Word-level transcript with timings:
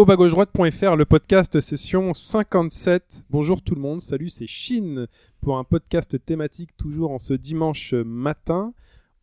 Au 0.00 0.06
bas 0.06 0.16
gauche 0.16 0.30
droite.fr, 0.30 0.96
le 0.96 1.04
podcast 1.04 1.60
session 1.60 2.14
57. 2.14 3.26
Bonjour 3.28 3.60
tout 3.60 3.74
le 3.74 3.82
monde, 3.82 4.00
salut, 4.00 4.30
c'est 4.30 4.46
Chine 4.46 5.06
pour 5.42 5.58
un 5.58 5.64
podcast 5.64 6.16
thématique 6.24 6.74
toujours 6.78 7.10
en 7.10 7.18
ce 7.18 7.34
dimanche 7.34 7.92
matin. 7.92 8.72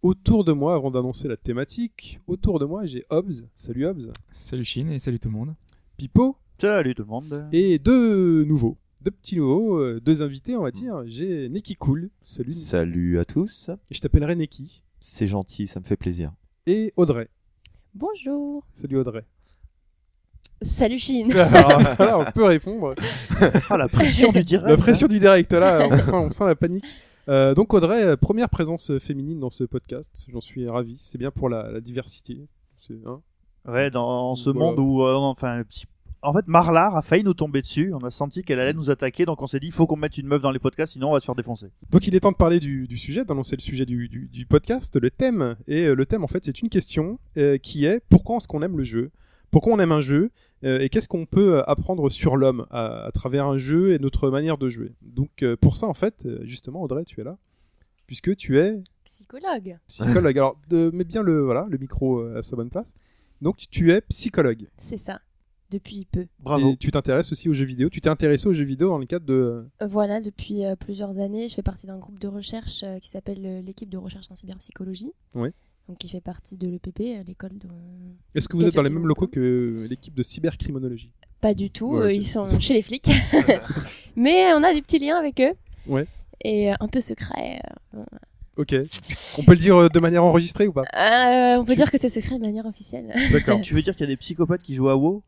Autour 0.03 0.45
de 0.45 0.51
moi, 0.51 0.75
avant 0.75 0.91
d'annoncer 0.91 1.27
la 1.27 1.35
thématique, 1.35 2.19
autour 2.27 2.59
de 2.59 2.65
moi 2.65 2.85
j'ai 2.85 3.07
Hobbs. 3.09 3.47
Salut 3.55 3.87
Hobbs. 3.87 4.11
Salut 4.35 4.63
Chine 4.65 4.91
et 4.91 4.99
salut 4.99 5.17
tout 5.17 5.29
le 5.29 5.33
monde. 5.33 5.55
Pipo 5.97 6.37
Salut 6.59 6.93
tout 6.93 7.01
le 7.01 7.07
monde. 7.09 7.49
et 7.51 7.79
deux 7.79 8.43
nouveaux. 8.43 8.77
Deux 9.01 9.09
petits 9.09 9.37
nouveaux, 9.37 9.77
euh, 9.79 9.99
deux 9.99 10.21
invités 10.21 10.55
on 10.57 10.61
va 10.61 10.69
dire. 10.69 11.01
J'ai 11.07 11.49
Neki 11.49 11.75
Cool. 11.75 12.11
Salut. 12.21 12.53
Salut 12.53 13.17
à 13.17 13.25
tous, 13.25 13.71
Et 13.89 13.95
je 13.95 13.99
t'appellerai 13.99 14.35
Neki. 14.35 14.83
c'est 14.99 15.25
gentil, 15.25 15.65
ça 15.65 15.79
me 15.79 15.85
fait 15.85 15.97
plaisir. 15.97 16.33
Et 16.67 16.93
Audrey. 16.97 17.29
Bonjour. 17.95 18.63
Salut 18.73 18.97
Audrey. 18.99 19.25
Salut 20.61 20.97
Chine. 20.99 21.31
Alors, 21.35 21.79
là, 21.99 22.17
on 22.19 22.31
peut 22.31 22.45
répondre. 22.45 22.95
Ah, 23.69 23.77
la 23.77 23.87
pression 23.87 24.31
du 24.31 24.43
direct. 24.43 24.67
La 24.69 24.77
pression 24.77 25.07
du 25.07 25.19
direct, 25.19 25.53
là, 25.53 25.87
on 25.91 25.97
sent, 25.99 26.11
on 26.13 26.31
sent 26.31 26.45
la 26.45 26.55
panique. 26.55 26.83
Euh, 27.29 27.53
donc 27.53 27.73
Audrey, 27.73 28.03
euh, 28.03 28.15
première 28.17 28.49
présence 28.49 28.97
féminine 28.99 29.39
dans 29.39 29.49
ce 29.49 29.65
podcast, 29.65 30.09
j'en 30.31 30.41
suis 30.41 30.67
ravi. 30.67 30.97
C'est 31.01 31.17
bien 31.17 31.29
pour 31.29 31.49
la, 31.49 31.69
la 31.71 31.81
diversité. 31.81 32.39
C'est- 32.85 32.93
hein 33.05 33.21
Ouais, 33.67 33.91
dans 33.91 34.33
ce 34.35 34.49
Voilà. 34.49 34.67
monde 34.71 34.79
où, 34.79 35.03
euh, 35.03 35.13
enfin, 35.15 35.61
petit- 35.67 35.85
en 36.21 36.33
fait, 36.33 36.47
Marlar 36.47 36.95
a 36.95 37.01
failli 37.01 37.23
nous 37.23 37.33
tomber 37.33 37.61
dessus. 37.61 37.93
On 37.93 37.99
a 38.05 38.09
senti 38.09 38.41
qu'elle 38.43 38.59
allait 38.61 38.73
nous 38.73 38.89
attaquer, 38.89 39.25
donc 39.25 39.41
on 39.41 39.47
s'est 39.47 39.59
dit, 39.59 39.67
il 39.67 39.73
faut 39.73 39.85
qu'on 39.85 39.97
mette 39.97 40.17
une 40.17 40.25
meuf 40.27 40.41
dans 40.41 40.51
les 40.51 40.59
podcasts, 40.59 40.93
sinon 40.93 41.09
on 41.09 41.13
va 41.13 41.19
se 41.19 41.25
faire 41.25 41.35
défoncer. 41.35 41.67
Donc 41.91 42.07
il 42.07 42.15
est 42.15 42.21
temps 42.21 42.31
de 42.31 42.37
parler 42.37 42.59
du, 42.61 42.87
du 42.87 42.97
sujet, 42.97 43.25
d'annoncer 43.25 43.57
le 43.57 43.61
sujet 43.61 43.85
du, 43.85 44.07
du- 44.07 44.29
du 44.31 44.45
podcast, 44.45 44.95
le 44.99 45.11
thème. 45.11 45.55
Et 45.67 45.83
euh, 45.83 45.93
le 45.95 46.05
thème, 46.05 46.23
en 46.23 46.27
fait, 46.27 46.45
c'est 46.45 46.61
une 46.61 46.69
question 46.69 47.19
euh, 47.37 47.57
qui 47.57 47.85
est 47.85 48.01
pourquoi 48.09 48.37
est-ce 48.37 48.47
qu'on 48.47 48.61
aime 48.63 48.77
le 48.77 48.83
jeu? 48.85 49.11
Pourquoi 49.51 49.73
on 49.73 49.79
aime 49.79 49.91
un 49.91 50.01
jeu? 50.01 50.23
Euh, 50.25 50.29
Et 50.63 50.89
qu'est-ce 50.89 51.07
qu'on 51.07 51.25
peut 51.25 51.57
euh, 51.57 51.69
apprendre 51.69 52.09
sur 52.09 52.35
l'homme 52.35 52.65
à, 52.71 53.05
à 53.05 53.11
travers 53.11 53.45
un 53.45 53.57
jeu 53.57 53.91
et 53.93 53.99
notre 53.99 54.29
manière 54.29 54.57
de 54.57 54.69
jouer? 54.69 54.93
Donc 55.01 55.43
euh, 55.43 55.55
pour 55.55 55.77
ça, 55.77 55.87
en 55.87 55.93
fait, 55.93 56.25
euh, 56.25 56.39
justement, 56.43 56.81
Audrey, 56.81 57.03
tu 57.05 57.21
es 57.21 57.23
là, 57.23 57.37
puisque 58.07 58.35
tu 58.35 58.59
es 58.59 58.81
Psychologue. 59.03 59.77
psychologue. 59.87 60.37
Alors, 60.37 60.57
de, 60.69 60.89
mets 60.93 61.03
bien 61.03 61.21
le, 61.23 61.41
voilà, 61.41 61.67
le 61.69 61.77
micro 61.77 62.19
euh, 62.19 62.39
à 62.39 62.43
sa 62.43 62.55
bonne 62.55 62.69
place. 62.69 62.93
Donc 63.41 63.57
tu 63.69 63.91
es 63.91 64.01
psychologue. 64.01 64.67
C'est 64.77 64.97
ça. 64.97 65.21
Depuis 65.69 66.05
peu. 66.09 66.25
Bravo. 66.39 66.71
Et 66.71 66.77
tu 66.77 66.91
t'intéresses 66.91 67.31
aussi 67.33 67.49
aux 67.49 67.53
jeux 67.53 67.65
vidéo. 67.65 67.89
Tu 67.89 67.99
t'es 68.01 68.09
intéressé 68.09 68.47
aux 68.47 68.53
jeux 68.53 68.63
vidéo 68.65 68.87
dans 68.89 68.97
le 68.97 69.05
cadre 69.05 69.25
de... 69.25 69.65
Euh, 69.81 69.87
Voilà, 69.87 70.21
depuis 70.21 70.65
euh, 70.65 70.75
plusieurs 70.77 71.19
années, 71.19 71.49
je 71.49 71.53
fais 71.55 71.61
partie 71.61 71.85
d'un 71.87 71.97
groupe 71.97 72.19
de 72.19 72.27
recherche 72.29 72.83
euh, 72.83 72.99
qui 72.99 73.09
s'appelle 73.09 73.45
euh, 73.45 73.61
l'équipe 73.61 73.89
de 73.89 73.97
recherche 73.97 74.31
en 74.31 74.35
cyberpsychologie. 74.35 75.11
Oui. 75.35 75.49
Donc 75.87 75.97
qui 75.99 76.09
fait 76.09 76.19
partie 76.21 76.57
de 76.57 76.67
l'EPP, 76.67 76.99
euh, 77.01 77.23
l'école 77.25 77.57
de... 77.57 77.67
Est-ce 78.35 78.49
que 78.49 78.57
vous 78.57 78.65
êtes 78.65 78.73
dans 78.73 78.81
les 78.81 78.89
mêmes 78.89 79.07
locaux 79.07 79.27
que 79.27 79.85
l'équipe 79.89 80.13
de 80.13 80.21
cybercriminologie 80.23 81.11
Pas 81.39 81.53
du 81.53 81.69
tout, 81.69 81.93
Ouais, 81.93 82.01
euh, 82.01 82.13
ils 82.13 82.27
sont 82.27 82.47
chez 82.59 82.73
les 82.73 82.81
flics. 82.81 83.09
Mais 84.15 84.53
on 84.53 84.63
a 84.63 84.73
des 84.73 84.81
petits 84.81 84.99
liens 84.99 85.17
avec 85.17 85.39
eux. 85.39 85.53
Ouais. 85.87 86.05
Et 86.43 86.71
euh, 86.71 86.75
un 86.81 86.87
peu 86.87 86.99
secret. 87.01 87.61
euh, 87.95 88.03
Ok. 88.57 88.73
On 89.37 89.43
peut 89.43 89.53
le 89.53 89.59
dire 89.59 89.77
euh, 89.77 89.87
de 89.87 89.99
manière 89.99 90.23
enregistrée 90.23 90.67
ou 90.67 90.73
pas? 90.73 90.81
Euh, 90.81 91.57
on 91.59 91.63
peut 91.63 91.73
Tu- 91.73 91.77
dire 91.77 91.91
que 91.91 91.97
c'est 91.99 92.09
secret 92.09 92.35
de 92.35 92.41
manière 92.41 92.65
officielle. 92.65 93.13
D'accord. 93.31 93.61
Tu 93.63 93.73
veux 93.73 93.81
dire 93.81 93.95
qu'il 93.95 94.01
y 94.05 94.09
a 94.09 94.11
des 94.11 94.17
psychopathes 94.17 94.63
qui 94.63 94.73
jouent 94.75 94.89
à 94.89 94.97
WoW? 94.97 95.23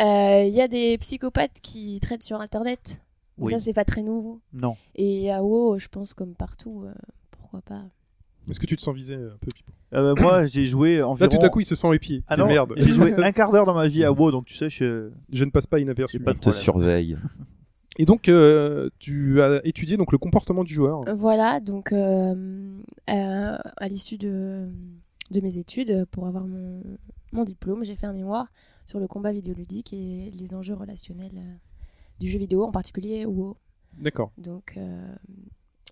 Euh, 0.00 0.44
Il 0.46 0.54
y 0.54 0.60
a 0.60 0.68
des 0.68 0.98
psychopathes 0.98 1.58
qui 1.62 1.98
traitent 2.00 2.22
sur 2.22 2.40
Internet. 2.40 3.00
Donc 3.38 3.48
Oui. 3.48 3.52
Ça, 3.54 3.60
c'est 3.60 3.72
pas 3.72 3.84
très 3.84 4.02
nouveau. 4.02 4.40
Non. 4.52 4.76
Et 4.94 5.32
à 5.32 5.42
WoW, 5.42 5.78
je 5.78 5.88
pense 5.88 6.12
comme 6.14 6.34
partout, 6.34 6.84
euh, 6.86 6.92
pourquoi 7.32 7.62
pas. 7.62 7.82
Est-ce 8.48 8.60
que 8.60 8.66
tu 8.66 8.76
te 8.76 8.82
sens 8.82 8.94
visé 8.94 9.14
un 9.14 9.36
peu, 9.40 9.48
Pipo? 9.54 9.72
Euh, 9.92 10.14
moi, 10.20 10.44
j'ai 10.46 10.64
joué 10.66 11.02
environ. 11.02 11.28
Là, 11.30 11.38
tout 11.38 11.44
à 11.44 11.48
coup, 11.48 11.60
il 11.60 11.64
se 11.64 11.74
sent 11.74 11.94
épié. 11.94 12.22
Ah 12.28 12.36
non, 12.36 12.46
merde. 12.46 12.74
J'ai 12.76 12.92
joué 12.92 13.14
un 13.18 13.32
quart 13.32 13.50
d'heure 13.50 13.66
dans 13.66 13.74
ma 13.74 13.88
vie 13.88 14.04
à 14.04 14.12
WoW, 14.12 14.30
donc 14.30 14.46
tu 14.46 14.54
sais, 14.54 14.70
je. 14.70 15.10
Je 15.32 15.44
ne 15.44 15.50
passe 15.50 15.66
pas 15.66 15.78
inaperçu. 15.78 16.20
Pas 16.20 16.34
te 16.34 16.50
surveille. 16.50 17.16
Et 17.98 18.06
donc, 18.06 18.28
euh, 18.28 18.88
tu 18.98 19.42
as 19.42 19.60
étudié 19.66 19.96
donc 19.96 20.12
le 20.12 20.18
comportement 20.18 20.64
du 20.64 20.72
joueur. 20.72 21.02
Euh, 21.08 21.14
Voilà, 21.14 21.60
donc 21.60 21.92
euh, 21.92 22.34
euh, 23.10 23.56
à 23.76 23.88
l'issue 23.88 24.16
de, 24.16 24.68
de 25.30 25.40
mes 25.40 25.58
études, 25.58 26.06
pour 26.10 26.26
avoir 26.26 26.46
mon, 26.46 26.82
mon 27.32 27.44
diplôme, 27.44 27.84
j'ai 27.84 27.96
fait 27.96 28.06
un 28.06 28.12
mémoire 28.14 28.46
sur 28.86 29.00
le 29.00 29.06
combat 29.06 29.32
vidéoludique 29.32 29.92
et 29.92 30.30
les 30.34 30.54
enjeux 30.54 30.74
relationnels 30.74 31.58
du 32.20 32.28
jeu 32.28 32.38
vidéo, 32.38 32.64
en 32.64 32.70
particulier 32.70 33.26
WoW. 33.26 33.56
D'accord. 33.98 34.30
Donc, 34.38 34.74
euh, 34.76 35.12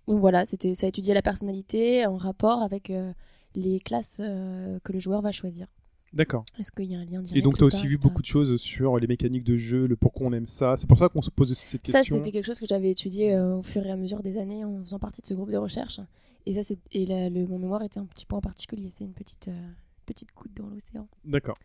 donc 0.06 0.19
voilà, 0.20 0.47
c'était 0.47 0.75
ça 0.75 0.86
étudiait 0.86 1.15
la 1.15 1.22
personnalité 1.22 2.06
en 2.06 2.15
rapport 2.16 2.62
avec 2.62 2.91
euh, 2.91 3.12
les 3.54 3.81
classes 3.81 4.20
euh, 4.22 4.78
que 4.84 4.92
le 4.92 4.98
joueur 5.00 5.22
va 5.22 5.32
choisir. 5.32 5.66
D'accord. 6.14 6.44
Est-ce 6.59 6.72
qu'il 6.72 6.91
y 6.91 6.94
a 6.94 6.98
un 6.98 7.04
lien 7.04 7.20
direct 7.20 7.36
Et 7.36 7.42
donc, 7.42 7.59
tu 7.59 7.64
as 7.64 7.66
aussi 7.66 7.82
pas, 7.82 7.86
vu 7.86 7.94
etc. 7.97 8.09
beaucoup 8.09 8.22
de 8.22 8.26
choses 8.26 8.56
sur 8.56 8.98
les 8.98 9.06
mécaniques 9.06 9.44
de 9.44 9.56
jeu, 9.56 9.86
le 9.86 9.94
pourquoi 9.94 10.26
on 10.28 10.32
aime 10.32 10.47
ça. 10.47 10.75
C'est 10.78 10.86
pour 10.86 10.98
ça 10.98 11.09
qu'on 11.10 11.20
se 11.20 11.31
pose 11.31 11.53
cette 11.53 11.86
Ça, 11.86 11.98
question. 11.98 12.16
c'était 12.16 12.32
quelque 12.32 12.47
chose 12.47 12.59
que 12.60 12.66
j'avais 12.66 12.91
étudié 12.91 13.34
euh, 13.34 13.56
au 13.56 13.62
fur 13.62 13.84
et 13.84 13.91
à 13.91 13.97
mesure 13.97 14.22
des 14.22 14.38
années 14.38 14.64
en 14.64 14.78
faisant 14.82 14.98
partie 14.98 15.20
de 15.20 15.26
ce 15.26 15.34
groupe 15.34 15.50
de 15.50 15.59
recherche. 15.59 16.00
Et 16.47 16.54
ça, 16.54 16.62
c'est 16.62 16.78
et 16.92 17.04
la- 17.04 17.28
le, 17.28 17.47
mon 17.47 17.59
mémoire 17.59 17.82
était 17.82 17.98
un 18.00 18.06
petit 18.06 18.25
point 18.25 18.41
particulier. 18.41 18.91
C'est 18.94 19.04
une 19.04 19.12
petite 19.12 19.48
euh, 19.48 19.69
petite 20.06 20.30
goutte 20.34 20.54
dans 20.56 20.66
l'océan. 20.69 21.06
D'accord. 21.26 21.59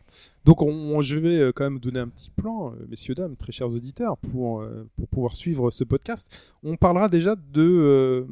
Donc, 0.44 0.60
on, 0.60 1.00
je 1.00 1.16
vais 1.16 1.38
euh, 1.38 1.52
quand 1.54 1.64
même 1.64 1.78
donner 1.78 2.00
un 2.00 2.08
petit 2.08 2.28
plan, 2.28 2.74
messieurs, 2.90 3.14
dames, 3.14 3.36
très 3.36 3.52
chers 3.52 3.68
auditeurs, 3.68 4.18
pour, 4.18 4.60
euh, 4.60 4.86
pour 4.96 5.08
pouvoir 5.08 5.34
suivre 5.36 5.70
ce 5.70 5.84
podcast. 5.84 6.52
On 6.62 6.76
parlera 6.76 7.08
déjà 7.08 7.34
de, 7.34 8.26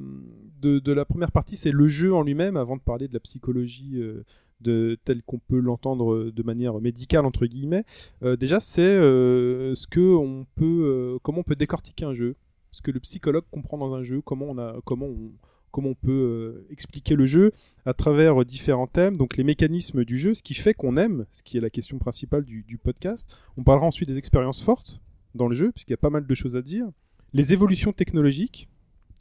de, 0.63 0.93
la 0.93 1.05
première 1.05 1.33
partie, 1.33 1.57
c'est 1.57 1.73
le 1.73 1.89
jeu 1.89 2.15
en 2.15 2.23
lui-même, 2.23 2.57
avant 2.57 2.77
de 2.77 2.83
parler 2.83 3.09
de 3.09 3.15
la 3.15 3.21
psychologie 3.21 3.97
euh, 3.97 4.25
de, 4.61 4.99
telle 5.05 5.23
qu'on 5.23 5.39
peut 5.39 5.59
l'entendre 5.59 6.13
euh, 6.13 6.33
de 6.33 6.43
manière 6.43 6.81
médicale, 6.81 7.27
entre 7.27 7.47
guillemets. 7.47 7.85
Euh, 8.23 8.37
déjà, 8.37 8.61
c'est 8.61 8.83
ce 8.83 9.87
que 9.87 10.15
on 10.15 10.47
peut, 10.55 11.19
comment 11.23 11.41
on 11.41 11.45
peut 11.45 11.57
décortiquer 11.57 12.05
un 12.05 12.15
jeu, 12.15 12.37
ce 12.71 12.81
que 12.81 12.91
le 12.91 13.01
psychologue 13.01 13.45
comprend 13.51 13.79
dans 13.79 13.95
un 13.95 14.03
jeu, 14.03 14.21
comment 14.23 14.47
on, 14.49 14.59
a, 14.59 14.77
comment 14.85 15.07
on, 15.07 15.33
comment 15.71 15.91
on 15.91 15.95
peut 15.95 16.67
expliquer 16.71 17.17
le 17.17 17.27
jeu 17.27 17.53
à 17.85 17.95
travers 17.95 18.45
différents 18.45 18.87
thèmes, 18.87 19.17
donc 19.17 19.37
les 19.37 19.45
mécanismes 19.45 20.05
du 20.05 20.19
jeu, 20.19 20.35
ce 20.35 20.43
qui 20.43 20.55
fait 20.55 20.75
qu'on 20.75 20.97
aime, 20.97 21.27
ce 21.31 21.43
qui 21.43 21.57
est 21.57 21.61
la 21.61 21.71
question 21.71 21.99
principale 21.99 22.45
du, 22.45 22.63
du 22.63 22.79
podcast. 22.79 23.37
On 23.57 23.63
parlera 23.63 23.87
ensuite 23.87 24.09
des 24.09 24.19
expériences 24.19 24.63
fortes 24.63 25.01
dans 25.35 25.49
le 25.49 25.55
jeu, 25.55 25.73
puisqu'il 25.73 25.93
y 25.93 25.95
a 25.95 25.99
pas 25.99 26.11
mal 26.11 26.27
de 26.27 26.35
choses 26.35 26.57
à 26.57 26.63
dire. 26.63 26.87
Les 27.33 27.55
évolutions 27.55 27.93
technologiques, 27.93 28.69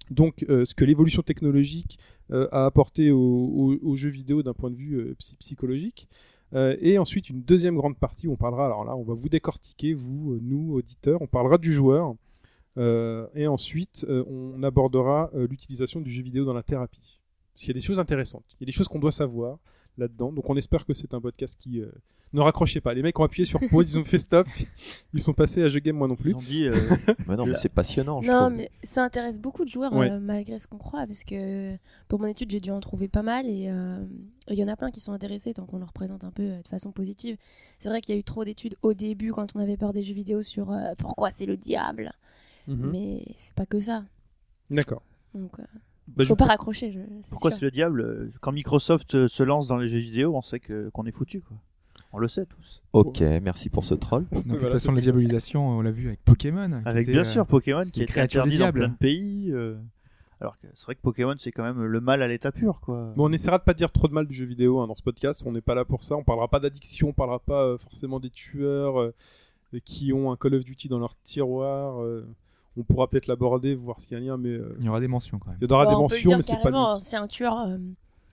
donc 0.10 0.46
euh, 0.50 0.66
ce 0.66 0.74
que 0.74 0.84
l'évolution 0.86 1.22
technologique 1.22 2.00
euh, 2.32 2.48
a 2.52 2.66
apporté 2.66 3.12
au, 3.12 3.20
au- 3.20 3.78
au 3.82 3.96
jeu 3.96 4.10
vidéo 4.10 4.44
d'un 4.44 4.54
point 4.54 4.70
de 4.72 4.76
vue 4.76 4.96
euh, 4.96 5.16
psy- 5.20 5.36
psychologique. 5.38 6.08
Et 6.82 6.98
ensuite 6.98 7.30
une 7.30 7.44
deuxième 7.44 7.78
grande 7.78 7.98
partie 7.98 8.28
où 8.28 8.34
on 8.34 8.36
parlera, 8.36 8.66
alors 8.66 8.84
là 8.84 8.94
on 8.98 9.04
va 9.04 9.14
vous 9.14 9.30
décortiquer, 9.30 9.94
vous, 9.94 10.38
nous, 10.42 10.74
auditeurs, 10.74 11.22
on 11.22 11.28
parlera 11.28 11.58
du 11.58 11.72
joueur. 11.72 12.14
Et 12.78 13.48
ensuite 13.48 14.06
on 14.10 14.62
abordera 14.62 15.32
l'utilisation 15.34 16.02
du 16.02 16.12
jeu 16.12 16.22
vidéo 16.24 16.44
dans 16.44 16.54
la 16.54 16.62
thérapie. 16.64 17.22
Parce 17.54 17.62
qu'il 17.62 17.68
y 17.70 17.72
a 17.72 17.74
des 17.74 17.80
choses 17.80 18.00
intéressantes, 18.00 18.44
il 18.60 18.64
y 18.64 18.66
a 18.66 18.68
des 18.68 18.74
choses 18.74 18.90
qu'on 18.90 19.00
doit 19.00 19.14
savoir 19.14 19.60
là-dedans. 20.02 20.32
Donc 20.34 20.50
on 20.50 20.58
espère 20.58 20.86
que 20.86 20.94
c'est 20.94 21.14
un 21.14 21.22
podcast 21.22 21.58
qui... 21.60 21.80
euh, 21.82 21.90
Ne 22.34 22.42
raccrochez 22.42 22.82
pas, 22.82 22.94
les 22.94 23.02
mecs 23.02 23.18
ont 23.20 23.24
appuyé 23.24 23.46
sur 23.46 23.60
pause, 23.70 23.94
ils 23.94 24.00
ont 24.00 24.06
fait 24.06 24.18
stop, 24.18 24.48
ils 25.14 25.22
sont 25.22 25.34
passés 25.34 25.62
à 25.64 25.70
jeu 25.70 25.80
game 25.80 25.96
moi 25.96 26.08
non 26.08 26.16
plus. 26.16 26.32
Ils 26.32 26.36
ont 26.36 26.40
dit. 26.40 26.68
euh, 26.68 26.74
Mais 27.28 27.36
non, 27.36 27.46
mais 27.46 27.56
c'est 27.56 27.70
passionnant, 27.70 28.22
je 28.22 28.30
Non, 28.32 28.46
trouve. 28.48 28.54
mais 28.58 28.70
ça 28.84 29.04
intéresse 29.04 29.40
beaucoup 29.40 29.64
de 29.66 29.70
joueurs 29.70 29.94
Ouais. 29.94 30.10
euh, 30.12 30.20
malgré 30.20 30.58
ce 30.60 30.68
qu'on 30.68 30.78
croit, 30.78 31.06
parce 31.08 31.24
que 31.24 31.76
pour 32.08 32.20
mon 32.20 32.28
étude, 32.28 32.50
j'ai 32.52 32.60
dû 32.62 32.72
en 32.72 32.80
trouver 32.80 33.08
pas 33.08 33.22
mal 33.24 33.48
et 33.48 33.70
euh, 33.70 33.98
il 34.50 34.56
y 34.58 34.64
en 34.64 34.68
a 34.68 34.76
plein 34.76 34.92
qui 34.92 35.00
sont 35.00 35.12
intéressés 35.14 35.54
tant 35.54 35.66
qu'on 35.66 35.80
leur 35.80 35.94
présente 35.94 36.24
un 36.24 36.32
peu 36.32 36.44
euh, 36.44 36.62
de 36.62 36.68
façon 36.68 36.92
positive. 36.92 37.38
C'est 37.80 37.90
vrai 37.90 38.00
qu'il 38.02 38.16
y 38.16 38.18
a 38.18 38.20
eu 38.20 38.24
trop 38.24 38.44
d'études 38.46 38.76
au 38.82 38.94
début 38.94 39.32
quand 39.32 39.56
on 39.56 39.60
avait 39.60 39.78
peur 39.78 39.92
des 39.94 40.04
jeux 40.04 40.14
vidéo 40.14 40.42
sur 40.44 40.72
euh, 40.72 40.94
pourquoi 40.98 41.32
c'est 41.32 41.46
le 41.46 41.58
diable, 41.58 42.12
Mhm. 42.68 42.92
mais 42.92 43.26
c'est 43.36 43.54
pas 43.56 43.66
que 43.66 43.82
ça. 43.82 44.04
D'accord. 44.70 45.02
Donc, 45.36 45.60
euh, 45.60 45.64
Bah, 46.08 46.26
faut 46.26 46.36
pas 46.36 46.46
raccrocher. 46.46 46.92
Je, 46.92 47.00
Pourquoi 47.30 47.52
c'est 47.52 47.62
le 47.62 47.72
diable 47.72 48.02
euh, 48.02 48.32
Quand 48.42 48.52
Microsoft 48.52 49.16
euh, 49.16 49.28
se 49.28 49.44
lance 49.44 49.68
dans 49.68 49.78
les 49.78 49.88
jeux 49.88 50.00
vidéo, 50.00 50.36
on 50.36 50.42
sait 50.42 50.60
que 50.60 50.90
qu'on 50.90 51.06
est 51.06 51.12
foutu, 51.12 51.42
quoi. 51.42 51.58
On 52.14 52.18
le 52.20 52.28
sait 52.28 52.46
tous. 52.46 52.82
Ok, 52.92 53.22
merci 53.22 53.70
pour 53.70 53.86
ce 53.86 53.94
troll. 53.94 54.26
Donc, 54.32 54.46
de 54.48 54.58
toute 54.58 54.72
façon, 54.72 54.92
la 54.92 55.00
diabolisation, 55.00 55.66
on 55.66 55.82
l'a 55.82 55.92
vu 55.92 56.08
avec 56.08 56.22
Pokémon. 56.26 56.82
Avec 56.84 57.04
était, 57.04 57.12
bien 57.14 57.22
euh, 57.22 57.24
sûr 57.24 57.48
Pokémon 57.48 57.84
qui 57.86 58.02
est 58.02 58.06
créature 58.06 58.42
interdit 58.42 58.58
dans 58.58 58.66
diable. 58.66 58.80
plein 58.80 58.90
de 58.90 58.96
pays. 58.98 59.50
euh, 59.52 59.78
Alors 60.42 60.60
que 60.60 60.68
c'est 60.74 60.84
vrai 60.86 60.96
que 60.96 61.02
Pokémon 61.02 61.36
c'est 61.38 61.54
quand 61.54 61.64
même 61.64 61.82
le 61.82 62.02
mal 62.02 62.22
à 62.22 62.28
l'état 62.28 62.52
pur, 62.52 62.82
quoi. 62.82 63.14
Bon, 63.16 63.30
on 63.30 63.32
essaiera 63.32 63.60
de 63.60 63.64
pas 63.64 63.74
dire 63.74 63.92
trop 63.94 64.10
de 64.10 64.14
mal 64.14 64.28
du 64.28 64.34
jeu 64.34 64.46
vidéo 64.46 64.82
hein, 64.82 64.88
dans 64.88 64.96
ce 64.96 65.04
podcast. 65.04 65.44
On 65.46 65.54
n'est 65.54 65.62
pas 65.62 65.76
là 65.76 65.86
pour 65.86 66.04
ça. 66.04 66.16
On 66.18 66.24
parlera 66.24 66.50
pas 66.50 66.60
d'addiction, 66.60 67.10
on 67.10 67.14
parlera 67.14 67.40
pas 67.40 67.64
euh, 67.64 67.78
forcément 67.78 68.20
des 68.20 68.30
tueurs 68.30 69.00
euh, 69.00 69.14
qui 69.86 70.12
ont 70.12 70.34
un 70.34 70.36
Call 70.36 70.56
of 70.56 70.66
Duty 70.66 70.90
dans 70.90 71.00
leur 71.00 71.16
tiroir. 71.22 72.04
On 72.78 72.84
pourra 72.84 73.08
peut-être 73.10 73.28
l'aborder, 73.28 73.76
voir 73.76 74.00
s'il 74.00 74.14
y 74.14 74.16
a 74.16 74.18
un 74.18 74.22
lien, 74.22 74.38
mais 74.38 74.50
euh, 74.50 74.76
Il 74.80 74.86
y 74.86 74.90
aura 74.90 75.00
des 75.02 75.08
mentions 75.10 75.40
quand 75.40 75.50
même. 75.52 75.60
il 75.62 75.70
y 75.70 75.74
aura 75.74 75.86
Bon, 75.86 75.90
des 75.92 75.96
on 75.96 76.08
peut 76.08 76.16
le 76.16 76.18
mentions, 76.18 76.30
dire 76.30 76.38
mais 76.38 76.44
c'est 76.44 76.62
pas 76.72 76.98
c'est 77.00 77.18
un 77.18 77.28
tueur. 77.28 77.60
euh, 77.60 77.78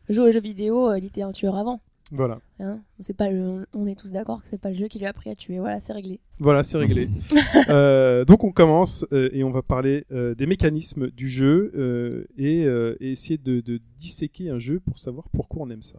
joue 0.08 0.22
aux 0.22 0.30
jeux 0.30 0.40
vidéo, 0.40 0.90
euh, 0.90 0.98
il 0.98 1.04
était 1.04 1.22
un 1.22 1.32
tueur 1.32 1.56
avant. 1.56 1.80
Voilà, 2.10 2.38
Hein 2.58 2.80
c'est 3.00 3.14
pas 3.14 3.28
le, 3.28 3.66
on 3.74 3.86
est 3.86 3.94
tous 3.98 4.12
d'accord 4.12 4.42
que 4.42 4.48
c'est 4.48 4.56
pas 4.60 4.70
le 4.70 4.76
jeu 4.76 4.86
qui 4.88 4.98
lui 4.98 5.04
a 5.04 5.10
appris 5.10 5.28
à 5.28 5.34
tuer. 5.34 5.58
Voilà, 5.58 5.78
c'est 5.78 5.92
réglé. 5.92 6.20
voilà, 6.40 6.62
c'est 6.64 6.78
réglé. 6.78 7.10
Euh, 7.68 8.24
donc 8.24 8.44
on 8.44 8.50
commence 8.52 9.04
euh, 9.12 9.28
et 9.32 9.44
on 9.44 9.50
va 9.50 9.60
parler 9.60 10.06
euh, 10.12 10.34
des 10.34 10.46
mécanismes 10.46 11.10
du 11.10 11.28
jeu 11.28 11.70
euh, 11.76 12.24
et, 12.38 12.64
euh, 12.64 12.96
et 13.00 13.10
essayer 13.12 13.36
de, 13.36 13.60
de 13.60 13.78
disséquer 13.98 14.48
un 14.48 14.58
jeu 14.58 14.80
pour 14.80 14.96
savoir 14.98 15.28
pourquoi 15.34 15.62
on 15.66 15.70
aime 15.70 15.82
ça. 15.82 15.98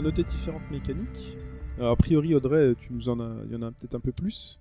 A, 0.00 0.02
noté 0.02 0.24
différentes 0.24 0.68
mécaniques. 0.70 1.36
Alors, 1.78 1.92
a 1.92 1.96
priori 1.96 2.34
Audrey, 2.34 2.74
tu 2.80 2.92
nous 2.92 3.08
en 3.08 3.20
as, 3.20 3.44
il 3.46 3.52
y 3.52 3.56
en 3.56 3.62
a 3.62 3.70
peut-être 3.70 3.94
un 3.94 4.00
peu 4.00 4.12
plus. 4.12 4.60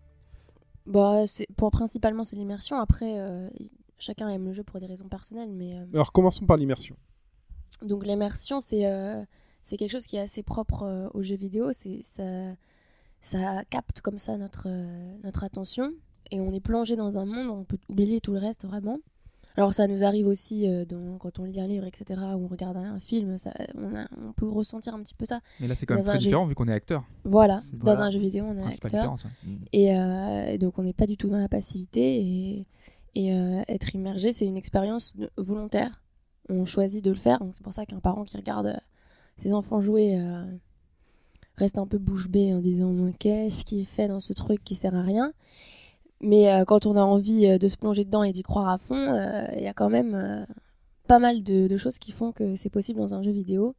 Bah, 0.86 1.28
c'est 1.28 1.48
pour 1.56 1.72
principalement 1.72 2.24
c'est 2.24 2.36
l'immersion. 2.36 2.78
Après, 2.78 3.20
euh, 3.20 3.50
chacun 3.98 4.30
aime 4.30 4.46
le 4.46 4.54
jeu 4.54 4.64
pour 4.64 4.80
des 4.80 4.86
raisons 4.86 5.08
personnelles, 5.08 5.52
mais 5.52 5.78
euh, 5.78 5.86
Alors 5.94 6.12
commençons 6.12 6.46
par 6.46 6.58
l'immersion. 6.58 6.96
donc 7.82 8.06
l'immersion 8.06 8.60
c'est 8.60 8.86
euh, 8.86 9.24
c'est 9.62 9.78
quelque 9.78 9.92
chose 9.92 10.08
qui 10.08 10.16
est 10.16 10.22
assez 10.22 10.44
propre 10.44 11.12
aux 11.14 11.22
jeux 11.22 11.36
vidéo. 11.36 11.72
C'est 11.74 12.02
ça 12.04 12.56
ça 13.22 13.66
capte 13.66 14.02
comme 14.02 14.18
ça 14.18 14.38
notre 14.38 14.68
notre 15.24 15.44
attention 15.44 15.92
et 16.32 16.40
on 16.42 16.52
est 16.54 16.62
plongé 16.62 16.96
dans 16.96 17.18
un 17.18 17.26
monde 17.26 17.48
où 17.48 17.60
on 17.60 17.64
peut 17.66 17.80
oublier 17.90 18.22
tout 18.22 18.32
le 18.32 18.40
reste 18.40 18.66
vraiment. 18.66 19.00
Alors 19.60 19.74
ça 19.74 19.88
nous 19.88 20.06
arrive 20.06 20.26
aussi 20.26 20.70
euh, 20.70 20.86
dans, 20.86 21.18
quand 21.18 21.38
on 21.38 21.44
lit 21.44 21.60
un 21.60 21.68
livre, 21.68 21.86
etc., 21.86 22.18
ou 22.38 22.46
on 22.46 22.48
regarde 22.48 22.78
un, 22.78 22.98
film, 22.98 23.38
ça, 23.38 23.54
on, 23.76 23.94
a- 23.94 24.08
on 24.26 24.32
peut 24.32 24.48
ressentir 24.48 24.96
un 24.96 25.02
petit 25.04 25.14
peu 25.14 25.26
ça. 25.26 25.42
Mais 25.60 25.68
là, 25.68 25.76
c'est 25.76 25.86
quand 25.86 25.96
même 25.96 26.04
Dans 26.06 26.12
très 26.12 26.20
jeu- 26.22 26.28
différent 26.28 26.46
vu 26.46 26.56
qu'on 26.56 26.70
est 26.70 26.74
acteur. 26.74 27.04
Voilà, 27.26 27.62
dans 27.74 27.80
voilà. 27.92 28.04
un 28.04 28.12
jeu 28.12 28.20
vidéo, 28.20 28.46
on 28.48 28.56
est 28.58 28.64
acteur. 28.64 29.12
ouais. 29.12 29.52
Et, 29.74 29.94
euh, 29.98 30.46
et 30.48 30.58
donc 30.60 30.80
on 30.80 30.84
n'est 30.84 30.94
pas 30.94 31.08
du 31.08 31.18
tout 31.18 31.28
dans 31.28 31.38
la 31.38 31.50
passivité 31.50 32.22
et, 32.22 32.66
et 33.16 33.34
euh, 33.36 33.62
être 33.68 33.94
immergé 33.96 34.32
c'est 34.32 34.46
une 34.46 34.56
expérience 34.56 35.14
volontaire. 35.36 36.02
On 36.48 36.64
choisit 36.66 37.04
de 37.04 37.10
le 37.10 37.18
faire, 37.18 37.40
c'est 37.52 37.62
pour 37.62 37.74
ça 37.74 37.86
qu'un 37.86 38.00
parent 38.00 38.24
qui 38.24 38.38
regarde 38.38 38.80
ses 39.38 39.52
enfants 39.52 39.82
jouer 39.82 40.18
reste 41.58 41.78
un 41.78 41.86
peu 41.86 41.98
bouche 41.98 42.30
bée 42.30 42.54
en 42.54 42.60
disant 42.62 42.96
qu'est-ce 43.20 43.66
qui 43.66 43.82
est 43.82 43.86
fait 43.86 44.08
dans 44.08 44.22
ce 44.22 44.32
truc 44.32 44.64
qui 44.64 44.76
sert 44.76 44.96
à 44.96 45.02
rien? 45.02 45.34
Mais 46.22 46.52
euh, 46.52 46.66
quand 46.66 46.86
on 46.86 46.96
a 46.96 47.02
envie 47.02 47.46
euh, 47.48 47.58
de 47.58 47.68
se 47.68 47.78
plonger 47.78 48.04
dedans 48.06 48.24
et 48.24 48.34
d'y 48.34 48.44
croire 48.44 48.68
à 48.70 48.78
fond, 48.78 48.96
euh, 48.96 49.46
il 49.56 49.64
y 49.64 49.68
a 49.68 49.74
quand 49.74 49.90
même 49.90 50.14
euh, 50.16 50.46
pas 51.08 51.20
mal 51.20 51.44
de, 51.44 51.68
de 51.68 51.78
choses 51.78 51.98
qui 51.98 52.12
font 52.12 52.32
que 52.32 52.56
c'est 52.56 52.70
possible 52.70 53.00
dans 53.00 53.14
un 53.14 53.24
jeu 53.24 53.32
vidéo 53.32 53.76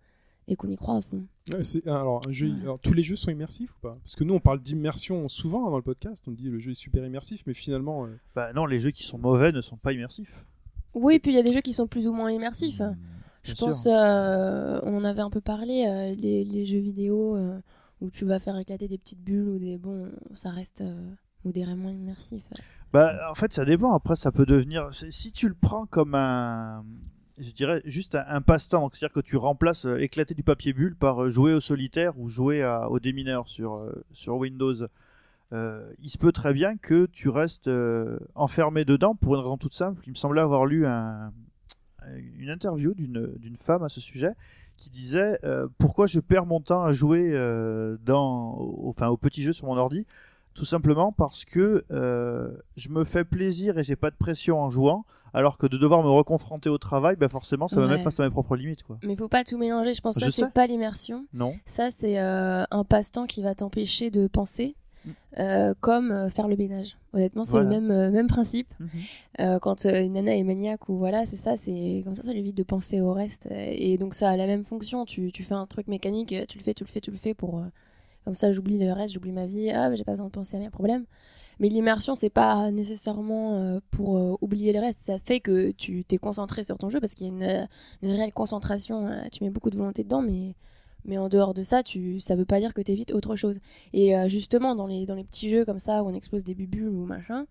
et 0.48 0.56
qu'on 0.56 0.68
y 0.68 0.76
croit 0.76 0.96
à 0.96 1.02
fond. 1.02 1.24
C'est- 1.62 1.86
alors, 1.86 2.20
un 2.26 2.32
jeu, 2.32 2.48
Ouais. 2.48 2.62
alors, 2.62 2.78
tous 2.80 2.92
les 2.94 3.02
jeux 3.02 3.16
sont 3.16 3.30
immersifs 3.30 3.72
ou 3.76 3.80
pas? 3.80 3.98
Parce 4.02 4.16
que 4.16 4.24
nous 4.24 4.34
on 4.34 4.40
parle 4.40 4.60
d'immersion 4.60 5.28
souvent 5.28 5.66
hein, 5.66 5.70
dans 5.70 5.76
le 5.76 5.82
podcast, 5.82 6.24
on 6.28 6.32
dit 6.32 6.48
le 6.48 6.58
jeu 6.58 6.72
est 6.72 6.74
super 6.74 7.04
immersif, 7.04 7.42
mais 7.46 7.54
finalement, 7.54 8.04
euh, 8.06 8.18
Bah 8.34 8.52
non, 8.54 8.66
les 8.66 8.78
jeux 8.80 8.90
qui 8.90 9.02
sont 9.04 9.18
mauvais 9.18 9.52
ne 9.52 9.60
sont 9.60 9.76
pas 9.76 9.92
immersifs. 9.92 10.44
Oui, 10.94 11.18
puis 11.20 11.32
il 11.32 11.36
y 11.36 11.38
a 11.38 11.42
des 11.42 11.52
jeux 11.52 11.60
qui 11.60 11.72
sont 11.72 11.86
plus 11.86 12.08
ou 12.08 12.12
moins 12.12 12.30
immersifs. 12.32 12.80
Je 13.42 13.52
Bien 13.52 13.66
pense, 13.66 13.86
euh, 13.86 14.80
on 14.82 14.96
en 14.96 15.04
avait 15.04 15.20
un 15.22 15.30
peu 15.30 15.40
parlé, 15.40 15.86
euh, 15.86 16.14
les, 16.16 16.44
les 16.44 16.66
jeux 16.66 16.78
vidéo 16.80 17.36
euh, 17.36 17.58
où 18.00 18.10
tu 18.10 18.24
vas 18.24 18.38
faire 18.38 18.58
éclater 18.58 18.88
des 18.88 18.98
petites 18.98 19.22
bulles 19.22 19.48
ou 19.48 19.58
des. 19.58 19.78
Bon, 19.78 20.10
ça 20.34 20.50
reste 20.50 20.80
euh, 20.80 21.10
modérément 21.44 21.90
immersif. 21.90 22.42
Bah, 22.92 23.30
en 23.30 23.34
fait, 23.34 23.52
ça 23.52 23.64
dépend. 23.64 23.94
Après, 23.94 24.16
ça 24.16 24.32
peut 24.32 24.46
devenir. 24.46 24.92
Si 24.92 25.32
tu 25.32 25.48
le 25.48 25.54
prends 25.54 25.86
comme 25.86 26.14
un. 26.14 26.84
Je 27.38 27.52
dirais 27.52 27.80
juste 27.86 28.16
un, 28.16 28.42
passe-temps. 28.42 28.90
C'est-à-dire 28.92 29.14
que 29.14 29.20
tu 29.20 29.36
remplaces 29.36 29.86
euh, 29.86 29.96
éclater 30.02 30.34
du 30.34 30.42
papier 30.42 30.74
bulle 30.74 30.94
par 30.94 31.22
euh, 31.22 31.30
jouer 31.30 31.54
au 31.54 31.60
solitaire 31.60 32.18
ou 32.18 32.28
jouer 32.28 32.62
au 32.90 33.00
démineur 33.00 33.48
sur, 33.48 33.76
euh, 33.76 34.04
sur 34.12 34.36
Windows. 34.36 34.74
Il 35.52 36.10
se 36.10 36.18
peut 36.18 36.32
très 36.32 36.52
bien 36.52 36.76
que 36.76 37.06
tu 37.06 37.28
restes 37.28 37.68
enfermé 38.34 38.84
dedans 38.84 39.14
pour 39.16 39.34
une 39.34 39.40
raison 39.40 39.56
toute 39.56 39.74
simple. 39.74 40.02
Il 40.06 40.10
me 40.10 40.14
semblait 40.16 40.42
avoir 40.42 40.64
lu 40.64 40.86
un- 40.86 41.32
une 42.38 42.50
interview 42.50 42.94
d'une 42.94 43.56
femme 43.56 43.82
à 43.82 43.88
ce 43.88 44.00
sujet 44.00 44.30
qui 44.76 44.90
disait 44.90 45.40
pourquoi 45.78 46.06
je 46.06 46.20
perds 46.20 46.46
mon 46.46 46.60
temps 46.60 46.84
à 46.84 46.92
jouer 46.92 47.32
dans, 48.04 48.76
enfin, 48.84 49.08
au 49.08 49.16
petit 49.16 49.42
jeu 49.42 49.52
sur 49.52 49.66
mon 49.66 49.76
ordi? 49.76 50.06
Tout 50.60 50.66
simplement 50.66 51.10
parce 51.10 51.46
que 51.46 51.84
euh, 51.90 52.50
je 52.76 52.90
me 52.90 53.04
fais 53.04 53.24
plaisir 53.24 53.78
et 53.78 53.82
j'ai 53.82 53.96
pas 53.96 54.10
de 54.10 54.16
pression 54.16 54.60
en 54.60 54.68
jouant, 54.68 55.06
alors 55.32 55.56
que 55.56 55.66
de 55.66 55.78
devoir 55.78 56.02
me 56.02 56.10
reconfronter 56.10 56.68
au 56.68 56.76
travail, 56.76 57.16
ben 57.16 57.30
forcément, 57.30 57.66
ça 57.66 57.76
me 57.76 57.86
Ouais. 57.86 57.96
met 57.96 58.02
face 58.02 58.20
à 58.20 58.24
mes 58.24 58.30
propres 58.30 58.56
limites, 58.56 58.82
quoi. 58.82 58.98
Mais 59.02 59.16
faut 59.16 59.28
pas 59.28 59.42
tout 59.42 59.56
mélanger. 59.56 59.94
Je 59.94 60.02
pense 60.02 60.16
que 60.18 60.24
ça, 60.26 60.30
c'est 60.30 60.52
pas 60.52 60.66
l'immersion. 60.66 61.24
Non 61.32 61.54
Ça, 61.64 61.90
c'est 61.90 62.20
euh, 62.20 62.64
un 62.70 62.84
passe-temps 62.84 63.24
qui 63.26 63.40
va 63.40 63.54
t'empêcher 63.54 64.10
de 64.10 64.26
penser, 64.26 64.76
Mm. 65.06 65.10
euh, 65.38 65.74
comme 65.80 66.10
euh, 66.12 66.28
faire 66.28 66.46
le 66.46 66.56
ménage. 66.56 66.98
Honnêtement, 67.14 67.46
c'est 67.46 67.52
Voilà. 67.52 67.70
le 67.70 67.80
même, 67.80 67.90
euh, 67.90 68.10
même 68.10 68.26
principe. 68.26 68.68
Mhm. 68.80 68.88
Euh, 69.40 69.58
quand 69.58 69.86
une 69.86 70.12
nana 70.12 70.36
est 70.36 70.42
maniaque 70.42 70.90
ou 70.90 70.98
voilà, 70.98 71.24
c'est 71.24 71.36
ça, 71.36 71.56
c'est 71.56 72.02
comme 72.04 72.12
ça, 72.12 72.22
ça 72.22 72.32
lui 72.34 72.40
évite 72.40 72.58
de 72.58 72.62
penser 72.64 73.00
au 73.00 73.14
reste. 73.14 73.48
Et 73.50 73.96
donc 73.96 74.12
ça 74.12 74.28
a 74.28 74.36
la 74.36 74.46
même 74.46 74.62
fonction. 74.64 75.06
Tu, 75.06 75.32
tu 75.32 75.42
fais 75.42 75.54
un 75.54 75.64
truc 75.66 75.88
mécanique, 75.88 76.34
tu 76.48 76.58
le 76.58 76.62
fais, 76.62 76.74
tu 76.74 76.84
le 76.84 76.88
fais, 76.90 77.00
tu 77.00 77.10
le 77.10 77.16
fais 77.16 77.32
pour. 77.32 77.62
Euh, 78.20 78.24
comme 78.24 78.34
ça, 78.34 78.52
j'oublie 78.52 78.78
le 78.78 78.92
reste, 78.92 79.14
j'oublie 79.14 79.32
ma 79.32 79.46
vie. 79.46 79.70
Ah, 79.70 79.94
j'ai 79.94 80.04
pas 80.04 80.12
besoin 80.12 80.26
de 80.26 80.30
penser 80.32 80.56
à 80.56 80.60
mes 80.60 80.70
problèmes. 80.70 81.04
Mais 81.58 81.68
l'immersion, 81.68 82.14
c'est 82.14 82.30
pas 82.30 82.70
nécessairement 82.70 83.58
euh, 83.58 83.80
pour 83.90 84.16
euh, 84.16 84.36
oublier 84.40 84.72
le 84.72 84.80
reste. 84.80 85.00
Ça 85.00 85.18
fait 85.18 85.40
que 85.40 85.70
tu 85.72 86.04
t'es 86.04 86.18
concentré 86.18 86.64
sur 86.64 86.78
ton 86.78 86.88
jeu 86.88 87.00
parce 87.00 87.14
qu'il 87.14 87.26
y 87.26 87.30
a 87.30 87.32
une, 87.32 87.42
euh, 87.42 87.66
une 88.02 88.10
réelle 88.12 88.32
concentration. 88.32 89.06
euh, 89.06 89.22
tu 89.30 89.44
mets 89.44 89.50
beaucoup 89.50 89.70
de 89.70 89.76
volonté 89.76 90.04
dedans, 90.04 90.22
mais. 90.22 90.54
Mais 91.06 91.16
en 91.16 91.30
dehors 91.30 91.54
de 91.54 91.62
ça, 91.62 91.82
tu, 91.82 92.20
ça 92.20 92.36
veut 92.36 92.44
pas 92.44 92.60
dire 92.60 92.74
que 92.74 92.82
tu 92.82 92.92
évites 92.92 93.12
autre 93.14 93.34
chose. 93.34 93.58
Et 93.94 94.14
euh, 94.14 94.28
justement, 94.28 94.74
dans 94.76 94.86
les, 94.86 95.06
dans 95.06 95.14
les 95.14 95.24
petits 95.24 95.48
jeux 95.48 95.64
comme 95.64 95.78
ça, 95.78 96.02
où 96.02 96.08
on 96.08 96.14
explose 96.14 96.44
des 96.44 96.54
bubules 96.54 96.90
ou 96.90 97.06
machin, 97.06 97.46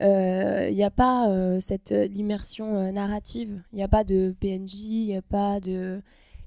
il 0.00 0.74
n'y 0.74 0.82
a 0.82 0.90
pas 0.90 1.28
euh, 1.30 1.60
cette 1.60 1.92
euh, 1.92 2.06
l'immersion 2.08 2.74
euh, 2.74 2.90
narrative. 2.90 3.62
Il 3.72 3.76
n'y 3.76 3.82
a 3.82 3.88
pas 3.88 4.04
de 4.04 4.34
PNJ, 4.40 4.74
il 4.74 5.06
n'y 5.06 5.16
a 5.16 5.22
pas 5.22 5.60
de, 5.60 6.02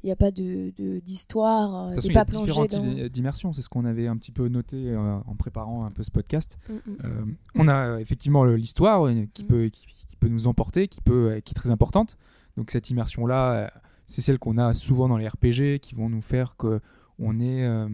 il 0.06 0.10
y 0.10 0.12
a 0.12 0.16
pas 0.16 0.32
de 0.32 0.72
de- 0.78 1.00
d'histoire. 1.00 1.88
De 1.88 1.92
euh, 1.92 1.96
toute 1.96 1.96
façon, 1.96 2.08
t'es 2.08 2.12
il 2.12 2.48
y 2.48 2.52
a 2.52 2.80
dans. 2.80 2.94
types 2.96 3.12
d'immersion. 3.12 3.54
C'est 3.54 3.62
ce 3.62 3.70
qu'on 3.70 3.86
avait 3.86 4.08
un 4.08 4.16
petit 4.18 4.32
peu 4.32 4.48
noté 4.48 4.78
euh, 4.92 5.18
en 5.26 5.36
préparant 5.36 5.84
un 5.86 5.92
peu 5.92 6.04
ce 6.04 6.12
podcast. 6.12 6.58
Mm, 6.70 6.74
mm. 6.74 6.80
Euh, 7.04 7.26
on 7.56 7.68
a 7.68 8.00
effectivement 8.00 8.44
l'histoire 8.46 9.10
qui, 9.34 9.44
Mm. 9.44 9.48
peut, 9.48 9.70
qui, 9.70 9.86
qui 10.08 10.16
peut 10.16 10.28
nous 10.30 10.48
emporter, 10.48 10.88
qui, 10.88 11.02
peut, 11.02 11.42
qui 11.44 11.54
est 11.54 11.56
très 11.56 11.72
importante. 11.72 12.18
Donc 12.56 12.72
cette 12.72 12.90
immersion-là, 12.90 13.72
c'est 14.06 14.22
celle 14.22 14.40
qu'on 14.40 14.58
a 14.58 14.74
souvent 14.74 15.10
dans 15.10 15.18
les 15.18 15.28
RPG 15.28 15.80
qui 15.82 15.96
vont 15.96 16.10
nous 16.10 16.22
faire 16.22 16.56
que 16.56 16.80
on 17.20 17.40
est 17.40 17.64
euh, 17.66 17.88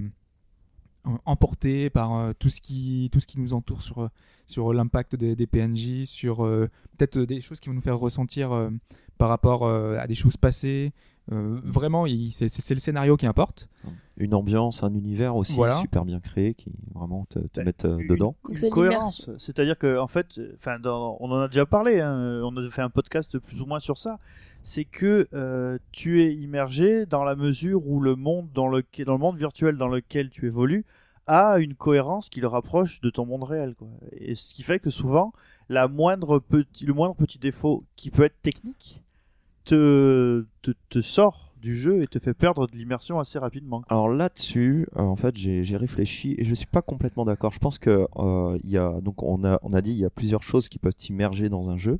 em- 1.05 1.17
emporté 1.25 1.89
par 1.89 2.15
euh, 2.15 2.33
tout, 2.37 2.49
ce 2.49 2.59
qui, 2.61 3.09
tout 3.11 3.19
ce 3.19 3.27
qui 3.27 3.39
nous 3.39 3.53
entoure 3.53 3.81
sur, 3.81 4.09
sur 4.45 4.73
l'impact 4.73 5.15
des, 5.15 5.35
des 5.35 5.47
PNJ, 5.47 6.03
sur 6.03 6.45
euh, 6.45 6.69
peut-être 6.97 7.17
des 7.19 7.41
choses 7.41 7.59
qui 7.59 7.69
vont 7.69 7.75
nous 7.75 7.81
faire 7.81 7.97
ressentir 7.97 8.69
par 9.17 9.29
rapport 9.29 9.67
à 9.69 10.07
des 10.07 10.15
choses 10.15 10.35
passées. 10.37 10.91
Euh, 11.31 11.59
vraiment, 11.63 12.05
c'est 12.31 12.69
le 12.73 12.79
scénario 12.79 13.15
qui 13.17 13.25
importe. 13.25 13.69
Une 14.17 14.33
ambiance, 14.35 14.83
un 14.83 14.93
univers 14.93 15.35
aussi 15.35 15.53
Voilà. 15.53 15.77
super 15.77 16.03
bien 16.05 16.19
créé 16.19 16.53
qui 16.53 16.71
vraiment 16.93 17.25
te, 17.29 17.39
te 17.39 17.59
Bah, 17.59 17.63
mettent 17.63 17.85
euh, 17.85 17.97
une- 17.97 18.07
dedans. 18.07 18.35
Une 18.49 18.55
c'est 18.55 18.69
cohérence. 18.69 19.29
C'est-à-dire 19.37 19.77
que, 19.77 19.97
en 19.97 20.07
fait, 20.07 20.39
enfin, 20.55 20.77
on 20.85 21.31
en 21.31 21.39
a 21.41 21.47
déjà 21.47 21.65
parlé, 21.65 21.99
hein, 22.01 22.41
on 22.43 22.55
a 22.57 22.69
fait 22.69 22.81
un 22.81 22.89
podcast 22.89 23.37
plus 23.39 23.61
ou 23.61 23.65
moins 23.65 23.79
sur 23.79 23.97
ça. 23.97 24.17
C'est 24.63 24.85
que 24.85 25.27
euh, 25.33 25.77
tu 25.91 26.21
es 26.21 26.33
immergé 26.35 27.05
dans 27.05 27.23
la 27.23 27.35
mesure 27.35 27.87
où 27.87 27.99
le 27.99 28.15
monde 28.15 28.49
dans, 28.53 28.67
le 28.67 28.83
monde 29.17 29.37
virtuel 29.37 29.75
dans 29.77 29.87
lequel 29.87 30.29
tu 30.29 30.45
évolues 30.47 30.85
a 31.27 31.57
une 31.59 31.75
cohérence 31.75 32.29
qui 32.29 32.41
le 32.41 32.47
rapproche 32.47 32.99
de 33.01 33.09
ton 33.09 33.25
monde 33.25 33.43
réel. 33.43 33.73
Quoi. 33.75 33.87
Et 34.11 34.35
ce 34.35 34.53
qui 34.53 34.63
fait 34.63 34.79
que 34.79 34.89
souvent, 34.89 35.33
la 35.69 35.87
moindre 35.87 36.39
petit, 36.39 36.85
le 36.85 36.93
moindre 36.93 37.15
petit 37.15 37.39
défaut 37.39 37.85
qui 37.95 38.11
peut 38.11 38.23
être 38.23 38.39
technique 38.41 39.03
te, 39.65 40.45
te, 40.61 40.71
te 40.89 41.01
sort 41.01 41.53
du 41.61 41.75
jeu 41.75 42.01
et 42.01 42.05
te 42.05 42.19
fait 42.19 42.33
perdre 42.33 42.67
de 42.67 42.75
l'immersion 42.75 43.19
assez 43.19 43.37
rapidement. 43.37 43.83
Alors 43.89 44.09
là-dessus, 44.09 44.87
euh, 44.97 45.01
en 45.01 45.15
fait, 45.15 45.37
j'ai 45.37 45.77
réfléchi 45.77 46.35
et 46.37 46.43
je 46.43 46.55
suis 46.55 46.65
pas 46.65 46.81
complètement 46.81 47.23
d'accord. 47.23 47.53
Je 47.53 47.59
pense 47.59 47.77
que 47.77 48.07
euh, 48.17 48.57
y 48.63 48.77
a 48.77 48.99
donc 49.01 49.21
on 49.23 49.43
a 49.43 49.59
on 49.61 49.73
a 49.73 49.81
dit 49.81 49.91
il 49.91 49.97
y 49.97 50.05
a 50.05 50.09
plusieurs 50.09 50.43
choses 50.43 50.69
qui 50.69 50.79
peuvent 50.79 50.95
immerger 51.09 51.49
dans 51.49 51.69
un 51.69 51.77
jeu 51.77 51.99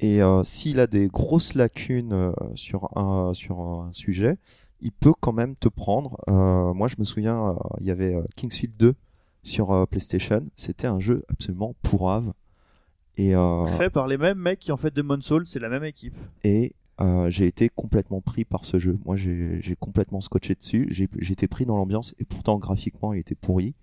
et 0.00 0.22
euh, 0.22 0.44
s'il 0.44 0.78
a 0.78 0.86
des 0.86 1.08
grosses 1.08 1.54
lacunes 1.54 2.12
euh, 2.12 2.32
sur 2.54 2.96
un 2.96 3.32
sur 3.34 3.60
un 3.60 3.90
sujet, 3.92 4.36
il 4.80 4.92
peut 4.92 5.14
quand 5.18 5.32
même 5.32 5.56
te 5.56 5.68
prendre. 5.68 6.18
Moi, 6.26 6.88
je 6.88 6.96
me 6.98 7.04
souviens, 7.04 7.56
il 7.80 7.86
y 7.86 7.90
avait 7.90 8.16
Kingsfield 8.36 8.76
2 8.76 8.94
sur 9.44 9.86
PlayStation. 9.88 10.44
C'était 10.56 10.88
un 10.88 10.98
jeu 10.98 11.24
absolument 11.30 11.74
pourrave. 11.82 12.32
Et, 13.16 13.34
euh, 13.34 13.66
Fait 13.66 13.90
par 13.90 14.06
les 14.06 14.16
mêmes 14.16 14.38
mecs 14.38 14.58
qui 14.58 14.72
ont 14.72 14.76
fait 14.76 14.92
Demon's 14.92 15.24
Souls, 15.24 15.46
c'est 15.46 15.58
la 15.58 15.68
même 15.68 15.84
équipe. 15.84 16.14
et 16.44 16.74
euh, 17.00 17.30
j'ai 17.30 17.46
été 17.46 17.68
complètement 17.68 18.20
pris 18.20 18.44
par 18.44 18.64
ce 18.64 18.78
jeu. 18.78 18.98
Moi, 19.04 19.16
j'ai 19.16 19.76
complètement 19.80 20.20
scotché 20.20 20.54
dessus. 20.54 20.88
Été 21.18 21.48
pris 21.48 21.64
dans 21.66 21.76
l'ambiance 21.76 22.14
et 22.18 22.24
pourtant 22.24 22.58
graphiquement, 22.58 23.12
il 23.12 23.20
était 23.20 23.34
pourri. 23.34 23.74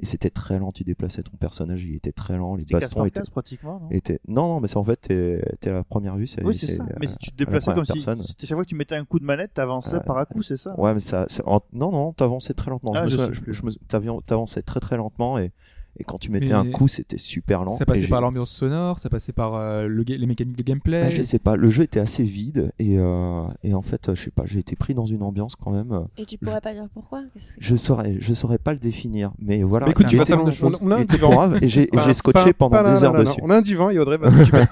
Et 0.00 0.06
c'était 0.06 0.30
très 0.30 0.58
lent. 0.58 0.72
Tu 0.72 0.82
déplaçais 0.82 1.22
ton 1.22 1.36
personnage, 1.36 1.84
il 1.84 1.94
était 1.94 2.10
très 2.10 2.36
lent. 2.36 2.56
Les 2.56 2.62
C'était 2.62 2.74
4 2.74 2.80
bastons 2.96 3.04
étaient, 3.04 3.20
4 3.20 3.30
pratiquement, 3.30 3.78
non? 3.78 3.88
Non, 4.26 4.48
non, 4.48 4.60
mais 4.60 4.66
c'est 4.66 4.76
en 4.76 4.82
fait, 4.82 4.96
t'es 4.96 5.70
à 5.70 5.72
la 5.72 5.84
première 5.84 6.16
vue. 6.16 6.26
Oui, 6.42 6.56
c'est 6.56 6.66
ça. 6.66 6.84
Mais 6.98 7.06
tu 7.20 7.30
te 7.30 7.36
déplaçais 7.36 7.72
comme 7.72 7.84
si 7.84 7.92
personne. 7.92 8.20
c'était 8.22 8.46
chaque 8.46 8.56
fois 8.56 8.64
que 8.64 8.70
tu 8.70 8.74
mettais 8.74 8.96
un 8.96 9.04
coup 9.04 9.20
de 9.20 9.24
manette, 9.24 9.54
t'avançais 9.54 9.96
Euh, 9.96 10.00
par 10.00 10.18
à 10.18 10.26
coup, 10.26 10.42
c'est 10.42 10.56
ça? 10.56 10.78
Ouais, 10.80 10.94
mais 10.94 11.00
ça. 11.00 11.26
en- 11.46 11.60
Non, 11.72 11.92
non, 11.92 12.12
t'avançais 12.12 12.54
très 12.54 12.70
lentement. 12.72 12.92
Ah, 12.96 13.06
je 13.06 13.16
me 13.16 13.28
me- 13.28 14.20
T'avançais 14.22 14.62
très 14.62 14.80
très 14.80 14.96
lentement 14.96 15.38
et, 15.38 15.52
et 15.98 16.04
quand 16.04 16.18
tu 16.18 16.30
mettais 16.30 16.46
Mais 16.46 16.52
un 16.52 16.70
coup, 16.70 16.88
c'était 16.88 17.18
super 17.18 17.64
lent. 17.64 17.76
Ça 17.76 17.86
passait 17.86 18.08
par 18.08 18.20
l'ambiance 18.20 18.50
sonore, 18.50 18.98
ça 18.98 19.08
passait 19.08 19.32
par 19.32 19.54
euh, 19.54 19.86
le 19.86 20.02
les 20.02 20.26
mécaniques 20.26 20.56
de 20.56 20.62
gameplay. 20.62 21.00
Bah, 21.02 21.10
je 21.10 21.22
sais 21.22 21.38
pas, 21.38 21.56
le 21.56 21.70
jeu 21.70 21.84
était 21.84 22.00
assez 22.00 22.24
vide 22.24 22.72
et, 22.78 22.98
euh, 22.98 23.44
et 23.62 23.74
en 23.74 23.82
fait, 23.82 24.08
euh, 24.08 24.14
je 24.14 24.22
sais 24.22 24.30
pas, 24.30 24.44
j'ai 24.44 24.58
été 24.58 24.76
pris 24.76 24.94
dans 24.94 25.06
une 25.06 25.22
ambiance 25.22 25.54
quand 25.56 25.70
même. 25.70 26.06
Et 26.16 26.26
tu 26.26 26.36
pourrais 26.38 26.60
pas 26.60 26.74
dire 26.74 26.88
pourquoi? 26.92 27.22
Je 27.60 27.76
saurais, 27.76 28.16
je 28.18 28.34
saurais 28.34 28.58
pas 28.58 28.72
le 28.72 28.78
définir, 28.78 29.32
mais 29.38 29.62
voilà. 29.62 29.86
Mais 29.86 29.92
écoute, 29.92 30.06
tu 30.08 30.16
vas 30.16 30.24
certain 30.24 30.42
on, 30.42 30.44
nombre 30.44 30.50
de 30.50 30.56
choses. 30.56 30.78
on, 30.82 30.90
a 30.90 30.96
un 30.96 31.04
divan. 31.04 31.54
et 31.62 31.68
j'ai 31.68 31.88
scotché 32.12 32.52
pas- 32.52 32.54
pendant 32.54 32.76
pas 32.82 32.94
des 32.94 33.00
là, 33.00 33.06
heures 33.06 33.12
là. 33.12 33.20
dessus. 33.20 33.40
On 33.42 33.50
a 33.50 33.56
un 33.56 33.62
divan 33.62 33.90
et 33.90 33.98
Audrey 33.98 34.18
va 34.18 34.30
s'occuper. 34.30 34.64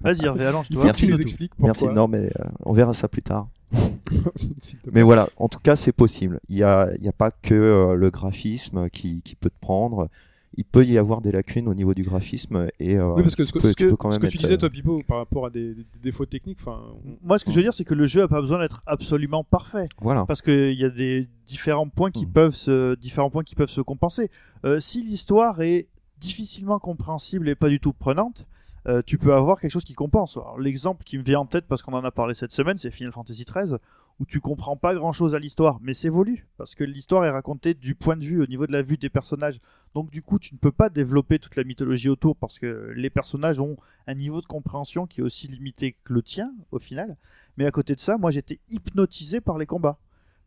Vas-y, 0.00 0.24
Hervé, 0.24 0.46
allonge-toi. 0.46 0.84
Merci. 0.84 1.06
tu 1.06 1.12
nous 1.12 1.20
expliques 1.20 1.52
Merci, 1.58 1.84
pourquoi. 1.84 1.94
non 2.00 2.08
mais 2.08 2.26
euh, 2.26 2.44
on 2.64 2.72
verra 2.72 2.94
ça 2.94 3.08
plus 3.08 3.22
tard. 3.22 3.48
Mais 4.92 5.02
voilà, 5.02 5.28
en 5.36 5.48
tout 5.48 5.60
cas, 5.60 5.76
c'est 5.76 5.92
possible. 5.92 6.40
Il 6.48 6.56
n'y 6.56 6.62
a, 6.62 6.90
il 6.98 7.04
y 7.04 7.08
a 7.08 7.12
pas 7.12 7.30
que 7.30 7.54
euh, 7.54 7.94
le 7.94 8.10
graphisme 8.10 8.88
qui, 8.90 9.22
qui 9.22 9.34
peut 9.36 9.50
te 9.50 9.60
prendre. 9.60 10.08
Il 10.56 10.64
peut 10.64 10.84
y 10.84 10.98
avoir 10.98 11.20
des 11.20 11.30
lacunes 11.30 11.68
au 11.68 11.74
niveau 11.74 11.94
du 11.94 12.02
graphisme 12.02 12.68
et 12.80 12.96
euh, 12.96 13.14
Oui, 13.14 13.22
parce 13.22 13.36
que 13.36 13.44
ce 13.44 13.52
que, 13.52 13.58
tu 13.58 13.62
peux- 13.62 13.68
ce 13.68 13.74
tu 13.74 13.84
que- 13.84 13.90
peux 13.90 13.96
quand 13.96 14.10
ce 14.10 14.16
même 14.16 14.22
que 14.22 14.26
tu 14.26 14.36
être, 14.36 14.40
disais, 14.42 14.54
euh, 14.54 14.58
toi, 14.58 14.68
Pipo, 14.70 15.02
par 15.06 15.18
rapport 15.18 15.46
à 15.46 15.50
des, 15.50 15.74
des 15.74 15.84
défauts 16.02 16.26
techniques, 16.26 16.58
enfin, 16.60 16.80
Moi, 17.22 17.38
ce 17.38 17.44
que 17.44 17.50
je 17.52 17.56
veux 17.56 17.62
dire, 17.62 17.72
c'est 17.72 17.84
que 17.84 17.94
le 17.94 18.04
jeu 18.06 18.22
a 18.22 18.28
pas 18.28 18.40
besoin 18.40 18.58
d'être 18.58 18.82
absolument 18.86 19.44
parfait. 19.44 19.88
voilà. 20.00 20.26
parce 20.26 20.42
qu'il 20.42 20.72
y 20.78 20.84
a 20.84 20.90
des 20.90 21.28
différents 21.46 21.88
points 21.88 22.10
qui 22.10 22.26
Mhm. 22.26 22.32
peuvent 22.32 22.54
se 22.54 22.94
différents 22.96 23.30
points 23.30 23.44
qui 23.44 23.54
peuvent 23.54 23.68
se 23.70 23.80
compenser. 23.80 24.28
Euh, 24.64 24.80
si 24.80 25.02
l'histoire 25.02 25.60
est 25.62 25.86
difficilement 26.18 26.78
compréhensible 26.80 27.48
et 27.48 27.54
pas 27.54 27.68
du 27.68 27.78
tout 27.80 27.92
prenante, 27.92 28.44
euh, 28.88 29.02
tu 29.06 29.18
peux 29.18 29.32
avoir 29.34 29.60
quelque 29.60 29.70
chose 29.70 29.84
qui 29.84 29.94
compense. 29.94 30.38
L'exemple 30.58 31.04
qui 31.04 31.16
me 31.18 31.22
vient 31.22 31.40
en 31.40 31.46
tête 31.46 31.66
parce 31.68 31.82
qu'on 31.82 31.92
en 31.92 32.02
a 32.04 32.10
parlé 32.10 32.34
cette 32.34 32.52
semaine, 32.52 32.76
c'est 32.76 32.90
Final 32.90 33.12
Fantasy 33.12 33.44
XIII 33.44 33.76
où 34.20 34.26
tu 34.26 34.38
comprends 34.40 34.76
pas 34.76 34.94
grand 34.94 35.12
chose 35.12 35.34
à 35.34 35.38
l'histoire, 35.38 35.78
mais 35.80 35.94
c'est 35.94 36.10
voulu 36.10 36.46
parce 36.58 36.74
que 36.74 36.84
l'histoire 36.84 37.24
est 37.24 37.30
racontée 37.30 37.72
du 37.74 37.94
point 37.94 38.16
de 38.16 38.24
vue 38.24 38.42
au 38.42 38.46
niveau 38.46 38.66
de 38.66 38.72
la 38.72 38.82
vue 38.82 38.98
des 38.98 39.08
personnages. 39.08 39.58
Donc 39.94 40.10
du 40.10 40.20
coup, 40.22 40.38
tu 40.38 40.54
ne 40.54 40.58
peux 40.58 40.70
pas 40.72 40.90
développer 40.90 41.38
toute 41.38 41.56
la 41.56 41.64
mythologie 41.64 42.10
autour 42.10 42.36
parce 42.36 42.58
que 42.58 42.92
les 42.94 43.08
personnages 43.10 43.60
ont 43.60 43.76
un 44.06 44.14
niveau 44.14 44.40
de 44.42 44.46
compréhension 44.46 45.06
qui 45.06 45.20
est 45.20 45.24
aussi 45.24 45.48
limité 45.48 45.96
que 46.04 46.12
le 46.12 46.22
tien 46.22 46.52
au 46.70 46.78
final. 46.78 47.16
Mais 47.56 47.64
à 47.64 47.70
côté 47.70 47.94
de 47.94 48.00
ça, 48.00 48.18
moi 48.18 48.30
j'étais 48.30 48.60
hypnotisé 48.68 49.40
par 49.40 49.56
les 49.56 49.66
combats 49.66 49.98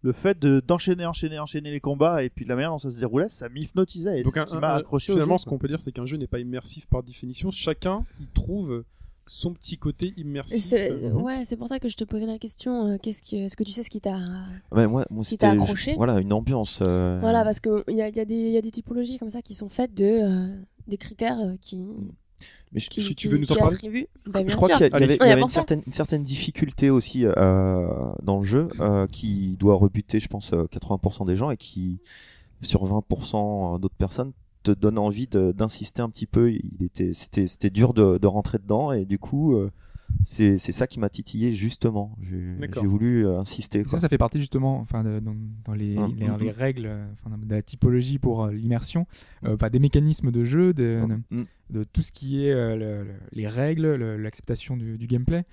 le 0.04 0.12
fait 0.12 0.38
de- 0.38 0.60
d'enchaîner, 0.60 1.06
enchaîner, 1.06 1.40
enchaîner 1.40 1.72
les 1.72 1.80
combats 1.80 2.24
et 2.24 2.30
puis 2.30 2.44
de 2.46 2.50
la 2.50 2.56
manière 2.56 2.72
dont 2.72 2.78
ça 2.78 2.92
se 2.92 2.98
déroulait, 2.98 3.30
ça 3.30 3.48
m'hypnotisait. 3.50 4.20
Et 4.20 4.24
Donc, 4.24 4.36
un- 4.38 4.46
ce 4.46 4.52
qui 4.52 4.58
m'a 4.58 4.74
accroché 4.76 5.14
au 5.14 5.16
finalement, 5.16 5.36
jeu, 5.38 5.44
ce 5.44 5.46
qu'on 5.46 5.58
peut 5.58 5.70
dire, 5.70 5.80
c'est 5.80 5.94
qu'un 5.94 6.06
jeu 6.06 6.18
n'est 6.18 6.28
pas 6.28 6.40
immersif 6.40 6.86
par 6.88 7.02
définition. 7.04 7.52
Chacun 7.52 8.06
y 8.20 8.26
trouve 8.28 8.84
son 9.26 9.54
petit 9.54 9.78
côté 9.78 10.08
Et 10.18 10.22
immersif. 10.22 10.64
c'est- 10.64 10.92
Euh, 10.92 11.12
Ouais, 11.12 11.44
c'est 11.46 11.56
pour 11.56 11.68
ça 11.68 11.80
que 11.80 11.88
je 11.90 11.96
te 11.96 12.04
posais 12.04 12.26
la 12.26 12.38
question. 12.38 12.88
euh, 12.88 12.98
Qu'est-ce 13.02 13.22
que, 13.22 13.36
est-ce 13.38 13.56
que 13.56 13.64
tu 13.64 13.72
sais 13.72 13.84
ce 13.84 13.90
qui 13.90 14.02
t'a 14.02 14.18
Ouais, 14.72 14.86
moi, 14.88 15.06
moi, 15.10 15.24
Qui 15.24 15.38
t'a 15.38 15.52
accroché 15.52 15.96
voilà 15.96 16.20
une 16.20 16.34
ambiance. 16.34 16.80
euh, 16.88 17.18
Voilà, 17.22 17.44
parce 17.44 17.60
qu'il 17.60 17.84
y 17.90 18.02
a, 18.02 18.10
y, 18.10 18.20
a 18.20 18.26
des- 18.26 18.50
y 18.52 18.58
a 18.58 18.62
des 18.62 18.72
typologies 18.72 19.18
comme 19.20 19.30
ça 19.30 19.42
qui 19.42 19.54
sont 19.56 19.70
faites 19.70 19.94
de 19.94 20.04
euh, 20.06 20.48
des 20.88 20.98
critères 20.98 21.38
qui, 21.62 21.88
mais 22.74 22.80
je- 22.82 22.90
qui, 22.90 23.02
Si 23.02 23.10
tu 23.16 23.16
qui- 23.16 23.28
veux 23.34 23.38
nous 23.38 23.52
en 23.52 23.56
qui 23.56 23.60
parler. 23.62 24.10
Bah, 24.26 24.42
je 24.46 24.56
crois 24.56 24.68
sûr. 24.70 24.78
qu'il 24.78 24.86
y, 24.88 24.90
a- 24.90 24.90
il 24.90 24.92
y 24.92 24.96
Allez. 24.96 25.06
avait, 25.06 25.18
il 25.22 25.28
y 25.30 25.32
avait 25.32 25.42
une, 25.42 25.48
certaine, 25.48 25.82
une 25.88 25.94
certaine 25.94 26.24
difficulté 26.24 26.90
aussi 26.90 27.26
euh, 27.26 27.88
dans 28.24 28.40
le 28.40 28.44
jeu 28.44 28.68
euh, 28.82 29.08
qui 29.08 29.56
doit 29.58 29.76
rebuter, 29.76 30.20
je 30.20 30.28
pense, 30.28 30.52
euh, 30.54 30.66
80% 30.70 31.26
des 31.26 31.36
gens 31.38 31.50
et 31.52 31.58
qui, 31.58 32.02
sur 32.62 32.86
20% 32.86 33.80
d'autres 33.80 33.96
personnes, 33.96 34.34
te 34.64 34.72
donne 34.72 34.98
envie 34.98 35.28
d'insister 35.28 36.02
un 36.02 36.10
petit 36.10 36.26
peu. 36.26 36.52
Il 36.52 36.84
était, 36.84 37.14
c'était, 37.14 37.48
c'était 37.48 37.70
dur 37.70 37.94
de, 37.94 38.18
de 38.18 38.28
rentrer 38.28 38.58
dedans 38.58 38.92
et 38.92 39.06
du 39.06 39.20
coup, 39.20 39.56
euh, 39.56 39.70
c'est, 40.24 40.58
c'est 40.58 40.72
ça 40.72 40.88
qui 40.88 41.00
m'a 41.00 41.10
titillé 41.10 41.54
justement. 41.54 42.16
J'ai, 42.22 42.56
voulu 42.86 43.26
euh, 43.26 43.40
insister. 43.40 43.84
Quoi. 43.84 43.92
Ça, 43.92 43.98
ça 44.00 44.10
fait 44.10 44.18
partie 44.18 44.40
justement 44.40 44.80
enfin, 44.80 45.04
de- 45.04 45.20
dans, 45.20 45.36
dans 45.66 45.74
les, 45.74 45.94
les, 45.94 45.98
hum, 45.98 46.16
les 46.18 46.30
hum. 46.30 46.50
règles 46.50 46.90
enfin, 47.14 47.36
de 47.38 47.50
la 47.54 47.62
typologie 47.62 48.20
pour 48.20 48.44
euh, 48.46 48.52
l'immersion, 48.52 49.06
euh, 49.44 49.56
enfin, 49.56 49.70
des 49.70 49.80
mécanismes 49.80 50.32
de 50.32 50.44
jeu, 50.46 50.74
de, 50.74 51.02
de- 51.32 51.46
de 51.70 51.84
tout 51.84 52.02
ce 52.02 52.12
qui 52.12 52.46
est 52.46 52.52
euh, 52.52 52.76
le- 52.76 53.04
le- 53.06 53.14
les 53.32 53.48
règles, 53.48 53.96
le- 53.96 54.18
l'acceptation 54.18 54.78
du, 54.78 54.98
du 54.98 55.08
gameplay. 55.08 55.46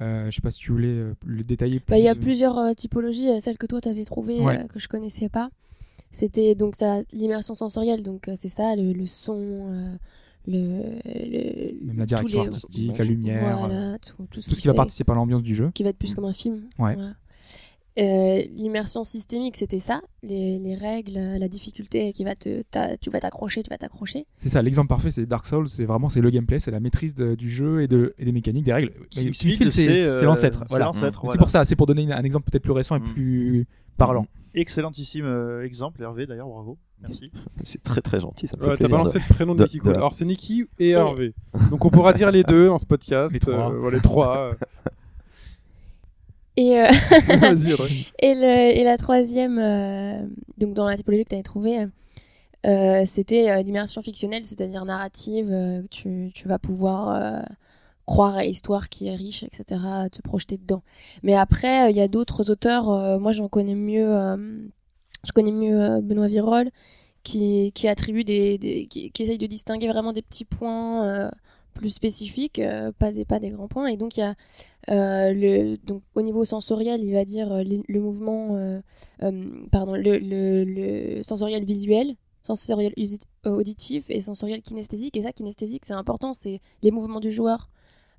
Euh, 0.00 0.30
je 0.30 0.36
sais 0.36 0.42
pas 0.42 0.50
si 0.50 0.60
tu 0.60 0.70
voulais 0.72 0.88
euh, 0.88 1.14
le 1.26 1.42
détailler 1.44 1.80
plus. 1.80 1.90
Bah, 1.90 1.98
Il 1.98 2.04
y 2.04 2.08
a 2.08 2.14
plusieurs 2.14 2.56
euh, 2.58 2.72
typologies. 2.74 3.40
Celle 3.40 3.58
que 3.58 3.66
toi, 3.66 3.80
tu 3.80 3.88
avais 3.88 4.04
trouvée, 4.04 4.40
Ouais. 4.40 4.60
euh, 4.64 4.66
que 4.68 4.78
je 4.78 4.86
connaissais 4.88 5.28
pas. 5.28 5.50
C'était 6.10 6.54
donc 6.54 6.74
ça, 6.76 7.00
l'immersion 7.12 7.54
sensorielle. 7.54 8.02
Donc, 8.02 8.28
euh, 8.28 8.32
c'est 8.36 8.48
ça, 8.48 8.74
le, 8.76 8.92
le 8.92 9.06
son, 9.06 9.38
euh, 9.40 9.94
le, 10.46 10.82
le- 11.04 11.84
Même 11.86 11.98
la 11.98 12.06
direction 12.06 12.40
les- 12.42 12.46
artistique, 12.48 12.96
la 12.98 13.04
lumière, 13.04 13.58
Voilà, 13.58 13.98
tout, 13.98 14.26
tout 14.30 14.40
ce 14.40 14.48
tout 14.50 14.56
ce 14.56 14.60
qui 14.62 14.66
va 14.68 14.72
fait- 14.72 14.76
participer 14.78 15.12
à 15.12 15.14
l'ambiance 15.16 15.42
du 15.42 15.54
jeu. 15.54 15.70
qui 15.74 15.82
va 15.82 15.90
être 15.90 15.98
plus 15.98 16.14
comme 16.14 16.24
un 16.24 16.32
film. 16.32 16.62
Ouais. 16.78 16.94
Voilà. 16.94 17.12
Euh, 18.00 18.44
L'immersion 18.52 19.02
systémique, 19.02 19.56
c'était 19.56 19.80
ça, 19.80 20.00
les, 20.22 20.60
les 20.60 20.76
règles, 20.76 21.14
la 21.18 21.48
difficulté 21.48 22.12
qui 22.12 22.22
va 22.22 22.36
te, 22.36 22.62
tu 23.00 23.10
vas 23.10 23.18
t'accrocher, 23.18 23.64
tu 23.64 23.70
vas 23.70 23.76
t'accrocher. 23.76 24.24
C'est 24.36 24.48
ça, 24.48 24.62
l'exemple 24.62 24.88
parfait, 24.88 25.10
c'est 25.10 25.26
Dark 25.26 25.44
Souls, 25.46 25.66
c'est 25.68 25.84
vraiment 25.84 26.08
c'est 26.08 26.20
le 26.20 26.30
gameplay, 26.30 26.60
c'est 26.60 26.70
la 26.70 26.78
maîtrise 26.78 27.16
de- 27.16 27.34
du 27.34 27.50
jeu 27.50 27.82
et, 27.82 27.88
de, 27.88 28.14
et 28.16 28.24
des 28.24 28.30
mécaniques, 28.30 28.64
des 28.64 28.72
règles. 28.72 28.92
Kingsfield, 29.10 29.70
c'est 29.72 29.88
euh, 29.88 30.20
c'est 30.20 30.26
l'ancêtre. 30.26 30.60
c'est 30.60 30.68
Voilà. 30.68 30.92
C'est 30.94 31.00
voilà. 31.00 31.38
pour 31.38 31.50
ça, 31.50 31.64
c'est 31.64 31.74
pour 31.74 31.86
donner 31.86 32.12
un 32.12 32.22
exemple 32.22 32.48
peut-être 32.48 32.62
plus 32.62 32.70
récent 32.72 32.94
et 32.96 33.00
Mm. 33.00 33.12
plus 33.14 33.66
parlant. 33.96 34.26
Excellentissime 34.58 35.24
euh, 35.26 35.64
exemple, 35.64 36.02
Hervé 36.02 36.26
d'ailleurs, 36.26 36.48
bravo. 36.48 36.78
Merci. 37.00 37.30
C'est 37.64 37.82
très 37.82 38.00
très 38.00 38.20
gentil. 38.20 38.46
Ça 38.48 38.56
me 38.56 38.62
fait 38.64 38.68
Ouais, 38.70 38.76
t'as 38.76 38.88
balancé 38.88 39.18
le 39.18 39.34
prénom 39.34 39.54
de, 39.54 39.64
de- 39.64 39.78
Cole. 39.78 39.92
la- 39.92 39.98
Alors 39.98 40.12
c'est 40.14 40.24
Nikki 40.24 40.66
et 40.78 40.90
Hervé. 40.90 41.32
Donc 41.70 41.84
on 41.84 41.90
pourra 41.90 42.12
dire 42.12 42.30
les 42.30 42.42
deux 42.42 42.66
dans 42.66 42.78
ce 42.78 42.86
podcast. 42.86 43.32
Les 43.32 43.40
trois. 43.40 43.72
Euh, 43.72 43.78
voilà, 43.78 43.96
les 43.96 44.02
trois. 44.02 44.50
Et, 46.56 46.76
euh, 46.80 46.88
et, 48.18 48.34
le, 48.34 48.76
et 48.76 48.82
la 48.82 48.96
troisième, 48.96 49.58
euh, 49.60 50.20
donc 50.58 50.74
dans 50.74 50.86
la 50.86 50.96
typologie 50.96 51.22
que 51.22 51.28
tu 51.28 51.34
avais 51.36 51.44
trouvée, 51.44 51.86
euh, 52.66 53.02
c'était 53.06 53.48
euh, 53.50 53.62
l'immersion 53.62 54.02
fictionnelle, 54.02 54.42
c'est-à-dire 54.42 54.84
narrative. 54.84 55.48
euh, 55.52 55.82
tu, 55.88 56.32
tu 56.34 56.48
vas 56.48 56.58
pouvoir 56.58 57.10
euh, 57.10 57.40
croire 58.08 58.36
à 58.36 58.42
l'histoire 58.42 58.88
qui 58.88 59.06
est 59.06 59.14
riche, 59.14 59.42
etc., 59.42 59.80
te 60.10 60.22
projeter 60.22 60.56
dedans. 60.56 60.82
Mais 61.22 61.34
après, 61.34 61.86
euh, 61.86 61.90
il 61.90 61.96
y 61.96 62.00
a 62.00 62.08
d'autres 62.08 62.50
auteurs, 62.50 62.88
euh, 62.88 63.18
moi 63.18 63.32
j'en 63.32 63.48
connais 63.48 63.74
mieux, 63.74 64.08
euh, 64.08 64.36
je 65.24 65.32
connais 65.32 65.52
mieux 65.52 66.00
Benoît 66.00 66.26
Virol, 66.26 66.70
qui, 67.22 67.70
qui 67.74 67.86
attribue 67.86 68.24
des, 68.24 68.86
qui, 68.88 69.12
essaye 69.18 69.36
de 69.36 69.46
distinguer 69.46 69.88
vraiment 69.88 70.14
des 70.14 70.22
petits 70.22 70.46
points 70.46 71.30
plus 71.74 71.90
spécifiques, 71.90 72.62
pas, 72.98 73.12
des, 73.12 73.26
pas 73.26 73.38
des 73.40 73.50
grands 73.50 73.68
points. 73.68 73.88
Et 73.88 73.98
donc, 73.98 74.16
il 74.16 74.20
y 74.20 74.22
a 74.22 74.34
le, 75.32 75.76
donc, 75.76 76.02
au 76.14 76.22
niveau 76.22 76.46
sensoriel, 76.46 77.04
il 77.04 77.12
va 77.12 77.26
dire 77.26 77.62
le, 77.62 78.00
mouvement, 78.00 78.80
pardon, 79.70 79.94
le, 79.96 81.20
sensoriel 81.22 81.64
visuel, 81.64 82.14
sensoriel 82.42 82.94
auditif 83.44 84.06
et 84.08 84.22
sensoriel 84.22 84.62
kinesthésique. 84.62 85.14
Et 85.18 85.22
ça, 85.22 85.32
kinesthésique, 85.32 85.84
c'est 85.84 85.92
important, 85.92 86.32
c'est 86.32 86.60
les 86.82 86.90
mouvements 86.90 87.20
du 87.20 87.30
joueur. 87.30 87.68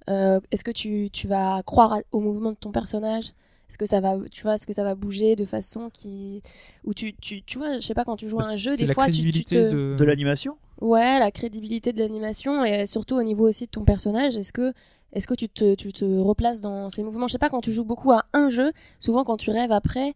Euh, 0.10 0.40
est-ce 0.52 0.64
que 0.64 0.72
tu, 0.72 1.10
tu 1.12 1.28
vas 1.28 1.62
croire 1.64 2.00
au 2.12 2.20
mouvement 2.20 2.52
de 2.52 2.58
ton 2.58 2.72
personnage? 2.72 3.34
Est-ce 3.70 3.78
que 3.78 3.86
ça 3.86 4.00
va, 4.00 4.18
tu 4.32 4.42
vois, 4.42 4.56
est-ce 4.56 4.66
que 4.66 4.74
ça 4.74 4.84
va 4.84 4.96
bouger 4.96 5.36
de 5.36 5.46
façon 5.46 5.92
qui, 5.94 6.42
où 6.86 6.96
tu, 6.96 7.14
tu, 7.14 7.44
tu 7.44 7.60
vois, 7.60 7.76
je 7.76 7.82
sais 7.82 7.94
pas, 7.94 8.04
quand 8.04 8.16
tu 8.16 8.28
joues 8.28 8.40
à 8.40 8.46
un 8.46 8.58
jeu, 8.58 8.76
des 8.76 8.88
la 8.88 8.96
fois, 8.96 9.06
tu, 9.06 9.12
tu 9.12 9.18
crédibilité 9.18 9.62
te, 9.62 9.76
de... 9.76 9.96
De 9.96 10.04
l'animation? 10.04 10.58
Ouais, 10.82 11.20
la 11.20 11.30
crédibilité 11.30 11.94
de 11.94 12.00
l'animation 12.00 12.64
et 12.64 12.88
surtout 12.88 13.16
au 13.16 13.22
niveau 13.22 13.48
aussi 13.48 13.66
de 13.66 13.70
ton 13.70 13.84
personnage. 13.84 14.36
Est-ce 14.36 14.52
que, 14.52 14.74
est-ce 15.14 15.28
que 15.28 15.36
tu 15.36 15.48
te, 15.50 15.76
tu 15.76 15.94
te 15.94 16.04
replaces 16.04 16.62
dans 16.62 16.90
ces 16.90 17.04
mouvements? 17.04 17.28
Je 17.28 17.34
sais 17.34 17.38
pas, 17.38 17.50
quand 17.50 17.62
tu 17.62 17.72
joues 17.72 17.84
beaucoup 17.84 18.12
à 18.12 18.26
un 18.34 18.50
jeu, 18.50 18.72
souvent 19.00 19.24
quand 19.24 19.38
tu 19.38 19.52
rêves 19.52 19.72
après, 19.72 20.14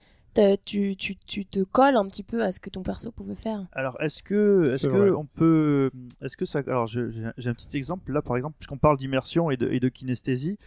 tu, 0.65 0.95
tu, 0.95 1.15
tu 1.15 1.45
te 1.45 1.63
colles 1.63 1.95
un 1.95 2.07
petit 2.07 2.23
peu 2.23 2.43
à 2.43 2.51
ce 2.51 2.59
que 2.59 2.69
ton 2.69 2.83
perso 2.83 3.11
pouvait 3.11 3.35
faire. 3.35 3.65
Alors, 3.71 3.99
est-ce 4.01 4.23
que, 4.23 4.69
est-ce 4.73 4.87
on 4.87 5.25
peut, 5.25 5.91
est-ce 6.21 6.37
que 6.37 6.45
ça, 6.45 6.59
alors 6.67 6.87
j'ai 6.87 7.03
un 7.03 7.53
petit 7.53 7.77
exemple 7.77 8.11
là, 8.11 8.21
par 8.21 8.37
exemple, 8.37 8.55
puisqu'on 8.59 8.77
parle 8.77 8.97
d'immersion 8.97 9.51
et 9.51 9.57
de, 9.57 9.69
et 9.69 9.79
de 9.79 9.89
kinesthésie, 9.89 10.57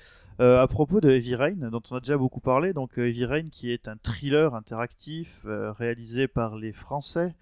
euh, 0.40 0.61
à 0.61 0.68
propos 0.68 1.00
de 1.00 1.11
Heavy 1.11 1.35
Rain, 1.35 1.70
dont 1.70 1.82
on 1.90 1.96
a 1.96 2.00
déjà 2.00 2.18
beaucoup 2.18 2.40
parlé. 2.40 2.73
Donc, 2.73 2.99
euh, 2.99 3.08
Heavy 3.08 3.25
Rain, 3.25 3.49
qui 3.50 3.73
est 3.73 3.88
un 3.88 3.96
thriller 3.96 4.54
interactif 4.54 5.42
euh, 5.46 5.73
réalisé 5.73 6.28
par 6.28 6.56
les 6.56 6.73
Français 6.73 7.35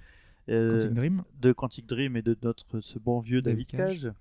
euh, 0.48 0.72
Quantic 0.78 0.94
Dream. 0.94 1.22
de 1.40 1.52
Quantic 1.52 1.86
Dream 1.86 2.16
et 2.16 2.22
de 2.22 2.36
notre 2.42 2.80
ce 2.80 2.98
bon 2.98 3.20
vieux 3.20 3.42
David, 3.42 3.66
David 3.72 4.00
Cage. 4.02 4.12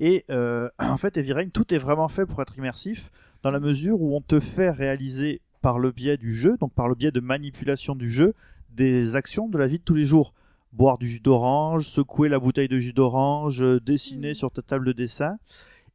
Et 0.00 0.24
euh, 0.30 0.68
en 0.78 0.96
fait, 0.96 1.16
Heavy 1.16 1.32
Rain, 1.32 1.48
tout 1.48 1.72
est 1.74 1.78
vraiment 1.78 2.08
fait 2.08 2.26
pour 2.26 2.40
être 2.42 2.56
immersif, 2.56 3.10
dans 3.42 3.50
la 3.50 3.60
mesure 3.60 4.00
où 4.00 4.16
on 4.16 4.20
te 4.20 4.40
fait 4.40 4.70
réaliser 4.70 5.40
par 5.62 5.78
le 5.78 5.90
biais 5.92 6.16
du 6.16 6.34
jeu, 6.34 6.56
donc 6.58 6.72
par 6.72 6.88
le 6.88 6.94
biais 6.94 7.10
de 7.10 7.20
manipulation 7.20 7.94
du 7.94 8.10
jeu, 8.10 8.34
des 8.70 9.16
actions 9.16 9.48
de 9.48 9.58
la 9.58 9.66
vie 9.66 9.78
de 9.78 9.84
tous 9.84 9.94
les 9.94 10.04
jours. 10.04 10.34
Boire 10.72 10.98
du 10.98 11.08
jus 11.08 11.20
d'orange, 11.20 11.88
secouer 11.88 12.28
la 12.28 12.38
bouteille 12.38 12.68
de 12.68 12.78
jus 12.78 12.92
d'orange, 12.92 13.62
euh, 13.62 13.80
dessiner 13.80 14.28
Mhm. 14.28 14.34
sur 14.34 14.50
ta 14.50 14.62
table 14.62 14.86
de 14.86 14.92
dessin. 14.92 15.38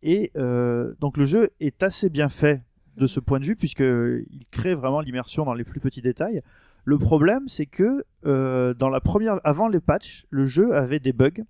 Et 0.01 0.31
euh, 0.35 0.93
donc 0.99 1.17
le 1.17 1.25
jeu 1.25 1.49
est 1.59 1.83
assez 1.83 2.09
bien 2.09 2.29
fait 2.29 2.63
de 2.97 3.05
ce 3.05 3.19
point 3.19 3.39
de 3.39 3.45
vue 3.45 3.55
puisqu'il 3.55 4.45
crée 4.49 4.73
vraiment 4.73 5.01
l'immersion 5.01 5.45
dans 5.45 5.53
les 5.53 5.63
plus 5.63 5.79
petits 5.79 6.01
détails. 6.01 6.41
Le 6.83 6.97
problème, 6.97 7.47
c'est 7.47 7.67
que 7.67 8.03
euh, 8.25 8.73
dans 8.73 8.89
la 8.89 8.99
première, 8.99 9.39
avant 9.43 9.67
les 9.67 9.79
patchs, 9.79 10.25
le 10.31 10.45
jeu 10.45 10.73
avait 10.73 10.99
des 10.99 11.13
bugs 11.13 11.43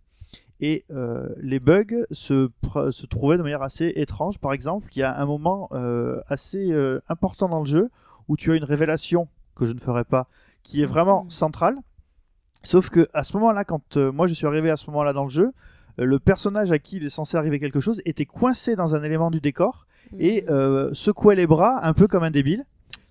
et 0.62 0.86
euh, 0.91 1.27
les 1.41 1.60
bugs 1.60 2.06
se, 2.12 2.50
se 2.91 3.06
trouvaient 3.08 3.38
de 3.38 3.41
manière 3.44 3.63
assez 3.63 3.91
étrange. 3.96 4.38
Par 4.39 4.53
exemple, 4.53 4.88
il 4.96 5.00
y 5.00 5.03
a 5.03 5.20
un 5.20 5.25
moment 5.25 5.68
euh, 5.74 6.20
assez 6.27 6.72
euh, 6.72 7.00
important 7.10 7.50
dans 7.50 7.60
le 7.60 7.65
jeu 7.65 7.89
où 8.27 8.38
tu 8.38 8.51
as 8.51 8.56
une 8.56 8.63
révélation 8.63 9.27
que 9.56 9.65
je 9.65 9.74
ne 9.74 9.80
ferai 9.80 10.03
pas, 10.03 10.27
qui 10.63 10.82
est 10.82 10.86
vraiment 10.86 11.24
Mhm. 11.24 11.30
centrale. 11.32 11.75
Sauf 12.63 12.89
que 12.89 13.08
à 13.13 13.24
ce 13.24 13.36
moment-là, 13.38 13.63
quand 13.65 13.98
moi 13.98 14.27
je 14.27 14.34
suis 14.36 14.46
arrivé 14.46 14.70
à 14.70 14.77
ce 14.77 14.86
moment-là 14.91 15.13
dans 15.13 15.24
le 15.24 15.30
jeu, 15.32 15.51
le 15.98 16.20
personnage 16.20 16.72
à 16.72 16.80
qui 16.80 16.98
il 16.98 17.03
est 17.06 17.10
censé 17.10 17.36
arriver 17.38 17.60
quelque 17.60 17.80
chose 17.80 18.01
était 18.06 18.25
coincé 18.25 18.75
dans 18.75 18.94
un 18.96 19.03
élément 19.03 19.32
du 19.32 19.41
décor 19.41 19.88
et 20.20 20.46
euh, 20.50 20.94
secouait 20.94 21.36
les 21.36 21.48
bras 21.48 21.86
un 21.86 21.94
peu 21.94 22.08
comme 22.08 22.24
un 22.24 22.32
débile. 22.32 22.63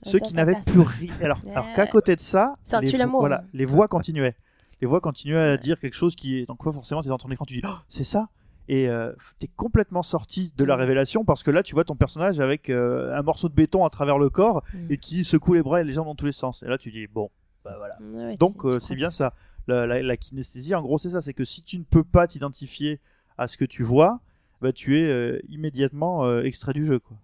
Ceux 0.03 0.19
ça, 0.19 0.25
qui 0.25 0.35
n'avaient 0.35 0.55
plus 0.67 0.81
rien. 0.81 1.13
Alors, 1.21 1.43
qu'à 1.75 1.87
côté 1.93 2.17
de 2.17 2.21
ça, 2.21 2.57
vo- 2.81 3.19
voilà, 3.21 3.45
les 3.53 3.65
voix 3.67 3.87
continuaient. 3.89 4.35
Les 4.81 4.87
voix 4.87 5.01
continuaient 5.01 5.39
à 5.39 5.57
dire 5.57 5.79
quelque 5.81 5.95
chose 5.95 6.15
qui 6.15 6.39
est. 6.39 6.47
Donc, 6.47 6.59
quoi, 6.59 6.73
forcément, 6.73 7.03
tu 7.03 7.09
es 7.09 7.11
dans 7.11 7.19
ton 7.19 7.31
écran, 7.31 7.45
tu 7.45 7.55
dis 7.55 7.63
Oh, 7.67 7.75
c'est 7.89 8.05
ça 8.05 8.29
Et 8.69 8.89
euh, 8.89 9.13
tu 9.39 9.47
es 9.47 9.51
complètement 9.57 10.03
sorti 10.03 10.53
de 10.57 10.65
la 10.65 10.77
Mm. 10.77 10.81
révélation 10.81 11.25
parce 11.25 11.43
que 11.43 11.51
là, 11.51 11.63
tu 11.63 11.75
vois 11.75 11.85
ton 11.85 11.97
personnage 11.97 12.41
avec 12.41 12.71
euh, 12.71 13.13
un 13.17 13.23
morceau 13.23 13.49
de 13.49 13.55
béton 13.55 13.85
à 13.85 13.91
travers 13.91 14.19
le 14.19 14.31
corps 14.31 14.63
Mm. 14.75 14.87
et 14.93 14.97
qui 14.99 15.25
secoue 15.25 15.55
les 15.55 15.63
bras 15.63 15.81
et 15.81 15.85
les 15.85 15.93
jambes 15.93 16.07
dans 16.07 16.15
tous 16.15 16.27
les 16.27 16.33
sens. 16.33 16.63
Et 16.63 16.67
là, 16.67 16.79
tu 16.79 16.91
dis 16.91 17.07
Bon, 17.09 17.31
bah 17.65 17.75
voilà. 17.79 17.97
Ouais, 18.01 18.35
Donc 18.37 18.61
tu 18.63 18.67
euh, 18.69 18.81
c'est 18.81 18.95
bien 18.95 19.11
ça. 19.11 19.35
La, 19.67 19.87
la- 19.87 20.03
la 20.03 20.17
kinesthésie, 20.17 20.75
en 20.75 20.83
gros, 20.83 20.99
c'est 20.99 21.11
ça. 21.11 21.21
C'est 21.21 21.35
que 21.35 21.45
si 21.45 21.63
tu 21.63 21.79
ne 21.79 21.85
peux 21.85 22.05
pas 22.05 22.27
t'identifier 22.27 23.01
à 23.39 23.47
ce 23.49 23.57
que 23.57 23.65
tu 23.67 23.83
vois, 23.83 24.21
bah, 24.63 24.73
tu 24.73 24.99
es 24.99 25.41
immédiatement 25.49 26.41
extrait 26.41 26.73
du 26.73 26.85
jeu. 26.85 26.99
Quoi. 26.99 27.17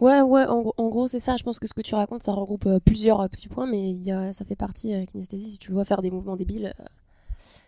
Ouais, 0.00 0.20
ouais, 0.22 0.44
en, 0.46 0.62
gros- 0.62 0.74
en 0.76 0.88
gros, 0.88 1.08
c'est 1.08 1.20
ça. 1.20 1.36
Je 1.36 1.42
pense 1.42 1.58
que 1.58 1.66
ce 1.66 1.74
que 1.74 1.82
tu 1.82 1.94
racontes, 1.94 2.22
ça 2.22 2.32
regroupe 2.32 2.66
euh, 2.66 2.80
plusieurs 2.80 3.20
euh, 3.20 3.28
petits 3.28 3.48
points, 3.48 3.66
mais 3.66 3.90
il 3.90 4.02
y 4.02 4.10
a, 4.12 4.32
ça 4.32 4.44
fait 4.44 4.56
partie, 4.56 4.94
euh, 4.94 4.98
la 4.98 5.06
kinesthésie. 5.06 5.50
Si 5.52 5.58
tu 5.58 5.72
vois 5.72 5.84
faire 5.84 6.02
des 6.02 6.10
mouvements 6.10 6.36
débiles, 6.36 6.72
euh, 6.78 6.84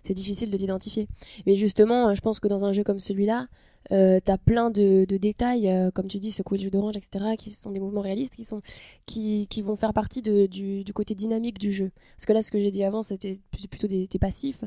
c'est 0.02 0.14
difficile 0.14 0.50
de 0.50 0.56
t'identifier. 0.56 1.06
Mais 1.46 1.56
justement, 1.56 2.14
je 2.14 2.20
pense 2.20 2.40
que 2.40 2.48
dans 2.48 2.64
un 2.64 2.72
jeu 2.72 2.82
comme 2.84 3.00
celui-là, 3.00 3.46
t'as 3.90 4.38
plein 4.38 4.70
de, 4.70 5.04
de 5.04 5.16
détails, 5.16 5.70
comme 5.94 6.06
tu 6.08 6.18
dis, 6.18 6.30
secouer 6.30 6.58
le 6.58 6.64
jeu 6.64 6.70
d'orange, 6.70 6.96
etc., 6.96 7.36
qui 7.38 7.50
sont 7.50 7.70
des 7.70 7.78
mouvements 7.80 8.00
réalistes, 8.00 8.34
qui, 8.34 8.44
sont, 8.44 8.62
qui, 9.06 9.46
qui 9.48 9.60
vont 9.62 9.76
faire 9.76 9.92
partie 9.92 10.22
de, 10.22 10.46
du, 10.46 10.82
du 10.82 10.92
côté 10.92 11.14
dynamique 11.14 11.58
du 11.58 11.72
jeu. 11.72 11.90
Parce 12.16 12.26
que 12.26 12.32
là, 12.32 12.42
ce 12.42 12.50
que 12.50 12.58
j'ai 12.60 12.70
dit 12.70 12.82
avant, 12.84 13.02
c'était 13.02 13.38
plutôt 13.70 13.86
des, 13.86 14.06
des 14.06 14.18
passifs. 14.18 14.62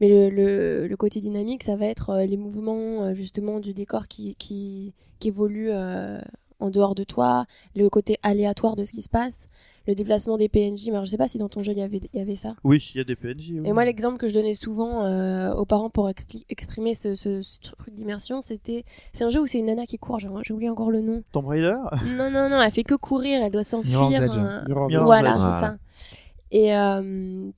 Mais 0.00 0.08
le, 0.08 0.28
le, 0.28 0.86
le 0.86 0.96
côté 0.96 1.20
dynamique, 1.20 1.62
ça 1.62 1.76
va 1.76 1.86
être 1.86 2.18
les 2.26 2.36
mouvements 2.36 3.14
justement 3.14 3.60
du 3.60 3.72
décor 3.74 4.06
qui, 4.08 4.34
qui, 4.36 4.92
qui 5.18 5.28
évolue 5.28 5.68
euh, 5.70 6.20
en 6.64 6.70
dehors 6.70 6.94
de 6.94 7.04
toi, 7.04 7.44
le 7.76 7.88
côté 7.90 8.16
aléatoire 8.22 8.74
de 8.74 8.84
ce 8.84 8.92
qui 8.92 9.02
se 9.02 9.08
passe, 9.08 9.46
le 9.86 9.94
déplacement 9.94 10.38
des 10.38 10.48
PNJ. 10.48 10.86
Mais 10.86 10.92
alors, 10.92 11.04
je 11.04 11.10
sais 11.10 11.18
pas 11.18 11.28
si 11.28 11.38
dans 11.38 11.48
ton 11.48 11.62
jeu 11.62 11.72
il 11.72 11.78
y 11.78 11.82
avait, 11.82 12.00
il 12.12 12.18
y 12.18 12.22
avait 12.22 12.36
ça. 12.36 12.56
Oui, 12.64 12.90
il 12.94 12.98
y 12.98 13.00
a 13.00 13.04
des 13.04 13.16
PNJ. 13.16 13.52
oui. 13.52 13.60
Et 13.64 13.72
moi, 13.72 13.84
l'exemple 13.84 14.16
que 14.16 14.28
je 14.28 14.34
donnais 14.34 14.54
souvent 14.54 15.04
euh, 15.04 15.52
aux 15.54 15.66
parents 15.66 15.90
pour 15.90 16.10
exprimer 16.48 16.94
ce, 16.94 17.14
ce, 17.14 17.42
ce 17.42 17.60
truc 17.60 17.94
d'immersion, 17.94 18.40
c'était 18.40 18.84
c'est 19.12 19.24
un 19.24 19.30
jeu 19.30 19.40
où 19.42 19.46
c'est 19.46 19.58
une 19.58 19.66
nana 19.66 19.84
qui 19.86 19.98
court. 19.98 20.18
J'ai 20.18 20.52
oublié 20.54 20.70
encore 20.70 20.90
le 20.90 21.02
nom. 21.02 21.22
Tomb 21.32 21.46
Raider? 21.46 21.76
Non, 22.16 22.30
non, 22.30 22.48
non, 22.48 22.60
elle 22.60 22.72
fait 22.72 22.84
que 22.84 22.94
courir, 22.94 23.42
elle 23.42 23.52
doit 23.52 23.64
s'enfuir. 23.64 24.08
Mirror's 24.08 24.92
voilà, 25.04 25.34
c'est 25.34 25.66
ça. 25.66 25.76
Et, 26.50 26.74
euh, 26.74 27.50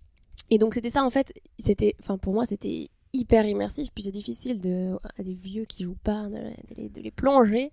et 0.51 0.59
donc 0.59 0.75
c'était 0.75 0.91
ça 0.91 1.05
en 1.05 1.11
fait. 1.11 1.33
C'était, 1.59 1.95
enfin 2.01 2.19
pour 2.19 2.33
moi 2.33 2.47
c'était 2.47 2.89
hyper 3.13 3.47
immersif. 3.47 3.89
Puis 3.95 4.05
c'est 4.05 4.11
difficile 4.13 4.61
de 4.61 4.95
à 5.19 5.23
des 5.23 5.35
vieux 5.35 5.65
qui 5.65 5.85
jouent 5.85 5.97
pas 6.05 6.25
de, 6.25 6.31
de 6.35 6.75
les, 6.83 6.89
de 6.89 7.01
les 7.01 7.11
plonger. 7.11 7.71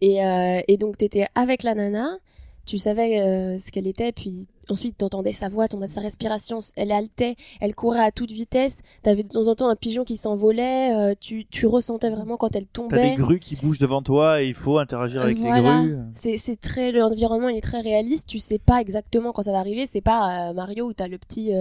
Et, 0.00 0.24
euh, 0.24 0.60
et 0.68 0.76
donc 0.76 0.96
t'étais 0.98 1.26
avec 1.34 1.62
la 1.62 1.74
nana. 1.74 2.16
Tu 2.64 2.78
savais 2.78 3.20
euh, 3.20 3.58
ce 3.58 3.72
qu'elle 3.72 3.88
était, 3.88 4.12
puis 4.12 4.46
ensuite 4.68 4.96
t'entendais 4.96 5.32
sa 5.32 5.48
voix, 5.48 5.66
sa 5.88 6.00
respiration, 6.00 6.60
elle 6.76 6.92
haltait, 6.92 7.34
elle 7.60 7.74
courait 7.74 7.98
à 8.04 8.12
toute 8.12 8.30
vitesse, 8.30 8.82
t'avais 9.02 9.24
de 9.24 9.28
temps 9.28 9.48
en 9.48 9.56
temps 9.56 9.68
un 9.68 9.74
pigeon 9.74 10.04
qui 10.04 10.16
s'envolait, 10.16 10.94
euh, 10.96 11.14
tu, 11.18 11.44
tu 11.46 11.66
ressentais 11.66 12.08
vraiment 12.08 12.36
quand 12.36 12.54
elle 12.54 12.66
T'as 12.66 12.82
tombait. 12.82 13.10
des 13.10 13.16
grues 13.16 13.40
qui 13.40 13.56
bougent 13.56 13.80
devant 13.80 14.00
toi 14.00 14.42
et 14.44 14.46
il 14.46 14.54
faut 14.54 14.78
interagir 14.78 15.22
avec 15.22 15.38
Voilà. 15.38 15.82
les 15.82 15.88
grues. 15.88 15.98
C'est 16.14 16.60
très 16.60 16.92
l'environnement 16.92 17.48
il 17.48 17.56
est 17.58 17.62
très 17.62 17.80
réaliste. 17.80 18.28
Tu 18.28 18.38
sais 18.38 18.60
pas 18.60 18.80
exactement 18.80 19.32
quand 19.32 19.42
ça 19.42 19.50
va 19.50 19.58
arriver. 19.58 19.88
C'est 19.88 20.00
pas 20.00 20.50
euh, 20.50 20.52
Mario 20.52 20.86
où 20.86 20.92
t'as 20.92 21.08
le 21.08 21.18
petit 21.18 21.52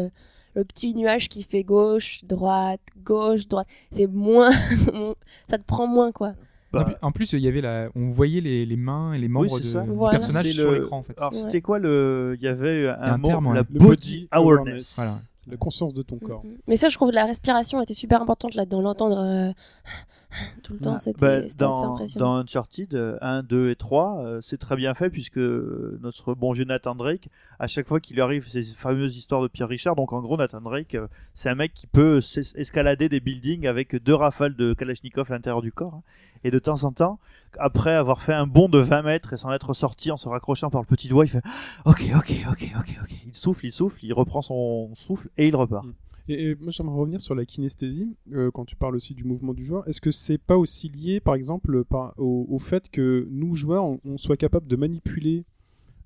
le 0.53 0.63
petit 0.65 0.93
nuage 0.95 1.29
qui 1.29 1.43
fait 1.43 1.63
gauche 1.63 2.23
droite 2.25 2.81
gauche 3.03 3.47
droite. 3.47 3.67
C'est 3.91 4.07
moins 4.07 4.51
ça 5.49 5.57
te 5.57 5.63
prend 5.65 5.87
moins 5.87 6.11
quoi. 6.11 6.33
Bah, 6.73 6.97
En 7.01 7.11
plus- 7.11 7.33
il 7.33 7.39
y 7.39 7.49
avait 7.49 7.59
la... 7.59 7.89
on 7.95 8.11
voyait 8.11 8.39
les, 8.39 8.65
les 8.65 8.77
mains 8.77 9.11
et 9.13 9.17
les 9.19 9.27
membres 9.27 9.57
c'est 9.57 9.63
de, 9.63 9.67
ça. 9.67 9.81
du 9.81 9.89
Voilà. 9.91 10.19
personnage 10.19 10.51
sur 10.51 10.71
le- 10.71 10.77
l'écran 10.79 10.99
en 10.99 11.03
fait. 11.03 11.13
Alors 11.17 11.33
Ouais. 11.33 11.39
c'était 11.39 11.59
quoi 11.61 11.79
le 11.79 12.35
Il 12.39 12.43
y 12.45 12.47
avait 12.47 12.87
un, 12.87 12.95
un 13.01 13.17
mot, 13.17 13.27
terme, 13.27 13.53
la 13.53 13.59
Le 13.59 13.65
body 13.79 13.85
body 13.87 14.27
awareness. 14.31 14.31
awareness. 14.31 14.95
Voilà. 14.95 15.11
La 15.51 15.57
conscience 15.57 15.93
de 15.93 16.01
ton 16.01 16.17
corps. 16.17 16.43
Mhm. 16.45 16.57
Mais 16.67 16.77
ça 16.77 16.89
je 16.89 16.95
trouve 16.95 17.09
que 17.09 17.15
la 17.15 17.25
respiration 17.25 17.81
était 17.81 17.93
super 17.93 18.21
importante 18.21 18.55
là-dedans. 18.55 18.81
L'entendre 18.81 19.19
euh, 19.19 19.51
tout 20.63 20.73
le 20.73 20.79
temps 20.79 20.93
Ouais. 20.93 20.97
c'était 20.99 21.19
Bah, 21.25 21.35
c'était 21.41 21.45
assez 21.47 21.57
dans, 21.57 21.93
impressionnant. 21.93 22.25
dans 22.25 22.35
Uncharted 22.37 22.93
euh, 22.95 23.17
1, 23.21 23.43
2 23.43 23.69
et 23.71 23.75
3, 23.75 24.19
euh, 24.23 24.39
c'est 24.41 24.57
très 24.57 24.75
bien 24.75 24.93
fait 24.93 25.09
puisque 25.09 25.37
euh, 25.37 25.99
notre 26.01 26.33
bon 26.35 26.53
vieux 26.53 26.63
Nathan 26.63 26.95
Drake, 26.95 27.27
à 27.59 27.67
chaque 27.67 27.87
fois 27.87 27.99
qu'il 27.99 28.15
lui 28.15 28.21
arrive 28.21 28.47
ces 28.47 28.63
fameuses 28.63 29.17
histoires 29.17 29.41
de 29.41 29.47
Pierre 29.49 29.67
Richard, 29.67 29.95
donc 29.95 30.13
en 30.13 30.21
gros 30.21 30.37
Nathan 30.37 30.61
Drake, 30.61 30.95
euh, 30.95 31.07
c'est 31.33 31.49
un 31.49 31.55
mec 31.55 31.73
qui 31.73 31.85
peut 31.87 32.21
escalader 32.55 33.09
des 33.09 33.19
buildings 33.19 33.67
avec 33.67 33.95
deux 34.01 34.15
rafales 34.15 34.55
de 34.55 34.73
Kalachnikov 34.73 35.29
à 35.31 35.35
l'intérieur 35.35 35.61
du 35.61 35.71
corps. 35.73 35.95
hein. 35.95 36.03
Et 36.43 36.51
de 36.51 36.59
temps 36.59 36.83
en 36.83 36.91
temps, 36.91 37.19
après 37.57 37.93
avoir 37.93 38.21
fait 38.21 38.33
un 38.33 38.47
bond 38.47 38.69
de 38.69 38.79
20 38.79 39.03
mètres 39.03 39.33
et 39.33 39.37
s'en 39.37 39.51
être 39.51 39.73
sorti 39.73 40.11
en 40.11 40.17
se 40.17 40.27
raccrochant 40.27 40.69
par 40.69 40.81
le 40.81 40.87
petit 40.87 41.07
doigt, 41.07 41.25
il 41.25 41.29
fait 41.29 41.43
Ok, 41.85 42.03
ok, 42.15 42.33
ok, 42.49 42.69
ok. 42.79 43.15
Il 43.27 43.35
souffle, 43.35 43.65
il 43.65 43.71
souffle, 43.71 43.99
il 44.03 44.13
reprend 44.13 44.41
son 44.41 44.93
souffle 44.95 45.29
et 45.37 45.47
il 45.47 45.55
repart. 45.55 45.85
Mm. 45.85 45.93
Et, 46.29 46.55
moi, 46.55 46.71
j'aimerais 46.71 46.95
revenir 46.95 47.19
sur 47.19 47.35
la 47.35 47.45
kinesthésie, 47.45 48.15
euh, 48.31 48.51
quand 48.51 48.65
tu 48.65 48.75
parles 48.75 48.95
aussi 48.95 49.13
du 49.13 49.23
mouvement 49.23 49.53
du 49.53 49.65
joueur. 49.65 49.87
Est-ce 49.87 49.99
que 49.99 50.11
c'est 50.11 50.37
pas 50.37 50.55
aussi 50.55 50.87
lié, 50.87 51.19
par 51.19 51.35
exemple, 51.35 51.83
au, 52.17 52.59
fait 52.59 52.89
que 52.89 53.27
nous, 53.31 53.55
joueurs, 53.55 53.83
on, 53.83 53.99
on 54.05 54.17
soit 54.17 54.37
capable 54.37 54.67
de 54.67 54.75
manipuler 54.75 55.45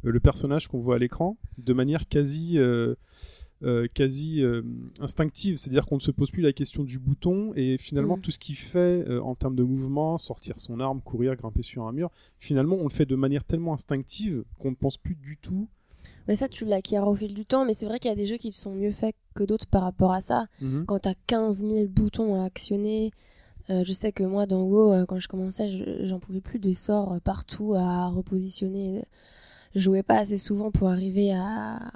euh, 0.06 0.12
le 0.12 0.20
personnage 0.20 0.68
qu'on 0.68 0.80
voit 0.80 0.96
à 0.96 1.00
l'écran 1.00 1.38
de 1.58 1.74
manière 1.74 2.08
quasi, 2.08 2.58
euh, 2.58 2.96
euh, 3.64 3.88
quasi 3.94 4.42
euh, 4.42 4.62
instinctive 5.00 5.58
C'est-à-dire 5.58 5.86
qu'on 5.86 5.96
ne 5.96 6.02
se 6.02 6.12
pose 6.12 6.30
plus 6.30 6.42
la 6.42 6.52
question 6.54 6.84
du 6.84 7.00
bouton 7.00 7.54
et 7.56 7.78
finalement, 7.78 8.18
Mm. 8.18 8.22
tout 8.22 8.32
ce 8.32 8.40
qu'il 8.40 8.56
fait 8.58 9.06
euh, 9.08 9.22
en 9.22 9.34
termes 9.36 9.56
de 9.56 9.64
mouvement, 9.64 10.18
sortir 10.18 10.60
son 10.60 10.80
arme, 10.80 11.02
courir, 11.02 11.36
grimper 11.36 11.64
sur 11.64 11.84
un 11.88 11.92
mur, 11.94 12.10
finalement, 12.38 12.76
on 12.76 12.84
le 12.84 12.90
fait 12.90 13.06
de 13.06 13.16
manière 13.16 13.44
tellement 13.46 13.74
instinctive 13.74 14.44
qu'on 14.60 14.72
ne 14.72 14.76
pense 14.76 14.98
plus 14.98 15.16
du 15.16 15.38
tout. 15.38 15.68
Mais 16.28 16.36
ça 16.36 16.48
tu 16.48 16.66
l'acquiers 16.66 17.00
au 17.00 17.16
fil 17.16 17.34
du 17.34 17.46
temps. 17.46 17.66
Mais 17.66 17.74
c'est 17.74 17.86
vrai 17.88 17.98
qu'il 18.00 18.10
y 18.10 18.14
a 18.14 18.16
des 18.16 18.28
jeux 18.28 18.38
qui 18.38 18.52
sont 18.52 18.76
mieux 18.76 18.92
faits 18.92 19.16
que 19.34 19.44
d'autres 19.44 19.68
par 19.68 19.82
rapport 19.84 20.12
à 20.12 20.22
ça. 20.22 20.46
Mhm. 20.62 20.86
quand 20.86 21.00
t'as 21.00 21.16
15 21.28 21.60
000 21.66 21.88
boutons 21.88 22.36
à 22.42 22.44
actionner, 22.46 23.12
je 23.70 23.92
sais 23.94 24.12
que 24.12 24.24
moi 24.24 24.46
dans 24.46 24.62
WoW, 24.62 25.06
quand 25.08 25.20
je 25.20 25.28
commençais, 25.28 25.70
je- 25.70 26.06
j'en 26.06 26.20
pouvais 26.20 26.42
plus 26.42 26.60
de 26.60 26.72
sorts 26.74 27.20
partout 27.24 27.74
à 27.76 28.08
repositionner. 28.10 29.04
Je 29.74 29.80
jouais 29.80 30.04
pas 30.04 30.20
assez 30.20 30.38
souvent 30.38 30.70
pour 30.72 30.90
arriver 30.90 31.32
à, 31.34 31.92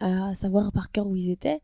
à, 0.00 0.28
à 0.30 0.34
savoir 0.34 0.72
par 0.72 0.90
cœur 0.90 1.06
où 1.06 1.16
ils 1.16 1.30
étaient. 1.30 1.60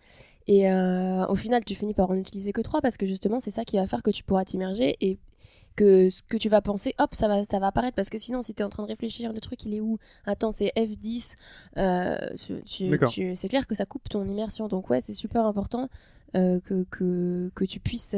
Et 0.46 0.70
euh, 0.70 1.26
au 1.26 1.34
final, 1.36 1.64
tu 1.64 1.74
finis 1.74 1.94
par 1.94 2.10
en 2.10 2.14
utiliser 2.16 2.52
que 2.52 2.60
trois 2.60 2.80
parce 2.80 2.96
que 2.96 3.06
justement, 3.06 3.40
c'est 3.40 3.50
ça 3.50 3.64
qui 3.64 3.76
va 3.76 3.86
faire 3.86 4.02
que 4.02 4.10
tu 4.10 4.22
pourras 4.22 4.44
t'immerger 4.44 4.96
et 5.00 5.18
que 5.76 6.08
ce 6.08 6.22
que 6.22 6.36
tu 6.36 6.48
vas 6.48 6.60
penser, 6.60 6.94
hop, 6.98 7.14
ça 7.14 7.26
va, 7.26 7.44
ça 7.44 7.58
va 7.58 7.68
apparaître. 7.68 7.96
Parce 7.96 8.08
que 8.10 8.18
sinon, 8.18 8.42
si 8.42 8.54
tu 8.54 8.62
es 8.62 8.64
en 8.64 8.68
train 8.68 8.84
de 8.84 8.88
réfléchir, 8.88 9.32
le 9.32 9.40
truc, 9.40 9.64
il 9.64 9.74
est 9.74 9.80
où? 9.80 9.98
Attends, 10.24 10.52
c'est 10.52 10.72
F10. 10.76 11.34
euh, 11.78 12.16
tu- 12.64 12.88
tu- 13.08 13.34
c'est 13.34 13.48
clair 13.48 13.66
que 13.66 13.74
ça 13.74 13.84
coupe 13.86 14.08
ton 14.08 14.24
immersion. 14.26 14.68
Donc, 14.68 14.88
ouais, 14.90 15.00
c'est 15.00 15.14
super 15.14 15.44
important 15.46 15.88
euh, 16.36 16.60
que, 16.60 16.84
que, 16.90 17.50
que 17.54 17.64
tu 17.64 17.80
puisses 17.80 18.14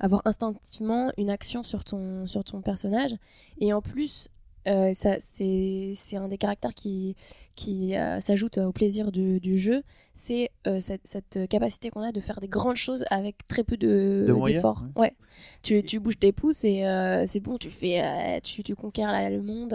avoir 0.00 0.22
instinctivement 0.24 1.10
une 1.18 1.30
action 1.30 1.62
sur 1.62 1.84
ton, 1.84 2.26
sur 2.26 2.42
ton 2.44 2.62
personnage. 2.62 3.14
Et 3.60 3.72
en 3.72 3.82
plus, 3.82 4.28
euh, 4.68 4.92
ça, 4.94 5.16
c'est, 5.20 5.92
c'est 5.96 6.16
un 6.16 6.28
des 6.28 6.38
caractères 6.38 6.74
qui, 6.74 7.16
qui 7.56 7.96
euh, 7.96 8.20
s'ajoute 8.20 8.58
au 8.58 8.72
plaisir 8.72 9.10
du, 9.10 9.40
du 9.40 9.58
jeu. 9.58 9.82
C'est 10.14 10.50
euh, 10.66 10.80
cette, 10.80 11.06
cette 11.06 11.48
capacité 11.48 11.90
qu'on 11.90 12.02
a 12.02 12.12
de 12.12 12.20
faire 12.20 12.40
des 12.40 12.48
grandes 12.48 12.76
choses 12.76 13.04
avec 13.10 13.46
très 13.48 13.64
peu 13.64 13.76
de, 13.76 14.24
De 14.26 14.32
moyens, 14.32 14.56
d'efforts. 14.58 14.84
Ouais. 14.96 15.14
Tu, 15.62 15.82
tu 15.82 16.00
bouges 16.00 16.18
tes 16.18 16.32
pouces 16.32 16.64
et 16.64 16.82
c'est 17.26 17.40
bon, 17.40 17.56
tu 17.58 17.70
fais, 17.70 18.40
tu, 18.42 18.62
la- 19.12 19.30
le 19.30 19.42
monde. 19.42 19.74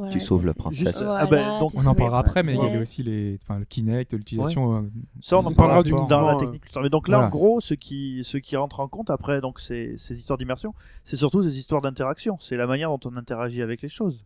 Euh, 0.00 0.04
voilà, 0.04 0.12
Tu 0.12 0.20
sauves 0.20 0.46
la 0.46 0.54
princesse. 0.54 0.86
Juste- 0.86 1.02
Voilà, 1.04 1.20
ah 1.20 1.26
ben, 1.26 1.60
donc, 1.60 1.70
tu 1.70 1.76
On 1.78 1.86
en 1.86 1.94
parlera 1.94 2.18
après, 2.20 2.42
mais 2.42 2.54
il 2.54 2.60
y 2.60 2.66
avait 2.66 2.80
aussi 2.80 3.02
les, 3.02 3.38
enfin, 3.42 3.58
le 3.58 3.64
Kinect, 3.64 4.12
l'utilisation. 4.12 4.76
euh, 4.76 4.80
Ça, 5.20 5.38
on 5.38 5.46
en 5.46 5.52
parlera 5.54 5.82
du 5.82 5.90
dans 5.90 6.06
la 6.22 6.34
euh, 6.34 6.38
technique 6.38 6.62
plus 6.62 6.70
tard. 6.70 6.82
Mais 6.82 6.88
donc 6.90 7.08
là, 7.08 7.16
voilà. 7.18 7.28
en 7.28 7.30
gros, 7.30 7.60
ce 7.60 7.74
qui, 7.74 8.22
ce 8.24 8.36
qui 8.38 8.56
rentre 8.56 8.80
en 8.80 8.88
compte 8.88 9.10
après, 9.10 9.40
donc 9.40 9.60
ces, 9.60 9.94
ces 9.96 10.18
histoires 10.18 10.38
d'immersion, 10.38 10.74
c'est 11.04 11.16
surtout 11.16 11.42
ces 11.42 11.58
histoires 11.58 11.80
d'interaction. 11.82 12.36
C'est 12.40 12.56
la 12.56 12.66
manière 12.66 12.90
dont 12.90 13.00
on 13.10 13.16
interagit 13.16 13.62
avec 13.62 13.82
les 13.82 13.88
choses. 13.88 14.24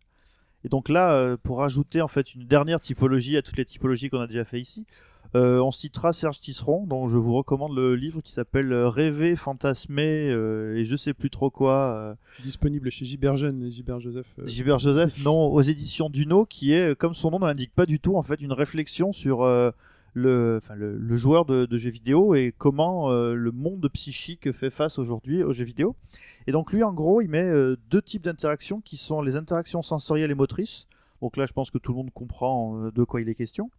Et 0.64 0.68
donc 0.68 0.88
là, 0.88 1.12
euh, 1.12 1.37
pour 1.42 1.58
rajouter 1.58 2.00
en 2.00 2.08
fait 2.08 2.34
une 2.34 2.46
dernière 2.46 2.80
typologie 2.80 3.37
à 3.37 3.42
toutes 3.42 3.58
les 3.58 3.66
typologies 3.66 4.08
qu'on 4.08 4.20
a 4.20 4.26
déjà 4.26 4.44
fait 4.46 4.58
ici, 4.60 4.87
euh, 5.34 5.60
on 5.60 5.70
citera 5.70 6.12
Serge 6.12 6.40
Tisseron, 6.40 6.86
dont 6.86 7.08
je 7.08 7.18
vous 7.18 7.34
recommande 7.34 7.74
le 7.74 7.94
livre 7.94 8.20
qui 8.20 8.32
s'appelle 8.32 8.72
Rêver, 8.72 9.36
fantasmer 9.36 10.30
euh, 10.30 10.76
et 10.76 10.84
je 10.84 10.96
sais 10.96 11.14
plus 11.14 11.30
trop 11.30 11.50
quoi. 11.50 11.94
euh, 11.96 12.14
Disponible 12.42 12.90
chez 12.90 13.04
Gilbert 13.04 13.36
Jeune 13.36 13.62
et 13.62 13.70
Gilbert 13.70 14.00
Joseph. 14.00 14.26
Gilbert 14.44 14.78
Joseph, 14.78 15.22
non, 15.24 15.46
aux 15.52 15.62
éditions 15.62 16.10
Duno, 16.10 16.46
qui 16.46 16.72
est, 16.72 16.96
comme 16.96 17.14
son 17.14 17.30
nom 17.30 17.38
ne 17.40 17.46
l'indique 17.46 17.74
pas 17.74 17.86
du 17.86 18.00
tout, 18.00 18.16
en 18.16 18.22
fait, 18.22 18.40
une 18.40 18.52
réflexion 18.52 19.12
sur 19.12 19.44
le, 20.14 20.60
enfin, 20.62 20.76
le, 20.76 20.96
le 20.96 21.16
joueur 21.16 21.44
de, 21.44 21.66
de 21.66 21.76
jeux 21.76 21.90
vidéo 21.90 22.34
et 22.36 22.54
comment 22.56 23.10
euh, 23.10 23.34
le 23.34 23.50
monde 23.50 23.88
psychique 23.92 24.52
fait 24.52 24.70
face 24.70 24.98
aujourd'hui 24.98 25.42
aux 25.42 25.52
jeux 25.52 25.64
vidéo. 25.64 25.96
Et 26.46 26.52
donc 26.52 26.72
lui, 26.72 26.82
en 26.84 26.92
gros, 26.92 27.20
il 27.20 27.28
met 27.28 27.42
euh, 27.42 27.76
deux 27.90 28.00
types 28.00 28.22
d'interactions 28.22 28.80
qui 28.80 28.96
sont 28.96 29.22
les 29.22 29.34
interactions 29.34 29.82
sensorielles 29.82 30.30
et 30.30 30.36
motrices. 30.36 30.86
Donc 31.20 31.36
là, 31.36 31.46
je 31.46 31.52
pense 31.52 31.70
que 31.70 31.78
tout 31.78 31.90
le 31.92 31.96
monde 31.96 32.10
comprend 32.12 32.78
euh, 32.78 32.92
de 32.92 33.02
quoi 33.02 33.20
il 33.20 33.28
est 33.28 33.34
question. 33.34 33.70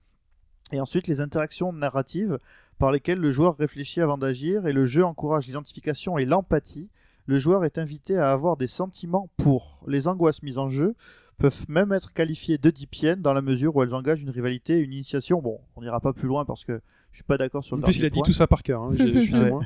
Et 0.72 0.80
ensuite, 0.82 1.08
les 1.08 1.22
interactions 1.22 1.72
narratives 1.74 2.40
par 2.80 2.92
lesquelles 2.92 3.20
le 3.20 3.32
joueur 3.32 3.56
réfléchit 3.58 4.02
avant 4.02 4.18
d'agir 4.18 4.66
et 4.68 4.74
le 4.74 4.86
jeu 4.86 5.06
encourage 5.06 5.48
l'identification 5.48 6.18
et 6.18 6.26
l'empathie. 6.26 6.90
Le 7.28 7.38
joueur 7.40 7.64
est 7.66 7.78
invité 7.78 8.18
à 8.18 8.32
avoir 8.32 8.58
des 8.58 8.68
sentiments 8.68 9.30
pour. 9.38 9.80
Les 9.88 10.08
angoisses 10.08 10.44
mises 10.44 10.58
en 10.58 10.70
jeu 10.70 10.96
peuvent 11.38 11.66
même 11.68 11.92
être 11.92 12.14
qualifiées 12.14 12.58
d'oedipiennes 12.58 13.22
dans 13.22 13.34
la 13.34 13.42
mesure 13.42 13.76
où 13.76 13.84
elles 13.84 13.94
engagent 13.96 14.22
une 14.24 14.30
rivalité 14.30 14.78
et 14.80 14.82
une 14.82 14.94
initiation. 14.94 15.42
Bon, 15.42 15.60
on 15.76 15.82
n'ira 15.82 16.00
pas 16.00 16.14
plus 16.14 16.28
loin 16.28 16.46
parce 16.46 16.64
que 16.64 16.82
je 17.12 17.18
suis 17.18 17.24
pas 17.24 17.38
d'accord 17.38 17.64
sur 17.64 17.76
En 17.76 17.78
le 17.78 17.84
plus, 17.84 17.98
il 17.98 18.06
a 18.06 18.10
dit 18.10 18.16
point. 18.20 18.24
tout 18.26 18.34
ça 18.34 18.46
par 18.48 18.62
cœur. 18.64 18.82
hein, 18.84 18.92
Je 18.98 19.20
suis 19.22 19.32
témoin. 19.32 19.62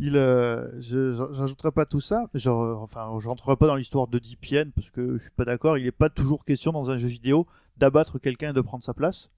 Il, 0.00 0.16
euh, 0.16 0.68
j'ajouterai 0.80 1.70
pas 1.72 1.86
tout 1.86 2.00
ça. 2.00 2.28
Genre, 2.34 2.62
euh, 2.62 2.74
enfin, 2.76 3.08
je 3.18 3.28
rentrerai 3.28 3.56
pas 3.56 3.66
dans 3.66 3.76
l'histoire 3.76 4.06
d'Oedipienne 4.08 4.70
parce 4.74 4.90
que 4.90 5.16
je 5.16 5.22
suis 5.22 5.30
pas 5.30 5.44
d'accord. 5.44 5.76
Il 5.78 5.84
n'est 5.84 5.90
pas 5.92 6.08
toujours 6.08 6.44
question 6.44 6.72
dans 6.72 6.90
un 6.90 6.96
jeu 6.96 7.08
vidéo 7.08 7.46
d'abattre 7.78 8.18
quelqu'un 8.18 8.50
et 8.50 8.52
de 8.54 8.60
prendre 8.60 8.84
sa 8.84 8.94
place. 8.94 9.28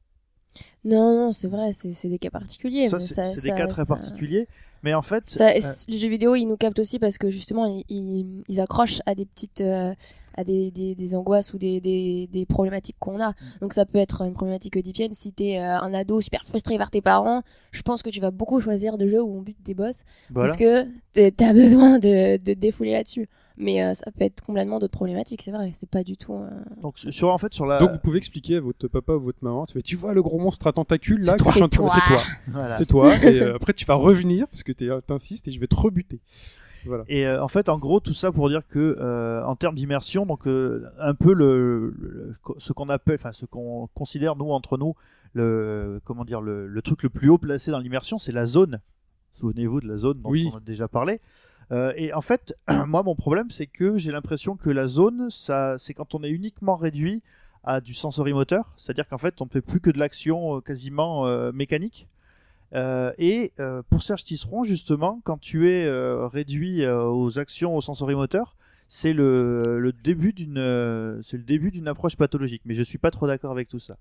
Non, 0.85 1.15
non, 1.17 1.33
c'est 1.33 1.49
vrai, 1.49 1.73
c'est 1.73 1.93
c'est 1.93 2.09
des 2.09 2.19
cas 2.19 2.31
particuliers. 2.31 2.89
ça, 2.89 3.01
c'est 3.01 3.43
des 3.43 3.49
cas 3.49 3.67
très 3.67 3.87
particuliers. 3.87 4.49
Mais 4.83 4.95
en 4.95 5.03
fait, 5.03 5.25
Ça, 5.29 5.51
euh, 5.51 5.61
Les 5.89 5.99
jeux 5.99 6.09
vidéo, 6.09 6.35
ils 6.35 6.47
nous 6.47 6.57
captent 6.57 6.79
aussi 6.81 6.99
parce 6.99 7.19
que 7.19 7.31
justement, 7.31 7.67
ils, 7.67 7.85
ils, 7.89 8.43
ils 8.49 8.61
accrochent 8.61 9.01
à 9.07 9.15
des 9.15 9.27
petites, 9.27 9.61
euh, 9.61 9.95
à 10.35 10.45
des, 10.45 10.71
des, 10.71 10.95
des 10.95 11.15
angoisses 11.15 11.53
ou 11.55 11.59
des, 11.59 11.81
des, 11.81 12.27
des 12.33 12.47
problématiques 12.47 12.97
qu'on 12.99 13.21
a. 13.21 13.35
Donc 13.61 13.75
ça 13.75 13.85
peut 13.87 13.99
être 13.99 14.23
une 14.23 14.33
problématique 14.35 14.75
oedipienne. 14.77 15.15
Si 15.15 15.33
t'es 15.33 15.59
euh, 15.59 15.79
un 15.81 15.95
ado 15.95 16.21
super 16.21 16.45
frustré 16.45 16.79
par 16.79 16.91
tes 16.91 17.01
parents, 17.01 17.43
je 17.71 17.83
pense 17.83 18.03
que 18.03 18.11
tu 18.11 18.21
vas 18.21 18.31
beaucoup 18.33 18.61
choisir 18.61 18.99
de 18.99 19.07
jeux 19.07 19.23
où 19.23 19.39
on 19.39 19.43
bute 19.43 19.63
des 19.63 19.75
boss 19.75 20.03
voilà. 20.31 20.49
parce 20.49 20.59
que 20.59 21.31
t'as 21.31 21.53
besoin 21.53 21.99
de, 21.99 22.39
de 22.39 22.53
te 22.55 22.59
défouler 22.59 22.93
là-dessus. 22.93 23.29
Mais 23.59 23.85
euh, 23.85 23.93
ça 23.93 24.11
peut 24.11 24.25
être 24.25 24.41
complètement 24.41 24.79
d'autres 24.79 24.95
problématiques, 24.97 25.43
c'est 25.43 25.51
vrai. 25.51 25.73
C'est 25.75 25.89
pas 25.89 26.03
du 26.03 26.17
tout. 26.17 26.33
euh, 26.33 26.49
Donc 26.81 26.99
sur 26.99 27.29
en 27.29 27.37
fait 27.37 27.53
sur 27.53 27.67
la. 27.67 27.79
Donc 27.79 27.91
vous 27.93 27.99
pouvez 27.99 28.17
expliquer 28.17 28.57
à 28.57 28.61
votre 28.61 28.89
papa 28.89 29.13
ou 29.13 29.21
votre 29.21 29.39
maman, 29.43 29.67
tu, 29.85 29.95
vois 29.95 30.15
le 30.15 30.23
gros 30.23 30.39
monstre 30.39 30.67
à 30.69 30.73
tentacules 30.73 31.21
là, 31.21 31.33
C'est 31.33 31.37
toi. 31.37 31.51
je 31.53 31.57
suis 31.57 31.63
en 31.63 31.69
train- 31.69 31.89
C'est 31.91 32.01
c'est 32.01 32.07
toi, 32.09 32.23
Voilà. 32.49 32.77
c'est 32.79 32.87
toi. 32.87 33.15
Et 33.23 33.41
euh, 33.43 33.57
après 33.57 33.75
tu 33.75 33.85
vas 33.85 33.95
revenir 33.95 34.49
parce 34.49 34.63
que 34.63 34.72
t'es- 34.75 34.89
t'insistes 35.07 35.49
et 35.49 35.53
je 35.53 35.61
vais 35.61 35.67
te 35.67 35.75
rebuter. 35.77 36.21
Voilà. 36.85 37.05
Et 37.07 37.27
euh, 37.27 37.43
en 37.43 37.47
fait, 37.49 37.69
en 37.69 37.79
gros, 37.79 38.01
tout 38.01 38.15
ça 38.15 38.33
pour 38.33 38.49
dire 38.49 38.67
que, 38.67 38.97
euh, 38.99 39.45
en 39.45 39.55
termes 39.55 39.77
d'immersion, 39.77 40.27
donc 40.27 40.49
euh, 40.49 40.85
un 40.99 41.15
peu 41.15 41.33
le, 41.33 41.95
le- 41.97 42.35
ce 42.59 42.73
qu'on 42.73 42.89
appelle, 42.89 43.15
enfin 43.21 43.31
ce 43.33 43.47
qu'on 43.47 43.89
considère 43.95 44.35
nous 44.35 44.51
entre 44.51 44.77
nous, 44.79 44.95
le 45.33 46.01
comment 46.05 46.25
dire, 46.25 46.41
le, 46.41 46.67
le 46.67 46.83
truc 46.83 47.03
le 47.05 47.09
plus 47.09 47.29
haut 47.29 47.39
placé 47.39 47.71
dans 47.71 47.79
l'immersion, 47.79 48.19
c'est 48.19 48.33
la 48.33 48.47
zone. 48.47 48.81
Souvenez-vous 49.35 49.81
de 49.81 49.87
la 49.89 49.97
zone 49.97 50.21
dont 50.23 50.31
Oui. 50.31 50.51
on 50.53 50.57
a 50.57 50.61
déjà 50.61 50.89
parlé. 50.89 51.21
Euh, 51.71 51.93
et 51.97 52.13
en 52.13 52.21
fait, 52.21 52.55
moi, 52.87 53.03
mon 53.05 53.15
problème, 53.15 53.51
c'est 53.51 53.67
que 53.69 53.97
j'ai 53.97 54.11
l'impression 54.13 54.57
que 54.57 54.69
la 54.69 54.89
zone, 54.89 55.29
ça, 55.31 55.79
c'est 55.79 55.95
quand 55.95 56.15
on 56.17 56.23
est 56.25 56.31
uniquement 56.31 56.77
réduit 56.77 57.23
à 57.65 57.81
du 57.81 57.95
sensorimoteur, 57.95 58.75
c'est-à-dire 58.77 59.07
qu'en 59.09 59.19
fait, 59.19 59.41
on 59.41 59.45
ne 59.45 59.51
fait 59.51 59.61
plus 59.63 59.81
que 59.81 59.91
de 59.91 59.99
l'action 60.01 60.57
euh, 60.57 60.61
quasiment 60.61 61.27
euh, 61.29 61.53
mécanique. 61.53 62.09
Euh, 62.75 63.13
et 63.19 63.53
euh, 63.61 63.83
pour 63.91 64.03
Serge 64.03 64.25
Tisseron, 64.25 64.65
justement, 64.65 65.21
quand 65.25 65.39
tu 65.39 65.71
es 65.71 65.85
euh, 65.85 66.27
réduit 66.27 66.85
euh, 66.85 67.05
aux 67.05 67.39
actions 67.39 67.77
au 67.77 67.81
sensorimoteur, 67.81 68.57
c'est 68.89 69.13
le, 69.13 69.79
le 69.79 69.93
début 69.93 70.33
d'une 70.33 70.59
euh, 70.59 71.21
c'est 71.23 71.37
le 71.37 71.43
début 71.45 71.71
d'une 71.71 71.89
approche 71.89 72.17
pathologique. 72.17 72.63
Mais 72.65 72.75
je 72.75 72.83
suis 72.83 72.99
pas 72.99 73.11
trop 73.11 73.27
d'accord 73.27 73.51
avec 73.51 73.69
tout 73.69 73.79
ça. 73.79 73.97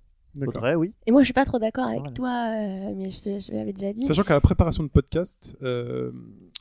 Audrey, 0.46 0.76
oui. 0.76 0.94
Et 1.08 1.12
moi, 1.12 1.22
je 1.22 1.26
suis 1.26 1.34
pas 1.34 1.44
trop 1.44 1.60
d'accord 1.60 1.88
avec 1.88 2.00
Voilà. 2.00 2.14
toi, 2.14 2.30
euh, 2.30 2.94
mais 2.96 3.12
je, 3.12 3.52
l'avais 3.54 3.74
déjà 3.74 3.92
dit. 3.92 4.06
Sachant 4.08 4.24
qu'à 4.24 4.34
la 4.36 4.40
préparation 4.40 4.82
de 4.84 4.88
podcast, 4.88 5.58
euh, 5.62 6.12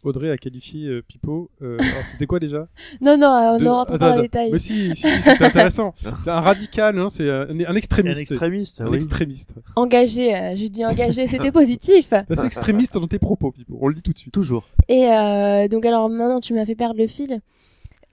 Audrey 0.02 0.30
a 0.30 0.36
qualifié 0.38 0.86
euh, 0.88 1.02
Pipo. 1.06 1.50
euh, 1.62 1.76
alors, 1.80 2.02
c'était 2.10 2.26
quoi 2.26 2.38
déjà? 2.40 2.66
Non, 3.00 3.16
non, 3.18 3.28
euh, 3.34 3.56
on 3.56 3.58
De- 3.58 3.66
rentre 3.68 3.98
pas 3.98 4.10
dans 4.10 4.16
les 4.16 4.22
détails. 4.22 4.50
Mais 4.52 4.58
si, 4.58 4.94
si, 4.96 5.06
si, 5.08 5.22
c'était 5.22 5.44
intéressant. 5.44 5.94
C'est 6.24 6.30
un 6.30 6.40
radical, 6.40 6.98
hein, 6.98 7.08
c'est 7.10 7.28
un, 7.28 7.42
un 7.50 7.60
Un 7.66 7.74
extrémiste. 7.74 8.20
extrémiste. 8.20 8.80
Un 8.80 8.86
oui. 8.88 8.96
extrémiste. 8.96 9.54
Engagé, 9.76 10.34
euh, 10.34 10.56
je 10.56 10.66
dis 10.66 10.84
engagé, 10.84 11.26
c'était 11.26 11.52
positif. 11.52 12.12
C'est 12.34 12.44
extrémiste 12.46 12.94
dans 12.94 13.06
tes 13.08 13.18
propos, 13.18 13.50
Pipo. 13.52 13.78
On 13.80 13.88
le 13.88 13.94
dit 13.94 14.02
tout 14.02 14.12
de 14.12 14.18
suite. 14.18 14.32
Toujours. 14.32 14.68
Et 14.88 15.06
euh, 15.06 15.68
donc 15.68 15.84
alors 15.84 16.08
maintenant 16.08 16.40
tu 16.40 16.54
m'as 16.54 16.64
fait 16.64 16.74
perdre 16.74 16.98
le 16.98 17.06
fil. 17.06 17.40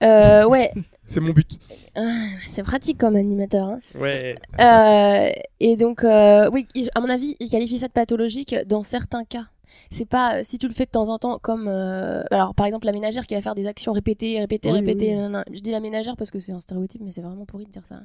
Euh, 0.02 0.46
ouais, 0.46 0.70
C'est 1.06 1.18
mon 1.20 1.32
but. 1.32 1.58
Ah, 1.96 2.02
c'est 2.46 2.62
pratique 2.62 2.98
comme 2.98 3.16
animateur. 3.16 3.66
hein. 3.66 3.80
Ouais. 3.98 4.36
Euh, 4.60 5.28
et 5.58 5.76
donc 5.76 6.04
euh, 6.04 6.48
oui, 6.52 6.68
à 6.94 7.00
mon 7.00 7.08
avis, 7.08 7.34
il 7.40 7.48
qualifie 7.48 7.78
ça 7.78 7.88
de 7.88 7.92
pathologique 7.92 8.54
dans 8.66 8.84
certains 8.84 9.24
cas. 9.24 9.46
C'est 9.90 10.06
pas 10.08 10.42
si 10.44 10.58
tu 10.58 10.66
le 10.68 10.74
fais 10.74 10.84
de 10.84 10.90
temps 10.90 11.08
en 11.08 11.18
temps 11.18 11.38
comme 11.38 11.68
euh, 11.68 12.22
alors 12.30 12.54
par 12.54 12.66
exemple 12.66 12.86
la 12.86 12.92
ménagère 12.92 13.26
qui 13.26 13.34
va 13.34 13.42
faire 13.42 13.54
des 13.54 13.66
actions 13.66 13.92
répétées, 13.92 14.38
répétées, 14.40 14.70
Oui, 14.72 14.78
répétées. 14.80 15.16
oui. 15.16 15.40
Je 15.52 15.60
dis 15.60 15.70
la 15.70 15.80
ménagère 15.80 16.16
parce 16.16 16.30
que 16.30 16.40
c'est 16.40 16.52
un 16.52 16.60
stéréotype, 16.60 17.00
mais 17.04 17.10
c'est 17.10 17.22
vraiment 17.22 17.46
pourri 17.46 17.66
de 17.66 17.70
dire 17.70 17.86
ça. 17.86 18.00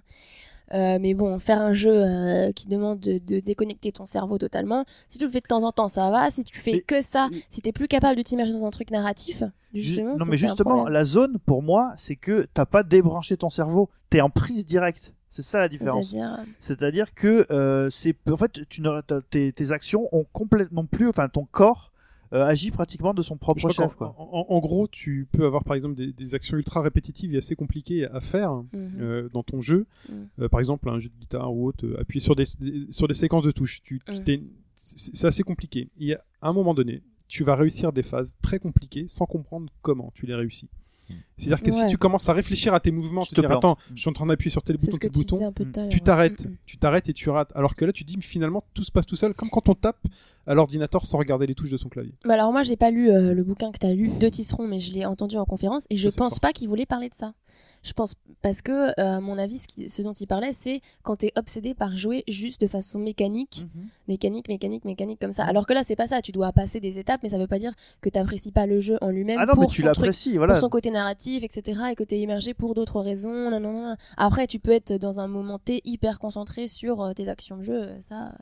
Euh, 0.74 0.98
mais 1.00 1.14
bon, 1.14 1.38
faire 1.40 1.62
un 1.62 1.74
jeu 1.74 1.92
euh, 1.94 2.52
qui 2.54 2.68
demande 2.68 3.00
de, 3.00 3.18
de 3.20 3.42
déconnecter 3.42 3.92
ton 3.92 4.06
cerveau 4.06 4.38
totalement, 4.38 4.86
si 5.10 5.18
tu 5.20 5.26
le 5.26 5.30
fais 5.30 5.42
de 5.42 5.46
temps 5.46 5.62
en 5.64 5.72
temps, 5.74 5.90
ça 5.90 6.10
va. 6.10 6.32
Si 6.32 6.44
tu 6.46 6.58
fais 6.58 6.72
Mais- 6.72 6.82
que 6.82 7.02
ça, 7.02 7.30
si 7.50 7.62
t'es 7.62 7.74
plus 7.74 7.88
capable 7.90 8.16
de 8.16 8.22
t'immerger 8.24 8.54
dans 8.54 8.66
un 8.66 8.70
truc 8.70 8.90
narratif, 8.90 9.44
justement, 9.74 10.16
non 10.16 10.26
mais 10.26 10.38
justement, 10.38 10.88
la 10.88 11.04
zone 11.06 11.38
pour 11.46 11.62
moi, 11.64 11.94
c'est 11.98 12.16
que 12.16 12.48
t'as 12.54 12.66
pas 12.66 12.82
débranché 12.84 13.36
ton 13.38 13.50
cerveau. 13.50 13.90
T'es 14.10 14.22
en 14.22 14.30
prise 14.30 14.66
directe. 14.66 15.14
C'est 15.34 15.42
ça 15.42 15.58
la 15.58 15.68
différence. 15.68 16.16
C'est-à-dire, 16.60 17.06
euh, 17.06 17.12
que 17.16 17.52
euh, 17.52 17.90
c'est 17.90 18.16
en 18.30 18.38
fait 18.38 18.68
tu 18.70 18.84
tes, 19.32 19.52
tes 19.52 19.72
actions 19.72 20.08
ont 20.12 20.26
complètement 20.32 20.86
plus, 20.86 21.08
enfin 21.10 21.28
ton 21.28 21.46
corps 21.46 21.92
euh, 22.34 22.46
agit 22.46 22.70
pratiquement 22.70 23.16
de 23.16 23.24
son 23.24 23.36
propre 23.38 23.68
chef 23.72 23.96
quoi. 23.96 24.14
En, 24.18 24.60
gros, 24.60 24.88
tu 24.88 25.28
peux 25.32 25.46
avoir 25.46 25.64
par 25.64 25.76
exemple 25.76 25.96
des, 25.96 26.14
des 26.14 26.36
actions 26.36 26.56
ultra 26.56 26.82
répétitives 26.82 27.34
et 27.34 27.40
assez 27.40 27.56
compliquées 27.56 28.06
à 28.06 28.20
faire 28.20 28.54
mhm. 28.54 28.92
euh, 29.00 29.30
dans 29.34 29.42
ton 29.42 29.60
jeu. 29.60 29.88
Mm. 30.08 30.14
Euh, 30.42 30.50
par 30.50 30.60
exemple, 30.60 30.88
un 30.88 31.00
jeu 31.00 31.10
de 31.10 31.20
guitare 31.20 31.52
ou 31.52 31.68
autre, 31.68 31.86
appuyer 32.00 32.22
sur 32.22 32.36
des, 32.36 32.46
des- 32.60 32.92
sur 32.92 33.08
des 33.08 33.14
séquences 33.16 33.44
de 33.44 33.52
touches. 33.52 33.82
Tu, 33.82 34.00
tu- 34.06 34.12
Mm. 34.20 34.24
t'es- 34.24 34.44
c'est 34.76 35.16
c'est 35.16 35.28
assez 35.28 35.44
compliqué. 35.44 35.90
Et 36.00 36.14
à 36.16 36.22
un 36.42 36.54
moment 36.54 36.76
donné, 36.76 37.02
tu 37.28 37.44
vas 37.44 37.56
réussir 37.56 37.92
des 37.92 38.04
phases 38.04 38.36
très 38.44 38.60
compliquées 38.60 39.08
sans 39.08 39.26
comprendre 39.26 39.72
comment 39.82 40.12
tu 40.14 40.28
les 40.28 40.36
réussis. 40.36 40.70
C'est-à-dire 41.38 41.64
que 41.64 41.72
si 41.72 41.88
tu 41.88 41.98
commences 41.98 42.30
à 42.30 42.34
réfléchir 42.34 42.74
à 42.74 42.80
tes 42.80 42.92
mouvements, 42.92 43.24
Tu 43.24 43.30
te 43.32 43.36
te 43.36 43.42
dire 43.42 43.50
plantes. 43.50 43.64
attends, 43.66 43.78
je 43.96 44.02
suis 44.02 44.10
en 44.10 44.14
train 44.14 44.26
d'appuyer 44.28 44.52
sur 44.52 44.62
tel 44.64 44.76
C'est 44.80 44.92
bouton, 44.92 44.98
tel 45.00 45.12
tu 45.12 45.18
bouton, 45.20 45.48
un 45.48 45.52
peu 45.52 45.66
tu 45.90 46.02
t'arrêtes, 46.02 46.46
Mm, 46.46 46.50
mm. 46.50 46.58
tu 46.66 46.78
t'arrêtes 46.78 47.10
et 47.10 47.14
tu 47.14 47.30
rates. 47.30 47.52
Alors 47.56 47.76
que 47.76 47.86
là, 47.86 47.92
tu 47.92 48.04
dis 48.04 48.18
finalement 48.22 48.64
tout 48.74 48.84
se 48.84 48.92
passe 48.92 49.06
tout 49.06 49.16
seul, 49.16 49.34
comme 49.34 49.50
quand 49.50 49.68
on 49.70 49.76
tape 49.76 49.98
à 50.46 50.54
l'ordinateur 50.54 51.06
sans 51.06 51.18
regarder 51.18 51.48
les 51.48 51.56
touches 51.56 51.72
de 51.72 51.78
son 51.78 51.88
clavier. 51.90 52.14
Bah 52.26 52.34
alors 52.34 52.52
moi 52.52 52.64
j'ai 52.64 52.76
pas 52.76 52.92
lu 52.92 53.10
euh, 53.10 53.34
le 53.34 53.44
bouquin 53.46 53.72
que 53.72 53.78
tu 53.80 53.86
as 53.86 53.94
lu 53.94 54.10
de 54.10 54.28
Tisseron 54.28 54.68
mais 54.68 54.82
je 54.82 54.92
l'ai 54.94 55.06
entendu 55.06 55.38
en 55.38 55.46
conférence 55.46 55.86
et 55.90 55.96
je 55.96 56.10
Ça, 56.10 56.18
pense 56.18 56.38
pas 56.40 56.52
qu'il 56.52 56.68
voulait 56.68 56.86
parler 56.86 57.08
de 57.08 57.14
ça. 57.16 57.34
Je 57.82 57.94
pense 57.94 58.16
parce 58.42 58.62
que 58.62 58.90
euh, 58.90 58.94
à 58.98 59.22
mon 59.22 59.38
avis 59.38 59.60
ce, 59.60 59.68
qui- 59.70 59.90
ce 59.90 60.02
dont 60.02 60.12
il 60.12 60.28
parlait 60.28 60.52
c'est 60.52 60.82
quand 61.02 61.16
tu 61.16 61.28
es 61.28 61.32
obsédé 61.38 61.74
par 61.74 61.96
jouer 61.96 62.26
juste 62.28 62.60
de 62.60 62.68
façon 62.68 63.00
mécanique, 63.00 63.66
Mhm. 63.74 63.88
mécanique, 64.10 64.50
mécanique, 64.50 64.84
mécanique 64.84 65.20
comme 65.22 65.32
ça. 65.32 65.46
Alors 65.46 65.66
que 65.66 65.72
là 65.72 65.84
c'est 65.86 65.96
pas 65.96 66.08
ça, 66.08 66.22
tu 66.22 66.34
dois 66.34 66.52
passer 66.52 66.82
des 66.82 67.00
étapes 67.00 67.22
mais 67.24 67.30
ça 67.30 67.38
veut 67.38 67.48
pas 67.48 67.60
dire 67.60 67.72
que 68.02 68.10
tu 68.10 68.20
apprécies 68.20 68.52
pas 68.52 68.66
le 68.66 68.82
jeu 68.82 68.98
en 69.00 69.12
lui-même 69.12 69.38
Ah 69.40 69.46
non 69.46 69.54
pour 69.54 69.62
mais 69.64 69.68
tu 69.70 69.82
son 69.82 69.88
truc 69.94 69.96
l'apprécies, 69.98 70.36
voilà. 70.36 70.56
pour 70.56 70.60
son 70.62 70.68
côté 70.70 70.92
narratif, 70.92 71.23
etc. 71.28 71.82
et 71.92 71.96
que 71.96 72.04
tu 72.04 72.16
es 72.16 72.20
immergé 72.20 72.54
pour 72.54 72.74
d'autres 72.76 73.00
raisons. 73.02 73.50
nan, 73.50 73.62
nan, 73.62 73.74
nan. 73.74 73.98
Après, 74.18 74.48
tu 74.48 74.60
peux 74.60 74.72
être 74.72 74.94
dans 74.94 75.20
un 75.20 75.28
moment 75.28 75.60
T 75.60 75.82
hyper 75.86 76.20
concentré 76.20 76.68
sur 76.68 77.02
euh, 77.02 77.14
tes 77.14 77.30
actions 77.30 77.58
de 77.58 77.64
jeu. 77.64 77.82
euh, 77.84 78.02
Ça, 78.02 78.34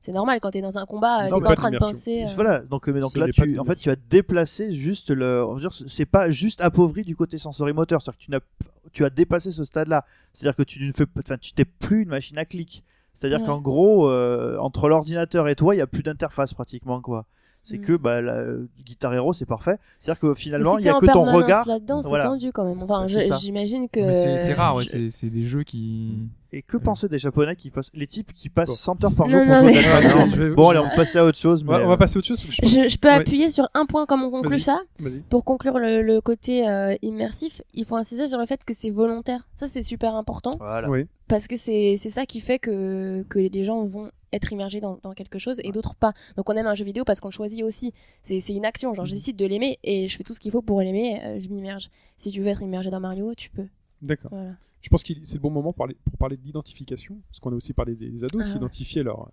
c'est 0.00 0.12
normal 0.12 0.38
quand 0.40 0.50
tu 0.52 0.58
es 0.58 0.62
dans 0.62 0.78
un 0.78 0.86
combat, 0.86 1.22
euh, 1.26 1.28
mais 1.34 1.40
pas 1.40 1.50
en 1.50 1.54
train 1.54 1.70
de 1.70 1.78
penser. 1.78 2.24
euh, 2.24 2.28
Voilà, 2.34 2.60
donc, 2.60 2.86
mais 2.88 3.00
donc 3.00 3.16
là, 3.16 3.26
tu, 3.32 3.58
en 3.58 3.64
fait, 3.64 3.74
tu 3.76 3.90
as 3.90 3.96
déplacé 3.96 4.70
juste 4.72 5.10
le. 5.10 5.44
C'est 5.88 6.06
pas 6.06 6.30
juste 6.30 6.60
appauvri 6.60 7.02
du 7.02 7.16
côté 7.16 7.38
sensorimoteur, 7.38 8.00
c'est-à-dire 8.02 8.18
que 8.18 8.24
tu, 8.24 8.30
n'as, 8.30 8.40
tu 8.92 9.04
as 9.04 9.10
dépassé 9.10 9.50
ce 9.50 9.64
stade-là. 9.64 10.04
C'est-à-dire 10.32 10.56
que 10.56 10.62
tu 10.62 10.84
ne 10.86 10.92
fais, 10.92 11.04
enfin, 11.18 11.36
tu 11.38 11.52
t'es 11.52 11.64
plus 11.64 12.02
une 12.02 12.08
machine 12.10 12.38
à 12.38 12.44
clic. 12.44 12.84
C'est-à-dire 13.14 13.40
Ouais. 13.40 13.46
qu'en 13.46 13.60
gros, 13.60 14.08
euh, 14.08 14.56
entre 14.58 14.88
l'ordinateur 14.88 15.48
et 15.48 15.56
toi, 15.56 15.74
il 15.74 15.78
y 15.78 15.80
a 15.80 15.88
plus 15.88 16.04
d'interface 16.04 16.54
pratiquement, 16.54 17.00
quoi. 17.00 17.26
C'est 17.64 17.78
Mm. 17.78 17.82
que 17.84 17.96
bah, 17.96 18.20
la 18.22 18.44
Guitar 18.84 19.12
Hero, 19.12 19.34
c'est 19.34 19.44
parfait. 19.44 19.76
C'est-à-dire 20.00 20.20
que 20.20 20.34
finalement, 20.34 20.76
si 20.76 20.82
il 20.82 20.86
y 20.86 20.88
a 20.88 20.96
en 20.96 21.00
que 21.00 21.06
ton 21.06 21.24
regard. 21.24 21.66
là-dedans, 21.66 22.00
c'est 22.02 22.08
Voilà. 22.08 22.24
tendu 22.24 22.50
quand 22.50 22.64
même. 22.64 22.82
Enfin, 22.82 23.06
C'est 23.08 23.36
j'imagine 23.38 23.88
que. 23.90 24.12
C'est 24.12 24.38
c'est 24.38 24.54
rare, 24.54 24.74
ouais, 24.76 24.84
c'est 24.86 25.10
c'est 25.10 25.28
des 25.28 25.42
jeux 25.44 25.64
qui. 25.64 26.14
Et 26.50 26.62
que 26.62 26.78
penser 26.78 27.08
des 27.10 27.18
Japonais 27.18 27.56
qui 27.56 27.68
passent, 27.70 27.90
les 27.92 28.06
types 28.06 28.32
qui 28.32 28.48
passent 28.48 28.68
Bon. 28.70 28.74
100 28.74 29.04
heures 29.04 29.12
par 29.14 29.26
Non, 29.26 29.32
jour 29.32 29.40
pour 29.44 29.48
non, 29.54 29.60
jouer 29.60 29.72
mais- 29.72 29.78
à 29.78 29.82
Death 29.82 29.88
Stranding 30.08 30.10
non, 30.30 30.34
je 30.34 30.42
vais- 30.42 30.54
Bon, 30.54 30.68
allez, 30.70 30.78
on 30.78 30.84
va 30.84 30.96
passer 30.96 31.18
à 31.18 31.24
autre 31.26 31.36
chose. 31.36 31.62
On 31.62 31.70
Mais 31.72 31.78
va, 31.78 31.84
on 31.84 31.88
va 31.88 31.96
passer 31.98 32.16
à 32.16 32.18
autre 32.20 32.26
chose. 32.28 32.40
Je 32.40 32.46
pense- 32.62 32.70
Je, 32.70 32.88
je 32.88 32.96
peux 32.98 33.08
Ouais. 33.08 33.14
appuyer 33.14 33.50
sur 33.50 33.68
un 33.74 33.84
point 33.84 34.06
comme 34.06 34.22
on 34.22 34.30
conclut 34.30 34.60
ça. 34.60 34.80
Pour 35.28 35.44
conclure 35.44 35.78
le, 35.78 36.00
le 36.00 36.22
côté 36.22 36.66
euh, 36.66 36.94
immersif, 37.02 37.60
il 37.74 37.84
faut 37.84 37.96
insister 37.96 38.28
sur 38.28 38.38
le 38.38 38.46
fait 38.46 38.64
que 38.64 38.72
c'est 38.72 38.88
volontaire. 38.88 39.46
Ça, 39.56 39.68
c'est 39.68 39.82
super 39.82 40.14
important 40.14 40.52
Voilà. 40.58 40.88
Oui. 40.88 41.06
parce 41.26 41.46
que 41.48 41.56
c'est 41.58 41.96
c'est 41.98 42.08
ça 42.10 42.24
qui 42.24 42.40
fait 42.40 42.58
que, 42.58 43.22
que 43.28 43.38
les 43.38 43.64
gens 43.64 43.84
vont 43.84 44.10
être 44.32 44.52
immergés 44.52 44.80
dans, 44.80 44.98
dans 45.02 45.12
quelque 45.12 45.38
chose 45.38 45.60
et 45.64 45.72
d'autres 45.72 45.94
pas. 45.94 46.12
Donc 46.36 46.48
on 46.50 46.54
aime 46.54 46.66
un 46.66 46.74
jeu 46.74 46.84
vidéo 46.84 47.04
parce 47.04 47.20
qu'on 47.20 47.28
le 47.28 47.32
choisit 47.32 47.62
aussi. 47.62 47.92
C'est 48.22 48.40
c'est 48.40 48.54
une 48.54 48.64
action. 48.64 48.92
Genre, 48.94 49.06
je 49.06 49.14
décide 49.14 49.36
de 49.36 49.46
l'aimer 49.46 49.78
et 49.84 50.08
je 50.08 50.16
fais 50.16 50.24
tout 50.24 50.34
ce 50.34 50.40
qu'il 50.40 50.50
faut 50.50 50.62
pour 50.62 50.80
l'aimer, 50.80 51.20
euh, 51.24 51.38
je 51.40 51.48
m'immerge. 51.48 51.88
Si 52.16 52.30
tu 52.30 52.40
veux 52.40 52.48
être 52.48 52.62
immergé 52.62 52.90
dans 52.90 53.00
Mario, 53.00 53.34
tu 53.34 53.50
peux. 53.50 53.66
D'accord. 54.02 54.30
Voilà. 54.32 54.52
Je 54.80 54.88
pense 54.90 55.02
que 55.02 55.12
c'est 55.24 55.34
le 55.34 55.40
bon 55.40 55.50
moment 55.50 55.72
pour 55.72 55.78
parler, 55.86 55.96
pour 56.04 56.16
parler 56.18 56.36
de 56.36 56.42
l'identification, 56.44 57.16
parce 57.30 57.40
qu'on 57.40 57.50
a 57.52 57.56
aussi 57.56 57.72
parlé 57.72 57.96
des, 57.96 58.08
des 58.10 58.24
ados 58.24 58.42
Ah. 58.44 58.50
qui 58.50 58.56
identifiaient 58.56 59.02
leur, 59.02 59.30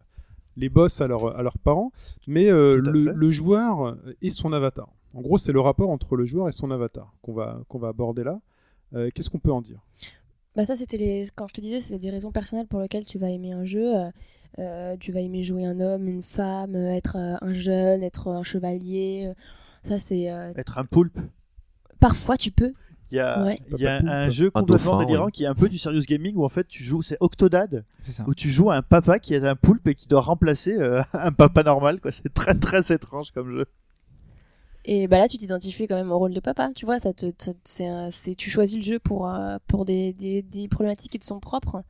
les 0.57 0.69
boss 0.69 1.01
à, 1.01 1.07
leur, 1.07 1.37
à 1.37 1.43
leurs 1.43 1.57
parents, 1.59 1.91
mais 2.25 2.49
euh, 2.49 2.79
le 2.81 3.29
joueur 3.29 3.97
et 4.21 4.31
son 4.31 4.53
avatar. 4.53 4.89
En 5.13 5.21
gros, 5.21 5.37
c'est 5.37 5.51
le 5.51 5.59
rapport 5.61 5.91
entre 5.91 6.15
le 6.15 6.25
joueur 6.25 6.49
et 6.49 6.51
son 6.51 6.71
avatar 6.71 7.13
qu'on 7.21 7.33
va, 7.33 7.61
qu'on 7.69 7.77
va 7.77 7.89
aborder 7.89 8.23
là. 8.23 8.41
Euh, 8.93 9.09
Qu'est-ce 9.13 9.29
qu'on 9.29 9.39
peut 9.39 9.51
en 9.51 9.61
dire? 9.61 9.79
Bah 10.55 10.63
ça 10.65 10.75
c'était 10.77 10.97
les 10.97 11.27
quand 11.35 11.47
je 11.47 11.53
te 11.53 11.59
disais 11.59 11.81
c'est 11.81 11.99
des 11.99 12.09
raisons 12.09 12.31
personnelles 12.31 12.65
pour 12.67 12.79
lesquelles 12.79 13.05
tu 13.05 13.17
vas 13.17 13.29
aimer 13.29 13.51
un 13.51 13.65
jeu. 13.65 13.93
Euh, 14.59 14.95
tu 14.99 15.11
vas 15.11 15.19
aimer 15.21 15.43
jouer 15.43 15.65
un 15.65 15.79
homme, 15.79 16.07
une 16.07 16.21
femme, 16.21 16.75
euh, 16.75 16.93
être 16.93 17.15
euh, 17.17 17.35
un 17.41 17.53
jeune, 17.53 18.03
être 18.03 18.27
un 18.29 18.43
chevalier. 18.43 19.31
ça 19.83 19.99
c'est 19.99 20.31
euh, 20.31 20.51
Être 20.55 20.77
un 20.77 20.85
poulpe. 20.85 21.19
parfois 21.99 22.37
tu 22.37 22.51
peux. 22.51 22.73
Il 23.11 23.17
y 23.17 23.19
a, 23.19 23.43
Ouais. 23.45 23.59
il 23.71 23.79
y 23.81 23.87
a 23.87 23.99
Papa 24.01 24.11
un, 24.11 24.29
jeu 24.29 24.49
complètement 24.49 24.93
dauphin, 24.93 25.05
délirant 25.05 25.25
ouais. 25.25 25.31
qui 25.31 25.43
est 25.43 25.47
un 25.47 25.53
peu 25.53 25.69
du 25.69 25.77
serious 25.77 26.01
gaming 26.07 26.35
où 26.35 26.43
en 26.43 26.49
fait 26.49 26.67
tu 26.67 26.83
joues, 26.83 27.03
c'est 27.03 27.17
Octodad, 27.19 27.85
C'est 27.99 28.11
ça. 28.11 28.23
où 28.27 28.33
tu 28.33 28.49
joues 28.49 28.71
à 28.71 28.75
un 28.77 28.81
papa 28.81 29.19
qui 29.19 29.35
est 29.35 29.45
un 29.45 29.55
poulpe 29.55 29.87
et 29.87 29.93
qui 29.95 30.07
doit 30.07 30.21
remplacer 30.21 30.73
euh, 30.79 31.01
un 31.13 31.31
papa 31.31 31.61
normal. 31.63 32.01
quoi. 32.01 32.11
C'est 32.11 32.33
très 32.33 32.55
très 32.55 32.91
étrange 32.91 33.31
comme 33.31 33.51
jeu. 33.51 33.65
Et 34.87 35.07
bah 35.07 35.17
là 35.17 35.27
tu 35.27 35.37
t'identifies 35.37 35.87
quand 35.87 35.95
même 35.95 36.11
au 36.11 36.17
rôle 36.19 36.33
de 36.33 36.39
papa. 36.39 36.71
Tu 36.75 36.85
vois 36.85 36.99
ça 36.99 37.13
te 37.13 37.31
ça- 37.63 38.09
c'est 38.11 38.35
tu 38.35 38.49
choisis 38.49 38.77
le 38.77 38.83
jeu 38.83 38.99
pour 38.99 39.27
euh, 39.29 39.57
pour 39.67 39.85
des, 39.85 40.13
des, 40.13 40.41
des 40.41 40.67
problématiques 40.67 41.11
qui 41.11 41.19
te 41.19 41.25
sont 41.25 41.39
propres. 41.39 41.83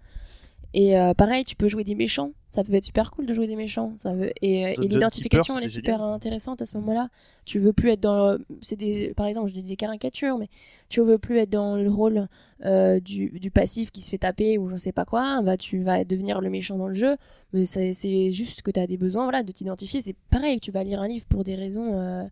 Et 0.78 1.00
euh, 1.00 1.14
pareil, 1.14 1.46
tu 1.46 1.56
peux 1.56 1.70
jouer 1.70 1.86
des 1.86 1.96
méchants. 1.96 2.32
Ça 2.50 2.62
peut 2.66 2.74
être 2.74 2.84
super 2.84 3.10
cool 3.12 3.26
de 3.26 3.34
jouer 3.34 3.48
des 3.48 3.56
méchants. 3.56 3.94
Ça 3.98 4.14
veut... 4.14 4.34
Et, 4.42 4.76
l'identification, 4.78 5.58
elle 5.58 5.64
est 5.64 5.70
super 5.70 6.02
intéressante 6.02 6.62
à 6.62 6.66
ce 6.66 6.76
moment-là. 6.76 7.08
Tu 7.46 7.60
veux 7.60 7.72
plus 7.72 7.92
être 7.92 8.02
dans. 8.02 8.34
le- 8.34 8.46
C'est 8.62 8.76
des... 8.76 9.14
Par 9.16 9.26
exemple, 9.26 9.48
je 9.48 9.54
dis 9.54 9.64
des 9.64 9.78
caricatures, 9.78 10.38
mais 10.38 10.50
tu 10.90 11.00
veux 11.00 11.18
plus 11.18 11.38
être 11.38 11.50
dans 11.50 11.78
le 11.78 11.90
rôle 11.90 12.28
euh, 12.66 13.00
du, 13.00 13.30
du 13.40 13.52
passif 13.52 13.90
qui 13.90 14.02
se 14.02 14.10
fait 14.10 14.18
taper 14.18 14.58
ou 14.58 14.68
je 14.68 14.76
sais 14.76 14.92
pas 14.92 15.06
quoi. 15.06 15.42
Bah, 15.42 15.56
tu 15.56 15.82
vas 15.82 16.04
devenir 16.04 16.42
le 16.42 16.50
méchant 16.50 16.78
dans 16.78 16.90
le 16.90 16.94
jeu. 16.94 17.16
Mais 17.54 17.64
c'est 17.64 18.34
juste 18.34 18.62
que 18.62 18.70
tu 18.70 18.80
as 18.82 18.86
des 18.88 18.98
besoins 18.98 19.24
voilà, 19.24 19.44
de 19.44 19.54
t'identifier. 19.54 20.02
C'est 20.02 20.16
pareil, 20.30 20.60
tu 20.60 20.72
vas 20.72 20.84
lire 20.84 21.00
un 21.02 21.08
livre 21.08 21.26
pour 21.30 21.46
des 21.46 21.56
raisons. 21.56 21.94
euh, 21.94 22.26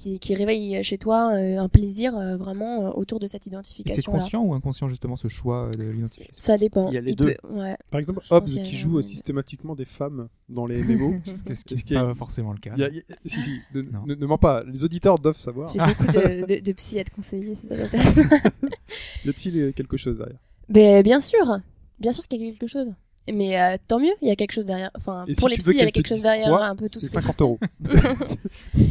Qui, 0.00 0.20
qui 0.20 0.36
réveillent 0.36 0.84
chez 0.84 0.96
toi 0.96 1.32
euh, 1.34 1.58
un 1.58 1.68
plaisir 1.68 2.16
euh, 2.16 2.36
vraiment 2.36 2.86
euh, 2.86 2.90
autour 2.90 3.18
de 3.18 3.26
cette 3.26 3.42
Et 3.48 3.50
C'est 3.50 3.50
identification 3.50 4.12
là. 4.12 4.18
conscient 4.20 4.42
ou 4.44 4.54
inconscient 4.54 4.86
justement 4.86 5.16
ce 5.16 5.26
choix 5.26 5.70
de 5.76 5.82
l'identification? 5.90 6.34
Ça 6.36 6.56
dépend. 6.56 6.88
Il 6.90 6.94
y 6.94 6.98
a 6.98 7.00
les 7.00 7.10
Il 7.10 7.16
deux. 7.16 7.34
peut- 7.42 7.48
ouais. 7.58 7.76
Par 7.90 7.98
exemple, 7.98 8.20
Hobbes 8.30 8.44
qui 8.46 8.76
joue 8.76 9.02
systématiquement 9.02 9.74
des 9.74 9.84
femmes 9.86 10.28
dans 10.48 10.66
les 10.66 10.84
MMO. 10.84 11.14
Ce 11.26 11.64
qui 11.64 11.74
n'est 11.94 12.00
pas 12.00 12.14
forcément 12.14 12.52
le 12.52 12.58
cas. 12.58 12.74
Il 12.76 12.80
y 12.80 12.84
a- 12.84 12.88
il 12.90 12.96
y 12.96 13.00
a- 13.00 13.16
si, 13.24 13.42
si, 13.42 13.58
ne, 13.74 13.82
Non. 13.82 14.06
ne- 14.06 14.14
ne 14.14 14.26
mens 14.26 14.38
pas, 14.38 14.62
les 14.62 14.84
auditeurs 14.84 15.18
doivent 15.18 15.36
savoir. 15.36 15.68
J'ai 15.70 15.80
beaucoup 15.80 16.06
de, 16.06 16.46
de, 16.46 16.60
de 16.62 16.72
psy 16.74 17.00
à 17.00 17.04
te 17.04 17.10
conseiller 17.10 17.56
si 17.56 17.66
ça 17.66 17.76
t'intéresse. 17.76 18.14
Y 19.24 19.28
a-t-il 19.30 19.72
quelque 19.74 19.96
chose 19.96 20.16
derrière? 20.16 20.38
Ben, 20.68 21.02
bien 21.02 21.20
sûr, 21.20 21.58
bien 21.98 22.12
sûr 22.12 22.26
qu'il 22.28 22.40
y 22.40 22.46
a 22.46 22.50
quelque 22.52 22.68
chose. 22.68 22.92
Mais 23.32 23.60
euh, 23.60 23.76
tant 23.86 23.98
mieux, 23.98 24.12
il 24.22 24.28
y 24.28 24.30
a 24.30 24.36
quelque 24.36 24.52
chose 24.52 24.64
derrière. 24.66 24.90
Enfin, 24.96 25.24
Et 25.28 25.34
pour 25.34 25.48
si 25.48 25.54
les 25.54 25.58
psys, 25.58 25.70
il 25.72 25.76
y 25.78 25.80
a 25.82 25.90
quelque 25.90 26.08
chose 26.08 26.22
derrière 26.22 26.48
quoi, 26.48 26.66
un 26.66 26.76
peu 26.76 26.86
tout 26.88 26.98
C'est 26.98 27.06
ce 27.06 27.14
que- 27.14 27.20
50 27.22 27.40
euros. 27.42 27.58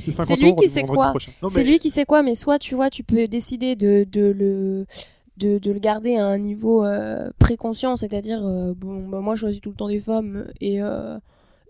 c'est 0.01 0.11
50 0.11 0.39
lui 0.39 0.55
qui 0.55 0.69
sait 0.69 0.83
quoi. 0.83 1.13
C'est 1.19 1.55
mais- 1.55 1.63
lui 1.63 1.79
qui 1.79 1.89
sait 1.89 2.05
quoi, 2.05 2.23
mais 2.23 2.35
soit 2.35 2.59
tu 2.59 2.75
vois, 2.75 2.89
tu 2.89 3.03
peux 3.03 3.27
décider 3.27 3.75
de, 3.75 4.05
de 4.09 4.21
le 4.37 4.85
de, 5.37 5.59
de 5.59 5.71
le 5.71 5.79
garder 5.79 6.15
à 6.17 6.25
un 6.25 6.37
niveau 6.39 6.83
euh, 6.83 7.29
préconscient, 7.37 7.95
c'est-à-dire 7.95 8.43
euh, 8.45 8.73
bon, 8.75 9.07
bah, 9.07 9.19
moi 9.19 9.35
je 9.35 9.41
choisis 9.41 9.61
tout 9.61 9.69
le 9.69 9.75
temps 9.75 9.87
des 9.87 9.99
femmes 9.99 10.47
et 10.61 10.81
euh, 10.81 11.17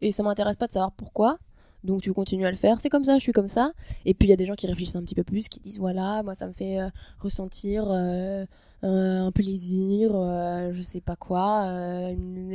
et 0.01 0.12
ça 0.12 0.23
m'intéresse 0.23 0.56
pas 0.56 0.67
de 0.67 0.71
savoir 0.71 0.91
pourquoi. 0.93 1.38
Donc 1.83 2.01
tu 2.01 2.11
continues 2.13 2.45
à 2.45 2.51
le 2.51 2.57
faire, 2.57 2.79
c'est 2.81 2.89
comme 2.89 3.03
ça, 3.05 3.15
je 3.17 3.21
suis 3.23 3.31
comme 3.31 3.47
ça. 3.47 3.71
Et 4.05 4.13
puis 4.13 4.27
il 4.27 4.31
y 4.31 4.33
a 4.33 4.37
des 4.37 4.45
gens 4.45 4.55
qui 4.55 4.67
réfléchissent 4.67 4.95
un 4.95 5.03
petit 5.03 5.15
peu 5.15 5.23
plus, 5.23 5.47
qui 5.47 5.59
disent 5.59 5.79
voilà, 5.79 6.23
moi 6.23 6.33
ça 6.35 6.47
me 6.47 6.53
fait 6.53 6.79
euh, 6.79 6.89
ressentir 7.19 7.85
euh, 7.89 8.45
un 8.83 9.31
plaisir, 9.31 10.11
euh, 10.13 10.71
je 10.73 10.81
sais 10.81 11.01
pas 11.01 11.15
quoi, 11.15 11.65
euh, 11.67 12.13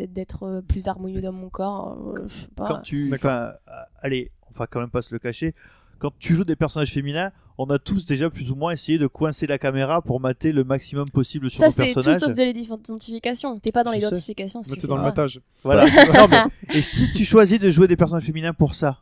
d'être 0.09 0.43
euh, 0.45 0.61
plus 0.63 0.87
harmonieux 0.89 1.21
dans 1.23 1.33
mon 1.33 1.49
corps, 1.49 1.97
euh, 2.17 2.27
je 2.29 2.43
sais 2.43 2.49
pas. 2.55 2.67
quand 2.69 2.81
tu 2.83 3.11
enfin 3.15 3.53
euh, 3.69 3.73
allez 4.01 4.31
on 4.55 4.59
va 4.59 4.67
quand 4.67 4.81
même 4.81 4.91
pas 4.91 5.03
se 5.03 5.13
le 5.13 5.19
cacher 5.19 5.55
quand 5.99 6.13
tu 6.19 6.35
joues 6.35 6.45
des 6.45 6.57
personnages 6.57 6.93
féminins 6.93 7.31
on 7.59 7.67
a 7.71 7.79
tous 7.79 8.05
déjà 8.07 8.29
plus 8.29 8.51
ou 8.51 8.55
moins 8.57 8.73
essayé 8.73 8.99
de 8.99 9.07
coincer 9.07 9.47
la 9.47 9.59
caméra 9.59 10.03
pour 10.03 10.21
mater 10.21 10.53
le 10.53 10.65
maximum 10.65 11.09
possible 11.11 11.49
sur 11.51 11.61
Ça 11.61 11.67
nos 11.67 11.73
c'est 11.73 11.93
tout 11.95 12.03
sauf 12.15 12.35
de 12.35 12.43
l'identification. 12.43 13.59
T'es 13.61 13.71
pas 13.73 13.85
dans 13.85 13.93
l'identification 13.93 14.63
si 14.63 14.71
Là, 14.71 14.77
tu 14.77 14.83
t'es 14.83 14.89
dans 14.89 14.97
le 14.97 15.03
ça. 15.03 15.07
matage. 15.09 15.41
voilà 15.63 15.85
Non, 16.15 16.27
mais- 16.29 16.77
et 16.79 16.83
si 16.83 17.13
tu 17.13 17.25
choisis 17.25 17.59
de 17.61 17.71
jouer 17.71 17.87
des 17.89 17.97
personnages 17.97 18.25
féminins 18.25 18.53
pour 18.55 18.75
ça? 18.75 19.01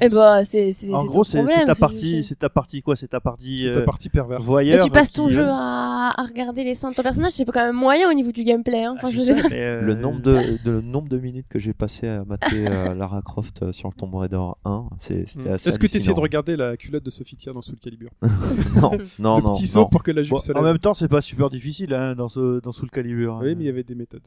Eh 0.00 0.08
bah, 0.08 0.44
c'est 0.44 0.72
c'est 0.72 0.92
en 0.92 1.02
c'est 1.02 1.06
gros 1.06 1.22
c'est 1.22 1.44
ta 1.66 1.74
partie 1.76 2.24
c'est- 2.24 2.34
ta 2.34 2.48
partie 2.50 2.82
quoi 2.82 2.96
c'est 2.96 3.06
ta 3.06 3.20
partie 3.20 3.60
C'est 3.62 3.70
ta 3.70 3.78
euh, 3.78 3.84
partie 3.84 4.08
perverse. 4.08 4.42
Mais 4.42 4.48
voyeur 4.48 4.84
tu 4.84 4.90
passes 4.90 5.10
qui, 5.10 5.18
ton 5.18 5.28
jeu 5.28 5.44
à, 5.46 6.12
à 6.20 6.22
regarder 6.26 6.64
les 6.64 6.74
seins 6.74 6.90
de 6.90 6.96
ton 6.96 7.02
personnage, 7.04 7.32
c'est 7.34 7.44
quand 7.44 7.64
même 7.64 7.76
moyen 7.76 8.10
au 8.10 8.12
niveau 8.12 8.32
du 8.32 8.42
gameplay. 8.42 8.82
Hein. 8.82 8.94
Enfin, 8.96 9.06
ah, 9.10 9.12
je 9.12 9.20
je 9.20 9.24
sais 9.26 9.36
sais, 9.36 9.42
pas. 9.42 9.48
mais, 9.50 9.60
euh, 9.60 9.82
Le 9.82 9.94
nombre 9.94 10.20
de, 10.20 10.62
de- 10.64 10.70
le 10.72 10.80
nombre 10.80 11.08
de 11.08 11.16
minutes 11.18 11.46
que 11.48 11.60
j'ai 11.60 11.72
passé 11.74 12.08
à 12.08 12.24
mater 12.24 12.66
euh, 12.66 12.92
Lara 12.96 13.22
Croft 13.22 13.62
euh, 13.62 13.70
sur 13.70 13.88
le 13.88 13.94
Tomb 13.94 14.12
Raider 14.16 14.40
1, 14.64 14.88
c'est- 14.98 15.26
c'était 15.28 15.50
Mm. 15.50 15.52
assez 15.52 15.68
Est-ce 15.68 15.78
que 15.78 15.86
tu 15.86 15.96
essayes 15.96 16.12
de 16.14 16.20
regarder 16.20 16.56
la 16.56 16.76
culotte 16.76 17.04
de 17.04 17.10
Sophie 17.10 17.36
Tier 17.36 17.52
dans 17.52 17.60
Soul 17.62 17.76
Calibur 17.80 18.10
Non, 18.82 18.90
non, 19.20 19.36
Le 19.38 19.42
non. 19.44 19.52
petit 19.52 19.68
saut 19.68 19.86
pour 19.86 20.02
que 20.02 20.10
la 20.10 20.24
jupe 20.24 20.32
bon, 20.32 20.40
se 20.40 20.50
en 20.50 20.56
lève. 20.56 20.64
même 20.64 20.78
temps 20.78 20.94
c'est 20.94 21.06
pas 21.06 21.20
super 21.20 21.50
difficile 21.50 21.94
hein, 21.94 22.16
dans 22.16 22.26
ce 22.28 22.58
dans 22.60 22.72
Soul 22.72 22.90
Calibur 22.90 23.38
Oui, 23.40 23.54
mais 23.54 23.62
il 23.62 23.66
y 23.66 23.70
avait 23.70 23.84
des 23.84 23.94
méthodes. 23.94 24.22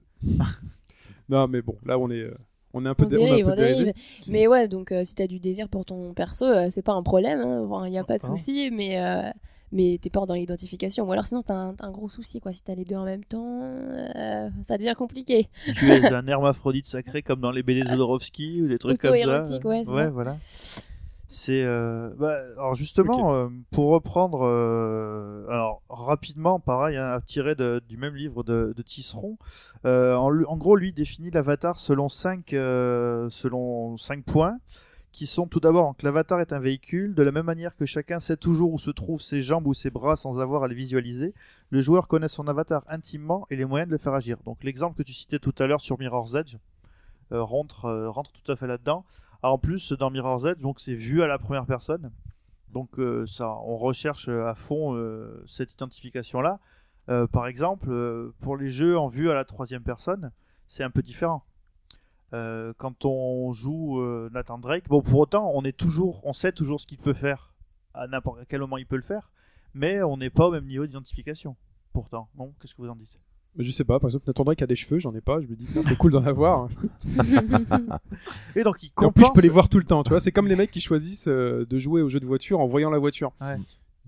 non, 1.27 1.47
mais 1.49 1.61
bon, 1.61 1.75
là 1.85 1.99
on 1.99 2.09
est, 2.09 2.21
euh, 2.21 2.33
on 2.73 2.85
est 2.85 2.89
un 2.89 2.93
peu, 2.95 3.03
On 3.05 3.07
un 3.07 3.09
dérive, 3.09 3.45
peu 3.45 3.51
on 3.51 3.55
dérivé. 3.55 3.77
dérive. 3.85 3.93
Mais 4.27 4.47
ouais, 4.47 4.67
donc 4.67 4.91
euh, 4.91 5.03
si 5.05 5.15
t'as 5.15 5.27
du 5.27 5.39
désir 5.39 5.69
pour 5.69 5.85
ton 5.85 6.13
perso, 6.13 6.45
euh, 6.45 6.67
c'est 6.69 6.81
pas 6.83 6.93
un 6.93 7.03
problème. 7.03 7.39
Il 7.85 7.89
n'y 7.91 7.97
a 7.97 8.03
pas 8.03 8.17
de 8.17 8.23
Ah. 8.23 8.27
souci, 8.27 8.69
mais. 8.71 9.01
euh, 9.01 9.29
mais 9.73 9.99
t'es 10.01 10.09
pas 10.09 10.25
dans 10.25 10.33
l'identification. 10.33 11.05
Ou 11.05 11.11
alors 11.11 11.25
sinon 11.25 11.41
t'as 11.41 11.53
un, 11.55 11.75
un 11.81 11.91
gros 11.91 12.07
souci 12.07 12.39
quoi. 12.39 12.53
Si 12.53 12.63
t'as 12.63 12.73
les 12.73 12.85
deux 12.85 12.95
en 12.95 13.03
même 13.03 13.25
temps, 13.25 13.59
euh, 13.63 14.49
ça 14.63 14.77
devient 14.77 14.93
compliqué. 14.97 15.49
tu 15.75 15.89
es 15.91 16.05
un 16.13 16.25
hermaphrodite 16.25 16.85
sacré 16.85 17.21
comme 17.21 17.41
dans 17.41 17.51
les 17.51 17.63
BD 17.63 17.81
Jodorowsky 17.85 18.61
ou 18.61 18.67
des 18.69 18.77
trucs 18.77 18.97
comme 19.01 19.11
ça. 19.17 19.43
Ouais, 19.65 19.83
ça. 19.83 20.09
voilà. 20.09 20.37
C'est 21.29 21.63
euh, 21.65 22.09
bah, 22.17 22.37
alors 22.57 22.73
justement 22.73 23.33
euh, 23.33 23.49
pour 23.71 23.89
reprendre 23.91 24.45
euh, 24.45 25.45
alors 25.49 25.81
rapidement 25.89 26.59
pareil 26.61 26.95
hein, 26.95 27.19
tiré 27.25 27.53
de- 27.53 27.81
du 27.89 27.97
même 27.97 28.15
livre 28.15 28.43
de, 28.43 28.73
de 28.75 28.81
Tisseron 28.81 29.37
en, 29.83 30.43
en 30.47 30.57
gros 30.57 30.77
lui 30.77 30.93
définit 30.93 31.29
l'avatar 31.29 31.79
selon 31.79 32.07
cinq 32.07 32.51
selon 32.51 33.97
cinq 33.97 34.23
points 34.23 34.57
qui 35.11 35.25
sont 35.25 35.47
tout 35.47 35.59
d'abord 35.59 35.95
que 35.97 36.05
l'avatar 36.05 36.39
est 36.39 36.53
un 36.53 36.59
véhicule 36.59 37.13
de 37.13 37.23
la 37.23 37.31
même 37.33 37.45
manière 37.45 37.75
que 37.75 37.85
chacun 37.85 38.19
sait 38.21 38.37
toujours 38.37 38.71
où 38.73 38.79
se 38.79 38.91
trouvent 38.91 39.21
ses 39.21 39.41
jambes 39.41 39.67
ou 39.67 39.73
ses 39.73 39.89
bras 39.89 40.15
sans 40.15 40.39
avoir 40.39 40.63
à 40.63 40.67
les 40.69 40.75
visualiser 40.75 41.33
le 41.71 41.81
joueur 41.81 42.07
connaît 42.07 42.27
son 42.29 42.47
avatar 42.47 42.83
intimement 42.87 43.45
et 43.49 43.57
les 43.57 43.65
moyens 43.65 43.89
de 43.89 43.93
le 43.93 43.97
faire 43.99 44.13
agir. 44.13 44.37
Donc 44.45 44.63
l'exemple 44.63 44.95
que 44.95 45.03
tu 45.03 45.13
citais 45.13 45.39
tout 45.39 45.55
à 45.59 45.67
l'heure 45.67 45.81
sur 45.81 45.99
Mirror's 45.99 46.35
Edge 46.35 46.55
rentre 47.31 47.91
rentre 48.07 48.31
tout 48.31 48.49
à 48.49 48.55
fait 48.55 48.67
là-dedans 48.67 49.03
ah, 49.43 49.51
en 49.51 49.57
plus, 49.57 49.93
dans 49.93 50.09
Mirror's 50.09 50.45
Edge, 50.45 50.59
donc 50.59 50.79
c'est 50.79 50.93
vu 50.93 51.21
à 51.21 51.27
la 51.27 51.37
première 51.37 51.65
personne. 51.65 52.11
Donc 52.69 52.99
euh, 52.99 53.25
ça, 53.25 53.49
on 53.65 53.77
recherche 53.77 54.29
euh, 54.29 54.47
à 54.47 54.55
fond 54.55 54.95
euh, 54.95 55.43
cette 55.47 55.71
identification-là. 55.73 56.59
Par 57.31 57.47
exemple, 57.47 58.33
pour 58.41 58.57
les 58.57 58.67
jeux 58.67 58.97
en 58.97 59.07
vue 59.07 59.29
à 59.29 59.33
la 59.33 59.45
troisième 59.45 59.81
personne, 59.81 60.33
c'est 60.67 60.83
un 60.83 60.89
peu 60.89 61.01
différent. 61.01 61.45
Quand 62.33 63.05
on 63.05 63.53
joue 63.53 64.03
Nathan 64.33 64.57
Drake, 64.57 64.89
bon, 64.89 65.01
pour 65.01 65.19
autant, 65.19 65.49
on 65.55 65.63
est 65.63 65.77
toujours, 65.77 66.19
on 66.25 66.33
sait 66.33 66.51
toujours 66.51 66.81
ce 66.81 66.85
qu'il 66.85 66.97
peut 66.97 67.13
faire 67.13 67.53
à 67.93 68.07
n'importe 68.07 68.41
quel 68.49 68.59
moment 68.59 68.75
il 68.75 68.85
peut 68.85 68.97
le 68.97 69.03
faire, 69.03 69.31
mais 69.73 70.03
on 70.03 70.17
n'est 70.17 70.29
pas 70.29 70.47
au 70.47 70.51
même 70.51 70.65
niveau 70.65 70.85
d'identification. 70.85 71.55
Pourtant, 71.93 72.27
non 72.35 72.53
Qu'est-ce 72.59 72.75
que 72.75 72.81
vous 72.81 72.89
en 72.89 72.95
dites? 72.97 73.17
Mais 73.57 73.63
je 73.63 73.71
sais 73.71 73.83
pas, 73.83 73.99
par 73.99 74.09
exemple, 74.09 74.25
Nathan 74.27 74.43
Drake 74.43 74.61
a 74.61 74.67
des 74.67 74.75
cheveux, 74.75 74.99
j'en 74.99 75.13
ai 75.15 75.21
pas. 75.21 75.41
Je 75.41 75.47
me 75.47 75.55
dis, 75.55 75.65
c'est 75.83 75.97
cool 75.97 76.11
d'en 76.11 76.23
avoir. 76.25 76.69
Et 78.55 78.63
donc, 78.63 78.77
il 78.83 78.87
Et 79.01 79.05
en 79.05 79.11
plus, 79.11 79.23
je 79.23 79.27
peux 79.29 79.33
compense- 79.33 79.43
les 79.43 79.49
voir 79.49 79.69
tout 79.69 79.77
le 79.77 79.83
temps. 79.83 80.03
Tu 80.03 80.09
vois, 80.09 80.19
c'est 80.19 80.31
comme 80.31 80.47
les 80.47 80.55
mecs 80.55 80.71
qui 80.71 80.81
choisissent 80.81 81.27
euh, 81.27 81.65
de 81.69 81.79
jouer 81.79 82.01
au 82.01 82.09
jeu 82.09 82.19
de 82.19 82.25
voiture 82.25 82.59
en 82.59 82.67
voyant 82.67 82.89
la 82.89 82.99
voiture. 82.99 83.31
Ouais. 83.41 83.57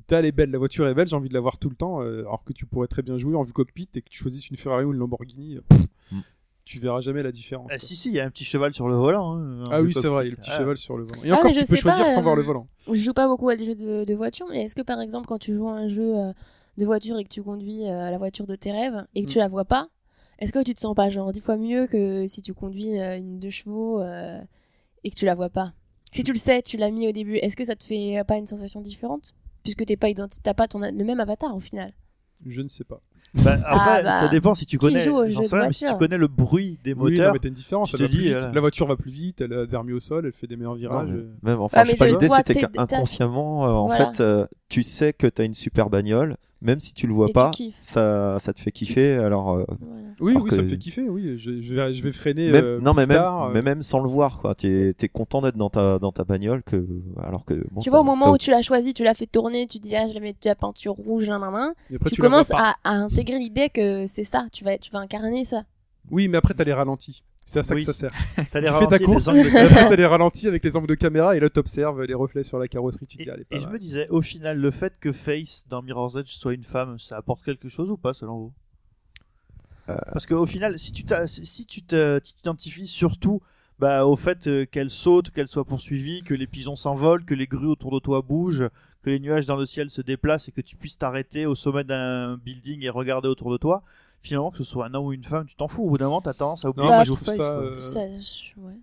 T'as, 0.07 0.19
Elle 0.19 0.25
est 0.25 0.31
belle, 0.31 0.49
la 0.51 0.57
voiture 0.57 0.87
est 0.87 0.93
belle, 0.93 1.07
j'ai 1.07 1.15
envie 1.15 1.29
de 1.29 1.33
la 1.33 1.39
voir 1.39 1.57
tout 1.59 1.69
le 1.69 1.75
temps, 1.75 2.01
euh, 2.01 2.21
alors 2.21 2.43
que 2.43 2.53
tu 2.53 2.65
pourrais 2.65 2.87
très 2.87 3.01
bien 3.03 3.17
jouer 3.17 3.35
en 3.35 3.43
vue 3.43 3.53
cockpit 3.53 3.87
et 3.95 4.01
que 4.01 4.09
tu 4.09 4.17
choisisses 4.17 4.49
une 4.49 4.57
Ferrari 4.57 4.83
ou 4.85 4.91
une 4.93 4.99
Lamborghini. 4.99 5.57
euh, 5.57 5.61
pff, 5.69 5.85
Mm. 6.11 6.21
Tu 6.65 6.79
verras 6.79 6.99
jamais 7.01 7.21
la 7.23 7.31
différence. 7.31 7.67
Ah, 7.71 7.77
si, 7.79 7.95
si, 7.95 8.09
il 8.09 8.15
y 8.15 8.19
a 8.19 8.25
un 8.25 8.29
petit 8.29 8.43
cheval 8.43 8.73
sur 8.75 8.87
le 8.87 8.95
volant. 8.95 9.37
hein, 9.39 9.63
Ah 9.71 9.81
oui, 9.81 9.91
c'est 9.93 10.07
vrai, 10.07 10.25
il 10.25 10.29
y 10.29 10.31
a 10.33 10.35
le 10.35 10.37
petit 10.41 10.49
Ah. 10.53 10.57
cheval 10.59 10.77
sur 10.77 10.97
le 10.97 11.03
volant. 11.03 11.23
Et 11.23 11.31
Ah, 11.31 11.35
encore, 11.37 11.51
tu 11.51 11.59
je 11.59 11.65
peux 11.67 11.75
choisir 11.75 12.05
pas, 12.05 12.13
sans 12.13 12.21
voir 12.23 12.35
le 12.35 12.41
euh, 12.43 12.45
volant. 12.45 12.67
Je 12.87 12.93
joue 12.95 13.13
pas 13.13 13.27
beaucoup 13.27 13.49
à 13.49 13.55
des 13.55 13.65
jeux 13.65 13.75
de, 13.75 14.05
de 14.05 14.13
voiture, 14.15 14.45
mais 14.51 14.63
est-ce 14.65 14.73
que 14.75 14.81
par 14.83 14.99
exemple 15.01 15.25
quand 15.27 15.37
tu 15.39 15.53
joues 15.55 15.67
à 15.67 15.73
un 15.73 15.87
jeu 15.89 16.15
euh, 16.17 16.31
de 16.79 16.85
voiture 16.85 17.17
et 17.19 17.23
que 17.23 17.29
tu 17.29 17.43
conduis 17.43 17.87
euh, 17.87 18.09
la 18.09 18.17
voiture 18.17 18.47
de 18.47 18.55
tes 18.55 18.71
rêves 18.71 19.05
et 19.15 19.25
que 19.25 19.29
tu 19.29 19.37
Mm. 19.37 19.41
la 19.41 19.47
vois 19.49 19.65
pas, 19.65 19.89
est-ce 20.39 20.51
que 20.53 20.63
tu 20.63 20.73
te 20.73 20.79
sens 20.79 20.95
pas 20.95 21.09
genre 21.09 21.31
dix 21.31 21.41
fois 21.41 21.57
mieux 21.57 21.85
que 21.87 22.25
si 22.27 22.41
tu 22.41 22.53
conduis 22.53 22.99
euh, 22.99 23.17
une 23.17 23.39
deux 23.39 23.49
chevaux 23.51 24.01
euh, 24.01 24.39
et 25.03 25.11
que 25.11 25.15
tu 25.15 25.25
la 25.25 25.35
vois 25.35 25.49
pas? 25.49 25.73
Si 26.11 26.23
tu 26.23 26.31
le 26.31 26.37
sais, 26.39 26.61
tu 26.63 26.77
l'as 26.77 26.89
mis 26.89 27.07
au 27.07 27.11
début, 27.11 27.35
est-ce 27.35 27.55
que 27.55 27.65
ça 27.65 27.75
te 27.75 27.83
fait 27.83 28.23
pas 28.27 28.37
une 28.37 28.47
sensation 28.47 28.81
différente? 28.81 29.33
Puisque 29.63 29.85
t'es 29.85 29.97
pas 29.97 30.09
identi- 30.09 30.39
t'as 30.41 30.53
pas 30.55 30.67
ton, 30.67 30.79
le 30.79 31.03
même 31.03 31.19
avatar 31.19 31.55
au 31.55 31.59
final. 31.59 31.93
Je 32.47 32.61
ne 32.61 32.67
sais 32.69 32.85
pas. 32.85 33.01
Bah, 33.43 33.59
après, 33.65 34.01
bah, 34.03 34.19
ça 34.21 34.27
dépend 34.27 34.55
si 34.55 34.65
tu 34.65 34.79
connais. 34.79 35.05
mais 35.05 35.71
si 35.73 35.83
tu 35.85 35.93
connais 35.95 36.17
le 36.17 36.27
bruit 36.27 36.79
des 36.83 36.93
Oui, 36.93 36.97
non, 36.97 37.03
moteurs. 37.17 37.33
mais 37.33 37.39
t'as 37.39 37.49
une 37.49 37.53
différence. 37.53 37.93
tu 37.93 38.01
elle 38.01 38.09
dis, 38.09 38.33
euh, 38.33 38.51
La 38.53 38.59
voiture 38.61 38.87
va 38.87 38.95
plus 38.95 39.11
vite, 39.11 39.41
elle 39.41 39.53
a 39.53 39.65
des 39.67 39.75
remis 39.77 39.91
au 39.93 39.99
sol, 39.99 40.25
elle 40.25 40.31
fait 40.33 40.47
des 40.47 40.55
meilleurs 40.55 40.73
Non, 40.73 40.79
virages. 40.79 41.09
mais 41.09 41.17
euh. 41.19 41.35
Même, 41.43 41.59
enfin, 41.61 41.79
Ouais, 41.81 41.85
je 41.85 41.91
sais 41.91 41.97
pas, 41.97 42.07
l'idée 42.07 42.29
c'était 42.29 42.55
qu'inconsciemment, 42.55 43.65
euh, 43.67 43.69
en 43.71 43.87
Voilà. 43.87 44.11
fait, 44.13 44.21
euh, 44.21 44.47
tu 44.67 44.81
sais 44.83 45.13
que 45.13 45.27
t'as 45.27 45.45
une 45.45 45.53
super 45.53 45.89
bagnole, 45.91 46.37
même 46.61 46.79
si 46.79 46.93
tu 46.93 47.07
le 47.07 47.13
vois 47.13 47.27
et 47.29 47.33
pas, 47.33 47.51
ça, 47.79 48.37
ça 48.39 48.53
te 48.53 48.59
fait 48.59 48.71
kiffer. 48.71 49.13
Alors, 49.13 49.51
euh, 49.51 49.65
Voilà. 49.79 50.07
Oui, 50.19 50.31
Alors 50.31 50.43
oui, 50.43 50.51
ça 50.51 50.61
me 50.61 50.67
fait 50.67 50.77
kiffer. 50.77 51.07
Oui, 51.07 51.37
je, 51.37 51.61
je 51.61 51.73
vais, 51.73 51.93
je 51.93 52.03
vais 52.03 52.11
freiner. 52.11 52.51
même, 52.51 52.65
euh, 52.65 52.79
non, 52.81 52.93
mais 52.93 53.05
plus 53.05 53.13
même, 53.13 53.23
tard, 53.23 53.43
euh. 53.45 53.51
mais 53.53 53.61
même 53.61 53.81
sans 53.81 54.01
le 54.01 54.09
voir, 54.09 54.39
quoi. 54.39 54.55
T'es 54.55 54.93
es 54.99 55.07
content 55.07 55.41
d'être 55.41 55.55
dans 55.55 55.69
ta, 55.69 55.99
dans 55.99 56.11
ta 56.11 56.25
bagnole 56.25 56.61
que, 56.63 56.85
alors 57.23 57.45
que. 57.45 57.53
bon, 57.71 57.79
tu 57.79 57.89
vois, 57.89 58.01
au 58.01 58.03
moment 58.03 58.31
où 58.31 58.37
tu 58.37 58.51
l'as 58.51 58.61
choisi, 58.61 58.93
tu 58.93 59.03
l'as 59.03 59.13
fait 59.13 59.27
tourner, 59.27 59.67
tu 59.67 59.79
dis, 59.79 59.95
ah, 59.95 60.07
je 60.07 60.13
vais 60.13 60.19
mettre 60.19 60.39
de 60.41 60.49
la 60.49 60.55
peinture 60.55 60.93
rouge, 60.93 61.29
nan, 61.29 61.39
nan, 61.39 61.53
nan. 61.53 61.73
Et 61.91 61.95
après, 61.95 62.09
tu, 62.09 62.21
commences 62.21 62.51
à, 62.51 62.75
à 62.83 62.91
intégrer 62.91 63.39
l'idée 63.39 63.69
que 63.69 64.05
c'est 64.07 64.25
ça, 64.25 64.47
tu 64.51 64.65
vas, 64.65 64.77
tu 64.77 64.91
vas 64.91 64.99
incarner 64.99 65.45
ça. 65.45 65.63
Oui, 66.11 66.27
mais 66.27 66.37
après, 66.37 66.53
t'as 66.53 66.63
les 66.65 66.73
ralentis. 66.73 67.23
C'est 67.49 67.57
à 67.57 67.63
ça 67.63 67.73
Oui. 67.73 67.79
que 67.83 67.91
ça 67.91 67.93
sert. 67.93 68.11
T'as 68.51 68.59
les 68.59 68.67
tu 68.67 68.73
fais 68.73 68.79
ta 68.79 68.85
ralentis, 68.85 69.03
course, 69.05 69.25
les 69.25 69.29
angles 69.31 69.43
de 69.43 69.49
caméra. 69.49 69.83
t'as 69.89 69.95
les 69.95 70.05
ralentis 70.05 70.47
avec 70.47 70.63
les 70.63 70.77
angles 70.77 70.87
de 70.87 70.93
caméra 70.93 71.35
et 71.35 71.39
là, 71.39 71.49
t'observes 71.49 72.03
les 72.03 72.13
reflets 72.13 72.43
sur 72.43 72.59
la 72.59 72.67
carrosserie. 72.67 73.07
Tu 73.07 73.19
Et, 73.19 73.23
dis, 73.23 73.29
allez, 73.31 73.43
pas 73.43 73.55
et 73.55 73.59
je 73.59 73.67
me 73.69 73.79
disais, 73.79 74.07
au 74.09 74.21
final, 74.21 74.59
le 74.59 74.69
fait 74.69 74.93
que 74.99 75.11
Face 75.11 75.65
dans 75.67 75.81
Mirror's 75.81 76.15
Edge 76.15 76.29
soit 76.29 76.53
une 76.53 76.61
femme, 76.63 76.99
ça 76.99 77.17
apporte 77.17 77.43
quelque 77.43 77.67
chose 77.67 77.89
ou 77.89 77.97
pas 77.97 78.13
selon 78.13 78.37
vous? 78.37 78.53
Euh. 79.89 79.97
Parce 80.13 80.27
qu'au 80.27 80.45
final, 80.45 80.77
si 80.77 80.91
tu 80.91 81.03
t'identifies 82.21 82.85
surtout 82.85 83.41
bah, 83.79 84.05
au 84.05 84.15
fait 84.15 84.45
euh, 84.45 84.65
qu'elle 84.65 84.91
saute, 84.91 85.31
qu'elle 85.31 85.47
soit 85.47 85.65
poursuivie, 85.65 86.21
que 86.21 86.35
les 86.35 86.45
pigeons 86.45 86.75
s'envolent, 86.75 87.25
que 87.25 87.33
les 87.33 87.47
grues 87.47 87.65
autour 87.69 87.91
de 87.91 87.99
toi 87.99 88.21
bougent, 88.21 88.69
que 89.01 89.09
les 89.09 89.19
nuages 89.19 89.47
dans 89.47 89.55
le 89.55 89.65
ciel 89.65 89.89
se 89.89 90.03
déplacent 90.03 90.49
et 90.49 90.51
que 90.51 90.61
tu 90.61 90.75
puisses 90.75 90.99
t'arrêter 90.99 91.47
au 91.47 91.55
sommet 91.55 91.83
d'un 91.83 92.37
building 92.37 92.83
et 92.83 92.89
regarder 92.89 93.27
autour 93.27 93.51
de 93.51 93.57
toi, 93.57 93.81
finalement 94.21 94.51
que 94.51 94.57
ce 94.57 94.63
soit 94.63 94.85
un 94.87 94.93
homme 94.93 95.05
ou 95.05 95.13
une 95.13 95.23
femme, 95.23 95.45
tu 95.45 95.55
t'en 95.55 95.67
fous. 95.67 95.83
Au 95.83 95.89
bout 95.89 95.97
d'un 95.97 96.05
moment, 96.05 96.21
t'as 96.21 96.33
tendance 96.33 96.65
à 96.65 96.69
oublier 96.69 96.83
Non, 96.85 96.89
que 96.91 96.95
moi, 96.95 97.03
je 97.03 97.09
trouve 97.13 97.23
Face, 97.23 97.37
ça, 97.37 97.51
euh, 97.59 97.77
Ça, 97.77 97.99
je- 98.19 98.59
ouais. 98.61 98.73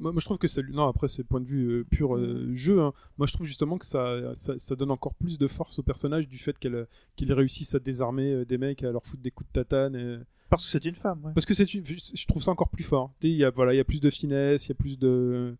Moi, 0.00 0.12
moi, 0.12 0.20
je 0.20 0.24
trouve 0.24 0.38
que 0.38 0.48
c'est 0.48 0.62
non 0.68 0.86
après 0.88 1.08
c'est 1.08 1.24
point 1.24 1.40
de 1.40 1.46
vue 1.46 1.66
euh, 1.80 1.84
pur 1.84 2.14
euh, 2.16 2.50
jeu. 2.54 2.80
hein. 2.80 2.92
Moi 3.18 3.26
je 3.26 3.32
trouve 3.32 3.46
justement 3.46 3.76
que 3.78 3.86
ça, 3.86 4.34
ça, 4.34 4.54
ça 4.58 4.76
donne 4.76 4.90
encore 4.90 5.14
plus 5.14 5.36
de 5.38 5.46
force 5.46 5.78
au 5.78 5.82
personnage 5.82 6.28
du 6.28 6.38
fait 6.38 6.56
qu'elle 6.58 6.86
qu'il 7.16 7.32
réussisse 7.32 7.74
à 7.74 7.78
désarmer 7.78 8.32
euh, 8.32 8.44
des 8.44 8.56
mecs, 8.58 8.82
à 8.84 8.92
leur 8.92 9.04
foutre 9.04 9.22
des 9.22 9.30
coups 9.30 9.48
de 9.48 9.52
tatane. 9.60 9.96
et- 9.96 10.18
Parce 10.50 10.64
que 10.64 10.70
c'est 10.70 10.84
une 10.84 10.94
femme. 10.94 11.20
ouais. 11.24 11.32
Parce 11.34 11.44
que 11.46 11.54
c'est 11.54 11.74
une- 11.74 11.84
je 11.84 12.26
trouve 12.26 12.42
ça 12.42 12.50
encore 12.52 12.68
plus 12.68 12.84
fort. 12.84 13.10
Il 13.22 13.30
y 13.30 13.44
a 13.44 13.50
voilà 13.50 13.74
il 13.74 13.78
y 13.78 13.80
a 13.80 13.84
plus 13.84 14.00
de 14.00 14.10
finesse, 14.10 14.66
il 14.66 14.68
y 14.70 14.72
a 14.72 14.76
plus 14.76 14.96
de 14.98 15.56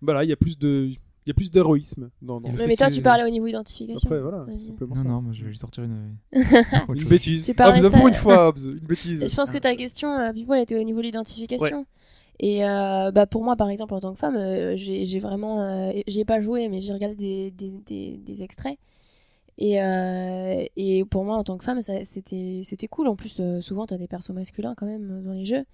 voilà 0.00 0.24
il 0.24 0.30
y 0.30 0.32
a 0.32 0.36
plus 0.36 0.58
de 0.58 0.90
il 1.26 1.28
y 1.28 1.30
a 1.30 1.34
plus 1.34 1.50
d'héroïsme 1.50 2.10
dans. 2.22 2.40
dans- 2.40 2.48
Et 2.48 2.52
le 2.52 2.58
Mais, 2.58 2.66
mais 2.66 2.76
toi, 2.76 2.90
tu 2.90 3.00
parlais 3.02 3.24
au 3.24 3.30
niveau 3.30 3.46
identification. 3.46 4.08
Après 4.08 4.20
voilà 4.20 4.44
simplement 4.52 4.94
Non, 4.94 5.02
ça. 5.02 5.08
non, 5.08 5.22
moi, 5.22 5.32
je 5.32 5.44
vais 5.46 5.52
sortir 5.52 5.84
une. 5.84 6.16
Une 6.94 7.04
bêtise. 7.04 7.44
Tu 7.44 7.54
parlais 7.54 7.80
Hobbs, 7.80 7.90
ça- 7.92 7.98
pour 7.98 8.08
une 8.08 8.14
fois 8.14 8.48
Hobbs, 8.48 8.58
une 8.66 8.78
bêtise. 8.86 9.22
Et 9.22 9.28
je 9.28 9.34
pense 9.36 9.50
que 9.50 9.58
ta 9.58 9.74
question, 9.74 10.10
euh, 10.10 10.32
Pipo, 10.32 10.52
elle 10.54 10.62
était 10.62 10.78
au 10.78 10.82
niveau 10.82 11.00
de 11.00 11.06
l'identification. 11.06 11.86
Et 12.40 12.64
euh, 12.66 13.12
bah 13.12 13.26
pour 13.26 13.44
moi, 13.44 13.54
par 13.56 13.70
exemple, 13.70 13.94
en 13.94 14.00
tant 14.00 14.12
que 14.12 14.18
femme, 14.18 14.36
euh, 14.36 14.74
j'ai 14.76 15.18
vraiment. 15.20 15.62
euh, 15.62 15.92
j'y 16.06 16.20
ai 16.20 16.24
pas 16.24 16.40
joué, 16.40 16.68
mais 16.68 16.80
j'ai 16.80 16.92
regardé 16.92 17.14
des, 17.16 17.50
des, 17.52 17.70
des, 17.86 18.16
des 18.18 18.42
extraits. 18.42 18.76
Et, 19.56 19.80
euh, 19.80 20.64
et 20.76 21.04
pour 21.04 21.24
moi, 21.24 21.36
en 21.36 21.44
tant 21.44 21.56
que 21.56 21.62
femme, 21.64 21.80
c'était 21.80 22.62
c'était 22.64 22.88
cool. 22.88 23.06
En 23.06 23.14
plus, 23.14 23.36
euh, 23.38 23.60
souvent, 23.60 23.86
t'as 23.86 23.98
des 23.98 24.08
persos 24.08 24.30
masculins 24.34 24.74
quand 24.76 24.84
même 24.86 25.08
euh, 25.12 25.22
dans 25.22 25.32
les 25.32 25.46
jeux. 25.46 25.64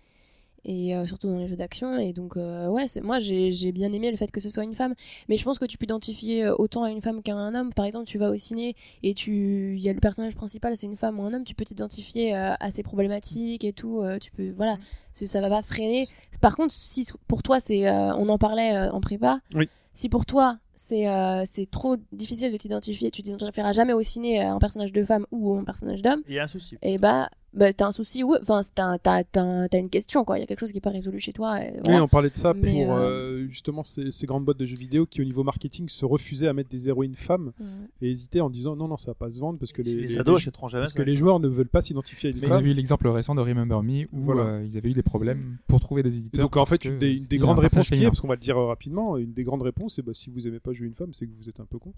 Et 0.65 0.95
euh, 0.95 1.07
surtout 1.07 1.29
dans 1.29 1.39
les 1.39 1.47
jeux 1.47 1.57
d'action. 1.57 1.97
Et 1.99 2.13
donc, 2.13 2.37
euh, 2.37 2.69
ouais, 2.69 2.87
c'est- 2.89 3.01
moi, 3.01 3.19
j'ai 3.19 3.73
bien 3.73 3.93
aimé 3.93 4.11
le 4.11 4.17
fait 4.17 4.31
que 4.31 4.41
ce 4.41 4.51
soit 4.51 4.65
une 4.65 4.75
femme. 4.75 4.95
Mais 5.29 5.37
je 5.37 5.45
pense 5.45 5.59
que 5.59 5.65
tu 5.65 5.79
peux 5.79 5.85
identifier 5.85 6.45
euh, 6.45 6.55
autant 6.59 6.83
à 6.83 6.91
une 6.91 7.01
femme 7.01 7.23
qu'à 7.23 7.35
un 7.35 7.55
homme. 7.55 7.73
Par 7.73 7.85
exemple, 7.87 8.07
tu 8.07 8.19
vas 8.19 8.31
au 8.31 8.37
ciné 8.37 8.75
et 9.03 9.15
tu 9.15 9.75
il 9.77 9.81
y 9.83 9.89
a 9.89 9.93
le 9.93 10.01
personnage 10.01 10.35
principal, 10.35 10.77
c'est 10.77 10.87
une 10.87 10.97
femme 10.97 11.19
ou 11.19 11.23
un 11.23 11.33
homme. 11.33 11.45
Tu 11.45 11.55
peux 11.55 11.65
t'identifier 11.65 12.37
euh, 12.37 12.53
à 12.61 12.71
ses 12.71 12.83
problématiques 12.83 13.65
et 13.65 13.73
tout. 13.73 14.01
euh, 14.01 14.19
tu 14.19 14.31
peux, 14.33 14.51
voilà, 14.51 14.77
C'est- 15.13 15.27
ça 15.27 15.41
va 15.41 15.49
pas 15.49 15.63
freiner. 15.63 16.09
Par 16.41 16.57
contre, 16.57 16.73
si 16.73 17.07
pour 17.27 17.43
toi, 17.43 17.59
c'est, 17.61 17.89
euh, 17.89 18.15
on 18.17 18.29
en 18.29 18.39
parlait 18.39 18.75
euh, 18.77 18.91
en 18.93 19.01
prépa. 19.01 19.41
Oui. 19.55 19.69
Si 19.93 20.09
pour 20.09 20.25
toi, 20.25 20.59
c'est 20.77 21.09
euh, 21.09 21.43
c'est 21.45 21.69
trop 21.69 21.97
difficile 22.13 22.53
de 22.53 22.57
t'identifier, 22.57 23.11
tu 23.11 23.23
t'identifieras 23.23 23.73
jamais 23.73 23.93
au 23.93 24.03
ciné 24.03 24.41
à 24.41 24.53
un 24.53 24.59
personnage 24.59 24.93
de 24.93 25.03
femme 25.05 25.27
ou 25.33 25.53
à 25.55 25.59
un 25.59 25.65
personnage 25.65 26.01
d'homme, 26.01 26.23
Il 26.29 26.35
y 26.35 26.39
a 26.39 26.45
un 26.45 26.47
souci. 26.47 26.77
et 26.81 26.97
bah, 26.97 27.29
bah 27.53 27.73
t'as 27.73 27.89
un 27.89 27.93
souci, 27.93 28.23
ouais. 28.23 28.39
enfin, 28.43 28.61
t'as 28.75 28.99
t'as- 28.99 29.25
t'as 29.25 29.79
une 29.79 29.91
question, 29.91 30.25
quoi. 30.25 30.39
Il 30.39 30.41
y 30.41 30.45
a 30.45 30.47
quelque 30.47 30.61
chose 30.61 30.71
qui 30.71 30.77
n'est 30.77 30.81
pas 30.83 30.91
résolu 30.91 31.19
chez 31.21 31.33
toi. 31.33 31.61
et 31.63 31.73
Oui, 31.87 31.95
on 31.95 32.07
parlait 32.09 32.31
de 32.31 32.37
ça 32.37 32.55
Mais, 32.55 32.85
pour 32.85 32.95
euh, 32.95 33.11
euh, 33.11 33.47
justement 33.49 33.83
ces, 33.83 34.11
ces 34.11 34.27
grandes 34.27 34.45
boîtes 34.45 34.59
de 34.59 34.67
jeux 34.67 34.77
vidéo 34.77 35.05
qui, 35.07 35.21
au 35.21 35.25
niveau 35.25 35.43
marketing, 35.43 35.89
se 35.89 36.05
refusaient 36.05 36.47
à 36.49 36.53
mettre 36.53 36.69
des 36.71 36.89
héroïnes 36.89 37.17
femmes 37.17 37.53
Ouais. 37.59 37.67
et 38.03 38.11
hésitaient 38.11 38.41
en 38.41 38.51
disant 38.51 38.77
non, 38.77 38.87
non, 38.89 38.97
ça 38.97 39.11
va 39.11 39.15
pas 39.15 39.31
se 39.31 39.41
vendre 39.41 39.59
parce 39.59 39.73
que 39.73 39.83
les, 39.83 39.95
les, 39.95 40.07
les- 40.07 40.19
ados 40.19 40.37
les- 40.47 40.53
jamais 40.69 40.83
parce 40.83 40.93
que 40.93 41.03
les 41.03 41.17
joueurs 41.17 41.41
ne 41.41 41.49
veulent 41.49 41.67
pas 41.69 41.83
s'identifier 41.83 42.29
à 42.29 42.33
une 42.33 42.39
On 42.39 42.47
a 42.47 42.49
femme. 42.49 42.65
vu 42.65 42.73
l'exemple 42.75 43.09
récent 43.09 43.35
de 43.35 43.41
Remember 43.41 43.83
Me 43.83 44.05
où 44.13 44.21
Voilà. 44.23 44.43
euh, 44.43 44.65
ils 44.65 44.77
avaient 44.79 44.91
eu 44.91 44.95
des 44.95 45.03
problèmes 45.03 45.57
pour 45.67 45.81
trouver 45.81 46.03
des 46.03 46.15
Et 46.15 46.19
éditeurs. 46.19 46.45
donc 46.45 46.57
en 46.57 46.67
fait, 46.67 46.85
une 46.85 46.99
des, 46.99 47.17
une 47.35 47.39
grandes 47.41 47.59
réponses 47.59 47.89
qui 47.91 48.03
est, 48.03 48.07
parce 48.07 48.21
qu'on 48.21 48.29
va 48.29 48.35
le 48.35 48.41
dire 48.41 48.57
rapidement, 48.57 49.17
une 49.17 49.33
des 49.33 49.43
grandes 49.45 49.63
réponses, 49.63 49.95
c'est 49.97 50.03
bah, 50.03 50.13
si 50.15 50.31
vous 50.31 50.47
aimez 50.47 50.61
pas 50.61 50.73
jouer 50.73 50.87
une 50.87 50.95
femme, 50.95 51.13
c'est 51.13 51.27
que 51.27 51.33
vous 51.37 51.49
êtes 51.49 51.59
un 51.61 51.65
peu 51.67 51.79
con. 51.79 51.93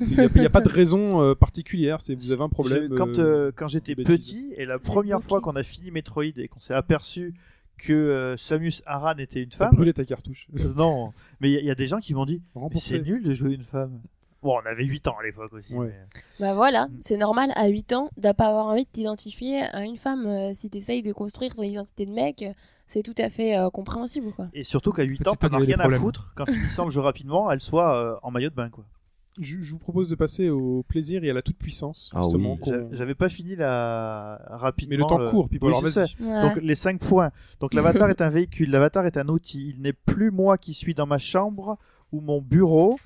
Il 0.00 0.08
n'y 0.08 0.20
a, 0.20 0.24
il 0.34 0.42
y 0.42 0.46
a 0.46 0.50
pas 0.50 0.60
de 0.60 0.68
raison 0.72 1.22
euh, 1.22 1.34
particulière, 1.34 2.00
c'est 2.00 2.14
vous 2.14 2.32
avez 2.32 2.42
un 2.42 2.48
problème. 2.48 2.88
Je- 2.90 2.94
quand 2.96 3.18
euh, 3.18 3.46
euh, 3.48 3.52
quand 3.54 3.68
j'étais 3.68 3.94
petit 3.94 4.52
et 4.56 4.66
la 4.66 4.78
première 4.78 5.22
fois 5.22 5.40
qu'on 5.40 5.56
a 5.56 5.62
fini 5.62 5.90
Metroid 5.90 6.24
et 6.36 6.48
qu'on 6.48 6.60
s'est 6.60 6.74
aperçu 6.74 7.34
que 7.78 7.92
euh, 7.92 8.36
Samus 8.36 8.82
Aran 8.86 9.16
était 9.18 9.42
une 9.42 9.52
femme, 9.52 9.74
brûlé 9.74 9.92
ta 9.92 10.04
cartouche. 10.04 10.46
non, 10.76 11.12
mais 11.40 11.50
il 11.50 11.54
y, 11.54 11.56
a- 11.56 11.60
il 11.60 11.66
y 11.66 11.70
a 11.70 11.74
des 11.74 11.86
gens 11.86 11.98
qui 11.98 12.14
m'ont 12.14 12.26
dit 12.26 12.42
c'est 12.76 13.00
nul 13.00 13.22
de 13.22 13.32
jouer 13.32 13.52
une 13.52 13.64
femme. 13.64 14.00
Bon, 14.42 14.58
on 14.62 14.66
avait 14.68 14.84
8 14.84 15.08
ans 15.08 15.16
à 15.20 15.24
l'époque 15.24 15.52
aussi. 15.54 15.74
Ouais. 15.74 15.88
mais- 15.88 16.20
Bah 16.46 16.54
voilà, 16.54 16.88
c'est 17.00 17.16
normal 17.16 17.50
à 17.56 17.66
8 17.68 17.92
ans 17.94 18.10
de 18.16 18.30
pas 18.32 18.46
avoir 18.46 18.66
envie 18.66 18.84
de 18.84 18.88
t'identifier 18.90 19.62
à 19.62 19.82
une 19.82 19.96
femme. 19.96 20.52
Si 20.54 20.70
t'essayes 20.70 21.02
de 21.02 21.12
construire 21.12 21.54
ton 21.54 21.62
identité 21.62 22.06
de 22.06 22.12
mec, 22.12 22.44
c'est 22.86 23.02
tout 23.02 23.14
à 23.18 23.28
fait 23.28 23.58
euh, 23.58 23.70
compréhensible, 23.70 24.30
quoi. 24.36 24.48
Et 24.52 24.62
surtout 24.62 24.92
qu'à 24.92 25.02
8 25.02 25.18
fait, 25.18 25.28
ans, 25.28 25.34
t'en 25.34 25.48
as 25.48 25.58
rien 25.58 25.78
à 25.80 25.90
foutre 25.98 26.32
quand 26.36 26.46
finissant 26.46 26.84
le 26.84 26.90
jeu 26.92 27.00
rapidement, 27.00 27.50
elle 27.50 27.60
soit 27.60 27.94
euh, 27.96 28.14
en 28.22 28.30
maillot 28.30 28.50
de 28.50 28.54
bain. 28.54 28.68
quoi. 28.68 28.84
Je, 29.40 29.60
je 29.60 29.72
vous 29.72 29.78
propose 29.78 30.08
de 30.08 30.14
passer 30.14 30.48
au 30.48 30.82
plaisir 30.88 31.22
et 31.24 31.30
à 31.30 31.34
la 31.34 31.42
toute 31.42 31.56
puissance. 31.58 32.10
Ah 32.14 32.20
justement, 32.22 32.58
oui. 32.66 32.72
J'avais 32.92 33.14
pas 33.14 33.28
fini 33.28 33.54
la 33.56 34.40
rapidement. 34.48 34.90
Mais 34.90 34.96
le 34.96 35.04
temps 35.06 35.30
court, 35.30 35.48
Pipo, 35.48 35.66
Oui, 35.66 35.72
alors 35.72 35.86
je 35.86 35.92
vas-y. 35.94 36.08
sais. 36.08 36.22
Ouais. 36.22 36.42
Donc 36.42 36.62
les 36.62 36.74
5 36.74 36.98
points. 37.00 37.30
Donc 37.60 37.74
l'avatar 37.74 38.08
est 38.10 38.22
un 38.22 38.30
véhicule, 38.30 38.70
l'avatar 38.70 39.06
est 39.06 39.16
un 39.16 39.28
outil. 39.28 39.74
Il 39.76 39.82
n'est 39.82 39.92
plus 39.92 40.30
moi 40.30 40.56
qui 40.58 40.72
suis 40.74 40.94
dans 40.94 41.06
ma 41.06 41.18
chambre 41.18 41.78
ou 42.12 42.20
mon 42.20 42.40
bureau. 42.40 42.98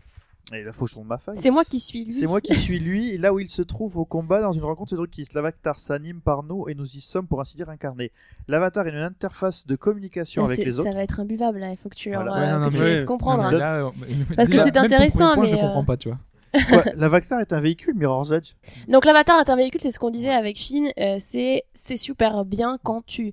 Et 0.52 0.62
là, 0.62 0.72
faut 0.72 0.84
que 0.84 0.90
je 0.90 0.94
tourne 0.94 1.06
ma 1.06 1.18
feuille. 1.18 1.36
C'est 1.38 1.50
moi 1.50 1.64
qui 1.64 1.78
suis 1.80 2.04
lui. 2.04 2.12
C'est 2.12 2.26
moi 2.26 2.40
qui 2.40 2.54
suis 2.54 2.78
lui, 2.78 3.16
là 3.18 3.32
où 3.32 3.38
il 3.38 3.48
se 3.48 3.62
trouve 3.62 3.96
au 3.96 4.04
combat 4.04 4.40
dans 4.40 4.52
une 4.52 4.64
rencontre 4.64 4.90
séductrice. 4.90 5.32
L'avatar 5.32 5.78
s'anime 5.78 6.20
par 6.20 6.42
nous 6.42 6.68
et 6.68 6.74
nous 6.74 6.86
y 6.96 7.00
sommes 7.00 7.26
pour 7.26 7.40
ainsi 7.40 7.56
dire 7.56 7.68
incarnés. 7.68 8.10
L'avatar 8.48 8.86
est 8.86 8.90
une 8.90 8.96
interface 8.96 9.66
de 9.66 9.76
communication 9.76 10.42
Ah, 10.42 10.46
avec 10.46 10.58
les 10.64 10.78
autres. 10.78 10.88
Ça 10.88 10.94
va 10.94 11.02
être 11.02 11.20
imbuvable 11.20 11.58
là, 11.60 11.70
il 11.70 11.76
faut 11.76 11.88
que 11.88 11.94
tu, 11.94 12.10
Voilà. 12.10 12.24
leur, 12.24 12.34
Ouais, 12.34 12.40
euh, 12.42 12.52
non, 12.52 12.58
non, 12.60 12.68
que 12.68 12.74
tu 12.74 12.80
mais- 12.80 12.84
laisses 12.94 13.04
comprendre. 13.04 13.42
Non, 13.44 13.50
mais 13.50 13.58
là, 13.58 13.90
Parce 14.36 14.48
que 14.48 14.58
c'est 14.58 14.76
intéressant, 14.76 15.34
point, 15.34 15.44
mais, 15.44 15.50
Je 15.50 15.54
euh, 15.56 15.58
comprends 15.60 15.84
pas, 15.84 15.96
tu 15.96 16.08
vois. 16.08 16.18
Ouais, 16.52 16.94
L'avatar 16.96 17.40
est 17.40 17.52
un 17.52 17.60
véhicule, 17.60 17.94
Mirror's 17.94 18.32
Edge. 18.32 18.54
Donc 18.88 19.04
l'avatar 19.04 19.38
est 19.40 19.50
un 19.50 19.56
véhicule, 19.56 19.80
c'est 19.80 19.92
ce 19.92 20.00
qu'on 20.00 20.10
disait 20.10 20.30
avec 20.34 20.56
Shin. 20.56 20.90
euh, 20.98 21.18
c'est 21.20 21.96
super 21.96 22.44
bien 22.44 22.78
quand 22.82 23.06
tu 23.06 23.32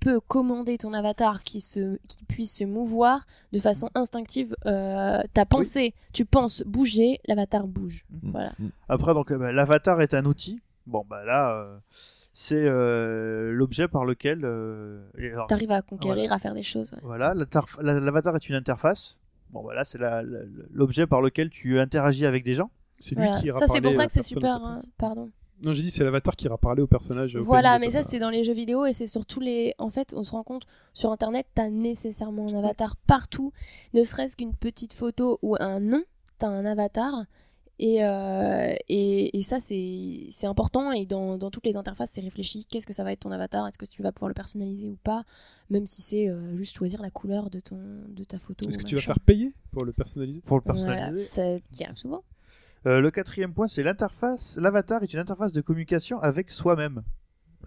peux 0.00 0.20
commander 0.20 0.78
ton 0.78 0.92
avatar 0.92 1.42
qui 1.42 1.60
se 1.60 1.96
qui 2.08 2.24
puisse 2.24 2.56
se 2.56 2.64
mouvoir 2.64 3.26
de 3.52 3.60
façon 3.60 3.88
instinctive. 3.94 4.54
Euh, 4.66 5.20
ta 5.34 5.44
pensée, 5.46 5.94
tu 6.12 6.24
penses 6.24 6.62
bouger, 6.66 7.20
l'avatar 7.26 7.66
bouge. 7.66 8.04
Mm. 8.10 8.30
Voilà. 8.30 8.52
Mm. 8.58 8.68
Après, 8.88 9.14
donc, 9.14 9.30
euh, 9.32 9.38
bah, 9.38 9.52
l'avatar 9.52 10.00
est 10.00 10.14
un 10.14 10.24
outil. 10.24 10.60
Bon, 10.86 11.04
bah 11.08 11.24
là, 11.24 11.52
euh, 11.60 11.78
c'est 12.32 12.64
euh, 12.66 13.50
l'objet 13.52 13.88
par 13.88 14.04
lequel. 14.04 14.40
euh, 14.44 15.02
alors, 15.18 15.46
T'arrives 15.48 15.70
à 15.72 15.82
conquérir, 15.82 16.32
à 16.32 16.38
faire 16.38 16.54
des 16.54 16.62
choses. 16.62 16.92
ouais. 16.92 16.98
Voilà, 17.02 17.34
l'avatar 17.34 18.36
est 18.36 18.48
une 18.48 18.54
interface. 18.54 19.18
Bon, 19.50 19.62
voilà, 19.62 19.84
c'est 19.84 19.98
la- 19.98 20.22
la- 20.22 20.40
l'objet 20.72 21.06
par 21.06 21.20
lequel 21.22 21.50
tu 21.50 21.78
interagis 21.78 22.24
avec 22.26 22.44
des 22.44 22.54
gens. 22.54 22.70
C'est 22.98 23.14
lui 23.14 23.24
Voilà. 23.24 23.38
qui 23.40 23.46
ira 23.46 23.58
Ça 23.58 23.66
c'est 23.68 23.80
pour 23.80 23.94
ça 23.94 24.06
que 24.06 24.12
c'est 24.12 24.22
super. 24.22 24.56
hein. 24.56 24.80
Pardon. 24.98 25.30
Non, 25.62 25.74
j'ai 25.74 25.82
dit 25.82 25.90
c'est 25.90 26.04
l'avatar 26.04 26.36
qui 26.36 26.46
ira 26.46 26.56
parler 26.58 26.82
au 26.82 26.86
personnage. 26.86 27.36
Voilà, 27.36 27.76
il 27.76 27.80
mais 27.80 27.90
ça 27.90 28.02
c'est 28.02 28.18
dans 28.18 28.30
les 28.30 28.44
jeux 28.44 28.52
vidéo 28.52 28.86
et 28.86 28.92
c'est 28.92 29.06
sur 29.06 29.26
tous 29.26 29.40
les. 29.40 29.74
En 29.78 29.90
fait, 29.90 30.14
on 30.16 30.22
se 30.24 30.30
rend 30.30 30.42
compte 30.44 30.64
sur 30.94 31.10
internet, 31.10 31.46
t'as 31.54 31.68
nécessairement 31.68 32.46
un 32.52 32.58
avatar 32.58 32.94
partout, 33.06 33.52
ne 33.94 34.02
serait-ce 34.04 34.36
qu'une 34.36 34.54
petite 34.54 34.92
photo 34.92 35.38
ou 35.42 35.56
un 35.58 35.80
nom, 35.80 36.02
t'as 36.38 36.48
un 36.48 36.64
avatar. 36.64 37.24
Et, 37.80 38.04
euh, 38.04 38.74
et, 38.88 39.38
et 39.38 39.42
ça, 39.42 39.60
c'est 39.60 40.26
c'est 40.30 40.48
important. 40.48 40.90
Et 40.90 41.06
dans, 41.06 41.38
dans 41.38 41.48
toutes 41.50 41.64
les 41.64 41.76
interfaces, 41.76 42.10
c'est 42.12 42.20
réfléchi. 42.20 42.64
Qu'est-ce 42.64 42.86
que 42.86 42.92
ça 42.92 43.04
va 43.04 43.12
être 43.12 43.20
ton 43.20 43.30
avatar 43.30 43.68
Est-ce 43.68 43.78
que 43.78 43.86
tu 43.86 44.02
vas 44.02 44.10
pouvoir 44.10 44.28
le 44.28 44.34
personnaliser 44.34 44.88
ou 44.88 44.96
pas 44.96 45.22
Même 45.70 45.86
si 45.86 46.02
c'est 46.02 46.28
euh, 46.28 46.56
juste 46.56 46.76
choisir 46.76 47.00
la 47.02 47.10
couleur 47.10 47.50
de, 47.50 47.60
ton, 47.60 47.78
de 48.08 48.24
ta 48.24 48.40
photo. 48.40 48.68
Est-ce 48.68 48.78
que 48.78 48.82
tu 48.82 48.96
vas 48.96 49.00
faire 49.00 49.20
payer 49.20 49.52
pour 49.70 49.84
le 49.84 49.92
personnaliser? 49.92 50.40
Pour 50.40 50.56
le 50.56 50.62
Voilà, 50.66 51.12
personnaliser. 51.12 51.22
ça 51.22 51.60
qui 51.70 51.84
arrive 51.84 51.96
souvent. 51.96 52.24
Euh, 52.88 53.00
le 53.00 53.10
quatrième 53.10 53.52
point, 53.52 53.68
c'est 53.68 53.82
l'interface. 53.82 54.56
L'avatar 54.60 55.02
est 55.02 55.12
une 55.12 55.20
interface 55.20 55.52
de 55.52 55.60
communication 55.60 56.18
avec 56.20 56.50
soi-même. 56.50 57.02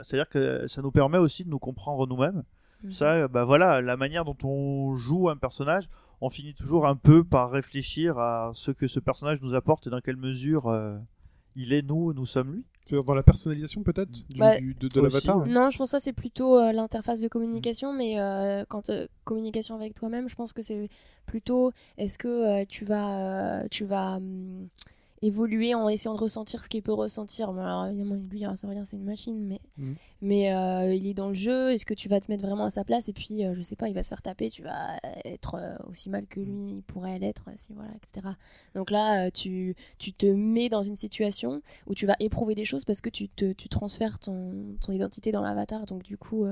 C'est-à-dire 0.02 0.28
que 0.30 0.66
ça 0.68 0.82
nous 0.82 0.92
permet 0.92 1.18
aussi 1.20 1.44
de 1.44 1.50
nous 1.50 1.60
comprendre 1.60 2.08
nous-mêmes. 2.08 2.44
Mhm. 2.84 2.92
Ça, 2.92 3.06
euh, 3.14 3.28
bah 3.28 3.44
voilà, 3.46 3.82
la 3.82 3.96
manière 3.98 4.26
dont 4.26 4.38
on 4.44 4.96
joue 4.96 5.30
un 5.30 5.38
personnage, 5.38 5.88
on 6.22 6.30
finit 6.30 6.56
toujours 6.56 6.88
un 6.88 6.96
peu 6.96 7.24
par 7.24 7.52
réfléchir 7.52 8.18
à 8.18 8.52
ce 8.56 8.72
que 8.72 8.88
ce 8.88 9.00
personnage 9.00 9.40
nous 9.42 9.54
apporte 9.54 9.86
et 9.88 9.90
dans 9.92 10.00
quelle 10.02 10.18
mesure 10.18 10.68
euh, 10.68 10.98
il 11.56 11.74
est 11.74 11.84
nous, 11.84 12.14
nous 12.14 12.26
sommes 12.26 12.54
lui. 12.54 12.66
C'est 12.86 12.98
dans 13.06 13.14
la 13.14 13.22
personnalisation 13.22 13.84
peut-être 13.84 14.10
du- 14.10 14.40
Bah, 14.40 14.58
du- 14.58 14.74
de, 14.74 15.02
l'avatar. 15.02 15.38
ouais. 15.38 15.48
Non, 15.50 15.70
je 15.70 15.78
pense 15.78 15.92
que 15.92 15.98
ça 15.98 16.00
c'est 16.00 16.14
plutôt 16.14 16.58
euh, 16.58 16.72
l'interface 16.72 17.20
de 17.22 17.28
communication, 17.28 17.94
mais 17.94 18.20
euh, 18.20 18.66
quand 18.68 18.90
euh, 18.90 19.06
communication 19.24 19.76
avec 19.76 19.94
toi-même, 19.94 20.28
je 20.28 20.34
pense 20.36 20.52
que 20.52 20.64
c'est 20.64 20.90
plutôt 21.28 21.72
est-ce 22.00 22.18
que 22.18 22.28
euh, 22.62 22.66
tu 22.68 22.86
vas, 22.86 23.60
euh, 23.62 23.68
tu 23.70 23.86
vas 23.86 24.16
hum, 24.16 24.68
évoluer 25.22 25.76
en 25.76 25.88
essayant 25.88 26.16
de 26.16 26.20
ressentir 26.20 26.62
ce 26.62 26.68
qu'il 26.70 26.82
peut 26.82 26.94
ressentir. 26.94 27.54
Bon, 27.54 27.62
alors 27.62 27.86
évidemment, 27.86 28.16
lui, 28.16 28.40
il 28.40 28.48
ressent 28.48 28.68
rien, 28.70 28.84
c'est 28.86 28.96
une 28.98 29.04
machine, 29.04 29.40
mais, 29.46 29.60
Mhm. 29.78 29.96
mais 30.22 30.54
euh, 30.54 30.94
il 30.94 31.06
est 31.08 31.14
dans 31.14 31.28
le 31.30 31.34
jeu. 31.36 31.72
Est-ce 31.72 31.86
que 31.86 31.94
tu 31.94 32.10
vas 32.10 32.20
te 32.20 32.32
mettre 32.32 32.42
vraiment 32.44 32.66
à 32.66 32.70
sa 32.70 32.84
place? 32.84 33.08
Et 33.08 33.14
puis 33.14 33.46
euh, 33.46 33.54
je 33.56 33.62
sais 33.62 33.76
pas, 33.76 33.88
il 33.90 33.94
va 33.94 34.04
se 34.04 34.10
faire 34.10 34.22
taper, 34.22 34.50
tu 34.50 34.64
vas 34.64 35.00
être 35.26 35.56
euh, 35.56 35.76
aussi 35.90 36.10
mal 36.10 36.26
que 36.28 36.40
lui, 36.40 36.78
il 36.78 36.84
pourrait 36.84 37.20
l'être, 37.20 37.44
euh, 37.50 37.54
si 37.56 37.74
voilà, 37.74 37.92
etc. 37.96 38.30
Donc 38.76 38.90
là, 38.92 39.30
tu, 39.32 39.76
tu 40.00 40.14
te 40.14 40.26
mets 40.26 40.70
dans 40.70 40.84
une 40.84 40.96
situation 40.96 41.62
où 41.88 41.94
tu 41.94 42.06
vas 42.06 42.16
éprouver 42.20 42.56
des 42.56 42.66
choses 42.66 42.86
parce 42.86 43.02
que 43.02 43.10
tu, 43.10 43.30
te, 43.30 43.52
tu 43.54 43.70
transfères 43.70 44.18
ton, 44.20 44.76
ton 44.82 44.92
identité 44.92 45.32
dans 45.32 45.42
l'avatar. 45.42 45.86
Donc 45.86 46.04
du 46.04 46.18
coup, 46.18 46.46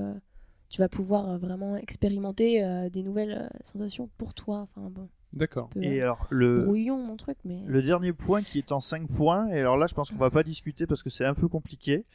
tu 0.70 0.80
vas 0.82 0.90
pouvoir 0.90 1.40
vraiment 1.40 1.76
expérimenter 1.78 2.64
euh, 2.64 2.90
des 2.92 3.02
nouvelles 3.02 3.50
sensations 3.64 4.10
pour 4.20 4.36
toi. 4.36 4.68
Enfin 4.76 4.90
bon, 4.92 5.10
D'accord. 5.34 5.70
Et 5.80 6.02
alors, 6.02 6.26
le, 6.32 6.64
brouillon 6.64 6.98
mon 6.98 7.16
truc, 7.16 7.38
mais 7.46 7.62
le 7.66 7.84
dernier 7.84 8.14
point 8.14 8.42
qui 8.42 8.58
est 8.58 8.72
en 8.72 8.80
5 8.80 9.08
points, 9.08 9.48
et 9.50 9.60
alors 9.60 9.78
là, 9.78 9.88
je 9.88 9.94
pense 9.94 10.10
qu'on 10.10 10.18
va 10.18 10.32
pas 10.32 10.44
discuter 10.44 10.88
parce 10.88 11.04
que 11.04 11.10
c'est 11.10 11.26
un 11.26 11.36
peu 11.36 11.48
compliqué, 11.48 12.06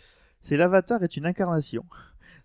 c'est 0.41 0.57
l'avatar 0.57 1.03
est 1.03 1.17
une 1.17 1.27
incarnation. 1.27 1.85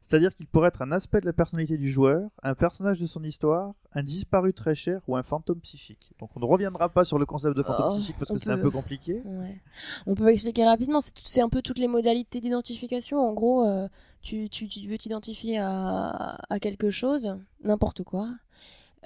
C'est-à-dire 0.02 0.34
qu'il 0.34 0.48
pourrait 0.48 0.70
être 0.70 0.82
un 0.82 0.92
aspect 0.92 1.20
de 1.22 1.26
la 1.26 1.34
personnalité 1.34 1.78
du 1.78 1.90
joueur, 1.90 2.30
un 2.42 2.56
personnage 2.56 3.00
de 3.00 3.06
son 3.08 3.24
histoire, 3.24 3.74
un 3.94 4.02
disparu 4.04 4.54
très 4.54 4.74
cher 4.74 5.02
ou 5.08 5.18
un 5.18 5.24
fantôme 5.24 5.60
psychique. 5.60 6.14
Donc 6.20 6.30
on 6.36 6.40
ne 6.40 6.46
reviendra 6.46 6.88
pas 6.90 7.04
sur 7.04 7.20
le 7.20 7.26
concept 7.26 7.58
de 7.58 7.64
fantôme 7.64 7.88
Oh, 7.90 7.96
psychique 7.98 8.16
parce 8.18 8.32
que 8.32 8.38
c'est 8.38 8.50
un 8.52 8.58
peu 8.58 8.72
compliqué. 8.72 9.22
Ouais. 9.26 9.60
On 10.08 10.16
peut 10.16 10.30
expliquer 10.30 10.66
rapidement, 10.66 11.02
c'est 11.02 11.12
tout- 11.14 11.24
c'est 11.26 11.42
un 11.42 11.50
peu 11.50 11.62
toutes 11.62 11.80
les 11.80 11.88
modalités 11.88 12.40
d'identification. 12.40 13.18
En 13.20 13.34
gros, 13.34 13.66
euh, 13.68 13.88
tu, 14.22 14.50
tu- 14.50 14.68
tu 14.70 14.88
veux 14.88 14.98
t'identifier 14.98 15.58
à, 15.60 16.38
à 16.50 16.60
quelque 16.60 16.90
chose, 16.92 17.36
n'importe 17.64 18.04
quoi. 18.04 18.30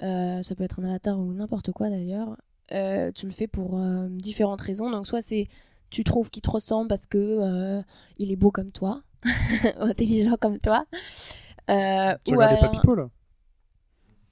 Euh, 0.02 0.42
ça 0.42 0.54
peut 0.54 0.64
être 0.64 0.80
un 0.80 0.84
avatar 0.84 1.18
ou 1.18 1.32
n'importe 1.32 1.70
quoi 1.72 1.88
d'ailleurs. 1.88 2.36
Euh, 2.72 3.12
tu 3.12 3.26
le 3.26 3.32
fais 3.32 3.46
pour 3.46 3.78
euh, 3.78 4.08
différentes 4.10 4.60
raisons. 4.60 4.90
Donc 4.90 5.06
soit 5.06 5.22
c'est 5.22 5.48
tu 5.90 6.02
trouves 6.02 6.30
qu'il 6.30 6.42
te 6.42 6.50
ressemble 6.50 6.88
parce 6.88 7.06
que 7.06 7.18
euh, 7.18 7.82
il 8.18 8.32
est 8.32 8.36
beau 8.36 8.50
comme 8.50 8.72
toi, 8.72 9.02
ou 9.24 9.82
intelligent 9.84 10.36
comme 10.40 10.58
toi. 10.58 10.84
Euh, 11.70 12.14
Tu 12.24 12.32
ou 12.34 12.36
regardais 12.36 12.58
alors- 12.58 12.70
Papipo 12.72 12.94
là? 12.94 13.08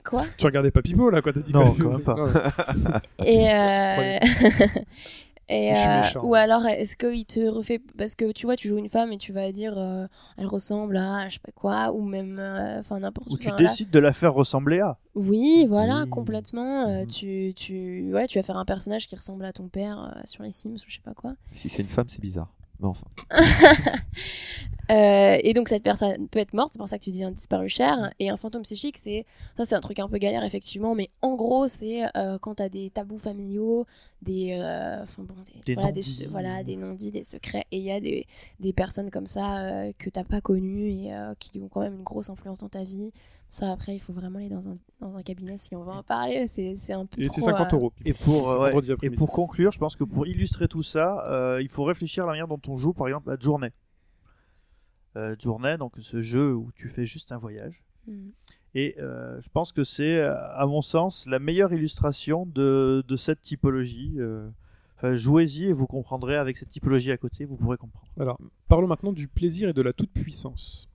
Quoi? 0.05 0.25
Tu 0.37 0.45
regardais 0.47 0.73
Papipo 0.73 1.11
là 1.11 1.23
quand 1.23 1.33
t'as 1.33 1.41
dit 1.43 1.53
Non, 1.53 1.73
que- 1.73 1.83
quand 1.83 1.91
même 1.91 2.01
pas. 2.03 2.15
Non, 2.77 3.25
Et, 3.25 3.53
euh, 3.53 4.19
et 5.53 5.77
euh, 5.77 6.01
méchant. 6.01 6.25
ou 6.25 6.35
alors 6.35 6.67
est-ce 6.67 6.97
qu'il 6.97 7.25
te 7.27 7.41
refait 7.49 7.81
parce 7.99 8.15
que 8.15 8.33
tu 8.33 8.47
vois 8.47 8.57
tu 8.57 8.69
joues 8.69 8.79
une 8.79 8.89
femme 8.89 9.13
et 9.13 9.19
tu 9.19 9.33
vas 9.33 9.53
dire 9.53 9.75
euh, 9.77 10.07
elle 10.39 10.47
ressemble 10.47 10.97
à 10.97 11.29
je 11.29 11.35
sais 11.35 11.41
pas 11.41 11.53
quoi 11.53 11.93
ou 11.93 12.03
même 12.03 12.39
euh, 12.39 12.79
enfin 12.81 12.99
n'importe 13.01 13.31
Ou 13.31 13.37
tu 13.39 13.49
là- 13.49 13.57
décides 13.57 13.91
de 13.91 13.99
la 13.99 14.13
faire 14.13 14.33
ressembler 14.35 14.81
à. 14.81 14.99
oui 15.15 15.67
voilà 15.69 16.03
Oui. 16.05 16.11
complètement 16.11 16.87
euh, 16.89 17.01
Mhm. 17.03 17.07
tu 17.07 17.53
tu 17.55 18.11
voilà 18.11 18.27
tu 18.27 18.39
vas 18.39 18.43
faire 18.43 18.57
un 18.57 18.65
personnage 18.65 19.07
qui 19.07 19.15
ressemble 19.17 19.45
à 19.45 19.53
ton 19.53 19.69
père 19.69 20.13
euh, 20.17 20.21
sur 20.25 20.43
les 20.43 20.53
Sims 20.53 20.73
ou 20.75 20.89
je 20.89 20.95
sais 20.95 21.01
pas 21.05 21.15
quoi 21.15 21.35
Si 21.55 21.69
c'est 21.69 21.83
une 21.83 21.89
femme, 21.89 22.09
c'est 22.09 22.21
bizarre. 22.21 22.53
Mais 22.83 22.89
enfin. 22.89 23.07
Euh, 24.91 25.39
et 25.43 25.55
donc 25.55 25.69
cette 25.69 25.83
personne 25.85 26.29
peut 26.29 26.41
être 26.41 26.53
morte, 26.53 26.71
c'est 26.73 26.79
pour 26.79 26.89
ça 26.89 26.99
que 26.99 27.05
tu 27.05 27.11
dis 27.11 27.25
un 27.25 27.31
disparu 27.31 27.69
cher. 27.69 28.11
Et 28.19 28.29
un 28.29 28.37
fantôme 28.37 28.63
psychique, 28.63 28.99
c'est 28.99 29.25
ça, 29.57 29.65
c'est 29.65 29.75
un 29.75 29.81
truc 29.81 29.99
un 30.01 30.09
peu 30.09 30.19
galère 30.19 30.45
effectivement, 30.45 30.95
mais 30.95 31.09
en 31.23 31.35
gros, 31.35 31.69
c'est 31.69 32.05
euh, 32.17 32.37
quand 32.39 32.57
t'as 32.57 32.69
des 32.69 32.91
tabous 32.91 33.19
familiaux, 33.19 33.87
des, 34.21 34.59
euh, 34.61 35.03
bon, 35.19 35.35
des, 35.47 35.61
Des 35.65 35.75
voilà, 35.75 35.93
des, 35.93 36.01
non-dits. 36.01 36.27
voilà, 36.31 36.65
des 36.65 36.77
non-dits, 36.77 37.13
des 37.13 37.25
secrets, 37.25 37.65
et 37.71 37.79
il 37.79 37.85
y 37.85 37.93
a 37.93 38.01
des, 38.01 38.27
des 38.61 38.73
personnes 38.73 39.11
comme 39.11 39.29
ça 39.29 39.61
euh, 39.61 39.93
que 39.99 40.11
t'as 40.11 40.25
pas 40.25 40.41
connues 40.41 40.91
et 40.91 41.13
qui 41.39 41.59
ont 41.61 41.69
quand 41.69 41.81
même 41.81 41.95
une 41.95 42.03
grosse 42.03 42.29
influence 42.29 42.59
dans 42.59 42.69
ta 42.69 42.85
vie. 42.85 43.13
Ça, 43.53 43.71
après, 43.71 43.95
il 43.95 43.99
faut 43.99 44.15
vraiment 44.15 44.39
aller 44.39 44.49
dans 44.49 44.67
un, 44.71 44.79
dans 44.99 45.15
un 45.15 45.23
cabinet 45.23 45.59
si 45.59 45.77
on 45.77 45.85
va 45.85 45.97
en 45.97 46.03
parler. 46.03 46.47
C'est 46.47 46.75
un 46.91 47.05
peu 47.05 47.21
Et 47.21 47.29
c'est 47.29 47.43
50 47.43 47.71
euh, 47.71 47.77
euros. 47.77 47.93
Et 48.07 48.15
pour, 48.15 48.49
euh, 48.49 48.55
ouais, 48.55 48.71
vendredi 48.71 48.89
et 48.89 48.93
après-midi. 48.95 49.19
pour 49.19 49.31
conclure, 49.31 49.73
je 49.73 49.79
pense 49.79 49.95
que 49.95 50.05
pour 50.05 50.27
illustrer 50.27 50.69
tout 50.69 50.83
ça, 50.83 51.23
euh, 51.31 51.61
il 51.61 51.69
faut 51.69 51.85
réfléchir 51.85 52.25
à 52.25 52.29
la 52.29 52.33
manière 52.33 52.49
dont 52.49 52.63
on 52.67 52.79
joue, 52.79 52.95
par 52.95 53.09
exemple, 53.09 53.31
à 53.31 53.37
Journée. 53.39 53.69
Euh, 55.17 55.37
Journée, 55.39 55.77
donc 55.77 55.93
ce 56.01 56.23
jeu 56.23 56.55
où 56.55 56.71
tu 56.75 56.89
fais 56.89 57.05
juste 57.05 57.31
un 57.31 57.37
voyage. 57.37 57.85
hmm. 58.07 58.31
Et 58.75 58.95
euh, 58.99 59.39
je 59.43 59.51
pense 59.51 59.71
que 59.71 59.85
c'est, 59.85 60.23
à 60.23 60.65
mon 60.67 60.81
sens, 60.81 61.27
la 61.27 61.39
meilleure 61.39 61.75
illustration 61.75 62.47
de, 62.47 63.05
de 63.07 63.17
cette 63.17 63.43
typologie. 63.43 64.15
euh. 64.17 64.49
Enfin, 64.97 65.15
jouez-y 65.15 65.65
et 65.65 65.75
vous 65.75 65.87
comprendrez 65.87 66.37
avec 66.37 66.57
cette 66.57 66.71
typologie 66.71 67.13
à 67.13 67.19
côté, 67.19 67.45
vous 67.45 67.57
pourrez 67.57 67.77
comprendre. 67.77 68.07
Alors, 68.19 68.39
parlons 68.69 68.87
maintenant 68.87 69.13
du 69.13 69.29
plaisir 69.29 69.69
et 69.69 69.73
de 69.75 69.83
la 69.83 69.93
toute-puissance. 69.93 70.89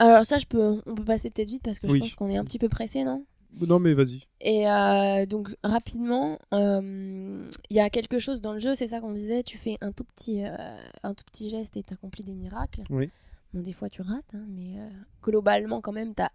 Alors 0.00 0.24
ça, 0.24 0.38
je 0.38 0.46
peux, 0.46 0.80
on 0.86 0.94
peut 0.94 1.04
passer 1.04 1.30
peut-être 1.30 1.48
vite 1.50 1.62
parce 1.62 1.78
que 1.78 1.86
Oui. 1.86 1.94
je 1.94 1.98
pense 2.00 2.14
qu'on 2.14 2.28
est 2.28 2.36
un 2.38 2.44
petit 2.44 2.58
peu 2.58 2.68
pressé, 2.68 3.04
non? 3.04 3.24
Non 3.60 3.78
mais 3.80 3.94
vas-y. 3.94 4.22
Et 4.40 4.68
euh, 4.70 5.26
donc 5.26 5.54
rapidement, 5.64 6.38
euh, 6.54 7.48
il 7.68 7.76
y 7.76 7.80
a 7.80 7.90
quelque 7.90 8.18
chose 8.18 8.40
dans 8.40 8.52
le 8.52 8.58
jeu, 8.60 8.74
c'est 8.76 8.86
ça 8.86 9.00
qu'on 9.00 9.10
disait, 9.10 9.42
tu 9.42 9.58
fais 9.58 9.76
un 9.80 9.90
tout 9.92 10.04
petit, 10.04 10.44
euh, 10.44 10.56
un 11.02 11.14
tout 11.14 11.24
petit 11.24 11.50
geste 11.50 11.76
et 11.76 11.82
t'accomplis 11.82 12.22
des 12.22 12.34
miracles. 12.34 12.82
Oui. 12.90 13.10
Bon, 13.52 13.60
des 13.60 13.72
fois 13.72 13.90
tu 13.90 14.02
rates, 14.02 14.34
hein, 14.34 14.44
mais 14.48 14.76
globalement 15.22 15.80
quand 15.80 15.90
même, 15.92 16.14
t'as 16.14 16.30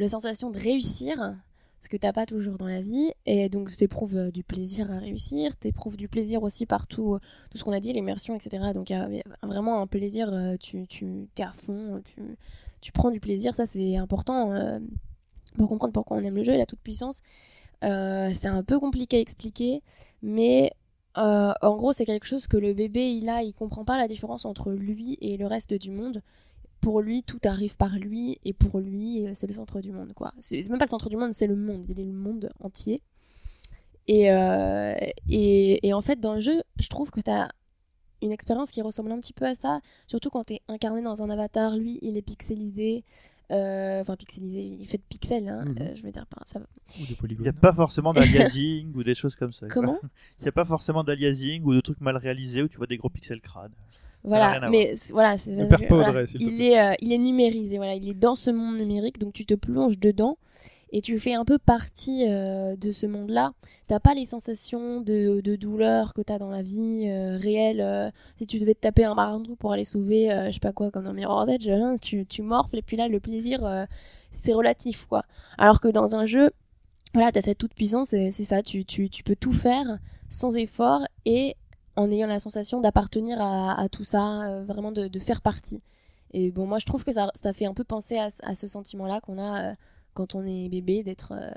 la 0.00 0.08
sensation 0.08 0.50
de 0.50 0.58
réussir, 0.58 1.36
ce 1.78 1.88
que 1.88 1.96
t'as 1.96 2.12
pas 2.12 2.26
toujours 2.26 2.58
dans 2.58 2.66
la 2.66 2.82
vie, 2.82 3.12
et 3.24 3.48
donc 3.48 3.74
t'éprouves 3.76 4.32
du 4.32 4.42
plaisir 4.42 4.90
à 4.90 4.98
réussir, 4.98 5.56
t'éprouves 5.56 5.96
du 5.96 6.08
plaisir 6.08 6.42
aussi 6.42 6.66
par 6.66 6.88
tout, 6.88 7.18
ce 7.54 7.62
qu'on 7.62 7.70
a 7.70 7.78
dit, 7.78 7.92
l'immersion, 7.92 8.34
etc. 8.34 8.72
Donc 8.74 8.90
il 8.90 8.94
y, 8.94 8.96
a- 8.96 9.46
vraiment 9.46 9.80
un 9.80 9.86
plaisir, 9.86 10.32
tu, 10.58 10.88
tu 10.88 11.28
es 11.38 11.42
à 11.44 11.52
fond, 11.52 12.02
tu, 12.04 12.20
tu 12.80 12.92
prends 12.92 13.10
du 13.10 13.20
plaisir, 13.20 13.54
ça 13.54 13.66
c'est 13.66 13.96
important. 13.96 14.52
euh, 14.52 14.78
pour 15.56 15.68
comprendre 15.68 15.92
pourquoi 15.92 16.16
on 16.18 16.20
aime 16.20 16.36
le 16.36 16.44
jeu 16.44 16.52
et 16.52 16.58
la 16.58 16.66
toute 16.66 16.80
puissance. 16.80 17.20
Euh, 17.84 18.30
c'est 18.34 18.48
un 18.48 18.62
peu 18.62 18.78
compliqué 18.78 19.16
à 19.18 19.20
expliquer, 19.20 19.82
mais 20.22 20.72
euh, 21.16 21.52
en 21.62 21.76
gros, 21.76 21.92
c'est 21.92 22.04
quelque 22.06 22.26
chose 22.26 22.46
que 22.46 22.56
le 22.56 22.74
bébé, 22.74 23.10
il 23.12 23.28
a, 23.28 23.42
il 23.42 23.54
comprend 23.54 23.84
pas 23.84 23.96
la 23.98 24.08
différence 24.08 24.44
entre 24.44 24.72
lui 24.72 25.18
et 25.20 25.36
le 25.36 25.46
reste 25.46 25.74
du 25.74 25.90
monde. 25.90 26.22
Pour 26.80 27.00
lui, 27.00 27.24
tout 27.24 27.40
arrive 27.44 27.76
par 27.76 27.96
lui, 27.96 28.38
et 28.44 28.52
pour 28.52 28.78
lui, 28.78 29.26
c'est 29.34 29.48
le 29.48 29.52
centre 29.52 29.80
du 29.80 29.90
monde, 29.90 30.12
quoi. 30.12 30.32
C'est 30.38 30.68
même 30.68 30.78
pas 30.78 30.84
le 30.84 30.90
centre 30.90 31.08
du 31.08 31.16
monde, 31.16 31.32
c'est 31.32 31.48
le 31.48 31.56
monde. 31.56 31.84
Il 31.88 31.98
est 31.98 32.04
le 32.04 32.12
monde 32.12 32.50
entier. 32.60 33.02
Et, 34.06 34.28
et, 35.28 35.86
et 35.88 35.92
en 35.92 36.00
fait, 36.00 36.20
dans 36.20 36.34
le 36.34 36.40
jeu, 36.40 36.62
je 36.78 36.88
trouve 36.88 37.10
que 37.10 37.20
t'as 37.20 37.48
une 38.22 38.32
expérience 38.32 38.70
qui 38.70 38.82
ressemble 38.82 39.12
un 39.12 39.18
petit 39.18 39.32
peu 39.32 39.44
à 39.46 39.54
ça, 39.54 39.80
surtout 40.06 40.30
quand 40.30 40.44
t'es 40.44 40.60
incarné 40.68 41.02
dans 41.02 41.22
un 41.22 41.30
avatar. 41.30 41.76
Lui, 41.76 41.98
il 42.02 42.16
est 42.16 42.22
pixelisé. 42.22 43.04
Euh, 43.50 44.02
Enfin, 44.02 44.14
pixelisé, 44.16 44.60
il 44.60 44.86
fait 44.86 44.98
de 44.98 45.02
pixels, 45.08 45.48
hein, 45.48 45.64
Mhm. 45.64 45.76
euh, 45.80 45.96
je 45.96 46.02
veux 46.02 46.10
dire, 46.10 46.26
pas- 46.26 46.42
ça, 46.44 46.60
Ou 47.00 47.06
de 47.06 47.32
Il 47.32 47.40
n'y 47.40 47.48
a 47.48 47.52
pas 47.54 47.72
forcément 47.72 48.12
d'aliasing 48.12 48.92
ou 48.94 49.02
des 49.02 49.14
choses 49.14 49.36
comme 49.36 49.52
ça. 49.52 49.66
Comment? 49.68 49.98
Il 50.40 50.42
n'y 50.42 50.48
a 50.48 50.52
pas 50.52 50.66
forcément 50.66 51.02
d'aliasing 51.02 51.62
ou 51.64 51.72
de 51.74 51.80
trucs 51.80 52.00
mal 52.02 52.16
réalisés 52.18 52.62
où 52.62 52.68
tu 52.68 52.76
vois 52.76 52.86
des 52.86 52.98
gros 52.98 53.08
pixels 53.08 53.40
crades. 53.40 53.72
Voilà, 54.24 54.68
mais 54.68 54.94
voilà, 55.12 55.38
c'est 55.38 55.52
il 55.52 56.60
est 56.60 56.78
euh, 56.78 56.94
il 57.00 57.12
est 57.12 57.18
numérisé, 57.18 57.76
voilà, 57.78 57.94
il 57.94 58.08
est 58.08 58.14
dans 58.14 58.34
ce 58.34 58.50
monde 58.50 58.76
numérique, 58.76 59.18
donc 59.18 59.32
tu 59.32 59.46
te 59.46 59.54
plonges 59.54 59.98
dedans 59.98 60.36
et 60.90 61.00
tu 61.00 61.18
fais 61.18 61.34
un 61.34 61.44
peu 61.44 61.58
partie 61.58 62.24
euh, 62.28 62.76
de 62.76 62.92
ce 62.92 63.06
monde-là. 63.06 63.52
T'as 63.86 64.00
pas 64.00 64.14
les 64.14 64.26
sensations 64.26 65.00
de, 65.00 65.40
douleur 65.56 66.14
que 66.14 66.22
t'as 66.22 66.38
dans 66.38 66.50
la 66.50 66.62
vie 66.62 67.04
euh, 67.08 67.36
réelle. 67.36 67.80
euh, 67.80 68.10
si 68.36 68.46
tu 68.46 68.58
devais 68.58 68.74
te 68.74 68.80
taper 68.80 69.04
un 69.04 69.14
marin 69.14 69.42
pour 69.58 69.72
aller 69.72 69.84
sauver, 69.84 70.30
je 70.46 70.52
sais 70.52 70.60
pas 70.60 70.72
quoi, 70.72 70.90
comme 70.90 71.04
dans 71.04 71.12
Mirror's 71.12 71.48
Edge, 71.48 71.68
hein, 71.68 71.96
tu, 72.00 72.26
tu 72.26 72.42
morfles 72.42 72.78
et 72.78 72.82
puis 72.82 72.96
là 72.96 73.08
le 73.08 73.20
plaisir 73.20 73.86
c'est 74.30 74.52
relatif 74.52 75.06
quoi. 75.06 75.24
Alors 75.56 75.80
que 75.80 75.88
dans 75.88 76.14
un 76.14 76.26
jeu, 76.26 76.50
voilà, 77.14 77.32
t'as 77.32 77.40
cette 77.40 77.58
toute 77.58 77.74
puissance 77.74 78.12
et 78.12 78.30
c'est 78.30 78.44
ça, 78.44 78.62
tu, 78.62 78.84
peux 79.24 79.36
tout 79.36 79.52
faire 79.52 79.98
sans 80.28 80.56
effort 80.56 81.02
et 81.24 81.56
en 81.96 82.10
ayant 82.10 82.28
la 82.28 82.38
sensation 82.38 82.80
d'appartenir 82.80 83.40
à, 83.40 83.88
tout 83.90 84.04
ça, 84.04 84.62
vraiment 84.66 84.92
de, 84.92 85.18
faire 85.18 85.40
partie. 85.40 85.82
Et 86.32 86.52
bon, 86.52 86.66
moi 86.66 86.78
je 86.78 86.86
trouve 86.86 87.04
que 87.04 87.12
ça, 87.12 87.30
fait 87.52 87.66
un 87.66 87.74
peu 87.74 87.84
penser 87.84 88.18
à, 88.18 88.30
ce- 88.30 88.66
sentiment-là 88.66 89.20
qu'on 89.20 89.38
a 89.38 89.74
quand 90.18 90.34
on 90.34 90.42
est 90.44 90.68
bébé, 90.68 91.02
d'être 91.02 91.32
euh, 91.32 91.50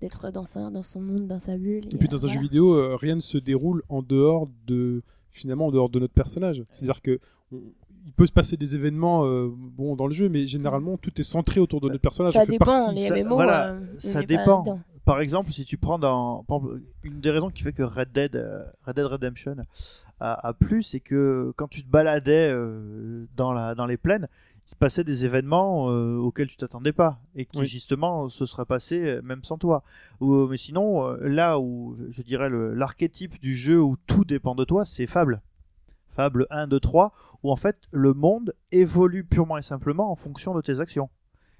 d'être 0.00 0.30
dans, 0.32 0.44
sa- 0.44 0.70
dans 0.70 0.82
son 0.82 1.00
monde, 1.00 1.26
dans 1.26 1.38
sa 1.40 1.56
bulle. 1.56 1.84
Et 1.92 1.96
puis 1.96 2.08
dans 2.08 2.24
un 2.26 2.28
jeu 2.28 2.40
vidéo, 2.40 2.74
euh, 2.74 2.96
rien 2.96 3.14
ne 3.14 3.20
se 3.20 3.38
déroule 3.38 3.82
en 3.88 4.02
dehors 4.02 4.48
de 4.66 5.02
finalement 5.30 5.66
en 5.68 5.70
dehors 5.70 5.88
de 5.88 5.98
notre 6.00 6.12
personnage. 6.14 6.62
C'est-à-dire 6.72 7.00
que 7.02 7.18
on- 7.52 7.62
il 8.04 8.12
peut 8.12 8.26
se 8.26 8.32
passer 8.32 8.56
des 8.56 8.74
événements 8.74 9.24
euh, 9.26 9.48
bon 9.78 9.94
dans 9.94 10.08
le 10.08 10.12
jeu, 10.12 10.28
mais 10.28 10.46
généralement 10.48 10.96
tout 10.96 11.12
est 11.20 11.24
centré 11.24 11.60
autour 11.60 11.80
de 11.80 11.88
notre 11.88 12.00
personnage. 12.02 12.32
Ça 12.32 12.44
dépend, 12.46 12.64
partie. 12.64 12.94
les 12.96 13.08
Ça- 13.08 13.14
MMO, 13.22 13.34
voilà, 13.36 13.72
euh, 13.74 13.80
on 13.94 14.00
ça 14.00 14.22
dépend. 14.22 14.64
par 15.04 15.20
exemple, 15.20 15.52
si 15.52 15.64
tu 15.64 15.76
prends 15.78 16.00
dans 16.00 16.44
une 17.04 17.20
des 17.20 17.30
raisons 17.30 17.50
qui 17.50 17.62
fait 17.62 17.72
que 17.72 17.84
Red 17.84 18.10
Dead, 18.12 18.34
euh, 18.34 18.58
Red 18.86 18.96
Dead 18.96 19.06
Redemption 19.06 19.56
a, 20.18 20.48
a 20.48 20.52
plu, 20.52 20.82
c'est 20.82 20.98
que 21.00 21.52
quand 21.56 21.68
tu 21.68 21.84
te 21.84 21.88
baladais 21.88 22.50
euh, 22.52 23.24
dans 23.36 23.52
la 23.52 23.76
dans 23.76 23.86
les 23.86 23.96
plaines, 23.96 24.26
se 24.64 24.76
passait 24.76 25.04
des 25.04 25.24
événements 25.24 25.90
euh, 25.90 26.16
auxquels 26.16 26.46
tu 26.48 26.56
t'attendais 26.56 26.92
pas 26.92 27.20
et 27.34 27.44
qui 27.46 27.58
Oui. 27.60 27.66
justement 27.66 28.28
se 28.28 28.46
seraient 28.46 28.64
passés 28.64 29.00
euh, 29.16 29.22
même 29.22 29.42
sans 29.44 29.58
toi. 29.58 29.82
Ou, 30.20 30.46
mais 30.46 30.56
sinon, 30.56 31.06
euh, 31.08 31.16
là 31.28 31.58
où 31.58 31.96
je 32.10 32.22
dirais 32.22 32.48
l'archétype 32.50 33.38
du 33.40 33.54
jeu 33.56 33.80
où 33.82 33.96
tout 34.06 34.24
dépend 34.24 34.54
de 34.54 34.64
toi, 34.64 34.84
c'est 34.84 35.06
Fable. 35.06 35.42
Fable 36.10 36.46
1, 36.50 36.66
2, 36.68 36.78
3, 36.78 37.12
où 37.42 37.50
en 37.50 37.56
fait 37.56 37.78
le 37.90 38.12
monde 38.12 38.54
évolue 38.70 39.24
purement 39.24 39.58
et 39.58 39.62
simplement 39.62 40.10
en 40.10 40.16
fonction 40.16 40.54
de 40.54 40.60
tes 40.60 40.78
actions. 40.78 41.08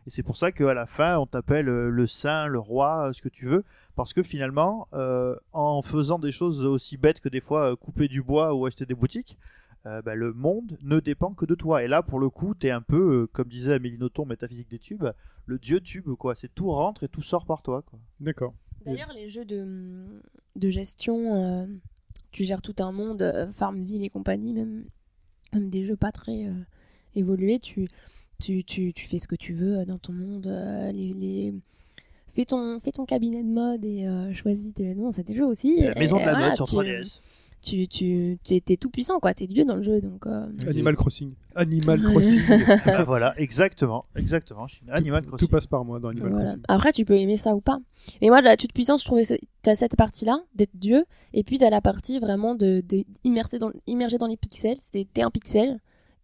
Et 0.07 0.11
c'est 0.11 0.23
pour 0.25 0.37
ça 0.37 0.51
qu'à 0.51 0.75
la 0.75 0.87
fin, 0.87 1.17
on 1.19 1.27
t'appelle 1.27 1.69
euh, 1.69 1.89
le 1.89 2.07
saint, 2.09 2.47
le 2.49 2.59
roi, 2.59 3.09
euh, 3.09 3.13
ce 3.13 3.23
que 3.23 3.29
tu 3.29 3.47
veux, 3.47 3.63
parce 3.95 4.13
que 4.13 4.23
finalement, 4.25 4.89
euh, 4.95 5.37
en 5.53 5.81
faisant 5.81 6.19
des 6.19 6.33
choses 6.33 6.65
aussi 6.65 6.97
bêtes 6.97 7.21
que 7.21 7.29
des 7.29 7.41
fois 7.41 7.73
euh, 7.73 7.77
couper 7.77 8.09
du 8.09 8.21
bois 8.21 8.53
ou 8.53 8.67
acheter 8.67 8.85
des 8.85 8.95
boutiques, 8.97 9.39
euh, 9.87 10.01
bah, 10.03 10.15
le 10.15 10.33
monde 10.33 10.79
ne 10.83 11.01
dépend 11.01 11.35
que 11.35 11.45
de 11.47 11.55
toi. 11.55 11.83
Et 11.83 11.89
là, 11.89 12.03
pour 12.03 12.19
le 12.21 12.31
coup, 12.31 12.55
t'es 12.55 12.71
un 12.71 12.81
peu, 12.83 13.23
euh, 13.23 13.27
comme 13.27 13.49
disait 13.49 13.75
Amélie 13.75 13.99
Nothomb, 13.99 14.27
métaphysique 14.27 14.71
des 14.71 14.79
tubes, 14.79 15.05
le 15.47 15.59
dieu 15.59 15.81
tube, 15.81 16.09
quoi. 16.19 16.35
C'est 16.35 16.55
tout 16.55 16.71
rentre 16.71 17.03
et 17.05 17.09
tout 17.09 17.23
sort 17.23 17.45
par 17.47 17.63
toi, 17.63 17.83
quoi. 17.83 17.99
D'accord. 18.21 18.55
D'ailleurs, 18.85 19.13
les 19.15 19.29
jeux 19.29 19.45
de, 19.45 20.21
de 20.57 20.71
gestion, 20.71 21.35
euh, 21.37 21.67
tu 22.33 22.45
gères 22.45 22.63
tout 22.63 22.77
un 22.81 22.93
monde, 22.93 23.49
Farmville 23.53 24.03
et 24.05 24.09
compagnie, 24.11 24.53
même, 24.53 24.85
même 25.53 25.71
des 25.71 25.85
jeux 25.85 25.97
pas 25.97 26.11
très 26.13 26.47
euh, 26.47 26.53
évolués, 27.15 27.59
tu, 27.59 27.89
tu, 28.41 28.65
tu, 28.65 28.93
tu 28.93 29.07
fais 29.07 29.19
ce 29.19 29.29
que 29.29 29.37
tu 29.37 29.53
veux 29.53 29.85
dans 29.85 29.99
ton 29.99 30.13
monde. 30.13 30.47
euh, 30.47 30.91
les, 30.93 31.13
les... 31.13 31.55
Fais, 32.35 32.45
ton, 32.47 32.81
fais 32.81 32.93
ton 32.93 33.05
cabinet 33.05 33.43
de 33.45 33.49
mode 33.51 33.85
et 33.85 34.07
euh, 34.09 34.33
choisis 34.33 34.73
tes 34.73 34.85
vêtements, 34.85 35.13
c'est 35.13 35.27
des 35.27 35.35
jeux 35.35 35.45
aussi. 35.47 35.75
Et 35.79 35.89
la 35.89 35.95
maison 35.95 36.17
de 36.17 36.23
la 36.25 36.31
Et 36.31 36.35
voilà, 36.35 36.47
note 36.49 36.57
sur 36.57 36.67
tu- 36.67 36.75
3DS. 36.77 37.21
Tu, 37.63 37.87
tu, 37.87 38.39
t'es, 38.45 38.61
t'es 38.61 38.77
tout 38.77 38.91
puissant, 38.91 39.21
quoi. 39.21 39.33
T'es 39.35 39.47
dieu 39.47 39.65
dans 39.65 39.77
le 39.77 39.85
jeu, 39.85 40.01
donc. 40.01 40.27
euh, 40.27 40.49
Animal 40.69 40.97
Crossing. 40.97 41.33
Animal 41.55 42.03
Crossing. 42.03 42.41
Ah, 42.87 43.05
voilà, 43.05 43.35
exactement, 43.41 44.05
exactement. 44.17 44.67
Je 44.67 44.75
suis 44.75 44.83
une 44.85 44.91
Animal 44.93 45.23
tout, 45.23 45.29
Crossing. 45.29 45.47
tout 45.47 45.51
passe 45.51 45.67
par 45.69 45.85
moi 45.85 46.01
dans 46.01 46.09
Animal 46.09 46.31
Voilà. 46.33 46.45
Crossing. 46.47 46.63
Après, 46.67 46.93
tu 46.93 47.05
peux 47.05 47.15
aimer 47.17 47.37
ça 47.37 47.55
ou 47.55 47.61
pas. 47.61 47.79
Mais 48.21 48.29
moi, 48.29 48.41
la 48.43 48.57
toute 48.57 48.73
puissance, 48.73 49.03
je 49.03 49.07
trouvais, 49.07 49.23
t'as 49.63 49.77
cette 49.77 49.95
partie-là 49.95 50.41
d'être 50.57 50.75
Dieu, 50.75 51.05
et 51.35 51.45
puis 51.45 51.59
t'as 51.59 51.71
la 51.71 51.81
partie 51.81 52.19
vraiment 52.19 52.57
de, 52.57 52.83
de 52.89 53.05
dans, 53.59 53.73
immerger 53.87 54.19
dans 54.19 54.27
les 54.27 54.37
pixels. 54.37 54.79
C'est 54.81 55.07
t'es 55.15 55.23
un 55.23 55.31
pixel, 55.31 55.79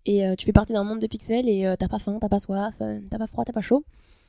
et 0.07 0.26
euh, 0.26 0.34
tu 0.34 0.45
fais 0.45 0.53
partie 0.53 0.72
d'un 0.72 0.82
monde 0.84 1.01
de 1.01 1.07
pixels, 1.07 1.49
et 1.49 1.66
euh, 1.66 1.76
t'as 1.78 1.86
pas 1.89 2.01
faim, 2.01 2.18
t'as 2.20 2.28
pas 2.28 2.41
soif, 2.41 2.74
euh, 2.80 2.99
t'as 3.11 3.18
pas 3.18 3.28
froid, 3.28 3.45
t'as 3.45 3.53
pas 3.53 3.61
chaud. 3.61 3.84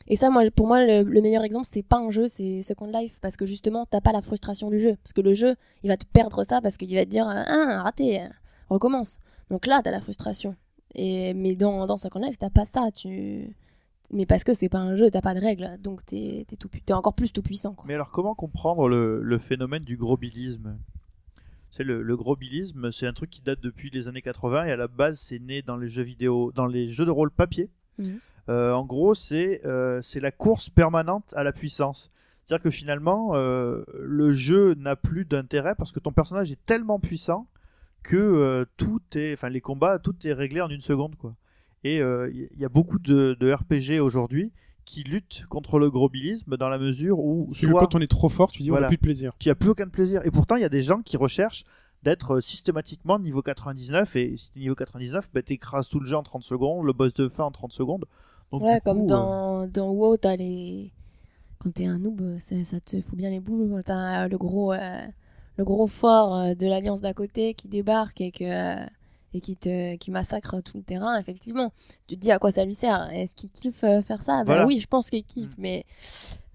Et 0.10 0.16
ça, 0.16 0.30
moi, 0.32 0.44
pour 0.56 0.66
moi, 0.68 0.84
le, 0.86 1.04
le 1.04 1.22
meilleur 1.22 1.44
exemple, 1.44 1.68
c'est 1.72 1.84
pas 1.84 1.98
un 2.00 2.10
jeu, 2.10 2.28
c'est 2.28 2.64
Second 2.64 2.88
Life, 2.88 3.20
parce 3.22 3.38
que 3.38 3.46
justement, 3.46 3.86
t'as 3.86 4.02
pas 4.02 4.12
la 4.12 4.22
frustration 4.22 4.70
du 4.72 4.80
jeu, 4.80 4.96
parce 5.04 5.14
que 5.14 5.22
le 5.22 5.34
jeu, 5.36 5.56
il 5.84 5.88
va 5.90 5.98
te 5.98 6.06
perdre 6.06 6.44
ça, 6.44 6.62
parce 6.62 6.78
qu'il 6.78 6.94
va 6.96 7.06
te 7.06 7.10
dire, 7.12 7.28
ah, 7.28 7.84
raté, 7.84 8.22
recommence. 8.70 9.20
Donc 9.52 9.68
là, 9.68 9.82
t'as 9.84 9.92
la 9.92 10.02
frustration. 10.02 10.56
Et 10.96 11.34
mais 11.36 11.56
dans, 11.56 11.86
dans 11.86 11.98
Second 11.98 12.20
Life, 12.20 12.38
t'as 12.40 12.50
pas 12.50 12.66
ça, 12.66 12.90
tu 12.92 13.56
mais 14.12 14.26
parce 14.26 14.44
que 14.44 14.56
c'est 14.56 14.70
pas 14.70 14.80
un 14.80 14.96
jeu, 14.96 15.12
t'as 15.12 15.22
pas 15.22 15.36
de 15.36 15.40
règles, 15.40 15.78
donc 15.84 16.04
t'es 16.04 16.44
t'es 16.48 16.56
tout 16.56 16.68
pu- 16.68 16.82
t'es 16.82 16.94
encore 16.94 17.14
plus 17.14 17.32
tout 17.32 17.44
puissant. 17.44 17.76
Quoi. 17.76 17.86
Mais 17.88 17.94
alors, 17.94 18.10
comment 18.10 18.34
comprendre 18.34 18.88
le, 18.90 19.22
le 19.22 19.38
phénomène 19.38 19.84
du 19.84 19.98
grobilisme 19.98 20.80
C'est 21.70 21.84
le, 21.84 22.02
le 22.02 22.18
grobilisme, 22.18 22.92
c'est 22.92 23.06
un 23.06 23.14
truc 23.14 23.30
qui 23.30 23.42
date 23.44 23.60
depuis 23.62 23.92
les 23.92 24.08
années 24.08 24.24
80 24.24 24.66
et 24.66 24.72
à 24.72 24.76
la 24.78 24.88
base, 24.88 25.20
c'est 25.20 25.38
né 25.38 25.62
dans 25.62 25.78
les 25.78 25.88
jeux 25.88 26.02
vidéo, 26.02 26.52
dans 26.56 26.66
les 26.66 26.90
jeux 26.90 27.06
de 27.06 27.12
rôle 27.12 27.30
papier. 27.30 27.70
Mhm. 28.00 28.20
Euh, 28.50 28.74
en 28.74 28.84
gros, 28.86 29.14
c'est 29.16 29.62
euh, 29.66 30.02
la 30.16 30.32
course 30.32 30.70
permanente 30.70 31.34
à 31.36 31.44
la 31.44 31.52
puissance. 31.54 32.12
C'est-à-dire 32.46 32.64
que 32.64 32.72
finalement, 32.72 33.36
euh, 33.36 33.84
le 34.00 34.34
jeu 34.34 34.74
n'a 34.74 34.96
plus 34.96 35.24
d'intérêt 35.26 35.76
parce 35.76 35.92
que 35.92 36.00
ton 36.00 36.12
personnage 36.12 36.52
est 36.52 36.66
tellement 36.66 37.00
puissant 37.00 37.48
que 38.02 38.16
euh, 38.18 38.66
tout 38.78 39.02
est, 39.16 39.34
enfin 39.34 39.50
les 39.50 39.62
combats, 39.62 40.00
tout 40.00 40.16
est 40.26 40.34
réglé 40.34 40.62
en 40.62 40.70
une 40.70 40.82
seconde, 40.82 41.16
quoi. 41.16 41.36
Et 41.86 41.98
il 42.00 42.50
y 42.60 42.66
a 42.66 42.70
beaucoup 42.70 43.00
de, 43.00 43.38
de 43.40 43.54
RPG 43.54 44.02
aujourd'hui 44.02 44.52
qui 44.84 45.04
luttent 45.04 45.46
contre 45.48 45.80
le 45.80 45.90
grobilisme 45.90 46.58
dans 46.58 46.68
la 46.68 46.78
mesure 46.80 47.20
où 47.20 47.52
Tu- 47.54 47.68
soit 47.68 47.80
Quand 47.80 47.96
on 47.96 48.02
est 48.02 48.08
trop 48.12 48.28
fort, 48.28 48.52
tu 48.52 48.64
dis 48.64 48.70
on 48.72 48.74
Voilà. 48.74 48.88
a 48.88 48.90
plus 48.90 48.98
de 48.98 49.02
plaisir. 49.02 49.32
tu 49.40 49.48
n'as 49.48 49.56
plus 49.56 49.70
aucun 49.70 49.88
plaisir. 49.88 50.22
Et 50.26 50.32
pourtant, 50.32 50.56
il 50.58 50.62
y 50.62 50.66
a 50.66 50.70
des 50.70 50.82
gens 50.82 51.02
qui 51.02 51.16
recherchent 51.16 51.64
d'être 52.04 52.42
systématiquement 52.42 53.18
niveau 53.20 53.42
99. 53.42 54.16
Et 54.18 54.36
si 54.36 54.52
t'es 54.52 54.60
niveau 54.60 54.76
99, 54.76 55.30
bah, 55.34 55.42
t'écrases 55.42 55.88
tout 55.88 56.00
le 56.02 56.06
jeu 56.06 56.18
en 56.18 56.24
30 56.24 56.44
secondes, 56.44 56.86
le 56.86 56.92
boss 56.92 57.14
de 57.14 57.30
fin 57.30 57.44
en 57.46 57.52
30 57.52 57.72
secondes. 57.72 58.06
Ouais, 58.58 58.80
comme 58.84 59.00
coup, 59.00 59.04
euh, 59.06 59.08
dans, 59.08 59.68
dans 59.68 59.90
WoW, 59.92 60.18
t'as 60.18 60.36
les. 60.36 60.92
Quand 61.60 61.72
t'es 61.74 61.86
un 61.86 62.00
noob, 62.00 62.22
c'est- 62.40 62.64
ça 62.64 62.80
te 62.80 63.02
fout 63.02 63.18
bien 63.18 63.30
les 63.30 63.40
boules. 63.40 63.70
quand 63.70 63.82
T'as 63.84 64.28
le 64.28 64.38
gros, 64.38 64.72
euh, 64.74 65.02
le 65.58 65.64
gros 65.66 65.88
fort 65.88 66.36
euh, 66.36 66.54
de 66.56 66.68
l'Alliance 66.68 67.02
d'à 67.02 67.14
côté 67.14 67.54
qui 67.54 67.68
débarque 67.68 68.22
et, 68.22 68.32
que, 68.32 68.46
euh, 68.46 68.86
et 69.34 69.42
qui, 69.42 69.58
te, 69.58 69.96
qui 69.98 70.10
massacre 70.10 70.62
tout 70.62 70.78
le 70.78 70.84
terrain, 70.84 71.20
effectivement. 71.20 71.72
Tu 72.08 72.16
te 72.16 72.22
dis 72.22 72.32
à 72.32 72.40
quoi 72.40 72.52
ça 72.52 72.64
lui 72.66 72.76
sert? 72.76 73.10
Est-ce 73.12 73.34
qu'il 73.36 73.50
kiffe 73.50 73.84
euh, 73.84 74.02
faire 74.02 74.24
ça? 74.24 74.44
Ben 74.46 74.66
oui, 74.66 74.80
je 74.80 74.88
pense 74.88 75.10
qu'il 75.10 75.24
kiffe, 75.24 75.52
Mm. 75.58 75.62
mais. 75.62 75.86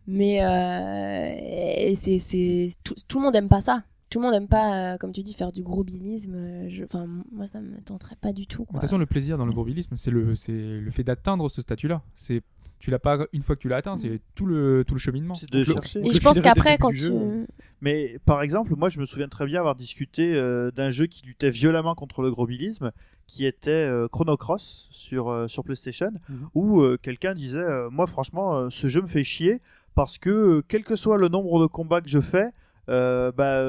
Mais 0.07 0.45
euh, 0.45 1.95
c'est, 1.97 2.71
tout, 2.83 2.95
tout 3.09 3.19
le 3.19 3.25
monde 3.25 3.37
aime 3.37 3.49
pas 3.49 3.63
ça. 3.63 3.83
Tout 4.11 4.19
le 4.21 4.27
monde 4.27 4.35
aime 4.35 4.49
pas, 4.49 4.95
euh, 4.95 4.97
comme 4.99 5.13
tu 5.13 5.23
dis, 5.23 5.35
faire 5.35 5.51
du 5.53 5.63
grobilisme. 5.63 6.35
euh, 6.35 6.69
je- 6.69 6.85
Enfin, 6.85 7.07
moi, 7.33 7.47
ça 7.47 7.61
me 7.61 7.81
tenterait 7.81 8.17
pas 8.21 8.33
du 8.33 8.47
tout. 8.47 8.63
De 8.63 8.67
Quoi. 8.69 8.75
toute 8.75 8.83
façon, 8.83 8.99
le 8.99 9.07
plaisir 9.07 9.39
dans 9.39 9.47
le 9.47 9.53
grobilisme, 9.53 9.97
c'est 9.97 10.11
le, 10.11 10.37
c'est 10.37 10.53
le 10.53 10.91
fait 10.91 11.03
d'atteindre 11.05 11.49
ce 11.49 11.61
statut-là. 11.61 12.03
C'est 12.15 12.43
tu 12.81 12.91
l'as 12.91 12.99
pas 12.99 13.19
une 13.33 13.43
fois 13.43 13.57
que 13.57 13.63
tu 13.63 13.69
l'as 13.69 13.77
atteint, 13.77 13.97
c'est 13.97 14.21
tout 14.35 14.45
le 14.45 14.85
tout 14.87 14.93
le 14.95 15.01
cheminement. 15.01 15.33
c'est 15.35 15.49
de 15.51 15.59
le- 15.59 15.65
chercher. 15.65 16.01
Et 16.07 16.13
je 16.13 16.21
pense 16.21 16.39
qu'après, 16.41 16.77
quand 16.77 16.91
tu. 16.91 16.97
jeu. 16.97 17.47
Mais 17.81 18.19
par 18.27 18.43
exemple, 18.43 18.75
moi 18.77 18.91
je 18.91 19.01
me 19.01 19.07
souviens 19.07 19.29
très 19.29 19.47
bien 19.47 19.59
avoir 19.61 19.75
discuté 19.75 20.35
euh, 20.35 20.71
d'un 20.71 20.91
jeu 20.91 21.07
qui 21.07 21.25
luttait 21.25 21.51
violemment 21.51 21.95
contre 21.95 22.21
le 22.21 22.31
grobilisme, 22.31 22.93
qui 23.27 23.47
était 23.47 23.71
euh, 23.71 24.07
Chrono 24.09 24.37
Cross 24.37 24.89
sur, 24.91 25.29
euh, 25.31 25.49
sur 25.49 25.65
PlayStation, 25.65 26.11
Mhm. 26.29 26.49
où 26.55 26.83
euh, 26.83 26.99
quelqu'un 27.01 27.35
disait 27.35 27.57
euh, 27.57 27.89
Moi 27.91 28.07
franchement, 28.07 28.55
euh, 28.55 28.69
ce 28.71 28.89
jeu 28.89 29.01
me 29.01 29.07
fait 29.07 29.25
chier 29.25 29.63
parce 29.95 30.19
que 30.19 30.29
euh, 30.31 30.63
quel 30.69 30.85
que 30.85 30.97
soit 30.97 31.17
le 31.17 31.29
nombre 31.29 31.63
de 31.63 31.67
combats 31.67 32.03
que 32.03 32.09
je 32.11 32.21
fais, 32.21 32.51
euh, 32.89 33.33
bah, 33.33 33.63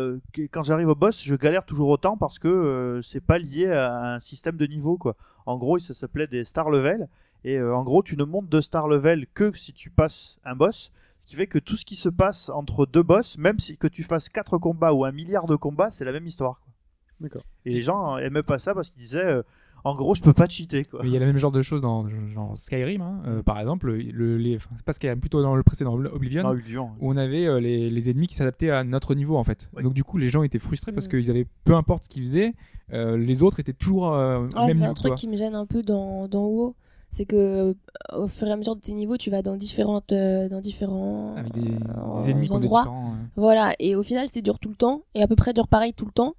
quand 0.52 0.64
j'arrive 0.64 0.90
au 0.90 0.96
boss, 0.96 1.24
je 1.24 1.36
galère 1.36 1.66
toujours 1.66 1.90
autant 1.90 2.18
parce 2.18 2.40
que 2.40 2.48
euh, 2.48 3.02
c'est 3.02 3.22
pas 3.22 3.38
lié 3.38 3.68
à 3.68 4.16
un 4.16 4.20
système 4.20 4.58
de 4.58 4.66
niveau. 4.66 4.98
Quoi. 4.98 5.16
En 5.46 5.58
gros, 5.58 5.80
ça 5.80 5.94
s'appelait 5.94 6.28
des 6.28 6.46
star 6.46 6.70
level. 6.70 7.08
Et 7.44 7.58
euh, 7.58 7.76
en 7.76 7.84
gros, 7.84 8.04
tu 8.04 8.18
ne 8.18 8.24
montes 8.24 8.50
de 8.50 8.62
star 8.62 8.88
level 8.88 9.28
que 9.34 9.56
si 9.56 9.74
tu 9.74 9.90
passes 9.90 10.38
un 10.44 10.56
boss. 10.56 10.92
Ce 11.22 11.32
qui 11.32 11.36
fait 11.38 11.48
que 11.48 11.58
tout 11.58 11.76
ce 11.76 11.86
qui 11.86 11.96
se 11.96 12.10
passe 12.10 12.50
entre 12.50 12.86
deux 12.86 13.02
boss, 13.02 13.38
même 13.38 13.58
si 13.58 13.78
que 13.78 13.88
tu 13.88 14.04
fasses 14.04 14.30
4 14.30 14.60
combats 14.60 14.94
ou 14.94 15.06
un 15.06 15.12
milliard 15.12 15.48
de 15.48 15.56
combats, 15.56 15.90
c'est 15.90 16.06
la 16.06 16.12
même 16.12 16.28
histoire. 16.28 16.60
quoi. 16.60 16.72
D'accord. 17.20 17.44
Et 17.66 17.72
les 17.72 17.82
gens 17.82 18.18
aimaient 18.18 18.44
pas 18.44 18.60
ça 18.60 18.76
parce 18.76 18.92
qu'ils 18.92 19.02
disaient, 19.02 19.42
en 19.86 19.96
gros, 19.96 20.14
je 20.16 20.22
peux 20.22 20.34
pas 20.34 20.48
cheater. 20.50 20.84
Quoi. 20.86 21.00
Mais 21.04 21.10
il 21.10 21.14
y 21.14 21.16
a 21.16 21.20
le 21.20 21.26
même 21.28 21.38
genre 21.38 21.52
de 21.52 21.62
choses 21.62 21.82
dans 21.82 22.08
genre 22.34 22.58
Skyrim, 22.58 23.02
hein. 23.02 23.22
Euh, 23.28 23.42
par 23.44 23.60
exemple, 23.60 23.92
le, 23.94 24.38
les, 24.38 24.56
enfin, 24.58 24.70
c'est 24.76 24.84
pas 24.86 24.92
Skyrim, 24.94 25.20
plutôt 25.22 25.42
dans 25.42 25.56
le 25.56 25.64
précédent 25.64 25.94
Oblivion, 25.94 26.44
Non, 26.44 26.54
Ulvion. 26.54 26.90
où 27.00 27.12
on 27.14 27.18
avait 27.18 27.46
euh, 27.46 27.60
les, 27.62 27.90
les 27.90 28.10
ennemis 28.10 28.28
qui 28.28 28.36
s'adaptaient 28.36 28.72
à 28.72 28.84
notre 28.84 29.16
niveau 29.16 29.38
en 29.38 29.44
fait. 29.44 29.70
Oui. 29.78 29.84
Donc 29.84 29.94
du 29.94 30.04
coup, 30.04 30.18
les 30.18 30.28
gens 30.28 30.44
étaient 30.44 30.60
frustrés 30.60 30.92
parce 30.92 31.06
Mm. 31.08 31.10
qu'ils 31.12 31.30
avaient 31.32 31.48
peu 31.64 31.76
importe 31.76 32.04
ce 32.06 32.10
qu'ils 32.10 32.24
faisaient, 32.24 32.54
euh, 32.94 33.16
les 33.18 33.42
autres 33.44 33.60
étaient 33.60 33.74
toujours 33.74 34.14
euh, 34.14 34.42
même 34.42 34.52
c'est 34.70 34.74
niveau 34.74 34.86
un 34.86 34.94
truc 34.94 35.16
qui 35.16 35.28
me 35.28 35.38
gêne 35.38 35.56
un 35.56 35.66
peu 35.66 35.82
dans, 35.84 36.28
dans 36.28 36.46
WoW. 36.48 36.76
C'est 37.12 37.26
que 37.26 37.74
au 38.14 38.28
fur 38.28 38.46
et 38.48 38.52
à 38.52 38.58
mesure 38.58 38.76
de 38.76 38.82
tes 38.82 38.92
niveaux, 38.92 39.16
tu 39.16 39.30
vas 39.30 39.42
dans 39.42 39.56
différentes 39.56 40.12
euh, 40.12 40.50
dans 40.50 40.60
différents 40.60 41.36
Avec 41.38 41.54
des, 41.54 41.62
des 41.62 42.30
ennemis 42.32 42.48
qui 42.48 42.52
ont 42.52 42.60
des 42.60 42.66
endroits. 42.66 42.82
différents. 42.82 43.12
euh, 43.12 43.28
Voilà, 43.38 43.74
et 43.80 43.96
au 43.96 44.04
final, 44.04 44.28
c'est 44.30 44.42
dur 44.42 44.60
tout 44.60 44.68
le 44.70 44.76
temps 44.76 45.04
et 45.14 45.22
à 45.22 45.28
peu 45.28 45.36
près 45.38 45.54
dur 45.54 45.68
pareil 45.70 45.94
tout 45.94 46.06
le 46.06 46.12
temps. 46.12 46.34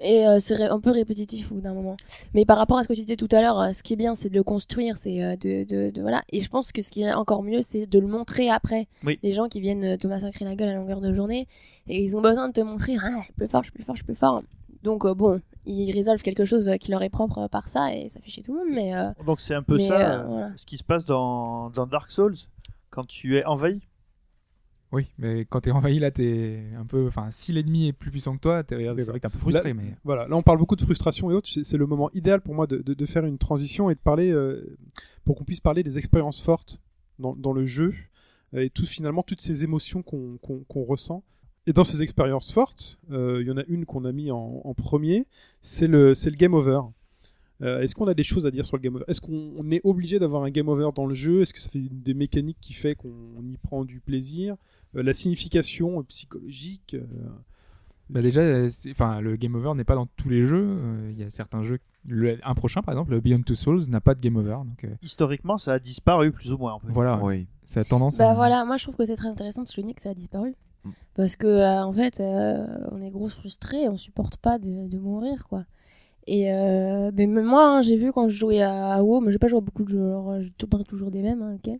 Et 0.00 0.26
euh, 0.26 0.38
c'est 0.40 0.60
un 0.62 0.80
peu 0.80 0.90
répétitif 0.90 1.52
au 1.52 1.56
bout 1.56 1.60
d'un 1.60 1.74
moment. 1.74 1.96
Mais 2.34 2.44
par 2.44 2.58
rapport 2.58 2.78
à 2.78 2.82
ce 2.82 2.88
que 2.88 2.92
tu 2.94 3.02
disais 3.02 3.16
tout 3.16 3.28
à 3.30 3.40
l'heure, 3.40 3.60
euh, 3.60 3.72
ce 3.72 3.82
qui 3.82 3.92
est 3.92 3.96
bien, 3.96 4.14
c'est 4.16 4.30
de 4.30 4.34
le 4.34 4.42
construire, 4.42 4.96
c'est 4.96 5.22
euh, 5.22 5.36
de, 5.36 5.64
de, 5.64 5.90
de- 5.90 6.00
voilà. 6.00 6.22
Et 6.32 6.40
je 6.40 6.48
pense 6.48 6.72
que 6.72 6.82
ce 6.82 6.90
qui 6.90 7.02
est 7.02 7.12
encore 7.12 7.42
mieux, 7.42 7.62
c'est 7.62 7.86
de 7.86 7.98
le 8.00 8.06
montrer 8.08 8.50
après. 8.50 8.88
Oui. 9.04 9.18
Les 9.22 9.32
gens 9.32 9.48
qui 9.48 9.60
viennent 9.60 9.96
te 9.98 10.06
massacrer 10.08 10.44
la 10.44 10.56
gueule 10.56 10.70
à 10.70 10.74
longueur 10.74 11.00
de 11.00 11.12
journée, 11.14 11.46
et 11.86 12.02
ils 12.02 12.16
ont 12.16 12.20
besoin 12.20 12.48
de 12.48 12.52
te 12.52 12.60
montrer, 12.62 12.96
ah, 13.02 13.10
je 13.20 13.24
suis 13.24 13.32
plus 13.34 13.48
fort, 13.48 13.62
je 13.62 13.66
suis 13.66 13.72
plus 13.72 13.84
fort, 13.84 13.94
je 13.94 13.98
suis 14.00 14.06
plus 14.06 14.16
fort. 14.16 14.42
Donc 14.82 15.06
bon, 15.06 15.40
ils 15.66 15.92
résolvent 15.92 16.22
quelque 16.22 16.44
chose 16.44 16.68
qui 16.80 16.90
leur 16.90 17.02
est 17.04 17.10
propre 17.10 17.46
par 17.46 17.68
ça, 17.68 17.94
et 17.94 18.08
ça 18.08 18.18
fait 18.20 18.30
chier 18.30 18.42
tout 18.42 18.52
le 18.54 18.58
monde. 18.58 18.74
Mais 18.74 18.92
Donc 19.24 19.40
c'est 19.40 19.54
un 19.54 19.62
peu 19.62 19.76
Mais, 19.76 19.86
ça, 19.86 20.24
voilà. 20.26 20.50
ce 20.56 20.66
qui 20.66 20.78
se 20.78 20.82
passe 20.84 21.04
dans, 21.04 21.70
dans 21.70 21.86
Dark 21.86 22.10
Souls, 22.10 22.34
quand 22.90 23.06
tu 23.06 23.38
es 23.38 23.44
envahi. 23.44 23.80
Oui, 24.92 25.06
mais 25.18 25.46
quand 25.46 25.60
t'es 25.62 25.70
envahi 25.70 25.98
là, 25.98 26.10
t'es 26.10 26.62
un 26.78 26.84
peu. 26.84 27.06
Enfin, 27.06 27.30
si 27.30 27.52
l'ennemi 27.52 27.88
est 27.88 27.92
plus 27.94 28.10
puissant 28.10 28.34
que 28.36 28.40
toi, 28.40 28.62
t'es- 28.62 28.76
c'est 28.76 29.10
vrai 29.10 29.20
que 29.20 29.22
t'es 29.22 29.26
un 29.26 29.30
peu 29.30 29.38
frustré. 29.38 29.70
Là- 29.70 29.74
mais 29.74 29.94
Voilà, 30.04 30.28
là 30.28 30.36
on 30.36 30.42
parle 30.42 30.58
beaucoup 30.58 30.76
de 30.76 30.82
frustration 30.82 31.30
et 31.30 31.34
autres. 31.34 31.48
C'est 31.62 31.76
le 31.78 31.86
moment 31.86 32.10
idéal 32.12 32.40
pour 32.42 32.54
moi 32.54 32.66
de, 32.66 32.76
de- 32.78 32.92
de 32.94 33.06
faire 33.06 33.24
une 33.24 33.38
transition 33.38 33.88
et 33.88 33.94
de 33.94 34.00
parler, 34.00 34.30
euh, 34.30 34.76
pour 35.24 35.36
qu'on 35.36 35.44
puisse 35.44 35.60
parler 35.60 35.82
des 35.82 35.96
expériences 35.98 36.42
fortes 36.42 36.80
dans, 37.18 37.34
dans 37.34 37.52
le 37.54 37.64
jeu 37.64 37.94
euh, 38.54 38.64
et 38.64 38.68
tout 38.70 38.84
finalement 38.84 39.22
toutes 39.22 39.40
ces 39.40 39.64
émotions 39.64 40.02
qu'on 40.02 40.84
ressent. 40.84 41.22
Et 41.66 41.72
dans 41.72 41.84
ces 41.84 42.02
expériences 42.02 42.52
fortes, 42.52 42.98
euh, 43.12 43.38
il 43.40 43.46
y 43.46 43.50
en 43.50 43.56
a 43.56 43.62
une 43.68 43.86
qu'on 43.86 44.04
a 44.04 44.12
mis 44.12 44.30
en, 44.32 44.60
en 44.64 44.74
premier, 44.74 45.26
c'est 45.62 45.86
le, 45.86 46.14
c'est 46.14 46.28
le 46.28 46.36
game 46.36 46.52
over. 46.54 46.80
Euh, 47.62 47.80
Est-ce 47.80 47.94
qu'on 47.94 48.06
a 48.08 48.14
des 48.14 48.24
choses 48.24 48.46
à 48.46 48.50
dire 48.50 48.66
sur 48.66 48.76
le 48.76 48.82
game 48.82 48.96
over? 48.96 49.04
Est-ce 49.08 49.20
qu'on 49.20 49.52
on 49.56 49.70
est 49.70 49.80
obligé 49.84 50.18
d'avoir 50.18 50.42
un 50.44 50.50
game 50.50 50.68
over 50.68 50.88
dans 50.94 51.06
le 51.06 51.14
jeu? 51.14 51.42
Est-ce 51.42 51.52
que 51.52 51.60
ça 51.60 51.68
fait 51.68 51.80
des 51.90 52.14
mécaniques 52.14 52.58
qui 52.60 52.72
fait 52.72 52.94
qu'on 52.94 53.42
y 53.44 53.56
prend 53.56 53.84
du 53.84 54.00
plaisir? 54.00 54.56
Euh, 54.96 55.02
La 55.02 55.12
signification 55.12 56.02
psychologique 56.04 56.94
euh, 56.94 57.04
Bah 58.10 58.20
déjà, 58.20 58.42
enfin, 58.90 59.20
le 59.20 59.36
game 59.36 59.54
over 59.54 59.72
n'est 59.74 59.84
pas 59.84 59.94
dans 59.94 60.06
tous 60.16 60.28
les 60.28 60.42
jeux. 60.44 60.76
Euh, 60.78 61.10
Il 61.12 61.18
y 61.18 61.22
a 61.22 61.30
certains 61.30 61.62
jeux, 61.62 61.78
le- 62.06 62.38
un 62.44 62.54
prochain 62.54 62.82
par 62.82 62.92
exemple, 62.94 63.12
le 63.12 63.20
Beyond 63.20 63.42
Two 63.42 63.54
Souls 63.54 63.88
n'a 63.88 64.00
pas 64.00 64.14
de 64.14 64.20
game 64.20 64.36
over. 64.36 64.58
Donc 64.68 64.84
euh, 64.84 64.88
Historiquement, 65.02 65.56
ça 65.56 65.74
a 65.74 65.78
disparu 65.78 66.32
plus 66.32 66.52
ou 66.52 66.58
moins. 66.58 66.78
voilà, 66.88 67.22
Oui. 67.22 67.46
ça 67.64 67.80
a 67.80 67.84
tendance. 67.84 68.18
Bah 68.18 68.30
à... 68.30 68.34
voilà, 68.34 68.64
moi 68.64 68.76
je 68.76 68.82
trouve 68.84 68.96
que 68.96 69.04
c'est 69.06 69.16
très 69.16 69.28
intéressant 69.28 69.62
de 69.62 69.68
souligner 69.68 69.94
que 69.94 70.02
ça 70.02 70.10
a 70.10 70.14
disparu. 70.14 70.54
Mm. 70.84 70.90
Parce 71.14 71.36
que 71.36 71.46
euh, 71.46 71.84
en 71.84 71.92
fait, 71.92 72.18
euh, 72.20 72.66
on 72.90 73.00
est 73.02 73.10
gros 73.10 73.28
frustrés, 73.28 73.88
on 73.88 73.96
supporte 73.96 74.36
pas 74.36 74.58
de, 74.58 74.88
de 74.88 74.98
mourir 74.98 75.44
quoi. 75.48 75.64
Et 76.26 76.52
euh, 76.52 77.10
même 77.12 77.42
moi, 77.42 77.64
hein, 77.66 77.82
j'ai 77.82 77.96
vu 77.96 78.12
quand 78.12 78.28
je 78.28 78.36
jouais 78.36 78.62
à, 78.62 79.02
WoW, 79.02 79.20
mais 79.20 79.32
j'ai 79.32 79.38
pas 79.38 79.48
joué 79.48 79.58
à 79.58 79.60
beaucoup 79.60 79.84
de 79.84 79.88
jeux, 79.90 80.06
alors 80.06 80.40
je 80.40 80.48
te 80.56 80.66
parle 80.66 80.84
toujours 80.84 81.10
des 81.10 81.20
mêmes, 81.22 81.42
hein, 81.42 81.56
ok. 81.64 81.74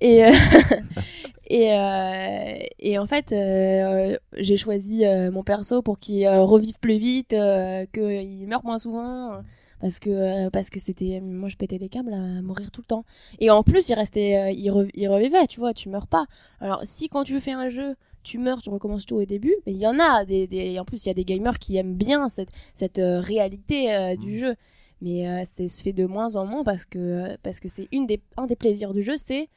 Et 0.00 0.24
euh, 0.24 0.30
et, 1.46 1.72
euh, 1.72 2.58
et 2.78 2.98
en 2.98 3.06
fait, 3.06 3.32
euh, 3.32 4.16
j'ai 4.36 4.56
choisi 4.56 5.04
euh, 5.06 5.30
mon 5.30 5.42
perso 5.42 5.82
pour 5.82 5.96
qu'il 5.98 6.24
euh, 6.26 6.42
revive 6.42 6.78
plus 6.80 6.98
vite, 6.98 7.32
euh, 7.34 7.86
qu'il 7.92 8.46
meure 8.48 8.64
moins 8.64 8.78
souvent. 8.78 9.34
euh, 9.34 9.40
parce 9.80 9.98
que 9.98 10.08
euh, 10.10 10.50
parce 10.50 10.70
que 10.70 10.80
c'était 10.80 11.20
moi 11.20 11.50
je 11.50 11.56
pétais 11.56 11.78
des 11.78 11.90
câbles 11.90 12.14
à 12.14 12.40
mourir 12.42 12.70
tout 12.70 12.80
le 12.80 12.86
temps 12.86 13.04
et 13.40 13.50
en 13.50 13.62
plus 13.62 13.88
il 13.90 13.94
restait 13.94 14.38
euh, 14.38 14.50
il, 14.50 14.70
re- 14.70 14.90
il 14.94 15.06
revivait 15.08 15.46
tu 15.46 15.60
vois 15.60 15.74
tu 15.74 15.90
meurs 15.90 16.06
pas 16.06 16.24
alors 16.60 16.80
si 16.84 17.10
quand 17.10 17.24
tu 17.24 17.38
fais 17.40 17.52
un 17.52 17.68
jeu 17.68 17.94
tu 18.26 18.38
meurs 18.38 18.60
tu 18.60 18.70
recommences 18.70 19.06
tout 19.06 19.16
au 19.16 19.24
début. 19.24 19.54
Mais 19.66 19.72
il 19.72 19.78
y 19.78 19.86
en 19.86 19.98
a 19.98 20.24
des, 20.24 20.46
des 20.46 20.78
en 20.78 20.84
plus 20.84 21.04
il 21.04 21.08
y 21.08 21.10
a 21.10 21.14
des 21.14 21.24
gamers 21.24 21.58
qui 21.58 21.76
aiment 21.76 21.94
bien 21.94 22.28
cette 22.28 22.50
cette 22.74 22.98
euh, 22.98 23.20
réalité 23.20 23.94
euh, 23.94 24.16
du 24.16 24.38
jeu. 24.38 24.54
Mais 25.00 25.28
euh, 25.28 25.42
c'est 25.44 25.68
se 25.68 25.82
fait 25.82 25.92
de 25.92 26.06
moins 26.06 26.36
en 26.36 26.44
moins 26.46 26.64
parce 26.64 26.84
que 26.84 27.36
parce 27.42 27.60
que 27.60 27.68
c'est 27.68 27.88
une 27.92 28.06
des 28.06 28.20
un 28.36 28.46
des 28.46 28.56
plaisirs 28.56 28.92
du 28.92 29.02
jeu 29.02 29.14
c'est 29.16 29.48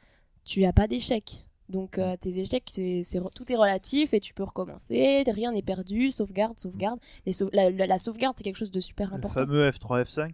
tu 0.44 0.64
as 0.64 0.72
pas 0.72 0.86
d'échecs. 0.86 1.46
Donc 1.68 1.98
euh, 1.98 2.16
tes 2.16 2.38
échecs 2.38 2.68
c'est 2.70 3.02
tout 3.34 3.50
est 3.52 3.56
relatif 3.56 4.12
et 4.12 4.20
tu 4.20 4.34
peux 4.34 4.42
recommencer. 4.44 5.22
Rien 5.26 5.52
n'est 5.52 5.62
perdu. 5.62 6.10
Sauvegarde 6.10 6.58
sauvegarde. 6.58 6.98
Les 7.26 7.32
sau- 7.32 7.48
la, 7.52 7.70
la- 7.70 7.86
la 7.86 7.98
sauvegarde 7.98 8.34
c'est 8.36 8.44
quelque 8.44 8.56
chose 8.58 8.72
de 8.72 8.80
super 8.80 9.08
Le 9.10 9.16
important. 9.16 9.40
fameux 9.40 9.68
F3, 9.70 10.02
F5. 10.04 10.30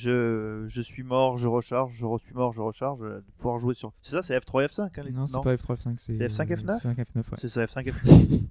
Je, 0.00 0.64
je 0.66 0.80
suis 0.82 1.02
mort, 1.02 1.36
je 1.36 1.46
recharge, 1.46 1.92
je 1.92 2.06
suis 2.24 2.34
mort, 2.34 2.52
je 2.52 2.60
recharge. 2.62 3.00
euh, 3.02 3.16
de 3.18 3.24
pouvoir 3.38 3.58
jouer 3.58 3.74
sur. 3.74 3.92
C'est 4.02 4.12
ça, 4.12 4.22
c'est 4.22 4.36
F3, 4.38 4.66
F5 4.66 4.82
hein, 4.82 5.02
les- 5.04 5.12
Non, 5.12 5.26
c'est 5.26 5.40
pas 5.42 5.54
F3, 5.54 5.76
F5, 5.76 5.94
c'est 5.98 6.16
C'est 6.16 6.26
F5, 6.26 6.46
F9? 6.48 6.76
F5, 6.82 6.94
F9, 6.96 7.16
ouais. 7.16 7.22
C'est 7.36 7.48
ça, 7.48 7.64
F5, 7.64 7.84
F5. 7.86 8.40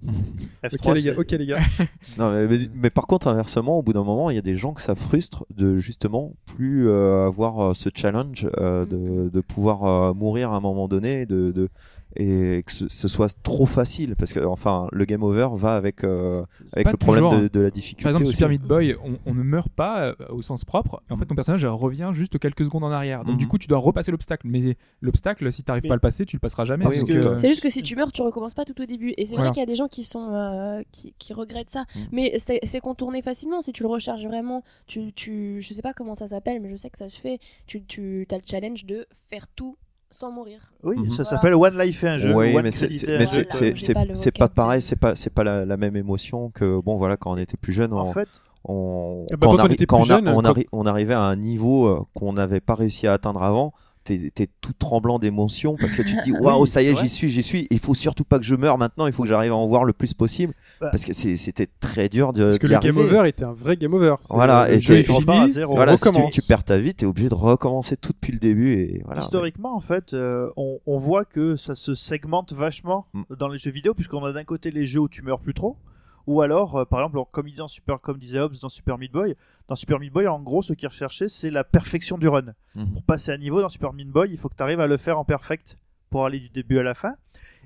Ok 0.62 0.94
les 0.94 1.02
gars, 1.02 1.14
ok 1.16 1.30
les 1.32 1.46
gars. 1.46 1.58
Non, 2.18 2.32
mais, 2.32 2.46
mais- 2.46 2.70
mais 2.74 2.90
par 2.90 3.06
contre, 3.06 3.28
inversement, 3.28 3.78
au 3.78 3.82
bout 3.82 3.92
d'un 3.94 4.04
moment, 4.04 4.28
il 4.30 4.34
y 4.36 4.38
a 4.38 4.42
des 4.42 4.56
gens 4.56 4.74
que 4.74 4.82
ça 4.82 4.94
frustre 4.94 5.44
de 5.56 5.78
justement 5.78 6.34
plus 6.44 6.88
euh, 6.88 7.26
avoir 7.26 7.70
euh, 7.70 7.74
ce 7.74 7.88
challenge 7.94 8.46
euh, 8.58 8.84
de, 8.84 9.30
de 9.30 9.40
pouvoir 9.40 9.84
euh, 9.84 10.12
mourir 10.14 10.52
à 10.52 10.56
un 10.56 10.60
moment 10.60 10.86
donné 10.86 11.24
de, 11.26 11.50
de, 11.50 11.68
et 12.16 12.62
que 12.66 12.72
ce, 12.72 12.88
ce 12.88 13.08
soit 13.08 13.34
trop 13.42 13.64
facile. 13.66 14.16
Parce 14.16 14.32
que, 14.34 14.40
enfin, 14.44 14.86
le 14.92 15.04
game 15.06 15.22
over 15.22 15.48
va 15.54 15.76
avec, 15.76 16.04
euh, 16.04 16.42
avec 16.72 16.84
Pas 16.84 16.90
le 16.92 16.96
problème 16.98 17.30
de, 17.30 17.46
hein. 17.46 17.48
de 17.52 17.60
la 17.60 17.70
difficulté. 17.70 18.02
Par 18.04 18.12
exemple, 18.12 18.26
aussi. 18.28 18.36
Super 18.36 18.48
Meat 18.50 18.62
Boy, 18.62 18.96
on, 19.02 19.18
on 19.24 19.34
ne 19.34 19.42
meurt 19.42 19.70
pas 19.70 20.02
euh, 20.08 20.14
au 20.28 20.42
sens 20.42 20.64
propre. 20.64 21.02
En 21.08 21.16
fait, 21.16 21.24
ton 21.26 21.34
personnage 21.40 21.64
revient 21.66 22.10
juste 22.12 22.38
quelques 22.38 22.64
secondes 22.64 22.84
en 22.84 22.90
arrière. 22.90 23.24
Donc, 23.24 23.34
Mhm. 23.34 23.38
du 23.38 23.48
coup, 23.48 23.58
tu 23.58 23.66
dois 23.66 23.78
repasser 23.78 24.10
l'obstacle. 24.10 24.46
Mais 24.48 24.76
l'obstacle, 25.00 25.50
si 25.52 25.62
tu 25.62 25.70
n'arrives 25.70 25.82
Mais- 25.84 25.88
pas 25.88 25.94
à 25.94 25.96
le 25.96 26.00
passer, 26.00 26.24
tu 26.26 26.36
le 26.36 26.40
passeras 26.40 26.64
jamais. 26.64 26.84
Ah 26.86 26.90
euh, 26.90 27.36
C'est 27.38 27.48
juste 27.48 27.62
que 27.62 27.70
si 27.70 27.82
tu 27.82 27.96
meurs, 27.96 28.12
tu 28.12 28.22
recommences 28.22 28.54
pas 28.54 28.64
tout 28.64 28.80
au 28.80 28.86
début. 28.86 29.12
Et 29.16 29.24
c'est 29.26 29.34
Voilà. 29.34 29.50
vrai 29.50 29.54
qu'il 29.54 29.60
y 29.60 29.64
a 29.64 29.66
des 29.66 29.76
gens 29.76 29.88
qui 29.88 30.04
sont 30.04 30.32
euh, 30.32 30.82
qui, 30.92 31.14
qui 31.18 31.32
regrettent 31.32 31.70
ça. 31.70 31.82
Mm. 31.94 31.98
Mais 32.12 32.38
c'est 32.38 32.60
c'est 32.64 32.80
contourné 32.80 33.22
facilement 33.22 33.60
si 33.60 33.72
tu 33.72 33.82
le 33.82 33.88
recharges 33.88 34.24
vraiment. 34.26 34.62
Tu, 34.86 35.12
tu, 35.12 35.60
je 35.60 35.72
sais 35.74 35.82
pas 35.82 35.92
comment 35.94 36.14
ça 36.14 36.28
s'appelle, 36.28 36.60
mais 36.60 36.70
je 36.70 36.76
sais 36.76 36.90
que 36.90 36.98
ça 36.98 37.08
se 37.08 37.18
fait. 37.20 37.38
Tu, 37.66 37.82
tu 37.84 38.26
as 38.30 38.36
le 38.36 38.42
challenge 38.48 38.84
de 38.86 39.06
faire 39.12 39.46
tout 39.48 39.76
sans 40.12 40.32
mourir. 40.32 40.72
Oui, 40.82 40.96
Mhm. 40.96 41.10
ça 41.10 41.22
Voilà. 41.22 41.24
s'appelle 41.30 41.54
One 41.54 41.78
Life 41.78 42.02
et 42.04 42.08
un 42.08 42.18
jeu. 42.18 42.34
Oui, 42.34 42.52
mais 42.62 42.72
c'est 42.72 42.88
Voilà, 43.06 43.24
c'est- 43.26 43.76
j'ai 43.76 43.94
c'est- 44.16 44.32
pas 44.38 44.48
pareil, 44.48 44.82
c'est 44.82 44.96
pas 44.96 45.14
c'est 45.14 45.30
pas 45.30 45.44
la, 45.44 45.64
la 45.64 45.76
même 45.76 45.96
émotion 45.96 46.50
que 46.50 46.80
bon 46.80 46.96
voilà 46.96 47.16
quand 47.16 47.32
on 47.32 47.36
était 47.36 47.56
plus 47.56 47.72
jeune. 47.72 47.92
En 47.92 48.06
on, 48.08 48.12
fait, 48.12 48.28
on, 48.64 49.26
bah, 49.30 49.36
quand, 49.40 49.46
quand 49.48 49.52
on, 49.52 49.54
on 49.54 49.64
arri- 49.66 49.72
était 49.72 49.86
quand 49.86 50.02
plus 50.02 50.10
on 50.10 50.14
a- 50.14 50.18
jeune, 50.18 50.28
on, 50.28 50.36
quand- 50.42 50.52
arri- 50.52 50.66
on 50.72 50.86
arrivait 50.86 51.14
à 51.14 51.22
un 51.22 51.36
niveau 51.36 51.86
euh, 51.86 52.00
qu'on 52.14 52.32
n'avait 52.32 52.60
pas 52.60 52.74
réussi 52.74 53.06
à 53.06 53.12
atteindre 53.14 53.42
avant, 53.42 53.72
t'es 54.02 54.48
tout 54.62 54.72
tremblant 54.72 55.18
d'émotion 55.20 55.76
parce 55.78 55.94
que 55.94 56.02
tu 56.02 56.16
te 56.16 56.24
dis 56.24 56.32
waouh 56.40 56.64
ça 56.66 56.82
y 56.82 56.86
est 56.86 56.94
ouais. 56.94 57.00
j'y 57.02 57.08
suis 57.08 57.28
j'y 57.28 57.42
suis 57.44 57.68
il 57.70 57.78
faut 57.78 57.94
surtout 57.94 58.24
pas 58.24 58.38
que 58.38 58.44
je 58.44 58.56
meure 58.56 58.76
maintenant 58.78 59.06
il 59.06 59.12
faut 59.12 59.22
que 59.22 59.28
j'arrive 59.28 59.52
à 59.52 59.56
en 59.56 59.66
voir 59.68 59.84
le 59.84 59.92
plus 59.92 60.14
possible 60.14 60.54
Bah. 60.80 60.88
parce 60.90 61.04
que 61.04 61.12
c'était 61.12 61.68
très 61.80 62.08
dur 62.08 62.32
de 62.32 62.44
Parce 62.44 62.58
que 62.58 62.66
le 62.66 62.78
game 62.78 62.96
over 62.96 63.28
était 63.28 63.44
un 63.44 63.52
vrai 63.52 63.76
game 63.76 63.92
over. 63.92 64.14
Voilà, 64.30 64.66
le 64.68 64.76
et 64.76 64.80
jeu 64.80 64.96
est 64.96 65.10
à 65.10 65.48
zéro. 65.50 65.74
voilà 65.76 65.96
si 65.98 66.10
tu, 66.32 66.42
perds 66.42 66.64
ta 66.64 66.78
vie 66.78 66.94
t'es 66.94 67.06
obligé 67.06 67.28
de 67.28 67.34
recommencer 67.34 67.96
tout 67.96 68.12
depuis 68.12 68.32
le 68.32 68.38
début 68.38 68.72
et 68.72 69.02
voilà 69.04 69.20
historiquement, 69.20 69.76
en 69.76 69.80
fait, 69.80 70.14
euh, 70.14 70.48
on, 70.56 70.78
on 70.86 70.96
voit 70.96 71.24
que 71.26 71.56
ça 71.56 71.74
se 71.74 71.94
segmente 71.94 72.52
vachement 72.54 73.06
Mm. 73.12 73.22
dans 73.38 73.48
les 73.48 73.58
jeux 73.58 73.70
vidéo, 73.70 73.92
puisqu'on 73.94 74.24
a 74.24 74.32
d'un 74.32 74.44
côté 74.44 74.70
les 74.70 74.86
jeux 74.86 75.00
où 75.00 75.08
tu 75.08 75.22
meurs 75.22 75.40
plus 75.40 75.54
trop, 75.54 75.76
ou 76.26 76.42
alors, 76.42 76.76
euh, 76.76 76.84
par 76.84 77.00
exemple, 77.00 77.18
comme, 77.30 77.48
il 77.48 77.52
dit 77.52 77.58
dans 77.58 77.68
Super, 77.68 78.00
comme 78.00 78.18
disait 78.18 78.38
Hobbes 78.38 78.56
dans 78.60 78.68
Super 78.68 78.98
Meat 78.98 79.12
Boy, 79.12 79.36
dans 79.68 79.74
Super 79.74 79.98
Meat 79.98 80.12
Boy, 80.12 80.26
en 80.26 80.40
gros, 80.40 80.62
ce 80.62 80.72
qu'il 80.72 80.88
recherchait, 80.88 81.28
c'est 81.28 81.50
la 81.50 81.64
perfection 81.64 82.18
du 82.18 82.28
run. 82.28 82.54
Mhm. 82.74 82.92
Pour 82.92 83.02
passer 83.02 83.32
à 83.32 83.38
niveau 83.38 83.60
dans 83.60 83.68
Super 83.68 83.92
Meat 83.92 84.08
Boy, 84.08 84.30
il 84.30 84.38
faut 84.38 84.48
que 84.48 84.56
tu 84.56 84.62
arrives 84.62 84.80
à 84.80 84.86
le 84.86 84.96
faire 84.96 85.18
en 85.18 85.24
perfect 85.24 85.76
pour 86.10 86.24
aller 86.26 86.40
du 86.40 86.48
début 86.48 86.78
à 86.78 86.82
la 86.82 86.94
fin. 86.94 87.14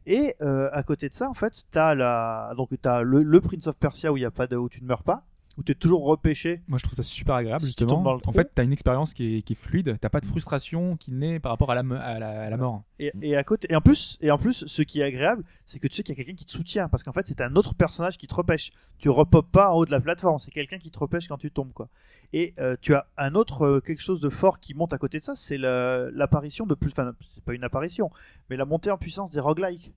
Et 0.06 0.34
euh, 0.42 0.68
à 0.72 0.82
côté 0.82 1.08
de 1.08 1.14
ça, 1.14 1.28
en 1.30 1.34
fait, 1.34 1.64
tu 1.70 1.78
as, 1.78 1.94
la... 1.94 2.52
Donc, 2.56 2.70
as 2.84 3.02
le, 3.02 3.22
le 3.22 3.40
Prince 3.40 3.66
of 3.66 3.76
Persia 3.76 4.12
où, 4.12 4.16
il 4.16 4.20
y 4.22 4.26
a 4.26 4.30
pas 4.30 4.46
de... 4.46 4.56
où 4.56 4.68
tu 4.68 4.82
ne 4.82 4.86
meurs 4.86 5.02
pas, 5.02 5.24
où 5.56 5.62
tu 5.62 5.72
es 5.72 5.74
toujours 5.74 6.04
repêché. 6.04 6.62
Moi, 6.68 6.78
je 6.78 6.84
trouve 6.84 6.94
ça 6.96 7.02
super 7.02 7.34
agréable, 7.36 7.60
justement. 7.64 8.02
En 8.26 8.32
fait, 8.32 8.50
tu 8.54 8.60
as 8.60 8.64
une 8.64 8.72
expérience 8.72 9.14
qui 9.14 9.36
est, 9.36 9.42
qui 9.42 9.52
est 9.52 9.56
fluide. 9.56 9.98
Tu 10.00 10.08
pas 10.08 10.20
de 10.20 10.26
frustration 10.26 10.96
qui 10.96 11.12
naît 11.12 11.38
par 11.40 11.52
rapport 11.52 11.70
à 11.70 11.74
la, 11.74 11.82
me- 11.82 11.98
à 11.98 12.18
la, 12.18 12.42
à 12.42 12.50
la 12.50 12.56
mort. 12.56 12.82
Et, 12.98 13.12
et 13.22 13.36
à 13.36 13.44
côté, 13.44 13.66
et 13.70 13.76
en 13.76 13.80
plus, 13.80 14.18
et 14.20 14.30
en 14.30 14.38
plus, 14.38 14.66
ce 14.66 14.82
qui 14.82 15.00
est 15.00 15.04
agréable, 15.04 15.44
c'est 15.64 15.78
que 15.78 15.86
tu 15.88 15.96
sais 15.96 16.02
qu'il 16.02 16.12
y 16.16 16.20
a 16.20 16.22
quelqu'un 16.24 16.36
qui 16.36 16.44
te 16.44 16.50
soutient, 16.52 16.88
parce 16.88 17.02
qu'en 17.02 17.12
fait, 17.12 17.26
c'est 17.26 17.40
un 17.40 17.54
autre 17.56 17.74
personnage 17.74 18.18
qui 18.18 18.26
te 18.26 18.34
repêche. 18.34 18.70
Tu 18.98 19.08
repopes 19.08 19.50
pas 19.50 19.70
en 19.72 19.76
haut 19.76 19.86
de 19.86 19.90
la 19.90 20.00
plateforme, 20.00 20.38
c'est 20.38 20.50
quelqu'un 20.50 20.78
qui 20.78 20.90
te 20.90 20.98
repêche 20.98 21.28
quand 21.28 21.38
tu 21.38 21.50
tombes, 21.50 21.72
quoi. 21.72 21.88
Et 22.32 22.54
euh, 22.58 22.76
tu 22.80 22.94
as 22.94 23.06
un 23.16 23.34
autre 23.34 23.62
euh, 23.62 23.80
quelque 23.80 24.02
chose 24.02 24.20
de 24.20 24.28
fort 24.28 24.60
qui 24.60 24.74
monte 24.74 24.92
à 24.92 24.98
côté 24.98 25.18
de 25.18 25.24
ça, 25.24 25.34
c'est 25.36 25.58
la- 25.58 26.10
l'apparition 26.10 26.66
de 26.66 26.74
plus, 26.74 26.90
enfin, 26.90 27.12
c'est 27.34 27.44
pas 27.44 27.54
une 27.54 27.64
apparition, 27.64 28.10
mais 28.50 28.56
la 28.56 28.64
montée 28.64 28.90
en 28.90 28.98
puissance 28.98 29.30
des 29.30 29.40
roguelikes. 29.40 29.92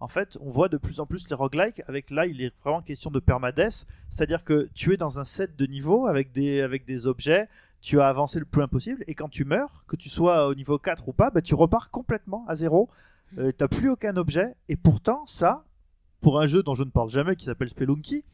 En 0.00 0.08
fait, 0.08 0.36
on 0.40 0.50
voit 0.50 0.68
de 0.68 0.76
plus 0.76 1.00
en 1.00 1.06
plus 1.06 1.28
les 1.28 1.34
roguelikes 1.34 1.82
avec 1.86 2.10
là, 2.10 2.26
il 2.26 2.42
est 2.42 2.52
vraiment 2.62 2.82
question 2.82 3.10
de 3.10 3.18
permadeath, 3.18 3.86
c'est-à-dire 4.10 4.44
que 4.44 4.68
tu 4.74 4.92
es 4.92 4.96
dans 4.96 5.18
un 5.18 5.24
set 5.24 5.56
de 5.56 5.66
niveaux 5.66 6.06
avec 6.06 6.32
des, 6.32 6.60
avec 6.60 6.84
des 6.84 7.06
objets, 7.06 7.48
tu 7.80 8.00
as 8.00 8.08
avancé 8.08 8.38
le 8.38 8.44
plus 8.44 8.60
loin 8.60 8.68
possible, 8.68 9.04
et 9.06 9.14
quand 9.14 9.28
tu 9.28 9.44
meurs, 9.44 9.84
que 9.86 9.96
tu 9.96 10.08
sois 10.08 10.48
au 10.48 10.54
niveau 10.54 10.78
4 10.78 11.08
ou 11.08 11.12
pas, 11.12 11.30
bah, 11.30 11.40
tu 11.40 11.54
repars 11.54 11.90
complètement 11.90 12.44
à 12.46 12.56
zéro, 12.56 12.90
euh, 13.38 13.52
t'as 13.56 13.68
plus 13.68 13.88
aucun 13.88 14.16
objet, 14.16 14.54
et 14.68 14.76
pourtant, 14.76 15.24
ça, 15.26 15.64
pour 16.20 16.40
un 16.40 16.46
jeu 16.46 16.62
dont 16.62 16.74
je 16.74 16.84
ne 16.84 16.90
parle 16.90 17.10
jamais, 17.10 17.36
qui 17.36 17.46
s'appelle 17.46 17.68
Spelunky, 17.68 18.24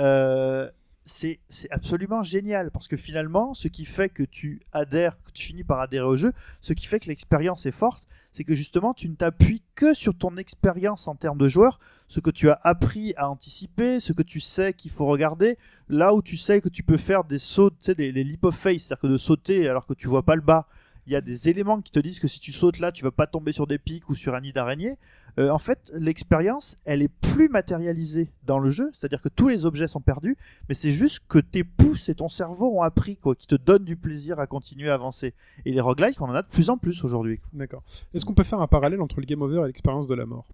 euh, 0.00 0.68
c'est 1.04 1.38
c'est 1.48 1.70
absolument 1.70 2.24
génial, 2.24 2.72
parce 2.72 2.88
que 2.88 2.96
finalement, 2.96 3.54
ce 3.54 3.68
qui 3.68 3.84
fait 3.84 4.08
que 4.08 4.24
tu 4.24 4.62
adhères, 4.72 5.16
que 5.22 5.30
tu 5.30 5.44
finis 5.44 5.62
par 5.62 5.78
adhérer 5.78 6.06
au 6.06 6.16
jeu, 6.16 6.32
ce 6.60 6.72
qui 6.72 6.86
fait 6.86 6.98
que 6.98 7.06
l'expérience 7.06 7.64
est 7.64 7.72
forte, 7.72 8.06
c'est 8.36 8.44
que 8.44 8.54
justement, 8.54 8.92
tu 8.92 9.08
ne 9.08 9.14
t'appuies 9.14 9.62
que 9.74 9.94
sur 9.94 10.14
ton 10.14 10.36
expérience 10.36 11.08
en 11.08 11.14
termes 11.14 11.38
de 11.38 11.48
joueur, 11.48 11.80
ce 12.06 12.20
que 12.20 12.28
tu 12.28 12.50
as 12.50 12.60
appris 12.64 13.14
à 13.16 13.30
anticiper, 13.30 13.98
ce 13.98 14.12
que 14.12 14.22
tu 14.22 14.40
sais 14.40 14.74
qu'il 14.74 14.90
faut 14.90 15.06
regarder, 15.06 15.56
là 15.88 16.12
où 16.12 16.20
tu 16.20 16.36
sais 16.36 16.60
que 16.60 16.68
tu 16.68 16.82
peux 16.82 16.98
faire 16.98 17.24
des 17.24 17.38
sauts, 17.38 17.70
tu 17.70 17.76
sais, 17.80 17.94
les, 17.96 18.12
les 18.12 18.24
leap 18.24 18.44
of 18.44 18.54
faith, 18.54 18.80
c'est-à-dire 18.80 19.00
que 19.00 19.06
de 19.06 19.16
sauter 19.16 19.66
alors 19.70 19.86
que 19.86 19.94
tu 19.94 20.06
vois 20.06 20.22
pas 20.22 20.36
le 20.36 20.42
bas, 20.42 20.66
il 21.06 21.14
y 21.14 21.16
a 21.16 21.22
des 21.22 21.48
éléments 21.48 21.80
qui 21.80 21.92
te 21.92 21.98
disent 21.98 22.20
que 22.20 22.28
si 22.28 22.38
tu 22.38 22.52
sautes 22.52 22.78
là, 22.78 22.92
tu 22.92 23.04
vas 23.04 23.10
pas 23.10 23.26
tomber 23.26 23.52
sur 23.52 23.66
des 23.66 23.78
pics 23.78 24.10
ou 24.10 24.14
sur 24.14 24.34
un 24.34 24.42
nid 24.42 24.52
d'araignée. 24.52 24.98
Euh, 25.38 25.50
en 25.50 25.58
fait, 25.58 25.90
l'expérience, 25.94 26.76
elle 26.86 27.02
est 27.02 27.08
plus 27.08 27.48
matérialisée 27.48 28.30
dans 28.46 28.58
le 28.58 28.70
jeu, 28.70 28.90
c'est-à-dire 28.94 29.20
que 29.20 29.28
tous 29.28 29.48
les 29.48 29.66
objets 29.66 29.86
sont 29.86 30.00
perdus, 30.00 30.36
mais 30.68 30.74
c'est 30.74 30.92
juste 30.92 31.20
que 31.28 31.38
tes 31.38 31.62
pouces 31.62 32.08
et 32.08 32.14
ton 32.14 32.28
cerveau 32.28 32.70
ont 32.78 32.80
appris, 32.82 33.16
quoi, 33.16 33.34
qui 33.34 33.46
te 33.46 33.54
donnent 33.54 33.84
du 33.84 33.96
plaisir 33.96 34.40
à 34.40 34.46
continuer 34.46 34.88
à 34.88 34.94
avancer. 34.94 35.34
Et 35.66 35.72
les 35.72 35.80
roguelikes, 35.80 36.20
on 36.22 36.28
en 36.30 36.34
a 36.34 36.42
de 36.42 36.48
plus 36.48 36.70
en 36.70 36.78
plus 36.78 37.04
aujourd'hui. 37.04 37.40
D'accord. 37.52 37.82
Est-ce 38.14 38.24
qu'on 38.24 38.32
peut 38.34 38.44
faire 38.44 38.60
un 38.60 38.66
parallèle 38.66 39.02
entre 39.02 39.20
le 39.20 39.26
game 39.26 39.42
over 39.42 39.62
et 39.64 39.66
l'expérience 39.66 40.06
de 40.08 40.14
la 40.14 40.24
mort? 40.24 40.46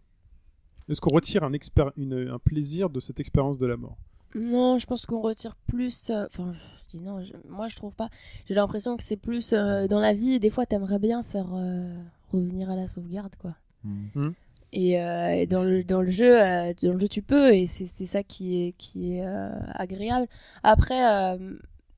Est-ce 0.88 1.00
qu'on 1.00 1.14
retire 1.14 1.44
un, 1.44 1.52
expér- 1.52 1.92
une- 1.96 2.28
un 2.28 2.38
plaisir 2.40 2.90
de 2.90 2.98
cette 2.98 3.20
expérience 3.20 3.58
de 3.58 3.66
la 3.66 3.76
mort? 3.76 3.96
Non, 4.34 4.78
je 4.78 4.86
pense 4.86 5.06
qu'on 5.06 5.20
retire 5.20 5.54
plus. 5.68 6.10
euh, 6.10 6.26
Enfin, 6.26 6.54
je 6.90 6.96
dis 6.98 7.04
non, 7.04 7.22
je- 7.22 7.32
moi 7.48 7.68
je 7.68 7.76
trouve 7.76 7.94
pas. 7.94 8.08
J'ai 8.48 8.54
l'impression 8.54 8.96
que 8.96 9.02
c'est 9.04 9.16
plus 9.16 9.52
euh, 9.52 9.86
dans 9.86 10.00
la 10.00 10.12
vie. 10.12 10.40
Des 10.40 10.50
fois, 10.50 10.66
t'aimerais 10.66 10.98
bien 10.98 11.22
faire 11.22 11.46
euh, 11.54 11.94
revenir 12.32 12.68
à 12.70 12.74
la 12.74 12.88
sauvegarde, 12.88 13.36
quoi. 13.36 13.54
Mhm. 13.84 14.32
Et, 14.72 15.00
euh, 15.00 15.30
et 15.34 15.46
dans 15.46 15.64
le 15.64 15.84
dans 15.84 16.00
le 16.02 16.10
jeu, 16.10 16.40
euh, 16.40 16.72
dans 16.82 16.92
le 16.94 16.98
jeu, 16.98 17.08
tu 17.08 17.22
peux, 17.22 17.54
et 17.54 17.66
c'est 17.66 17.86
ça 18.06 18.22
qui 18.22 18.68
est 18.68 18.72
qui 18.78 19.16
est 19.18 19.26
euh, 19.26 19.50
agréable. 19.74 20.26
Après, 20.62 21.36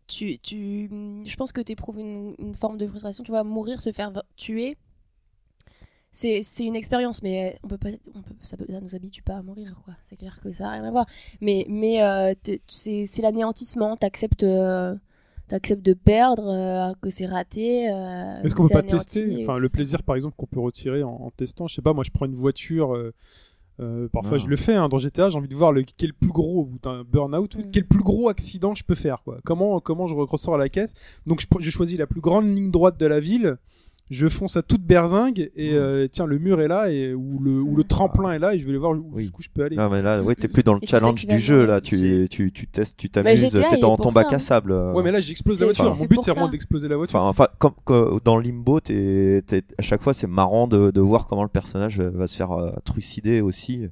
tu 0.07 0.39
tu, 0.39 0.89
je 1.25 1.37
pense 1.37 1.53
que 1.53 1.61
t'éprouves 1.61 1.99
une, 2.01 2.35
une 2.39 2.55
forme 2.55 2.79
de 2.79 2.87
frustration. 2.87 3.25
Tu 3.25 3.31
vois, 3.31 3.45
mourir, 3.45 3.81
se 3.81 3.93
faire 3.93 4.13
tuer. 4.37 4.77
C'est 6.13 6.45
une 6.61 6.77
expérience, 6.77 7.23
mais 7.25 7.59
on 7.65 7.69
peut 7.69 7.77
pas, 7.79 7.89
on 8.15 8.23
peut, 8.23 8.35
ça, 8.45 8.57
ça 8.57 8.81
nous 8.81 8.95
habitue 8.95 9.23
pas 9.23 9.35
à 9.37 9.43
mourir, 9.43 9.75
quoi. 9.85 9.95
C'est 10.05 10.15
clair 10.17 10.39
que 10.41 10.53
ça 10.53 10.69
a 10.69 10.71
rien 10.73 10.85
à 10.85 10.91
voir. 10.93 11.07
Mais 11.41 11.67
mais 11.69 11.99
te- 12.43 12.59
c'est 12.69 13.21
l'anéantissement. 13.23 13.97
T'acceptes 13.97 14.45
euh, 14.45 14.95
t'acceptes 15.49 15.85
de 15.85 15.93
perdre, 15.95 16.49
euh, 16.49 16.93
que 17.03 17.11
c'est 17.11 17.27
raté. 17.27 17.91
euh, 17.91 18.43
Est-ce 18.43 18.55
qu'on 18.55 18.65
peut 18.69 18.75
pas 18.75 18.83
tester 18.83 19.45
Enfin, 19.47 19.59
le 19.59 19.69
ça. 19.69 19.73
plaisir, 19.73 20.03
par 20.03 20.15
exemple, 20.17 20.35
qu'on 20.37 20.47
peut 20.47 20.61
retirer 20.61 21.03
en, 21.03 21.11
en 21.11 21.31
testant. 21.31 21.69
Je 21.69 21.75
sais 21.75 21.83
pas, 21.83 21.93
moi, 21.93 22.05
je 22.05 22.11
prends 22.11 22.27
une 22.27 22.35
voiture. 22.35 22.95
euh, 22.95 23.13
euh, 23.81 24.09
parfois, 24.13 24.39
Non. 24.39 24.45
je 24.45 24.49
le 24.49 24.57
fais 24.57 24.75
hein, 24.75 24.89
dans 24.89 24.99
GTA. 24.99 25.31
J'ai 25.31 25.37
envie 25.39 25.49
de 25.49 25.55
voir 25.55 25.73
le, 25.73 25.83
quel 25.97 26.15
plus 26.15 26.29
gros 26.31 26.69
ou 26.71 26.89
un 26.89 27.03
burn-out, 27.05 27.55
ou 27.57 27.59
Mm. 27.59 27.71
quel 27.73 27.85
plus 27.87 28.03
gros 28.05 28.29
accident 28.29 28.75
je 28.75 28.85
peux 28.85 28.95
faire. 28.95 29.23
Quoi. 29.25 29.39
Comment, 29.45 29.81
comment 29.81 30.07
je 30.07 30.15
ressors 30.15 30.55
à 30.55 30.59
la 30.59 30.69
caisse? 30.69 30.95
Donc, 31.27 31.41
je, 31.41 31.47
je 31.61 31.71
choisis 31.71 31.99
la 31.99 32.07
plus 32.07 32.21
grande 32.21 32.47
ligne 32.47 32.71
droite 32.71 32.99
de 33.01 33.07
la 33.07 33.19
ville. 33.21 33.57
Je 34.11 34.29
fonce 34.29 34.57
à 34.59 34.63
toute 34.63 34.83
berzingue 34.83 35.51
et 35.57 35.73
euh, 35.75 36.07
tiens, 36.13 36.27
le 36.27 36.39
mur 36.39 36.61
est 36.61 36.69
là 36.69 36.91
et 36.91 37.15
où 37.15 37.39
le, 37.41 37.61
où 37.63 37.75
le 37.75 37.83
Mm. 37.83 37.87
tremplin 37.87 38.33
est 38.33 38.39
là 38.39 38.55
et 38.55 38.59
je 38.59 38.65
vais 38.65 38.71
aller 38.71 38.79
voir 38.79 38.93
où- 38.93 39.11
Oui. 39.15 39.23
jusqu'où 39.23 39.43
je 39.43 39.49
peux 39.49 39.65
aller. 39.65 39.77
Non, 39.77 39.89
mais 39.89 40.03
là, 40.03 40.23
ouais, 40.23 40.35
t'es 40.35 40.47
plus 40.47 40.63
dans 40.63 40.75
le 40.75 40.79
Et 40.83 40.87
tu 40.87 40.91
sais 40.93 40.99
challenge 40.99 41.27
du 41.27 41.39
jeu, 41.39 41.65
là. 41.65 41.81
Tu, 41.81 42.27
tu, 42.31 42.53
tu 42.53 42.67
testes, 42.67 42.99
tu 42.99 43.09
Mais 43.17 43.23
t'amuses, 43.23 43.51
t'es 43.71 43.79
dans 43.79 43.97
ton 43.97 44.13
bac 44.13 44.27
ça, 44.27 44.33
à 44.33 44.35
hein. 44.35 44.39
sable. 44.39 44.73
euh. 44.73 44.93
Ouais, 44.93 45.03
mais 45.03 45.11
là, 45.11 45.21
j'explose 45.21 45.59
la 45.61 45.67
voiture. 45.67 45.95
Mon 45.97 46.05
but, 46.05 46.21
c'est 46.21 46.33
vraiment 46.33 46.49
d'exploser 46.49 46.87
la 46.89 46.97
voiture. 46.99 47.19
Enfin, 47.19 47.47
enfin, 47.61 47.73
comme 47.85 48.21
dans 48.25 48.37
Limbo, 48.39 48.79
t'es, 48.81 49.43
t'es- 49.47 49.63
à 49.79 49.83
chaque 49.83 50.03
fois, 50.03 50.13
c'est 50.13 50.27
marrant 50.27 50.69
de, 50.69 50.91
de 50.91 51.01
voir 51.01 51.27
comment 51.27 51.43
le 51.43 51.49
personnage 51.49 51.99
va 51.99 52.27
se 52.27 52.37
faire 52.37 52.53
euh, 52.53 52.73
trucider 52.85 53.41
aussi. 53.41 53.89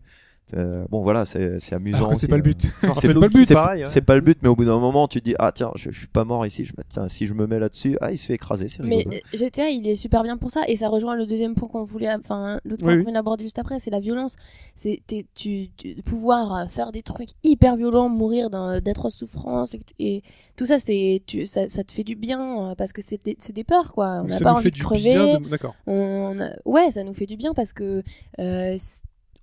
Euh, 0.55 0.85
bon, 0.91 1.03
voilà, 1.03 1.25
c'est, 1.25 1.61
c'est 1.61 1.75
amusant. 1.75 2.15
C'est 2.15 2.29
pas 2.29 2.37
le 2.37 2.41
euh. 2.41 2.45
but. 2.45 2.61
C'est 3.01 3.15
pas 3.15 3.21
le 3.21 3.29
but. 3.29 3.47
C'est, 3.47 3.55
pareil, 3.55 3.81
ouais. 3.85 3.87
c'est 3.89 4.03
pas 4.03 4.15
le 4.17 4.21
but, 4.21 4.39
mais 4.43 4.49
au 4.51 4.55
bout 4.57 4.67
d'un 4.67 4.79
moment, 4.79 5.09
tu 5.09 5.21
te 5.21 5.25
dis, 5.25 5.35
ah 5.39 5.51
tiens, 5.51 5.71
je, 5.77 5.91
je 5.91 5.99
suis 5.99 6.07
pas 6.09 6.25
mort 6.25 6.45
ici. 6.45 6.65
Je, 6.67 6.73
tiens, 6.91 7.09
si 7.09 7.27
je 7.27 7.33
me 7.33 7.47
mets 7.47 7.59
là-dessus, 7.59 7.97
ah, 8.03 8.13
il 8.13 8.19
se 8.19 8.27
fait 8.27 8.35
écraser, 8.35 8.67
Mais 8.81 8.99
rigolo. 8.99 9.17
euh, 9.17 9.37
GTA, 9.39 9.71
il 9.71 9.87
est 9.89 9.95
super 9.95 10.23
bien 10.23 10.37
pour 10.37 10.51
ça, 10.51 10.63
et 10.69 10.77
ça 10.77 10.89
rejoint 10.91 11.17
le 11.17 11.27
deuxième 11.27 11.55
point 11.55 11.69
qu'on 11.69 11.85
voulait, 11.85 12.13
enfin 12.15 12.61
l'autre 12.65 12.83
point 12.83 12.93
Oui, 12.93 12.99
qu'on 12.99 13.05
voulait 13.09 13.19
aborder 13.19 13.45
juste 13.45 13.59
après, 13.59 13.79
c'est 13.79 13.91
la 13.91 14.01
violence. 14.01 14.37
C'est 14.75 15.01
tu, 15.35 15.71
tu- 15.79 15.95
de 15.95 16.03
pouvoir 16.03 16.55
euh, 16.55 16.67
faire 16.67 16.93
des 16.93 17.03
trucs 17.03 17.31
hyper 17.45 17.77
violents, 17.77 18.11
mourir 18.11 18.51
d'atroces 18.51 19.17
souffrances, 19.17 19.73
et, 19.75 19.81
et 19.99 20.23
tout 20.57 20.67
ça, 20.67 20.79
c'est 20.79 21.23
tu, 21.27 21.47
ça, 21.47 21.69
ça 21.71 21.83
te 21.83 21.93
fait 21.93 22.05
du 22.05 22.15
bien 22.15 22.75
parce 22.77 22.93
que 22.93 23.01
c'est 23.01 23.25
des, 23.25 23.37
c'est 23.39 23.55
des 23.55 23.65
peurs 23.65 23.93
quoi. 23.95 24.21
On 24.23 24.29
n'a 24.29 24.39
pas 24.41 24.53
envie 24.53 24.65
fait 24.65 24.71
de 24.71 24.75
du 24.77 24.83
crever. 24.83 25.15
bien 25.15 25.41
de- 25.41 25.49
D'accord. 25.49 25.75
On 25.87 26.39
a- 26.41 26.53
ouais, 26.67 26.91
ça 26.91 27.05
nous 27.05 27.15
fait 27.15 27.27
du 27.27 27.37
bien 27.37 27.55
parce 27.55 27.73
que 27.73 28.03
euh, 28.39 28.77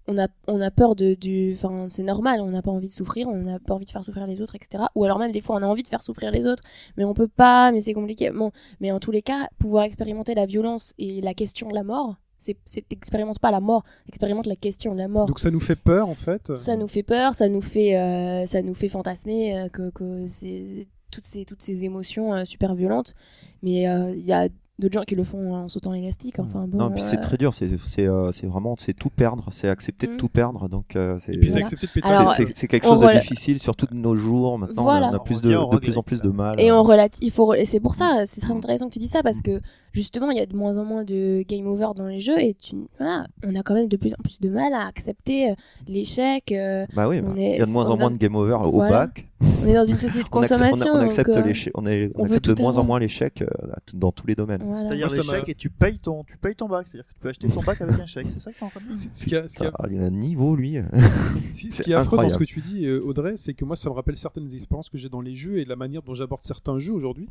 on 0.09 0.17
a, 0.17 0.27
on 0.47 0.59
a 0.59 0.71
peur 0.71 0.95
de 0.95 1.13
du 1.13 1.53
enfin 1.53 1.87
c'est 1.89 2.03
normal 2.03 2.41
on 2.41 2.49
n'a 2.49 2.61
pas 2.61 2.71
envie 2.71 2.87
de 2.87 2.93
souffrir 2.93 3.27
on 3.27 3.37
n'a 3.37 3.59
pas 3.59 3.75
envie 3.75 3.85
de 3.85 3.91
faire 3.91 4.03
souffrir 4.03 4.25
les 4.27 4.41
autres 4.41 4.55
etc 4.55 4.85
ou 4.95 5.05
alors 5.05 5.19
même 5.19 5.31
des 5.31 5.41
fois 5.41 5.55
on 5.57 5.61
a 5.61 5.65
envie 5.67 5.83
de 5.83 5.87
faire 5.87 6.01
souffrir 6.01 6.31
les 6.31 6.45
autres 6.47 6.63
mais 6.97 7.05
on 7.05 7.13
peut 7.13 7.27
pas 7.27 7.71
mais 7.71 7.81
c'est 7.81 7.93
compliqué. 7.93 8.31
Bon 8.31 8.51
mais 8.79 8.91
en 8.91 8.99
tous 8.99 9.11
les 9.11 9.21
cas 9.21 9.47
pouvoir 9.59 9.83
expérimenter 9.83 10.33
la 10.33 10.45
violence 10.45 10.93
et 10.97 11.21
la 11.21 11.33
question 11.33 11.69
de 11.69 11.75
la 11.75 11.83
mort 11.83 12.15
c'est 12.37 12.57
c'est 12.65 12.87
t'expérimentes 12.87 13.39
pas 13.39 13.51
la 13.51 13.59
mort 13.59 13.83
t'expérimentes 14.05 14.47
la 14.47 14.55
question 14.55 14.93
de 14.93 14.97
la 14.99 15.07
mort. 15.07 15.27
Donc, 15.27 15.39
ça 15.39 15.51
nous 15.51 15.59
fait 15.59 15.75
peur, 15.75 16.07
en 16.07 16.15
fait. 16.15 16.57
ça 16.57 16.75
nous 16.75 16.87
fait 16.87 17.03
peur 17.03 17.35
ça 17.35 17.47
nous 17.49 17.61
fait 17.61 17.97
euh, 17.97 18.45
ça 18.45 18.61
nous 18.61 18.73
fait 18.73 18.89
fantasmer 18.89 19.57
euh, 19.57 19.69
que, 19.69 19.89
que 19.91 20.27
c'est 20.27 20.87
toutes 21.11 21.25
ces 21.25 21.45
toutes 21.45 21.61
ces 21.61 21.83
émotions 21.83 22.33
euh, 22.33 22.45
super 22.45 22.75
violentes. 22.75 23.15
Mais 23.61 23.87
euh, 23.87 24.11
il 24.15 24.25
y 24.25 24.33
a 24.33 24.47
d'autres 24.79 24.93
gens 24.99 25.03
qui 25.05 25.15
le 25.15 25.23
font 25.23 25.53
en 25.53 25.67
sautant 25.67 25.91
l'élastique 25.91 26.39
enfin 26.39 26.67
bon 26.67 26.77
non, 26.77 26.89
puis 26.89 27.01
c'est 27.01 27.17
euh, 27.17 27.21
très 27.21 27.37
dur. 27.37 27.53
C'est, 27.53 27.67
c'est, 27.85 28.07
euh, 28.07 28.31
c'est 28.31 28.47
vraiment, 28.47 28.75
c'est 28.77 28.93
tout 28.93 29.09
perdre. 29.09 29.45
C'est 29.51 29.69
accepter 29.69 30.07
de 30.07 30.13
Mm. 30.13 30.17
tout 30.17 30.29
perdre. 30.29 30.67
Donc, 30.69 30.95
euh, 30.95 31.17
c'est, 31.19 31.33
Et 31.33 31.37
puis, 31.37 31.47
c'est 31.49 31.53
Voilà. 31.59 31.65
accepter 31.67 31.87
de 31.87 31.91
péter. 31.91 32.53
C'est, 32.55 32.67
quelque 32.67 32.87
chose 32.87 32.99
de 32.99 33.05
rela- 33.05 33.19
difficile, 33.19 33.59
surtout 33.59 33.85
de 33.85 33.93
nos 33.95 34.15
jours. 34.15 34.57
Maintenant, 34.57 34.83
Voilà. 34.83 35.09
on 35.11 35.15
a 35.15 35.19
plus 35.19 35.37
On 35.43 35.47
de, 35.69 35.75
de 35.75 35.77
plus 35.79 35.97
en 35.97 36.03
plus 36.03 36.21
de 36.21 36.29
mal. 36.29 36.59
Et 36.59 36.71
on 36.71 36.81
relate, 36.83 37.17
il 37.21 37.31
faut, 37.31 37.53
et 37.53 37.65
c'est 37.65 37.79
pour 37.79 37.95
ça, 37.95 38.23
c'est 38.25 38.41
très 38.41 38.53
intéressant 38.53 38.87
que 38.87 38.93
tu 38.93 38.99
dis 38.99 39.07
ça 39.07 39.21
parce 39.21 39.41
que 39.41 39.59
justement, 39.93 40.31
il 40.31 40.37
y 40.37 40.41
a 40.41 40.45
de 40.45 40.55
moins 40.55 40.77
en 40.77 40.85
moins 40.85 41.03
de 41.03 41.43
game 41.47 41.65
over 41.67 41.87
dans 41.95 42.07
les 42.07 42.21
jeux 42.21 42.39
et 42.39 42.53
tu, 42.53 42.75
voilà, 42.97 43.27
on 43.45 43.55
a 43.55 43.63
quand 43.63 43.73
même 43.73 43.87
de 43.87 43.97
plus 43.97 44.13
en 44.13 44.21
plus 44.23 44.39
de 44.39 44.49
mal 44.49 44.73
à 44.73 44.85
accepter 44.87 45.51
euh, 45.51 45.53
l'échec. 45.87 46.51
euh, 46.51 46.85
Bah 46.95 47.07
oui, 47.07 47.19
on 47.23 47.29
bah, 47.29 47.33
il 47.37 47.57
y 47.57 47.61
a 47.61 47.65
de 47.65 47.69
moins 47.71 47.89
on 47.89 47.93
en 47.93 47.97
moins 47.97 48.11
de 48.11 48.17
game 48.17 48.35
over 48.35 48.57
au 48.65 48.71
Voilà. 48.71 49.07
bac. 49.07 49.25
on 49.63 49.67
est 49.67 49.73
dans 49.73 49.85
une 49.85 49.99
société 49.99 50.23
de 50.23 50.29
On 50.33 50.41
accepte, 50.41 50.59
consommation. 50.61 50.91
on, 50.93 50.97
on 50.97 51.01
accepte 51.01 51.29
donc, 51.29 51.37
euh, 51.37 51.47
l'échec- 51.47 51.71
on 51.75 51.85
est- 51.87 52.11
on 52.15 52.21
on 52.21 52.25
accepte 52.25 52.49
de 52.49 52.61
moins 52.61 52.77
en 52.77 52.83
moins 52.83 52.99
l'échec 52.99 53.41
euh, 53.41 53.47
dans 53.93 54.11
tous 54.11 54.27
les 54.27 54.35
domaines. 54.35 54.61
voilà. 54.63 54.81
C'est-à-dire 54.81 55.07
l'échec 55.07 55.49
et 55.49 55.55
tu 55.55 55.69
payes 55.69 55.99
ton, 55.99 56.23
tu 56.23 56.37
payes 56.37 56.55
ton 56.55 56.67
bac. 56.67 56.87
C'est-à-dire 56.87 57.05
que 57.07 57.13
tu 57.13 57.19
peux 57.19 57.29
acheter 57.29 57.47
ton 57.47 57.61
bac 57.63 57.81
avec 57.81 57.99
un 57.99 58.05
chèque. 58.05 58.27
C'est 58.33 58.39
ça 58.41 58.51
que 58.51 58.59
t'es 58.59 58.65
en 58.65 58.69
train 58.69 58.79
de 58.81 58.93
dire? 58.95 59.09
Ce 59.13 59.25
qui 59.25 59.35
a- 59.35 59.47
ce 59.47 59.55
qui 59.55 59.63
a- 59.65 59.71
Ça, 59.71 59.87
il 59.91 59.99
a 60.01 60.05
un 60.05 60.09
niveau, 60.09 60.55
lui. 60.55 60.77
Ce 61.55 61.81
qui 61.83 61.91
est 61.91 61.95
affreux 61.95 62.17
dans 62.17 62.29
ce 62.29 62.37
que 62.37 62.43
tu 62.45 62.61
dis, 62.61 62.85
euh, 62.85 63.01
Audrey, 63.03 63.33
c'est 63.37 63.53
que 63.53 63.65
moi, 63.65 63.75
ça 63.75 63.89
me 63.89 63.95
rappelle 63.95 64.15
certaines 64.17 64.53
expériences 64.53 64.89
que 64.89 64.97
j'ai 64.97 65.09
dans 65.09 65.21
les 65.21 65.35
jeux 65.35 65.57
et 65.59 65.65
la 65.65 65.75
manière 65.75 66.01
dont 66.03 66.13
j'aborde 66.13 66.41
certains 66.43 66.79
jeux 66.79 66.93
aujourd'hui. 66.93 67.27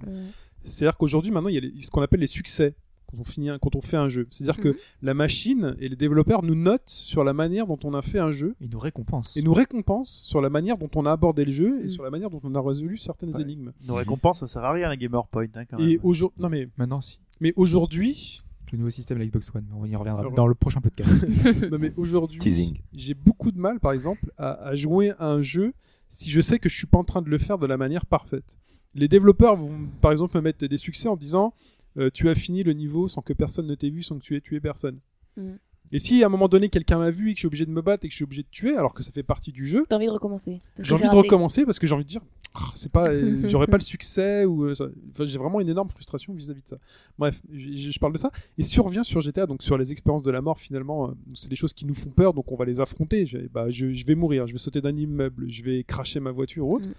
C'est-à-dire 0.64 0.96
qu'aujourd'hui, 0.96 1.30
maintenant, 1.30 1.48
il 1.48 1.54
y 1.54 1.58
a 1.58 1.60
les- 1.60 1.80
ce 1.80 1.90
qu'on 1.90 2.02
appelle 2.02 2.20
les 2.20 2.26
succès 2.26 2.74
quand 3.06 3.16
on, 3.18 3.24
finit 3.24 3.48
un- 3.48 3.58
quand 3.58 3.74
on 3.74 3.80
fait 3.80 3.96
un 3.96 4.08
jeu. 4.10 4.26
C'est-à-dire 4.30 4.62
Mhm. 4.62 4.72
que 4.74 4.78
la 5.00 5.14
machine 5.14 5.74
et 5.80 5.88
les 5.88 5.96
développeurs 5.96 6.42
nous 6.42 6.54
notent 6.54 6.88
sur 6.90 7.24
la 7.24 7.32
manière 7.32 7.66
dont 7.66 7.78
on 7.84 7.94
a 7.94 8.02
fait 8.02 8.18
un 8.18 8.30
jeu 8.32 8.54
Il 8.60 8.68
nous 8.70 8.78
récompense. 8.78 9.34
et 9.36 9.42
nous 9.42 9.54
récompensent 9.54 10.10
sur 10.26 10.40
la 10.42 10.50
manière 10.50 10.76
dont 10.76 10.90
on 10.94 11.06
a 11.06 11.12
abordé 11.12 11.44
le 11.46 11.50
jeu 11.52 11.80
et 11.80 11.84
Mhm. 11.84 11.88
sur 11.88 12.02
la 12.02 12.10
manière 12.10 12.28
dont 12.28 12.40
on 12.44 12.54
a 12.54 12.60
résolu 12.60 12.98
certaines 12.98 13.34
Ouais. 13.34 13.40
énigmes. 13.42 13.72
Nos 13.86 13.94
récompenses, 13.94 14.40
ça 14.40 14.48
sert 14.48 14.62
à 14.64 14.72
rien, 14.72 14.88
la 14.88 14.96
Gamer 14.96 15.26
Point. 15.28 15.46
Hein, 15.54 15.64
quand 15.64 15.78
Et 15.78 15.98
aujourd'hui, 16.02 16.42
non 16.42 16.48
mais, 16.50 16.68
Maintenant, 16.76 17.00
si. 17.00 17.18
mais 17.40 17.52
aujourd'hui, 17.56 18.42
Le 18.70 18.76
nouveau 18.76 18.90
système 18.90 19.16
de 19.16 19.22
la 19.22 19.26
Xbox 19.26 19.50
One. 19.54 19.64
On 19.74 19.86
y 19.86 19.96
reviendra 19.96 20.20
Alors- 20.20 20.32
dans 20.34 20.46
le 20.46 20.54
prochain 20.54 20.82
podcast. 20.82 21.24
non 21.72 21.78
mais 21.80 21.94
aujourd'hui, 21.96 22.38
Teasing. 22.38 22.78
j'ai 22.92 23.14
beaucoup 23.14 23.50
de 23.50 23.58
mal, 23.58 23.80
par 23.80 23.92
exemple, 23.92 24.30
à, 24.36 24.50
à 24.62 24.74
jouer 24.74 25.12
à 25.18 25.30
un 25.30 25.40
jeu 25.40 25.72
si 26.10 26.28
je 26.28 26.42
sais 26.42 26.58
que 26.58 26.68
je 26.68 26.76
suis 26.76 26.86
pas 26.86 26.98
en 26.98 27.04
train 27.04 27.22
de 27.22 27.30
le 27.30 27.38
faire 27.38 27.56
de 27.56 27.64
la 27.66 27.78
manière 27.78 28.04
parfaite. 28.04 28.58
Les 28.98 29.08
développeurs 29.08 29.56
vont, 29.56 29.72
par 30.00 30.12
exemple, 30.12 30.36
me 30.36 30.42
mettre 30.42 30.66
des 30.66 30.76
succès 30.76 31.08
en 31.08 31.16
disant 31.16 31.54
euh, 31.96 32.10
tu 32.12 32.28
as 32.28 32.34
fini 32.34 32.62
le 32.62 32.72
niveau 32.72 33.08
sans 33.08 33.22
que 33.22 33.32
personne 33.32 33.66
ne 33.66 33.74
t'ait 33.74 33.90
vu, 33.90 34.02
sans 34.02 34.18
que 34.18 34.22
tu 34.22 34.36
aies 34.36 34.40
tué 34.40 34.60
personne. 34.60 34.98
Mm. 35.36 35.54
Et 35.92 35.98
si 35.98 36.22
à 36.22 36.26
un 36.26 36.28
moment 36.28 36.48
donné 36.48 36.68
quelqu'un 36.68 36.98
m'a 36.98 37.10
vu 37.10 37.30
et 37.30 37.32
que 37.32 37.38
je 37.38 37.40
suis 37.40 37.46
obligé 37.46 37.64
de 37.64 37.70
me 37.70 37.80
battre 37.80 38.04
et 38.04 38.08
que 38.08 38.12
je 38.12 38.16
suis 38.16 38.24
obligé 38.24 38.42
de 38.42 38.48
tuer, 38.50 38.76
alors 38.76 38.92
que 38.92 39.02
ça 39.02 39.10
fait 39.10 39.22
partie 39.22 39.52
du 39.52 39.66
jeu, 39.66 39.86
T'as 39.88 39.96
envie 39.96 40.06
de 40.06 40.10
recommencer. 40.10 40.58
j'ai 40.78 40.92
envie 40.92 41.04
de 41.04 41.08
raté. 41.08 41.18
recommencer 41.20 41.64
parce 41.64 41.78
que 41.78 41.86
j'ai 41.86 41.94
envie 41.94 42.04
de 42.04 42.08
dire 42.08 42.20
Ah, 42.54 42.60
c'est 42.74 42.92
pas, 42.92 43.08
euh, 43.08 43.40
j'aurais 43.48 43.66
pas 43.66 43.78
le 43.78 43.82
succès 43.82 44.44
ou 44.44 44.64
euh, 44.64 44.72
enfin, 44.72 45.24
j'ai 45.24 45.38
vraiment 45.38 45.60
une 45.60 45.68
énorme 45.68 45.88
frustration 45.88 46.34
vis-à-vis 46.34 46.62
de 46.62 46.68
ça. 46.68 46.78
Bref, 47.18 47.40
je, 47.50 47.98
parle 47.98 48.12
de 48.12 48.18
ça 48.18 48.30
et 48.58 48.64
si 48.64 48.80
on 48.80 48.84
revient 48.84 49.04
sur 49.04 49.20
GTA, 49.20 49.46
donc 49.46 49.62
sur 49.62 49.78
les 49.78 49.92
expériences 49.92 50.22
de 50.22 50.30
la 50.30 50.42
mort 50.42 50.58
finalement, 50.58 51.08
euh, 51.08 51.12
c'est 51.34 51.48
des 51.48 51.56
choses 51.56 51.72
qui 51.72 51.86
nous 51.86 51.94
font 51.94 52.10
peur, 52.10 52.34
donc 52.34 52.52
on 52.52 52.56
va 52.56 52.66
les 52.66 52.80
affronter. 52.80 53.24
Je, 53.24 53.38
bah, 53.52 53.70
je, 53.70 53.92
je 53.92 54.06
vais 54.06 54.14
mourir, 54.14 54.46
je 54.46 54.52
vais 54.52 54.58
sauter 54.58 54.82
d'un 54.82 54.96
immeuble, 54.96 55.46
je 55.48 55.62
vais 55.62 55.84
cracher 55.84 56.20
ma 56.20 56.32
voiture 56.32 56.66
ou 56.66 56.76
autre. 56.76 56.88
Mm. 56.88 56.94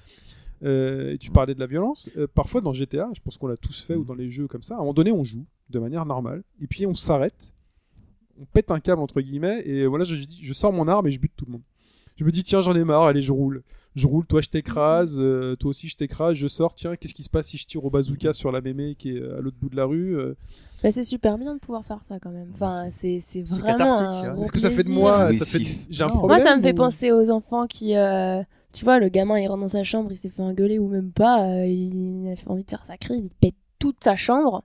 Euh, 0.64 1.14
et 1.14 1.18
tu 1.18 1.32
parlais 1.32 1.56
de 1.56 1.60
la 1.60 1.68
violence. 1.68 2.10
Euh, 2.18 2.28
parfois 2.34 2.62
dans 2.62 2.74
GTA, 2.74 3.10
je 3.14 3.22
pense 3.22 3.38
qu'on 3.38 3.48
l'a 3.48 3.58
tous 3.58 3.82
fait 3.82 3.96
ou 3.96 4.04
dans 4.04 4.14
les 4.14 4.30
jeux 4.30 4.48
comme 4.48 4.62
ça. 4.64 4.74
À 4.76 4.78
un 4.78 4.82
moment 4.82 4.94
donné, 4.94 5.12
on 5.12 5.24
joue 5.24 5.46
de 5.70 5.80
manière 5.80 6.06
normale 6.06 6.44
et 6.62 6.68
puis 6.68 6.86
on 6.86 6.96
s'arrête, 6.96 7.54
on 8.42 8.46
pète 8.46 8.72
un 8.72 8.80
câble 8.80 9.02
entre 9.02 9.22
guillemets 9.22 9.62
et 9.66 9.86
voilà, 9.86 10.04
je, 10.06 10.16
je 10.16 10.26
dis, 10.26 10.40
je 10.42 10.54
sors 10.54 10.74
mon 10.74 10.88
arme 10.88 11.08
et 11.08 11.12
je 11.12 11.20
bute 11.20 11.34
tout 11.36 11.46
le 11.46 11.54
monde. 11.54 11.62
Je 12.18 12.26
me 12.26 12.32
dis 12.32 12.44
tiens 12.44 12.60
j'en 12.60 12.76
ai 12.76 12.84
marre, 12.84 13.04
allez 13.04 13.22
je 13.22 13.32
roule. 13.32 13.64
Je 13.96 14.06
roule, 14.06 14.26
toi 14.26 14.42
je 14.42 14.50
t'écrase, 14.50 15.16
euh, 15.18 15.56
toi 15.56 15.70
aussi 15.70 15.88
je 15.88 15.96
t'écrase, 15.96 16.36
je 16.38 16.48
sors, 16.48 16.76
tiens 16.76 16.96
qu'est-ce 16.96 17.14
qui 17.14 17.24
se 17.24 17.30
passe 17.30 17.48
si 17.48 17.58
je 17.58 17.66
tire 17.66 17.84
au 17.86 17.90
bazooka 17.90 18.34
sur 18.34 18.52
la 18.52 18.62
mémé 18.62 18.96
qui 18.96 19.16
est 19.18 19.22
à 19.24 19.40
l'autre 19.42 19.58
bout 19.60 19.70
de 19.70 19.76
la 19.76 19.86
rue 19.86 20.18
euh, 20.18 20.36
Bah, 20.84 20.92
c'est 20.92 21.04
super 21.04 21.38
bien 21.38 21.56
de 21.56 21.60
pouvoir 21.60 21.86
faire 21.86 22.04
ça 22.04 22.20
quand 22.20 22.30
même. 22.32 22.50
Enfin, 22.54 22.90
c'est 22.92 23.20
vraiment 23.44 24.00
hein. 24.00 24.36
Est-ce 24.42 24.52
que 24.52 24.60
ça 24.60 24.70
fait 24.70 24.84
de 24.84 24.90
moi 24.90 25.28
Oui, 25.30 25.36
ça 25.38 25.46
fait. 25.46 25.66
J'ai 25.90 26.04
un 26.04 26.08
Non. 26.08 26.18
problème 26.18 26.40
Moi, 26.40 26.48
ça 26.48 26.58
me 26.58 26.62
fait 26.62 26.74
ou- 26.74 26.76
penser 26.76 27.12
aux 27.12 27.30
enfants 27.30 27.68
qui, 27.68 27.96
euh, 27.96 28.42
tu 28.74 28.86
vois, 28.86 29.00
le 29.00 29.10
gamin 29.10 29.38
il 29.40 29.48
rentre 29.48 29.62
dans 29.62 29.68
sa 29.68 29.84
chambre, 29.84 30.12
il 30.12 30.18
s'est 30.18 30.30
fait 30.30 30.42
engueuler 30.44 30.80
ou 30.80 30.88
même 30.88 31.12
pas, 31.12 31.44
euh, 31.46 31.66
il 31.66 32.30
a 32.32 32.36
fait 32.36 32.50
envie 32.50 32.64
de 32.64 32.70
faire 32.70 32.84
sa 32.86 32.98
crise, 32.98 33.22
il 33.24 33.32
pète 33.32 33.56
toute 33.80 34.04
sa 34.04 34.16
chambre. 34.16 34.64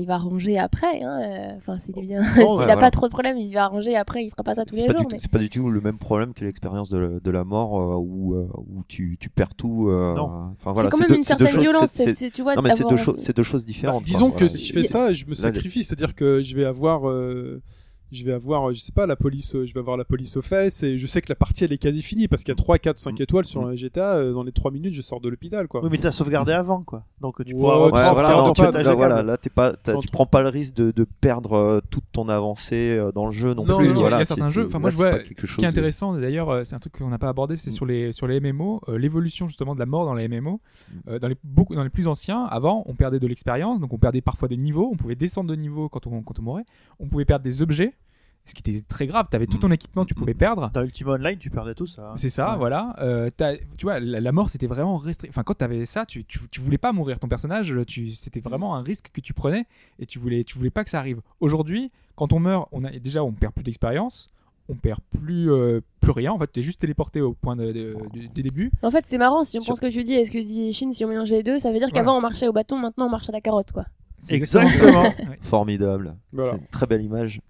Il 0.00 0.06
va 0.06 0.16
ranger 0.16 0.56
après, 0.60 1.02
hein, 1.02 1.20
euh, 1.22 1.56
enfin 1.56 1.76
s'il 1.76 1.98
est 1.98 2.02
bien, 2.02 2.22
s'il 2.34 2.42
ouais, 2.42 2.48
a 2.48 2.54
voilà. 2.54 2.76
pas 2.76 2.92
trop 2.92 3.06
de 3.06 3.10
problèmes, 3.10 3.36
il 3.36 3.52
va 3.52 3.66
ranger 3.66 3.96
après, 3.96 4.24
il 4.24 4.30
fera 4.30 4.44
pas 4.44 4.54
ça 4.54 4.64
tous 4.64 4.76
C'est 4.76 4.82
les 4.82 4.86
pas, 4.86 4.96
jours. 4.96 5.08
mais- 5.10 5.18
c'est 5.18 5.28
pas 5.30 5.40
du 5.40 5.50
tout 5.50 5.68
le 5.70 5.80
même 5.80 5.98
problème 5.98 6.34
que 6.34 6.44
l'expérience 6.44 6.88
de, 6.88 6.98
la- 6.98 7.18
de 7.18 7.30
la 7.32 7.42
mort 7.42 7.80
euh, 7.80 7.96
où, 7.96 8.34
euh, 8.36 8.46
où 8.54 8.84
tu, 8.86 9.16
tu 9.18 9.28
perds 9.28 9.56
tout. 9.56 9.88
euh, 9.88 10.14
Non. 10.14 10.52
Enfin, 10.52 10.72
voilà, 10.72 10.88
c'est 10.88 10.92
quand 10.92 10.98
même 11.00 11.08
deux- 11.08 11.16
une 11.16 11.22
c'est 11.24 11.36
deux 11.36 11.46
certaine 11.46 11.60
violence, 11.62 11.90
c'est- 11.90 12.04
c'est- 12.04 12.14
c'est- 12.14 12.24
c'est- 12.26 12.30
tu 12.30 12.42
vois. 12.42 12.54
Non, 12.54 12.62
mais 12.62 12.70
c'est 12.70 12.88
deux, 12.88 12.96
choses- 12.96 13.16
c'est 13.18 13.36
deux 13.36 13.42
choses 13.42 13.66
différentes. 13.66 14.04
Disons 14.04 14.26
quoi. 14.26 14.34
que 14.38 14.44
Voilà, 14.44 14.50
si 14.50 14.64
je 14.66 14.72
fais 14.72 14.84
ça, 14.84 15.12
je 15.12 15.24
me 15.26 15.34
sacrifie, 15.34 15.82
c'est-à-dire 15.82 16.14
que 16.14 16.42
je 16.44 16.54
vais 16.54 16.64
avoir, 16.64 17.08
euh, 17.08 17.60
je 18.12 18.24
vais 18.24 18.32
avoir, 18.32 18.68
euh, 18.68 18.72
je 18.72 18.80
sais 18.80 18.92
pas, 18.92 19.06
la 19.06 19.16
police, 19.16 19.54
euh, 19.54 19.66
je 19.66 19.74
vais 19.74 19.80
avoir 19.80 19.96
la 19.96 20.04
police 20.04 20.36
aux 20.36 20.42
fesses 20.42 20.82
et 20.82 20.98
je 20.98 21.06
sais 21.06 21.20
que 21.20 21.28
la 21.28 21.34
partie 21.34 21.64
elle 21.64 21.72
est 21.72 21.78
quasi 21.78 22.02
finie 22.02 22.28
parce 22.28 22.42
qu'il 22.42 22.52
y 22.52 22.56
a 22.56 22.56
3, 22.56 22.78
4, 22.78 22.98
5 22.98 23.18
Mm. 23.18 23.22
étoiles 23.22 23.44
sur 23.44 23.66
un 23.66 23.74
GTA. 23.74 24.16
euh, 24.16 24.32
dans 24.32 24.42
les 24.42 24.52
3 24.52 24.70
minutes, 24.70 24.94
je 24.94 25.02
sors 25.02 25.20
de 25.20 25.28
l'hôpital, 25.28 25.68
quoi. 25.68 25.82
Oui, 25.82 25.88
mais 25.90 25.98
t'as 25.98 26.10
sauvegardé 26.12 26.52
avant, 26.52 26.82
quoi. 26.82 27.04
Donc 27.20 27.44
tu 27.44 27.54
pourras 27.54 27.84
ouais, 27.84 27.90
voilà, 27.90 28.30
tu 28.30 28.36
non, 28.36 28.52
tu- 28.52 28.62
pas, 28.62 28.72
ta 28.72 28.82
là, 28.82 28.94
voilà, 28.94 29.18
GK. 29.20 29.26
là, 29.26 29.36
t'es 29.36 29.50
pas, 29.50 29.72
t'as- 29.72 29.92
Quand 29.94 30.00
tu 30.00 30.06
tu- 30.08 30.12
prends 30.12 30.26
pas 30.26 30.42
le 30.42 30.48
risque 30.48 30.74
de, 30.74 30.90
de 30.90 31.06
perdre 31.20 31.52
euh, 31.54 31.80
toute 31.90 32.04
ton 32.12 32.28
avancée 32.28 32.96
euh, 32.98 33.12
dans 33.12 33.26
le 33.26 33.32
jeu. 33.32 33.48
Non, 33.54 33.62
Non, 33.62 33.64
parce 33.66 33.78
que, 33.78 33.84
non, 33.84 33.90
il 33.90 33.94
y 33.94 33.96
a- 33.96 34.00
voilà, 34.00 34.16
il 34.16 34.20
y 34.20 34.22
a 34.22 34.24
c'est- 34.24 34.34
certains 34.34 34.48
jeux. 34.48 34.66
Enfin, 34.66 34.78
moi, 34.78 34.90
là, 34.90 34.92
je 34.92 34.96
vois 34.96 35.12
ce 35.24 35.28
qui 35.28 35.34
chose 35.46 35.58
est 35.58 35.66
de- 35.66 35.70
intéressant, 35.70 36.14
d'ailleurs, 36.14 36.64
c'est 36.66 36.74
un 36.74 36.78
truc 36.78 36.98
qu'on 36.98 37.08
n'a 37.08 37.18
pas 37.18 37.28
abordé, 37.28 37.56
c'est 37.56 37.70
Mm. 37.70 37.72
sur 37.72 37.86
les 37.86 38.12
sur 38.12 38.26
les 38.26 38.40
MMO, 38.40 38.80
euh, 38.88 38.98
l'évolution 38.98 39.46
justement 39.48 39.74
de 39.74 39.80
la 39.80 39.86
mort 39.86 40.04
dans 40.06 40.14
les 40.14 40.24
MMO. 40.28 40.60
Euh, 41.08 41.18
dans 41.18 41.28
les 41.28 41.36
beaucoup 41.44 41.74
dans 41.74 41.82
les 41.84 41.90
plus 41.90 42.08
anciens, 42.08 42.44
avant, 42.44 42.84
on 42.86 42.94
perdait 42.94 43.18
de 43.20 43.26
l'expérience, 43.26 43.80
donc 43.80 43.92
on 43.92 43.98
perdait 43.98 44.20
parfois 44.20 44.48
des 44.48 44.56
niveaux, 44.56 44.88
on 44.92 44.96
pouvait 44.96 45.14
descendre 45.16 45.50
de 45.50 45.54
niveau 45.56 45.88
quand 45.88 46.06
on 46.06 46.22
quand 46.22 46.38
on 46.38 46.42
mourait, 46.42 46.64
on 47.00 47.06
pouvait 47.08 47.24
perdre 47.24 47.44
des 47.44 47.62
objets, 47.62 47.92
ce 48.48 48.54
qui 48.54 48.68
était 48.70 48.82
très 48.86 49.06
grave. 49.06 49.26
T'avais 49.30 49.46
tout 49.46 49.58
ton 49.58 49.70
équipement, 49.70 50.04
tu 50.04 50.14
pouvais 50.14 50.34
perdre. 50.34 50.70
Dans 50.72 50.82
Ultima 50.82 51.12
Online, 51.12 51.38
tu 51.38 51.50
perdais 51.50 51.74
tout 51.74 51.86
ça. 51.86 52.10
hein. 52.10 52.14
C'est 52.16 52.30
ça, 52.30 52.52
Ouais. 52.52 52.58
voilà. 52.58 52.94
Euh, 53.00 53.30
t'as- 53.36 53.56
tu 53.76 53.84
vois, 53.84 54.00
la, 54.00 54.20
la 54.20 54.32
mort, 54.32 54.50
c'était 54.50 54.66
vraiment 54.66 54.96
restreint. 54.96 55.28
Enfin, 55.28 55.42
quand 55.42 55.54
t'avais 55.54 55.84
ça, 55.84 56.06
tu, 56.06 56.24
tu, 56.24 56.38
tu 56.50 56.60
voulais 56.60 56.78
pas 56.78 56.92
mourir. 56.92 57.18
Ton 57.18 57.28
personnage, 57.28 57.74
tu, 57.86 58.10
c'était 58.10 58.40
vraiment 58.40 58.74
un 58.76 58.82
risque 58.82 59.10
que 59.12 59.20
tu 59.20 59.34
prenais 59.34 59.66
et 59.98 60.06
tu 60.06 60.18
voulais, 60.18 60.44
tu 60.44 60.56
voulais 60.58 60.70
pas 60.70 60.84
que 60.84 60.90
ça 60.90 60.98
arrive. 60.98 61.20
Aujourd'hui, 61.40 61.90
quand 62.16 62.32
on 62.32 62.40
meurt, 62.40 62.68
on 62.72 62.84
a 62.84 62.90
déjà, 62.90 63.22
on 63.22 63.32
perd 63.32 63.52
plus 63.54 63.64
d'expérience. 63.64 64.30
on 64.70 64.74
perd 64.74 65.00
plus, 65.18 65.50
euh, 65.50 65.80
plus 66.00 66.10
rien. 66.12 66.30
En 66.30 66.38
fait, 66.38 66.46
t'es 66.48 66.62
juste 66.62 66.78
téléporté 66.82 67.22
au 67.22 67.32
point 67.32 67.56
de, 67.56 67.72
de- 67.72 67.96
du, 68.12 68.28
du 68.28 68.42
début. 68.42 68.70
En 68.82 68.90
fait, 68.90 69.06
c'est 69.06 69.16
marrant, 69.16 69.42
si 69.42 69.56
on 69.56 69.60
Sur- 69.60 69.68
pense 69.70 69.76
ce 69.78 69.80
que 69.80 69.90
tu 69.90 70.04
dis 70.04 70.12
et 70.12 70.26
ce 70.26 70.30
que 70.30 70.36
dit 70.44 70.74
Shin, 70.74 70.92
si 70.92 71.06
on 71.06 71.08
mélange 71.08 71.30
les 71.30 71.42
deux, 71.42 71.58
ça 71.58 71.70
veut 71.70 71.78
dire 71.78 71.88
Voilà. 71.88 72.04
qu'avant 72.04 72.18
on 72.18 72.20
marchait 72.20 72.46
au 72.48 72.52
bâton, 72.52 72.76
maintenant 72.76 73.06
on 73.06 73.10
marche 73.10 73.30
à 73.30 73.32
la 73.32 73.40
carotte, 73.40 73.72
quoi. 73.72 73.86
Exactement. 74.28 75.04
Formidable. 75.40 76.16
Voilà. 76.32 76.52
C'est 76.52 76.58
une 76.58 76.66
très 76.66 76.86
belle 76.86 77.02
image. 77.02 77.40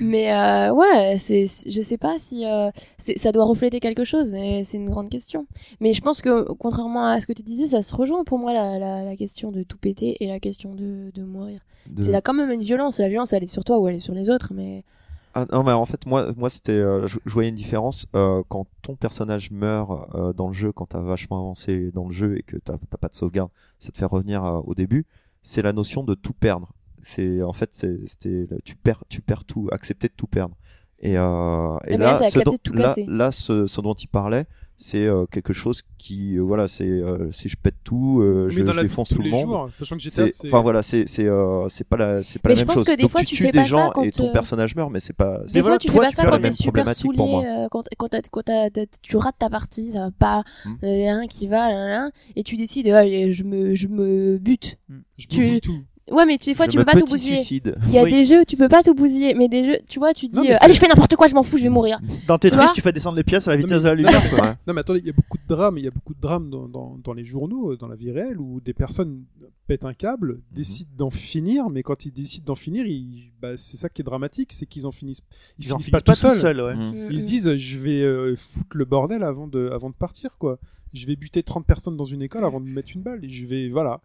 Mais 0.00 0.32
euh, 0.32 0.72
ouais, 0.72 1.16
c'est, 1.18 1.46
c'est- 1.46 1.70
je 1.70 1.82
sais 1.82 1.98
pas 1.98 2.18
si 2.18 2.44
euh, 2.46 2.70
c'est- 2.98 3.18
ça 3.18 3.32
doit 3.32 3.44
refléter 3.44 3.80
quelque 3.80 4.04
chose, 4.04 4.30
mais 4.30 4.64
c'est 4.64 4.76
une 4.78 4.88
grande 4.90 5.08
question. 5.08 5.46
Mais 5.80 5.92
je 5.92 6.00
pense 6.00 6.20
que 6.20 6.52
contrairement 6.54 7.06
à 7.06 7.20
ce 7.20 7.26
que 7.26 7.32
tu 7.32 7.42
disais, 7.42 7.66
ça 7.66 7.82
se 7.82 7.94
rejoint 7.94 8.24
pour 8.24 8.38
moi 8.38 8.52
la, 8.52 8.78
la, 8.78 9.02
la 9.02 9.16
question 9.16 9.50
de 9.50 9.62
tout 9.62 9.78
péter 9.78 10.22
et 10.22 10.28
la 10.28 10.40
question 10.40 10.74
de, 10.74 11.10
de 11.14 11.22
mourir. 11.24 11.60
De- 11.88 12.02
C'est 12.02 12.12
là 12.12 12.20
quand 12.20 12.34
même 12.34 12.50
une 12.50 12.62
violence. 12.62 12.98
La 12.98 13.08
violence, 13.08 13.32
elle 13.32 13.42
est 13.44 13.48
sur 13.48 13.64
toi 13.64 13.78
ou 13.80 13.88
elle 13.88 13.96
est 13.96 14.00
sur 14.00 14.14
les 14.14 14.30
autres, 14.30 14.52
mais 14.54 14.84
Ah, 15.34 15.46
non, 15.50 15.62
mais 15.64 15.72
en 15.72 15.86
fait, 15.86 16.06
moi, 16.06 16.32
moi 16.36 16.48
c'était, 16.50 16.72
euh, 16.72 17.06
je, 17.06 17.18
je 17.24 17.32
voyais 17.32 17.48
une 17.48 17.56
différence 17.56 18.06
quand 18.12 18.66
ton 18.82 18.94
personnage 18.94 19.50
meurt 19.50 19.90
dans 20.36 20.48
le 20.48 20.54
jeu, 20.54 20.72
quand 20.72 20.86
t'as 20.86 21.00
vachement 21.00 21.38
avancé 21.38 21.90
dans 21.92 22.06
le 22.06 22.12
jeu 22.12 22.38
et 22.38 22.42
que 22.42 22.56
t'as 22.56 22.76
t'as 22.90 22.98
pas 22.98 23.08
de 23.08 23.14
sauvegarde, 23.14 23.50
ça 23.78 23.90
te 23.90 23.98
fait 23.98 24.04
revenir 24.04 24.62
au 24.66 24.74
début. 24.74 25.06
C'est 25.42 25.62
la 25.62 25.72
notion 25.72 26.04
de 26.04 26.14
tout 26.14 26.34
perdre. 26.34 26.72
C'est 27.02 27.42
en 27.42 27.52
fait, 27.52 27.70
c'était, 28.06 28.46
tu 28.64 28.76
perds, 28.76 29.04
tu 29.08 29.20
perds 29.20 29.44
tout, 29.44 29.68
accepter 29.72 30.08
de 30.08 30.14
tout 30.16 30.26
perdre. 30.26 30.54
Et, 31.00 31.18
euh, 31.18 31.20
et 31.20 31.20
Ah, 31.20 31.78
mais 31.90 31.96
là, 31.98 32.20
là, 32.20 32.22
ce 32.30 32.38
tout 32.62 32.72
là, 32.74 32.94
là, 33.08 33.32
ce, 33.32 33.66
ce 33.66 33.80
dont 33.80 33.94
il 33.94 34.06
parlait, 34.06 34.46
c'est 34.76 35.04
euh, 35.04 35.26
quelque 35.26 35.52
chose 35.52 35.82
qui, 35.98 36.36
euh, 36.36 36.42
voilà, 36.42 36.68
c'est 36.68 36.84
euh, 36.86 37.30
si 37.32 37.48
je 37.48 37.56
pète 37.56 37.74
tout, 37.82 38.20
euh, 38.20 38.48
je, 38.48 38.64
je 38.64 38.80
défonce 38.82 39.08
tout 39.10 39.20
le 39.20 39.30
monde. 39.30 39.40
jours, 39.48 39.68
sachant 39.72 39.96
que 39.96 40.02
GTA, 40.02 40.26
C'est- 40.26 40.32
c'est. 40.32 40.46
Enfin 40.46 40.62
voilà, 40.62 40.82
c'est 40.84 41.08
c'est 41.08 41.26
euh, 41.26 41.68
c'est 41.68 41.86
pas 41.86 41.96
la 41.96 42.22
c'est 42.22 42.40
pas 42.40 42.48
Mais 42.50 42.54
la 42.54 42.60
je 42.60 42.64
même 42.64 42.66
pense 42.68 42.76
chose. 42.76 42.84
que 42.84 42.96
des 42.96 43.02
Donc 43.02 43.10
fois, 43.10 43.22
tu 43.24 43.36
fais 43.36 43.50
des 43.50 43.58
pas 43.58 43.64
ça 43.64 43.68
gens 43.68 43.90
quand, 43.92 44.02
et 44.04 44.10
ton 44.12 44.28
euh, 44.28 44.32
personnage 44.32 44.76
meurt, 44.76 44.92
mais 44.92 45.00
c'est 45.00 45.12
pas. 45.12 45.38
des 45.40 45.48
c'est- 45.48 45.52
fois 45.58 45.62
voilà, 45.62 45.78
tu 45.78 45.88
toi, 45.88 45.94
fais 45.94 46.00
pas 46.06 46.10
tu 46.10 46.16
ça 46.16 46.24
quand 46.24 46.38
t'es 46.40 46.52
super 46.52 46.94
saoulé, 46.94 47.18
euh, 47.20 47.68
quand, 47.68 47.84
quand, 47.98 48.08
quand 48.30 48.42
tu 49.02 49.16
rates 49.16 49.38
ta 49.38 49.50
partie, 49.50 49.90
ça 49.90 50.00
va 50.06 50.10
pas, 50.12 50.42
Hmm. 50.64 50.74
il 50.82 51.00
y 51.00 51.08
a 51.08 51.16
rien 51.18 51.26
qui 51.26 51.48
va, 51.48 51.68
là, 51.68 51.74
là, 51.74 51.92
là, 52.04 52.10
et 52.36 52.44
tu 52.44 52.56
décides, 52.56 52.86
allez, 52.88 53.32
je 53.32 53.42
me, 53.42 53.74
je 53.74 53.88
me 53.88 54.38
bute. 54.38 54.78
Je 55.18 55.26
tu- 55.26 55.60
tout. 55.60 55.80
Ouais, 56.10 56.26
mais 56.26 56.36
tu- 56.36 56.50
des 56.50 56.54
fois 56.56 56.66
Je 56.66 56.72
tu 56.72 56.76
peux 56.78 56.84
pas 56.84 56.94
tout 56.94 57.04
bousiller. 57.06 57.36
suicide. 57.36 57.76
Il 57.86 57.92
y 57.94 57.98
a 57.98 58.02
Oui. 58.02 58.10
des 58.10 58.24
jeux, 58.24 58.44
tu 58.44 58.56
peux 58.56 58.68
pas 58.68 58.82
tout 58.82 58.92
bousiller, 58.94 59.34
mais 59.34 59.48
des 59.48 59.64
jeux, 59.64 59.78
tu 59.88 60.00
vois, 60.00 60.12
tu 60.12 60.26
dis, 60.28 60.36
Non, 60.36 60.44
euh, 60.44 60.54
allez, 60.60 60.72
je 60.74 60.78
fais 60.80 60.88
n'importe 60.88 61.14
quoi, 61.14 61.28
je 61.28 61.34
m'en 61.34 61.44
fous, 61.44 61.58
je 61.58 61.62
vais 61.62 61.68
mourir. 61.68 62.00
Dans 62.26 62.38
Tetris, 62.38 62.56
vois 62.58 62.72
tu 62.74 62.80
fais 62.80 62.92
descendre 62.92 63.16
les 63.16 63.22
pièces 63.22 63.46
à 63.46 63.52
la 63.52 63.56
Non, 63.58 63.62
vitesse 63.62 63.76
mais- 63.78 63.82
de 63.82 63.88
la 63.88 63.94
non, 63.94 63.96
lumière. 64.08 64.20
mais- 64.24 64.36
quoi. 64.36 64.46
Ouais. 64.48 64.54
Non 64.66 64.74
mais 64.74 64.80
attendez, 64.80 64.98
il 65.00 65.06
y 65.06 65.10
a 65.10 65.12
beaucoup 65.12 65.38
de 65.38 65.46
drames, 65.48 65.78
il 65.78 65.84
y 65.84 65.86
a 65.86 65.90
beaucoup 65.92 66.12
de 66.14 66.20
drames 66.20 66.50
dans, 66.50 66.66
dans, 66.68 66.98
dans 67.02 67.12
les 67.12 67.24
journaux, 67.24 67.76
dans 67.76 67.86
la 67.86 67.94
vie 67.94 68.10
réelle, 68.10 68.38
où 68.40 68.60
des 68.60 68.72
personnes 68.74 69.22
pètent 69.68 69.84
un 69.84 69.94
câble, 69.94 70.40
décident 70.50 70.90
d'en 70.96 71.10
finir, 71.10 71.70
mais 71.70 71.84
quand 71.84 72.04
ils 72.04 72.12
décident 72.12 72.46
d'en 72.46 72.54
finir, 72.56 72.84
ils- 72.84 73.30
bah, 73.40 73.56
c'est 73.56 73.76
ça 73.76 73.88
qui 73.88 74.02
est 74.02 74.04
dramatique, 74.04 74.52
c'est 74.52 74.66
qu'ils 74.66 74.86
en 74.88 74.90
finissent, 74.92 75.20
ils, 75.60 75.66
Ils 75.66 75.72
en 75.72 75.78
finissent 75.78 75.90
pas 75.90 76.00
pas 76.00 76.12
tout 76.14 76.18
seuls. 76.18 76.36
seul. 76.36 76.60
ouais. 76.60 76.74
Mm. 76.74 77.08
Ils 77.12 77.20
se 77.20 77.24
disent, 77.24 77.54
je 77.56 77.78
vais 77.78 78.02
euh, 78.02 78.34
foutre 78.36 78.76
le 78.76 78.84
bordel 78.84 79.22
avant 79.22 79.46
de, 79.46 79.70
avant 79.72 79.88
de 79.88 79.94
partir, 79.94 80.36
quoi. 80.38 80.58
Je 80.92 81.06
vais 81.06 81.14
buter 81.16 81.42
30 81.44 81.64
personnes 81.64 81.96
dans 81.96 82.04
une 82.04 82.22
école 82.22 82.44
avant 82.44 82.60
de 82.60 82.66
me 82.66 82.72
mettre 82.74 82.90
une 82.94 83.02
balle, 83.02 83.24
et 83.24 83.28
je 83.28 83.46
vais, 83.46 83.68
voilà. 83.68 84.00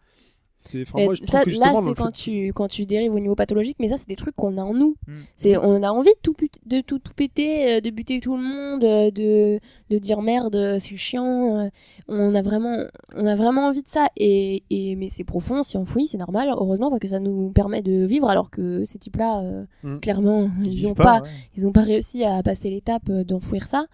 C'est, 0.59 0.81
enfin, 0.81 0.93
Mais 0.97 1.05
moi, 1.05 1.13
je 1.13 1.21
trouve 1.21 1.29
ça, 1.31 1.43
que 1.43 1.51
là, 1.51 1.71
c'est 1.85 1.93
quand 1.93 2.05
fait- 2.07 2.11
tu, 2.13 2.47
quand 2.53 2.67
tu 2.67 2.85
dérives 2.87 3.13
au 3.13 3.19
niveau 3.19 3.35
pathologique, 3.35 3.77
mais 3.79 3.89
ça, 3.89 3.97
c'est 3.99 4.07
des 4.07 4.15
trucs 4.15 4.35
qu'on 4.35 4.57
a 4.57 4.63
en 4.63 4.73
nous. 4.73 4.95
Mm. 5.07 5.13
C'est, 5.35 5.55
on 5.57 5.83
a 5.83 5.91
envie 5.91 6.09
de 6.09 6.19
tout, 6.23 6.33
put- 6.33 6.49
de 6.65 6.81
tout, 6.81 6.97
tout 6.97 7.13
péter, 7.13 7.75
euh, 7.75 7.79
de 7.81 7.89
buter 7.91 8.19
tout 8.19 8.35
le 8.35 8.41
monde, 8.41 8.83
euh, 8.83 9.11
de, 9.11 9.59
de 9.91 9.97
dire 9.99 10.21
merde, 10.23 10.55
euh, 10.55 10.79
c'est 10.79 10.97
chiant. 10.97 11.69
On 12.07 12.33
a 12.33 12.41
vraiment, 12.41 12.75
on 13.15 13.27
a 13.27 13.35
vraiment 13.35 13.67
envie 13.67 13.83
de 13.83 13.87
ça. 13.87 14.07
Et, 14.17 14.63
et, 14.71 14.95
mais 14.95 15.09
c'est 15.09 15.23
profond, 15.23 15.61
c'est 15.61 15.77
enfoui, 15.77 16.07
c'est 16.07 16.17
normal, 16.17 16.47
heureusement, 16.51 16.89
parce 16.89 17.01
que 17.01 17.07
ça 17.07 17.19
nous 17.19 17.51
permet 17.51 17.83
de 17.83 18.05
vivre, 18.07 18.27
alors 18.27 18.49
que 18.49 18.83
ces 18.85 18.97
types-là, 18.97 19.41
euh, 19.43 19.63
Mm. 19.83 19.99
clairement, 19.99 20.49
ils 20.65 20.71
vivent 20.71 20.87
ont 20.87 20.93
pas, 20.95 21.21
ouais. 21.21 21.29
ils 21.55 21.67
ont 21.67 21.71
pas 21.71 21.81
réussi 21.81 22.23
à 22.23 22.41
passer 22.41 22.71
l'étape 22.71 23.11
d'enfouir 23.11 23.65
ça. 23.67 23.85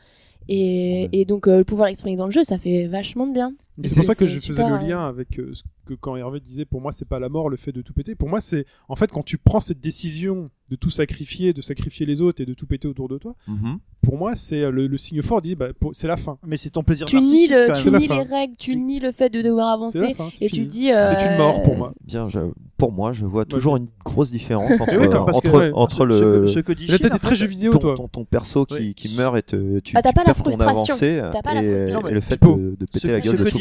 Et, 0.49 1.09
et 1.14 1.26
donc, 1.26 1.47
euh, 1.47 1.57
le 1.59 1.64
pouvoir 1.64 1.88
l'exprimer 1.88 2.16
dans 2.16 2.26
le 2.26 2.32
jeu, 2.32 2.43
ça 2.43 2.57
fait 2.57 2.88
vachement 2.88 3.28
de 3.28 3.34
bien. 3.34 3.53
C'est 3.84 3.96
pour 3.96 4.04
ça 4.06 4.14
que 4.16 4.28
je 4.28 4.36
faisais 4.36 4.46
super, 4.54 4.70
le 4.82 4.88
lien 4.88 5.08
avec 5.08 5.40
euh, 5.40 5.52
ce 5.54 5.64
que 5.86 5.94
quand 5.96 6.16
Hervé 6.16 6.40
disait 6.40 6.66
pour 6.66 6.80
moi 6.82 6.92
c'est 6.92 7.08
pas 7.08 7.20
la 7.20 7.28
mort 7.30 7.50
le 7.50 7.58
fait 7.58 7.72
de 7.72 7.82
tout 7.82 7.94
péter. 7.94 8.14
Pour 8.16 8.30
moi 8.30 8.40
c'est 8.42 8.66
en 8.88 8.96
fait 8.96 9.12
quand 9.12 9.24
tu 9.24 9.38
prends 9.38 9.60
cette 9.60 9.82
décision 9.82 10.50
de 10.70 10.76
tout 10.76 10.90
sacrifier, 10.90 11.54
de 11.54 11.62
sacrifier 11.62 12.06
les 12.06 12.22
autres 12.22 12.42
et 12.42 12.46
de 12.46 12.54
tout 12.54 12.66
péter 12.68 12.88
autour 12.88 13.10
de 13.10 13.18
toi, 13.18 13.36
Mhm. 13.48 13.80
pour 14.02 14.18
moi 14.18 14.36
c'est 14.36 14.62
euh, 14.62 14.72
le, 14.72 14.88
le 14.88 14.98
signe 14.98 15.22
fort 15.22 15.42
dit 15.42 15.56
bah, 15.56 15.68
c'est 15.92 16.08
la 16.08 16.18
fin. 16.18 16.38
Mais 16.46 16.58
c'est 16.58 16.70
ton 16.70 16.84
plaisir 16.84 17.08
Tu 17.08 17.20
nies, 17.20 17.48
le, 17.48 17.82
tu 17.82 17.90
nies 17.92 18.08
les 18.08 18.22
règles, 18.22 18.56
tu 18.58 18.76
nies 18.78 19.00
le 19.00 19.12
fait 19.12 19.30
de 19.30 19.42
devoir 19.42 19.70
avancer. 19.70 20.14
fin, 20.14 20.30
Et 20.40 20.50
tu 20.50 20.66
dis. 20.66 20.92
euh, 20.92 21.12
C'est 21.18 21.32
une 21.32 21.38
mort 21.38 21.64
pour 21.64 21.76
moi. 21.76 21.94
Bien, 22.06 22.30
je- 22.30 22.40
pour 22.78 22.92
moi, 22.92 23.14
je 23.14 23.26
vois 23.26 23.46
toujours 23.46 23.78
une 23.78 23.88
grosse 24.04 24.32
différence 24.32 24.72
entre, 24.80 24.86
Eh 24.94 24.98
oui, 24.98 25.08
parce 25.10 25.40
que- 25.40 25.48
entre, 25.48 25.58
ouais, 25.60 25.72
entre 25.74 25.98
Ce- 25.98 26.04
le 26.04 26.18
ce 26.20 26.24
que- 26.24 26.48
ce 26.48 26.60
que 26.60 26.72
dit 26.74 26.88
très 27.20 27.36
jeu 27.36 27.48
vidéo 27.48 27.72
ton, 27.74 27.80
toi. 27.80 27.96
ton, 27.96 28.08
ton 28.08 28.26
perso 28.26 28.66
qui, 28.66 28.94
meurt 29.18 29.38
et 29.38 29.42
te, 29.44 29.80
tu, 29.80 29.94
Ah, 29.96 30.02
tu 30.02 30.14
pas 30.14 30.24
la 30.26 30.34
ton 30.34 30.44
frustration. 30.44 30.70
avancée 30.70 31.06
et, 31.08 31.20
frustration. 31.22 32.10
et 32.10 32.14
le 32.14 32.22
fait 32.22 32.42
de, 32.42 32.76
péter 32.92 33.12
la 33.12 33.20
gueule 33.22 33.38
de 33.38 33.50
tout 33.50 33.60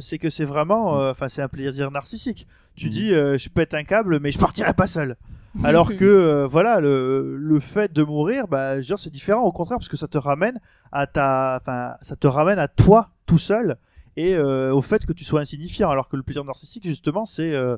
c'est 0.00 0.18
que 0.18 0.30
c'est 0.30 0.44
vraiment, 0.44 0.98
euh, 1.00 1.10
enfin, 1.10 1.28
c'est 1.28 1.42
un 1.42 1.48
plaisir 1.48 1.90
narcissique. 1.90 2.46
Tu 2.76 2.86
Mhm. 2.86 2.92
dis, 2.92 3.12
euh, 3.14 3.38
je 3.38 3.48
pète 3.48 3.74
un 3.74 3.84
câble, 3.84 4.18
mais 4.20 4.30
je 4.30 4.38
partirai 4.38 4.72
pas 4.74 4.86
seul. 4.86 5.16
Alors 5.64 5.88
que, 5.88 6.04
euh, 6.04 6.46
voilà, 6.46 6.80
le, 6.80 7.36
le 7.36 7.60
fait 7.60 7.92
de 7.92 8.02
mourir, 8.04 8.46
bah, 8.48 8.78
dire, 8.80 8.98
c'est 8.98 9.10
différent 9.10 9.42
au 9.42 9.52
contraire 9.52 9.78
parce 9.78 9.88
que 9.88 9.96
ça 9.96 10.06
te 10.08 10.16
ramène 10.18 10.60
à 10.92 11.06
ta, 11.06 11.58
enfin, 11.60 11.94
ça 12.02 12.14
te 12.16 12.26
ramène 12.28 12.58
à 12.58 12.68
toi 12.68 13.10
tout 13.26 13.38
seul 13.38 13.76
et 14.16 14.36
euh, 14.36 14.72
au 14.72 14.80
fait 14.82 15.04
que 15.04 15.12
tu 15.12 15.24
sois 15.24 15.40
insignifiant. 15.40 15.90
Alors 15.90 16.08
que 16.08 16.16
le 16.16 16.22
plaisir 16.22 16.44
narcissique, 16.44 16.84
justement, 16.86 17.26
c'est 17.26 17.52
euh, 17.54 17.76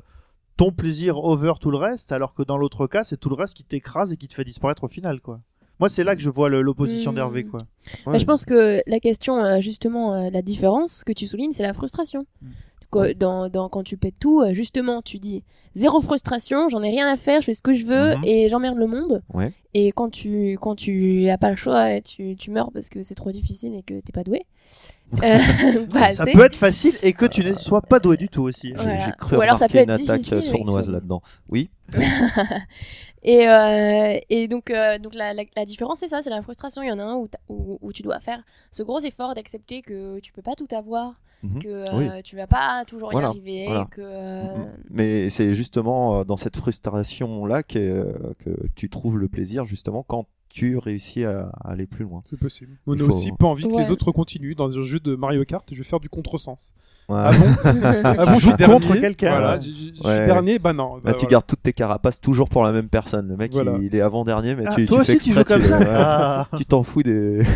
ton 0.55 0.71
plaisir 0.71 1.17
over 1.17 1.53
tout 1.59 1.71
le 1.71 1.77
reste, 1.77 2.11
alors 2.11 2.35
que 2.35 2.43
dans 2.43 2.57
l'autre 2.57 2.85
cas, 2.85 3.03
c'est 3.03 3.17
tout 3.17 3.29
le 3.29 3.35
reste 3.35 3.55
qui 3.55 3.63
t'écrase 3.63 4.11
et 4.13 4.17
qui 4.17 4.27
te 4.27 4.35
fait 4.35 4.43
disparaître 4.43 4.83
au 4.83 4.87
final, 4.87 5.19
quoi. 5.19 5.39
Moi, 5.79 5.89
c'est 5.89 6.03
là 6.03 6.15
que 6.15 6.21
je 6.21 6.29
vois 6.29 6.49
l'opposition 6.49 7.11
Mhm. 7.11 7.15
d'Hervé, 7.15 7.43
quoi. 7.45 7.61
Bah, 8.05 8.17
je 8.17 8.25
pense 8.25 8.45
que 8.45 8.81
la 8.87 8.99
question, 8.99 9.37
euh, 9.43 9.59
justement, 9.59 10.13
euh, 10.13 10.29
la 10.31 10.41
différence 10.41 11.03
que 11.03 11.11
tu 11.13 11.25
soulignes, 11.27 11.51
c'est 11.51 11.63
la 11.63 11.73
frustration. 11.73 12.25
Mm. 12.41 12.47
Quand, 12.91 13.17
dans, 13.17 13.49
dans- 13.49 13.69
quand 13.69 13.81
tu 13.83 13.97
pètes 13.97 14.19
tout, 14.19 14.41
euh, 14.41 14.53
justement, 14.53 15.01
tu 15.01 15.17
dis 15.17 15.43
zéro 15.73 15.99
frustration, 15.99 16.69
j'en 16.69 16.83
ai 16.83 16.91
rien 16.91 17.07
à 17.11 17.17
faire, 17.17 17.41
je 17.41 17.47
fais 17.47 17.53
ce 17.55 17.63
que 17.63 17.73
je 17.73 17.85
veux 17.87 18.15
Mhm. 18.17 18.23
et 18.23 18.49
j'emmerde 18.49 18.77
le 18.77 18.85
monde. 18.85 19.23
Ouais. 19.33 19.51
Et 19.73 19.91
quand 19.91 20.09
tu 20.11 20.59
quand 20.61 20.75
tu 20.75 21.27
as 21.27 21.39
pas 21.39 21.49
le 21.49 21.55
choix, 21.55 21.99
tu, 22.01 22.35
tu 22.35 22.51
meurs 22.51 22.71
parce 22.71 22.89
que 22.89 23.01
c'est 23.01 23.15
trop 23.15 23.31
difficile 23.31 23.73
et 23.73 23.81
que 23.81 23.99
t'es 23.99 24.11
pas 24.13 24.23
doué. 24.23 24.43
Euh, 25.21 25.85
bah, 25.93 26.13
ça 26.13 26.25
peut 26.25 26.43
être 26.43 26.55
facile 26.55 26.93
et 27.03 27.13
que 27.13 27.25
tu 27.25 27.43
ne 27.43 27.53
sois 27.53 27.81
pas 27.81 27.99
doué 27.99 28.17
du 28.17 28.29
tout 28.29 28.43
aussi. 28.43 28.69
J'ai 28.69 28.73
Voilà. 28.75 29.05
j'ai 29.05 29.11
cru 29.11 29.37
Ou 29.37 29.41
alors 29.41 29.57
ça 29.57 29.67
peut 29.67 29.77
une 29.81 29.89
être 29.89 30.01
attaque 30.03 30.21
difficile, 30.21 30.43
sournoise 30.51 30.89
là-dedans. 30.89 31.21
Oui, 31.49 31.69
Et, 33.25 33.47
euh, 33.47 34.19
et 34.29 34.49
donc, 34.49 34.69
euh, 34.69 34.97
donc 34.99 35.15
la, 35.15 35.33
la, 35.33 35.43
la 35.55 35.65
différence, 35.65 35.99
c'est 35.99 36.09
ça, 36.09 36.21
c'est 36.21 36.29
la 36.29 36.41
frustration. 36.41 36.81
Il 36.81 36.89
y 36.89 36.91
en 36.91 36.99
a 36.99 37.03
un 37.03 37.15
où, 37.15 37.29
t'as- 37.29 37.39
où, 37.47 37.79
où 37.81 37.93
tu 37.93 38.01
dois 38.01 38.19
faire 38.19 38.43
ce 38.69 38.83
gros 38.83 38.99
effort 38.99 39.33
d'accepter 39.33 39.81
que 39.81 40.19
tu 40.19 40.33
peux 40.33 40.41
pas 40.41 40.55
tout 40.55 40.67
avoir, 40.75 41.13
Mhm. 41.41 41.59
que 41.59 41.67
euh, 41.67 41.85
Oui. 42.17 42.23
tu 42.23 42.35
vas 42.35 42.47
pas 42.47 42.83
toujours 42.85 43.13
y 43.13 43.17
arriver, 43.23 43.65
voilà. 43.67 43.87
que 43.91 44.01
euh, 44.01 44.57
Mhm. 44.57 44.65
mais 44.89 45.29
c'est 45.29 45.53
justement 45.53 46.19
euh, 46.19 46.23
dans 46.25 46.35
cette 46.37 46.57
frustration-là 46.57 47.63
que, 47.63 47.79
euh, 47.79 48.13
que 48.39 48.49
tu 48.75 48.89
trouves 48.89 49.17
le 49.17 49.29
plaisir, 49.29 49.63
justement, 49.65 50.03
quand 50.03 50.25
tu 50.53 50.77
réussis 50.77 51.25
à, 51.25 51.49
à 51.63 51.71
aller 51.71 51.87
plus 51.87 52.03
loin. 52.03 52.21
C'est 52.29 52.39
possible. 52.39 52.77
On 52.85 52.93
a 52.93 52.97
faut- 52.99 53.07
aussi 53.07 53.31
pas 53.31 53.47
envie 53.47 53.63
que 53.67 53.73
Ouais. 53.73 53.81
les 53.83 53.89
autres 53.89 54.11
continuent 54.11 54.53
dans 54.55 54.77
un 54.77 54.83
jeu 54.83 54.99
de 54.99 55.15
Mario 55.15 55.43
Kart. 55.45 55.67
Je 55.71 55.77
vais 55.79 55.83
faire 55.83 55.99
du 55.99 56.09
contresens. 56.09 56.73
Ouais. 57.09 57.15
Ah 57.17 57.31
bon 57.31 57.45
Ah 58.03 58.25
bon, 58.25 58.33
je 58.35 58.39
joues 58.39 58.47
suis 58.49 58.53
dernier. 58.57 58.73
contre 58.75 59.01
quelqu'un, 59.01 59.31
Voilà, 59.31 59.55
ouais. 59.55 59.61
je, 59.61 59.67
je- 59.71 59.95
je 59.95 60.03
Ouais. 60.07 60.15
suis 60.17 60.25
dernier. 60.27 60.59
Bah 60.59 60.71
non. 60.73 60.93
Bah, 60.97 61.01
bah 61.05 61.13
tu 61.13 61.21
voilà. 61.21 61.31
gardes 61.31 61.47
toutes 61.47 61.63
tes 61.63 61.73
carapaces 61.73 62.21
toujours 62.21 62.49
pour 62.49 62.63
la 62.63 62.71
même 62.71 62.87
personne. 62.87 63.27
Le 63.29 63.35
mec, 63.35 63.51
Voilà. 63.51 63.77
il, 63.79 63.85
il 63.85 63.95
est 63.95 64.01
avant-dernier, 64.01 64.53
mais 64.55 64.65
Ah, 64.67 64.75
tu, 64.75 64.85
toi 64.85 64.99
tu 64.99 65.05
fais 65.05 65.15
aussi, 65.17 65.25
tu 65.29 65.33
joues 65.33 65.39
exprès, 65.41 65.59
comme 65.59 65.67
ça 65.67 65.79
ouais, 65.79 65.85
Ah. 65.89 66.47
tu 66.57 66.65
t'en 66.65 66.83
fous 66.83 67.01
des. 67.03 67.43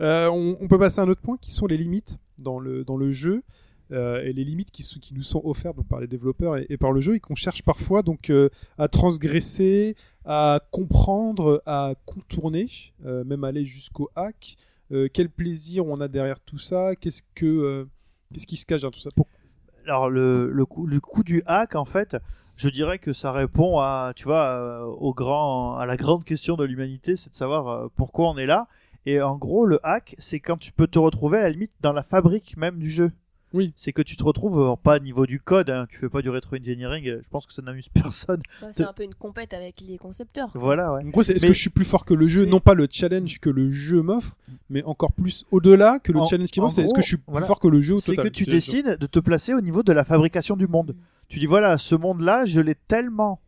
Euh, 0.00 0.28
on, 0.28 0.56
on 0.60 0.66
peut 0.68 0.78
passer 0.78 1.00
à 1.00 1.04
un 1.04 1.08
autre 1.08 1.20
point 1.20 1.36
qui 1.40 1.52
sont 1.52 1.66
les 1.66 1.76
limites 1.76 2.18
dans 2.42 2.58
le, 2.58 2.84
dans 2.84 2.96
le 2.96 3.12
jeu. 3.12 3.42
euh, 3.92 4.20
et 4.24 4.32
les 4.32 4.42
limites 4.44 4.70
qui, 4.72 4.82
sont- 4.82 4.98
qui 4.98 5.14
nous 5.14 5.22
sont 5.22 5.40
offertes 5.44 5.76
donc, 5.76 5.86
par 5.86 6.00
les 6.00 6.06
développeurs 6.08 6.56
et, 6.56 6.66
et 6.70 6.76
par 6.76 6.90
le 6.90 7.00
jeu 7.00 7.14
et 7.16 7.20
qu'on 7.20 7.34
cherche 7.36 7.62
parfois 7.62 8.02
donc 8.02 8.28
euh, 8.30 8.48
à 8.78 8.88
transgresser, 8.88 9.94
à 10.24 10.60
comprendre, 10.70 11.62
à 11.66 11.94
contourner, 12.06 12.68
euh, 13.04 13.24
même 13.24 13.44
aller 13.44 13.64
jusqu'au 13.64 14.10
hack. 14.16 14.56
Euh, 14.92 15.08
quel 15.12 15.28
plaisir 15.30 15.86
on 15.86 16.00
a 16.00 16.08
derrière 16.08 16.40
tout 16.40 16.58
ça 16.58 16.94
Qu'est-ce 16.96 17.22
que 17.34 17.46
euh, 17.46 17.84
qu'est-ce 18.32 18.46
qui 18.46 18.56
se 18.56 18.66
cache 18.66 18.82
dans 18.82 18.90
tout 18.90 19.00
ça 19.00 19.10
Pour- 19.14 19.28
Alors 19.86 20.08
le, 20.10 20.64
coup, 20.66 20.86
le 20.86 21.00
coup 21.00 21.22
du 21.24 21.42
hack, 21.46 21.74
en 21.74 21.84
fait, 21.84 22.16
je 22.56 22.68
dirais 22.68 22.98
que 22.98 23.12
ça 23.12 23.32
répond 23.32 23.78
à, 23.80 24.12
tu 24.14 24.24
vois, 24.24 24.86
au 24.98 25.12
grand, 25.14 25.76
à 25.76 25.86
la 25.86 25.96
grande 25.96 26.24
question 26.24 26.56
de 26.56 26.64
l'humanité, 26.64 27.16
c'est 27.16 27.30
de 27.30 27.34
savoir 27.36 27.90
pourquoi 27.96 28.28
on 28.30 28.36
est 28.38 28.46
là. 28.46 28.68
Et 29.06 29.20
en 29.20 29.36
gros, 29.36 29.66
le 29.66 29.78
hack, 29.82 30.14
c'est 30.18 30.40
quand 30.40 30.56
tu 30.56 30.72
peux 30.72 30.86
te 30.86 30.98
retrouver 30.98 31.38
à 31.38 31.42
la 31.42 31.50
limite 31.50 31.72
dans 31.80 31.92
la 31.92 32.02
fabrique 32.02 32.56
même 32.56 32.78
du 32.78 32.90
jeu. 32.90 33.10
Oui. 33.54 33.72
C'est 33.76 33.92
que 33.92 34.02
tu 34.02 34.16
te 34.16 34.24
retrouves, 34.24 34.58
euh, 34.60 34.74
pas 34.76 34.96
au 34.96 34.98
niveau 34.98 35.24
du 35.26 35.40
code, 35.40 35.70
hein, 35.70 35.86
tu 35.88 35.96
fais 35.96 36.08
pas 36.08 36.20
du 36.22 36.28
rétro-engineering, 36.28 37.08
euh, 37.08 37.20
je 37.22 37.28
pense 37.30 37.46
que 37.46 37.52
ça 37.52 37.62
n'amuse 37.62 37.88
personne. 37.94 38.42
Ouais, 38.60 38.68
c'est 38.72 38.82
un 38.84 38.92
peu 38.92 39.04
une 39.04 39.14
compète 39.14 39.54
avec 39.54 39.80
les 39.80 39.96
concepteurs. 39.96 40.50
quoi. 40.52 40.60
Voilà, 40.60 40.92
ouais. 40.92 41.04
En 41.04 41.08
gros, 41.08 41.22
c'est 41.22 41.34
est-ce 41.34 41.42
Mais 41.42 41.48
que 41.48 41.54
je 41.54 41.60
suis 41.60 41.70
plus 41.70 41.84
fort 41.84 42.04
que 42.04 42.12
le 42.14 42.26
jeu? 42.26 42.44
Non 42.44 42.60
pas 42.60 42.74
le 42.74 42.86
challenge 42.90 43.38
que 43.38 43.48
le 43.48 43.70
jeu 43.70 44.02
m'offre, 44.02 44.36
mais 44.68 44.82
encore 44.82 45.12
plus 45.12 45.44
au-delà 45.52 45.98
que 46.00 46.12
le 46.12 46.18
En- 46.20 46.26
challenge 46.26 46.50
qui 46.50 46.60
m'offre. 46.60 46.74
C'est 46.74 46.82
est-ce 46.82 46.92
que 46.94 47.00
je 47.00 47.06
suis 47.06 47.16
plus 47.16 47.30
voilà. 47.30 47.46
fort 47.46 47.60
que 47.60 47.68
le 47.68 47.80
jeu 47.80 47.96
C'est 47.98 48.16
que 48.16 48.28
tu 48.28 48.44
décides 48.44 48.98
de 48.98 49.06
te 49.06 49.20
placer 49.20 49.54
au 49.54 49.60
niveau 49.60 49.82
de 49.82 49.92
la 49.92 50.04
fabrication 50.04 50.56
du 50.56 50.66
monde. 50.66 50.96
Tu 51.28 51.38
dis 51.38 51.46
voilà, 51.46 51.78
ce 51.78 51.94
monde-là, 51.94 52.44
je 52.44 52.60
l'ai 52.60 52.74
tellement, 52.74 53.40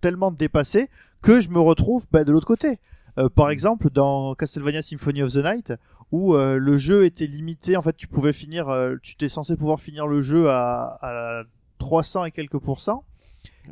tellement 0.00 0.30
dépassé 0.30 0.88
que 1.22 1.40
je 1.40 1.48
me 1.48 1.58
retrouve 1.58 2.06
bah, 2.12 2.24
de 2.24 2.30
l'autre 2.30 2.46
côté. 2.46 2.78
Euh, 3.18 3.28
par 3.28 3.50
exemple, 3.50 3.90
dans 3.90 4.34
Castlevania 4.34 4.82
Symphony 4.82 5.22
of 5.22 5.32
the 5.32 5.36
Night, 5.44 5.72
où 6.12 6.34
euh, 6.34 6.58
le 6.58 6.76
jeu 6.76 7.04
était 7.04 7.26
limité, 7.26 7.76
en 7.76 7.82
fait, 7.82 7.96
tu 7.96 8.06
pouvais 8.06 8.32
finir, 8.32 8.68
euh, 8.68 8.96
tu 9.02 9.14
étais 9.14 9.28
censé 9.28 9.56
pouvoir 9.56 9.80
finir 9.80 10.06
le 10.06 10.20
jeu 10.22 10.48
à, 10.48 10.98
à 11.00 11.44
300 11.78 12.26
et 12.26 12.30
quelques 12.30 12.58
pourcents. 12.58 13.04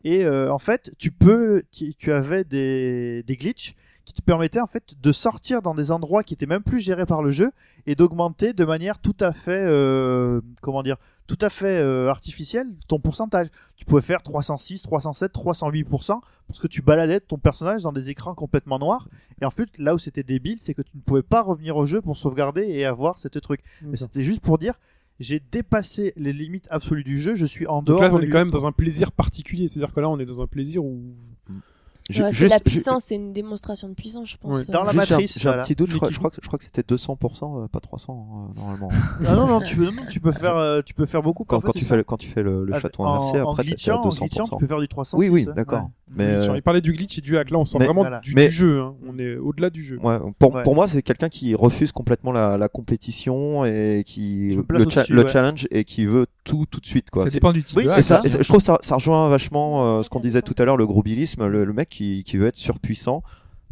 Et 0.02 0.26
en 0.26 0.58
fait, 0.58 0.92
tu 0.98 1.12
peux, 1.12 1.62
tu, 1.70 1.94
tu 1.94 2.12
avais 2.12 2.42
des, 2.42 3.22
des 3.22 3.36
glitches 3.36 3.74
qui 4.04 4.12
te 4.12 4.22
permettaient 4.22 4.60
en 4.60 4.66
fait 4.66 4.94
de 5.00 5.12
sortir 5.12 5.62
dans 5.62 5.74
des 5.74 5.90
endroits 5.90 6.22
qui 6.22 6.34
étaient 6.34 6.46
même 6.46 6.62
plus 6.62 6.80
gérés 6.80 7.06
par 7.06 7.22
le 7.22 7.30
jeu 7.30 7.52
et 7.86 7.94
d'augmenter 7.94 8.52
de 8.52 8.64
manière 8.64 8.98
tout 8.98 9.16
à 9.20 9.32
fait, 9.32 9.64
euh, 9.66 10.40
comment 10.60 10.82
dire, 10.82 10.96
tout 11.26 11.38
à 11.40 11.48
fait 11.48 11.78
euh, 11.78 12.10
artificielle 12.10 12.66
ton 12.86 12.98
pourcentage. 12.98 13.46
Tu 13.76 13.86
pouvais 13.86 14.02
faire 14.02 14.22
306, 14.22 14.82
307, 14.82 15.32
308% 15.32 16.20
parce 16.46 16.60
que 16.60 16.66
tu 16.66 16.82
baladais 16.82 17.20
ton 17.20 17.38
personnage 17.38 17.82
dans 17.82 17.92
des 17.92 18.10
écrans 18.10 18.34
complètement 18.34 18.78
noirs. 18.78 19.08
Et 19.40 19.46
en 19.46 19.50
fait, 19.50 19.70
là 19.78 19.94
où 19.94 19.98
c'était 19.98 20.22
débile, 20.22 20.58
c'est 20.60 20.74
que 20.74 20.82
tu 20.82 20.90
ne 20.96 21.00
pouvais 21.00 21.22
pas 21.22 21.42
revenir 21.42 21.76
au 21.78 21.86
jeu 21.86 22.02
pour 22.02 22.16
sauvegarder 22.18 22.62
et 22.68 22.84
avoir 22.84 23.18
cette 23.18 23.40
truc. 23.40 23.60
Mais 23.82 23.96
c'était 23.96 24.22
juste 24.22 24.42
pour 24.42 24.58
dire, 24.58 24.74
j'ai 25.20 25.40
dépassé 25.50 26.12
les 26.16 26.32
limites 26.32 26.66
absolues 26.68 27.04
du 27.04 27.18
jeu. 27.18 27.36
Je 27.36 27.46
suis 27.46 27.66
en 27.66 27.76
Donc 27.78 27.86
dehors. 27.86 28.02
là, 28.02 28.08
de 28.10 28.14
on 28.14 28.20
est 28.20 28.28
quand 28.28 28.38
même 28.38 28.50
dans 28.50 28.66
un 28.66 28.72
plaisir 28.72 29.12
particulier. 29.12 29.68
C'est-à-dire 29.68 29.94
que 29.94 30.00
là, 30.00 30.10
on 30.10 30.18
est 30.18 30.26
dans 30.26 30.42
un 30.42 30.46
plaisir 30.46 30.84
où. 30.84 31.14
Ouais, 32.10 32.32
juste- 32.32 32.50
la 32.52 32.60
puissance, 32.60 33.04
c'est 33.04 33.14
une 33.14 33.32
démonstration 33.32 33.88
de 33.88 33.94
puissance, 33.94 34.30
je 34.32 34.36
pense. 34.36 34.58
Ouais. 34.58 34.64
Dans 34.68 34.82
la 34.84 34.92
juste, 34.92 35.10
matrice, 35.10 35.38
J'ai 35.38 35.48
un, 35.48 35.52
voilà. 35.52 35.62
petit 35.64 35.74
doute, 35.74 35.90
je 35.90 35.96
crois, 35.96 36.10
je 36.10 36.18
crois 36.18 36.28
que, 36.30 36.36
je 36.42 36.46
crois 36.46 36.58
que 36.58 36.64
c'était 36.64 36.82
200%, 36.82 37.62
euh, 37.62 37.66
pas 37.68 37.80
300 37.80 38.50
euh, 38.54 38.60
normalement. 38.60 38.88
Ah 39.26 39.34
non, 39.36 39.46
non, 39.46 39.58
tu 39.60 39.76
peux, 39.76 39.86
non, 39.86 40.02
tu 40.10 40.20
peux 40.20 40.32
faire, 40.32 40.54
euh, 40.56 40.82
tu 40.84 40.92
peux 40.92 41.06
faire 41.06 41.22
beaucoup. 41.22 41.44
quand, 41.44 41.56
en 41.56 41.60
fait, 41.62 41.66
quand 41.68 41.72
tu 41.72 41.84
fais, 41.86 41.96
le- 41.96 42.04
quand 42.04 42.16
tu 42.18 42.28
fais 42.28 42.42
le, 42.42 42.64
le 42.66 42.74
Ah, 42.74 42.80
château 42.80 43.04
en- 43.04 43.14
inversé, 43.14 43.40
en 43.40 43.52
après 43.52 43.64
glitchant, 43.64 44.02
en 44.02 44.08
glitchant, 44.08 44.26
200%. 44.26 44.48
tu 44.50 44.56
peux 44.58 44.66
faire 44.66 44.80
du 44.80 44.88
300. 44.88 45.16
Oui, 45.16 45.30
oui, 45.30 45.46
d'accord. 45.56 45.88
Mais, 46.14 46.36
Glitch. 46.36 46.48
euh, 46.50 46.56
Il 46.56 46.62
parlait 46.62 46.80
du 46.82 46.92
glitch 46.92 47.16
et 47.18 47.20
du 47.22 47.38
hack. 47.38 47.50
Là, 47.50 47.58
on 47.58 47.64
mais- 47.78 47.86
vraiment 47.86 48.02
Voilà. 48.02 48.20
du, 48.20 48.34
Mais- 48.34 48.48
du 48.48 48.52
jeu. 48.54 48.80
hein. 48.82 48.94
On 49.08 49.18
est 49.18 49.36
au-delà 49.36 49.70
du 49.70 49.82
jeu. 49.82 49.98
Ouais, 50.02 50.18
pour, 50.38 50.54
Ouais. 50.54 50.62
pour 50.62 50.74
moi, 50.74 50.86
c'est 50.86 51.00
quelqu'un 51.02 51.30
qui 51.30 51.54
refuse 51.54 51.90
complètement 51.90 52.30
la, 52.32 52.58
la 52.58 52.68
compétition 52.68 53.64
et 53.64 54.02
qui 54.06 54.52
Je 54.52 54.60
le, 54.68 54.90
cha- 54.90 55.04
le 55.08 55.22
ouais. 55.24 55.28
challenge 55.28 55.66
et 55.70 55.84
qui 55.84 56.04
veut 56.06 56.26
tout 56.44 56.66
tout 56.70 56.80
de 56.80 56.86
suite 56.86 57.10
quoi. 57.10 57.24
ça 57.24 57.30
C'est- 57.30 57.34
dépend 57.36 57.52
du 57.52 57.64
type 57.64 57.76
Oui, 57.78 57.84
de 57.84 57.88
ça, 57.90 58.02
ça. 58.02 58.20
je 58.24 58.46
trouve 58.48 58.60
ça, 58.60 58.78
ça 58.82 58.94
rejoint 58.96 59.28
vachement 59.28 59.98
euh, 59.98 60.02
ce 60.02 60.08
qu'on 60.08 60.20
disait 60.20 60.42
tout 60.42 60.54
à 60.58 60.64
l'heure, 60.64 60.76
le 60.76 60.86
grobilisme, 60.86 61.46
le, 61.46 61.64
le 61.64 61.72
mec 61.72 61.88
qui, 61.88 62.22
qui 62.24 62.36
veut 62.36 62.46
être 62.46 62.56
surpuissant 62.56 63.22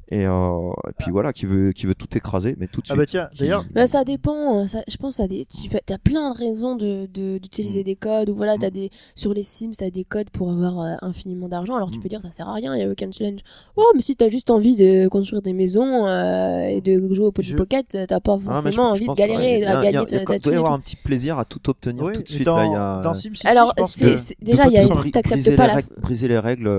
et, 0.09 0.27
euh, 0.27 0.71
et 0.89 0.93
puis 0.99 1.11
voilà, 1.11 1.33
qui 1.33 1.47
veut, 1.47 1.73
qui 1.73 1.87
veut 1.87 1.95
tout 1.95 2.09
écraser, 2.17 2.55
mais 2.59 2.67
tout 2.67 2.81
de 2.83 2.87
Ah 2.91 2.95
suite. 2.95 2.99
bah 2.99 3.07
tiens, 3.07 3.29
Qui- 3.33 3.39
Bah, 3.41 3.45
d'ailleurs- 3.45 3.65
Mais 3.75 3.87
ça 3.87 4.05
dépend. 4.05 4.67
Ça, 4.67 4.81
je 4.89 4.97
pense 4.97 5.21
à 5.21 5.27
des. 5.29 5.47
Tu 5.47 5.71
as 5.93 5.99
plein 5.99 6.33
de 6.33 6.39
raisons 6.39 6.77
de 6.77 7.07
de- 7.13 7.39
d'utiliser 7.39 7.81
Mm. 7.81 7.85
des 7.85 7.97
codes. 7.97 8.29
Ou 8.31 8.35
voilà, 8.37 8.57
Mm. 8.57 8.61
t'as 8.61 8.71
des 8.71 8.91
sur 9.15 9.33
les 9.35 9.43
Sims, 9.43 9.73
t'as 9.79 9.91
des 9.91 10.05
codes 10.05 10.29
pour 10.31 10.51
avoir 10.51 10.81
euh, 10.81 10.95
infiniment 11.03 11.49
d'argent. 11.49 11.75
Alors 11.77 11.91
tu 11.91 11.99
Mm. 11.99 12.03
peux 12.03 12.09
dire 12.09 12.21
ça 12.21 12.31
sert 12.31 12.49
à 12.49 12.55
rien. 12.55 12.75
Il 12.75 12.81
y 12.81 12.85
a 12.85 12.91
aucun 12.91 13.11
challenge. 13.11 13.41
Oh, 13.77 13.85
mais 13.95 14.03
si 14.03 14.15
t'as 14.17 14.29
juste 14.29 14.51
envie 14.51 14.77
de 14.77 15.09
construire 15.09 15.41
des 15.43 15.53
maisons 15.53 16.07
euh, 16.07 16.63
et 16.65 16.81
de 16.81 17.13
jouer 17.15 17.27
au 17.27 17.33
Pocket 17.33 17.51
Je- 17.53 17.57
Pocket, 17.57 17.87
t'as 18.09 18.21
pas 18.21 18.35
Ah, 18.35 18.39
je- 18.39 18.45
forcément 18.45 18.73
je 18.89 18.93
envie 18.93 19.07
pense, 19.07 19.17
de 19.17 19.21
galérer 19.21 19.59
ouais, 19.61 19.65
a- 19.65 19.79
à 19.79 19.83
gagner 19.83 19.97
a- 19.99 20.05
ta, 20.05 20.17
Il 20.21 20.25
ta 20.25 20.39
doit 20.39 20.53
y 20.53 20.57
avoir 20.57 20.73
un 20.73 20.81
petit 20.81 20.97
plaisir 20.97 21.39
à 21.39 21.45
tout 21.45 21.71
obtenir 21.71 22.05
Oui, 22.05 22.13
tout 22.13 22.23
de 22.23 22.29
suite. 22.29 22.45
dans, 22.45 22.57
là, 22.57 22.65
il 22.67 22.73
y 22.73 22.75
a, 22.75 23.01
dans 23.03 23.15
SimCity, 23.15 23.47
Alors 23.47 23.73
c'est 23.89 24.37
déjà 24.43 24.65
pas 24.65 24.69
il 24.69 24.75
y 24.75 24.79
a 24.79 24.89
t'acceptes 25.13 25.57
pas 25.57 25.69
briser 26.01 26.29
les 26.29 26.39
règles, 26.39 26.71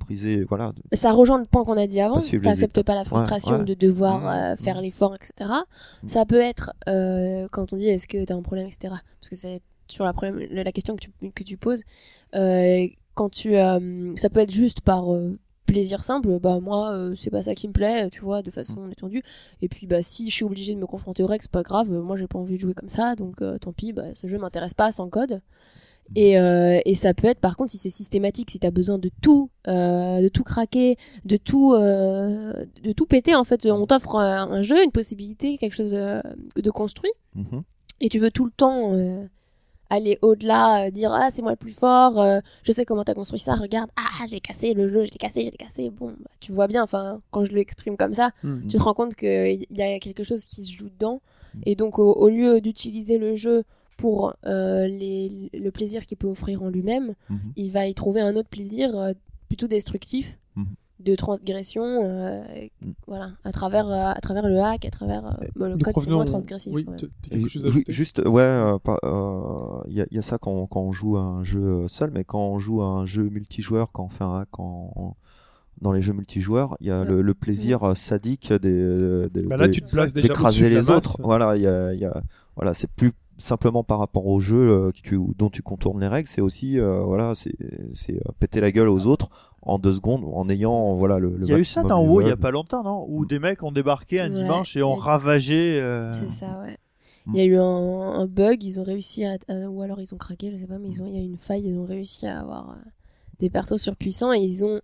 briser, 0.00 0.44
voilà. 0.48 0.72
ça 0.92 1.12
rejoint 1.12 1.38
le 1.38 1.44
point 1.46 1.64
qu'on 1.64 1.76
a 1.76 1.86
dit 1.86 2.00
avant. 2.00 2.20
Étapes. 2.70 2.86
pas 2.86 2.94
la 2.94 3.04
frustration 3.04 3.58
ouais. 3.58 3.64
de 3.64 3.74
devoir 3.74 4.20
Mmh, 4.20 4.26
euh, 4.26 4.52
mmh. 4.52 4.56
faire 4.56 4.80
l'effort, 4.80 5.14
etc. 5.14 5.50
Mmh. 6.02 6.08
Ça 6.08 6.24
peut 6.26 6.40
être 6.40 6.72
euh, 6.88 7.48
quand 7.50 7.72
on 7.72 7.76
dit 7.76 7.88
est-ce 7.88 8.06
que 8.06 8.24
t'as 8.24 8.34
un 8.34 8.42
problème, 8.42 8.66
etc. 8.66 8.94
Parce 9.20 9.28
que 9.28 9.36
c'est 9.36 9.60
sur 9.88 10.04
la, 10.04 10.12
problème, 10.12 10.38
la 10.50 10.72
question 10.72 10.96
que 10.96 11.00
tu, 11.00 11.30
que 11.32 11.42
tu 11.44 11.56
poses. 11.56 11.82
Euh, 12.34 12.86
quand 13.14 13.30
tu, 13.30 13.54
ça 13.54 14.28
peut 14.28 14.40
être 14.40 14.50
juste 14.50 14.82
par 14.82 15.06
plaisir 15.66 16.02
simple. 16.02 16.38
Bah 16.38 16.60
moi, 16.60 16.92
euh, 16.92 17.14
c'est 17.14 17.30
pas 17.30 17.42
ça 17.42 17.54
qui 17.54 17.68
me 17.68 17.72
plaît, 17.72 18.08
tu 18.10 18.20
vois, 18.20 18.40
de 18.42 18.50
façon 18.50 18.86
détendue. 18.86 19.22
Et 19.60 19.68
puis 19.68 19.86
bah 19.86 20.02
si 20.02 20.30
je 20.30 20.34
suis 20.34 20.44
obligé 20.44 20.74
de 20.74 20.78
me 20.78 20.86
confronter 20.86 21.22
au 21.22 21.26
règles, 21.26 21.42
c'est 21.42 21.50
pas 21.50 21.62
grave. 21.62 21.90
Moi, 21.90 22.16
j'ai 22.16 22.26
pas 22.26 22.38
envie 22.38 22.56
de 22.56 22.60
jouer 22.60 22.74
comme 22.74 22.88
ça, 22.88 23.16
donc 23.16 23.42
euh, 23.42 23.58
tant 23.58 23.72
pis. 23.72 23.92
Bah, 23.92 24.14
ce 24.14 24.26
jeu 24.26 24.38
m'intéresse 24.38 24.74
pas 24.74 24.90
sans 24.92 25.08
code. 25.10 25.42
Et, 26.14 26.38
euh, 26.38 26.78
et 26.84 26.94
ça 26.94 27.12
peut 27.14 27.26
être 27.26 27.40
par 27.40 27.56
contre 27.56 27.72
si 27.72 27.78
c'est 27.78 27.90
systématique, 27.90 28.50
si 28.52 28.58
t'as 28.60 28.70
besoin 28.70 28.96
de 28.98 29.10
tout, 29.22 29.50
euh, 29.66 30.20
de 30.22 30.28
tout 30.28 30.44
craquer, 30.44 30.96
de 31.24 31.36
tout, 31.36 31.72
euh, 31.74 32.52
de 32.82 32.92
tout 32.92 33.06
péter 33.06 33.34
en 33.34 33.44
fait, 33.44 33.66
on 33.66 33.86
t'offre 33.86 34.14
un, 34.16 34.50
un 34.50 34.62
jeu, 34.62 34.82
une 34.84 34.92
possibilité, 34.92 35.58
quelque 35.58 35.74
chose 35.74 35.90
de 35.92 36.70
construit, 36.70 37.10
Mhm. 37.34 37.62
et 38.00 38.08
tu 38.08 38.18
veux 38.18 38.30
tout 38.30 38.44
le 38.44 38.50
temps 38.52 38.92
aller 39.88 40.18
au-delà, 40.22 40.90
dire 40.90 41.12
ah 41.12 41.28
c'est 41.30 41.42
moi 41.42 41.52
le 41.52 41.56
plus 41.56 41.72
fort, 41.76 42.20
euh, 42.20 42.40
je 42.64 42.72
sais 42.72 42.84
comment 42.84 43.04
t'as 43.04 43.14
construit 43.14 43.38
ça, 43.38 43.54
regarde 43.54 43.88
ah 43.96 44.24
j'ai 44.28 44.40
cassé 44.40 44.74
le 44.74 44.88
jeu, 44.88 45.04
j'ai 45.04 45.10
cassé, 45.18 45.44
j'ai 45.44 45.50
cassé, 45.52 45.90
bon 45.90 46.08
bah, 46.08 46.30
tu 46.40 46.50
vois 46.52 46.66
bien, 46.66 46.82
enfin 46.82 47.20
quand 47.30 47.44
je 47.44 47.52
l'exprime 47.52 47.96
comme 47.96 48.14
ça, 48.14 48.30
Mhm. 48.42 48.66
tu 48.68 48.76
te 48.78 48.82
rends 48.82 48.94
compte 48.94 49.14
qu'il 49.14 49.64
y 49.70 49.82
a 49.82 49.98
quelque 50.00 50.24
chose 50.24 50.44
qui 50.44 50.64
se 50.64 50.72
joue 50.72 50.88
dedans. 50.88 51.20
Et 51.64 51.74
donc, 51.74 51.98
au, 51.98 52.12
au 52.12 52.28
lieu 52.28 52.60
d'utiliser 52.60 53.16
le 53.16 53.34
jeu 53.34 53.62
pour 53.96 54.34
euh, 54.46 54.86
les, 54.86 55.50
le 55.54 55.70
plaisir 55.70 56.04
qu'il 56.06 56.16
peut 56.18 56.26
offrir 56.28 56.62
en 56.62 56.68
lui-même, 56.68 57.14
Mhm. 57.30 57.38
il 57.56 57.70
va 57.72 57.86
y 57.86 57.94
trouver 57.94 58.20
un 58.20 58.36
autre 58.36 58.48
plaisir 58.48 58.96
euh, 58.96 59.12
plutôt 59.48 59.66
destructif, 59.68 60.38
Mhm. 60.56 60.66
de 61.00 61.14
transgression, 61.14 61.82
euh, 61.84 62.42
voilà, 63.06 63.32
à 63.44 63.52
travers, 63.52 63.86
euh, 63.88 64.12
à 64.14 64.20
travers 64.20 64.46
le 64.48 64.58
hack, 64.60 64.84
à 64.86 64.90
travers 64.90 65.26
euh, 65.26 65.46
bon, 65.54 65.66
le 65.70 65.76
code, 65.78 65.94
c'est 65.98 66.10
moins 66.10 66.24
transgressif. 66.24 66.72
Oui, 66.74 66.84
quand 66.84 66.96
quelque 67.30 67.48
chose 67.48 67.64
à 67.66 67.68
ju- 67.68 67.76
ajouter? 67.78 67.92
Juste, 67.92 68.22
ouais, 68.26 68.42
euh, 68.42 68.78
euh, 69.04 69.80
il 69.88 69.94
y, 69.94 70.00
a- 70.00 70.06
il 70.10 70.16
y 70.16 70.18
a 70.18 70.22
ça 70.22 70.38
quand, 70.38 70.66
quand 70.66 70.80
on 70.80 70.92
joue 70.92 71.16
à 71.16 71.20
un 71.20 71.44
jeu 71.44 71.86
seul, 71.88 72.10
mais 72.12 72.24
quand 72.24 72.40
on 72.48 72.58
joue 72.58 72.82
à 72.82 72.86
un 72.86 73.04
jeu 73.06 73.28
multijoueur, 73.28 73.92
quand 73.92 74.04
on 74.04 74.08
fait 74.08 74.24
un 74.24 74.40
hack 74.40 74.58
en- 74.58 75.16
dans 75.82 75.92
les 75.92 76.00
jeux 76.00 76.14
multijoueurs, 76.14 76.76
il 76.80 76.86
y 76.86 76.90
a 76.90 77.04
le, 77.04 77.20
le 77.20 77.34
plaisir 77.34 77.94
sadique 77.94 78.50
des, 78.54 79.28
des- 79.30 79.42
Bah 79.42 79.58
là, 79.58 79.66
des- 79.66 79.72
tu 79.72 79.82
te 79.82 79.90
places 79.90 80.14
déjà 80.14 80.28
d'écraser 80.28 80.70
les 80.70 80.88
autres. 80.90 81.16
Voilà, 81.22 81.54
il 81.56 81.62
y 81.62 81.66
a, 81.66 81.92
il 81.92 82.00
y 82.00 82.06
a- 82.06 82.22
voilà, 82.56 82.72
c'est 82.72 82.90
plus 82.90 83.12
simplement 83.38 83.84
par 83.84 83.98
rapport 83.98 84.26
au 84.26 84.40
jeu 84.40 84.56
euh, 84.70 84.90
tu- 84.92 85.20
dont 85.36 85.50
tu 85.50 85.62
contournes 85.62 86.00
les 86.00 86.08
règles, 86.08 86.28
c'est 86.28 86.40
aussi 86.40 86.78
euh, 86.78 87.00
voilà, 87.02 87.34
c'est 87.34 87.54
euh, 87.62 88.18
péter 88.38 88.60
la 88.60 88.72
gueule 88.72 88.88
aux 88.88 89.06
autres 89.06 89.28
en 89.62 89.78
deux 89.78 89.92
secondes 89.94 90.24
en 90.32 90.48
ayant 90.48 90.94
voilà 90.94 91.18
le. 91.18 91.38
Il 91.42 91.48
y 91.48 91.52
a 91.54 91.58
eu 91.58 91.64
ça 91.64 91.82
dans 91.82 92.02
WoW 92.04 92.20
il 92.22 92.28
y 92.28 92.30
a 92.30 92.36
pas 92.36 92.50
longtemps, 92.50 92.82
non? 92.82 93.04
Où 93.08 93.22
Mm. 93.24 93.26
des 93.26 93.38
mecs 93.38 93.62
ont 93.62 93.72
débarqué 93.72 94.20
un 94.20 94.30
Ouais. 94.32 94.42
dimanche 94.42 94.76
et 94.76 94.82
ont 94.82 94.94
ravagé. 94.94 95.80
euh, 95.80 96.12
C'est 96.12 96.30
ça, 96.30 96.60
ouais. 96.64 96.76
Mm. 97.26 97.32
Il 97.34 97.38
y 97.38 97.40
a 97.40 97.44
eu 97.44 97.56
un, 97.56 97.62
un 97.64 98.26
bug, 98.26 98.62
ils 98.62 98.78
ont 98.78 98.84
réussi 98.84 99.24
à, 99.24 99.36
à- 99.48 99.68
Ou 99.68 99.82
alors 99.82 100.00
ils 100.00 100.14
ont 100.14 100.18
craqué, 100.18 100.50
je 100.52 100.56
sais 100.56 100.66
pas, 100.66 100.78
mais 100.78 100.88
ils 100.88 101.02
ont, 101.02 101.06
il 101.06 101.14
y 101.14 101.18
a 101.18 101.20
eu 101.20 101.24
une 101.26 101.38
faille, 101.38 101.66
ils 101.66 101.78
ont 101.78 101.84
réussi 101.84 102.26
à 102.26 102.40
avoir 102.40 102.70
euh, 102.70 102.74
des 103.40 103.50
persos 103.50 103.76
surpuissants 103.78 104.32
et 104.32 104.38
ils 104.38 104.64
ont 104.64 104.80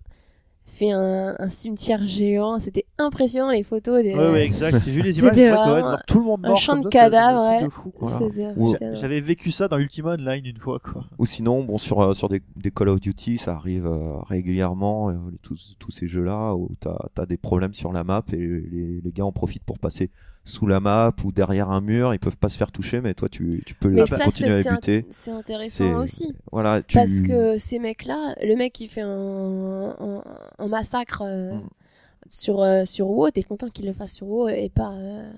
fait 0.64 0.90
un, 0.90 1.34
un 1.38 1.48
cimetière 1.48 2.06
géant. 2.06 2.58
C'était 2.58 2.86
impressionnant 2.98 3.50
les 3.50 3.62
photos. 3.62 4.02
Des, 4.02 4.14
Ouais, 4.14 4.30
ouais, 4.32 4.44
exact. 4.44 4.78
J'ai 4.84 4.92
vu 4.92 5.02
les 5.02 5.18
images, 5.18 5.34
C'était 5.34 5.46
c'est 5.46 5.50
vrai 5.50 5.56
que 5.56 5.60
ouais, 5.62 5.66
de 5.66 5.70
vraiment 5.72 5.88
voir 5.90 6.02
tout 6.06 6.18
le 6.18 6.24
monde 6.24 6.40
un 6.44 6.48
mort. 6.48 6.58
champ 6.58 6.76
de 6.76 6.86
un 6.86 6.90
cadavres, 6.90 7.46
ouais. 7.46 7.62
de. 7.64 7.68
Voilà. 8.00 8.52
Ou- 8.56 8.66
impressionnant. 8.68 8.94
J'avais 8.94 9.20
vécu 9.20 9.50
ça 9.50 9.68
dans 9.68 9.78
Ultima 9.78 10.12
Online 10.14 10.46
une 10.46 10.58
fois, 10.58 10.78
quoi. 10.78 11.04
Ou 11.18 11.26
sinon, 11.26 11.64
bon, 11.64 11.78
sur, 11.78 12.00
euh, 12.00 12.14
sur 12.14 12.28
des, 12.28 12.42
des 12.56 12.70
Call 12.70 12.88
of 12.88 13.00
Duty, 13.00 13.38
ça 13.38 13.54
arrive 13.54 13.86
euh, 13.86 14.18
régulièrement, 14.22 15.10
euh, 15.10 15.14
tous, 15.42 15.76
tous 15.78 15.90
ces 15.90 16.06
jeux-là, 16.06 16.54
où 16.54 16.70
tu 16.80 16.88
as, 16.88 17.26
des 17.26 17.36
problèmes 17.36 17.74
sur 17.74 17.92
la 17.92 18.04
map 18.04 18.22
et 18.32 18.36
les, 18.36 19.00
les 19.02 19.12
gars 19.12 19.24
en 19.26 19.32
profitent 19.32 19.64
pour 19.64 19.78
passer 19.78 20.10
sous 20.44 20.66
la 20.66 20.80
map 20.80 21.12
ou 21.24 21.30
derrière 21.32 21.70
un 21.70 21.80
mur, 21.80 22.12
ils 22.14 22.18
peuvent 22.18 22.36
pas 22.36 22.48
se 22.48 22.58
faire 22.58 22.72
toucher, 22.72 23.00
mais 23.00 23.14
toi 23.14 23.28
tu, 23.28 23.62
tu 23.64 23.74
peux 23.74 23.88
Mais 23.88 24.00
là, 24.00 24.06
ça, 24.06 24.24
continuer 24.24 24.62
c'est 24.62 24.68
à 24.68 24.74
buter. 24.74 25.06
c'est 25.08 25.30
intéressant 25.30 25.94
aussi. 26.02 26.32
Voilà, 26.50 26.82
tu... 26.82 26.96
Parce 26.96 27.20
que 27.20 27.58
ces 27.58 27.78
mecs-là, 27.78 28.34
le 28.42 28.56
mec 28.56 28.72
qui 28.72 28.88
fait 28.88 29.02
un, 29.02 29.94
un, 30.00 30.24
un 30.58 30.68
massacre 30.68 31.22
euh, 31.24 31.52
Mm. 31.54 31.68
sur, 32.28 32.60
euh, 32.62 32.84
sur 32.84 33.08
WoW, 33.10 33.30
t'es 33.30 33.42
content 33.42 33.68
qu'il 33.68 33.86
le 33.86 33.92
fasse 33.92 34.14
sur 34.14 34.26
WoW 34.28 34.48
et 34.48 34.68
pas, 34.68 34.92
euh, 34.94 35.30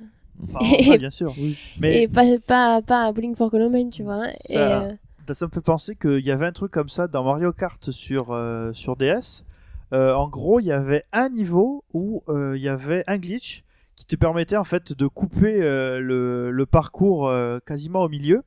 Enfin, 0.53 0.67
ouais, 0.91 0.99
bien 0.99 1.11
sûr. 1.11 1.35
Mais 1.81 2.03
et 2.03 2.09
pas, 2.09 2.25
pas, 2.47 2.83
pas 2.83 3.05
à 3.05 3.13
Bowling 3.13 3.35
for 3.37 3.51
Columbine, 3.51 3.91
tu 3.91 4.03
vois. 4.03 4.29
Et, 4.49 4.55
Ça- 4.55 4.83
euh, 4.85 4.93
ça 5.33 5.47
me 5.47 5.51
fait 5.51 5.61
penser 5.61 5.97
qu'il 5.97 6.21
y 6.25 6.31
avait 6.31 6.47
un 6.47 6.53
truc 6.53 6.71
comme 6.73 6.89
ça 6.89 7.07
dans 7.09 7.25
Mario 7.25 7.53
Kart 7.53 7.91
sur, 7.91 8.33
euh, 8.33 8.73
sur 8.73 8.97
DS. 8.97 9.45
Euh, 9.93 10.13
en 10.15 10.29
gros, 10.29 10.61
il 10.61 10.67
y 10.67 10.73
avait 10.73 11.05
un 11.13 11.29
niveau 11.29 11.85
où 11.93 12.23
euh, 12.29 12.55
il 12.57 12.63
y 12.63 12.69
avait 12.69 13.05
un 13.07 13.17
glitch 13.19 13.63
qui 13.97 14.07
te 14.07 14.17
permettait 14.17 14.57
en 14.57 14.65
fait 14.65 14.93
de 14.93 15.07
couper 15.07 15.63
euh, 15.63 16.01
le, 16.01 16.51
le 16.51 16.67
parcours 16.67 17.29
euh, 17.29 17.59
quasiment 17.65 18.03
au 18.03 18.09
milieu. 18.09 18.43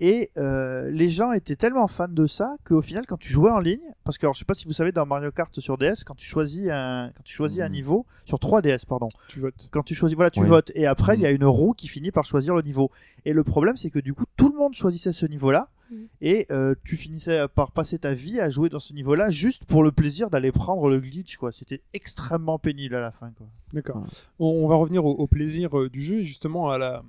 Et 0.00 0.32
euh, 0.38 0.90
les 0.90 1.08
gens 1.08 1.30
étaient 1.32 1.54
tellement 1.54 1.86
fans 1.86 2.08
de 2.08 2.26
ça 2.26 2.56
qu'au 2.64 2.82
final, 2.82 3.06
quand 3.06 3.16
tu 3.16 3.32
jouais 3.32 3.52
en 3.52 3.60
ligne, 3.60 3.92
parce 4.02 4.18
que 4.18 4.26
alors, 4.26 4.34
je 4.34 4.40
sais 4.40 4.44
pas 4.44 4.54
si 4.54 4.66
vous 4.66 4.72
savez 4.72 4.90
dans 4.90 5.06
Mario 5.06 5.30
Kart 5.30 5.58
sur 5.60 5.78
DS, 5.78 6.02
quand 6.04 6.16
tu 6.16 6.26
choisis 6.26 6.68
un, 6.68 7.12
quand 7.16 7.22
tu 7.22 7.32
choisis 7.32 7.60
un 7.60 7.66
Mhm. 7.68 7.72
niveau 7.72 8.06
sur 8.24 8.38
3DS, 8.40 8.86
pardon, 8.86 9.08
Tu 9.28 9.38
votes. 9.38 9.68
quand 9.70 9.84
tu 9.84 9.94
choisis, 9.94 10.16
voilà, 10.16 10.30
tu 10.30 10.40
Oui. 10.40 10.48
votes. 10.48 10.72
Et 10.74 10.86
après, 10.86 11.14
il 11.14 11.20
y 11.20 11.26
a 11.26 11.30
une 11.30 11.44
roue 11.44 11.74
qui 11.74 11.86
finit 11.86 12.10
par 12.10 12.24
choisir 12.24 12.56
le 12.56 12.62
niveau. 12.62 12.90
Et 13.24 13.32
le 13.32 13.44
problème, 13.44 13.76
c'est 13.76 13.90
que 13.90 14.00
du 14.00 14.14
coup, 14.14 14.24
tout 14.36 14.50
le 14.50 14.58
monde 14.58 14.74
choisissait 14.74 15.12
ce 15.12 15.26
niveau-là. 15.26 15.68
Mhm. 15.90 16.08
Et 16.20 16.46
euh, 16.50 16.74
tu 16.84 16.96
finissais 16.96 17.46
par 17.48 17.72
passer 17.72 17.98
ta 17.98 18.14
vie 18.14 18.40
à 18.40 18.50
jouer 18.50 18.68
dans 18.68 18.78
ce 18.78 18.92
niveau-là 18.92 19.30
juste 19.30 19.64
pour 19.64 19.82
le 19.82 19.92
plaisir 19.92 20.30
d'aller 20.30 20.52
prendre 20.52 20.88
le 20.88 21.00
glitch, 21.00 21.36
quoi. 21.36 21.52
C'était 21.52 21.80
extrêmement 21.92 22.58
pénible 22.58 22.94
à 22.94 23.00
la 23.00 23.12
fin, 23.12 23.30
quoi. 23.32 23.46
D'accord. 23.72 23.96
Ouais. 23.98 24.08
On, 24.38 24.46
on 24.46 24.68
va 24.68 24.76
revenir 24.76 25.04
au, 25.04 25.12
au 25.12 25.26
plaisir 25.26 25.78
euh, 25.78 25.88
du 25.90 26.02
jeu 26.02 26.20
et 26.20 26.24
justement 26.24 26.70
à 26.70 26.78
la, 26.78 27.02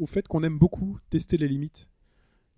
au 0.00 0.06
fait 0.06 0.26
qu'on 0.26 0.42
aime 0.42 0.58
beaucoup 0.58 0.98
tester 1.10 1.36
les 1.36 1.48
limites 1.48 1.90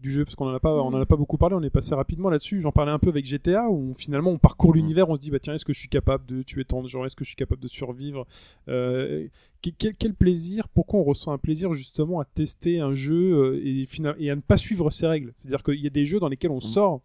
du 0.00 0.10
jeu 0.10 0.24
parce 0.24 0.34
qu'on 0.34 0.46
en 0.48 0.54
a 0.54 0.60
pas 0.60 0.72
on 0.74 0.88
en 0.88 1.00
a 1.00 1.04
pas 1.06 1.16
beaucoup 1.16 1.36
parlé 1.36 1.54
on 1.56 1.62
est 1.62 1.70
passé 1.70 1.94
rapidement 1.94 2.30
là-dessus 2.30 2.60
j'en 2.60 2.72
parlais 2.72 2.90
un 2.90 2.98
peu 2.98 3.10
avec 3.10 3.26
GTA 3.26 3.68
où 3.68 3.92
finalement 3.92 4.30
on 4.30 4.38
parcourt 4.38 4.72
l'univers 4.72 5.08
on 5.10 5.16
se 5.16 5.20
dit 5.20 5.30
bah 5.30 5.38
tiens 5.38 5.54
est-ce 5.54 5.64
que 5.64 5.72
je 5.74 5.78
suis 5.78 5.88
capable 5.88 6.24
de 6.26 6.42
tuer 6.42 6.64
tant 6.64 6.82
de 6.82 6.88
gens? 6.88 7.04
Est-ce 7.04 7.14
que 7.16 7.24
je 7.24 7.28
suis 7.28 7.36
capable 7.36 7.60
de 7.62 7.68
survivre? 7.68 8.26
Euh, 8.68 9.26
que- 9.62 9.70
quel, 9.76 9.94
quel 9.94 10.14
plaisir 10.14 10.68
pourquoi 10.68 11.00
on 11.00 11.04
ressent 11.04 11.32
un 11.32 11.38
plaisir 11.38 11.72
justement 11.74 12.18
à 12.20 12.24
tester 12.24 12.80
un 12.80 12.94
jeu 12.94 13.32
euh, 13.34 13.60
et, 13.62 14.30
à 14.30 14.36
ne 14.36 14.40
pas 14.40 14.56
suivre 14.56 14.90
ses 14.90 15.06
règles? 15.06 15.32
C'est-à-dire 15.36 15.62
qu'il 15.62 15.80
y 15.80 15.86
a 15.86 15.90
des 15.90 16.06
jeux 16.06 16.18
dans 16.20 16.28
lesquels 16.28 16.50
on 16.50 16.60
sort 16.60 17.00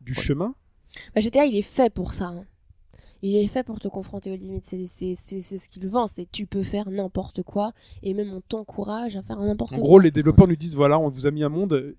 du 0.00 0.14
chemin 0.14 0.54
Bah, 1.14 1.20
GTA, 1.20 1.46
il 1.46 1.56
est 1.56 1.62
fait 1.62 1.92
pour 1.92 2.12
ça. 2.12 2.26
hein. 2.28 2.44
Il 3.24 3.36
est 3.36 3.46
fait 3.46 3.62
pour 3.62 3.78
te 3.78 3.86
confronter 3.86 4.32
aux 4.32 4.36
limites. 4.36 4.64
C'est 4.66 4.84
c'est- 4.86 5.14
c'est- 5.14 5.40
c'est 5.42 5.58
ce 5.58 5.68
qu'il 5.68 5.86
vend. 5.86 6.08
C'est 6.08 6.26
tu 6.30 6.44
peux 6.46 6.64
faire 6.64 6.90
n'importe 6.90 7.44
quoi 7.44 7.70
et 8.02 8.14
même 8.14 8.32
on 8.32 8.40
t'encourage 8.40 9.14
à 9.14 9.22
faire 9.22 9.38
n'importe 9.38 9.74
en 9.74 9.76
quoi. 9.76 9.84
gros 9.84 9.98
les 10.00 10.10
développeurs 10.10 10.48
nous 10.48 10.56
disent 10.56 10.74
voilà 10.74 10.98
on 10.98 11.08
vous 11.08 11.28
a 11.28 11.30
mis 11.30 11.44
un 11.44 11.48
monde 11.48 11.94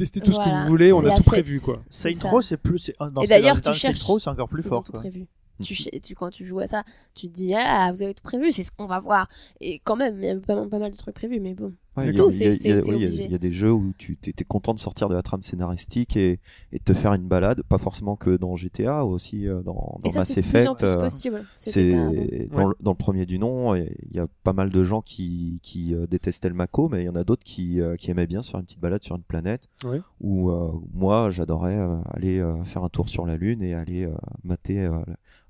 testez 0.00 0.20
tout 0.20 0.32
ce 0.32 0.38
que 0.38 0.48
vous 0.48 0.66
voulez 0.68 0.92
on 0.92 1.04
a 1.04 1.14
tout 1.16 1.22
prévu 1.22 1.60
quoi 1.60 1.82
C'est. 1.88 2.20
Row, 2.22 2.42
c'est 2.42 2.56
plus. 2.56 2.78
c'est- 2.78 2.96
dans 2.98 3.20
Et 3.22 3.26
d'ailleurs, 3.26 3.60
tu 3.60 3.72
cherches- 3.74 4.00
c'est 4.00 4.28
encore 4.28 4.48
plus 4.48 4.62
fort. 4.62 4.82
tout 4.82 4.92
quoi. 4.92 5.00
prévu. 5.00 5.26
Tu, 5.62 5.74
Si. 5.74 5.82
ch- 5.82 6.00
tu- 6.02 6.14
quand 6.14 6.30
tu 6.30 6.46
joues 6.46 6.60
à 6.60 6.66
ça, 6.66 6.84
tu 7.14 7.28
te 7.28 7.34
dis 7.34 7.52
ah 7.54 7.92
vous 7.94 8.00
avez 8.02 8.14
tout 8.14 8.22
prévu, 8.22 8.50
c'est 8.50 8.64
ce 8.64 8.70
qu'on 8.72 8.86
va 8.86 8.98
voir. 8.98 9.28
Et 9.60 9.78
quand 9.84 9.94
même, 9.96 10.18
il 10.22 10.26
y 10.26 10.30
a 10.30 10.36
pas, 10.36 10.56
pas 10.66 10.78
mal 10.78 10.90
de 10.90 10.96
trucs 10.96 11.14
prévus, 11.14 11.38
mais 11.38 11.52
bon. 11.52 11.74
Ouais, 11.96 12.04
il 12.04 12.16
y 12.16 12.20
a- 12.20 12.22
Tout, 12.22 12.30
c'est- 12.30 12.46
obligé. 12.88 13.24
Il 13.24 13.32
y 13.32 13.38
des 13.38 13.50
jeux 13.50 13.72
où 13.72 13.92
tu 13.98 14.16
étais 14.24 14.44
content 14.44 14.74
de 14.74 14.78
sortir 14.78 15.08
de 15.08 15.14
la 15.14 15.22
trame 15.22 15.42
scénaristique 15.42 16.16
et, 16.16 16.38
et 16.72 16.78
de 16.78 16.84
te 16.84 16.94
faire 16.94 17.14
une 17.14 17.26
balade, 17.26 17.62
pas 17.64 17.78
forcément 17.78 18.14
que 18.14 18.36
dans 18.36 18.54
GTA, 18.54 19.04
aussi 19.04 19.48
euh, 19.48 19.62
dans, 19.62 19.98
Et 20.04 20.10
ça, 20.10 20.20
Mass 20.20 20.28
c'est 20.28 20.40
de 20.42 20.46
plus 20.46 20.58
en 20.58 20.74
Effect. 20.74 20.78
plus 20.78 20.88
euh, 20.88 20.96
possible. 21.00 21.44
C'est 21.56 21.92
dans, 21.92 22.10
Ouais. 22.12 22.48
le, 22.48 22.74
dans 22.80 22.92
le 22.92 22.96
premier 22.96 23.26
du 23.26 23.38
nom, 23.40 23.74
il 23.74 23.90
y 24.12 24.20
a 24.20 24.28
pas 24.44 24.52
mal 24.52 24.70
de 24.70 24.84
gens 24.84 25.02
qui, 25.02 25.58
qui 25.62 25.94
euh, 25.94 26.06
détestaient 26.06 26.48
le 26.48 26.54
Mako, 26.54 26.88
mais 26.88 27.02
il 27.02 27.06
y 27.06 27.08
en 27.08 27.16
a 27.16 27.24
d'autres 27.24 27.42
qui, 27.44 27.80
qui 27.98 28.10
aimaient 28.12 28.26
bien 28.28 28.42
se 28.42 28.50
faire 28.52 28.60
une 28.60 28.66
petite 28.66 28.80
balade 28.80 29.02
sur 29.02 29.16
une 29.16 29.22
planète. 29.22 29.68
Ouais. 29.84 30.00
Où 30.20 30.50
euh, 30.50 30.70
moi, 30.94 31.30
j'adorais 31.30 31.78
aller 32.14 32.40
faire 32.64 32.84
un 32.84 32.88
tour 32.88 33.08
sur 33.08 33.26
la 33.26 33.36
Lune 33.36 33.62
et 33.62 33.74
aller 33.74 34.04
euh, 34.04 34.14
mater 34.44 34.78
euh, 34.86 34.92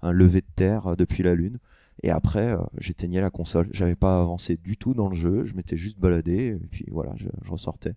un 0.02 0.12
lever 0.12 0.40
de 0.40 0.46
terre 0.56 0.96
depuis 0.96 1.22
la 1.22 1.34
Lune. 1.34 1.58
Et 2.02 2.10
après, 2.10 2.52
euh, 2.52 2.58
j'éteignais 2.78 3.20
la 3.20 3.30
console. 3.30 3.68
J'avais 3.72 3.96
pas 3.96 4.20
avancé 4.20 4.56
du 4.56 4.76
tout 4.76 4.94
dans 4.94 5.08
le 5.08 5.14
jeu. 5.14 5.44
Je 5.44 5.54
m'étais 5.54 5.76
juste 5.76 5.98
baladé 5.98 6.58
et 6.62 6.66
puis 6.70 6.86
voilà, 6.90 7.12
je, 7.16 7.26
je 7.42 7.50
ressortais. 7.50 7.94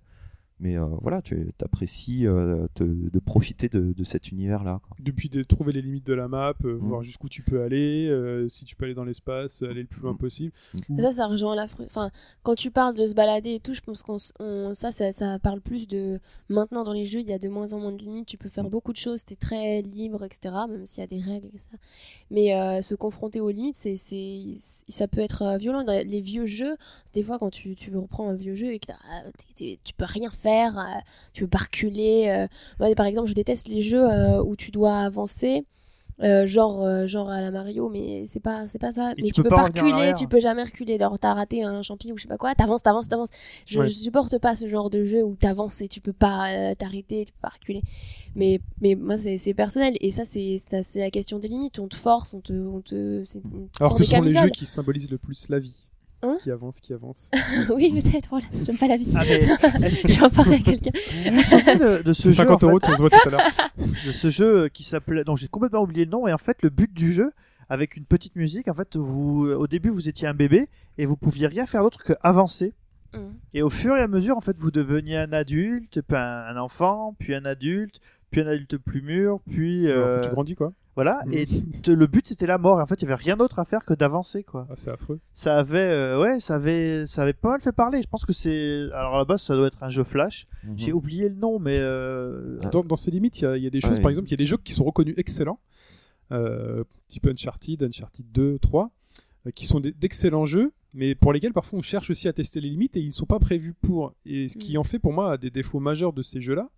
Mais 0.64 0.78
euh, 0.78 0.86
voilà, 1.02 1.22
tu 1.22 1.52
apprécies 1.62 2.24
de 2.24 3.20
profiter 3.20 3.70
de, 3.70 3.94
de 3.94 4.04
cet 4.04 4.32
univers-là. 4.32 4.80
depuis 5.02 5.30
de 5.30 5.44
trouver 5.44 5.74
les 5.74 5.82
limites 5.82 6.06
de 6.08 6.14
la 6.14 6.28
map 6.28 6.54
euh, 6.64 6.74
Mm. 6.80 6.88
voir 6.88 7.04
jusqu'où 7.04 7.28
tu 7.30 7.44
peux 7.44 7.62
aller 7.62 8.08
euh, 8.10 8.48
si 8.48 8.66
tu 8.66 8.76
peux 8.76 8.86
aller 8.86 8.94
dans 8.94 9.04
l'espace 9.04 9.62
aller 9.62 9.82
le 9.82 9.88
plus 9.88 10.02
loin 10.02 10.14
Mm. 10.14 10.18
possible 10.18 10.52
Ça, 10.98 11.12
ça 11.12 11.28
rejoint 11.28 11.56
la 11.56 11.68
Enfin, 11.84 12.10
quand 12.44 12.56
tu 12.56 12.72
parles 12.72 12.96
de 12.96 13.06
se 13.08 13.14
balader 13.14 13.56
et 13.56 13.60
tout, 13.60 13.74
je 13.74 13.82
pense 13.82 14.02
qu'on 14.02 14.18
ça, 14.74 14.92
ça, 14.92 15.12
ça 15.12 15.40
parle 15.40 15.60
plus 15.62 15.88
de. 15.88 16.20
Maintenant, 16.50 16.84
dans 16.84 16.94
les 16.94 17.06
jeux, 17.06 17.20
il 17.20 17.28
y 17.28 17.34
a 17.34 17.40
de 17.40 17.50
moins 17.50 17.74
en 17.74 17.80
moins 17.80 17.92
de 17.92 17.98
limites. 17.98 18.26
Tu 18.26 18.38
peux 18.38 18.50
faire 18.50 18.70
beaucoup 18.70 18.94
de 18.94 18.98
choses, 18.98 19.26
t'es 19.26 19.36
très 19.36 19.82
libre, 19.82 20.24
etc. 20.24 20.54
Même 20.70 20.86
s'il 20.86 21.02
y 21.02 21.04
a 21.04 21.08
des 21.08 21.20
règles 21.20 21.50
et 21.54 21.58
ça. 21.58 21.76
Mais 22.32 22.56
euh, 22.56 22.82
se 22.82 22.96
confronter 22.96 23.40
aux 23.42 23.50
limites, 23.50 23.76
c'est, 23.78 23.98
c'est, 23.98 24.56
ça 24.88 25.08
peut 25.08 25.22
être 25.22 25.42
euh, 25.42 25.58
violent. 25.58 25.84
Dans 25.84 26.06
les 26.06 26.22
vieux 26.22 26.46
jeux, 26.46 26.76
des 27.14 27.24
fois, 27.24 27.40
quand 27.40 27.50
tu, 27.50 27.76
tu 27.76 27.96
reprends 27.96 28.30
un 28.30 28.36
vieux 28.36 28.56
jeu 28.56 28.68
et 28.74 28.80
que 28.80 28.88
t'es- 29.56 29.80
tu 29.84 29.94
peux 29.94 30.06
rien 30.06 30.30
faire, 30.32 30.53
euh, 30.62 31.00
tu 31.34 31.44
peux 31.44 31.50
pas 31.50 31.60
reculer. 31.66 32.28
euh. 32.30 32.48
Moi, 32.80 32.94
par 32.96 33.06
exemple, 33.06 33.28
je 33.30 33.34
déteste 33.36 33.68
les 33.68 33.82
jeux 33.82 34.04
euh, 34.04 34.42
où 34.44 34.56
tu 34.56 34.72
dois 34.72 34.98
avancer. 35.00 35.66
euh, 36.22 36.46
genre 36.46 36.84
euh, 36.84 37.08
genre 37.08 37.28
à 37.32 37.42
la 37.42 37.50
Mario 37.50 37.90
mais 37.90 38.26
c'est 38.28 38.40
pas 38.40 38.68
c'est 38.68 38.78
pas 38.78 38.92
ça 38.92 39.14
mais 39.18 39.24
tu 39.24 39.32
tu, 39.34 39.42
peux 39.44 39.50
pas 39.50 39.64
reculer 39.64 40.14
tu 40.16 40.28
peux 40.28 40.40
jamais 40.40 40.62
reculer 40.64 40.94
alors 40.94 41.18
t'as 41.18 41.34
raté 41.34 41.64
un 41.64 41.82
champi 41.82 42.12
ou 42.12 42.18
je 42.18 42.22
sais 42.24 42.28
pas 42.28 42.38
quoi 42.38 42.54
t'avances 42.54 42.84
t'avances 42.84 43.08
t'avances 43.08 43.30
je, 43.66 43.80
Ouais. 43.80 43.88
je 43.88 43.92
supporte 43.94 44.38
pas 44.38 44.56
ce 44.56 44.68
genre 44.68 44.92
de 44.92 45.04
jeu 45.04 45.24
où 45.24 45.36
t'avances 45.36 45.82
et 45.82 45.88
tu 45.88 46.02
peux 46.02 46.14
pas 46.14 46.52
euh, 46.54 46.76
t'arrêter 46.76 47.26
tu 47.26 47.34
peux 47.34 47.40
pas 47.42 47.50
reculer 47.60 47.82
mais 48.36 48.62
mais 48.80 48.94
moi 48.94 49.18
c'est 49.18 49.40
c'est 49.40 49.56
personnel 49.56 49.96
et 50.02 50.12
ça 50.12 50.24
c'est 50.24 50.60
ça 50.60 50.84
c'est 50.84 51.00
la 51.00 51.10
question 51.10 51.40
des 51.40 51.48
limites 51.48 51.80
on 51.80 51.88
te 51.88 51.96
force 51.96 52.36
on 52.36 52.42
te 52.42 52.54
on 52.54 52.82
te 52.82 53.24
c'est 53.24 53.42
alors 53.80 53.96
que 53.96 54.04
ce 54.04 54.12
sont 54.12 54.22
les 54.22 54.36
jeux 54.36 54.50
qui 54.52 54.68
symbolisent 54.68 55.10
le 55.10 55.18
plus 55.18 55.50
la 55.50 55.58
vie 55.58 55.83
Hein 56.24 56.38
qui 56.42 56.50
avance 56.52 56.80
qui 56.80 56.94
avance. 56.94 57.30
Oui 57.70 58.02
peut-être 58.02 58.30
voilà 58.30 58.46
j'aime 58.66 58.78
pas 58.78 58.88
la 58.88 58.98
vie. 58.98 59.12
Ah, 59.16 59.24
mais 59.80 59.90
je 59.90 60.08
vais 60.08 60.24
en 60.24 60.30
parler 60.30 60.56
à 60.56 60.60
quelqu'un. 60.60 60.92
de, 60.92 62.02
de 62.02 62.14
ce 62.14 62.30
jeu 62.30 62.32
50 62.32 62.64
en 62.64 62.68
euros 62.68 62.80
fait, 62.80 62.86
tu 62.86 62.92
on 62.92 62.96
se 62.96 63.02
voit 63.02 63.10
tout 63.10 63.28
à 63.28 63.30
l'heure. 63.30 63.42
De 63.78 64.12
ce 64.12 64.30
jeu 64.30 64.70
qui 64.70 64.84
s'appelait 64.84 65.24
donc 65.24 65.38
j'ai 65.38 65.48
complètement 65.48 65.82
oublié 65.82 66.06
le 66.06 66.12
nom 66.12 66.26
et 66.28 66.34
en 66.34 66.38
fait 66.38 66.62
le 66.64 66.70
but 66.70 66.92
du 66.94 67.12
jeu 67.12 67.32
avec 67.70 67.98
une 67.98 68.06
petite 68.06 68.36
musique 68.36 68.68
en 68.70 68.74
fait 68.74 68.96
vous 68.96 69.48
au 69.48 69.68
début 69.68 69.90
vous 69.90 70.08
étiez 70.08 70.28
un 70.28 70.34
bébé 70.34 70.70
et 70.98 71.06
vous 71.06 71.18
pouviez 71.18 71.48
rien 71.48 71.66
faire 71.66 71.84
d'autre 71.84 72.04
que 72.04 72.14
avancer. 72.22 72.74
Mm. 73.14 73.18
et 73.54 73.62
au 73.62 73.70
fur 73.70 73.96
et 73.96 74.02
à 74.02 74.08
mesure 74.08 74.38
en 74.38 74.42
fait 74.42 74.58
vous 74.58 74.72
deveniez 74.72 75.18
un 75.18 75.34
adulte 75.34 76.02
puis 76.02 76.18
un 76.18 76.58
enfant 76.58 77.16
puis 77.20 77.36
un 77.36 77.46
adulte 77.46 78.00
puis 78.34 78.42
un 78.42 78.48
adulte 78.48 78.78
plus 78.78 79.02
mûr 79.02 79.40
puis 79.50 79.88
euh, 79.88 80.20
tu 80.20 80.30
grandis 80.30 80.56
quoi. 80.56 80.74
voilà 80.96 81.22
Mm. 81.28 81.34
et 81.34 81.46
te- 81.82 81.92
le 81.92 82.08
but 82.08 82.28
c'était 82.28 82.46
la 82.48 82.58
mort 82.58 82.80
et 82.80 82.84
en 82.84 82.88
fait 82.88 82.96
il 83.02 83.04
y 83.04 83.06
avait 83.06 83.16
rien 83.16 83.38
d'autre 83.38 83.60
à 83.60 83.66
faire 83.66 83.86
que 83.86 83.94
d'avancer 83.94 84.44
quoi. 84.44 84.68
Ah, 84.70 84.74
c'est 84.76 84.92
affreux. 84.92 85.20
Ça 85.34 85.58
avait 85.58 85.78
euh, 85.80 86.22
ouais 86.22 86.40
ça 86.42 86.56
avait 86.56 87.06
ça 87.06 87.22
avait 87.24 87.34
pas 87.34 87.50
mal 87.52 87.62
fait 87.62 87.72
parler. 87.72 88.02
Je 88.02 88.08
pense 88.08 88.26
que 88.26 88.34
c'est 88.34 88.88
alors 88.94 89.16
à 89.16 89.18
la 89.20 89.26
base 89.26 89.42
ça 89.42 89.56
doit 89.56 89.68
être 89.68 89.82
un 89.84 89.90
jeu 89.90 90.04
flash. 90.04 90.48
J'ai 90.76 90.92
oublié 90.92 91.30
le 91.30 91.36
nom 91.36 91.60
mais 91.60 91.78
euh, 91.80 92.58
dans, 92.72 92.84
dans 92.84 92.96
ces 92.98 93.12
limites 93.12 93.40
il 93.40 93.44
y 93.44 93.48
a- 93.48 93.58
il 93.58 93.64
y, 93.64 93.68
a 93.68 93.70
des 93.70 93.80
choses 93.82 93.92
Ouais. 93.98 94.02
par 94.02 94.10
exemple 94.10 94.28
il 94.28 94.32
y 94.32 94.36
a 94.36 94.38
des 94.38 94.46
jeux 94.46 94.58
qui 94.58 94.74
sont 94.74 94.84
reconnus 94.84 95.16
excellents. 95.18 95.60
Euh, 96.32 96.84
type 97.10 97.28
Uncharted 97.28 97.84
Uncharted 97.84 98.26
2 98.32 98.58
3 98.60 98.90
euh, 99.46 99.52
qui 99.52 99.66
sont 99.68 99.80
d'excellents 99.80 100.46
jeux 100.46 100.72
mais 100.96 101.16
pour 101.16 101.34
lesquels 101.34 101.54
parfois 101.54 101.80
on 101.80 101.82
cherche 101.82 102.10
aussi 102.10 102.28
à 102.28 102.34
tester 102.34 102.62
les 102.62 102.70
limites 102.70 102.96
et 102.96 103.02
ils 103.02 103.08
ne 103.08 103.12
sont 103.12 103.26
pas 103.26 103.40
prévus 103.40 103.74
pour. 103.74 104.14
Et 104.26 104.48
ce 104.48 104.58
qui 104.58 104.76
Mm. 104.76 104.80
en 104.80 104.84
fait 104.84 105.00
pour 105.00 105.12
moi 105.14 105.38
des 105.38 105.50
défauts 105.50 105.80
majeurs 105.80 106.14
de 106.14 106.22
ces 106.22 106.40
jeux 106.42 106.56
là 106.56 106.70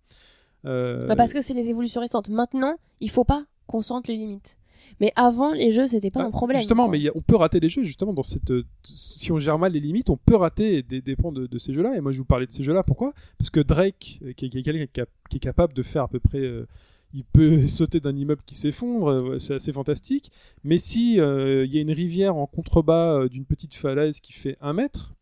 euh, 0.66 1.06
Bah, 1.06 1.16
parce 1.16 1.32
que 1.32 1.40
c'est 1.42 1.54
les 1.54 1.68
évolutions 1.68 2.00
récentes 2.00 2.28
maintenant 2.28 2.76
il 3.00 3.10
faut 3.10 3.24
pas 3.24 3.44
qu'on 3.66 3.82
sente 3.82 4.08
les 4.08 4.16
limites 4.16 4.56
mais 5.00 5.10
avant 5.16 5.52
les 5.52 5.72
jeux 5.72 5.86
c'était 5.86 6.10
pas 6.10 6.20
Bah, 6.20 6.26
un 6.26 6.30
problème 6.30 6.58
Justement, 6.58 6.84
quoi. 6.88 6.92
mais 6.98 7.08
a- 7.08 7.12
on 7.14 7.22
peut 7.22 7.36
rater 7.36 7.60
des 7.60 7.70
jeux, 7.70 7.82
justement, 7.82 8.12
dans 8.12 8.22
cette. 8.22 8.50
euh, 8.50 8.62
Si 8.84 9.32
on 9.32 9.38
gère 9.38 9.58
mal 9.58 9.72
les 9.72 9.80
limites, 9.80 10.10
on 10.10 10.18
peut 10.18 10.36
rater 10.36 10.82
des, 10.82 11.00
des 11.00 11.16
points 11.16 11.32
de, 11.32 11.46
de 11.46 11.58
ces 11.58 11.72
jeux-là. 11.72 11.96
Et 11.96 12.02
moi, 12.02 12.12
je 12.12 12.18
vous 12.18 12.26
parlais 12.26 12.44
de 12.46 12.52
ces 12.52 12.62
jeux-là. 12.62 12.82
Pourquoi? 12.82 13.14
Parce 13.38 13.48
que 13.48 13.60
Drake, 13.60 14.20
euh, 14.22 14.32
qui 14.34 14.44
est, 14.44 14.48
qui 14.50 14.58
est 14.58 14.62
quelqu'un 14.62 15.04
qui, 15.30 15.36
est 15.38 15.40
capable 15.40 15.72
de 15.72 15.82
faire 15.82 16.02
à 16.02 16.08
peu 16.08 16.20
près. 16.20 16.40
euh, 16.40 16.66
il 17.14 17.24
peut 17.24 17.66
sauter 17.66 18.00
d'un 18.00 18.14
immeuble 18.14 18.42
qui 18.44 18.54
s'effondre, 18.54 19.40
c'est 19.40 19.54
assez 19.54 19.72
fantastique. 19.72 20.30
Mais 20.62 20.76
si 20.76 21.18
euh, 21.20 21.64
il 21.64 21.74
y 21.74 21.78
a 21.78 21.80
une 21.80 21.90
rivière 21.92 22.36
en 22.36 22.46
contrebas 22.46 23.28
d'une 23.28 23.46
petite 23.46 23.72
falaise 23.74 24.20
qui 24.20 24.34
fait 24.34 24.58
un 24.60 24.74
mètre, 24.74 25.14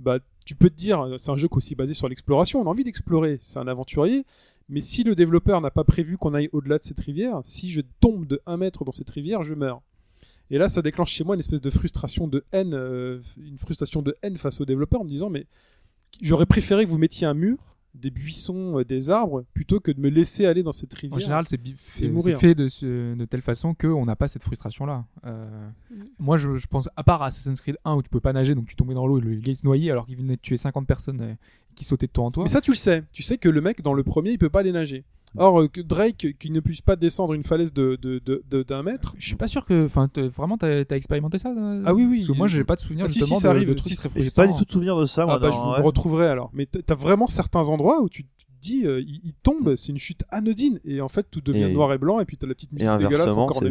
bah 0.00 0.18
tu 0.46 0.54
peux 0.54 0.70
te 0.70 0.76
dire, 0.76 1.06
c'est 1.18 1.30
un 1.30 1.36
jeu 1.36 1.48
qui 1.48 1.54
est 1.54 1.56
aussi 1.58 1.74
basé 1.74 1.92
sur 1.92 2.08
l'exploration. 2.08 2.60
On 2.62 2.64
a 2.66 2.68
envie 2.70 2.84
d'explorer, 2.84 3.38
c'est 3.42 3.58
un 3.58 3.68
aventurier. 3.68 4.24
Mais 4.68 4.80
si 4.80 5.04
le 5.04 5.14
développeur 5.14 5.60
n'a 5.60 5.70
pas 5.70 5.84
prévu 5.84 6.16
qu'on 6.16 6.32
aille 6.34 6.48
au-delà 6.52 6.78
de 6.78 6.84
cette 6.84 7.00
rivière, 7.00 7.40
si 7.42 7.70
je 7.70 7.82
tombe 8.00 8.26
de 8.26 8.40
1 8.46 8.56
mètre 8.56 8.84
dans 8.84 8.92
cette 8.92 9.10
rivière, 9.10 9.44
je 9.44 9.54
meurs. 9.54 9.82
Et 10.50 10.58
là, 10.58 10.68
ça 10.68 10.82
déclenche 10.82 11.10
chez 11.12 11.24
moi 11.24 11.34
une 11.36 11.40
espèce 11.40 11.60
de 11.60 11.70
frustration 11.70 12.28
de 12.28 12.44
haine, 12.52 12.74
euh, 12.74 13.20
une 13.38 13.58
frustration 13.58 14.02
de 14.02 14.16
haine 14.22 14.36
face 14.36 14.60
au 14.60 14.64
développeur 14.64 15.00
en 15.00 15.04
me 15.04 15.08
disant, 15.10 15.28
mais 15.30 15.46
j'aurais 16.20 16.46
préféré 16.46 16.84
que 16.86 16.90
vous 16.90 16.98
mettiez 16.98 17.26
un 17.26 17.34
mur, 17.34 17.76
des 17.94 18.10
buissons, 18.10 18.80
euh, 18.80 18.84
des 18.84 19.08
arbres, 19.10 19.44
plutôt 19.54 19.78
que 19.80 19.92
de 19.92 20.00
me 20.00 20.08
laisser 20.08 20.46
aller 20.46 20.62
dans 20.64 20.72
cette 20.72 20.92
rivière. 20.94 21.14
En 21.16 21.18
général, 21.20 21.46
c'est 21.46 21.56
fait, 22.38 22.54
de, 22.54 22.68
ce- 22.68 23.14
de 23.14 23.24
telle 23.24 23.40
façon 23.40 23.72
qu'on 23.74 24.04
n'a 24.04 24.16
pas 24.16 24.26
cette 24.28 24.42
frustration-là. 24.42 25.04
Euh, 25.26 25.68
Mm. 25.90 26.02
Moi, 26.18 26.36
je, 26.36 26.56
je 26.56 26.66
pense, 26.66 26.88
à 26.96 27.04
part 27.04 27.22
Assassin's 27.22 27.60
Creed 27.60 27.76
1 27.84 27.94
où 27.94 28.02
tu 28.02 28.08
peux 28.10 28.20
pas 28.20 28.32
nager, 28.32 28.54
donc 28.56 28.66
tu 28.66 28.74
tombais 28.74 28.94
dans 28.94 29.06
l'eau 29.06 29.18
et 29.18 29.20
le 29.20 29.34
gars 29.36 29.52
il 29.52 29.56
se 29.56 29.64
noyait 29.64 29.90
alors 29.92 30.06
qu'il 30.06 30.16
venait 30.16 30.36
de 30.36 30.40
tuer 30.40 30.56
50 30.56 30.86
personnes 30.88 31.36
qui 31.74 31.84
sautaient 31.84 32.06
de 32.06 32.12
toi 32.12 32.24
en 32.24 32.30
toi. 32.30 32.44
Mais 32.44 32.48
ça, 32.48 32.60
tu 32.60 32.70
le 32.70 32.76
sais. 32.76 33.02
Tu 33.12 33.22
sais 33.22 33.36
que 33.38 33.48
le 33.48 33.60
mec, 33.60 33.82
dans 33.82 33.92
le 33.94 34.02
premier, 34.02 34.30
il 34.32 34.38
peut 34.38 34.50
pas 34.50 34.60
aller 34.60 34.72
nager. 34.72 35.04
Or, 35.36 35.62
euh, 35.62 35.66
que 35.68 35.80
Drake, 35.80 36.26
euh, 36.26 36.32
qu'il 36.38 36.52
ne 36.52 36.60
puisse 36.60 36.80
pas 36.80 36.94
descendre 36.94 37.34
une 37.34 37.42
falaise 37.42 37.72
de, 37.72 37.98
de, 38.00 38.20
de- 38.24 38.44
de- 38.48 38.62
d'un 38.62 38.84
mètre, 38.84 39.16
Je 39.18 39.26
suis 39.26 39.34
pas 39.36 39.48
sûr 39.48 39.66
que. 39.66 39.84
Enfin, 39.86 40.06
t'as- 40.06 40.28
vraiment, 40.28 40.56
t'as 40.56 40.84
as 40.88 40.96
expérimenté 40.96 41.38
ça 41.38 41.48
euh 41.50 41.82
Ah 41.84 41.92
oui, 41.92 42.06
oui. 42.08 42.18
Parce 42.18 42.28
que 42.30 42.36
moi, 42.38 42.46
j'ai 42.46 42.62
pas 42.62 42.76
de 42.76 42.80
souvenir 42.80 43.06
Ah, 43.06 43.08
si, 43.08 43.20
si, 43.20 43.34
ça 43.36 43.48
de, 43.48 43.54
arrive. 43.56 43.68
de 43.68 43.74
trucs 43.74 43.92
Si, 43.92 44.08
très 44.08 44.22
j'ai 44.22 44.30
pas 44.30 44.46
du 44.46 44.52
tout 44.54 44.64
de 44.64 44.70
souvenir 44.70 44.96
de 44.96 45.06
ça 45.06 45.24
moi, 45.26 45.34
Ah 45.34 45.38
bah, 45.40 45.50
je 45.50 45.56
dans- 45.56 45.70
vous 45.72 45.76
ouais. 45.78 45.82
retrouverai 45.82 46.26
alors. 46.28 46.50
Mais 46.52 46.66
t'as 46.66 46.82
t'as 46.82 46.94
vraiment 46.94 47.26
certains 47.26 47.68
endroits 47.68 48.00
où 48.00 48.08
tu, 48.08 48.24
dis, 48.64 48.86
euh, 48.86 49.00
il, 49.00 49.20
il 49.24 49.32
tombe, 49.34 49.76
c'est 49.76 49.92
une 49.92 49.98
chute 49.98 50.22
anodine, 50.30 50.80
et 50.84 51.00
en 51.00 51.08
fait 51.08 51.26
tout 51.30 51.40
devient 51.40 51.68
Et- 51.70 51.72
noir 51.72 51.92
et 51.92 51.98
blanc, 51.98 52.18
et 52.20 52.24
puis 52.24 52.36
t'as 52.36 52.46
la 52.46 52.54
petite 52.54 52.70
Et 52.72 52.74
musique 52.76 52.90
dégueulasse 52.98 53.26
encore 53.36 53.62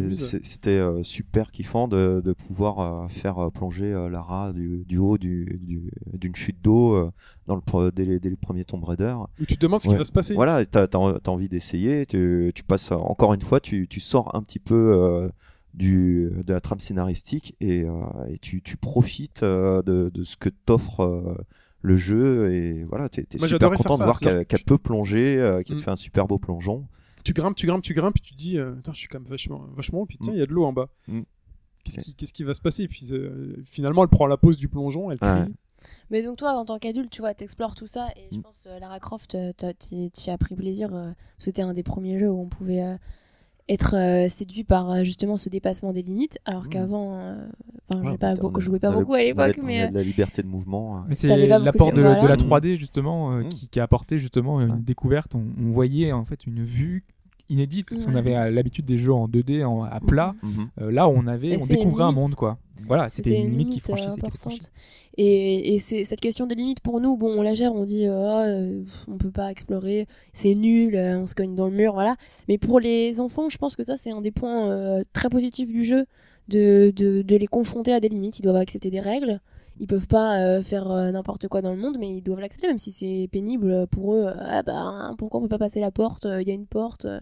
c'était 0.44 0.70
euh, 0.70 1.02
super 1.02 1.50
kiffant 1.52 1.88
de, 1.88 2.22
de 2.24 2.32
pouvoir 2.32 2.78
euh, 3.04 3.08
faire 3.08 3.50
plonger 3.52 3.90
Lara 4.10 4.52
du, 4.52 4.84
du 4.86 4.98
haut 4.98 5.18
du- 5.18 5.60
du- 5.62 5.90
d'une 6.18 6.34
chute 6.34 6.62
d'eau 6.62 7.10
dans 7.46 7.56
le, 7.56 7.90
dès, 7.90 8.18
dès 8.20 8.30
les 8.30 8.36
premiers 8.36 8.64
Tomb 8.64 8.82
Raider. 8.84 9.14
Où 9.40 9.44
tu 9.44 9.56
te 9.56 9.60
demandes 9.60 9.80
ce 9.82 9.88
qui 9.88 9.96
va 9.96 10.04
se 10.04 10.12
passer. 10.12 10.34
Voilà, 10.34 10.64
t'as 10.64 10.86
as, 10.92 11.28
envie 11.28 11.48
d'essayer, 11.48 12.06
tu, 12.06 12.52
tu 12.54 12.62
passes 12.62 12.92
encore 12.92 13.34
une 13.34 13.42
fois, 13.42 13.60
tu, 13.60 13.86
tu 13.88 14.00
sors 14.00 14.34
un 14.34 14.42
petit 14.42 14.58
peu 14.60 15.28
du, 15.74 16.30
de 16.46 16.52
la 16.52 16.60
trame 16.60 16.78
scénaristique 16.80 17.56
et, 17.60 17.82
euh, 17.82 17.90
et 18.28 18.38
tu, 18.38 18.62
tu 18.62 18.76
profites 18.76 19.42
euh, 19.42 19.82
de, 19.82 20.08
de 20.14 20.22
ce 20.24 20.36
que 20.36 20.48
t'offre 20.48 21.00
euh, 21.00 21.34
le 21.86 21.96
jeu 21.96 22.50
et 22.52 22.82
voilà, 22.84 23.08
t'es 23.10 23.26
super 23.30 23.70
content 23.70 23.98
de 23.98 24.04
voir 24.04 24.18
qu'elle 24.18 24.38
que 24.38 24.42
qu'elle 24.44 24.58
tu- 24.60 24.64
peut 24.64 24.78
plonger, 24.78 25.36
euh, 25.38 25.62
qu'elle 25.62 25.76
Mm. 25.76 25.80
te 25.80 25.84
fait 25.84 25.90
un 25.90 25.96
super 25.96 26.26
beau 26.26 26.38
plongeon. 26.38 26.86
Tu 27.24 27.32
grimpes, 27.34 27.54
tu 27.56 27.66
grimpes, 27.66 27.82
tu 27.82 27.92
grimpes, 27.94 28.16
et 28.16 28.20
tu 28.20 28.32
te 28.32 28.38
dis, 28.38 28.58
euh, 28.58 28.72
Putain, 28.72 28.92
je 28.94 28.98
suis 28.98 29.08
quand 29.08 29.20
même 29.20 29.28
vachement, 29.28 29.66
vachement 29.76 30.00
haut, 30.00 30.06
puis 30.06 30.18
tiens, 30.20 30.32
Mm. 30.32 30.36
il 30.36 30.38
y 30.40 30.42
a 30.42 30.46
de 30.46 30.52
l'eau 30.52 30.64
en 30.64 30.72
bas. 30.72 30.88
Mm. 31.08 31.20
qu'est-ce 31.84 32.32
qui, 32.32 32.44
va 32.44 32.54
se 32.54 32.62
passer? 32.62 32.88
Puis 32.88 33.08
euh, 33.12 33.56
finalement, 33.66 34.02
elle 34.02 34.08
prend 34.08 34.26
la 34.26 34.38
pause 34.38 34.56
du 34.56 34.68
plongeon, 34.68 35.10
elle 35.10 35.18
crie. 35.18 35.28
Ouais. 35.28 35.46
Mais 36.08 36.22
donc 36.22 36.38
toi, 36.38 36.52
en 36.54 36.64
tant 36.64 36.78
qu'adulte, 36.78 37.10
tu 37.10 37.20
vois, 37.20 37.34
t'explores 37.34 37.74
tout 37.74 37.86
ça 37.86 38.08
et 38.16 38.28
je 38.32 38.38
Mm. 38.38 38.42
pense 38.42 38.64
euh, 38.66 38.78
Lara 38.78 38.98
Croft, 39.00 39.34
euh, 39.34 39.52
t'as- 39.54 39.74
t'y 39.74 40.10
t'y 40.10 40.30
as 40.30 40.38
pris 40.38 40.54
plaisir. 40.54 40.94
euh, 40.94 41.10
C'était 41.38 41.60
un 41.60 41.74
des 41.74 41.82
premiers 41.82 42.18
jeux 42.18 42.30
où 42.30 42.40
on 42.40 42.48
pouvait 42.48 42.82
euh, 42.82 42.96
être 43.68 43.94
euh, 43.96 44.28
séduit 44.28 44.62
par 44.64 44.90
euh, 44.90 45.04
justement 45.04 45.36
ce 45.36 45.48
dépassement 45.48 45.92
des 45.92 46.02
limites, 46.02 46.38
alors 46.44 46.64
Mm. 46.64 46.68
qu'avant, 46.68 47.14
euh, 47.18 47.46
enfin, 47.88 48.00
Ouais, 48.02 48.12
j'ai 48.12 48.18
pas 48.18 48.30
on 48.32 48.42
beaucoup, 48.42 48.56
a- 48.58 48.60
je 48.60 48.64
jouais 48.66 48.78
pas 48.78 48.88
avait- 48.88 48.98
beaucoup 49.00 49.14
à 49.14 49.22
l'époque, 49.22 49.58
mais 49.62 49.78
avait 49.78 49.86
euh, 49.88 49.90
de 49.90 49.94
la 49.96 50.02
liberté 50.02 50.42
de 50.42 50.48
mouvement. 50.48 50.98
euh. 50.98 51.00
Mais 51.08 51.14
c'est 51.14 51.28
l'apport 51.46 51.90
de- 51.92 51.96
de, 51.96 52.02
la- 52.02 52.14
de 52.16 52.20
voilà. 52.20 52.36
la 52.36 52.36
3D 52.36 52.76
justement 52.76 53.32
euh, 53.32 53.42
Mm. 53.42 53.48
qui, 53.48 53.68
qui 53.68 53.80
a 53.80 53.82
apporté 53.84 54.18
justement 54.18 54.60
une 54.60 54.72
Ouais. 54.72 54.78
découverte. 54.80 55.34
On, 55.34 55.44
on 55.60 55.70
voyait 55.70 56.12
en 56.12 56.24
fait 56.24 56.46
une 56.46 56.62
vue 56.62 57.04
inédite. 57.50 57.88
parce 57.90 58.04
qu'on 58.06 58.12
Ouais. 58.12 58.18
avait 58.36 58.50
l'habitude 58.50 58.84
des 58.84 58.96
jeux 58.98 59.12
en 59.12 59.28
2D 59.28 59.64
en- 59.64 59.82
à 59.84 60.00
plat. 60.00 60.34
Mhm. 60.42 60.68
Euh, 60.80 60.90
là, 60.90 61.08
on 61.08 61.26
avait, 61.26 61.48
Et 61.54 61.62
on 61.62 61.66
découvrait 61.66 62.04
un 62.04 62.12
monde 62.12 62.34
quoi. 62.34 62.58
Voilà, 62.86 63.08
c'était 63.08 63.40
une, 63.40 63.50
limite, 63.50 63.70
qui 63.70 63.80
franchissait. 63.80 64.10
euh, 64.10 64.14
qui 64.14 64.20
franchie. 64.20 64.36
importante. 64.36 64.70
Et, 65.16 65.74
et 65.74 65.78
c'est 65.78 66.04
cette 66.04 66.20
question 66.20 66.46
des 66.46 66.54
limites 66.54 66.80
pour 66.80 67.00
nous, 67.00 67.16
bon, 67.16 67.38
on 67.38 67.40
la 67.42 67.54
gère, 67.54 67.72
on 67.74 67.84
dit, 67.84 68.06
euh, 68.06 68.12
euh, 68.12 68.82
on 69.08 69.16
peut 69.16 69.30
pas 69.30 69.50
explorer, 69.50 70.06
c'est 70.32 70.54
nul, 70.54 70.94
on 70.96 71.24
se 71.24 71.34
cogne 71.34 71.54
dans 71.54 71.66
le 71.66 71.72
mur, 71.72 71.92
voilà. 71.94 72.16
Mais 72.48 72.58
pour 72.58 72.80
les 72.80 73.20
enfants, 73.20 73.48
je 73.48 73.56
pense 73.56 73.76
que 73.76 73.84
ça, 73.84 73.96
c'est 73.96 74.10
un 74.10 74.20
des 74.20 74.32
points 74.32 74.68
euh, 74.70 75.02
très 75.12 75.28
positifs 75.28 75.70
du 75.72 75.84
jeu, 75.84 76.04
de, 76.48 76.92
de, 76.94 77.22
de 77.22 77.36
les 77.36 77.46
confronter 77.46 77.92
à 77.92 78.00
des 78.00 78.08
limites. 78.08 78.38
Ils 78.40 78.42
doivent 78.42 78.56
accepter 78.56 78.90
des 78.90 79.00
règles. 79.00 79.40
Ils 79.80 79.86
peuvent 79.86 80.06
pas 80.06 80.40
euh, 80.40 80.62
faire 80.62 80.90
euh, 80.90 81.10
n'importe 81.10 81.48
quoi 81.48 81.62
dans 81.62 81.72
le 81.72 81.76
monde, 81.78 81.96
mais 81.98 82.08
ils 82.08 82.22
doivent 82.22 82.40
l'accepter, 82.40 82.68
même 82.68 82.78
si 82.78 82.92
c'est 82.92 83.28
pénible 83.32 83.86
pour 83.88 84.14
eux. 84.14 84.32
Ah 84.38 84.62
bah, 84.62 85.14
pourquoi 85.18 85.40
on 85.40 85.42
peut 85.42 85.48
pas 85.48 85.58
passer 85.58 85.80
la 85.80 85.90
porte 85.90 86.26
Il 86.40 86.46
y 86.46 86.50
a 86.50 86.54
une 86.54 86.66
porte. 86.66 87.06
euh, 87.06 87.20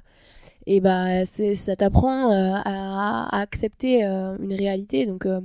et 0.66 0.80
bah, 0.80 1.24
ça 1.24 1.76
t'apprend 1.76 2.30
euh, 2.30 2.52
à, 2.64 3.40
accepter 3.40 4.04
euh, 4.04 4.36
une 4.38 4.52
réalité. 4.52 5.06
Donc, 5.06 5.26
euh, 5.26 5.40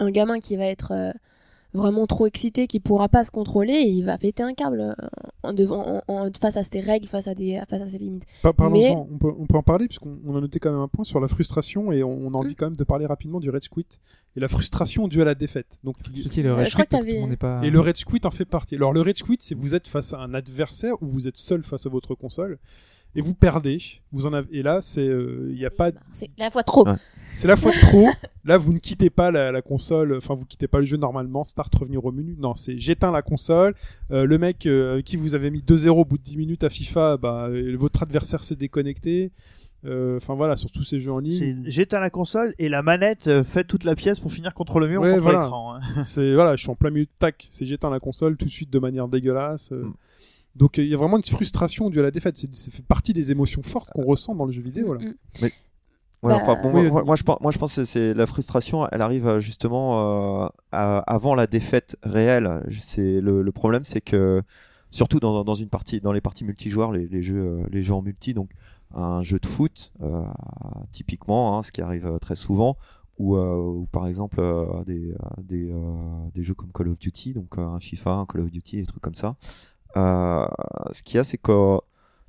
un 0.00 0.10
gamin 0.10 0.40
qui 0.40 0.56
va 0.56 0.66
être 0.66 0.92
euh, 0.92 1.12
vraiment 1.74 2.06
trop 2.06 2.26
excité, 2.26 2.66
qui 2.66 2.80
pourra 2.80 3.08
pas 3.08 3.24
se 3.24 3.30
contrôler, 3.30 3.72
il 3.82 4.02
va 4.04 4.16
péter 4.16 4.42
un 4.42 4.54
câble 4.54 4.80
euh, 4.80 4.92
en 5.42 5.52
devant, 5.52 6.00
en- 6.08 6.12
en- 6.26 6.30
face 6.40 6.56
à 6.56 6.62
ses 6.62 6.80
règles, 6.80 7.08
face 7.08 7.26
à, 7.28 7.34
des, 7.34 7.60
face 7.68 7.82
à 7.82 7.86
ses 7.88 7.98
limites. 7.98 8.22
Mais- 8.70 8.94
on, 8.96 9.18
peut, 9.18 9.32
on 9.38 9.46
peut 9.46 9.58
en 9.58 9.62
parler, 9.62 9.86
puisqu'on 9.88 10.18
on 10.24 10.36
a 10.36 10.40
noté 10.40 10.58
quand 10.60 10.70
même 10.70 10.80
un 10.80 10.88
point 10.88 11.04
sur 11.04 11.20
la 11.20 11.28
frustration, 11.28 11.90
et 11.92 12.02
on, 12.04 12.26
on 12.26 12.32
a 12.34 12.36
envie 12.38 12.52
Mm. 12.52 12.54
quand 12.54 12.66
même 12.66 12.76
de 12.76 12.84
parler 12.84 13.06
rapidement 13.06 13.40
du 13.40 13.50
Rage 13.50 13.68
Quit, 13.68 13.86
et 14.36 14.40
la 14.40 14.48
frustration 14.48 15.08
due 15.08 15.20
à 15.20 15.24
la 15.24 15.34
défaite. 15.34 15.78
Donc, 15.84 15.96
C'était 16.22 16.42
le 16.42 16.50
Euh, 16.50 17.20
monde 17.20 17.30
n'est 17.30 17.36
pas. 17.36 17.60
Et 17.64 17.70
le 17.70 17.80
Rage 17.80 18.04
Quit 18.04 18.20
en 18.24 18.30
fait 18.30 18.44
partie. 18.44 18.76
Alors 18.76 18.92
le 18.92 19.00
Rage 19.00 19.22
Quit, 19.22 19.36
c'est 19.40 19.54
vous 19.54 19.74
êtes 19.74 19.88
face 19.88 20.12
à 20.12 20.18
un 20.20 20.32
adversaire 20.34 20.94
ou 21.02 21.06
vous 21.08 21.26
êtes 21.28 21.36
seul 21.36 21.62
face 21.64 21.86
à 21.86 21.88
votre 21.88 22.14
console 22.14 22.58
et 23.16 23.20
vous 23.20 23.34
perdez. 23.34 23.78
Vous 24.12 24.26
en 24.26 24.32
avez. 24.32 24.48
Et 24.56 24.62
là, 24.62 24.80
c'est 24.82 25.06
euh, 25.06 25.48
il 25.50 25.58
y 25.58 25.66
a 25.66 25.70
pas. 25.70 25.90
C'est 26.12 26.30
la 26.38 26.50
fois 26.50 26.62
trop. 26.62 26.86
Ouais. 26.86 26.94
C'est 27.34 27.48
la 27.48 27.56
fois 27.56 27.72
de 27.72 27.78
trop. 27.80 28.08
Là, 28.44 28.58
vous 28.58 28.72
ne 28.72 28.78
quittez 28.78 29.10
pas 29.10 29.30
la, 29.30 29.50
la 29.50 29.62
console. 29.62 30.14
Enfin, 30.16 30.34
vous 30.34 30.44
quittez 30.44 30.68
pas 30.68 30.78
le 30.78 30.84
jeu 30.84 30.96
normalement. 30.98 31.42
Start, 31.44 31.74
revenir 31.74 32.04
au 32.04 32.12
menu. 32.12 32.36
Non, 32.38 32.54
c'est 32.54 32.78
j'éteins 32.78 33.10
la 33.10 33.22
console. 33.22 33.74
Euh, 34.12 34.24
le 34.24 34.38
mec 34.38 34.66
euh, 34.66 35.00
qui 35.02 35.16
vous 35.16 35.34
avez 35.34 35.50
mis 35.50 35.60
2-0 35.60 35.88
au 35.88 36.04
bout 36.04 36.18
de 36.18 36.22
10 36.22 36.36
minutes 36.36 36.62
à 36.64 36.70
FIFA, 36.70 37.16
bah 37.16 37.48
votre 37.76 38.02
adversaire 38.02 38.44
s'est 38.44 38.54
déconnecté. 38.56 39.32
Euh, 39.86 40.16
Enfin 40.16 40.34
voilà, 40.34 40.56
sur 40.56 40.70
tous 40.70 40.82
ces 40.84 40.98
jeux 41.00 41.12
en 41.12 41.18
C'est- 41.20 41.26
ligne. 41.44 41.62
J'éteins 41.66 42.00
la 42.00 42.08
console 42.10 42.54
et 42.58 42.68
la 42.68 42.82
manette 42.82 43.26
euh, 43.26 43.44
fait 43.44 43.64
toute 43.64 43.84
la 43.84 43.94
pièce 43.94 44.18
pour 44.20 44.32
finir 44.32 44.54
contre 44.54 44.78
le 44.80 44.88
mur 44.88 45.00
Ouais, 45.02 45.10
ou 45.10 45.14
contre 45.14 45.22
voilà. 45.24 45.40
l'écran. 45.40 45.74
hein. 45.76 46.02
C'est 46.04 46.34
voilà, 46.34 46.56
je 46.56 46.62
suis 46.62 46.70
en 46.70 46.74
plein 46.74 46.90
milieu 46.90 47.04
de 47.06 47.10
tac, 47.18 47.46
c'est 47.50 47.66
j'éteins 47.66 47.90
la 47.90 48.00
console 48.00 48.36
tout 48.36 48.44
de 48.46 48.50
suite 48.50 48.70
de 48.70 48.78
manière 48.78 49.08
dégueulasse. 49.08 49.72
euh. 49.72 49.84
Mm. 49.84 49.94
Donc 50.56 50.78
il 50.78 50.86
y 50.86 50.94
a 50.94 50.96
vraiment 50.96 51.16
une 51.16 51.22
frustration 51.24 51.90
due 51.90 52.00
à 52.00 52.02
la 52.02 52.10
défaite. 52.10 52.36
C'est, 52.36 52.54
ça 52.54 52.70
fait 52.70 52.82
partie 52.84 53.12
des 53.12 53.30
émotions 53.32 53.62
fortes 53.62 53.90
qu'on 53.90 54.04
ressent 54.04 54.34
dans 54.34 54.46
le 54.46 54.52
jeu 54.52 54.62
vidéo. 54.62 54.94
Là. 54.94 55.00
Ouais, 55.42 56.30
Bah, 56.30 56.38
enfin, 56.42 56.62
bon, 56.62 56.72
Oui, 56.72 56.88
moi, 57.04 57.16
je 57.16 57.22
pense, 57.22 57.40
moi 57.40 57.50
je 57.50 57.58
pense 57.58 57.74
que 57.76 57.84
c'est 57.84 58.14
la 58.14 58.26
frustration, 58.26 58.88
elle 58.90 59.02
arrive 59.02 59.26
euh, 59.26 59.40
justement 59.40 60.42
euh, 60.44 60.46
à- 60.72 60.98
avant 61.00 61.34
la 61.34 61.46
défaite 61.46 61.96
réelle. 62.02 62.64
C'est 62.80 63.20
le, 63.20 63.42
le 63.42 63.52
problème, 63.52 63.84
c'est 63.84 64.00
que 64.00 64.42
surtout 64.90 65.18
dans, 65.20 65.44
dans 65.44 65.54
une 65.56 65.68
partie, 65.68 66.00
dans 66.00 66.12
les 66.12 66.20
parties 66.20 66.44
multijoueurs, 66.44 66.92
les, 66.92 67.08
les 67.08 67.22
jeux, 67.22 67.36
euh, 67.42 67.66
les 67.70 67.82
jeux 67.82 67.94
en 67.94 68.00
multi, 68.02 68.32
donc 68.32 68.50
un 68.94 69.22
jeu 69.22 69.38
de 69.40 69.46
foot, 69.46 69.92
euh, 70.02 70.22
typiquement, 70.92 71.58
hein, 71.58 71.62
ce 71.62 71.72
qui 71.72 71.82
arrive 71.82 72.18
très 72.20 72.36
souvent, 72.36 72.76
ou, 73.18 73.36
euh, 73.36 73.84
par 73.92 74.06
exemple 74.06 74.38
euh, 74.40 74.84
des, 74.84 75.12
des, 75.42 75.70
euh, 75.70 75.76
des 76.34 76.42
jeux 76.42 76.54
comme 76.54 76.70
Call 76.72 76.88
of 76.88 76.98
Duty, 76.98 77.32
donc 77.34 77.58
euh, 77.58 77.62
un 77.66 77.80
FIFA, 77.80 78.12
un 78.12 78.26
Call 78.26 78.42
of 78.42 78.50
Duty, 78.50 78.76
des 78.78 78.86
trucs 78.86 79.02
comme 79.02 79.14
ça. 79.14 79.36
Euh, 79.96 80.46
ce 80.92 81.02
qu'il 81.02 81.16
y 81.16 81.18
a, 81.18 81.24
c'est 81.24 81.38
que 81.38 81.78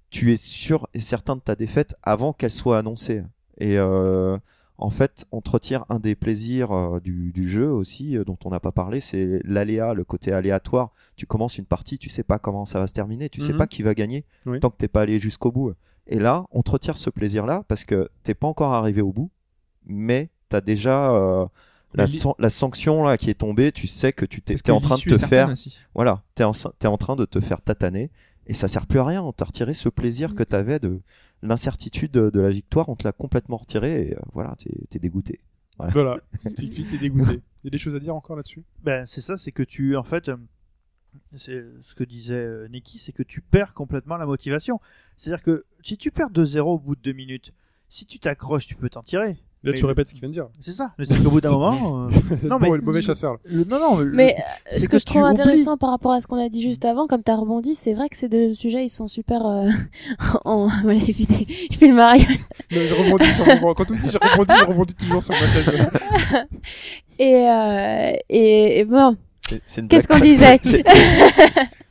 tu 0.10 0.32
es 0.32 0.38
sûr 0.38 0.88
et 0.94 1.00
certain 1.02 1.36
de 1.36 1.42
ta 1.42 1.56
défaite 1.56 1.96
avant 2.04 2.32
qu'elle 2.34 2.52
soit 2.52 2.78
annoncée. 2.78 3.24
Et 3.58 3.78
euh, 3.78 4.38
en 4.78 4.90
fait, 4.90 5.26
on 5.32 5.42
te 5.42 5.50
retire 5.50 5.86
un 5.90 6.00
des 6.00 6.16
plaisirs 6.16 6.72
euh, 6.72 7.00
du, 7.00 7.32
du 7.32 7.50
jeu 7.50 7.70
aussi, 7.72 8.18
dont 8.26 8.38
on 8.46 8.50
n'a 8.50 8.60
pas 8.60 8.72
parlé, 8.72 9.00
c'est 9.00 9.42
l'aléa, 9.44 9.94
le 9.94 10.04
côté 10.04 10.32
aléatoire. 10.32 10.92
Tu 11.16 11.26
commences 11.26 11.58
une 11.58 11.66
partie, 11.66 11.98
tu 11.98 12.10
sais 12.10 12.24
pas 12.24 12.40
comment 12.40 12.66
ça 12.66 12.80
va 12.80 12.88
se 12.88 12.94
terminer, 12.94 13.30
tu 13.30 13.42
sais 13.42 13.52
Mhm. 13.54 13.58
pas 13.58 13.68
qui 13.68 13.84
va 13.84 13.94
gagner 13.94 14.26
Oui. 14.46 14.60
tant 14.60 14.70
que 14.70 14.78
t'es 14.78 14.88
pas 14.88 15.02
allé 15.02 15.20
jusqu'au 15.20 15.52
bout. 15.52 15.74
Et 16.08 16.20
là, 16.20 16.46
on 16.52 16.62
te 16.62 16.72
retire 16.72 16.98
ce 16.98 17.10
plaisir-là 17.10 17.64
parce 17.68 17.84
que 17.84 18.10
t'es 18.24 18.36
pas 18.36 18.48
encore 18.48 18.74
arrivé 18.74 19.02
au 19.02 19.12
bout, 19.12 19.32
mais 19.86 20.30
t'as 20.50 20.62
déjà 20.62 21.12
euh, 21.12 21.46
la, 21.96 22.08
san- 22.08 22.34
sanction 22.50 23.04
là 23.04 23.18
qui 23.18 23.30
est 23.30 23.36
tombée. 23.36 23.72
Tu 23.72 23.88
sais 23.88 24.14
que 24.14 24.26
tu 24.26 24.42
t'es 24.42 24.72
en 24.72 24.82
train 24.82 24.98
de 24.98 25.02
te 25.02 25.18
faire 25.18 25.50
aussi. 25.50 25.78
voilà, 25.94 26.24
t'es 26.36 26.44
en, 26.44 26.52
es 26.54 26.86
en 26.88 26.98
train 26.98 27.16
de 27.16 27.26
te 27.26 27.40
faire 27.40 27.62
tataner 27.62 28.12
et 28.48 28.54
ça 28.54 28.68
sert 28.68 28.86
plus 28.88 29.00
à 29.00 29.06
rien. 29.06 29.22
On 29.24 29.32
t'a 29.34 29.46
retiré 29.46 29.74
ce 29.74 29.90
plaisir 29.90 30.36
que 30.36 30.44
Mm. 30.44 30.46
t'avais 30.48 30.80
de 30.80 31.00
l'incertitude 31.42 32.12
de, 32.12 32.30
de 32.30 32.40
la 32.40 32.50
victoire, 32.50 32.90
on 32.90 32.96
te 32.96 33.04
l'a 33.04 33.12
complètement 33.12 33.58
retiré 33.58 34.08
et 34.08 34.16
euh, 34.16 34.20
voilà, 34.34 34.56
t'es 34.58 34.72
es 34.96 35.00
dégoûté. 35.00 35.40
Voilà, 35.78 36.18
que 36.44 36.50
t'es 36.50 36.98
dégoûté. 36.98 37.42
Il 37.64 37.66
y 37.66 37.68
a 37.68 37.70
des 37.72 37.78
choses 37.78 37.96
à 37.96 38.00
dire 38.00 38.16
encore 38.16 38.36
là-dessus? 38.36 38.64
Ben, 38.84 39.06
c'est 39.06 39.22
ça, 39.22 39.36
c'est 39.38 39.52
que 39.52 39.64
tu, 39.64 39.96
en 39.98 40.04
fait, 40.04 40.30
euh, 40.30 40.38
c'est 41.36 41.64
ce 41.82 41.94
que 41.96 42.04
disait 42.04 42.34
euh, 42.36 42.68
Neki, 42.70 42.98
c'est 43.00 43.12
que 43.12 43.24
tu 43.24 43.42
perds 43.42 43.74
complètement 43.74 44.18
la 44.18 44.26
motivation. 44.26 44.80
C'est-à-dire 45.18 45.44
que 45.44 45.66
si 45.84 45.98
tu 45.98 46.12
perds 46.12 46.30
2-0 46.32 46.60
au 46.62 46.80
bout 46.80 46.96
de 46.96 47.02
2 47.02 47.12
minutes, 47.14 47.54
si 47.90 48.06
tu 48.06 48.20
t'accroches, 48.20 48.68
tu 48.68 48.76
peux 48.76 48.90
t'en 48.90 49.02
tirer. 49.02 49.38
Là, 49.66 49.72
Mais- 49.72 49.78
tu 49.80 49.86
répètes 49.86 50.08
ce 50.08 50.14
qu'il 50.14 50.22
vient 50.22 50.30
de 50.30 50.34
dire. 50.34 50.48
C'est 50.60 50.72
ça. 50.72 50.92
Mais 51.00 51.06
c'est 51.06 51.18
qu'au 51.24 51.32
bout 51.32 51.42
d'un 51.42 51.50
moment. 51.52 52.06
euh, 52.06 52.10
Non, 52.48 52.60
mais- 52.60 52.68
Bon, 52.68 52.76
le 52.76 52.82
mauvais 52.82 53.02
chasseur. 53.02 53.38
le- 53.46 53.64
non, 53.66 53.80
non. 53.80 53.98
le- 53.98 54.12
Mais 54.12 54.36
euh, 54.38 54.42
c'est 54.74 54.80
ce 54.82 54.86
que 54.88 54.92
que 54.98 55.00
je 55.00 55.06
trouve 55.06 55.24
oublies. 55.24 55.42
intéressant 55.42 55.76
par 55.78 55.90
rapport 55.90 56.12
à 56.12 56.22
ce 56.22 56.28
qu'on 56.28 56.38
a 56.40 56.50
dit 56.50 56.62
juste 56.62 56.86
avant, 56.86 57.08
comme 57.08 57.24
tu 57.24 57.32
as 57.32 57.36
rebondi, 57.36 57.74
c'est 57.74 57.94
vrai 57.96 58.08
que 58.10 58.16
ces 58.16 58.30
deux 58.30 58.54
sujets, 58.54 58.86
ils 58.86 58.90
sont 58.90 59.08
super... 59.08 59.46
euh, 59.46 59.70
en... 60.46 60.68
Voilà, 60.84 61.00
il 61.00 61.14
fait, 61.14 61.26
des- 61.26 61.48
il 61.72 61.76
fait 61.76 61.88
le 61.88 61.96
mariage. 61.96 62.28
Non, 62.72 62.78
je 62.88 62.94
rebondis 62.94 63.34
sur 63.34 63.46
mon... 63.62 63.74
Quand 63.74 63.90
on 63.90 63.96
dit 63.96 64.10
je 64.12 64.18
rebondis, 64.20 64.54
je 64.60 64.66
rebondis 64.66 64.94
toujours 64.94 65.24
sur 65.24 65.34
ma 65.34 65.48
chaise. 65.48 65.88
Et, 67.20 67.34
euh, 67.50 68.12
et, 68.30 68.80
et 68.80 68.86
bon, 68.86 69.16
qu'est-ce 69.90 70.08
qu'on 70.08 70.20
disait 70.20 70.60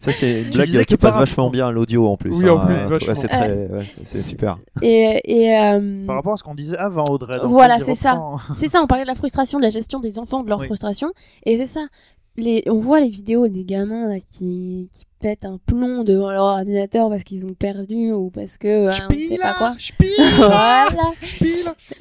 Ça, 0.04 0.12
c'est 0.12 0.42
une 0.42 0.50
blague 0.50 0.84
qui 0.84 0.96
passe 0.96 1.16
vachement 1.16 1.48
bien 1.50 1.70
l'audio 1.70 2.06
en 2.08 2.16
plus. 2.16 2.30
Oui, 2.36 2.48
en 2.50 2.58
hein. 2.60 2.66
plus, 2.66 3.08
Ouais, 3.08 3.14
c'est 3.14 3.28
très, 3.28 3.52
ouais, 3.52 3.84
c'est- 3.96 4.06
c'est 4.06 4.22
super. 4.22 4.58
Et, 4.82 5.20
et 5.24 5.56
euh, 5.58 6.06
Par 6.06 6.16
rapport 6.16 6.34
à 6.34 6.36
ce 6.36 6.42
qu'on 6.42 6.54
disait 6.54 6.76
avant, 6.76 7.04
Audrey. 7.08 7.38
donc 7.38 7.50
Voilà, 7.50 7.78
c'est 7.80 7.94
ça. 7.94 8.20
c'est 8.56 8.68
ça, 8.68 8.82
on 8.82 8.86
parlait 8.86 9.04
de 9.04 9.08
la 9.08 9.14
frustration, 9.14 9.58
de 9.58 9.64
la 9.64 9.70
gestion 9.70 10.00
des 10.00 10.18
enfants, 10.18 10.42
de 10.42 10.48
leur 10.50 10.58
Oui. 10.60 10.66
frustration. 10.66 11.08
Et 11.46 11.56
c'est 11.56 11.66
ça. 11.66 11.86
Les, 12.36 12.64
on 12.66 12.80
voit 12.80 13.00
les 13.00 13.08
vidéos 13.08 13.46
des 13.48 13.64
gamins 13.64 14.08
là, 14.08 14.16
qui, 14.18 14.90
qui 14.92 15.04
pètent 15.20 15.44
un 15.44 15.58
plomb 15.64 16.02
devant 16.04 16.30
leur 16.32 16.42
ordinateur 16.44 17.08
parce 17.08 17.22
qu'ils 17.22 17.46
ont 17.46 17.54
perdu 17.54 18.12
ou 18.12 18.28
parce 18.30 18.58
que 18.58 18.86
ouais, 18.88 18.92
on 19.08 19.14
sait 19.14 19.38
pas 19.38 19.54
quoi. 19.56 19.72
voilà, 20.36 20.88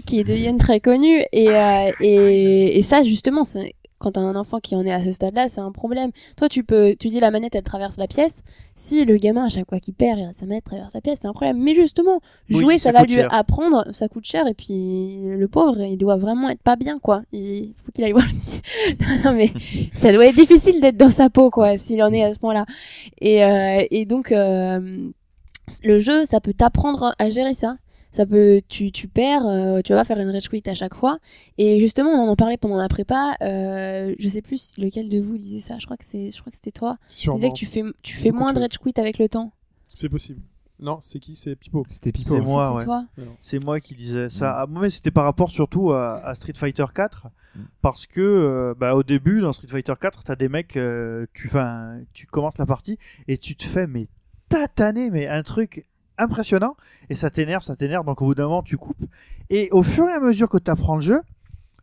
qui 0.06 0.24
deviennent 0.24 0.58
très 0.58 0.80
connus. 0.80 1.22
Et, 1.32 1.50
euh, 1.50 1.92
et, 2.02 2.80
et 2.80 2.82
ça, 2.82 3.04
justement, 3.04 3.44
c'est 3.44 3.74
quand 4.04 4.12
t'as 4.12 4.22
un 4.22 4.36
enfant 4.36 4.60
qui 4.60 4.76
en 4.76 4.86
est 4.86 4.92
à 4.92 5.02
ce 5.04 5.12
stade-là, 5.14 5.48
c'est 5.48 5.62
un 5.62 5.72
problème. 5.72 6.12
Toi, 6.36 6.50
tu 6.50 6.64
peux, 6.64 6.96
tu 7.00 7.08
dis 7.08 7.20
la 7.20 7.32
manette, 7.32 7.56
elle 7.56 7.64
traverse 7.64 7.96
la 7.98 8.08
pièce. 8.08 8.44
Si 8.76 9.06
le 9.06 9.18
gamin, 9.18 9.46
à 9.46 9.50
chaque 9.50 9.70
fois 9.70 9.80
qu'il 9.80 9.94
perd, 9.94 10.34
sa 10.34 10.46
manette 10.46 10.66
traverse 10.66 10.94
la 10.94 11.00
pièce, 11.02 11.20
c'est 11.22 11.28
un 11.28 11.32
problème. 11.34 11.58
Mais 11.58 11.74
justement, 11.74 12.20
Oui, 12.50 12.60
jouer, 12.60 12.78
ça 12.80 12.92
ça, 12.92 12.92
va 12.92 13.06
lui 13.06 13.14
cher. 13.14 13.34
apprendre, 13.34 13.86
ça 13.94 14.10
coûte 14.10 14.26
cher. 14.26 14.46
Et 14.48 14.54
puis, 14.54 15.26
le 15.30 15.48
pauvre, 15.48 15.80
il 15.82 15.98
doit 15.98 16.18
vraiment 16.18 16.50
être 16.50 16.62
pas 16.62 16.76
bien, 16.76 17.00
quoi. 17.00 17.24
Il 17.32 17.74
faut 17.86 17.92
qu'il 17.94 18.04
aille 18.04 18.12
voir 18.12 18.26
le 18.26 18.34
psy. 18.38 18.62
non, 19.24 19.34
mais 19.34 19.52
ça 19.94 20.12
doit 20.12 20.26
être 20.28 20.36
difficile 20.36 20.82
d'être 20.82 20.98
dans 20.98 21.10
sa 21.12 21.30
peau, 21.30 21.50
quoi, 21.50 21.78
s'il 21.78 22.04
en 22.04 22.12
est 22.12 22.24
à 22.24 22.34
ce 22.34 22.40
point-là. 22.40 22.66
Et, 23.22 23.44
euh, 23.46 23.86
et 23.90 24.06
donc, 24.06 24.32
euh, 24.32 25.10
le 25.84 26.00
jeu, 26.00 26.26
ça 26.26 26.42
peut 26.42 26.54
t'apprendre 26.54 27.16
à 27.20 27.30
gérer 27.30 27.54
ça. 27.54 27.78
Ça 28.14 28.26
peut, 28.26 28.62
tu, 28.70 28.92
tu 28.94 29.08
perds, 29.10 29.46
euh, 29.48 29.82
tu 29.82 29.92
vas 29.92 30.00
pas 30.00 30.06
faire 30.06 30.20
une 30.20 30.30
rage 30.30 30.48
quit 30.48 30.62
à 30.68 30.74
chaque 30.76 30.94
fois. 30.94 31.18
Et 31.58 31.80
justement, 31.82 32.12
on 32.12 32.30
en 32.30 32.36
parlait 32.38 32.58
pendant 32.58 32.78
la 32.78 32.88
prépa. 32.88 33.36
Euh, 33.42 34.16
je 34.20 34.30
sais 34.30 34.42
plus 34.42 34.74
lequel 34.78 35.10
de 35.10 35.20
vous 35.20 35.36
disait 35.38 35.60
ça. 35.60 35.78
Je 35.80 35.86
crois 35.86 35.98
que 35.98 36.06
c'est, 36.06 36.32
je 36.32 36.40
crois 36.40 36.52
que 36.52 36.56
c'était 36.56 36.72
toi. 36.72 36.98
Tu 37.10 37.16
Sûrement. 37.16 37.38
disais 37.38 37.50
que 37.50 37.56
tu 37.58 37.66
fais, 37.66 37.84
tu 38.04 38.16
fais 38.16 38.32
moins 38.32 38.54
de 38.54 38.66
quit 38.78 38.94
avec 38.98 39.18
le 39.18 39.28
temps. 39.28 39.52
C'est 39.90 40.10
possible. 40.10 40.40
Non, 40.80 40.98
c'est 41.02 41.20
qui? 41.20 41.36
C'est 41.36 41.56
Pipo. 41.56 41.86
C'était 41.90 42.12
Pipo. 42.12 42.36
C'est 42.36 42.44
moi, 42.44 42.66
C'était 42.66 42.78
ouais. 42.80 42.84
toi. 42.86 43.06
C'est 43.42 43.60
moi 43.64 43.80
qui 43.80 43.96
disais 43.96 44.30
ça. 44.30 44.62
Ah, 44.62 44.66
mais 44.70 44.90
c'était 44.90 45.12
par 45.12 45.24
rapport 45.24 45.50
surtout 45.50 45.92
à, 45.92 46.18
à 46.26 46.36
Street 46.36 46.54
Fighter 46.56 46.86
4 46.94 47.28
Mm. 47.56 47.60
parce 47.84 48.08
que 48.08 48.20
euh, 48.20 48.74
bah, 48.76 48.96
au 48.96 49.04
début 49.04 49.40
dans 49.40 49.54
Street 49.54 49.68
Fighter 49.68 49.94
4, 50.02 50.24
t'as 50.24 50.36
des 50.36 50.50
mecs, 50.50 50.76
euh, 50.76 51.28
tu 51.36 51.48
fais, 51.48 51.60
un- 51.60 52.02
tu 52.12 52.26
commences 52.26 52.58
la 52.58 52.66
partie 52.66 52.98
et 53.28 53.38
tu 53.38 53.56
te 53.56 53.64
fais 53.64 53.86
mais 53.86 54.08
tataner 54.50 55.12
mais 55.12 55.28
un 55.28 55.44
truc 55.44 55.86
impressionnant 56.18 56.76
et 57.10 57.16
ça 57.16 57.30
t'énerve, 57.30 57.64
ça 57.64 57.76
t'énerve 57.76 58.06
donc 58.06 58.22
au 58.22 58.26
bout 58.26 58.36
d'un 58.36 58.44
moment 58.48 58.64
tu 58.64 58.78
coupes 58.78 59.06
et 59.50 59.70
au 59.72 59.84
fur 59.84 60.08
et 60.10 60.14
à 60.14 60.20
mesure 60.20 60.50
que 60.50 60.58
tu 60.58 60.72
apprends 60.72 60.96
le 60.96 61.02
jeu, 61.02 61.22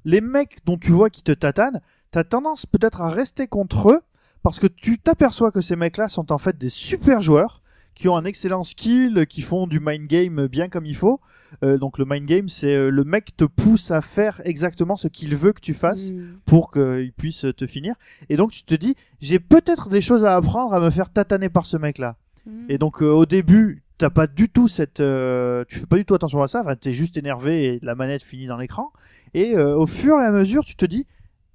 les 0.05 0.21
mecs 0.21 0.59
dont 0.65 0.79
tu 0.79 0.91
vois 0.91 1.11
qui 1.11 1.23
te 1.23 1.33
tatanent, 1.33 1.81
t'as 2.11 2.25
tendance 2.25 2.67
peut-être 2.67 3.01
à 3.01 3.11
rester 3.11 3.47
contre 3.47 3.91
eux 3.91 4.01
parce 4.43 4.59
que 4.59 4.67
tu 4.67 4.99
t'aperçois 4.99 5.51
que 5.51 5.61
ces 5.61 5.77
mecs-là 5.77 6.09
sont 6.09 6.33
en 6.33 6.39
fait 6.39 6.57
des 6.57 6.71
super 6.71 7.23
joueurs 7.23 7.61
qui 7.95 8.09
ont 8.09 8.17
un 8.17 8.25
excellent 8.25 8.65
skill, 8.65 9.27
qui 9.29 9.43
font 9.43 9.67
du 9.67 9.81
mind 9.81 10.07
game 10.07 10.47
bien 10.47 10.69
comme 10.69 10.87
il 10.87 10.97
faut. 10.97 11.21
Euh, 11.63 11.77
donc 11.77 11.99
le 11.99 12.05
mind 12.07 12.25
game, 12.25 12.49
c'est 12.49 12.75
euh, 12.75 12.89
le 12.89 13.05
mec 13.05 13.37
te 13.37 13.45
pousse 13.45 13.91
à 13.91 14.01
faire 14.01 14.41
exactement 14.45 14.97
ce 14.97 15.09
qu'il 15.09 15.37
veut 15.37 15.53
que 15.53 15.61
tu 15.61 15.75
fasses 15.75 16.13
Mm. 16.13 16.37
pour 16.47 16.71
qu'il 16.71 17.13
puisse 17.13 17.45
te 17.57 17.67
finir. 17.67 17.95
Et 18.29 18.37
donc 18.37 18.53
tu 18.53 18.63
te 18.63 18.75
dis, 18.75 18.95
j'ai 19.21 19.39
peut-être 19.39 19.89
des 19.89 20.01
choses 20.01 20.25
à 20.25 20.37
apprendre 20.37 20.73
à 20.73 20.81
me 20.81 20.89
faire 20.89 21.11
tataner 21.11 21.49
par 21.49 21.67
ce 21.67 21.77
mec-là. 21.77 22.17
Mm. 22.47 22.71
Et 22.71 22.79
donc 22.79 23.03
euh, 23.03 23.11
au 23.11 23.27
début, 23.27 23.83
t'as 24.01 24.11
pas 24.11 24.27
du 24.27 24.49
tout 24.49 24.67
cette, 24.67 25.01
euh, 25.01 25.65
tu 25.69 25.79
fais 25.79 25.87
pas 25.87 25.97
du 25.97 26.05
tout 26.07 26.15
attention 26.15 26.43
à 26.43 26.49
ça. 26.49 26.63
Enfin, 26.63 26.75
t'es 26.75 26.95
juste 26.95 27.17
énervé 27.19 27.65
et 27.67 27.79
la 27.83 27.95
manette 27.95 28.23
finit 28.23 28.47
dans 28.47 28.57
l'écran. 28.57 28.93
Et 29.35 29.55
euh, 29.57 29.77
au 29.77 29.87
fur 29.87 30.17
et 30.19 30.25
à 30.25 30.33
mesure, 30.33 30.65
tu 30.65 30.75
te 30.75 30.87
dis, 30.87 31.07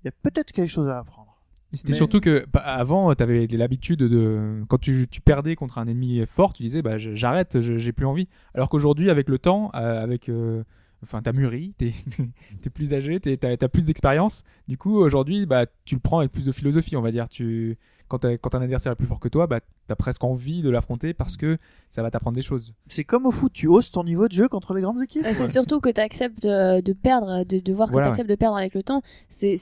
il 0.04 0.06
y 0.06 0.08
a 0.08 0.12
peut-être 0.24 0.52
quelque 0.52 0.70
chose 0.72 0.88
à 0.88 1.00
apprendre. 1.00 1.36
C'était 1.74 1.92
Mais- 1.92 1.98
surtout 1.98 2.20
que 2.22 2.46
bah, 2.54 2.62
avant, 2.62 3.14
tu 3.16 3.24
avais 3.24 3.48
l'habitude 3.48 4.00
de. 4.00 4.64
Quand 4.70 4.78
tu, 4.78 5.08
tu 5.10 5.20
perdais 5.20 5.56
contre 5.56 5.80
un 5.80 5.88
ennemi 5.88 6.24
fort, 6.28 6.54
tu 6.54 6.62
disais 6.64 6.82
bah, 6.82 6.98
j'arrête, 6.98 7.60
j'ai 7.60 7.92
plus 7.92 8.06
envie. 8.06 8.28
Alors 8.54 8.70
qu'aujourd'hui, 8.70 9.10
avec 9.10 9.28
le 9.28 9.40
temps, 9.40 9.72
euh, 9.76 10.02
avec. 10.02 10.30
euh, 10.30 10.64
Enfin, 11.06 11.22
t'as 11.22 11.32
mûri, 11.34 11.74
t'es 11.78 11.94
es 12.66 12.70
plus 12.70 12.94
âgé, 12.94 13.20
t'es- 13.20 13.38
t'as 13.38 13.52
as 13.60 13.70
plus 13.70 13.86
d'expérience. 13.86 14.44
Du 14.68 14.78
coup, 14.78 14.98
aujourd'hui, 14.98 15.46
bah, 15.46 15.66
tu 15.86 15.96
le 15.96 16.02
prends 16.02 16.20
avec 16.20 16.32
plus 16.32 16.46
de 16.46 16.52
philosophie, 16.52 16.96
on 16.98 17.02
va 17.02 17.12
dire. 17.12 17.30
Tu, 17.30 17.78
quand, 18.08 18.20
t'as- 18.20 18.38
quand 18.38 18.54
un 18.56 18.62
adversaire 18.62 18.92
est 18.92 18.96
plus 18.96 19.08
fort 19.08 19.20
que 19.20 19.28
toi, 19.30 19.48
bah, 19.48 19.60
t'as 19.88 19.96
presque 19.96 20.24
envie 20.24 20.62
de 20.62 20.70
l'affronter 20.70 21.14
parce 21.14 21.38
que 21.38 21.58
ça 21.90 22.02
va 22.04 22.12
t'apprendre 22.12 22.36
des 22.36 22.42
choses. 22.42 22.74
C'est 22.88 23.04
comme 23.04 23.26
au 23.26 23.32
foot, 23.32 23.52
tu 23.54 23.66
hausses 23.68 23.90
ton 23.92 24.04
niveau 24.04 24.28
de 24.28 24.34
jeu 24.34 24.48
contre 24.48 24.74
les 24.74 24.82
grandes 24.82 25.02
équipes. 25.02 25.26
C'est 25.26 25.48
surtout 25.48 25.80
que 25.80 25.90
tu 25.90 26.02
acceptes 26.02 26.44
de, 26.44 26.94
perdre, 26.94 27.44
de, 27.46 27.60
de 27.60 27.74
voir 27.74 27.88
que 27.90 27.94
Voilà, 27.94 28.08
tu 28.08 28.12
acceptes 28.12 28.30
de 28.30 28.36
perdre 28.36 28.58
avec 28.58 28.74
le 28.76 28.84
temps. 28.84 29.02
C'est- 29.30 29.58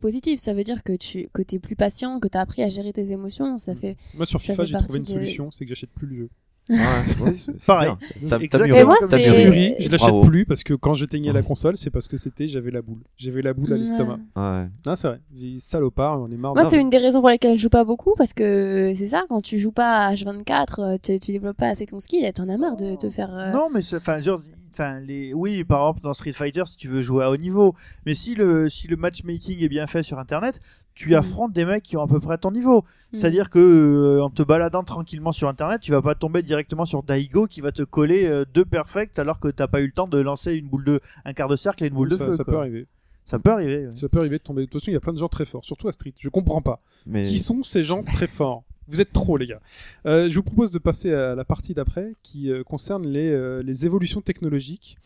positif. 0.00 0.40
Ça 0.40 0.52
veut 0.54 0.64
dire 0.64 0.82
que 0.82 0.94
tu 0.96 1.28
que 1.32 1.42
es 1.42 1.58
plus 1.58 1.76
patient, 1.76 2.18
que 2.20 2.28
tu 2.28 2.36
as 2.38 2.40
appris 2.40 2.62
à 2.62 2.68
gérer 2.68 2.92
tes 2.92 3.10
émotions. 3.10 3.58
Ça 3.58 3.74
fait. 3.74 3.96
Moi 4.16 4.26
sur 4.26 4.40
Ça 4.40 4.46
FIFA, 4.52 4.62
fait 4.62 4.66
j'ai 4.66 4.78
trouvé 4.78 4.98
une 4.98 5.04
de- 5.04 5.08
solution, 5.08 5.50
c'est 5.50 5.64
que 5.64 5.68
j'achète 5.68 5.90
plus 5.90 6.06
le 6.06 6.16
jeu. 6.16 6.30
Ouais, 6.68 6.76
ouais, 7.20 7.32
Pareil. 7.66 7.90
T'as- 8.28 8.38
moi, 8.84 8.96
c'est- 9.18 9.82
je 9.82 9.90
l'achète 9.92 10.08
plus 10.26 10.44
parce 10.46 10.62
que 10.64 10.74
quand 10.74 10.94
j'éteignais 10.94 11.32
la 11.32 11.42
console, 11.42 11.76
c'est 11.76 11.90
parce 11.90 12.08
que 12.08 12.16
c'était 12.16 12.48
j'avais 12.48 12.70
la 12.72 12.82
boule. 12.82 13.02
J'avais 13.16 13.40
la 13.42 13.52
boule 13.54 13.72
à 13.72 13.76
l'estomac. 13.76 14.18
Ouais. 14.34 14.68
Non, 14.84 14.96
c'est 14.96 15.08
vrai. 15.08 15.20
J'ai 15.34 15.46
dit, 15.52 15.60
salopard, 15.60 16.20
on 16.20 16.30
est 16.30 16.36
marre. 16.36 16.54
Moi, 16.54 16.64
c'est 16.70 16.80
une 16.80 16.90
des 16.90 16.98
raisons 16.98 17.20
pour 17.20 17.28
lesquelles 17.30 17.56
je 17.56 17.62
joue 17.62 17.68
pas 17.68 17.84
beaucoup 17.84 18.14
parce 18.18 18.32
que 18.32 18.92
c'est 18.96 19.08
ça, 19.08 19.24
quand 19.28 19.40
tu 19.40 19.58
joues 19.58 19.70
pas 19.72 20.06
à 20.06 20.14
H24, 20.14 20.80
euh, 20.80 20.96
tu, 21.02 21.18
tu 21.20 21.32
développes 21.32 21.56
pas 21.56 21.68
assez 21.68 21.86
ton 21.86 21.98
skill 22.00 22.24
et 22.24 22.32
t'en 22.32 22.48
as 22.48 22.56
marre 22.56 22.76
de 22.76 22.96
te 22.96 23.10
faire. 23.10 23.32
euh, 23.34 23.52
Non, 23.52 23.68
mais 23.72 23.82
c'est- 23.82 23.96
enfin, 23.96 24.20
genre, 24.20 24.42
enfin, 24.72 25.00
les, 25.00 25.32
oui, 25.34 25.62
par 25.64 25.80
exemple 25.82 26.00
dans 26.02 26.14
Street 26.14 26.32
Fighter, 26.32 26.64
si 26.66 26.76
tu 26.76 26.88
veux 26.88 27.00
jouer 27.02 27.24
à 27.24 27.30
haut 27.30 27.36
niveau, 27.36 27.74
mais 28.04 28.14
si 28.14 28.34
le 28.34 28.68
si 28.68 28.88
le 28.88 28.96
matchmaking 28.96 29.62
est 29.62 29.68
bien 29.68 29.86
fait 29.86 30.02
sur 30.02 30.18
Internet, 30.18 30.60
tu 30.96 31.10
Mm. 31.10 31.14
affrontes 31.14 31.52
des 31.52 31.64
mecs 31.64 31.84
qui 31.84 31.96
ont 31.96 32.02
à 32.02 32.08
peu 32.08 32.18
près 32.18 32.36
ton 32.38 32.50
niveau. 32.50 32.80
Mm. 32.80 33.16
C'est-à-dire 33.18 33.50
que 33.50 33.58
euh, 33.60 34.24
en 34.24 34.30
te 34.30 34.42
baladant 34.42 34.82
tranquillement 34.82 35.30
sur 35.30 35.46
Internet, 35.48 35.80
tu 35.80 35.92
vas 35.92 36.02
pas 36.02 36.16
tomber 36.16 36.42
directement 36.42 36.84
sur 36.86 37.04
Daigo 37.04 37.46
qui 37.46 37.60
va 37.60 37.70
te 37.70 37.82
coller 37.84 38.26
euh, 38.26 38.44
deux 38.52 38.64
perfects 38.64 39.16
alors 39.20 39.38
que 39.38 39.46
t'as 39.48 39.68
pas 39.68 39.80
eu 39.80 39.86
le 39.86 39.92
temps 39.92 40.08
de 40.08 40.18
lancer 40.18 40.54
une 40.54 40.66
boule 40.66 40.84
de 40.84 41.00
un 41.24 41.32
quart 41.32 41.48
de 41.48 41.54
cercle 41.56 41.84
et 41.84 41.86
une 41.86 41.94
boule 41.94 42.08
de 42.08 42.16
feu. 42.16 42.32
ça 42.32 42.42
quoi. 42.42 42.54
peut 42.54 42.58
arriver. 42.58 42.86
Ça 43.24 43.38
peut 43.38 43.50
arriver. 43.52 43.86
ouais. 43.86 43.96
Ça 43.96 44.08
peut 44.08 44.18
arriver 44.18 44.38
de 44.38 44.42
tomber. 44.42 44.62
De 44.62 44.66
toute 44.66 44.80
façon, 44.80 44.90
il 44.90 44.94
y 44.94 44.96
a 44.96 45.00
plein 45.00 45.12
de 45.12 45.18
gens 45.18 45.28
très 45.28 45.44
forts, 45.44 45.64
surtout 45.64 45.86
à 45.88 45.92
Street. 45.92 46.14
Je 46.18 46.28
comprends 46.28 46.62
pas. 46.62 46.80
Mais 47.06 47.22
Qui 47.24 47.38
sont 47.38 47.62
ces 47.62 47.84
gens 47.84 48.02
très 48.02 48.26
forts? 48.26 48.64
Vous 48.88 49.00
êtes 49.00 49.12
trop, 49.12 49.36
les 49.36 49.46
gars. 49.46 49.60
Euh, 50.06 50.28
je 50.28 50.34
vous 50.36 50.44
propose 50.44 50.70
de 50.70 50.78
passer 50.78 51.12
à 51.12 51.34
la 51.34 51.44
partie 51.44 51.74
d'après 51.74 52.14
qui 52.22 52.50
euh, 52.52 52.62
concerne 52.62 53.04
les, 53.06 53.62
les 53.62 53.84
évolutions 53.84 54.20
technologiques. 54.20 54.96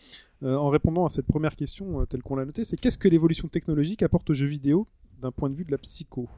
Euh, 0.43 0.57
en 0.57 0.69
répondant 0.71 1.05
à 1.05 1.11
cette 1.11 1.27
première 1.27 1.55
question 1.57 2.01
euh, 2.01 2.05
telle 2.07 2.23
qu'on 2.23 2.37
l'a 2.37 2.45
notée, 2.47 2.65
c'est 2.65 2.79
qu'est-ce 2.79 2.97
que 2.97 3.09
l'évolution 3.09 3.49
technologique 3.49 4.03
apporte 4.03 4.31
aux 4.31 4.35
jeux 4.35 4.47
vidéo 4.47 4.87
d'un 5.21 5.33
point 5.33 5.51
de 5.51 5.55
vue 5.55 5.65
de 5.65 5.71
la 5.71 5.79
psycho 5.79 6.29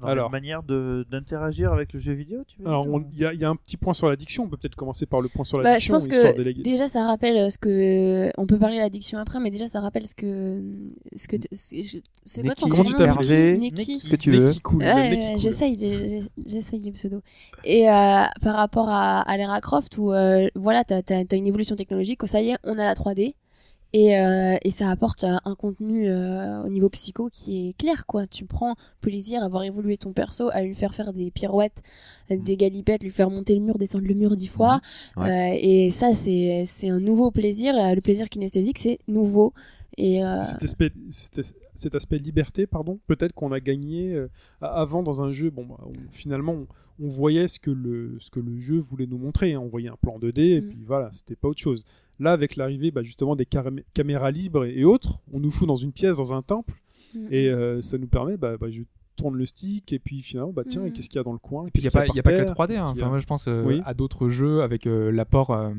Dans 0.00 0.06
Alors. 0.06 0.30
manière 0.30 0.62
de 0.62 1.04
d'interagir 1.10 1.72
avec 1.72 1.92
le 1.92 1.98
jeu 1.98 2.12
vidéo, 2.12 2.44
tu 2.46 2.60
veux 2.62 2.68
Alors, 2.68 2.86
il 3.12 3.18
y, 3.18 3.24
a- 3.24 3.32
il 3.32 3.40
y 3.40 3.44
a 3.44 3.48
un 3.48 3.56
petit 3.56 3.76
point 3.76 3.94
sur 3.94 4.08
l'addiction. 4.08 4.44
On 4.44 4.48
peut 4.48 4.56
peut-être 4.56 4.76
commencer 4.76 5.06
par 5.06 5.20
le 5.20 5.28
point 5.28 5.44
sur 5.44 5.58
Bah, 5.58 5.64
je 5.64 5.68
l'addiction, 5.70 5.94
pense 5.94 6.06
que 6.06 6.62
déjà 6.62 6.88
ça 6.88 7.04
rappelle 7.04 7.36
euh, 7.36 7.50
ce 7.50 7.58
que 7.58 8.30
on 8.38 8.46
peut 8.46 8.60
parler 8.60 8.76
de 8.76 8.82
l'addiction 8.82 9.18
après, 9.18 9.40
mais 9.40 9.50
déjà 9.50 9.66
ça 9.66 9.80
rappelle 9.80 10.06
ce 10.06 10.14
que 10.14 10.62
ce 11.16 11.26
que 11.26 11.36
c'est 12.24 12.42
quoi 12.44 12.54
ton 12.54 12.66
Neki, 12.68 12.70
Comment 12.70 12.84
tu 12.84 12.90
surnom 12.90 13.98
ce 13.98 14.08
que 14.08 14.16
tu 14.16 14.30
veux. 14.30 14.50
Ouais, 14.50 14.60
coule. 14.62 14.84
j'essaye, 15.40 15.74
les- 15.74 16.22
j'essaye 16.46 16.80
les 16.80 16.92
pseudos. 16.92 17.22
Et 17.64 17.88
euh, 17.90 17.92
par 18.40 18.54
rapport 18.54 18.88
à, 18.88 19.22
à 19.22 19.36
l'Era 19.36 19.60
Croft, 19.60 19.98
où 19.98 20.12
euh, 20.12 20.46
voilà, 20.54 20.84
t'as 20.84 21.00
as, 21.10 21.34
une 21.36 21.48
évolution 21.48 21.74
technologique, 21.74 22.22
où 22.22 22.28
ça 22.28 22.40
y 22.40 22.50
est, 22.50 22.56
on 22.62 22.78
a 22.78 22.84
la 22.84 22.94
3D. 22.94 23.34
Et, 23.94 24.18
euh, 24.18 24.56
et 24.62 24.70
ça 24.70 24.90
apporte 24.90 25.24
euh, 25.24 25.36
un 25.46 25.54
contenu 25.54 26.08
euh, 26.08 26.62
au 26.62 26.68
niveau 26.68 26.90
psycho 26.90 27.28
qui 27.30 27.68
est 27.68 27.72
clair, 27.78 28.04
quoi. 28.06 28.26
Tu 28.26 28.44
prends 28.44 28.74
plaisir 29.00 29.42
à 29.42 29.48
voir 29.48 29.62
évoluer 29.64 29.96
ton 29.96 30.12
perso, 30.12 30.50
à 30.52 30.62
lui 30.62 30.74
faire 30.74 30.94
faire 30.94 31.12
des 31.14 31.30
pirouettes, 31.30 31.80
euh, 32.30 32.36
des 32.36 32.56
galipettes, 32.58 33.02
lui 33.02 33.10
faire 33.10 33.30
monter 33.30 33.54
le 33.54 33.60
mur, 33.62 33.78
descendre 33.78 34.06
le 34.06 34.12
mur 34.14 34.36
dix 34.36 34.46
fois. 34.46 34.80
Ouais. 35.16 35.54
Euh, 35.54 35.58
et 35.60 35.90
ça, 35.90 36.14
c'est 36.14 36.64
c'est 36.66 36.90
un 36.90 37.00
nouveau 37.00 37.30
plaisir. 37.30 37.72
Le 37.76 38.00
plaisir 38.02 38.28
kinesthésique, 38.28 38.78
c'est 38.78 38.98
nouveau. 39.08 39.54
Et 39.96 40.22
euh, 40.22 40.38
cet 40.44 40.62
aspect, 40.62 40.92
cet, 41.08 41.54
cet 41.74 41.94
aspect 41.94 42.18
liberté, 42.18 42.66
pardon, 42.66 43.00
peut-être 43.06 43.32
qu'on 43.32 43.52
a 43.52 43.58
gagné 43.58 44.12
euh, 44.12 44.28
avant 44.60 45.02
dans 45.02 45.22
un 45.22 45.32
jeu. 45.32 45.50
Bon, 45.50 45.64
bah, 45.64 45.80
on- 45.86 45.92
finalement, 46.12 46.52
on, 46.52 46.66
on 47.00 47.08
voyait 47.08 47.48
ce 47.48 47.58
que 47.58 47.70
le 47.70 48.18
ce 48.20 48.30
que 48.30 48.38
le 48.40 48.58
jeu 48.60 48.78
voulait 48.78 49.06
nous 49.06 49.18
montrer. 49.18 49.54
hein. 49.54 49.60
On 49.64 49.68
voyait 49.68 49.90
un 49.90 49.96
plan 50.00 50.18
2D 50.18 50.40
et 50.40 50.60
Mm. 50.60 50.68
puis 50.68 50.84
voilà, 50.86 51.08
c'était 51.10 51.36
pas 51.36 51.48
autre 51.48 51.60
chose. 51.60 51.84
Là, 52.20 52.32
avec 52.32 52.56
l'arrivée 52.56 52.90
bah, 52.90 53.02
justement 53.02 53.36
des 53.36 53.46
caméras 53.94 54.30
libres 54.30 54.64
et, 54.64 54.78
et 54.80 54.84
autres, 54.84 55.20
on 55.32 55.40
nous 55.40 55.50
fout 55.50 55.68
dans 55.68 55.76
une 55.76 55.92
pièce, 55.92 56.16
dans 56.16 56.32
un 56.34 56.42
temple, 56.42 56.74
mm, 57.14 57.26
et 57.30 57.48
euh, 57.48 57.80
ça 57.80 57.98
nous 57.98 58.08
permet, 58.08 58.36
bah, 58.36 58.56
bah, 58.58 58.68
je 58.70 58.82
tourne 59.16 59.36
le 59.36 59.46
stick 59.46 59.92
et 59.92 59.98
puis 59.98 60.22
finalement, 60.22 60.52
bah 60.52 60.62
tiens, 60.68 60.82
Mm. 60.82 60.92
qu'est-ce 60.92 61.08
qu'il 61.08 61.16
y 61.16 61.20
a 61.20 61.24
dans 61.24 61.32
le 61.32 61.38
coin 61.40 61.64
Il 61.66 61.72
Qu'est-ce 61.72 61.86
n'y 61.86 61.88
a 61.88 61.90
pas, 61.90 62.06
y 62.06 62.20
a 62.20 62.22
pas 62.22 62.30
que 62.30 62.36
la 62.36 62.44
terre 62.44 62.54
3D. 62.54 62.68
Qu'est-ce 62.68 62.80
hein. 62.82 62.86
a 62.86 62.90
Enfin, 62.90 63.08
moi, 63.08 63.18
je 63.18 63.26
pense 63.26 63.48
euh, 63.48 63.64
Oui. 63.64 63.82
à 63.84 63.92
d'autres 63.92 64.28
jeux 64.28 64.62
avec 64.62 64.86
euh, 64.86 65.10
l'apport 65.10 65.50
euh, 65.50 65.72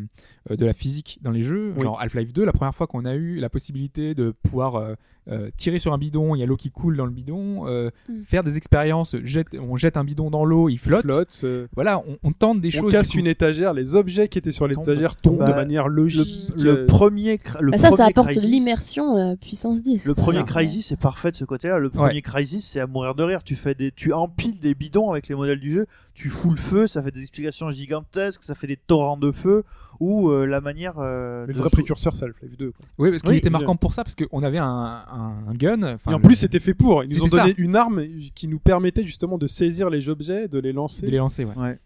de 0.50 0.66
la 0.66 0.74
physique 0.74 1.20
dans 1.22 1.32
les 1.32 1.42
jeux. 1.42 1.74
Oui. 1.78 1.84
Genre 1.84 2.00
Half-Life 2.02 2.34
2, 2.34 2.44
la 2.44 2.52
première 2.52 2.76
fois 2.76 2.86
qu'on 2.88 3.06
a 3.06 3.16
eu 3.16 3.36
la 3.36 3.50
possibilité 3.50 4.14
de 4.14 4.32
pouvoir 4.32 4.96
euh, 5.28 5.50
tirer 5.58 5.78
sur 5.80 5.94
un 5.94 5.98
bidon, 5.98 6.34
il 6.36 6.40
y 6.40 6.44
a 6.44 6.46
l'eau 6.46 6.56
qui 6.58 6.72
coule 6.72 6.98
dans 6.98 7.06
le 7.06 7.12
bidon, 7.12 7.68
euh, 7.68 7.90
Mm. 8.10 8.22
faire 8.24 8.44
des 8.44 8.58
expériences, 8.58 9.16
jette, 9.24 9.48
on 9.60 9.76
jette 9.78 9.98
un 9.98 10.04
bidon 10.04 10.30
dans 10.32 10.46
l'eau, 10.46 10.70
il 10.70 10.78
flotte. 10.78 11.04
flotte, 11.04 11.42
euh, 11.44 11.68
Voilà, 11.76 12.00
on, 12.08 12.18
on 12.24 12.32
tente 12.32 12.62
des 12.62 12.70
on 12.78 12.82
choses. 12.82 12.92
casse 12.92 13.10
du 13.10 13.14
coup. 13.18 13.20
une 13.20 13.28
étagère, 13.28 13.74
les 13.74 13.96
objets 13.96 14.28
qui 14.28 14.38
étaient 14.38 14.52
sur 14.52 14.68
l'étagère 14.68 15.16
tombent 15.16 15.40
Bah, 15.40 15.50
de 15.52 15.56
manière 15.56 15.88
logique. 15.88 16.50
Le 16.56 16.86
premier, 16.86 17.40
le 17.60 17.72
bah, 17.72 17.78
ça, 17.78 17.84
ça 17.84 17.90
premier 17.96 18.10
apporte 18.10 18.28
de 18.30 18.34
Crysis- 18.34 18.48
l'immersion 18.50 19.18
euh, 19.18 19.36
puissance 19.36 19.82
10. 19.82 20.06
Le 20.08 20.14
premier 20.16 20.40
Ça, 20.40 20.44
Crysis 20.46 20.82
c'est 20.84 21.00
parfait 21.00 21.32
de 21.32 21.36
ce 21.36 21.46
côté-là. 21.46 21.78
Le 21.80 21.90
premier 21.90 22.22
Crysis 22.22 22.62
c'est 22.66 22.80
à 22.80 22.88
mourir 22.88 23.14
de 23.16 23.24
rire. 23.24 23.44
Tu 23.44 23.56
fais 23.56 23.76
des, 23.76 23.92
tu 23.92 24.14
empiles 24.14 24.60
des 24.60 24.74
bidons 24.74 25.12
avec 25.12 25.28
les 25.28 25.36
modèles 25.36 25.60
du 25.60 25.72
jeu. 25.72 25.86
Tu 26.16 26.30
fous 26.30 26.50
le 26.52 26.58
feu, 26.58 26.88
ça 26.88 27.02
fait 27.04 27.12
des 27.12 27.22
explications 27.22 27.70
gigantesques, 27.72 28.44
ça 28.44 28.56
fait 28.56 28.68
des 28.68 28.78
torrents 28.78 29.18
de 29.18 29.32
feu 29.32 29.64
ou 30.00 30.30
euh, 30.30 30.46
la 30.46 30.62
manière. 30.62 30.94
euh, 30.98 31.46
mais 31.48 31.54
le 31.54 31.60
vrai 31.60 31.70
précurseur, 31.70 32.16
c'est 32.16 32.26
Half-Life 32.26 32.58
2. 32.58 32.72
quoi. 32.72 32.86
Oui, 32.98 33.10
parce 33.12 33.22
qu'il 33.22 33.32
Oui, 33.32 33.38
était 33.38 33.50
marquant 33.50 33.76
pour 33.76 33.94
ça, 33.94 34.04
parce 34.04 34.16
qu'on 34.16 34.44
avait 34.44 34.58
un, 34.58 34.66
un, 34.66 35.34
un 35.48 35.54
gun. 35.54 35.82
et 35.82 35.96
en 36.14 36.18
le- 36.18 36.22
plus, 36.22 36.36
c'était 36.36 36.60
fait 36.60 36.74
pour. 36.74 37.04
Ils 37.04 37.16
nous 37.18 37.24
ont 37.24 37.28
donné 37.28 37.50
ça. 37.52 37.56
une 37.58 37.76
arme 37.76 38.04
qui 38.36 38.48
nous 38.48 38.60
permettait 38.60 39.06
justement 39.06 39.38
de 39.38 39.48
saisir 39.48 39.90
les 39.90 40.10
objets, 40.10 40.48
de 40.48 40.60
les 40.60 40.72
lancer. 40.74 41.06
de 41.06 41.12
les 41.12 41.18
lancer. 41.18 41.46
Ouais. 41.46 41.56
Ouais. 41.58 41.80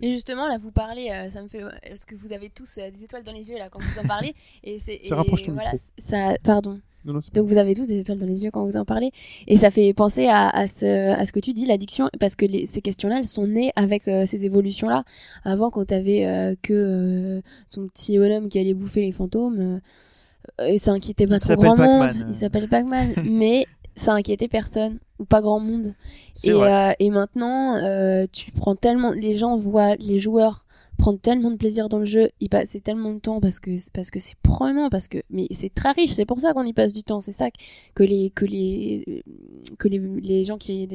Mais 0.00 0.12
justement, 0.12 0.48
là, 0.48 0.56
vous 0.58 0.70
parlez, 0.70 1.10
euh, 1.10 1.28
ça 1.28 1.42
me 1.42 1.48
fait. 1.48 1.62
Parce 1.86 2.04
que 2.06 2.14
vous 2.14 2.32
avez 2.32 2.48
tous 2.48 2.78
euh, 2.78 2.90
des 2.90 3.04
étoiles 3.04 3.24
dans 3.24 3.32
les 3.32 3.50
yeux, 3.50 3.58
là, 3.58 3.68
quand 3.70 3.78
vous 3.82 3.98
en 4.00 4.06
parlez. 4.06 4.34
Et 4.64 4.78
c'est. 4.78 5.00
Voilà, 5.10 5.72
ça. 5.98 6.34
Pardon. 6.42 6.80
Non, 7.06 7.12
non, 7.12 7.20
Donc 7.34 7.46
vous 7.48 7.56
avez 7.56 7.74
tous 7.74 7.86
des 7.86 8.00
étoiles 8.00 8.18
dans 8.18 8.26
les 8.26 8.42
yeux 8.42 8.50
quand 8.50 8.64
vous 8.64 8.76
en 8.76 8.84
parlez. 8.84 9.12
Et 9.46 9.56
ça 9.56 9.70
fait 9.70 9.94
penser 9.94 10.26
à, 10.26 10.48
à, 10.48 10.66
ce, 10.66 11.12
à 11.12 11.24
ce 11.24 11.32
que 11.32 11.38
tu 11.38 11.52
dis, 11.52 11.64
l'addiction, 11.64 12.08
parce 12.18 12.34
que 12.34 12.44
les, 12.44 12.66
ces 12.66 12.80
questions-là, 12.80 13.18
elles 13.18 13.24
sont 13.24 13.46
nées 13.46 13.70
avec 13.76 14.08
euh, 14.08 14.26
ces 14.26 14.44
évolutions-là. 14.44 15.04
Avant, 15.44 15.70
quand 15.70 15.84
t'avais 15.84 16.26
euh, 16.26 16.54
que 16.60 16.72
euh, 16.72 17.40
ton 17.70 17.86
petit 17.86 18.18
bonhomme 18.18 18.48
qui 18.48 18.58
allait 18.58 18.74
bouffer 18.74 19.02
les 19.02 19.12
fantômes, 19.12 19.80
ça 20.78 20.92
inquiétait 20.92 21.26
pas 21.26 21.36
Il 21.36 21.40
trop 21.40 21.54
grand 21.54 21.76
monde. 21.76 22.10
Il 22.28 22.34
s'appelle 22.34 22.68
Pac-Man. 22.68 23.14
mais 23.24 23.66
ça 23.94 24.12
inquiétait 24.12 24.48
personne, 24.48 24.98
ou 25.20 25.24
pas 25.24 25.40
grand 25.40 25.60
monde. 25.60 25.94
Et, 26.42 26.50
et 26.98 27.10
maintenant, 27.10 28.26
tu 28.32 28.50
prends 28.50 28.74
tellement, 28.74 29.12
les 29.12 29.38
gens 29.38 29.56
voient 29.56 29.94
les 29.94 30.18
joueurs 30.18 30.65
prendre 30.98 31.18
tellement 31.20 31.50
de 31.50 31.56
plaisir 31.56 31.88
dans 31.88 31.98
le 31.98 32.04
jeu, 32.04 32.28
y 32.40 32.48
passer 32.48 32.80
tellement 32.80 33.12
de 33.12 33.18
temps 33.18 33.40
parce 33.40 33.60
que 33.60 33.70
parce 33.92 34.10
que 34.10 34.18
c'est 34.18 34.34
prenant, 34.42 34.88
parce 34.88 35.08
que 35.08 35.18
mais 35.30 35.46
c'est 35.52 35.72
très 35.72 35.92
riche, 35.92 36.12
c'est 36.12 36.24
pour 36.26 36.40
ça 36.40 36.52
qu'on 36.52 36.64
y 36.64 36.72
passe 36.72 36.92
du 36.92 37.02
temps, 37.02 37.20
c'est 37.20 37.32
ça 37.32 37.48
que 37.94 38.02
les 38.02 38.30
que 38.30 38.44
les 38.44 39.22
que 39.78 39.88
les, 39.88 39.98
les 39.98 40.44
gens 40.44 40.56
qui 40.58 40.86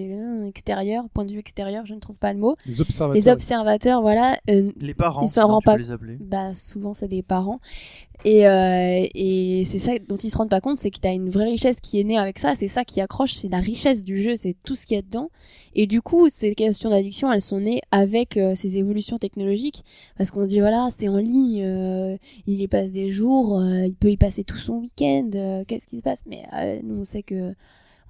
extérieurs, 0.48 1.06
point 1.14 1.26
de 1.26 1.32
vue 1.32 1.40
extérieur, 1.40 1.86
je 1.86 1.94
ne 1.94 2.00
trouve 2.00 2.18
pas 2.18 2.34
le 2.34 2.40
mot, 2.40 2.56
Les 2.66 2.82
observateurs. 2.82 3.24
les 3.24 3.32
observateurs, 3.32 4.02
voilà, 4.02 4.40
euh, 4.50 4.72
Les 4.80 4.94
parents, 4.94 5.22
Ils 5.22 5.30
s'en 5.30 5.48
rendent 5.48 5.64
pas- 5.64 5.78
les 5.78 5.92
appeler. 5.92 6.18
bah 6.20 6.54
souvent 6.56 6.94
c'est 6.94 7.08
des 7.08 7.24
parents 7.24 7.60
Et, 8.24 8.48
euh, 8.48 9.08
et 9.16 9.64
c'est 9.66 9.80
ça 9.80 9.94
dont 10.08 10.18
ils 10.18 10.30
se 10.30 10.38
rendent 10.38 10.50
pas 10.50 10.62
compte, 10.62 10.78
c'est 10.78 10.92
que 10.92 11.00
tu 11.00 11.08
as 11.08 11.12
une 11.14 11.30
vraie 11.30 11.46
richesse 11.50 11.80
qui 11.82 12.00
est 12.00 12.04
née 12.04 12.18
avec 12.18 12.38
ça. 12.38 12.54
C'est 12.56 12.68
ça 12.68 12.86
qui 12.86 13.02
accroche, 13.02 13.34
c'est 13.34 13.48
la 13.50 13.60
richesse 13.60 14.04
du 14.04 14.22
jeu, 14.22 14.36
c'est 14.36 14.56
tout 14.64 14.76
ce 14.76 14.86
qu'il 14.86 14.96
y 14.96 15.00
a 15.00 15.02
dedans. 15.02 15.30
Et 15.74 15.88
du 15.88 16.02
coup, 16.02 16.30
ces 16.30 16.54
questions 16.54 16.92
d'addiction, 16.92 17.32
elles 17.34 17.42
sont 17.42 17.60
nées 17.60 17.82
avec 17.90 18.38
euh, 18.38 18.54
ces 18.56 18.78
évolutions 18.78 19.18
technologiques. 19.18 19.84
Parce 20.18 20.30
qu'on 20.30 20.46
dit, 20.46 20.60
voilà, 20.60 20.90
c'est 20.92 21.08
en 21.10 21.18
ligne, 21.18 21.64
euh, 21.64 22.18
il 22.46 22.62
y 22.62 22.68
passe 22.68 22.92
des 22.92 23.10
jours, 23.10 23.60
euh, 23.60 23.86
il 23.88 23.96
peut 23.96 24.12
y 24.12 24.18
passer 24.18 24.44
tout 24.44 24.58
son 24.58 24.74
week-end, 24.80 25.30
euh, 25.34 25.64
qu'est-ce 25.68 25.88
qui 25.88 25.98
se 25.98 26.02
passe? 26.04 26.22
Mais 26.28 26.44
euh, 26.54 26.80
nous, 26.84 27.02
on 27.02 27.06
sait 27.06 27.24
que 27.24 27.54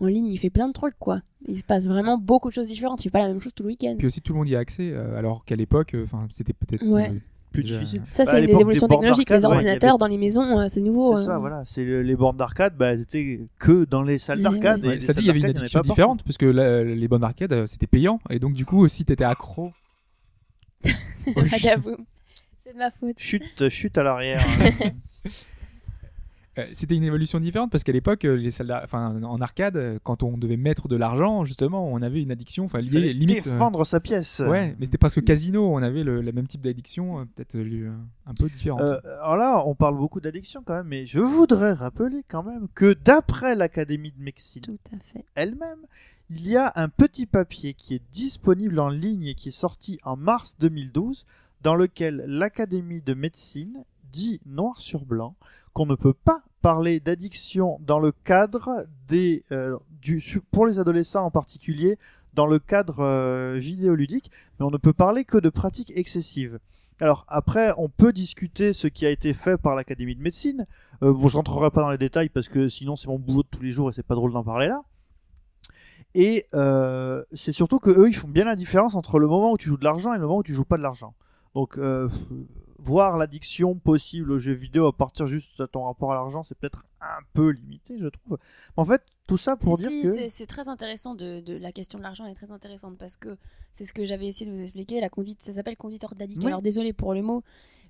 en 0.01 0.07
ligne, 0.07 0.27
il 0.27 0.37
fait 0.37 0.49
plein 0.49 0.67
de 0.67 0.73
trucs, 0.73 0.97
quoi. 0.99 1.21
Il 1.47 1.57
se 1.57 1.63
passe 1.63 1.85
vraiment 1.85 2.17
beaucoup 2.17 2.49
de 2.49 2.53
choses 2.53 2.67
différentes. 2.67 2.99
Il 3.01 3.03
fait 3.03 3.09
pas 3.11 3.19
la 3.19 3.27
même 3.27 3.39
chose 3.39 3.53
tout 3.53 3.61
le 3.63 3.69
week-end. 3.69 3.95
Puis 3.97 4.07
aussi, 4.07 4.19
tout 4.19 4.33
le 4.33 4.39
monde 4.39 4.49
y 4.49 4.55
a 4.55 4.59
accès, 4.59 4.89
euh, 4.91 5.15
alors 5.15 5.45
qu'à 5.45 5.55
l'époque, 5.55 5.93
euh, 5.93 6.03
enfin, 6.03 6.25
c'était 6.31 6.53
peut-être 6.53 6.83
Ouais. 6.85 7.09
euh, 7.11 7.19
Plus 7.51 7.63
déjà- 7.63 7.79
difficile. 7.79 8.01
Ça, 8.09 8.23
Bah, 8.23 8.31
c'est 8.31 8.35
des 8.41 8.47
l'époque 8.47 8.57
des 8.57 8.61
évolutions 8.61 8.87
bornes 8.87 9.01
technologiques. 9.01 9.27
d'arcade, 9.27 9.41
Les 9.51 9.55
ordinateurs 9.55 9.97
dans 9.97 10.07
les 10.07 10.17
maisons, 10.17 10.57
euh, 10.59 10.67
c'est 10.69 10.79
nouveau. 10.81 11.17
C'est 11.17 11.25
ça, 11.25 11.35
euh. 11.35 11.39
voilà. 11.39 11.63
C'est 11.65 11.83
le- 11.83 12.01
les 12.01 12.15
bornes 12.15 12.37
d'arcade, 12.37 12.75
bah, 12.77 12.97
c'était 12.97 13.41
que 13.59 13.83
dans 13.85 14.03
les 14.03 14.19
salles 14.19 14.37
Ouais, 14.37 14.43
d'arcade. 14.43 14.85
ouais. 14.85 14.99
ça 15.01 15.07
salles 15.13 15.23
il 15.23 15.27
y 15.27 15.29
avait 15.29 15.39
une 15.39 15.43
d'arcade, 15.47 15.57
addiction 15.61 15.81
différente, 15.81 16.23
parce 16.23 16.37
que 16.37 16.45
les 16.45 17.07
bonnes 17.09 17.23
arcades, 17.25 17.51
euh, 17.53 17.67
c'était 17.67 17.87
payant, 17.87 18.19
et 18.29 18.39
donc 18.39 18.53
du 18.53 18.65
coup, 18.65 18.87
si 18.87 19.03
t'étais 19.05 19.23
accro. 19.25 19.71
jeu- 20.85 20.93
Badaboum. 21.51 21.97
C'est 22.65 22.73
de 22.73 22.77
ma 22.77 22.89
faute. 22.91 23.15
Chute, 23.19 23.69
chute 23.69 23.97
à 23.97 24.03
l'arrière. 24.03 24.41
Euh, 26.61 26.69
C'était 26.73 26.95
une 26.95 27.03
évolution 27.03 27.39
différente 27.39 27.71
parce 27.71 27.83
qu'à 27.83 27.91
l'époque, 27.91 28.25
euh, 28.25 28.35
les 28.35 28.51
salles, 28.51 28.67
d'ar- 28.67 28.81
enfin, 28.83 29.21
en 29.23 29.41
arcade, 29.41 29.77
euh, 29.77 29.99
quand 30.03 30.23
on 30.23 30.37
devait 30.37 30.57
mettre 30.57 30.87
de 30.87 30.95
l'argent, 30.95 31.43
justement, 31.45 31.87
on 31.91 32.01
avait 32.01 32.21
une 32.21 32.31
addiction, 32.31 32.65
enfin, 32.65 32.79
liée 32.79 33.13
limite. 33.13 33.39
euh, 33.47 33.51
défendre 33.51 33.85
sa 33.85 33.99
pièce. 33.99 34.41
Ouais, 34.45 34.75
mais 34.79 34.85
c'était 34.85 34.97
presque 34.97 35.23
casino. 35.23 35.73
On 35.73 35.81
avait 35.83 36.03
le, 36.03 36.21
le 36.21 36.31
même 36.31 36.47
type 36.47 36.61
d'addiction, 36.61 37.25
peut-être 37.35 37.55
un 37.57 38.33
peu 38.33 38.47
différente. 38.49 38.81
Euh, 38.81 38.99
alors 39.21 39.35
là, 39.37 39.63
on 39.65 39.75
parle 39.75 39.97
beaucoup 39.97 40.19
d'addiction 40.21 40.61
quand 40.65 40.75
même, 40.75 40.87
mais 40.87 41.05
je 41.05 41.19
voudrais 41.19 41.73
rappeler 41.73 42.23
quand 42.29 42.43
même 42.43 42.67
que 42.73 42.93
d'après 42.93 43.55
l'Académie 43.55 44.11
de 44.11 44.23
fait. 45.13 45.25
elle-même, 45.35 45.79
il 46.29 46.47
y 46.47 46.55
a 46.57 46.71
un 46.75 46.87
petit 46.89 47.25
papier 47.25 47.73
qui 47.73 47.95
est 47.95 48.01
disponible 48.13 48.79
en 48.79 48.89
ligne 48.89 49.25
et 49.25 49.35
qui 49.35 49.49
est 49.49 49.51
sorti 49.51 49.99
en 50.03 50.15
mars 50.15 50.55
2012, 50.59 51.25
dans 51.61 51.75
lequel 51.75 52.23
l'Académie 52.27 53.01
de 53.01 53.13
médecine 53.13 53.83
dit 54.11 54.41
noir 54.45 54.79
sur 54.79 55.05
blanc 55.05 55.35
qu'on 55.73 55.85
ne 55.85 55.95
peut 55.95 56.13
pas 56.13 56.43
parler 56.61 56.99
d'addiction 56.99 57.79
dans 57.81 57.99
le 57.99 58.11
cadre 58.11 58.85
des 59.07 59.43
euh, 59.51 59.77
pour 60.51 60.65
les 60.65 60.79
adolescents 60.79 61.25
en 61.25 61.31
particulier 61.31 61.97
dans 62.33 62.45
le 62.45 62.59
cadre 62.59 62.99
euh, 62.99 63.55
vidéoludique 63.57 64.31
mais 64.59 64.65
on 64.65 64.71
ne 64.71 64.77
peut 64.77 64.93
parler 64.93 65.25
que 65.25 65.37
de 65.37 65.49
pratiques 65.49 65.91
excessives. 65.95 66.59
Alors 66.99 67.25
après 67.27 67.73
on 67.77 67.89
peut 67.89 68.13
discuter 68.13 68.73
ce 68.73 68.87
qui 68.87 69.05
a 69.05 69.09
été 69.09 69.33
fait 69.33 69.57
par 69.57 69.75
l'Académie 69.75 70.15
de 70.15 70.21
médecine. 70.21 70.67
Euh, 71.03 71.13
bon 71.13 71.27
je 71.27 71.37
rentrerai 71.37 71.71
pas 71.71 71.81
dans 71.81 71.91
les 71.91 71.97
détails 71.97 72.29
parce 72.29 72.47
que 72.47 72.67
sinon 72.67 72.95
c'est 72.95 73.07
mon 73.07 73.19
boulot 73.19 73.43
de 73.43 73.47
tous 73.47 73.63
les 73.63 73.71
jours 73.71 73.89
et 73.89 73.93
c'est 73.93 74.05
pas 74.05 74.15
drôle 74.15 74.33
d'en 74.33 74.43
parler 74.43 74.67
là. 74.67 74.81
Et 76.13 76.45
c'est 77.31 77.53
surtout 77.53 77.79
que 77.79 77.89
eux, 77.89 78.09
ils 78.09 78.13
font 78.13 78.27
bien 78.27 78.43
la 78.43 78.57
différence 78.57 78.95
entre 78.95 79.17
le 79.17 79.27
moment 79.27 79.53
où 79.53 79.57
tu 79.57 79.69
joues 79.69 79.77
de 79.77 79.85
l'argent 79.85 80.13
et 80.13 80.17
le 80.17 80.23
moment 80.23 80.39
où 80.39 80.43
tu 80.43 80.53
joues 80.53 80.65
pas 80.65 80.75
de 80.75 80.83
l'argent. 80.83 81.15
Donc, 81.55 81.79
voir 82.83 83.17
l'addiction 83.17 83.75
possible 83.75 84.31
aux 84.31 84.39
jeux 84.39 84.53
vidéo 84.53 84.87
à 84.87 84.93
partir 84.95 85.27
juste 85.27 85.59
de 85.59 85.65
ton 85.65 85.83
rapport 85.83 86.11
à 86.11 86.15
l'argent, 86.15 86.43
c'est 86.43 86.57
peut-être 86.57 86.83
un 86.99 87.21
peu 87.33 87.49
limité, 87.49 87.97
je 87.99 88.07
trouve. 88.07 88.37
En 88.75 88.85
fait, 88.85 89.01
tout 89.27 89.37
ça 89.37 89.55
pour 89.55 89.77
Si, 89.77 89.83
dire 89.87 89.91
si, 89.91 90.01
que 90.23 90.29
c'est- 90.29 90.45
très 90.47 90.67
intéressant 90.67 91.15
de, 91.15 91.39
de- 91.41 91.57
la 91.57 91.71
question 91.71 91.99
de 91.99 92.03
l'argent 92.03 92.25
est 92.25 92.33
très 92.33 92.51
intéressante 92.51 92.97
parce 92.97 93.15
que 93.17 93.37
c'est 93.71 93.85
ce 93.85 93.93
que 93.93 94.05
j'avais 94.05 94.27
essayé 94.27 94.49
de 94.49 94.55
vous 94.55 94.61
expliquer. 94.61 94.99
La 94.99 95.09
conduite, 95.09 95.41
ça 95.41 95.53
s'appelle 95.53 95.77
conduite 95.77 96.03
ordalique. 96.03 96.39
Oui. 96.41 96.47
Alors 96.47 96.61
désolé 96.61 96.91
pour 96.91 97.13
le 97.13 97.21
mot, 97.21 97.43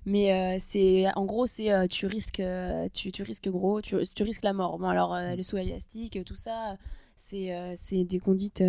mais 0.04 0.32
euh, 0.32 0.58
c'est 0.60 1.06
en 1.16 1.24
gros 1.24 1.46
c'est 1.46 1.72
euh, 1.72 1.86
tu 1.88 2.06
risques 2.06 2.40
euh, 2.40 2.86
tu, 2.92 3.10
tu 3.12 3.22
risques 3.22 3.48
gros, 3.48 3.80
tu, 3.80 3.96
tu 4.14 4.22
risques 4.22 4.44
la 4.44 4.52
mort. 4.52 4.78
Bon 4.78 4.88
alors 4.88 5.14
euh, 5.14 5.34
le 5.34 5.42
saut 5.42 5.56
élastique, 5.56 6.22
tout 6.24 6.36
ça, 6.36 6.76
c'est 7.16 8.04
des 8.04 8.18
conduites, 8.18 8.62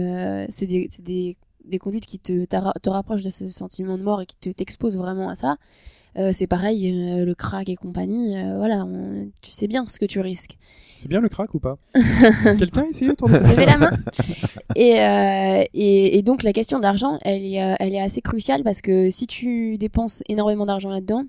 c'est 0.50 0.68
des, 0.68 0.90
des 1.00 1.38
des 1.66 1.80
conduites 1.80 2.06
qui 2.06 2.20
te, 2.20 2.44
te 2.46 2.90
rapprochent 2.90 3.24
de 3.24 3.30
ce 3.30 3.48
sentiment 3.48 3.98
de 3.98 4.04
mort 4.04 4.22
et 4.22 4.26
qui 4.26 4.36
te 4.36 4.50
t'exposent 4.50 4.98
vraiment 4.98 5.30
à 5.30 5.36
ça. 5.36 5.56
Euh, 6.18 6.32
c'est 6.34 6.46
pareil, 6.48 6.92
euh, 6.92 7.26
le 7.26 7.34
crack 7.36 7.70
et 7.70 7.76
compagnie, 7.76 8.38
euh, 8.38 8.58
voilà, 8.58 8.86
on- 8.86 9.30
tu 9.42 9.52
sais 9.52 9.68
bien 9.68 9.86
ce 9.88 9.98
que 10.00 10.06
tu 10.06 10.20
risques. 10.20 10.58
C'est 10.96 11.08
bien 11.10 11.20
le 11.22 11.28
crack 11.30 11.54
ou 11.56 11.60
pas 11.60 11.78
Quelqu'un 12.60 12.84
a 12.84 12.86
essayé 12.88 13.10
autour 13.12 13.30
de 13.30 13.34
ça 13.34 13.40
Levez 13.42 13.66
la 13.66 13.78
main. 13.80 13.92
Et, 14.76 15.00
euh, 15.02 15.64
et, 15.74 16.18
et 16.18 16.22
donc 16.22 16.44
la 16.44 16.54
question 16.54 16.80
d'argent, 16.80 17.18
elle 17.24 17.42
est, 17.44 17.76
elle 17.80 17.94
est 17.96 18.02
assez 18.02 18.22
cruciale 18.22 18.64
parce 18.64 18.82
que 18.82 19.10
si 19.10 19.26
tu 19.28 19.78
dépenses 19.80 20.22
énormément 20.30 20.66
d'argent 20.68 20.90
là-dedans, 20.90 21.24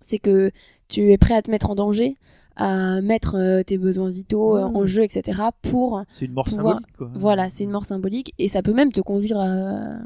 c'est 0.00 0.18
que 0.18 0.50
tu 0.88 1.12
es 1.12 1.18
prêt 1.18 1.34
à 1.34 1.42
te 1.42 1.50
mettre 1.50 1.70
en 1.70 1.74
danger, 1.76 2.16
à 2.56 3.00
mettre 3.00 3.36
euh, 3.36 3.62
tes 3.62 3.78
besoins 3.78 4.10
vitaux 4.10 4.56
euh, 4.56 4.68
Mmh. 4.68 4.76
en 4.76 4.86
jeu, 4.86 5.02
etc. 5.04 5.40
Pour 5.62 6.02
c'est 6.12 6.24
une 6.26 6.32
mort 6.32 6.44
pouvoir- 6.46 6.74
symbolique. 6.80 6.96
Quoi. 6.98 7.10
voilà, 7.14 7.48
c'est 7.48 7.64
une 7.64 7.70
mort 7.70 7.84
symbolique 7.84 8.34
et 8.38 8.48
ça 8.48 8.60
peut 8.62 8.72
même 8.74 8.90
te 8.92 9.00
conduire 9.00 9.38
à- 9.38 9.98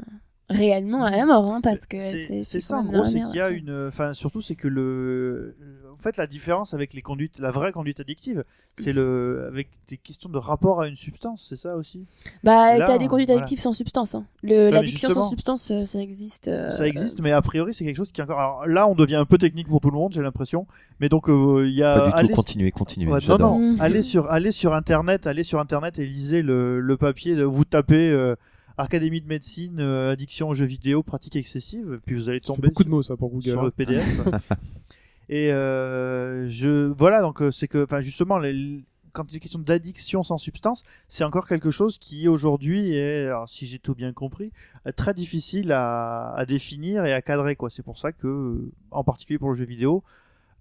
réellement 0.49 1.03
à 1.03 1.11
la 1.11 1.25
mort, 1.25 1.45
hein, 1.51 1.59
parce 1.61 1.85
que 1.87 1.97
c'est 1.99 2.61
ça 2.61 2.77
en 2.77 2.83
gros 2.83 3.03
c'est 3.05 3.19
qu'il 3.21 3.35
y 3.35 3.41
a 3.41 3.49
une 3.49 3.87
enfin 3.87 4.13
surtout 4.13 4.41
c'est 4.43 4.55
que 4.55 4.67
le 4.67 5.55
en 5.91 5.97
fait 5.97 6.17
la 6.17 6.27
différence 6.27 6.73
avec 6.75 6.93
les 6.93 7.01
conduites 7.01 7.39
la 7.39 7.49
vraie 7.49 7.71
conduite 7.71 7.99
addictive 7.99 8.43
c'est 8.77 8.93
le 8.93 9.45
avec 9.47 9.69
des 9.87 9.97
questions 9.97 10.29
de 10.29 10.37
rapport 10.37 10.81
à 10.81 10.87
une 10.87 10.95
substance 10.97 11.47
c'est 11.49 11.55
ça 11.55 11.75
aussi? 11.75 12.05
Bah, 12.43 12.77
t'as 12.77 12.97
des 12.99 13.07
conduites 13.07 13.29
voilà. 13.29 13.41
addictives 13.41 13.59
sans 13.61 13.73
substance. 13.73 14.13
Hein. 14.13 14.25
L'addiction 14.43 15.09
sans 15.09 15.29
substance, 15.29 15.71
euh, 15.71 15.85
ça 15.85 15.99
existe. 15.99 16.47
euh, 16.47 16.69
ça 16.69 16.87
existe 16.87 17.21
mais 17.21 17.31
a 17.31 17.41
priori 17.41 17.73
c'est 17.73 17.83
quelque 17.85 17.97
chose 17.97 18.11
qui 18.11 18.21
est 18.21 18.23
encore 18.23 18.39
alors 18.39 18.67
là 18.67 18.87
on 18.87 18.93
devient 18.93 19.15
un 19.15 19.25
peu 19.25 19.37
technique 19.39 19.67
pour 19.67 19.81
tout 19.81 19.89
le 19.89 19.97
monde 19.97 20.11
j'ai 20.13 20.21
l'impression 20.21 20.67
mais 20.99 21.09
donc 21.09 21.27
euh, 21.29 21.65
il 21.67 21.73
y 21.73 21.81
a 21.83 21.97
Pas 21.97 22.05
du 22.05 22.11
tout, 22.11 22.17
allez- 22.17 22.33
continuez, 22.33 22.71
continuez. 22.71 23.11
Ouais, 23.11 23.19
non, 23.27 23.37
non, 23.39 23.75
allez 23.79 24.03
sur, 24.03 24.29
allez 24.31 24.51
sur 24.51 24.73
internet, 24.73 25.25
allez 25.27 25.43
sur 25.43 25.59
internet 25.59 25.97
et 25.99 26.05
lisez 26.05 26.41
le, 26.41 26.79
le 26.79 26.97
papier. 26.97 27.35
de- 27.35 27.43
Vous 27.43 27.65
tapez 27.65 28.09
euh, 28.11 28.35
Académie 28.77 29.21
de 29.21 29.27
médecine, 29.27 29.79
euh, 29.79 30.11
addiction 30.11 30.49
aux 30.49 30.53
jeux 30.53 30.65
vidéo, 30.65 31.01
pratique 31.03 31.35
excessive, 31.35 31.99
puis 32.05 32.15
vous 32.15 32.27
allez 32.29 32.41
tomber 32.41 32.67
beaucoup 32.67 32.83
sur, 32.83 32.89
de 32.89 32.95
mots 32.95 33.01
ça 33.03 33.15
pour 33.15 33.29
Google. 33.29 33.49
sur 33.51 33.61
hein. 33.61 33.65
le 33.65 33.71
PDF. 33.71 34.05
et 35.29 35.51
euh, 35.51 36.47
je, 36.49 36.87
voilà, 36.91 37.21
donc 37.21 37.41
euh, 37.41 37.51
c'est 37.51 37.67
que, 37.67 37.83
enfin 37.83 38.01
justement, 38.01 38.37
les- 38.37 38.83
quand 39.13 39.31
il 39.31 39.37
est 39.37 39.39
question 39.39 39.59
d'addiction 39.59 40.23
sans 40.23 40.37
substance, 40.37 40.83
c'est 41.07 41.23
encore 41.23 41.47
quelque 41.47 41.71
chose 41.71 41.97
qui 41.97 42.27
aujourd'hui 42.27 42.91
est, 42.95 43.27
alors, 43.27 43.47
si 43.47 43.65
j'ai 43.65 43.79
tout 43.79 43.95
bien 43.95 44.11
compris, 44.11 44.51
très 44.97 45.13
difficile 45.13 45.71
à, 45.71 46.33
à 46.33 46.45
définir 46.45 47.05
et 47.05 47.13
à 47.13 47.21
cadrer. 47.21 47.55
quoi. 47.55 47.69
C'est 47.69 47.81
pour 47.83 47.97
ça 47.97 48.11
que, 48.11 48.69
en 48.91 49.05
particulier 49.05 49.39
pour 49.39 49.47
le 49.51 49.55
jeu 49.55 49.63
vidéo, 49.63 50.03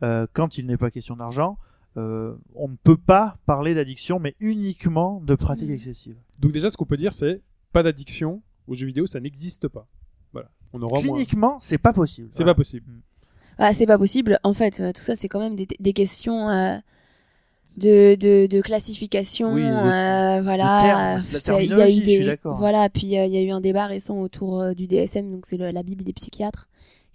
euh, 0.05 0.29
quand 0.33 0.57
il 0.57 0.67
n'est 0.69 0.77
pas 0.77 0.93
question 0.93 1.17
d'argent, 1.17 1.59
euh, 1.97 2.37
on 2.55 2.69
ne 2.69 2.77
peut 2.77 2.97
pas 2.97 3.39
parler 3.45 3.75
d'addiction, 3.75 4.21
mais 4.21 4.37
uniquement 4.39 5.21
de 5.25 5.35
pratique 5.35 5.69
Mhm. 5.69 5.75
excessive. 5.75 6.17
Donc 6.39 6.53
déjà 6.53 6.71
ce 6.71 6.77
qu'on 6.77 6.85
peut 6.87 6.97
dire 6.97 7.13
c'est 7.13 7.41
pas 7.75 7.83
d'addiction 7.83 8.41
aux 8.67 8.75
jeux 8.75 8.87
vidéo, 8.87 9.07
ça 9.07 9.21
n'existe 9.21 9.69
pas. 9.69 9.87
Voilà. 10.33 10.49
On 10.73 10.81
aura 10.81 11.01
moins. 11.03 11.13
Cliniquement, 11.17 11.59
c'est 11.61 11.77
pas 11.79 11.93
possible. 11.93 12.29
C'est 12.31 12.39
Voilà. 12.39 12.55
pas 12.55 12.57
possible. 12.59 12.87
Ah, 13.59 13.75
c'est 13.75 13.87
pas 13.87 13.99
possible. 13.99 14.39
En 14.43 14.55
fait, 14.55 14.81
euh, 14.81 14.93
tout 14.93 15.03
ça, 15.03 15.15
c'est 15.17 15.29
quand 15.29 15.39
même 15.41 15.55
des, 15.55 15.67
des 15.79 15.93
questions 15.93 16.49
euh, 16.49 16.77
de, 17.77 18.15
de, 18.15 18.47
de 18.47 18.61
classification. 18.61 19.53
Oui, 19.55 19.63
de- 19.63 19.67
euh, 19.67 20.43
voilà. 20.43 21.21
il 21.61 21.67
y 21.69 21.73
a 21.75 21.91
eu 21.91 22.01
des, 22.03 22.39
voilà. 22.45 22.89
Puis 22.89 23.19
euh, 23.19 23.27
il 23.27 23.33
y 23.33 23.37
a 23.37 23.43
eu 23.43 23.51
un 23.51 23.61
débat 23.61 23.87
récent 23.87 24.19
autour 24.19 24.61
euh, 24.61 24.75
du 24.75 24.87
DSM, 24.87 25.31
donc 25.31 25.47
c'est 25.47 25.57
la 25.59 25.83
Bible 25.83 26.05
des 26.05 26.13
psychiatres, 26.13 26.69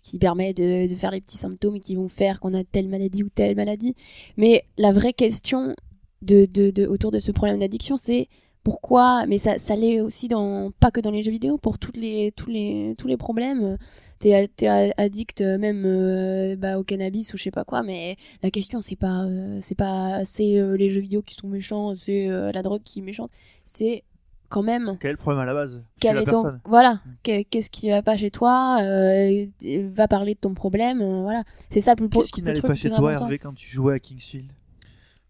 qui 0.03 0.17
permet 0.19 0.53
de, 0.53 0.89
de 0.89 0.95
faire 0.95 1.11
les 1.11 1.19
petits 1.21 1.37
symptômes 1.37 1.75
et 1.75 1.79
qui 1.79 1.95
vont 1.95 2.07
faire 2.07 2.39
qu'on 2.39 2.53
a 2.53 2.63
telle 2.63 2.87
maladie 2.87 3.23
ou 3.23 3.29
telle 3.29 3.55
maladie. 3.55 3.95
Mais 4.37 4.63
la 4.77 4.91
vraie 4.93 5.13
question 5.13 5.75
de, 6.21 6.45
de, 6.45 6.71
de- 6.71 6.85
autour 6.87 7.11
de 7.11 7.19
ce 7.19 7.31
problème 7.31 7.59
d'addiction, 7.59 7.97
c'est 7.97 8.27
pourquoi, 8.69 9.25
mais 9.25 9.39
ça, 9.39 9.57
ça 9.57 9.75
l'est 9.75 9.99
aussi 9.99 10.27
dans, 10.27 10.69
pas 10.79 10.91
que 10.91 10.99
dans 10.99 11.09
les 11.09 11.23
jeux 11.23 11.31
vidéo, 11.31 11.57
pour 11.57 11.79
toutes 11.79 11.97
les, 11.97 12.31
tous, 12.35 12.51
les, 12.51 12.93
tous 12.99 13.07
les 13.07 13.17
problèmes. 13.17 13.77
T'es, 14.19 14.47
t'es 14.55 14.67
addict 14.95 15.41
euh, 15.41 15.57
même 15.57 15.85
euh, 15.87 16.55
bah, 16.55 16.77
au 16.77 16.83
cannabis 16.83 17.33
ou 17.33 17.37
je 17.37 17.43
sais 17.43 17.51
pas 17.51 17.63
quoi, 17.63 17.81
mais 17.81 18.15
la 18.43 18.51
question 18.51 18.79
c'est 18.81 18.95
pas, 18.95 19.23
euh, 19.23 19.57
c'est 19.59 19.73
pas, 19.73 20.23
c'est 20.23 20.59
euh, 20.59 20.77
les 20.77 20.91
jeux 20.91 21.01
vidéo 21.01 21.23
qui 21.23 21.33
sont 21.33 21.47
méchants, 21.47 21.95
c'est 21.99 22.27
la 22.27 22.61
drogue 22.61 22.83
qui 22.83 22.99
est 22.99 23.01
méchante, 23.01 23.31
c'est 23.65 24.03
quand 24.49 24.61
même 24.61 24.97
Quel 24.99 25.09
est 25.09 25.13
le 25.13 25.17
problème 25.17 25.41
à 25.41 25.45
la 25.45 25.53
base? 25.53 25.83
Quel 25.99 26.17
est 26.17 26.25
ton, 26.25 26.43
voilà, 26.65 27.01
que- 27.23 27.41
qu'est-ce 27.43 27.69
qui 27.71 27.89
va 27.89 28.03
pas 28.03 28.17
chez 28.17 28.29
toi, 28.29 28.79
euh, 28.83 29.45
va 29.93 30.07
parler 30.07 30.35
de 30.35 30.39
ton 30.39 30.53
problème, 30.53 31.01
euh, 31.01 31.21
voilà, 31.21 31.43
c'est 31.71 31.81
ça 31.81 31.95
le 31.97 32.07
plus 32.07 32.19
Qu'est-ce 32.19 32.31
qui 32.31 32.41
n'allait 32.43 32.61
pas 32.61 32.75
chez 32.75 32.89
toi. 32.89 33.13
Hervé, 33.13 33.39
quand 33.39 33.53
tu 33.55 33.67
jouais 33.67 33.95
à 33.95 33.99
Kingsfield? 33.99 34.51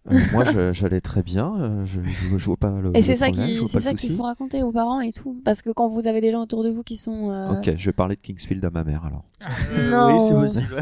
Euh, 0.10 0.18
moi, 0.32 0.44
j'allais 0.72 1.02
très 1.02 1.22
bien. 1.22 1.54
euh, 1.60 1.86
je, 1.86 2.00
je, 2.04 2.38
je 2.38 2.46
vois 2.46 2.58
pas 2.58 2.72
le. 2.82 2.96
Et 2.96 3.02
c'est 3.02 3.16
ça 3.18 3.30
qui, 3.32 3.60
c'est 3.68 3.80
ça 3.80 3.94
qu'il 3.94 4.12
faut 4.12 4.24
raconter 4.24 4.64
aux 4.64 4.72
parents 4.72 5.02
et 5.02 5.12
tout, 5.12 5.40
parce 5.44 5.62
que 5.62 5.70
quand 5.72 5.88
vous 5.88 6.08
avez 6.08 6.22
des 6.22 6.32
gens 6.32 6.42
autour 6.42 6.64
de 6.64 6.70
vous 6.70 6.84
qui 6.84 6.96
sont, 6.96 7.30
euh, 7.32 7.52
Ok, 7.52 7.74
je 7.78 7.86
vais 7.86 7.94
parler 7.94 8.16
de 8.16 8.22
Kingsfield 8.22 8.64
à 8.64 8.70
ma 8.70 8.84
mère 8.84 9.04
alors. 9.06 9.24
Non. 9.90 10.16
Oui, 10.18 10.26
c'est 10.28 10.34
possible. 10.62 10.82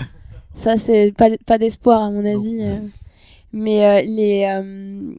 Ça, 0.53 0.77
c'est 0.77 1.11
pas, 1.17 1.29
pas 1.45 1.57
d'espoir, 1.57 2.01
à 2.03 2.09
mon 2.11 2.25
avis. 2.25 2.61
Mais 3.53 3.85
euh, 3.85 4.01
les, 4.05 4.45
euh, 4.45 5.13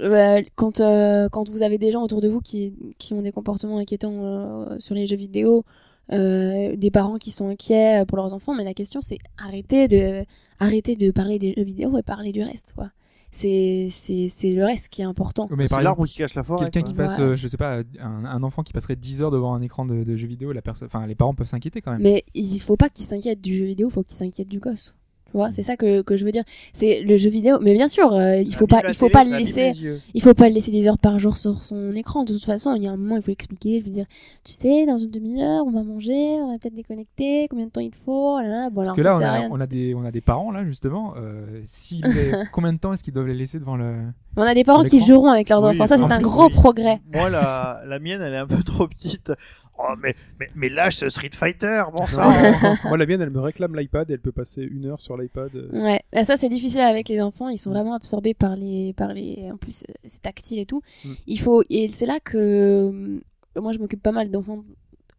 euh, 0.00 0.42
quand, 0.54 0.80
euh, 0.80 1.28
quand 1.30 1.48
vous 1.50 1.62
avez 1.62 1.78
des 1.78 1.90
gens 1.90 2.02
autour 2.02 2.20
de 2.20 2.28
vous 2.28 2.40
qui, 2.40 2.74
qui 2.98 3.12
ont 3.14 3.22
des 3.22 3.32
comportements 3.32 3.78
inquiétants 3.78 4.12
euh, 4.14 4.78
sur 4.78 4.94
les 4.94 5.06
jeux 5.06 5.16
vidéo, 5.16 5.64
euh, 6.12 6.76
des 6.76 6.90
parents 6.90 7.16
qui 7.18 7.32
sont 7.32 7.48
inquiets 7.48 8.04
pour 8.06 8.16
leurs 8.16 8.32
enfants, 8.32 8.54
mais 8.54 8.62
la 8.64 8.74
question 8.74 9.00
c'est 9.00 9.18
arrêter 9.44 9.88
de 9.88 10.24
arrêter 10.60 10.94
de 10.94 11.10
parler 11.10 11.38
des 11.40 11.52
jeux 11.56 11.64
vidéo 11.64 11.98
et 11.98 12.02
parler 12.02 12.30
du 12.32 12.42
reste 12.42 12.72
quoi. 12.76 12.90
C'est 13.38 13.88
c'est 13.90 14.28
c'est 14.28 14.52
le 14.52 14.64
reste 14.64 14.88
qui 14.88 15.02
est 15.02 15.04
important. 15.04 15.46
Mais 15.54 15.68
par 15.68 15.82
l'arbre 15.82 16.06
qui 16.06 16.16
cache 16.16 16.34
la 16.34 16.42
forêt. 16.42 16.64
quelqu'un 16.70 16.82
qui 16.88 16.94
passe, 16.94 17.18
Ouais. 17.18 17.24
euh, 17.24 17.36
je 17.36 17.46
sais 17.48 17.58
pas, 17.58 17.82
un, 18.00 18.24
un 18.24 18.42
enfant 18.42 18.62
qui 18.62 18.72
passerait 18.72 18.96
10 18.96 19.20
heures 19.20 19.30
devant 19.30 19.52
un 19.54 19.60
écran 19.60 19.84
de, 19.84 20.04
de 20.04 20.16
jeux 20.16 20.26
vidéo, 20.26 20.52
la 20.52 20.62
personne, 20.62 20.86
enfin 20.86 21.06
les 21.06 21.14
parents 21.14 21.34
peuvent 21.34 21.46
s'inquiéter 21.46 21.82
quand 21.82 21.92
même. 21.92 22.00
Mais 22.02 22.24
il 22.34 22.58
faut 22.60 22.76
pas 22.76 22.88
qu'ils 22.88 23.04
s'inquiètent 23.04 23.42
du 23.42 23.54
jeu 23.54 23.64
vidéo, 23.66 23.88
il 23.88 23.92
faut 23.92 24.02
qu'ils 24.02 24.16
s'inquiètent 24.16 24.48
du 24.48 24.58
gosse. 24.58 24.94
Tu 25.36 25.40
vois, 25.40 25.52
c'est 25.52 25.62
ça 25.62 25.76
que, 25.76 26.00
que 26.00 26.16
je 26.16 26.24
veux 26.24 26.32
dire. 26.32 26.44
C'est 26.72 27.02
le 27.02 27.18
jeu 27.18 27.28
vidéo, 27.28 27.58
mais 27.60 27.74
bien 27.74 27.88
sûr, 27.88 28.10
euh, 28.14 28.36
il 28.36 28.52
Ça 28.52 28.56
faut 28.56 28.66
pas, 28.66 28.80
il 28.88 28.94
faut 28.94 29.08
télé, 29.08 29.12
pas 29.12 29.24
ça 29.26 29.30
le 29.32 29.36
laisser, 29.36 30.00
il 30.14 30.22
faut 30.22 30.32
pas 30.32 30.48
le 30.48 30.54
laisser 30.54 30.70
des 30.70 30.88
heures 30.88 30.96
par 30.96 31.18
jour 31.18 31.36
sur 31.36 31.62
son 31.62 31.92
écran. 31.94 32.24
De 32.24 32.32
toute 32.32 32.46
façon, 32.46 32.74
il 32.74 32.82
y 32.84 32.86
a 32.86 32.92
un 32.92 32.96
moment, 32.96 33.16
il 33.16 33.22
faut 33.22 33.32
expliquer, 33.32 33.80
lui 33.82 33.90
dire, 33.90 34.06
tu 34.44 34.54
sais, 34.54 34.86
dans 34.86 34.96
une 34.96 35.10
demi-heure, 35.10 35.66
on 35.66 35.72
va 35.72 35.82
manger, 35.82 36.38
on 36.40 36.52
va 36.52 36.58
peut-être 36.58 36.72
déconnecter, 36.74 37.48
combien 37.50 37.66
de 37.66 37.70
temps 37.70 37.82
il 37.82 37.90
te 37.90 37.96
faut, 37.96 38.40
là, 38.40 38.48
là. 38.48 38.70
Bon, 38.70 38.76
Parce 38.76 38.88
alors 38.88 38.96
que 38.96 39.02
ça 39.02 39.08
là, 39.10 39.16
on 39.18 39.20
a, 39.20 39.32
rien. 39.32 39.48
on 39.52 39.60
a 39.60 39.66
des, 39.66 39.94
on 39.94 40.06
a 40.06 40.10
des 40.10 40.22
parents 40.22 40.50
là 40.52 40.64
justement. 40.64 41.12
Euh, 41.18 41.60
les- 41.90 42.32
combien 42.50 42.72
de 42.72 42.78
temps 42.78 42.94
est-ce 42.94 43.04
qu'ils 43.04 43.12
doivent 43.12 43.26
les 43.26 43.34
laisser 43.34 43.58
devant 43.58 43.76
le 43.76 43.94
On 44.38 44.42
a 44.42 44.54
des 44.54 44.64
parents 44.64 44.84
qui 44.84 45.04
joueront 45.04 45.28
avec 45.28 45.50
leurs 45.50 45.62
Oui, 45.62 45.68
enfants. 45.72 45.86
Ça, 45.86 45.96
en 45.96 46.08
c'est 46.08 46.14
un 46.14 46.16
plus, 46.16 46.24
gros 46.24 46.48
progrès. 46.48 47.02
Moi, 47.12 47.28
la, 47.28 47.82
la 47.86 47.98
mienne, 47.98 48.22
elle 48.22 48.32
est 48.32 48.38
un 48.38 48.46
peu 48.46 48.62
trop 48.62 48.88
petite. 48.88 49.32
Oh, 49.78 49.92
mais, 50.02 50.14
mais, 50.40 50.48
mais 50.54 50.70
lâche 50.70 50.96
ce 50.96 51.10
Street 51.10 51.28
Fighter, 51.34 51.82
bon 51.94 52.06
sang. 52.06 52.30
Moi, 52.84 52.96
la 52.96 53.04
mienne, 53.04 53.20
elle 53.20 53.28
me 53.28 53.40
réclame 53.40 53.76
l'iPad 53.76 54.10
et 54.10 54.14
elle 54.14 54.20
peut 54.20 54.32
passer 54.32 54.62
une 54.62 54.86
heure 54.86 55.02
sur 55.02 55.18
l'iPad. 55.18 55.25
Euh. 55.54 55.68
Ouais, 55.72 56.00
Ah, 56.12 56.24
ça 56.24 56.36
c'est 56.36 56.48
difficile 56.48 56.80
avec 56.80 57.08
les 57.08 57.20
enfants, 57.20 57.48
ils 57.48 57.58
sont 57.58 57.70
vraiment 57.70 57.94
absorbés 57.94 58.34
par 58.34 58.56
les 58.56 58.92
par 58.94 59.12
les 59.12 59.50
en 59.52 59.56
plus 59.56 59.82
euh, 59.88 59.92
c'est 60.06 60.22
tactile 60.22 60.58
et 60.58 60.66
tout. 60.66 60.82
Mm. 61.04 61.12
Il 61.26 61.40
faut 61.40 61.62
et 61.70 61.88
c'est 61.88 62.06
là 62.06 62.20
que 62.20 62.36
euh, 62.38 63.20
moi 63.60 63.72
je 63.72 63.78
m'occupe 63.78 64.02
pas 64.02 64.12
mal 64.12 64.30
d'enfants 64.30 64.64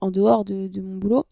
en 0.02 0.12
dehors 0.12 0.46
de, 0.46 0.68
de 0.68 0.82
mon 0.82 0.98
boulot. 0.98 1.26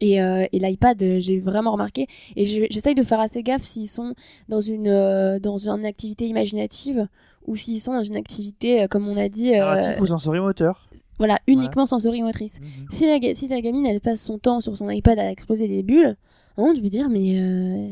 Et, 0.00 0.20
euh, 0.20 0.46
et 0.50 0.58
l'iPad, 0.58 0.98
j'ai 1.20 1.38
vraiment 1.38 1.72
remarqué. 1.72 2.06
Et 2.34 2.44
je- 2.46 2.66
j'essaye 2.70 2.94
de 2.96 3.02
faire 3.04 3.20
assez 3.20 3.42
gaffe 3.44 3.62
s'ils 3.62 3.88
sont 3.88 4.14
dans 4.48 4.60
une, 4.60 4.88
euh, 4.88 5.38
dans 5.38 5.58
une 5.68 5.84
activité 5.84 6.26
imaginative 6.26 7.06
ou 7.46 7.54
s'ils 7.56 7.80
sont 7.80 7.92
dans 7.92 8.02
une 8.02 8.16
activité, 8.16 8.82
euh, 8.82 8.86
comme 8.88 9.06
on 9.06 9.16
a 9.16 9.28
dit, 9.28 9.54
euh, 9.54 9.58
Narratif 9.60 10.00
ou 10.00 10.06
sensorimoteur. 10.06 10.86
voilà, 11.18 11.38
uniquement 11.46 11.86
sensorimotrice. 11.86 12.58
Si 12.90 13.06
la, 13.06 13.18
si 13.34 13.46
ta 13.48 13.60
gamine, 13.60 13.86
elle 13.86 14.00
passe 14.00 14.22
son 14.22 14.38
temps 14.38 14.60
sur 14.60 14.76
son 14.76 14.88
iPad 14.90 15.18
à 15.20 15.30
exploser 15.30 15.68
des 15.68 15.84
bulles, 15.84 16.16
hein, 16.56 16.72
tu 16.74 16.82
peux 16.82 16.88
dire, 16.88 17.08
mais 17.08 17.38
euh, 17.40 17.88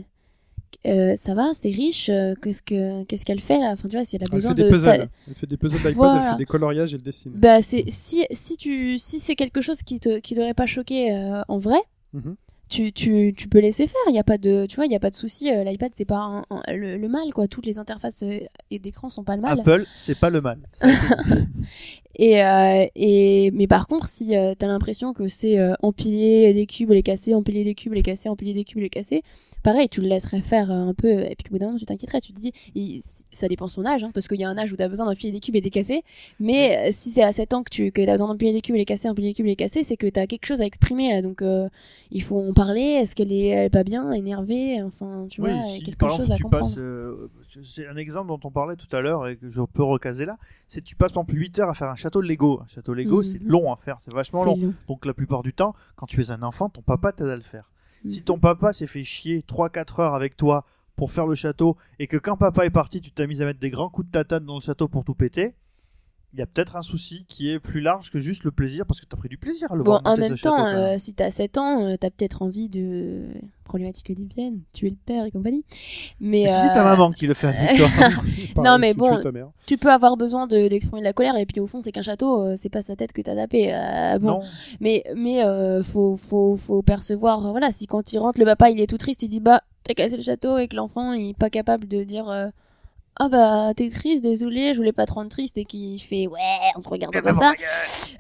euh, 0.87 1.15
ça 1.17 1.35
va, 1.35 1.53
c'est 1.55 1.71
riche, 1.71 2.09
euh, 2.09 2.35
qu'est-ce 2.43 2.63
que 2.63 3.05
qu'est-ce 3.05 3.25
qu'elle 3.25 3.41
fait 3.41 3.59
là? 3.59 3.71
Enfin, 3.73 3.89
tu 3.89 3.97
vois, 3.97 4.05
si 4.05 4.17
elle 4.17 4.23
a 4.23 4.27
Elle 4.27 4.31
besoin 4.37 4.51
fait 4.53 4.57
des 4.57 4.65
de. 4.65 4.69
puzzles. 4.71 4.85
ça- 5.03 5.07
Elle 5.29 5.35
fait 5.35 5.47
des 5.47 5.57
puzzles 5.57 5.79
Voilà. 5.95 6.23
elle 6.25 6.31
fait 6.33 6.39
des 6.39 6.47
coloriages, 6.47 6.95
elle 6.95 7.03
dessine. 7.03 7.33
Bah, 7.35 7.61
c'est 7.63 7.85
si 7.89 8.25
si 8.31 8.57
tu 8.57 8.99
si 8.99 9.19
c'est 9.21 9.35
quelque 9.35 9.61
chose 9.61 9.83
qui 9.83 10.01
te 10.01 10.19
qui 10.21 10.35
t'aurait 10.35 10.55
pas 10.55 10.67
choqué 10.67 11.13
euh, 11.13 11.43
en 11.49 11.59
vrai. 11.59 11.79
Mhm. 12.13 12.37
Tu, 12.69 12.93
tu, 12.93 13.35
tu 13.37 13.49
peux 13.49 13.59
laisser 13.59 13.89
faire, 13.89 14.01
il 14.09 14.15
y 14.15 14.19
a 14.21 14.23
pas 14.23 14.39
de 14.39 14.65
tu 14.67 14.77
vois, 14.77 14.87
il 14.87 14.93
y 14.93 14.95
a 14.95 15.01
pas 15.01 15.11
de 15.11 15.15
souci, 15.17 15.51
l'iPad 15.51 15.91
c'est 15.97 16.05
pas 16.05 16.19
un- 16.21 16.45
un- 16.51 16.63
le, 16.73 16.97
le 16.99 17.09
mal 17.09 17.35
quoi, 17.35 17.49
toutes 17.49 17.67
les 17.67 17.79
interfaces 17.81 18.23
et 18.23 18.79
d'écran 18.79 19.09
sont 19.09 19.25
pas 19.25 19.35
le 19.35 19.43
mal. 19.43 19.59
Apple, 19.59 19.85
c'est 19.97 20.17
pas 20.17 20.31
le 20.31 20.41
mal. 20.41 20.61
Et, 22.17 22.43
euh, 22.45 22.87
et 22.97 23.51
mais 23.53 23.67
par 23.67 23.87
contre, 23.87 24.09
si 24.09 24.37
euh, 24.37 24.55
t'as 24.59 24.67
l'impression 24.67 25.13
que 25.13 25.29
c'est 25.29 25.59
euh, 25.59 25.75
empiler 25.83 26.53
des 26.53 26.67
cubes, 26.67 26.91
les 26.91 27.03
casser, 27.03 27.35
empiler 27.35 27.65
des 27.65 27.75
cubes, 27.75 27.93
les 27.93 28.03
casser, 28.03 28.29
empiler 28.29 28.53
des 28.53 28.65
cubes, 28.65 28.81
les 28.81 28.91
casser, 28.91 29.23
pareil, 29.63 29.89
tu 29.89 30.01
le 30.01 30.09
laisserais 30.09 30.41
faire 30.41 30.71
euh, 30.71 30.75
un 30.75 30.93
peu, 30.95 31.09
et 31.09 31.37
puis 31.37 31.47
au 31.49 31.53
bout 31.53 31.59
d'un 31.61 31.67
moment, 31.67 31.79
tu 31.79 31.85
t'inquiéterais, 31.87 32.21
tu 32.21 32.33
te 32.33 32.41
dis, 32.41 32.53
il- 32.75 33.01
ça 33.31 33.47
dépend 33.49 33.69
son 33.69 33.87
âge, 33.87 34.03
hein, 34.03 34.11
parce 34.13 34.27
qu'il 34.27 34.41
y 34.41 34.45
a 34.45 34.49
un 34.49 34.59
âge 34.59 34.73
où 34.73 34.77
t'as 34.77 34.89
besoin 34.89 35.07
d'empiler 35.07 35.31
des 35.33 35.39
cubes 35.41 35.55
et 35.57 35.61
de 35.61 35.65
les 35.67 35.71
casser, 35.71 36.03
mais 36.41 36.89
euh, 36.89 36.93
si 36.93 37.11
c'est 37.11 37.23
à 37.23 37.33
7 37.33 37.55
ans 37.55 37.63
que 37.63 37.71
tu 37.71 37.93
que 37.93 38.05
t'as 38.05 38.13
besoin 38.13 38.29
d'empiler 38.29 38.53
des 38.53 38.61
cubes 38.61 38.75
et 38.75 38.79
les 38.81 38.85
casser, 38.85 39.09
empiler 39.09 39.29
des 39.29 39.35
cubes 39.35 39.47
et 39.47 39.51
les 39.51 39.57
casser, 39.57 39.85
c'est 39.85 39.97
que 39.97 40.09
t'as 40.09 40.27
quelque 40.27 40.47
chose 40.47 40.61
à 40.61 40.67
exprimer 40.67 41.11
là, 41.11 41.23
donc 41.23 41.43
euh, 41.43 41.69
il 42.11 42.23
faut 42.23 42.41
en 42.41 42.53
parler. 42.53 42.83
Est-ce 42.83 43.15
qu'elle 43.15 43.33
est, 43.33 43.47
elle 43.47 43.67
est 43.67 43.71
pas 43.71 43.85
bien, 43.85 44.11
énervée, 44.13 44.83
enfin, 44.83 45.27
tu 45.31 45.41
Oui, 45.41 45.51
vois, 45.53 45.65
si, 45.65 45.83
quelque 45.85 46.09
chose 46.09 46.31
exemple, 46.31 46.33
à 46.33 46.37
tu 46.37 46.43
comprendre. 46.43 46.67
passes, 46.67 46.79
euh, 46.79 47.31
c'est 47.65 47.87
un 47.87 47.97
exemple 47.97 48.29
dont 48.29 48.41
on 48.45 48.51
parlait 48.51 48.77
tout 48.77 48.95
à 48.95 49.01
l'heure 49.01 49.27
et 49.29 49.37
que 49.37 49.49
je 49.51 49.63
peux 49.63 49.83
recaser 49.83 50.25
là, 50.25 50.37
c'est 50.67 50.81
que 50.81 50.87
tu 50.87 50.95
passes 50.97 51.13
par 51.13 51.23
exemple 51.23 51.39
8 51.41 51.59
heures 51.59 51.69
à 51.71 51.75
faire 51.75 51.89
un 51.91 51.97
château 51.97 52.23
de 52.23 52.27
Lego. 52.29 52.61
Un 52.63 52.67
château 52.67 52.95
Lego, 52.95 53.19
Mhm. 53.19 53.23
c'est 53.25 53.43
long 53.43 53.73
à 53.73 53.77
faire, 53.77 53.99
c'est 54.01 54.13
vachement 54.15 54.45
long. 54.45 54.75
Donc 54.89 55.07
la 55.07 55.15
plupart 55.15 55.43
du 55.43 55.53
temps, 55.53 55.75
quand 55.97 56.07
tu 56.07 56.21
es 56.21 56.31
un 56.31 56.43
enfant, 56.43 56.69
ton 56.69 56.83
papa 56.83 57.13
t'aide 57.13 57.29
à 57.29 57.37
le 57.37 57.43
faire. 57.43 57.71
Mhm. 58.05 58.11
Si 58.11 58.23
ton 58.23 58.39
papa 58.39 58.73
s'est 58.73 58.87
fait 58.87 59.05
chier 59.05 59.43
3-4 59.43 60.01
heures 60.01 60.15
avec 60.15 60.37
toi 60.37 60.65
pour 60.97 61.13
faire 61.13 61.27
le 61.27 61.35
château 61.35 61.77
et 61.99 62.07
que 62.07 62.17
quand 62.17 62.37
papa 62.37 62.67
est 62.67 62.71
parti, 62.71 63.01
tu 63.01 63.11
t'as 63.11 63.27
mis 63.27 63.41
à 63.43 63.45
mettre 63.47 63.61
des 63.61 63.71
grands 63.71 63.89
coups 63.91 64.07
de 64.09 64.13
tatane 64.13 64.45
dans 64.45 64.57
le 64.57 64.61
château 64.61 64.87
pour 64.89 65.05
tout 65.05 65.15
péter, 65.15 65.55
il 66.33 66.39
y 66.39 66.43
a 66.43 66.47
peut-être 66.47 66.77
un 66.77 66.83
souci 66.83 67.25
qui 67.27 67.51
est 67.51 67.59
plus 67.59 67.81
large 67.81 68.11
que 68.11 68.21
juste 68.21 68.45
le 68.45 68.53
plaisir 68.53 68.87
parce 68.87 69.01
que 69.01 69.07
t'as 69.07 69.17
pris 69.17 69.29
du 69.29 69.37
plaisir 69.37 69.73
à 69.73 69.77
le 69.77 69.83
Bon, 69.83 69.93
voir 69.93 70.03
en 70.05 70.11
monter 70.11 70.21
même 70.21 70.39
temps, 70.39 70.65
euh, 70.65 70.97
si 70.97 71.13
t'as 71.13 71.31
7 71.31 71.59
ans, 71.59 71.85
euh, 71.85 71.97
t'as 71.99 72.11
peut-être 72.11 72.43
envie 72.43 72.69
de. 72.69 73.27
Problématique 73.65 74.11
oedipienne, 74.11 74.61
tuer 74.73 74.91
le 74.91 74.97
père 74.97 75.25
et 75.25 75.31
compagnie. 75.31 75.65
Mais. 76.21 76.47
Si 76.49 76.55
c'est 76.55 76.75
ta 76.75 76.81
euh, 76.81 76.85
maman 76.85 77.11
qui 77.11 77.27
le 77.27 77.35
fait 77.35 77.49
avec 77.49 77.77
toi 77.79 77.89
Pareil, 78.55 78.81
mais 78.81 78.95
bon. 78.95 79.19
Tu 79.67 79.77
peux 79.77 79.91
avoir 79.91 80.17
besoin 80.17 80.47
de- 80.47 80.69
d'exprimer 80.69 81.01
de 81.01 81.05
la 81.05 81.13
colère, 81.13 81.37
et 81.37 81.47
puis 81.47 81.61
au 81.61 81.67
fond, 81.67 81.81
c'est 81.81 81.93
qu'un 81.93 82.03
château, 82.03 82.43
euh, 82.43 82.55
c'est 82.57 82.69
pas 82.69 82.83
sa 82.83 82.97
tête 82.97 83.13
que 83.13 83.23
t'as 83.23 83.35
tapé. 83.37 83.73
bon. 84.21 84.27
Non. 84.27 84.41
Mais, 84.81 85.05
mais 85.17 85.43
faut, 85.83 86.17
faut, 86.17 86.57
faut 86.57 86.83
percevoir, 86.83 87.51
voilà, 87.51 87.71
si 87.73 87.87
quand 87.87 88.13
il 88.13 88.19
rentre, 88.19 88.41
le 88.41 88.47
papa, 88.47 88.71
il 88.71 88.81
est 88.81 88.89
tout 88.89 88.99
triste, 88.99 89.23
il 89.23 89.29
dit, 89.29 89.41
bah, 89.41 89.63
t'as 89.85 89.95
cassé 89.95 90.17
le 90.17 90.23
château, 90.23 90.59
et 90.59 90.67
que 90.69 90.77
l'enfant, 90.77 91.13
il 91.13 91.31
est 91.31 91.39
pas 91.39 91.51
capable 91.51 91.87
de 91.89 92.03
dire. 92.05 92.51
Ah 93.19 93.29
bah 93.29 93.73
t'es 93.77 93.91
triste, 93.91 94.23
désolé, 94.23 94.73
je 94.73 94.79
voulais 94.79 94.93
pas 94.93 95.05
te 95.05 95.13
rendre 95.13 95.29
triste 95.29 95.59
et 95.59 95.65
qui 95.67 95.99
fait 95.99 96.27
ouais, 96.27 96.39
on 96.77 96.81
se 96.83 96.89
regarde 96.89 97.15
comme 97.21 97.35
ça. 97.35 97.53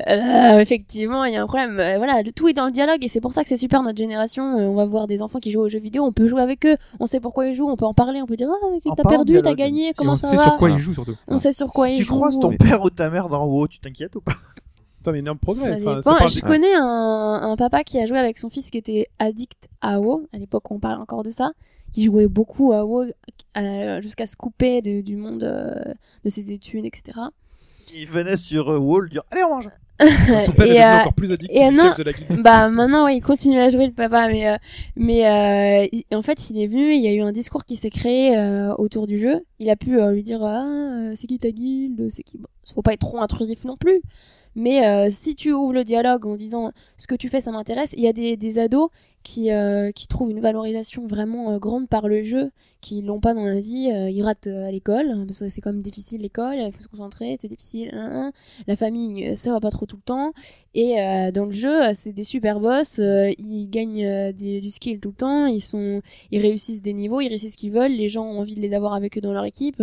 Euh, 0.08 0.58
effectivement, 0.60 1.24
il 1.24 1.32
y 1.32 1.36
a 1.36 1.42
un 1.42 1.46
problème. 1.46 1.78
Euh, 1.80 1.96
voilà, 1.96 2.22
le 2.22 2.32
tout 2.32 2.48
est 2.48 2.52
dans 2.52 2.66
le 2.66 2.70
dialogue 2.70 3.02
et 3.02 3.08
c'est 3.08 3.20
pour 3.20 3.32
ça 3.32 3.42
que 3.42 3.48
c'est 3.48 3.56
super 3.56 3.82
notre 3.82 3.96
génération. 3.98 4.58
Euh, 4.58 4.66
on 4.68 4.74
va 4.74 4.84
voir 4.86 5.06
des 5.06 5.22
enfants 5.22 5.38
qui 5.38 5.50
jouent 5.52 5.62
aux 5.62 5.68
jeux 5.68 5.78
vidéo, 5.80 6.04
on 6.04 6.12
peut 6.12 6.28
jouer 6.28 6.42
avec 6.42 6.66
eux, 6.66 6.76
on 6.98 7.06
sait 7.06 7.20
pourquoi 7.20 7.46
ils 7.46 7.54
jouent, 7.54 7.68
on 7.70 7.76
peut 7.76 7.86
en 7.86 7.94
parler, 7.94 8.20
on 8.20 8.26
peut 8.26 8.36
dire 8.36 8.48
ah 8.50 8.92
t'as 8.96 9.08
perdu, 9.08 9.40
t'as 9.42 9.54
gagné, 9.54 9.88
Et 9.90 9.94
comment 9.94 10.12
on 10.12 10.16
ça 10.16 10.28
sait 10.28 10.36
va 10.36 10.44
sur 10.44 10.56
quoi 10.58 10.70
ils 10.70 10.78
jouent 10.78 10.94
surtout. 10.94 11.16
On 11.28 11.38
sait 11.38 11.52
sur 11.52 11.68
quoi 11.68 11.86
si 11.86 11.94
ils 11.94 11.96
tu 11.98 12.04
jouent. 12.04 12.16
croises 12.16 12.38
ton 12.38 12.52
père 12.56 12.82
ou 12.82 12.90
ta 12.90 13.08
mère 13.10 13.28
dans 13.28 13.46
WoW, 13.46 13.68
tu 13.68 13.78
t'inquiètes 13.80 14.16
ou 14.16 14.20
pas? 14.20 14.32
Putain, 14.98 15.12
mais 15.12 15.20
énorme 15.20 15.38
progrès. 15.38 15.70
Ça 15.70 15.76
Enfin, 15.78 16.02
ça 16.02 16.14
parle- 16.14 16.30
Je 16.30 16.40
connais 16.42 16.74
un, 16.74 17.40
un 17.42 17.56
papa 17.56 17.84
qui 17.84 17.98
a 17.98 18.04
joué 18.04 18.18
avec 18.18 18.36
son 18.36 18.50
fils 18.50 18.68
qui 18.70 18.76
était 18.76 19.06
addict 19.18 19.68
à 19.80 19.98
WoW, 19.98 20.26
à 20.34 20.36
l'époque 20.36 20.70
où 20.70 20.74
on 20.74 20.78
parle 20.78 21.00
encore 21.00 21.22
de 21.22 21.30
ça, 21.30 21.52
qui 21.92 22.04
jouait 22.04 22.28
beaucoup 22.28 22.72
à 22.72 22.84
WoW 22.84 23.06
jusqu'à 24.00 24.26
se 24.26 24.36
couper 24.36 24.82
de- 24.82 25.00
du 25.00 25.16
monde 25.16 25.42
euh, 25.44 25.74
de 26.24 26.28
ses 26.30 26.52
études, 26.52 26.84
etc. 26.86 27.18
Il 27.94 28.06
venait 28.08 28.36
sur 28.36 28.68
euh, 28.70 28.78
WoW 28.78 29.06
dire 29.08 29.22
Allez, 29.30 29.42
on 29.44 29.50
mange. 29.56 29.70
Son 30.46 30.52
père 30.52 30.64
est 30.66 30.82
euh, 30.82 31.00
encore 31.00 31.12
plus 31.12 31.30
addict 31.30 31.50
et 31.54 31.70
non- 31.70 31.82
chef 31.82 31.98
de 31.98 32.02
la 32.04 32.12
guilde. 32.14 32.40
bah 32.42 32.70
maintenant 32.70 33.04
ouais, 33.04 33.16
il 33.16 33.20
continue 33.20 33.58
à 33.58 33.68
jouer 33.68 33.86
le 33.86 33.92
papa 33.92 34.28
mais 34.28 34.48
euh, 34.48 34.56
mais 34.96 35.26
euh, 35.26 35.86
il- 35.92 36.16
en 36.16 36.22
fait 36.22 36.48
il 36.48 36.58
est 36.58 36.68
venu 36.68 36.94
il 36.94 37.02
y 37.02 37.08
a 37.08 37.12
eu 37.12 37.20
un 37.20 37.32
discours 37.32 37.66
qui 37.66 37.76
s'est 37.76 37.90
créé 37.90 38.34
euh, 38.34 38.74
autour 38.76 39.06
du 39.06 39.18
jeu. 39.18 39.44
Il 39.58 39.68
a 39.68 39.76
pu 39.76 40.00
euh, 40.00 40.12
lui 40.12 40.22
dire 40.22 40.42
ah 40.42 41.10
c'est 41.16 41.26
qui 41.26 41.38
ta 41.38 41.50
guilde? 41.50 42.08
C'est 42.08 42.22
qui? 42.22 42.38
Bon, 42.38 42.48
faut 42.74 42.80
pas 42.80 42.94
être 42.94 43.00
trop 43.00 43.20
intrusif 43.20 43.64
non 43.66 43.76
plus 43.76 44.00
mais 44.60 44.86
euh, 44.86 45.08
si 45.10 45.34
tu 45.34 45.52
ouvres 45.52 45.72
le 45.72 45.84
dialogue 45.84 46.26
en 46.26 46.34
disant 46.34 46.72
ce 46.98 47.06
que 47.06 47.14
tu 47.14 47.30
fais 47.30 47.40
ça 47.40 47.50
m'intéresse 47.50 47.94
il 47.96 48.02
y 48.02 48.08
a 48.08 48.12
des, 48.12 48.58
ados 48.58 48.90
qui 49.22 49.50
euh, 49.50 49.90
qui 49.90 50.06
trouvent 50.06 50.30
une 50.30 50.40
valorisation 50.40 51.06
vraiment 51.06 51.52
euh, 51.52 51.58
grande 51.58 51.88
par 51.88 52.08
le 52.08 52.22
jeu 52.22 52.50
qui 52.82 53.00
l'ont 53.00 53.20
pas 53.20 53.32
dans 53.32 53.46
la 53.46 53.60
vie 53.60 53.90
ils 54.10 54.22
ratent 54.22 54.46
à 54.46 54.70
l'école 54.70 55.10
hein, 55.10 55.24
parce 55.26 55.40
que 55.40 55.48
c'est 55.48 55.62
quand 55.62 55.72
même 55.72 55.82
difficile 55.82 56.20
l'école 56.20 56.56
il 56.56 56.72
faut 56.72 56.82
se 56.82 56.88
concentrer 56.88 57.38
c'est 57.40 57.48
difficile 57.48 57.90
hein, 57.94 58.10
hein. 58.12 58.32
la 58.66 58.76
famille 58.76 59.34
ça 59.34 59.52
va 59.52 59.60
pas 59.60 59.70
trop 59.70 59.86
tout 59.86 59.96
le 59.96 60.02
temps 60.02 60.32
et 60.74 60.96
dans 61.32 61.46
le 61.46 61.52
jeu, 61.52 61.92
c'est 61.94 62.12
des 62.12 62.24
super 62.24 62.60
boss. 62.60 62.98
ils 62.98 63.68
gagnent 63.68 64.32
du 64.32 64.70
skill 64.70 65.00
tout 65.00 65.10
le 65.10 65.14
temps. 65.14 65.46
Ils 65.46 66.40
réussissent 66.40 66.82
des 66.82 66.92
niveaux, 66.92 67.20
ils 67.20 67.28
réussissent 67.28 67.54
ce 67.54 67.58
qu'ils 67.58 67.72
veulent. 67.72 67.92
Les 67.92 68.08
gens 68.08 68.24
ont 68.24 68.38
envie 68.38 68.54
de 68.54 68.60
les 68.60 68.72
avoir 68.72 68.94
avec 68.94 69.18
eux 69.18 69.20
dans 69.20 69.32
leur 69.32 69.44
équipe. 69.44 69.82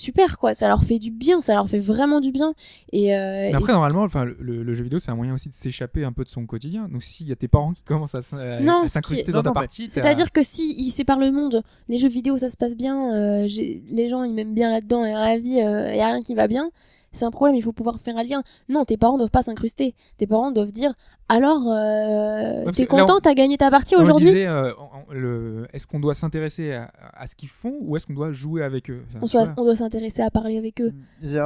Euh, 0.00 0.04
super 0.04 0.38
quoi. 0.38 0.54
Ça 0.54 0.68
leur 0.68 0.84
fait 0.84 0.98
du 0.98 1.10
bien. 1.10 1.40
Ça 1.42 1.54
leur 1.54 1.68
fait 1.68 1.78
vraiment 1.78 2.20
du 2.20 2.32
bien. 2.32 2.54
Et, 2.92 3.14
euh, 3.14 3.48
Mais 3.50 3.54
après, 3.54 3.72
et 3.72 3.74
normalement, 3.74 4.02
enfin, 4.02 4.24
le, 4.24 4.74
jeu 4.74 4.84
vidéo, 4.84 4.98
c'est 4.98 5.10
un 5.10 5.16
moyen 5.16 5.34
aussi 5.34 5.48
de 5.48 5.54
s'échapper 5.54 6.04
un 6.04 6.12
peu 6.12 6.24
de 6.24 6.28
son 6.28 6.46
quotidien. 6.46 6.88
Donc, 6.88 7.02
s'il 7.02 7.28
y 7.28 7.32
a 7.32 7.36
tes 7.36 7.48
parents 7.48 7.72
qui 7.72 7.82
commencent 7.82 8.14
à, 8.14 8.18
à- 8.36 8.82
à 8.84 8.88
s'incruster 8.88 9.24
qui 9.24 9.30
est- 9.30 9.32
dans 9.32 9.38
Non, 9.42 9.52
ta 9.52 9.60
partie, 9.60 9.86
t'as- 9.86 9.92
C'est-à-dire 9.94 10.32
que 10.32 10.42
si 10.42 10.74
ils 10.78 10.90
séparent 10.90 11.18
le 11.18 11.30
monde, 11.30 11.62
les 11.88 11.98
jeux 11.98 12.08
vidéo 12.08 12.38
ça 12.38 12.50
se 12.50 12.56
passe 12.56 12.76
bien, 12.76 13.14
euh, 13.14 13.46
les 13.90 14.08
gens 14.08 14.22
ils 14.22 14.34
m'aiment 14.34 14.54
bien 14.54 14.70
là-dedans 14.70 15.04
et 15.04 15.12
à 15.12 15.18
la 15.26 15.38
vie 15.38 15.50
il 15.50 15.96
y 15.96 16.00
a 16.00 16.06
rien 16.06 16.22
qui 16.22 16.34
va 16.34 16.48
bien, 16.48 16.70
c'est 17.12 17.24
un 17.24 17.30
problème, 17.30 17.56
il 17.56 17.62
faut 17.62 17.72
pouvoir 17.72 17.98
faire 18.00 18.16
un 18.16 18.22
lien. 18.22 18.42
Non, 18.68 18.84
tes 18.84 18.96
parents 18.96 19.18
doivent 19.18 19.30
pas 19.30 19.42
s'incruster. 19.42 19.94
Tes 20.16 20.26
parents 20.26 20.52
doivent 20.52 20.70
dire 20.70 20.94
alors 21.28 21.68
euh, 21.70 22.70
t'es 22.72 22.86
content, 22.86 23.16
on- 23.16 23.20
t'as 23.20 23.34
gagné 23.34 23.56
ta 23.56 23.70
partie 23.70 23.94
aujourd'hui? 23.96 24.44
euh, 24.46 24.72
le- 25.10 25.66
est-ce 25.72 25.86
qu'on 25.86 26.00
doit 26.00 26.14
s'intéresser 26.14 26.72
à, 26.72 26.90
à 27.14 27.26
ce 27.26 27.34
qu'ils 27.36 27.48
font 27.48 27.74
ou 27.80 27.96
est-ce 27.96 28.06
qu'on 28.06 28.14
doit 28.14 28.32
jouer 28.32 28.62
avec 28.62 28.90
eux? 28.90 29.02
On, 29.20 29.26
soit- 29.26 29.52
doit 29.54 29.74
s'intéresser 29.74 30.22
à 30.22 30.30
parler 30.30 30.56
avec 30.58 30.80
eux. 30.80 30.92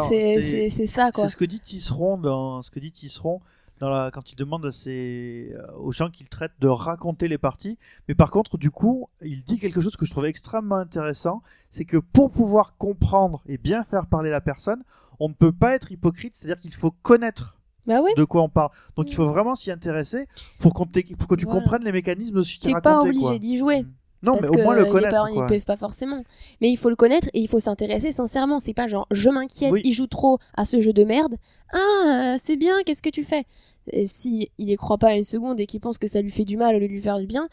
C'est 0.08 0.86
ça 0.86 1.12
quoi. 1.12 1.24
C'est 1.24 1.32
ce 1.32 1.36
que 1.36 1.44
dit 1.44 1.60
Tisseron 1.60 2.18
dans 2.18 2.62
ce 2.62 2.70
que 2.70 2.78
dit 2.80 2.92
Tisseron 2.92 3.40
dans 3.80 3.90
la 3.90 4.10
quand 4.12 4.32
il 4.32 4.36
demande 4.36 4.64
à 4.66 4.72
ses, 4.72 5.52
euh, 5.54 5.76
aux 5.78 5.92
gens 5.92 6.10
qu'il 6.10 6.28
traite 6.28 6.52
de 6.60 6.68
raconter 6.68 7.28
les 7.28 7.38
parties. 7.38 7.78
Mais 8.08 8.14
par 8.14 8.30
contre, 8.30 8.56
du 8.58 8.70
coup, 8.70 9.08
il 9.22 9.42
dit 9.44 9.58
quelque 9.58 9.80
chose 9.80 9.96
que 9.96 10.06
je 10.06 10.10
trouvais 10.10 10.28
extrêmement 10.28 10.76
intéressant, 10.76 11.42
c'est 11.70 11.84
que 11.84 11.96
pour 11.96 12.30
pouvoir 12.30 12.76
comprendre 12.76 13.42
et 13.46 13.58
bien 13.58 13.84
faire 13.84 14.06
parler 14.06 14.30
la 14.30 14.40
personne, 14.40 14.82
on 15.20 15.28
ne 15.28 15.34
peut 15.34 15.52
pas 15.52 15.74
être 15.74 15.90
hypocrite, 15.92 16.34
c'est-à-dire 16.34 16.60
qu'il 16.60 16.74
faut 16.74 16.90
connaître 16.90 17.58
Bah 17.86 18.00
oui. 18.02 18.10
de 18.16 18.24
quoi 18.24 18.42
on 18.42 18.48
parle. 18.48 18.70
Donc 18.96 19.10
il 19.10 19.14
faut 19.14 19.28
vraiment 19.28 19.54
s'y 19.56 19.70
intéresser 19.70 20.26
pour, 20.60 20.72
pour 20.72 20.88
que 20.88 21.34
tu 21.34 21.44
Voilà. 21.44 21.60
comprennes 21.60 21.84
les 21.84 21.92
mécanismes 21.92 22.36
aussi 22.38 22.58
T'es 22.58 22.66
qu'ils 22.72 22.80
pas 22.80 22.94
racontaient, 22.94 23.08
obligé 23.10 23.24
quoi. 23.26 23.38
d'y 23.38 23.56
jouer. 23.56 23.82
Mm. 23.82 23.92
Non, 24.24 24.32
parce 24.38 24.50
mais 24.50 24.60
au 24.60 24.62
moins 24.62 24.74
que 24.74 24.80
le 24.80 24.84
les 24.86 24.90
connaître. 24.90 25.10
parents 25.14 25.32
quoi. 25.32 25.46
ils 25.46 25.48
peuvent 25.48 25.64
pas 25.64 25.76
forcément. 25.76 26.22
Mais 26.60 26.70
il 26.70 26.76
faut 26.76 26.88
le 26.90 26.96
connaître 26.96 27.28
et 27.34 27.40
il 27.40 27.48
faut 27.48 27.60
s'intéresser 27.60 28.12
sincèrement. 28.12 28.60
C'est 28.60 28.74
pas 28.74 28.86
genre 28.88 29.06
je 29.10 29.28
m'inquiète, 29.30 29.72
Oui. 29.72 29.80
il 29.84 29.92
joue 29.92 30.06
trop 30.06 30.38
à 30.54 30.64
ce 30.64 30.80
jeu 30.80 30.92
de 30.92 31.04
merde. 31.04 31.36
Ah, 31.72 32.36
c'est 32.38 32.56
bien, 32.56 32.74
qu'est-ce 32.84 33.02
que 33.02 33.10
tu 33.10 33.24
fais? 33.24 33.44
Et 33.92 34.06
Si 34.06 34.50
il 34.58 34.70
y 34.70 34.76
croit 34.76 34.98
pas 34.98 35.14
une 35.16 35.24
seconde 35.24 35.60
et 35.60 35.66
qu'il 35.66 35.80
pense 35.80 35.98
que 35.98 36.06
ça 36.08 36.20
lui 36.22 36.30
fait 36.30 36.44
du 36.44 36.56
mal 36.56 36.74
au 36.76 36.78
lieu 36.78 36.88
de 36.88 36.92
lui 36.92 37.02
faire 37.02 37.18
du 37.18 37.26
bien, 37.26 37.48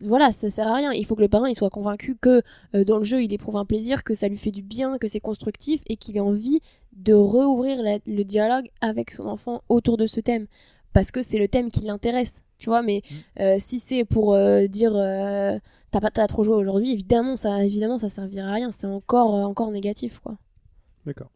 voilà, 0.00 0.30
ça 0.32 0.50
sert 0.50 0.66
à 0.68 0.74
rien. 0.74 0.92
Il 0.92 1.06
faut 1.06 1.14
que 1.14 1.20
le 1.22 1.28
parent 1.28 1.46
il 1.46 1.54
soit 1.54 1.70
convaincu 1.70 2.16
que 2.20 2.42
euh, 2.74 2.84
dans 2.84 2.98
le 2.98 3.04
jeu 3.04 3.22
il 3.22 3.32
éprouve 3.32 3.56
un 3.56 3.64
plaisir, 3.64 4.04
que 4.04 4.14
ça 4.14 4.28
lui 4.28 4.36
fait 4.36 4.50
du 4.50 4.62
bien, 4.62 4.98
que 4.98 5.08
c'est 5.08 5.20
constructif 5.20 5.80
et 5.88 5.96
qu'il 5.96 6.16
ait 6.16 6.20
envie 6.20 6.60
de 6.96 7.12
rouvrir 7.14 7.78
le 8.06 8.22
dialogue 8.24 8.68
avec 8.80 9.10
son 9.10 9.26
enfant 9.26 9.62
autour 9.68 9.96
de 9.96 10.06
ce 10.06 10.20
thème 10.20 10.46
parce 10.92 11.10
que 11.10 11.22
c'est 11.22 11.38
le 11.38 11.46
thème 11.48 11.70
qui 11.70 11.80
l'intéresse. 11.80 12.40
Tu 12.58 12.70
vois, 12.70 12.82
mais 12.82 13.02
euh, 13.40 13.56
si 13.58 13.78
c'est 13.78 14.04
pour 14.04 14.34
euh, 14.34 14.66
dire 14.66 14.92
euh, 14.96 15.58
t'as 15.90 16.00
pas 16.00 16.10
t'as 16.10 16.26
trop 16.26 16.42
joué 16.42 16.54
aujourd'hui, 16.56 16.90
évidemment 16.92 17.36
ça 17.36 17.64
évidemment 17.64 17.98
ça 17.98 18.08
servira 18.08 18.48
à 18.48 18.54
rien, 18.54 18.70
c'est 18.70 18.86
encore 18.86 19.34
euh, 19.34 19.42
encore 19.44 19.70
négatif 19.70 20.20
quoi. 20.20 20.36
D'accord. 21.04 21.30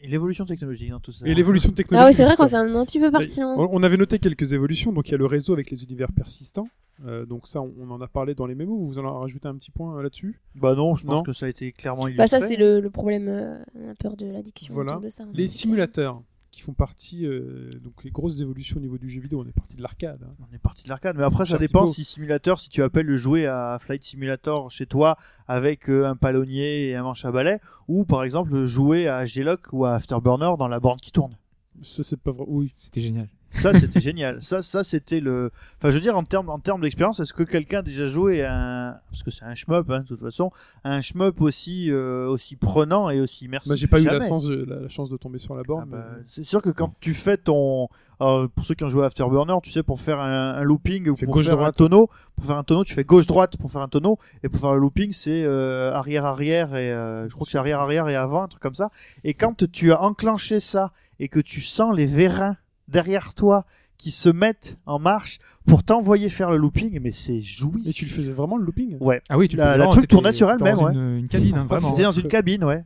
Et 0.00 0.08
l'évolution 0.08 0.44
technologique 0.44 0.90
dans 0.90 1.00
tout 1.00 1.12
ça. 1.12 1.26
Et 1.26 1.34
l'évolution 1.34 1.70
technologique. 1.74 2.02
Ah 2.04 2.06
ouais, 2.08 2.12
c'est 2.12 2.24
vrai 2.24 2.34
quand 2.36 2.48
c'est 2.48 2.56
un, 2.56 2.74
un 2.74 2.84
petit 2.84 2.98
peu 3.00 3.10
parti. 3.10 3.42
On 3.42 3.82
avait 3.82 3.96
noté 3.96 4.18
quelques 4.18 4.52
évolutions, 4.52 4.92
donc 4.92 5.08
il 5.08 5.12
y 5.12 5.14
a 5.14 5.18
le 5.18 5.24
réseau 5.26 5.52
avec 5.54 5.70
les 5.70 5.82
univers 5.84 6.12
persistants. 6.12 6.68
Euh, 7.06 7.24
donc 7.26 7.46
ça, 7.46 7.60
on 7.62 7.72
on 7.80 7.90
en 7.90 8.00
a 8.00 8.06
parlé 8.06 8.34
dans 8.34 8.46
les 8.46 8.54
mémos. 8.54 8.78
Vous 8.86 8.98
en 8.98 9.06
avez 9.08 9.18
rajouté 9.18 9.48
un 9.48 9.54
petit 9.56 9.70
point 9.70 10.00
là-dessus? 10.02 10.40
Bah 10.54 10.74
non, 10.74 10.94
je 10.94 11.04
pense 11.06 11.14
Non. 11.16 11.22
que 11.22 11.32
ça 11.32 11.46
a 11.46 11.48
été 11.48 11.72
clairement 11.72 12.06
illustré. 12.08 12.24
Bah 12.24 12.28
ça 12.28 12.40
c'est 12.46 12.56
le, 12.56 12.80
le 12.80 12.90
problème 12.90 13.28
euh, 13.28 13.58
on 13.74 13.90
a 13.90 13.94
peur 13.94 14.16
de 14.16 14.26
l'addiction 14.26 14.74
Voilà. 14.74 14.92
autour 14.92 15.02
de 15.02 15.08
ça. 15.08 15.24
Les 15.32 15.46
C'est 15.46 15.58
simulateurs 15.58 16.22
qui 16.54 16.62
font 16.62 16.72
partie, 16.72 17.26
euh, 17.26 17.70
donc 17.82 18.04
les 18.04 18.10
grosses 18.10 18.40
évolutions 18.40 18.76
au 18.76 18.80
niveau 18.80 18.96
du 18.98 19.08
jeu 19.08 19.20
vidéo. 19.20 19.42
On 19.44 19.48
est 19.48 19.52
parti 19.52 19.76
de 19.76 19.82
l'arcade. 19.82 20.20
hein. 20.22 20.34
On 20.50 20.54
est 20.54 20.58
parti 20.58 20.84
de 20.84 20.88
l'arcade, 20.88 21.16
mais 21.16 21.24
après 21.24 21.46
ça 21.46 21.58
dépend 21.58 21.86
si 21.86 22.04
simulateur, 22.04 22.60
si 22.60 22.68
tu 22.68 22.82
appelles 22.82 23.06
le 23.06 23.16
jouet 23.16 23.46
à 23.46 23.78
Flight 23.80 24.02
Simulator 24.04 24.70
chez 24.70 24.86
toi 24.86 25.16
avec 25.48 25.90
euh, 25.90 26.06
un 26.06 26.16
palonnier 26.16 26.88
et 26.88 26.94
un 26.94 27.02
manche 27.02 27.24
à 27.24 27.32
balai, 27.32 27.58
ou 27.88 28.04
par 28.04 28.22
exemple 28.24 28.64
jouer 28.64 29.08
à 29.08 29.26
G-Lock 29.26 29.72
ou 29.72 29.84
à 29.84 29.94
Afterburner 29.94 30.52
dans 30.58 30.68
la 30.68 30.80
borne 30.80 31.00
qui 31.00 31.10
tourne. 31.12 31.36
Ça, 31.82 32.02
c'est 32.04 32.20
pas 32.20 32.30
vrai. 32.30 32.44
Oui. 32.48 32.70
C'était 32.74 33.00
génial. 33.00 33.28
Ça 33.54 33.72
c'était 33.78 34.00
génial. 34.00 34.42
Ça, 34.42 34.62
ça 34.62 34.84
c'était 34.84 35.20
le. 35.20 35.50
Enfin, 35.78 35.90
je 35.90 35.94
veux 35.94 36.00
dire 36.00 36.16
en 36.16 36.22
termes 36.22 36.48
en 36.50 36.58
termes 36.58 36.80
d'expérience, 36.82 37.20
est-ce 37.20 37.32
que 37.32 37.42
quelqu'un 37.42 37.78
a 37.78 37.82
déjà 37.82 38.06
joué 38.06 38.42
à 38.42 38.54
un 38.54 38.92
parce 39.10 39.22
que 39.22 39.30
c'est 39.30 39.44
un 39.44 39.54
shmup 39.54 39.88
hein, 39.90 40.00
de 40.00 40.06
toute 40.06 40.20
façon, 40.20 40.50
un 40.84 41.00
shmup 41.00 41.40
aussi 41.40 41.90
euh, 41.90 42.26
aussi 42.28 42.56
prenant 42.56 43.10
et 43.10 43.20
aussi 43.20 43.44
immersif. 43.46 43.68
Bah, 43.68 43.74
j'ai 43.76 43.86
pas 43.86 44.00
eu 44.00 44.04
la 44.04 44.20
chance, 44.20 44.46
de, 44.46 44.64
la, 44.64 44.80
la 44.80 44.88
chance 44.88 45.08
de 45.10 45.16
tomber 45.16 45.38
sur 45.38 45.54
la 45.54 45.62
borne. 45.62 45.88
Ah 45.92 45.96
bah, 45.96 46.06
mais- 46.16 46.22
c'est 46.26 46.44
sûr 46.44 46.60
que 46.60 46.70
quand 46.70 46.92
tu 47.00 47.14
fais 47.14 47.36
ton, 47.36 47.88
alors, 48.20 48.48
pour 48.50 48.64
ceux 48.64 48.74
qui 48.74 48.84
ont 48.84 48.88
joué 48.88 49.02
à 49.04 49.06
Afterburner, 49.06 49.54
tu 49.62 49.70
sais 49.70 49.82
pour 49.82 50.00
faire 50.00 50.20
un, 50.20 50.54
un 50.54 50.62
looping 50.62 51.08
ou 51.08 51.14
pour 51.14 51.18
faire 51.18 51.28
un 51.28 51.32
gauche-droite. 51.32 51.76
tonneau, 51.76 52.10
pour 52.36 52.44
faire 52.46 52.56
un 52.56 52.64
tonneau, 52.64 52.84
tu 52.84 52.94
fais 52.94 53.04
gauche 53.04 53.26
droite 53.26 53.56
pour 53.56 53.70
faire 53.70 53.80
un 53.82 53.88
tonneau 53.88 54.18
et 54.42 54.48
pour 54.48 54.60
faire 54.60 54.72
le 54.72 54.80
looping 54.80 55.12
c'est 55.12 55.44
euh, 55.44 55.92
arrière 55.92 56.24
arrière 56.24 56.74
et 56.76 56.92
euh, 56.92 57.28
je 57.28 57.34
crois 57.34 57.44
que 57.44 57.50
c'est 57.52 57.58
arrière 57.58 57.80
arrière 57.80 58.08
et 58.08 58.16
avant 58.16 58.42
un 58.42 58.48
truc 58.48 58.62
comme 58.62 58.74
ça. 58.74 58.90
Et 59.22 59.34
quand 59.34 59.64
tu 59.70 59.92
as 59.92 60.02
enclenché 60.02 60.60
ça 60.60 60.92
et 61.20 61.28
que 61.28 61.40
tu 61.40 61.60
sens 61.60 61.94
les 61.96 62.06
vérins 62.06 62.56
derrière 62.88 63.34
toi 63.34 63.64
qui 63.96 64.10
se 64.10 64.28
mettent 64.28 64.76
en 64.86 64.98
marche 64.98 65.38
pour 65.66 65.82
t'envoyer 65.84 66.28
faire 66.28 66.50
le 66.50 66.56
looping, 66.56 66.98
mais 67.00 67.12
c'est 67.12 67.40
jouissif. 67.40 67.88
Et 67.88 67.92
tu 67.92 68.04
le 68.06 68.10
faisais 68.10 68.32
vraiment 68.32 68.56
le 68.56 68.64
looping? 68.64 68.96
Ouais. 69.00 69.22
Ah 69.28 69.38
oui, 69.38 69.48
tu 69.48 69.56
La- 69.56 69.64
le 69.66 69.70
faisais 69.82 69.86
la 69.86 69.92
truc 69.92 70.08
tournait 70.08 70.32
sur 70.32 70.50
elle-même, 70.50 70.74
dans 70.76 70.88
Une, 70.90 71.18
une 71.18 71.28
cabine, 71.28 71.54
hein, 71.56 71.66
Ah, 71.70 71.74
vraiment. 71.76 71.90
C'était 71.90 72.02
dans 72.02 72.12
une 72.12 72.28
cabine, 72.28 72.64
ouais. 72.64 72.84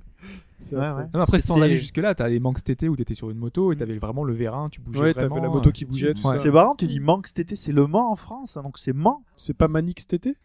C'est 0.61 0.75
Ouais, 0.75 0.91
ouais. 0.91 1.05
Non, 1.15 1.21
après, 1.21 1.39
sans 1.39 1.61
aller 1.63 1.77
jusque-là, 1.77 2.15
t'as 2.17 2.29
des 2.29 2.41
manques 2.41 2.63
TT 2.63 2.89
où 2.89 2.97
t'étais 2.97 3.15
sur 3.15 3.31
une 3.31 3.39
moto 3.39 3.73
et 3.73 3.77
t'avais 3.77 3.97
vraiment 3.97 4.25
le 4.25 4.35
vérin, 4.35 4.69
tu 4.69 4.81
bougeais 4.81 5.01
Ouais, 5.01 5.13
vraiment. 5.13 5.37
t'avais 5.37 5.47
la 5.47 5.53
moto 5.53 5.71
qui 5.71 5.85
bougeait, 5.85 6.15
tout 6.15 6.27
ouais. 6.27 6.37
ça. 6.37 6.43
C'est 6.43 6.51
marrant, 6.51 6.75
tu 6.75 6.87
dis 6.89 6.99
Manx 7.01 7.33
TT, 7.33 7.55
c'est 7.55 7.73
Le 7.73 7.87
Mans 7.87 8.11
en 8.11 8.17
France, 8.17 8.57
hein, 8.57 8.63
donc 8.63 8.77
c'est 8.77 8.93
Mans. 8.93 9.23
C'est 9.37 9.57
pas 9.57 9.69
Manix 9.69 10.07
TT 10.09 10.31
Je 10.31 10.33
sais 10.33 10.37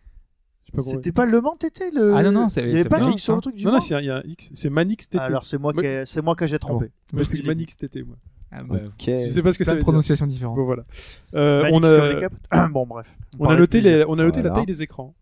pas 0.71 0.77
comment- 0.83 0.91
C'était 0.91 1.11
pas 1.11 1.25
Le 1.25 1.41
Mans 1.41 1.55
TT 1.57 1.89
le. 1.91 2.13
Ah 2.15 2.21
non, 2.23 2.31
non, 2.31 2.47
c'est- 2.49 2.61
il 2.61 2.69
y 2.69 2.79
avait 2.79 2.87
pas 2.87 2.99
un 3.03 3.11
X 3.11 3.23
sur 3.23 3.35
le 3.35 3.41
truc 3.41 3.55
du 3.55 3.65
Non, 3.65 3.71
Mans. 3.71 3.77
non, 3.77 3.81
c'est- 3.81 3.99
il 3.99 4.05
y 4.05 4.09
a 4.11 4.17
un 4.17 4.21
X. 4.23 4.49
C'est 4.53 4.69
Manix 4.69 5.09
TT. 5.09 5.19
Alors 5.19 5.45
c'est 5.45 5.57
moi 5.57 5.73
qui 5.73 5.79
ai- 5.85 6.05
c'est 6.05 6.21
moi 6.21 6.35
que 6.35 6.45
j'ai 6.47 6.59
trompé. 6.59 6.91
Moi, 7.11 7.23
je 7.23 7.29
dis 7.31 7.43
Manix 7.43 7.75
TT, 7.75 8.03
moi. 8.03 8.15
Ah, 8.55 8.63
bah. 8.63 8.77
Je 8.99 9.27
sais 9.27 9.41
pas 9.41 9.51
ce 9.51 9.57
que 9.57 9.63
dire. 9.63 9.79
prononciations 9.79 10.27
différentes. 10.27 10.55
Bon, 10.57 10.65
voilà. 10.65 10.83
Euh, 11.33 11.63
Manix 11.63 11.77
on 12.51 12.51
a, 12.51 12.67
bon 12.69 12.85
bref. 12.85 13.15
on 13.39 13.45
a 13.45 13.55
noté, 13.55 13.79
de 13.79 13.81
plaisir. 13.83 13.97
les, 13.99 14.05
on 14.07 14.19
a 14.19 14.23
noté 14.23 14.41
la 14.41 14.51
taille 14.51 14.65
des 14.65 14.83
écrans. 14.83 15.13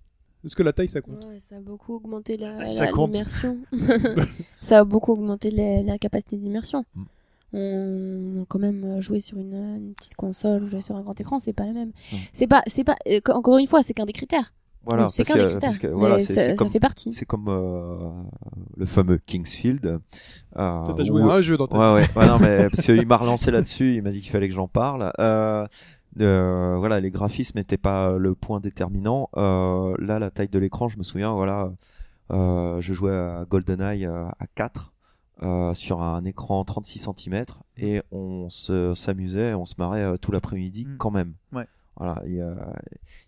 Est-ce 0.43 0.55
que 0.55 0.63
la 0.63 0.73
taille 0.73 0.87
ça 0.89 1.01
compte 1.01 1.23
Ouais, 1.23 1.39
ça 1.39 1.57
a 1.57 1.59
beaucoup 1.59 1.95
augmenté 1.95 2.35
la, 2.35 2.71
Ça 2.71 2.85
la- 2.85 2.91
l'immersion. 2.91 3.57
ça 4.61 4.79
a 4.79 4.83
beaucoup 4.83 5.11
augmenté 5.13 5.51
la, 5.51 5.83
la 5.83 5.97
capacité 5.97 6.35
d'immersion. 6.37 6.83
Mm. 6.95 7.03
On 7.53 8.41
a 8.41 8.45
quand 8.47 8.59
même 8.59 8.83
euh, 8.85 9.01
joué 9.01 9.19
sur 9.19 9.37
une, 9.37 9.53
une 9.53 9.93
petite 9.93 10.15
console 10.15 10.63
ou 10.63 10.67
jouer 10.69 10.81
sur 10.81 10.95
un 10.95 11.01
grand 11.01 11.19
écran, 11.19 11.39
c'est 11.39 11.53
pas 11.53 11.65
le 11.67 11.73
même. 11.73 11.89
Mm. 11.89 12.15
C'est 12.33 12.47
pas, 12.47 12.63
c'est 12.67 12.83
pas. 12.83 12.95
euh, 13.07 13.19
encore 13.29 13.57
une 13.57 13.67
fois, 13.67 13.83
c'est 13.83 13.93
qu'un 13.93 14.05
des 14.05 14.13
critères. 14.13 14.53
Voilà, 14.83 15.09
c'est 15.09 15.23
parce 15.23 15.29
qu'un 15.29 15.35
des 15.37 15.43
que, 15.43 15.49
critères. 15.51 15.69
parce 15.69 15.77
que, 15.77 15.87
mais 15.87 15.93
voilà, 15.93 16.19
c'est 16.19 16.33
ça, 16.33 16.41
c'est 16.41 16.49
ça 16.51 16.55
comme, 16.55 16.69
fait 16.71 16.79
partie. 16.79 17.13
c'est 17.13 17.25
comme 17.25 17.45
euh, 17.49 18.09
le 18.77 18.85
fameux 18.85 19.17
Kingsfield. 19.17 19.85
Euh, 19.85 19.99
Toi, 20.83 20.93
T'as 20.97 21.03
joué 21.03 21.21
où- 21.21 21.29
un 21.29 21.41
jeu 21.41 21.55
dans 21.57 21.67
ta 21.67 21.77
Ouais, 21.77 22.01
ouais, 22.01 22.09
ouais, 22.15 22.27
non, 22.27 22.37
mais 22.39 22.67
parce 22.69 22.85
qu'il 22.85 23.05
m'a 23.07 23.17
relancé 23.17 23.51
là-dessus, 23.51 23.95
il 23.95 24.01
m'a 24.01 24.11
dit 24.11 24.21
qu'il 24.21 24.31
fallait 24.31 24.47
que 24.47 24.53
j'en 24.55 24.67
parle. 24.67 25.11
Euh, 25.19 25.67
euh, 26.19 26.75
voilà, 26.77 26.99
les 26.99 27.11
graphismes 27.11 27.57
n'étaient 27.59 27.77
pas 27.77 28.13
le 28.17 28.33
point 28.35 28.59
déterminant. 28.59 29.29
Euh, 29.37 29.95
là, 29.99 30.19
la 30.19 30.31
taille 30.31 30.49
de 30.49 30.59
l'écran, 30.59 30.89
je 30.89 30.97
me 30.97 31.03
souviens, 31.03 31.31
voilà, 31.33 31.71
euh, 32.31 32.81
je 32.81 32.93
jouais 32.93 33.15
à 33.15 33.45
GoldenEye 33.49 34.05
à 34.05 34.33
4 34.55 34.91
euh, 35.43 35.73
sur 35.73 36.01
un 36.01 36.23
écran 36.25 36.63
36 36.65 37.07
cm 37.17 37.45
et 37.77 38.01
on 38.11 38.49
se 38.49 38.93
s'amusait, 38.95 39.53
on 39.53 39.65
se 39.65 39.75
marrait 39.77 40.17
tout 40.17 40.31
l'après-midi 40.31 40.85
Mm. 40.85 40.97
quand 40.97 41.11
même. 41.11 41.33
Ouais. 41.53 41.65
Voilà, 41.97 42.21
il 42.25 42.33
y 42.35 42.41
a, 42.41 42.55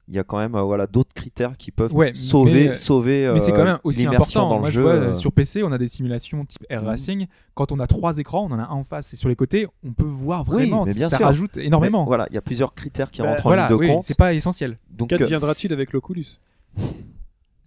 il 0.07 0.15
y 0.15 0.19
a 0.19 0.23
quand 0.23 0.37
même 0.39 0.55
euh, 0.55 0.61
voilà 0.63 0.87
d'autres 0.87 1.13
critères 1.13 1.57
qui 1.57 1.69
peuvent 1.69 1.93
Ouais, 1.93 2.13
sauver, 2.13 2.51
mais, 2.53 2.67
euh, 2.69 2.75
sauver 2.75 3.29
Mais 3.33 3.39
c'est 3.39 3.51
euh, 3.51 3.55
quand 3.55 3.63
même 3.65 3.79
aussi 3.83 3.99
l'immersion 3.99 4.39
important. 4.41 4.49
dans 4.55 4.59
Moi, 4.61 4.69
le 4.69 4.71
je 4.71 4.75
jeu. 4.77 4.81
vois, 4.81 4.93
euh, 4.93 5.13
sur 5.13 5.31
PC, 5.31 5.63
on 5.63 5.71
a 5.71 5.77
des 5.77 5.87
simulations 5.89 6.43
type 6.45 6.65
Air 6.69 6.81
Mhm. 6.81 6.87
Racing. 6.87 7.27
Quand 7.55 7.71
on 7.71 7.79
a 7.79 7.87
trois 7.87 8.17
écrans, 8.17 8.47
on 8.49 8.53
en 8.53 8.59
a 8.59 8.63
un 8.63 8.69
en 8.69 8.83
face 8.83 9.13
et 9.13 9.17
sur 9.17 9.29
les 9.29 9.35
côtés, 9.35 9.67
on 9.85 9.91
peut 9.93 10.05
voir 10.05 10.43
Oui, 10.47 10.55
vraiment. 10.55 10.85
mais 10.85 10.93
bien 10.93 11.09
ça 11.09 11.17
sûr. 11.17 11.25
rajoute 11.27 11.57
énormément. 11.57 12.03
mais 12.03 12.07
voilà, 12.07 12.25
il 12.31 12.35
y 12.35 12.37
a 12.37 12.41
plusieurs 12.41 12.73
critères 12.73 13.11
qui 13.11 13.21
Bah, 13.21 13.29
rentrent 13.29 13.43
voilà, 13.43 13.65
en 13.65 13.67
ligne 13.67 13.75
de 13.77 13.79
oui, 13.81 13.87
compte. 13.89 14.03
c'est 14.05 14.17
pas 14.17 14.33
essentiel. 14.33 14.79
Donc, 14.89 15.11
euh, 15.13 15.17
Qu'adviendra-t-il 15.17 15.71
avec 15.73 15.91
l'Oculus? 15.93 16.25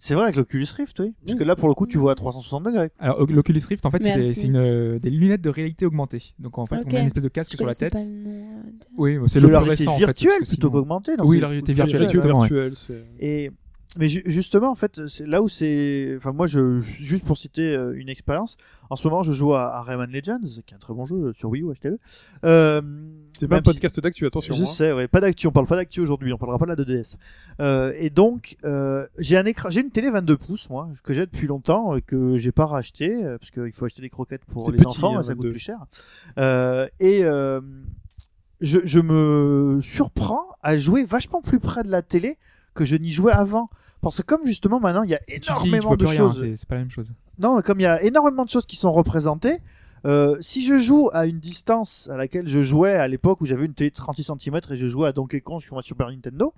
C'est 0.07 0.13
vrai 0.15 0.23
avec 0.23 0.37
l'Oculus 0.37 0.65
Rift, 0.77 0.99
oui. 1.01 1.13
Parce 1.25 1.37
que 1.37 1.43
là 1.43 1.55
pour 1.57 1.67
le 1.67 1.73
coup 1.73 1.85
tu 1.85 1.97
vois 1.97 2.13
à 2.13 2.15
360 2.15 2.63
degrés. 2.63 2.89
Alors, 2.97 3.25
l'Oculus 3.29 3.59
Rift, 3.67 3.85
en 3.85 3.91
fait, 3.91 4.01
c'est 4.01 4.15
des, 4.15 4.33
c'est 4.33 4.47
une, 4.47 4.55
euh, 4.55 4.99
des 4.99 5.09
lunettes 5.09 5.41
de 5.41 5.49
réalité 5.49 5.85
augmentée. 5.85 6.33
Donc, 6.39 6.57
en 6.57 6.65
fait, 6.65 6.77
Ok. 6.77 6.87
on 6.91 6.95
a 6.95 6.99
une 7.01 7.05
espèce 7.07 7.23
de 7.23 7.29
casque 7.29 7.51
Je 7.51 7.57
sur 7.57 7.65
la 7.65 7.73
connaissais 7.73 7.89
tête. 7.89 7.93
pas 7.93 8.05
le 8.05 8.41
Oui, 8.97 9.17
c'est 9.27 9.39
De 9.41 9.47
le 9.47 9.51
la 9.51 9.59
plus 9.59 9.65
réalité 9.65 9.83
récent, 9.83 9.91
en 9.91 9.97
fait, 9.99 10.05
virtuelle 10.05 10.31
parce 10.39 10.49
que 10.49 10.55
plutôt 10.55 10.67
sinon- 10.69 10.79
qu'augmentée. 10.79 11.11
Oui, 11.25 11.39
la 11.41 11.47
réalité 11.49 11.73
virtuelle, 11.73 12.75
c'est- 12.75 13.05
Et 13.19 13.51
mais 13.97 14.09
ju- 14.09 14.23
justement, 14.25 14.69
en 14.69 14.75
fait, 14.75 15.07
c'est 15.07 15.25
là 15.25 15.41
où 15.41 15.47
c'est. 15.49 16.13
Enfin, 16.17 16.33
moi, 16.33 16.45
je 16.45 16.79
juste 16.81 17.23
pour 17.23 17.37
citer 17.37 17.61
euh, 17.75 17.93
une 17.97 18.09
expérience. 18.09 18.57
En 18.89 18.95
ce 18.95 19.07
moment, 19.07 19.23
je 19.23 19.31
joue 19.33 19.53
à, 19.53 19.75
à 19.75 19.81
Rayman 19.81 20.11
Legends, 20.11 20.39
qui 20.65 20.73
est 20.73 20.75
un 20.75 20.79
très 20.79 20.93
bon 20.93 21.05
jeu 21.05 21.31
sur 21.33 21.49
Wii 21.49 21.63
U, 21.63 21.71
achetez-le. 21.71 21.97
Euh, 22.43 22.81
C'est 23.37 23.47
pas 23.47 23.55
un 23.55 23.57
même 23.57 23.65
si- 23.65 23.71
podcast 23.73 23.99
d'actu, 23.99 24.25
attention. 24.25 24.53
Je 24.53 24.63
hein. 24.63 24.65
sais, 24.65 24.91
ouais, 24.91 25.07
pas 25.07 25.21
d'actu, 25.21 25.47
on 25.47 25.51
parle 25.51 25.67
pas 25.67 25.77
d'actu 25.77 26.01
aujourd'hui, 26.01 26.31
on 26.33 26.37
parlera 26.37 26.59
pas 26.59 26.65
de 26.65 26.71
la 26.71 26.75
2DS. 27.01 27.15
Euh, 27.61 27.93
et 27.97 28.09
donc, 28.09 28.57
euh, 28.65 29.07
j'ai 29.17 29.37
un 29.37 29.45
écran, 29.45 29.69
j'ai 29.69 29.81
une 29.81 29.89
télé 29.91 30.09
22 30.11 30.37
pouces, 30.37 30.69
moi, 30.69 30.89
que 31.03 31.13
j'ai 31.13 31.25
depuis 31.25 31.47
longtemps, 31.47 31.95
et 31.95 32.01
que 32.01 32.37
j'ai 32.37 32.51
pas 32.51 32.65
racheté, 32.65 33.23
euh, 33.25 33.37
parce 33.37 33.51
qu'il 33.51 33.71
faut 33.71 33.85
acheter 33.85 34.01
des 34.01 34.09
croquettes 34.09 34.45
pour 34.45 34.69
les 34.71 34.77
petit, 34.77 34.87
enfants, 34.87 35.17
hein, 35.17 35.23
ça 35.23 35.33
coûte 35.33 35.43
22. 35.43 35.51
plus 35.51 35.59
cher. 35.59 35.79
Euh, 36.37 36.87
et 36.99 37.23
euh, 37.23 37.61
je, 38.61 38.79
je 38.83 38.99
me 38.99 39.79
surprends 39.81 40.45
à 40.61 40.77
jouer 40.77 41.03
vachement 41.05 41.41
plus 41.41 41.59
près 41.59 41.83
de 41.83 41.89
la 41.89 42.01
télé 42.01 42.37
que 42.77 42.85
je 42.85 42.95
n'y 42.95 43.11
jouais 43.11 43.33
avant. 43.33 43.69
Parce 44.01 44.17
que 44.17 44.21
comme 44.21 44.45
justement 44.45 44.79
maintenant 44.79 45.03
il 45.03 45.09
y 45.09 45.15
a 45.15 45.19
dis, 45.27 45.35
énormément 45.35 45.95
de 45.95 46.05
choses. 46.17 46.39
c'est- 46.41 46.55
c'est 46.55 46.69
pas 46.69 46.75
la 46.75 46.81
même 46.81 46.91
chose. 46.91 47.13
Non, 47.39 47.61
comme 47.61 47.79
il 47.79 47.83
y 47.83 47.87
a 47.87 48.01
énormément 48.03 48.45
de 48.45 48.49
choses 48.49 48.65
qui 48.65 48.75
sont 48.75 48.91
représentées, 48.93 49.57
euh, 50.05 50.37
si 50.39 50.63
je 50.65 50.77
joue 50.79 51.09
à 51.13 51.25
une 51.25 51.39
distance 51.39 52.07
à 52.11 52.17
laquelle 52.17 52.47
je 52.47 52.61
jouais 52.61 52.93
à 52.93 53.07
l'époque 53.07 53.41
où 53.41 53.45
j'avais 53.45 53.65
une 53.65 53.73
télé 53.73 53.89
de 53.89 53.95
36 53.95 54.23
cm 54.39 54.59
et 54.69 54.77
je 54.77 54.87
jouais 54.87 55.07
à 55.07 55.11
Donkey 55.11 55.41
Kong 55.41 55.59
sur 55.61 55.75
ma 55.75 55.81
Super 55.81 56.09
Nintendo, 56.09 56.53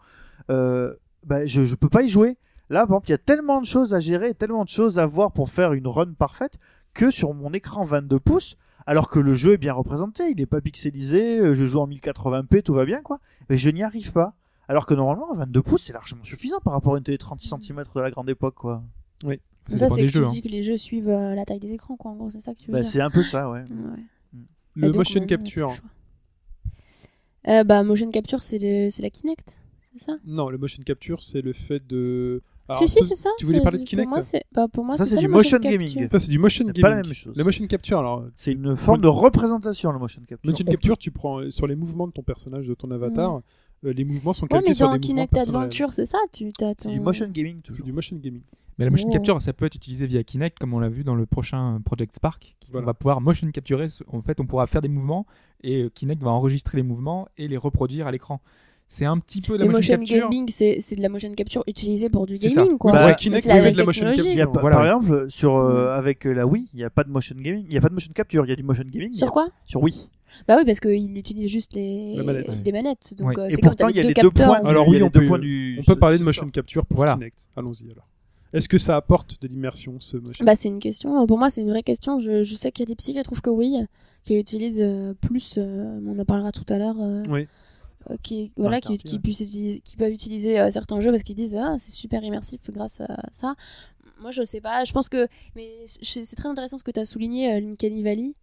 euh, 0.50 0.94
bah, 1.26 1.46
je, 1.46 1.66
je 1.66 1.76
peux 1.76 1.90
pas 1.90 2.04
y 2.04 2.10
jouer. 2.10 2.38
Là, 2.70 2.82
par 2.82 2.98
exemple, 2.98 3.08
il 3.08 3.12
y 3.12 3.16
a 3.16 3.18
tellement 3.20 3.62
de 3.62 3.66
choses 3.66 3.94
à 3.94 4.00
gérer, 4.00 4.34
tellement 4.34 4.64
de 4.64 4.70
choses 4.70 5.00
à 5.00 5.06
voir 5.08 5.32
pour 5.32 5.50
faire 5.50 5.74
une 5.74 5.88
run 5.88 6.14
parfaite 6.14 6.60
que 6.94 7.10
sur 7.12 7.34
mon 7.34 7.52
écran 7.54 7.84
22 7.86 8.20
pouces, 8.20 8.58
alors 8.86 9.10
que 9.10 9.20
le 9.20 9.34
jeu 9.34 9.54
est 9.54 9.58
bien 9.58 9.74
représenté, 9.74 10.30
il 10.30 10.38
n'est 10.38 10.46
pas 10.46 10.62
pixelisé, 10.62 11.40
euh, 11.40 11.56
je 11.56 11.66
joue 11.66 11.80
en 11.80 11.88
1080p, 11.88 12.62
tout 12.62 12.74
va 12.74 12.86
bien, 12.86 13.02
quoi. 13.02 13.18
Mais 13.50 13.58
je 13.58 13.70
n'y 13.70 13.82
arrive 13.84 14.12
pas. 14.12 14.34
Alors 14.70 14.86
que 14.86 14.94
normalement, 14.94 15.34
22 15.34 15.62
pouces, 15.62 15.82
c'est 15.84 15.94
largement 15.94 16.24
suffisant 16.24 16.60
par 16.64 16.74
rapport 16.74 16.94
à 16.96 16.98
une 17.00 17.04
télé 17.04 17.18
de 17.18 17.22
36 17.24 17.50
cm 17.62 17.84
de 17.96 18.00
la 18.00 18.12
grande 18.12 18.30
époque, 18.30 18.56
quoi. 18.56 18.84
Ça, 19.68 19.78
Ça, 19.78 19.90
c'est 19.90 20.02
que 20.04 20.08
jeux. 20.08 20.20
tu 20.22 20.26
hein. 20.26 20.30
dis 20.30 20.41
que 20.41 20.48
les 20.48 20.64
jeux 20.64 20.78
suivent 20.78 21.10
euh, 21.10 21.36
la 21.36 21.44
taille 21.46 21.60
des 21.60 21.72
écrans, 21.74 21.96
quoi. 21.98 22.12
En 22.12 22.16
gros, 22.16 22.30
c'est 22.32 22.40
ça 22.40 22.54
que 22.54 22.60
tu 22.60 22.68
veux 22.68 22.74
Bah, 22.74 22.82
dire. 22.82 22.90
c'est 22.90 23.02
un 23.02 23.10
peu 23.12 23.22
ça, 23.24 23.50
ouais. 23.52 23.64
Ouais. 23.70 24.40
Le 24.76 24.88
donc, 24.88 24.96
motion 24.98 25.22
on- 25.22 25.26
capture. 25.26 25.76
le. 27.46 27.52
Euh, 27.52 27.64
bah, 27.64 27.84
motion 27.84 28.12
capture, 28.12 28.41
c'est 28.41 28.60
le- 28.60 28.90
c'est 28.90 29.02
la 29.02 29.10
Kinect, 29.10 29.60
c'est 29.94 30.04
ça? 30.06 30.18
Non, 30.26 30.50
le 30.50 30.58
motion 30.58 30.82
capture, 30.84 31.24
c'est 31.24 31.41
le 31.41 31.54
fait 31.54 31.86
de. 31.86 32.41
Alors, 32.68 32.80
si, 32.82 32.88
si, 32.88 33.00
ce- 33.00 33.06
c'est 33.10 33.16
ça. 33.16 33.30
Tu 33.40 33.46
voulais 33.46 33.58
c'est- 33.60 33.64
parler 33.64 33.78
de 33.80 33.84
Pour 33.84 33.90
Kinect 33.90 34.10
moi, 34.10 34.22
c'est 34.22 34.44
bah, 34.52 34.68
pour 34.68 34.86
moi, 34.86 34.98
Ça, 34.98 35.06
c'est 35.06 35.16
ça, 35.16 35.22
du 35.22 35.28
motion 35.28 35.58
capture. 35.58 35.72
gaming. 35.80 36.10
Ça, 36.12 36.20
c'est 36.20 36.30
du 36.30 36.38
motion 36.40 36.66
C'est 36.68 36.74
gaming. 36.74 36.82
pas 36.82 36.90
la 36.90 37.02
même 37.04 37.14
chose. 37.14 37.34
Les 37.36 37.44
motion 37.44 37.66
capture, 37.68 38.00
alors, 38.00 38.26
C'est 38.36 38.52
une 38.52 38.76
forme 38.76 39.02
de 39.02 39.08
représentation, 39.08 39.91
le 39.91 40.00
motion 40.00 40.22
capture. 40.28 40.50
motion 40.50 40.66
capture, 40.66 40.98
tu 40.98 41.12
prends 41.12 41.50
sur 41.50 41.66
les 41.68 41.76
mouvements 41.76 42.08
de 42.08 42.12
ton 42.12 42.22
personnage, 42.24 42.68
de 42.68 42.74
ton 42.76 42.91
avatar, 42.91 43.38
euh, 43.38 43.40
les 43.84 44.03
mouvements 44.06 44.34
sont 44.34 44.43
Ouais, 44.45 44.49
calqués 44.49 44.69
mais 44.69 44.73
sur 44.76 44.88
dans 44.88 44.93
des 44.93 44.99
Kinect. 44.99 45.38
Adventure, 45.38 45.93
c'est 45.93 46.06
ça. 46.06 46.18
Tu 46.31 46.49
as 46.61 46.73
C'est 46.77 46.89
du 46.89 46.99
motion 46.99 47.27
gaming, 47.30 47.57
C'est 47.64 47.72
toujours. 47.72 47.85
du 47.85 47.91
motion 47.93 48.15
gaming. 48.18 48.41
Mais 48.77 48.85
la 48.85 48.91
motion 48.91 49.07
Oh. 49.10 49.14
capture, 49.14 49.41
ça 49.41 49.51
peut 49.51 49.65
être 49.65 49.76
utilisé 49.76 50.07
via 50.07 50.23
Kinect, 50.23 50.57
comme 50.57 50.73
on 50.73 50.80
l'a 50.80 50.88
vu 50.89 51.03
dans 51.03 51.15
le 51.15 51.26
prochain 51.26 51.81
Project 51.84 52.14
Spark. 52.15 52.56
qui- 52.60 52.72
Voilà. 52.72 52.85
On 52.85 52.88
va 52.88 52.93
pouvoir 52.93 53.19
motion 53.22 53.49
capturer. 53.51 53.88
En 54.11 54.22
fait, 54.22 54.39
on 54.39 54.45
pourra 54.45 54.68
faire 54.68 54.81
des 54.81 54.88
mouvements 54.89 55.26
et 55.64 55.84
euh, 55.84 55.89
Kinect 55.89 56.22
va 56.23 56.30
enregistrer 56.31 56.77
les 56.77 56.84
mouvements 56.84 57.27
et 57.38 57.47
les 57.47 57.57
reproduire 57.57 58.07
à 58.07 58.11
l'écran. 58.11 58.39
C'est 58.91 59.06
un 59.06 59.19
petit 59.19 59.41
peu 59.41 59.53
de 59.53 59.60
la 59.60 59.65
Le 59.65 59.72
motion, 59.72 59.97
motion 59.97 60.15
capture. 60.18 60.30
gaming, 60.31 60.49
c'est 60.49 60.95
de 60.95 61.01
la 61.01 61.10
motion 61.10 61.31
capture 61.34 61.64
utilisée 61.68 62.10
pour 62.10 62.26
du 62.26 62.38
gaming, 62.38 62.77
quoi. 62.80 62.91
Bah, 62.91 63.06
Ouais, 63.06 63.11
ouais, 63.11 63.15
Kinect 63.18 63.43
c'est 63.43 63.72
de 63.72 63.77
la 63.77 63.85
motion 63.85 64.07
a 64.07 64.15
capture. 64.15 64.51
Voilà. 64.61 64.77
Par 64.77 64.85
exemple, 64.85 65.30
sur, 65.30 65.56
euh, 65.57 65.89
avec 65.95 66.26
euh, 66.26 66.34
la 66.34 66.47
Wii, 66.47 66.69
il 66.73 66.77
n'y 66.77 66.84
a 66.84 66.89
pas 66.89 67.03
de 67.03 67.10
motion 67.11 67.35
gaming, 67.38 67.64
il 67.65 67.69
n'y 67.69 67.77
a 67.77 67.81
pas 67.81 67.89
de 67.89 67.93
motion 67.93 68.11
capture, 68.14 68.45
il 68.45 68.49
y 68.49 68.51
a 68.51 68.56
du 68.56 68.64
motion 68.64 68.84
gaming. 68.88 69.14
Sur 69.14 69.31
quoi? 69.31 69.49
Sur 69.65 69.84
Wii. 69.84 70.10
Bah 70.47 70.56
oui, 70.57 70.65
parce 70.65 70.80
qu'il 70.80 71.18
utilise 71.18 71.49
juste 71.49 71.73
les, 71.73 72.15
La 72.15 72.23
manette. 72.23 72.61
les 72.65 72.72
manettes. 72.72 73.14
Donc 73.18 73.30
Ouais. 73.30 73.39
euh, 73.39 73.47
Et 73.47 73.51
c'est 73.51 73.61
comme 73.61 73.73
il 73.89 73.95
y 73.95 73.99
a 73.99 74.03
deux 74.03 74.07
les 74.10 74.14
deux 74.14 74.22
capteurs. 74.30 74.47
points. 74.60 74.69
Alors 74.69 74.88
oui, 74.88 75.01
on 75.01 75.07
deux 75.10 75.19
peut- 75.22 75.26
points 75.26 75.39
du. 75.39 75.77
On 75.80 75.84
peut 75.84 75.95
parler 75.97 76.18
de 76.18 76.23
motion 76.23 76.47
capture 76.49 76.85
pour 76.85 76.97
Voilà. 76.97 77.14
Kinect. 77.14 77.47
Allons-y 77.56 77.91
alors. 77.91 78.07
Est-ce 78.51 78.68
que 78.68 78.80
ça 78.80 78.95
apporte 78.95 79.39
de 79.41 79.47
l'immersion 79.47 79.99
ce 79.99 80.18
motion 80.18 80.43
Bah, 80.43 80.56
c'est 80.56 80.69
une 80.69 80.80
question. 80.80 81.27
Pour 81.27 81.38
moi, 81.38 81.49
c'est 81.51 81.61
une 81.61 81.69
vraie 81.69 81.84
question. 81.84 82.19
Je, 82.19 82.41
je 82.43 82.56
sais 82.56 82.72
qu'il 82.72 82.81
y 82.84 82.88
a 82.88 82.89
des 82.89 82.95
psys 82.95 83.14
qui 83.14 83.22
trouvent 83.22 83.41
que 83.41 83.49
oui, 83.51 83.76
qui 84.23 84.34
l'utilisent 84.35 84.81
euh, 84.81 85.14
plus. 85.14 85.56
euh, 85.60 85.99
on 86.07 86.18
en 86.18 86.26
parlera 86.26 86.51
tout 86.51 86.65
à 86.69 86.77
l'heure. 86.80 86.95
euh, 86.99 87.23
Oui. 87.30 87.47
qui, 88.23 88.51
voilà, 88.57 88.80
qui, 88.81 88.88
quartier, 88.89 89.10
qui 89.10 89.15
ouais. 89.18 89.22
puissent 89.22 89.41
utiliser- 89.41 89.80
qui 89.81 89.95
peuvent 89.97 90.11
utiliser 90.11 90.60
euh, 90.60 90.72
certains 90.72 90.99
jeux 91.01 91.11
parce 91.11 91.22
qu'ils 91.22 91.35
disent 91.35 91.56
ah 91.56 91.76
c'est 91.77 91.91
super 91.91 92.23
immersif 92.23 92.60
grâce 92.72 93.01
à 93.01 93.18
ça. 93.31 93.53
Moi 94.22 94.31
je 94.31 94.43
sais 94.43 94.61
pas, 94.61 94.84
je 94.84 94.93
pense 94.93 95.10
que 95.10 95.27
mais 95.56 95.69
c'est 95.85 96.35
très 96.35 96.49
intéressant 96.49 96.77
ce 96.77 96.84
que 96.84 96.91
tu 96.91 96.99
as 96.99 97.06
souligné 97.06 97.53
euh, 97.53 98.01
Valley. 98.01 98.34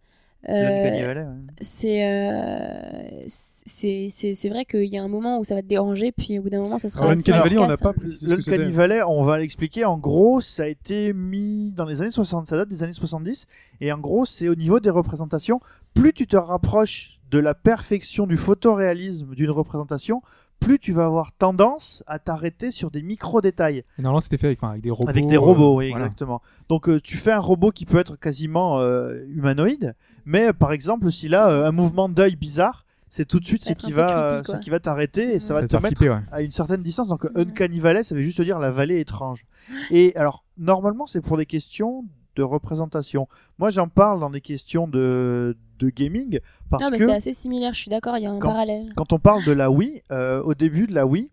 Euh, 0.49 1.23
c'est 1.59 2.07
euh, 2.07 3.25
c'est 3.27 4.07
c'est 4.11 4.33
c'est 4.33 4.49
vrai 4.49 4.65
qu'il 4.65 4.85
y 4.85 4.97
a 4.97 5.03
un 5.03 5.07
moment 5.07 5.39
où 5.39 5.43
ça 5.43 5.55
va 5.55 5.61
te 5.61 5.67
déranger 5.67 6.11
puis 6.11 6.37
au 6.39 6.43
bout 6.43 6.49
d'un 6.49 6.61
moment 6.61 6.77
ça 6.77 6.89
sera 6.89 7.05
Alors, 7.05 7.19
assez 7.19 7.31
Uncanny 7.31 7.55
Valley, 7.55 7.57
on 7.57 7.67
n'a 7.67 7.75
pas 7.77 7.91
précisé 7.91 8.19
ce 8.19 8.25
que 8.25 8.35
L'Uncanny 8.35 8.57
c'était. 8.57 8.71
Valley, 8.71 9.01
on 9.03 9.23
va 9.23 9.39
l'expliquer. 9.39 9.83
En 9.83 9.97
gros, 9.97 10.39
ça 10.39 10.63
a 10.63 10.67
été 10.67 11.11
mis 11.13 11.71
dans 11.75 11.85
les 11.85 12.01
années 12.01 12.11
60, 12.11 12.47
ça 12.47 12.55
date 12.55 12.69
des 12.69 12.83
années 12.83 12.93
70. 12.93 13.47
Et 13.81 13.91
en 13.91 13.97
gros, 13.97 14.25
c'est 14.25 14.47
au 14.47 14.55
niveau 14.55 14.79
des 14.79 14.91
représentations. 14.91 15.59
Plus 15.93 16.13
tu 16.13 16.27
te 16.27 16.37
rapproches 16.37 17.19
de 17.31 17.39
la 17.39 17.53
perfection 17.53 18.25
du 18.25 18.37
photoréalisme 18.37 19.35
d'une 19.35 19.51
représentation, 19.51 20.21
plus 20.59 20.79
tu 20.79 20.91
vas 20.93 21.05
avoir 21.05 21.31
tendance 21.31 22.03
à 22.07 22.19
t'arrêter 22.19 22.71
sur 22.71 22.91
des 22.91 23.01
micro-détails. 23.01 23.83
Et 23.97 24.01
normalement, 24.01 24.19
c'était 24.19 24.37
fait 24.37 24.47
avec, 24.47 24.59
enfin, 24.61 24.71
avec 24.71 24.81
des 24.81 24.91
robots. 24.91 25.09
Avec 25.09 25.27
des 25.27 25.37
robots, 25.37 25.73
euh, 25.73 25.77
oui, 25.77 25.89
voilà. 25.91 26.05
exactement. 26.05 26.41
Donc 26.69 26.89
euh, 26.89 26.99
tu 26.99 27.17
fais 27.17 27.31
un 27.31 27.39
robot 27.39 27.71
qui 27.71 27.85
peut 27.85 27.97
être 27.99 28.15
quasiment 28.17 28.79
euh, 28.79 29.23
humanoïde, 29.29 29.95
mais 30.25 30.47
euh, 30.49 30.53
par 30.53 30.71
exemple, 30.71 31.11
s'il 31.11 31.35
a 31.35 31.49
euh, 31.49 31.67
un 31.67 31.71
mouvement 31.71 32.09
d'œil 32.09 32.35
bizarre, 32.35 32.85
c'est 33.09 33.25
tout 33.25 33.39
de 33.39 33.45
suite 33.45 33.63
Ça 33.63 33.69
ce 33.69 33.75
qui 33.75 33.93
va, 33.93 34.41
creepy, 34.43 34.51
ce 34.59 34.63
qui 34.63 34.69
va 34.69 34.79
t'arrêter 34.81 35.35
et 35.35 35.39
ça, 35.39 35.47
Ça 35.47 35.53
va 35.53 35.61
te 35.61 35.67
faire 35.71 35.81
mettre 35.81 35.97
flipper, 35.97 36.13
ouais. 36.13 36.21
à 36.31 36.41
une 36.41 36.51
certaine 36.51 36.83
distance. 36.83 37.07
Donc 37.07 37.23
Mhm. 37.23 37.31
Uncanny 37.49 37.79
Valley, 37.79 38.03
ça 38.03 38.15
veut 38.15 38.21
juste 38.21 38.41
dire 38.41 38.59
la 38.59 38.71
vallée 38.71 38.99
étrange. 38.99 39.45
Et 39.91 40.13
alors, 40.17 40.43
normalement, 40.57 41.07
c'est 41.07 41.21
pour 41.21 41.37
des 41.37 41.45
questions 41.45 42.03
de 42.35 42.43
représentation. 42.43 43.27
Moi, 43.59 43.69
j'en 43.71 43.87
parle 43.87 44.19
dans 44.19 44.29
des 44.29 44.41
questions 44.41 44.87
de, 44.87 45.55
de 45.77 45.89
gaming 45.89 46.39
parce 46.69 46.83
Non 46.83 46.89
mais 46.91 46.97
que 46.99 47.05
c'est 47.05 47.13
assez 47.13 47.33
similaire, 47.33 47.73
je 47.73 47.79
suis 47.81 47.89
d'accord, 47.89 48.17
il 48.17 48.23
y 48.23 48.25
a 48.25 48.31
un 48.31 48.39
Quand- 48.39 48.49
parallèle. 48.49 48.93
quand 48.95 49.13
on 49.13 49.19
parle 49.19 49.43
de 49.45 49.51
la 49.51 49.69
Wii, 49.71 50.01
euh, 50.11 50.41
au 50.43 50.53
début 50.53 50.87
de 50.87 50.93
la 50.93 51.05
Wii, 51.05 51.29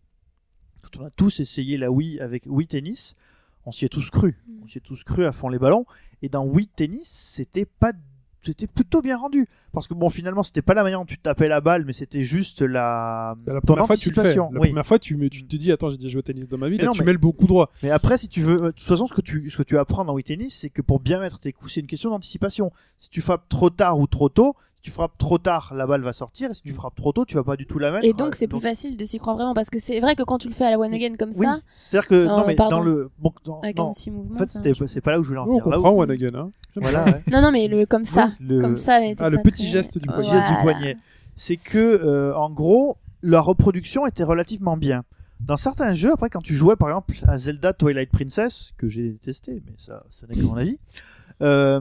quand 0.82 1.00
on 1.00 1.04
a 1.06 1.10
tous 1.10 1.40
essayé 1.40 1.76
la 1.78 1.90
Wii 1.90 2.20
avec 2.20 2.44
Wii 2.46 2.66
Tennis, 2.66 3.14
on 3.66 3.72
s'y 3.72 3.84
est 3.84 3.88
tous 3.88 4.10
cru. 4.10 4.36
Mm. 4.46 4.52
On 4.64 4.68
s'y 4.68 4.78
est 4.78 4.80
tous 4.82 5.02
cru 5.04 5.24
à 5.24 5.32
fond 5.32 5.48
les 5.48 5.58
ballons. 5.58 5.86
Et 6.22 6.28
dans 6.28 6.44
Wii 6.44 6.68
Tennis, 6.68 7.08
c'était 7.08 7.64
pas 7.64 7.92
c'était 8.44 8.66
plutôt 8.66 9.02
bien 9.02 9.16
rendu 9.16 9.46
parce 9.72 9.86
que 9.86 9.94
bon 9.94 10.10
finalement 10.10 10.42
c'était 10.42 10.62
pas 10.62 10.74
la 10.74 10.82
manière 10.82 10.98
dont 11.00 11.04
tu 11.06 11.18
tapais 11.18 11.48
la 11.48 11.60
balle 11.60 11.84
mais 11.86 11.92
c'était 11.92 12.22
juste 12.22 12.62
la 12.62 13.36
La 13.46 13.60
première 13.60 13.86
fois, 13.86 13.96
tu 13.96 14.10
le 14.10 14.14
fais. 14.14 14.34
La 14.34 14.48
oui. 14.50 14.68
première 14.68 14.86
fois, 14.86 14.98
tu, 14.98 15.16
me- 15.16 15.28
tu 15.28 15.44
te 15.44 15.56
dis, 15.56 15.72
attends, 15.72 15.90
j'ai 15.90 15.96
déjà 15.96 16.08
joué 16.08 16.18
au 16.18 16.22
tennis 16.22 16.48
dans 16.48 16.58
ma 16.58 16.68
vie. 16.68 16.76
Mais 16.76 16.82
Là, 16.82 16.88
non, 16.88 16.92
tu 16.92 17.00
mais- 17.00 17.06
mets 17.06 17.12
le 17.12 17.18
beau 17.18 17.32
coup 17.32 17.46
droit. 17.46 17.70
Mais 17.82 17.90
après, 17.90 18.18
si 18.18 18.28
tu 18.28 18.42
veux, 18.42 18.56
euh, 18.62 18.66
de 18.66 18.70
toute 18.72 18.82
façon, 18.86 19.06
ce 19.06 19.14
que 19.14 19.20
tu, 19.20 19.50
ce 19.50 19.56
que 19.56 19.62
tu 19.62 19.78
apprends 19.78 20.04
dans 20.04 20.14
Wii 20.14 20.24
Tennis, 20.24 20.58
c'est 20.60 20.70
que 20.70 20.82
pour 20.82 21.00
bien 21.00 21.18
mettre 21.20 21.38
tes 21.38 21.52
coups, 21.52 21.72
c'est 21.74 21.80
une 21.80 21.86
question 21.86 22.10
d'anticipation. 22.10 22.72
Si 22.98 23.10
tu 23.10 23.20
frappes 23.20 23.48
trop 23.48 23.70
tard 23.70 23.98
ou 23.98 24.06
trop 24.06 24.28
tôt, 24.28 24.54
tu 24.84 24.90
frappes 24.90 25.16
trop 25.18 25.38
tard, 25.38 25.72
la 25.74 25.86
balle 25.86 26.02
va 26.02 26.12
sortir, 26.12 26.50
et 26.50 26.54
si 26.54 26.60
tu 26.62 26.72
frappes 26.74 26.94
trop 26.94 27.10
tôt, 27.12 27.24
tu 27.24 27.34
vas 27.36 27.42
pas 27.42 27.56
du 27.56 27.66
tout 27.66 27.78
la 27.78 27.90
mettre. 27.90 28.04
Et 28.04 28.12
donc 28.12 28.34
Euh, 28.34 28.36
c'est 28.36 28.46
plus 28.46 28.60
facile 28.60 28.96
de 28.98 29.04
s'y 29.06 29.18
croire 29.18 29.34
vraiment 29.34 29.54
parce 29.54 29.70
que 29.70 29.78
c'est 29.78 29.98
vrai 29.98 30.14
que 30.14 30.22
quand 30.22 30.36
tu 30.38 30.46
le 30.48 30.54
fais 30.54 30.66
à 30.66 30.70
la 30.70 30.78
one 30.78 30.92
again 30.92 31.14
comme 31.18 31.30
Oui, 31.36 31.46
ça, 31.46 31.58
c'est-à-dire 31.78 32.06
que, 32.08 32.26
non, 32.26 32.44
mais 32.46 32.54
pardon. 32.54 32.76
dans 32.76 32.82
le, 32.82 33.10
bon, 33.18 33.32
dans- 33.46 33.60
avec 33.62 33.78
non, 33.78 33.88
un 33.88 33.92
petit 33.92 34.10
mouvement. 34.10 34.34
en 34.36 34.46
fait, 34.46 34.86
c'est 34.86 35.00
pas 35.00 35.12
là 35.12 35.18
où 35.20 35.22
je 35.22 35.28
voulais 35.28 35.40
en 35.40 35.46
Oh, 35.46 35.48
on 35.48 35.52
venir. 35.52 35.68
Là 35.68 35.78
où- 35.78 35.82
comprend 35.82 35.98
One 36.02 36.10
Again. 36.10 36.34
Hein. 36.34 36.50
Voilà, 36.76 37.04
ouais. 37.04 37.22
Non 37.30 37.40
non 37.40 37.50
mais 37.50 37.66
le 37.66 37.86
comme 37.86 38.04
ça, 38.04 38.30
Le- 38.40 38.60
comme 38.60 38.76
ça 38.76 39.00
elle 39.00 39.12
était 39.12 39.22
Ah, 39.24 39.30
le 39.30 39.38
petit 39.38 39.62
très- 39.62 39.72
geste 39.72 39.96
du 39.98 40.06
Voilà. 40.08 40.60
poignet. 40.62 40.96
C'est 41.36 41.56
que, 41.56 41.78
euh, 41.78 42.34
en 42.36 42.50
gros, 42.50 42.98
la 43.22 43.40
reproduction 43.40 44.06
était 44.06 44.22
relativement 44.24 44.76
bien. 44.76 45.02
Dans 45.40 45.56
certains 45.56 45.94
jeux, 45.94 46.12
après, 46.12 46.28
quand 46.30 46.42
tu 46.42 46.54
jouais 46.54 46.76
par 46.76 46.88
exemple 46.90 47.14
à 47.26 47.38
Zelda 47.38 47.72
Twilight 47.72 48.10
Princess, 48.10 48.72
que 48.76 48.88
j'ai 48.88 49.14
testé, 49.22 49.62
mais 49.66 49.72
ça, 49.78 50.04
ça 50.10 50.26
n'est 50.26 50.34
que 50.36 50.42
mon 50.42 50.56
avis, 50.56 50.78
euh, 51.42 51.80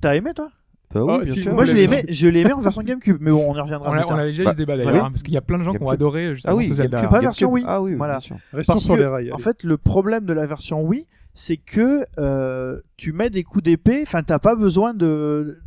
t'as 0.00 0.14
aimé 0.16 0.32
toi? 0.34 0.50
Bah 0.92 1.04
oui, 1.04 1.24
bien 1.24 1.32
si, 1.32 1.42
sûr. 1.42 1.54
Moi, 1.54 1.64
je 1.64 1.72
l'a 1.72 1.76
l'ai 1.78 1.86
vu. 1.86 1.94
aimé, 1.94 2.04
je 2.08 2.28
l'ai 2.28 2.40
aimé 2.40 2.52
en 2.52 2.60
version 2.60 2.82
GameCube, 2.82 3.18
mais 3.20 3.30
bon, 3.30 3.44
on 3.48 3.54
y 3.56 3.60
reviendra 3.60 3.88
On 3.90 3.92
plus 3.92 4.00
a, 4.00 4.04
on 4.06 4.08
tard. 4.08 4.18
a 4.18 4.24
déjà 4.24 4.42
eu 4.42 4.46
Bah, 4.46 4.52
ce 4.52 4.56
débat 4.56 4.76
d'ailleurs, 4.76 4.90
voilà. 4.92 5.06
hein, 5.06 5.10
parce 5.10 5.22
qu'il 5.22 5.34
y 5.34 5.36
a 5.36 5.40
plein 5.40 5.58
de 5.58 5.62
gens 5.62 5.70
qui 5.72 5.76
ont 5.78 5.86
GameCube. 5.86 5.94
adoré 5.94 6.34
justement 6.34 6.52
Ah 6.52 6.56
oui, 6.56 6.66
ce 6.66 6.74
Zelda. 6.74 6.96
GameCube, 6.96 7.10
pas 7.12 7.20
version. 7.20 7.50
Wii. 7.52 7.64
Ah 7.66 7.80
oui, 7.80 7.92
oui, 7.92 7.96
Voilà. 7.96 8.14
bien 8.14 8.20
sûr. 8.20 8.36
Restons 8.52 8.72
Parce 8.72 8.84
sur 8.84 8.94
que, 8.96 9.00
les 9.00 9.06
rails. 9.06 9.30
en 9.30 9.34
allez. 9.36 9.42
fait, 9.44 9.62
le 9.62 9.76
problème 9.76 10.24
de 10.26 10.32
la 10.32 10.46
version 10.46 10.82
Wii, 10.82 11.06
c'est 11.32 11.58
que 11.58 12.04
euh, 12.18 12.80
tu 12.96 13.12
mets 13.12 13.30
des 13.30 13.44
coups 13.44 13.62
d'épée, 13.64 14.00
enfin, 14.02 14.22
t'as 14.22 14.38
pas 14.40 14.54
besoin 14.56 14.92
de. 14.94 15.58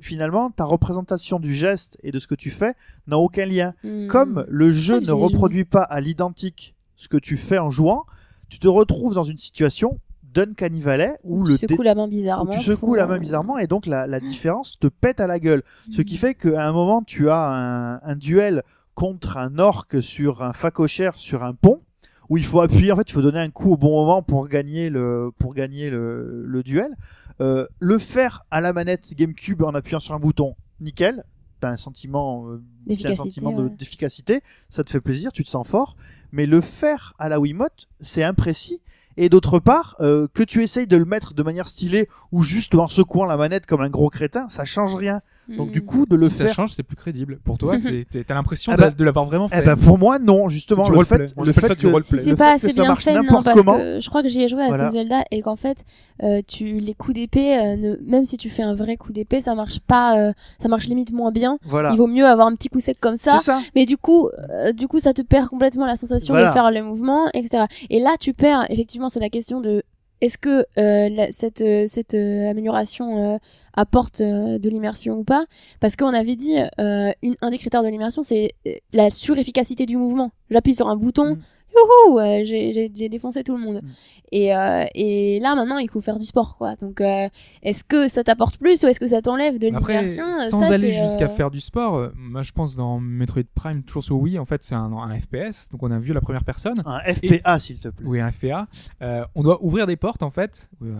Finalement, 0.00 0.50
ta 0.50 0.64
représentation 0.64 1.38
du 1.38 1.54
geste 1.54 1.96
et 2.02 2.10
de 2.10 2.18
ce 2.18 2.26
que 2.26 2.34
tu 2.34 2.50
fais 2.50 2.74
n'a 3.06 3.18
aucun 3.18 3.46
lien. 3.46 3.74
Hmm. 3.84 4.08
Comme 4.08 4.44
le 4.48 4.72
jeu 4.72 4.96
Ah, 4.96 5.00
ne 5.00 5.06
ai 5.06 5.12
reproduit 5.12 5.64
pas 5.64 5.82
à 5.82 6.00
l'identique 6.00 6.74
ce 6.96 7.06
que 7.06 7.16
tu 7.18 7.36
fais 7.36 7.58
en 7.58 7.70
jouant, 7.70 8.04
tu 8.48 8.58
te 8.58 8.66
retrouves 8.66 9.14
dans 9.14 9.22
une 9.22 9.38
situation 9.38 10.00
d'Uncanny 10.32 10.80
Valley 10.80 11.16
où, 11.24 11.44
tu 11.44 11.50
le 11.52 11.56
secoues 11.56 11.78
dé- 11.78 11.84
la 11.84 11.94
main 11.94 12.04
où 12.04 12.08
bizarrement. 12.08 12.50
tu 12.50 12.60
secoues 12.60 12.86
faut- 12.88 12.94
la 12.94 13.06
main 13.06 13.18
bizarrement 13.18 13.58
et 13.58 13.66
donc 13.66 13.86
la, 13.86 14.06
la 14.06 14.20
différence 14.20 14.78
te 14.78 14.86
pète 14.86 15.20
à 15.20 15.26
la 15.26 15.38
gueule. 15.38 15.62
Ce 15.90 16.02
qui 16.02 16.16
fait 16.16 16.34
qu'à 16.34 16.66
un 16.66 16.72
moment, 16.72 17.02
tu 17.02 17.28
as 17.30 17.44
un, 17.48 18.00
un 18.02 18.16
duel 18.16 18.62
contre 18.94 19.36
un 19.36 19.58
orc 19.58 20.00
sur 20.00 20.42
un 20.42 20.52
facochère 20.52 21.14
sur 21.14 21.42
un 21.44 21.54
pont 21.54 21.80
où 22.28 22.36
il 22.38 22.44
faut 22.44 22.60
appuyer, 22.60 22.92
en 22.92 22.96
fait, 22.96 23.10
il 23.10 23.12
faut 23.12 23.20
donner 23.22 23.40
un 23.40 23.50
coup 23.50 23.72
au 23.72 23.76
bon 23.76 23.90
moment 23.90 24.22
pour 24.22 24.48
gagner 24.48 24.88
le, 24.90 25.30
pour 25.38 25.54
gagner 25.54 25.90
le, 25.90 26.44
le 26.46 26.62
duel. 26.62 26.94
Euh, 27.40 27.66
le 27.80 27.98
faire 27.98 28.44
à 28.50 28.60
la 28.60 28.72
manette 28.72 29.12
GameCube 29.14 29.62
en 29.62 29.70
appuyant 29.74 29.98
sur 29.98 30.14
un 30.14 30.18
bouton, 30.20 30.54
nickel. 30.80 31.24
T'as 31.60 31.68
un 31.70 31.76
sentiment, 31.76 32.48
euh, 32.48 32.60
un 32.90 33.14
sentiment 33.16 33.52
ouais. 33.54 33.70
d'efficacité, 33.78 34.40
ça 34.68 34.82
te 34.82 34.90
fait 34.90 35.00
plaisir, 35.00 35.30
tu 35.32 35.44
te 35.44 35.48
sens 35.48 35.66
fort. 35.66 35.96
Mais 36.32 36.46
le 36.46 36.60
faire 36.60 37.14
à 37.18 37.28
la 37.28 37.38
Wiimote, 37.38 37.86
c'est 38.00 38.24
imprécis. 38.24 38.82
Et 39.16 39.28
d'autre 39.28 39.58
part, 39.58 39.96
euh, 40.00 40.26
que 40.32 40.42
tu 40.42 40.62
essayes 40.62 40.86
de 40.86 40.96
le 40.96 41.04
mettre 41.04 41.34
de 41.34 41.42
manière 41.42 41.68
stylée 41.68 42.08
ou 42.30 42.42
juste 42.42 42.74
en 42.74 42.88
secouant 42.88 43.26
la 43.26 43.36
manette 43.36 43.66
comme 43.66 43.82
un 43.82 43.90
gros 43.90 44.10
crétin, 44.10 44.48
ça 44.48 44.64
change 44.64 44.94
rien. 44.94 45.20
Donc 45.48 45.68
Hmm. 45.68 45.72
du 45.72 45.82
coup, 45.82 46.06
de 46.06 46.14
le 46.16 46.30
si 46.30 46.36
faire 46.36 46.48
ça 46.48 46.54
change, 46.54 46.72
c'est 46.72 46.82
plus 46.84 46.96
crédible. 46.96 47.38
Pour 47.44 47.58
toi, 47.58 47.74
t'as 48.26 48.34
l'impression 48.34 48.72
Ah 48.72 48.76
de, 48.76 48.80
bah- 48.82 48.90
de 48.90 49.04
l'avoir 49.04 49.24
vraiment 49.26 49.48
fait. 49.48 49.58
Eh 49.60 49.64
ben 49.64 49.76
pour 49.76 49.98
moi, 49.98 50.18
non, 50.18 50.48
justement, 50.48 50.88
le 50.88 51.04
fait, 51.04 51.32
On 51.36 51.42
le 51.42 51.52
fait 51.52 51.66
ça 51.66 51.74
du 51.74 51.82
que- 51.82 51.86
roleplay. 51.88 52.18
Si 52.18 52.24
c'est 52.24 52.36
pas 52.36 52.52
assez 52.54 52.72
bien 52.72 52.94
fait, 52.96 53.14
non, 53.14 53.22
n'importe 53.22 53.44
parce 53.46 53.56
comment. 53.58 53.76
que 53.78 53.98
je 54.00 54.08
crois 54.08 54.22
que 54.22 54.28
j'y 54.28 54.42
ai 54.42 54.48
joué 54.48 54.62
à 54.62 54.68
Voilà. 54.68 54.88
ce 54.88 54.92
Zelda 54.94 55.24
et 55.30 55.42
qu'en 55.42 55.56
fait, 55.56 55.84
euh, 56.22 56.40
tu 56.46 56.64
les 56.78 56.94
coups 56.94 57.14
d'épée, 57.14 57.58
euh, 57.58 57.76
ne- 57.76 57.96
même 58.06 58.24
si 58.24 58.36
tu 58.36 58.48
fais 58.50 58.62
un 58.62 58.74
vrai 58.74 58.96
coup 58.96 59.12
d'épée, 59.12 59.40
ça 59.40 59.54
marche 59.54 59.80
pas, 59.80 60.16
euh, 60.18 60.32
ça 60.60 60.68
marche 60.68 60.86
limite 60.86 61.12
moins 61.12 61.32
bien. 61.32 61.58
Voilà. 61.64 61.90
Il 61.92 61.96
vaut 61.96 62.06
mieux 62.06 62.24
avoir 62.26 62.46
un 62.46 62.54
petit 62.54 62.68
coup 62.68 62.80
sec 62.80 62.98
comme 63.00 63.16
ça. 63.16 63.38
C'est 63.38 63.44
ça. 63.46 63.60
Mais 63.74 63.84
du 63.84 63.96
coup, 63.96 64.28
euh, 64.50 64.72
du 64.72 64.86
coup, 64.86 65.00
ça 65.00 65.12
te 65.12 65.22
perd 65.22 65.48
complètement 65.48 65.86
la 65.86 65.96
sensation 65.96 66.34
Voilà. 66.34 66.48
de 66.48 66.52
faire 66.52 66.70
le 66.70 66.82
mouvement, 66.82 67.28
etc. 67.34 67.64
Et 67.90 68.00
là, 68.00 68.14
tu 68.18 68.32
perds. 68.32 68.66
Effectivement, 68.70 69.08
c'est 69.08 69.20
la 69.20 69.28
question 69.30 69.60
de 69.60 69.82
est-ce 70.22 70.38
que 70.38 70.64
euh, 70.78 71.26
cette 71.30 71.60
euh, 71.62 71.86
euh, 72.14 72.50
amélioration 72.50 73.40
apporte 73.74 74.22
de 74.22 74.70
l'immersion 74.70 75.18
ou 75.18 75.24
pas? 75.24 75.46
Parce 75.80 75.96
qu'on 75.96 76.14
avait 76.14 76.36
dit 76.36 76.56
un 76.78 77.50
des 77.50 77.58
critères 77.58 77.82
de 77.82 77.88
l'immersion, 77.88 78.22
c'est 78.22 78.52
la 78.92 79.10
surefficacité 79.10 79.84
du 79.84 79.96
mouvement. 79.96 80.30
J'appuie 80.48 80.74
sur 80.74 80.88
un 80.88 80.96
bouton. 80.96 81.34
Mm. 81.34 81.38
Youhou, 81.74 82.18
euh, 82.18 82.42
j'ai 82.44 83.08
défoncé 83.08 83.42
tout 83.42 83.56
le 83.56 83.62
monde. 83.62 83.82
Mm. 83.82 83.88
Et, 84.34 84.56
euh, 84.56 84.86
et 84.94 85.40
là 85.40 85.54
maintenant 85.54 85.76
il 85.76 85.90
faut 85.90 86.00
faire 86.00 86.18
du 86.18 86.24
sport 86.24 86.56
quoi. 86.56 86.74
Donc 86.76 87.00
euh, 87.00 87.28
est-ce 87.62 87.84
que 87.84 88.08
ça 88.08 88.24
t'apporte 88.24 88.56
plus 88.56 88.82
ou 88.82 88.86
est-ce 88.86 88.98
que 88.98 89.06
ça 89.06 89.20
t'enlève 89.20 89.58
de 89.58 89.66
l'immersion 89.66 90.32
sans 90.50 90.62
Ça, 90.62 90.74
aller 90.74 90.92
jusqu'à 90.92 91.26
euh, 91.26 91.28
faire 91.28 91.50
du 91.50 91.60
sport, 91.60 91.96
euh, 91.96 92.12
moi 92.16 92.42
je 92.42 92.52
pense 92.52 92.74
dans 92.74 92.98
Metroid 92.98 93.42
Prime, 93.54 93.82
toujours 93.82 94.04
sur 94.04 94.16
Wii, 94.16 94.38
en 94.38 94.46
fait 94.46 94.62
c'est 94.62 94.74
un, 94.74 94.90
un 94.92 95.18
FPS, 95.20 95.68
donc 95.70 95.82
on 95.82 95.90
a 95.90 95.98
vu 95.98 96.14
la 96.14 96.22
première 96.22 96.44
personne. 96.44 96.82
Un 96.86 97.00
FPA, 97.00 97.58
s'il 97.58 97.78
te 97.78 97.88
plaît. 97.88 98.06
Oui, 98.06 98.20
un 98.20 98.30
FPA. 98.30 98.68
Euh, 99.02 99.24
on 99.34 99.42
doit 99.42 99.62
ouvrir 99.62 99.86
des 99.86 99.96
portes 99.96 100.22
en 100.22 100.30
fait, 100.30 100.70
euh, 100.82 100.98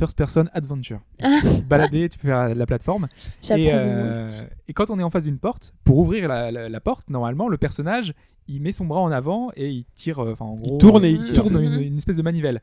First 0.00 0.16
Person 0.16 0.44
Adventure. 0.54 1.00
Tu 1.18 1.24
peux 1.42 1.48
te 1.56 1.60
balader, 1.60 2.08
tu 2.08 2.18
peux 2.18 2.28
faire 2.28 2.54
la 2.54 2.66
plateforme. 2.66 3.06
Et, 3.50 3.68
euh, 3.72 4.26
et 4.66 4.72
quand 4.72 4.88
on 4.90 4.98
est 4.98 5.02
en 5.02 5.10
face 5.10 5.24
d'une 5.24 5.38
porte, 5.38 5.74
pour 5.84 5.98
ouvrir 5.98 6.26
la, 6.26 6.50
la- 6.50 6.68
la 6.70 6.80
porte, 6.80 7.10
normalement, 7.10 7.48
le 7.48 7.58
personnage, 7.58 8.14
il 8.48 8.62
met 8.62 8.72
son 8.72 8.86
bras 8.86 9.00
en 9.00 9.12
avant 9.12 9.50
et 9.56 9.68
il 9.68 9.84
tire. 9.94 10.18
euh, 10.20 10.32
Enfin, 10.32 10.46
en 10.46 10.54
gros, 10.56 10.78
tourne 10.78 11.04
et 11.04 11.10
il 11.10 11.20
il 11.26 11.32
tourne 11.34 11.62
une, 11.62 11.74
Mhm. 11.76 11.80
une 11.82 11.96
espèce 11.98 12.16
de 12.16 12.22
manivelle. 12.22 12.60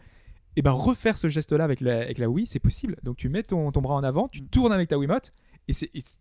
Et 0.55 0.63
ben 0.63 0.71
refaire 0.71 1.15
ce 1.15 1.27
geste-là 1.29 1.63
avec 1.63 1.79
la, 1.81 1.97
avec 2.01 2.17
la 2.17 2.27
Wii, 2.27 2.47
c'est 2.47 2.59
possible. 2.59 2.95
Donc 3.03 3.15
tu 3.17 3.29
mets 3.29 3.43
ton, 3.43 3.71
ton 3.71 3.81
bras 3.81 3.93
en 3.93 4.03
avant, 4.03 4.27
tu 4.27 4.41
tournes 4.43 4.73
avec 4.73 4.89
ta 4.89 4.97
Wiimote 4.97 5.31
et 5.67 5.73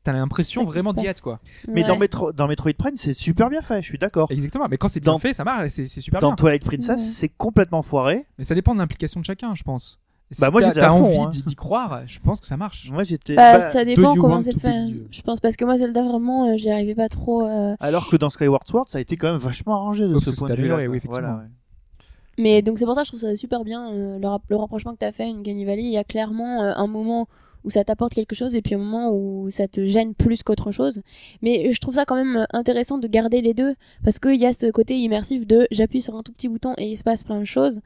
t'as 0.05 0.12
l'impression 0.12 0.64
vraiment 0.64 0.93
d'y 0.93 1.06
être 1.06 1.22
quoi. 1.22 1.40
Mais 1.68 1.82
Ouais. 1.82 1.88
dans, 1.88 1.97
Metro- 1.98 2.32
dans 2.32 2.47
Metroid 2.47 2.72
Prime, 2.76 2.97
c'est 2.97 3.14
super 3.14 3.48
bien 3.48 3.62
fait, 3.62 3.80
je 3.80 3.86
suis 3.86 3.97
d'accord. 3.98 4.26
Exactement. 4.30 4.66
Mais 4.70 4.76
quand 4.76 4.88
c'est 4.88 5.01
bien 5.01 5.12
Dans- 5.12 5.18
fait, 5.18 5.32
ça 5.32 5.44
marche, 5.44 5.68
c'est 5.70 5.86
super 5.86 6.20
Dans 6.20 6.30
bien. 6.30 6.36
Twilight 6.36 6.64
Princess, 6.64 7.01
Ouais. 7.01 7.06
c'est 7.12 7.28
complètement 7.30 7.82
foiré. 7.82 8.26
Mais 8.36 8.44
ça 8.44 8.55
dépend 8.55 8.74
de 8.74 8.78
l'implication 8.80 9.20
de 9.20 9.24
chacun, 9.24 9.55
je 9.55 9.62
pense. 9.62 10.01
Si 10.32 10.40
Bah, 10.40 10.51
moi, 10.51 10.61
t'as- 10.61 10.69
j'étais 10.69 10.81
t'as 10.81 10.86
à 10.89 10.90
fond, 10.90 11.05
envie 11.24 11.39
hein. 11.39 11.43
d'y 11.47 11.55
croire, 11.55 12.03
je 12.07 12.19
pense 12.19 12.40
que 12.40 12.48
ça 12.48 12.57
marche. 12.57 12.90
Moi, 12.90 13.05
j'étais. 13.05 13.36
Bah, 13.36 13.59
bah, 13.59 13.61
ça 13.61 13.85
dépend 13.85 14.15
comment 14.16 14.43
c'est 14.43 14.59
fait. 14.59 14.89
Je 15.12 15.23
pense 15.23 15.39
parce 15.40 15.55
que 15.57 15.65
moi 15.65 15.78
Zelda 15.78 16.03
vraiment, 16.03 16.48
euh, 16.51 16.57
j'y 16.57 16.69
arrivais 16.70 16.97
pas 16.97 17.09
trop. 17.09 17.47
euh, 17.47 17.77
Alors 17.78 18.09
que 18.11 18.16
dans 18.16 18.28
Skyward 18.31 18.66
Sword, 18.66 18.86
ça 18.89 18.98
a 18.98 19.01
été 19.01 19.16
quand 19.16 19.31
même 19.31 19.40
vachement 19.40 19.74
arrangé 19.77 20.09
de 20.09 20.15
Oh, 20.16 20.20
ce 20.20 20.31
point 20.31 20.48
de 20.48 20.55
vue-là. 20.55 20.74
amélioré, 20.74 20.89
oui. 20.89 21.01
Voilà, 21.09 21.35
ouais. 21.36 21.44
Mais 22.39 22.61
donc 22.61 22.78
c'est 22.78 22.85
pour 22.85 22.94
ça 22.94 23.03
que 23.03 23.07
je 23.07 23.11
trouve 23.12 23.20
ça 23.20 23.35
super 23.36 23.65
bien 23.65 23.90
euh, 23.93 24.19
le, 24.19 24.27
rap- 24.28 24.43
le 24.48 24.57
rapprochement 24.57 24.93
que 24.93 24.98
tu 24.98 25.05
as 25.07 25.12
fait 25.12 25.28
une 25.31 25.43
Gany 25.43 25.65
Valley. 25.65 25.82
Il 25.85 25.93
y 25.93 25.97
a 25.97 26.05
clairement 26.05 26.62
euh, 26.62 26.73
un 26.77 26.86
moment 26.86 27.28
où 27.65 27.70
ça 27.70 27.82
t'apporte 27.82 28.12
quelque 28.15 28.35
chose 28.35 28.55
et 28.55 28.62
puis 28.62 28.74
un 28.74 28.78
moment 28.78 29.11
où 29.12 29.48
ça 29.51 29.66
te 29.69 29.86
gêne 29.86 30.12
plus 30.15 30.43
qu'autre 30.43 30.70
chose. 30.70 31.03
Mais 31.40 31.73
je 31.73 31.81
trouve 31.81 31.94
ça 31.94 32.05
quand 32.05 32.15
même 32.16 32.47
intéressant 32.53 32.98
de 32.98 33.07
garder 33.09 33.40
les 33.43 33.55
deux 33.55 33.74
parce 34.05 34.19
qu'il 34.19 34.36
y 34.36 34.44
a 34.47 34.53
ce 34.53 34.70
côté 34.70 34.98
immersif 34.98 35.47
de 35.47 35.66
j'appuie 35.70 36.03
sur 36.03 36.15
un 36.16 36.23
tout 36.23 36.32
petit 36.32 36.48
bouton 36.48 36.74
et 36.78 36.85
il 36.90 36.97
se 36.97 37.05
passe 37.05 37.23
plein 37.24 37.39
de 37.40 37.44
choses. 37.44 37.81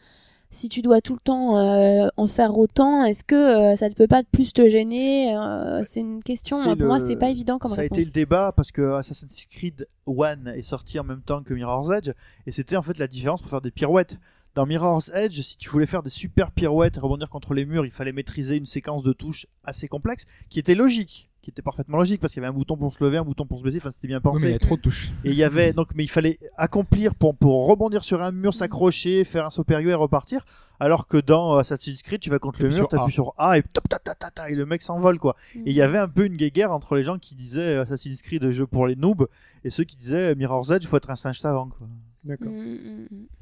Si 0.52 0.68
tu 0.68 0.82
dois 0.82 1.00
tout 1.00 1.14
le 1.14 1.20
temps 1.20 1.56
euh, 1.58 2.08
en 2.16 2.26
faire 2.26 2.58
autant, 2.58 3.04
est-ce 3.04 3.22
que 3.22 3.34
euh, 3.72 3.76
ça 3.76 3.88
ne 3.88 3.94
peut 3.94 4.08
pas 4.08 4.22
plus 4.24 4.52
te 4.52 4.68
gêner 4.68 5.36
Euh, 5.36 5.82
C'est 5.84 6.00
une 6.00 6.22
question. 6.22 6.62
Pour 6.64 6.76
moi, 6.86 6.98
le- 6.98 7.06
c'est 7.06 7.16
pas 7.16 7.30
évident 7.30 7.58
comme 7.58 7.70
ça 7.70 7.82
réponse. 7.82 7.98
a 7.98 8.00
été 8.00 8.08
le 8.10 8.12
débat 8.12 8.52
parce 8.56 8.72
que 8.72 8.82
Assassin's 8.94 9.46
Creed 9.48 9.86
1 10.08 10.46
est 10.54 10.62
sorti 10.62 10.98
en 10.98 11.04
même 11.04 11.22
temps 11.22 11.42
que 11.44 11.54
Mirror's 11.54 11.90
Edge 11.92 12.10
et 12.46 12.52
c'était 12.52 12.76
en 12.76 12.82
fait 12.82 12.98
la 12.98 13.06
différence 13.06 13.40
pour 13.40 13.50
faire 13.50 13.60
des 13.60 13.70
pirouettes. 13.70 14.16
Dans 14.54 14.66
Mirror's 14.66 15.10
Edge, 15.14 15.40
si 15.42 15.56
tu 15.56 15.68
voulais 15.70 15.86
faire 15.86 16.02
des 16.02 16.10
super 16.10 16.50
pirouettes 16.50 16.96
et 16.96 17.00
rebondir 17.00 17.28
contre 17.30 17.54
les 17.54 17.64
murs, 17.64 17.84
il 17.84 17.92
fallait 17.92 18.12
maîtriser 18.12 18.56
une 18.56 18.66
séquence 18.66 19.02
de 19.04 19.12
touches 19.12 19.46
assez 19.64 19.86
complexe 19.86 20.26
qui 20.48 20.58
était 20.58 20.74
logique, 20.74 21.30
qui 21.40 21.50
était 21.50 21.62
parfaitement 21.62 21.98
logique 21.98 22.20
parce 22.20 22.32
qu'il 22.32 22.42
y 22.42 22.44
avait 22.44 22.52
un 22.52 22.56
bouton 22.56 22.76
pour 22.76 22.92
se 22.92 23.02
lever, 23.02 23.16
un 23.18 23.22
bouton 23.24 23.46
pour 23.46 23.60
se 23.60 23.62
baisser, 23.62 23.76
enfin 23.78 23.92
c'était 23.92 24.08
bien 24.08 24.20
Oui, 24.24 24.32
mais 24.34 24.40
il 24.40 24.50
y 24.50 24.52
pensé. 24.52 24.54
a 24.56 24.58
trop 24.58 24.76
de 24.76 24.82
touches. 24.82 25.12
Et 25.24 25.30
il 25.30 25.36
y 25.36 25.44
avait 25.44 25.72
donc, 25.72 25.94
mais 25.94 26.02
il 26.02 26.08
fallait 26.10 26.36
accomplir 26.56 27.14
pour, 27.14 27.36
pour 27.36 27.68
rebondir 27.68 28.02
sur 28.02 28.20
un 28.22 28.32
mur, 28.32 28.52
s'accrocher, 28.52 29.24
faire 29.24 29.46
un 29.46 29.50
saut 29.50 29.62
périlleux 29.62 29.90
et 29.90 29.94
repartir. 29.94 30.44
Alors 30.80 31.06
que 31.06 31.16
dans 31.18 31.54
Assassin's 31.54 32.02
Creed, 32.02 32.20
tu 32.20 32.28
vas 32.30 32.40
contre 32.40 32.62
le 32.64 32.70
mur, 32.70 32.88
t'appuies 32.88 33.12
sur 33.12 33.32
A 33.38 33.56
et 33.56 33.62
top, 33.62 33.88
ta, 33.88 34.00
ta, 34.00 34.14
ta, 34.16 34.30
ta, 34.30 34.50
et 34.50 34.56
le 34.56 34.66
mec 34.66 34.82
s'envole 34.82 35.20
quoi. 35.20 35.36
Et 35.54 35.70
il 35.70 35.72
y 35.76 35.82
avait 35.82 35.98
un 35.98 36.08
peu 36.08 36.26
une 36.26 36.36
guéguerre 36.36 36.72
entre 36.72 36.96
les 36.96 37.04
gens 37.04 37.18
qui 37.18 37.36
disaient 37.36 37.76
euh, 37.76 37.82
Assassin's 37.82 38.20
Creed 38.20 38.50
jeu 38.50 38.66
pour 38.66 38.88
les 38.88 38.96
noobs 38.96 39.28
et 39.62 39.70
ceux 39.70 39.84
qui 39.84 39.96
disaient 39.96 40.32
euh, 40.32 40.34
Mirror's 40.34 40.70
Edge, 40.70 40.86
faut 40.86 40.96
être 40.96 41.10
un 41.10 41.16
singe 41.16 41.38
savant 41.38 41.68
quoi. 41.68 41.86
D'accord. 42.24 42.52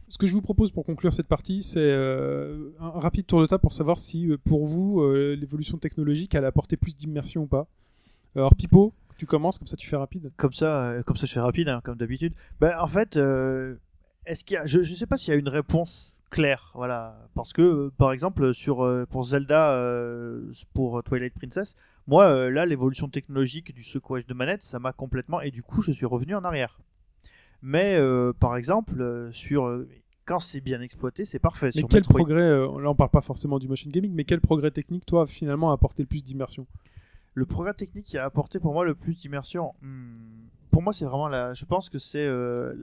Ce 0.09 0.17
que 0.17 0.27
je 0.27 0.33
vous 0.33 0.41
propose 0.41 0.71
pour 0.71 0.87
conclure 0.87 1.13
cette 1.13 1.27
partie, 1.27 1.63
c'est 1.63 1.81
euh, 1.81 2.71
un 2.81 2.89
rapide 2.89 3.27
tour 3.27 3.43
de 3.43 3.47
table 3.47 3.61
pour 3.61 3.75
savoir 3.75 3.99
si, 3.99 4.31
euh, 4.31 4.39
pour 4.43 4.65
vous, 4.65 5.03
euh, 5.03 5.37
l'évolution 5.39 5.77
technologique, 5.77 6.35
elle 6.35 6.47
a 6.47 6.49
apporté 6.49 6.79
plus 6.79 6.97
d'immersion 6.97 7.43
ou 7.43 7.47
pas. 7.47 7.67
Alors, 8.35 8.55
Pipo, 8.55 8.95
tu 9.19 9.27
commences, 9.27 9.59
comme 9.59 9.67
ça 9.67 9.77
tu 9.77 9.87
fais 9.87 9.97
rapide. 9.97 10.31
Comme 10.39 10.55
ça, 10.55 10.95
comme 11.05 11.17
ça 11.17 11.27
je 11.27 11.33
fais 11.33 11.41
rapide, 11.41 11.69
hein, 11.69 11.83
comme 11.85 11.97
d'habitude. 11.97 12.35
Ben, 12.59 12.73
en 12.81 12.87
fait, 12.87 13.17
est-ce 14.25 14.45
qu'il 14.45 14.55
y 14.55 14.57
a, 14.57 14.65
je, 14.67 14.83
je 14.83 14.95
sais 14.95 15.07
pas 15.07 15.19
s'il 15.19 15.35
y 15.35 15.37
a 15.37 15.39
une 15.39 15.49
réponse 15.49 16.13
claire, 16.31 16.73
voilà, 16.75 17.27
parce 17.35 17.55
que 17.55 17.89
par 17.97 18.13
exemple 18.13 18.53
sur 18.53 18.87
pour 19.09 19.25
Zelda, 19.25 19.83
pour 20.75 21.03
Twilight 21.03 21.33
Princess, 21.33 21.75
moi 22.07 22.51
là 22.51 22.67
l'évolution 22.67 23.09
technologique 23.09 23.75
du 23.75 23.83
secouage 23.83 24.27
de 24.27 24.35
manette, 24.35 24.63
ça 24.63 24.79
m'a 24.79 24.93
complètement 24.93 25.41
et 25.41 25.51
du 25.51 25.63
coup 25.63 25.81
je 25.81 25.91
suis 25.91 26.07
revenu 26.07 26.35
en 26.35 26.45
arrière. 26.45 26.79
Mais 27.63 27.97
euh, 27.99 28.33
par 28.39 28.57
exemple 28.57 29.01
euh, 29.01 29.33
sur 29.33 29.67
euh, 29.67 29.89
quand 30.25 30.39
c'est 30.39 30.61
bien 30.61 30.81
exploité, 30.81 31.25
c'est 31.25 31.39
parfait. 31.39 31.71
Mais 31.75 31.81
sur 31.81 31.89
quel 31.89 32.01
Metroid. 32.01 32.15
progrès, 32.17 32.43
euh, 32.43 32.81
là 32.81 32.91
on 32.91 32.95
parle 32.95 33.11
pas 33.11 33.21
forcément 33.21 33.59
du 33.59 33.67
motion 33.67 33.91
gaming, 33.91 34.13
mais 34.15 34.25
quel 34.25 34.41
progrès 34.41 34.71
technique, 34.71 35.07
toi, 35.07 35.27
finalement, 35.27 35.71
a 35.71 35.75
apporté 35.75 36.03
le 36.03 36.07
plus 36.07 36.23
d'immersion? 36.23 36.67
Le 37.35 37.47
progrès 37.47 37.73
technique 37.75 38.05
qui 38.07 38.19
a 38.19 38.25
apporté 38.25 38.59
pour 38.61 38.73
moi 38.73 38.85
le 38.85 38.95
plus 38.95 39.17
d'immersion, 39.17 39.73
hmm, 39.83 40.49
pour 40.71 40.83
moi 40.83 40.93
c'est 40.93 41.05
vraiment 41.05 41.29
la. 41.29 41.55
Je 41.55 41.65
pense 41.65 41.89
que 41.89 41.99
c'est 41.99 42.27
euh, 42.27 42.75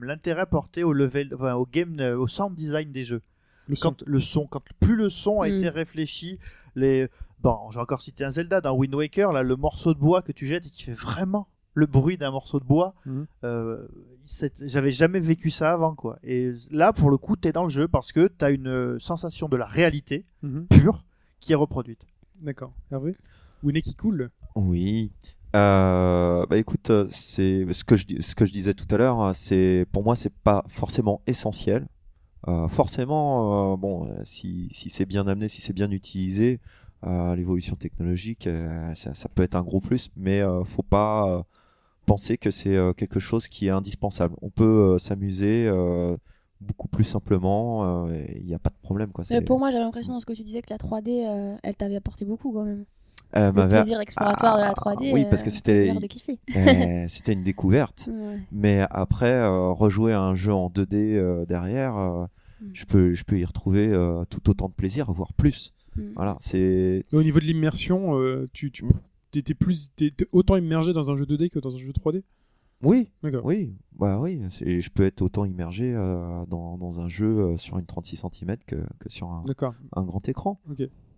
l'intérêt 0.00 0.46
porté 0.46 0.82
au 0.84 0.92
level, 0.92 1.30
enfin, 1.34 1.54
au 1.54 1.66
game, 1.66 2.00
au 2.18 2.26
sound 2.26 2.54
design 2.54 2.90
des 2.92 3.04
jeux. 3.04 3.22
Le 3.68 3.74
son. 3.74 3.90
Quand 3.90 4.02
le 4.06 4.18
son, 4.18 4.46
quand 4.46 4.62
plus 4.80 4.96
le 4.96 5.08
son 5.10 5.42
a 5.42 5.48
Mm. 5.48 5.52
été 5.52 5.68
réfléchi, 5.68 6.38
les. 6.74 7.08
Bon, 7.42 7.70
j'ai 7.70 7.80
encore 7.80 8.02
cité 8.02 8.24
un 8.24 8.30
Zelda 8.30 8.60
dans 8.60 8.74
Wind 8.76 8.94
Waker, 8.94 9.32
là, 9.32 9.42
le 9.42 9.56
morceau 9.56 9.94
de 9.94 9.98
bois 9.98 10.20
que 10.22 10.32
tu 10.32 10.46
jettes 10.46 10.66
et 10.66 10.70
qui 10.70 10.82
fait 10.82 10.92
vraiment 10.92 11.46
le 11.74 11.86
bruit 11.86 12.16
d'un 12.18 12.30
morceau 12.30 12.60
de 12.60 12.64
bois. 12.64 12.94
Mhm. 13.06 13.26
euh, 13.44 13.86
c'est- 14.24 14.66
J'avais 14.68 14.92
jamais 14.92 15.20
vécu 15.20 15.50
ça 15.50 15.72
avant, 15.72 15.94
quoi. 15.94 16.18
Et 16.22 16.52
là, 16.70 16.92
pour 16.92 17.10
le 17.10 17.16
coup, 17.16 17.36
t'es 17.36 17.52
dans 17.52 17.64
le 17.64 17.70
jeu 17.70 17.88
parce 17.88 18.12
que 18.12 18.26
t'as 18.28 18.50
une 18.50 18.68
euh, 18.68 18.98
sensation 18.98 19.48
de 19.48 19.56
la 19.56 19.66
réalité 19.66 20.24
Mhm. 20.42 20.66
pure 20.68 21.04
qui 21.40 21.52
est 21.52 21.56
reproduite. 21.56 22.00
D'accord. 22.40 22.72
Hervé? 22.90 23.16
Winnie 23.62 23.82
qui 23.82 23.94
coule? 23.94 24.30
Oui. 24.56 25.10
Euh, 25.56 26.46
bah 26.46 26.56
écoute, 26.58 26.90
c'est 27.10 27.66
ce 27.72 27.84
que 27.84 27.96
je 27.96 28.06
dis- 28.06 28.22
ce 28.22 28.34
que 28.34 28.44
je 28.44 28.52
disais 28.52 28.72
tout 28.74 28.86
à 28.94 28.96
l'heure. 28.98 29.34
C'est 29.34 29.84
pour 29.92 30.04
moi, 30.04 30.14
c'est 30.16 30.32
pas 30.32 30.64
forcément 30.68 31.20
essentiel. 31.26 31.86
Euh, 32.48 32.68
forcément, 32.68 33.72
euh, 33.74 33.76
bon, 33.76 34.08
si, 34.24 34.68
si 34.72 34.88
c'est 34.90 35.04
bien 35.06 35.26
amené, 35.26 35.48
si 35.48 35.60
c'est 35.60 35.72
bien 35.74 35.90
utilisé, 35.90 36.60
euh, 37.06 37.34
l'évolution 37.36 37.76
technologique, 37.76 38.46
euh, 38.46 38.94
ça, 38.94 39.12
ça 39.14 39.28
peut 39.28 39.42
être 39.42 39.54
un 39.56 39.62
gros 39.62 39.80
plus, 39.80 40.08
mais 40.16 40.40
euh, 40.40 40.64
faut 40.64 40.82
pas 40.82 41.28
euh, 41.28 41.42
penser 42.06 42.38
que 42.38 42.50
c'est 42.50 42.76
euh, 42.76 42.92
quelque 42.92 43.20
chose 43.20 43.48
qui 43.48 43.66
est 43.66 43.70
indispensable. 43.70 44.34
On 44.42 44.50
peut 44.50 44.64
euh, 44.94 44.98
s'amuser 44.98 45.66
euh, 45.68 46.16
beaucoup 46.60 46.88
plus 46.88 47.04
simplement. 47.04 48.06
euh, 48.08 48.24
Il 48.36 48.44
n'y 48.46 48.54
a 48.54 48.58
pas 48.58 48.70
de 48.70 48.76
problème, 48.82 49.10
quoi. 49.12 49.24
Pour 49.46 49.58
moi, 49.58 49.70
j'avais 49.70 49.84
l'impression 49.84 50.12
dans 50.14 50.20
ce 50.20 50.26
que 50.26 50.32
tu 50.32 50.42
disais 50.42 50.62
que 50.62 50.70
la 50.70 50.76
3D, 50.78 51.26
euh, 51.28 51.56
elle 51.62 51.76
t'avait 51.76 51.96
apporté 51.96 52.24
beaucoup 52.24 52.52
quand 52.52 52.64
même. 52.64 52.84
Euh, 53.36 53.52
Le 53.52 53.68
plaisir 53.68 54.00
exploratoire 54.00 54.56
de 54.56 54.62
la 54.62 54.70
Ah, 54.70 54.74
3D. 54.74 55.12
oui, 55.12 55.24
parce 55.30 55.44
que 55.44 55.50
c'était- 55.50 55.88
euh, 56.56 57.04
c'était 57.08 57.32
une 57.32 57.44
découverte. 57.44 58.08
Ouais. 58.12 58.40
Mais 58.50 58.84
après, 58.90 59.32
euh, 59.32 59.70
rejouer 59.70 60.12
à 60.12 60.20
un 60.20 60.34
jeu 60.34 60.52
en 60.52 60.68
2D 60.68 61.14
euh, 61.16 61.46
derrière, 61.46 61.96
euh, 61.96 62.24
Mm. 62.60 62.70
je, 62.74 62.84
peux, 62.84 63.14
je 63.14 63.24
peux 63.24 63.38
y 63.38 63.44
retrouver 63.46 63.86
euh, 63.88 64.24
tout 64.28 64.50
autant 64.50 64.68
de 64.68 64.74
plaisir, 64.74 65.10
voire 65.12 65.32
plus. 65.32 65.72
Mm. 65.96 66.02
Voilà, 66.16 66.36
c'est. 66.40 67.06
Au 67.12 67.22
niveau 67.22 67.38
de 67.40 67.44
l'immersion, 67.46 68.18
euh, 68.18 68.50
tu, 68.52 68.70
tu 68.70 68.84
Mm. 69.34 69.38
étais 69.38 69.54
plus, 69.54 69.90
autant 70.32 70.56
immergé 70.56 70.92
dans 70.92 71.10
un 71.10 71.16
jeu 71.16 71.24
2D 71.24 71.50
que 71.50 71.58
dans 71.58 71.74
un 71.74 71.78
jeu 71.78 71.92
3D 71.92 72.22
Oui, 72.82 73.10
oui, 73.44 73.74
bah 73.98 74.18
oui. 74.20 74.40
Je 74.50 74.88
peux 74.88 75.02
être 75.04 75.22
autant 75.22 75.44
immergé 75.44 75.92
euh, 75.94 76.44
dans, 76.46 76.78
dans 76.78 77.00
un 77.00 77.08
jeu 77.08 77.26
euh, 77.26 77.56
sur 77.56 77.78
une 77.78 77.86
36 77.86 78.16
cm 78.32 78.56
que, 78.66 78.76
que 78.98 79.08
sur 79.10 79.28
un, 79.28 79.44
un 79.94 80.02
grand 80.02 80.26
écran. 80.28 80.60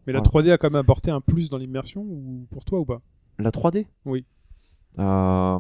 Mais 0.06 0.12
la 0.12 0.20
Voilà. 0.20 0.48
3D 0.48 0.50
a 0.52 0.58
quand 0.58 0.70
même 0.70 0.80
apporté 0.80 1.10
un 1.10 1.20
plus 1.20 1.48
dans 1.50 1.58
l'immersion 1.58 2.02
ou 2.02 2.46
pour 2.50 2.64
toi 2.64 2.80
ou 2.80 2.84
pas? 2.84 3.00
La 3.38 3.50
3D 3.50 3.86
Oui. 4.04 4.24
Euh, 4.98 5.58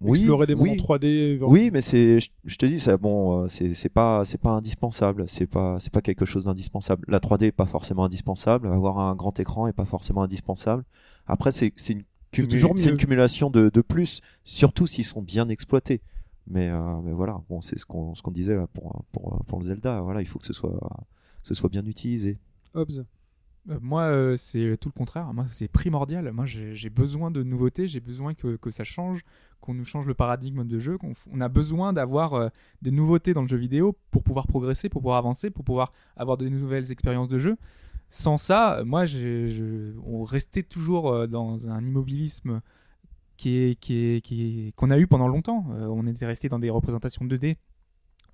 oui, 0.00 0.18
Explorer 0.18 0.46
des 0.48 0.54
mondes 0.56 0.64
oui. 0.68 0.70
en 0.80 0.84
3D. 0.84 1.38
vers- 1.38 1.48
Oui, 1.48 1.70
mais 1.72 1.80
c'est, 1.80 2.18
je, 2.18 2.30
je 2.44 2.56
te 2.56 2.66
dis, 2.66 2.80
ça, 2.80 2.96
bon, 2.96 3.44
euh, 3.44 3.48
c'est, 3.48 3.74
c'est 3.74 3.88
pas, 3.88 4.24
c'est 4.24 4.38
pas 4.40 4.50
indispensable. 4.50 5.28
C'est 5.28 5.46
pas, 5.46 5.78
c'est 5.78 5.92
pas 5.92 6.00
quelque 6.00 6.24
chose 6.24 6.46
d'indispensable. 6.46 7.04
La 7.06 7.20
3D 7.20 7.44
est 7.44 7.52
pas 7.52 7.66
forcément 7.66 8.04
indispensable. 8.04 8.66
Avoir 8.66 8.98
un 8.98 9.14
grand 9.14 9.38
écran 9.38 9.68
est 9.68 9.72
pas 9.72 9.84
forcément 9.84 10.22
indispensable. 10.22 10.84
Après, 11.26 11.50
c'est, 11.50 11.66
une, 11.66 11.72
C'est 11.76 11.94
cumu- 12.32 12.48
toujours 12.48 12.72
c'est 12.76 12.90
une 12.90 12.96
cumulation 12.96 13.50
de, 13.50 13.70
de 13.72 13.80
plus, 13.80 14.20
surtout 14.44 14.86
s'ils 14.86 15.04
sont 15.04 15.22
bien 15.22 15.48
exploités. 15.48 16.00
Mais, 16.48 16.68
euh, 16.68 17.00
mais 17.04 17.12
voilà, 17.12 17.40
bon, 17.48 17.60
c'est 17.60 17.78
ce 17.78 17.86
qu'on, 17.86 18.14
ce 18.14 18.22
qu'on 18.22 18.32
disait 18.32 18.56
là 18.56 18.66
pour, 18.66 19.04
pour, 19.12 19.44
pour 19.46 19.58
le 19.60 19.64
Zelda. 19.64 20.00
Voilà, 20.00 20.20
il 20.20 20.26
faut 20.26 20.38
que 20.40 20.46
ce 20.46 20.52
soit, 20.52 20.72
que 21.42 21.48
ce 21.48 21.54
soit 21.54 21.68
bien 21.68 21.84
utilisé. 21.86 22.38
Hobbs. 22.74 23.04
Euh, 23.70 23.78
moi, 23.80 24.02
euh, 24.02 24.34
c'est 24.36 24.76
tout 24.80 24.88
le 24.88 24.98
contraire. 24.98 25.32
Moi, 25.32 25.46
c'est 25.52 25.68
primordial. 25.68 26.32
Moi, 26.32 26.46
j'ai 26.46 26.90
besoin 26.90 27.30
de 27.30 27.44
nouveautés. 27.44 27.86
J'ai 27.86 28.00
besoin 28.00 28.34
que, 28.34 28.56
que 28.56 28.72
ça 28.72 28.82
change, 28.82 29.20
qu'on 29.60 29.72
nous 29.74 29.84
change 29.84 30.06
le 30.06 30.14
paradigme 30.14 30.64
de 30.64 30.78
jeu. 30.80 30.98
on 31.30 31.40
a 31.40 31.48
besoin 31.48 31.92
d'avoir 31.92 32.34
euh, 32.34 32.48
des 32.82 32.90
nouveautés 32.90 33.34
dans 33.34 33.42
le 33.42 33.46
jeu 33.48 33.56
vidéo 33.58 33.96
pour 34.10 34.24
pouvoir 34.24 34.48
progresser, 34.48 34.88
pour 34.88 35.00
pouvoir 35.00 35.18
avancer, 35.18 35.50
pour 35.50 35.64
pouvoir 35.64 35.92
avoir 36.16 36.36
de 36.38 36.48
nouvelles 36.48 36.90
expériences 36.90 37.28
de 37.28 37.38
jeu. 37.38 37.56
Sans 38.14 38.36
ça, 38.36 38.82
moi, 38.84 39.06
je- 39.06 39.94
on 40.04 40.22
restait 40.24 40.62
toujours 40.62 41.10
euh, 41.10 41.26
dans 41.26 41.68
un 41.68 41.82
immobilisme 41.82 42.60
qu'on 43.42 44.90
a 44.90 44.98
eu 44.98 45.06
pendant 45.06 45.28
longtemps. 45.28 45.64
Euh, 45.70 45.86
on 45.86 46.06
était 46.06 46.26
resté 46.26 46.50
dans 46.50 46.58
des 46.58 46.68
représentations 46.68 47.24
2D 47.24 47.56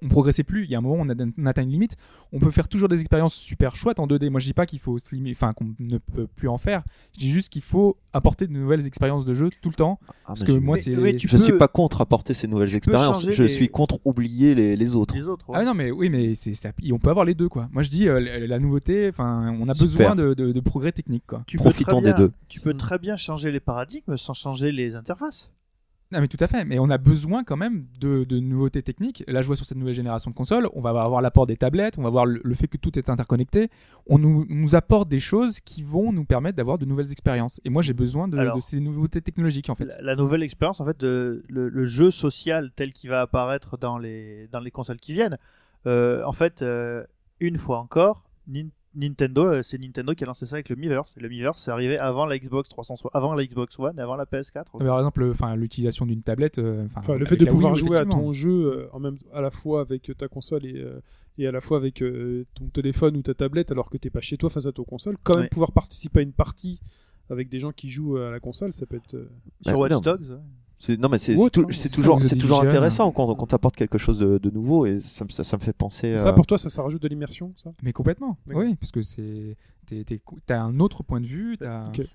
on 0.02 0.08
progressait 0.08 0.44
plus. 0.44 0.64
Il 0.64 0.70
y 0.70 0.74
a 0.74 0.78
un 0.78 0.80
moment, 0.80 0.96
on, 1.00 1.08
a, 1.08 1.14
on 1.38 1.46
atteint 1.46 1.62
une 1.62 1.70
limite. 1.70 1.96
On 2.32 2.38
peut 2.38 2.50
faire 2.50 2.68
toujours 2.68 2.88
des 2.88 3.00
expériences 3.00 3.34
super 3.34 3.74
chouettes 3.76 3.98
en 3.98 4.06
2D. 4.06 4.30
Moi, 4.30 4.40
je 4.40 4.46
dis 4.46 4.52
pas 4.52 4.66
qu'il 4.66 4.78
faut 4.78 4.96
enfin 5.30 5.52
qu'on 5.52 5.74
ne 5.78 5.98
peut 5.98 6.26
plus 6.26 6.48
en 6.48 6.58
faire. 6.58 6.82
Je 7.14 7.20
dis 7.20 7.30
juste 7.30 7.48
qu'il 7.50 7.62
faut 7.62 7.96
apporter 8.12 8.46
de 8.46 8.52
nouvelles 8.52 8.86
expériences 8.86 9.24
de 9.24 9.34
jeu 9.34 9.50
tout 9.62 9.68
le 9.70 9.74
temps. 9.74 9.98
Ah, 10.08 10.12
Parce 10.28 10.44
que 10.44 10.52
moi, 10.52 10.76
c'est. 10.76 10.96
oui, 10.96 11.18
je 11.18 11.28
peux- 11.28 11.36
suis 11.36 11.52
pas 11.58 11.68
contre 11.68 12.00
apporter 12.00 12.34
ces 12.34 12.46
nouvelles 12.48 12.74
expériences. 12.74 13.28
Je 13.30 13.42
les- 13.42 13.48
suis 13.48 13.68
contre 13.68 13.98
oublier 14.04 14.54
les, 14.54 14.76
les 14.76 14.94
autres. 14.94 15.14
Les 15.14 15.22
autres. 15.26 15.48
ouais. 15.48 15.56
Ah 15.60 15.64
non 15.64 15.74
mais 15.74 15.90
oui 15.90 16.08
mais 16.10 16.34
c'est 16.34 16.54
ça 16.54 16.70
on 16.92 16.98
peut 16.98 17.10
avoir 17.10 17.24
les 17.24 17.34
deux 17.34 17.48
quoi. 17.48 17.68
Moi 17.72 17.82
je 17.82 17.90
dis 17.90 18.08
euh, 18.08 18.46
la, 18.46 18.58
nouveauté 18.58 19.08
enfin 19.08 19.54
on 19.60 19.68
a 19.68 19.74
Super. 19.74 19.86
besoin 19.88 20.14
de, 20.14 20.34
de- 20.34 20.52
de 20.52 20.60
progrès 20.60 20.92
technique 20.92 21.24
quoi. 21.26 21.42
tu 21.46 21.56
peux 21.56 21.64
Profitons 21.64 22.00
très 22.00 22.12
des 22.12 22.16
bien- 22.16 22.26
deux. 22.26 22.32
Tu 22.48 22.60
peux 22.60 22.74
très 22.74 22.98
bien 22.98 23.16
changer 23.16 23.50
les 23.50 23.60
paradigmes 23.60 24.16
sans 24.16 24.34
changer 24.34 24.72
les 24.72 24.94
interfaces. 24.94 25.50
Non 26.10 26.20
mais 26.22 26.28
tout 26.28 26.38
à 26.40 26.46
fait 26.46 26.64
mais 26.64 26.78
on 26.78 26.88
a 26.88 26.96
besoin 26.96 27.44
quand 27.44 27.58
même 27.58 27.84
de, 28.00 28.24
de 28.24 28.38
nouveautés 28.38 28.82
techniques. 28.82 29.22
Là 29.28 29.42
je 29.42 29.46
vois 29.46 29.56
sur 29.56 29.66
cette 29.66 29.76
nouvelle 29.76 29.92
génération 29.94 30.30
de 30.30 30.34
consoles 30.34 30.66
on 30.72 30.80
va 30.80 30.88
avoir 30.90 31.20
l'apport 31.20 31.46
des 31.46 31.58
tablettes 31.58 31.98
on 31.98 32.02
va 32.02 32.08
voir 32.08 32.24
le, 32.24 32.40
le 32.42 32.54
fait 32.54 32.66
que 32.66 32.78
tout 32.78 32.98
est 32.98 33.10
interconnecté. 33.10 33.68
On 34.06 34.18
nous, 34.18 34.46
nous 34.48 34.74
apporte 34.74 35.08
des 35.10 35.20
choses 35.20 35.60
qui 35.60 35.82
vont 35.82 36.10
nous 36.12 36.24
permettre 36.24 36.56
d'avoir 36.56 36.78
de 36.78 36.86
nouvelles 36.86 37.12
expériences 37.12 37.60
et 37.66 37.68
moi 37.68 37.82
j'ai 37.82 37.92
besoin 37.92 38.26
de, 38.26 38.38
Alors, 38.38 38.56
de 38.56 38.60
ces 38.62 38.80
nouveautés 38.80 39.20
technologiques 39.20 39.68
en 39.68 39.74
fait. 39.74 39.84
La, 39.84 40.00
la 40.00 40.16
nouvelle 40.16 40.42
expérience, 40.42 40.80
en 40.80 40.86
fait, 40.86 40.98
de, 40.98 41.44
le, 41.48 41.68
le 41.68 41.84
jeu 41.84 42.10
social 42.10 42.70
tel 42.74 42.92
qu'il 42.94 43.10
va 43.10 43.20
apparaître 43.20 43.76
dans 43.76 43.98
les, 43.98 44.48
dans 44.50 44.60
les 44.60 44.70
consoles 44.70 44.98
qui 45.00 45.12
viennent, 45.12 45.36
euh, 45.86 46.22
en 46.24 46.32
fait, 46.32 46.62
euh, 46.62 47.04
une 47.40 47.58
fois 47.58 47.78
encore, 47.80 48.24
Nin- 48.46 48.68
Nintendo, 48.94 49.44
euh, 49.46 49.62
c'est 49.62 49.78
Nintendo 49.78 50.14
qui 50.14 50.24
a 50.24 50.26
lancé 50.26 50.46
ça 50.46 50.56
avec 50.56 50.68
le 50.68 50.76
Miiverse. 50.76 51.12
Et 51.16 51.20
le 51.20 51.28
Miiverse, 51.28 51.60
c'est 51.62 51.70
arrivé 51.70 51.98
avant 51.98 52.26
la 52.26 52.38
Xbox 52.38 52.68
360, 52.68 53.14
avant 53.14 53.34
la 53.34 53.44
Xbox 53.44 53.78
One 53.78 53.98
et 53.98 54.02
avant 54.02 54.16
la 54.16 54.24
PS4. 54.24 54.64
Mais 54.80 54.86
Par 54.86 54.98
exemple 54.98 55.28
enfin 55.30 55.54
l'utilisation 55.56 56.06
d'une 56.06 56.22
tablette 56.22 56.58
euh, 56.58 56.86
enfin, 56.96 57.14
le 57.16 57.24
fait 57.26 57.36
de 57.36 57.46
pouvoir 57.46 57.74
Wii 57.74 57.80
jouer 57.84 57.98
à 57.98 58.04
ton 58.06 58.32
jeu 58.32 58.50
euh, 58.50 58.88
en 58.92 59.00
même, 59.00 59.18
à 59.32 59.40
la 59.40 59.50
fois 59.50 59.82
avec 59.82 60.10
ta 60.16 60.28
console 60.28 60.64
et, 60.66 60.84
et 61.38 61.46
à 61.46 61.52
la 61.52 61.60
fois 61.60 61.76
avec 61.76 62.02
ton 62.54 62.66
téléphone 62.72 63.16
ou 63.16 63.22
ta 63.22 63.34
tablette 63.34 63.70
alors 63.70 63.90
que 63.90 63.96
t'es 63.98 64.10
pas 64.10 64.20
chez 64.20 64.36
toi 64.36 64.50
face 64.50 64.66
à 64.66 64.72
ta 64.72 64.82
console, 64.82 65.16
quand 65.22 65.34
même 65.34 65.42
Ouais. 65.44 65.48
pouvoir 65.48 65.72
participer 65.72 66.20
à 66.20 66.22
une 66.22 66.32
partie 66.32 66.80
avec 67.30 67.48
des 67.50 67.60
gens 67.60 67.72
qui 67.72 67.90
jouent 67.90 68.16
à 68.16 68.30
la 68.30 68.40
console, 68.40 68.72
ça 68.72 68.86
peut 68.86 68.96
être. 68.96 69.28
Sur 69.62 69.72
Bah, 69.72 69.78
Watch. 69.78 70.00
Dogs. 70.02 70.40
Non, 70.98 71.08
mais 71.08 71.18
c'est 71.18 71.34
hein. 71.34 71.48
toujours, 71.92 72.22
c'est 72.22 72.36
toujours 72.38 72.62
intéressant 72.62 73.10
quand, 73.10 73.34
quand 73.34 73.46
t'apportes 73.46 73.76
quelque 73.76 73.98
chose 73.98 74.18
de, 74.18 74.38
de 74.38 74.50
nouveau 74.50 74.86
et 74.86 75.00
ça, 75.00 75.24
me- 75.24 75.30
ça, 75.30 75.42
ça 75.44 75.56
me 75.56 75.62
fait 75.62 75.72
penser. 75.72 76.16
Ça 76.18 76.28
euh, 76.28 76.32
pour 76.32 76.46
toi, 76.46 76.56
ça, 76.58 76.70
ça 76.70 76.82
rajoute 76.82 77.02
de 77.02 77.08
l'immersion, 77.08 77.52
ça? 77.62 77.72
Mais 77.82 77.92
complètement. 77.92 78.36
Oui 78.54 78.76
parce 78.76 78.92
que 78.92 79.02
c'est 79.02 79.56
t'es- 79.86 80.04
t'es- 80.04 80.20
t'as 80.46 80.60
un 80.60 80.78
autre 80.80 81.02
point 81.02 81.20
de 81.20 81.26
vue. 81.26 81.58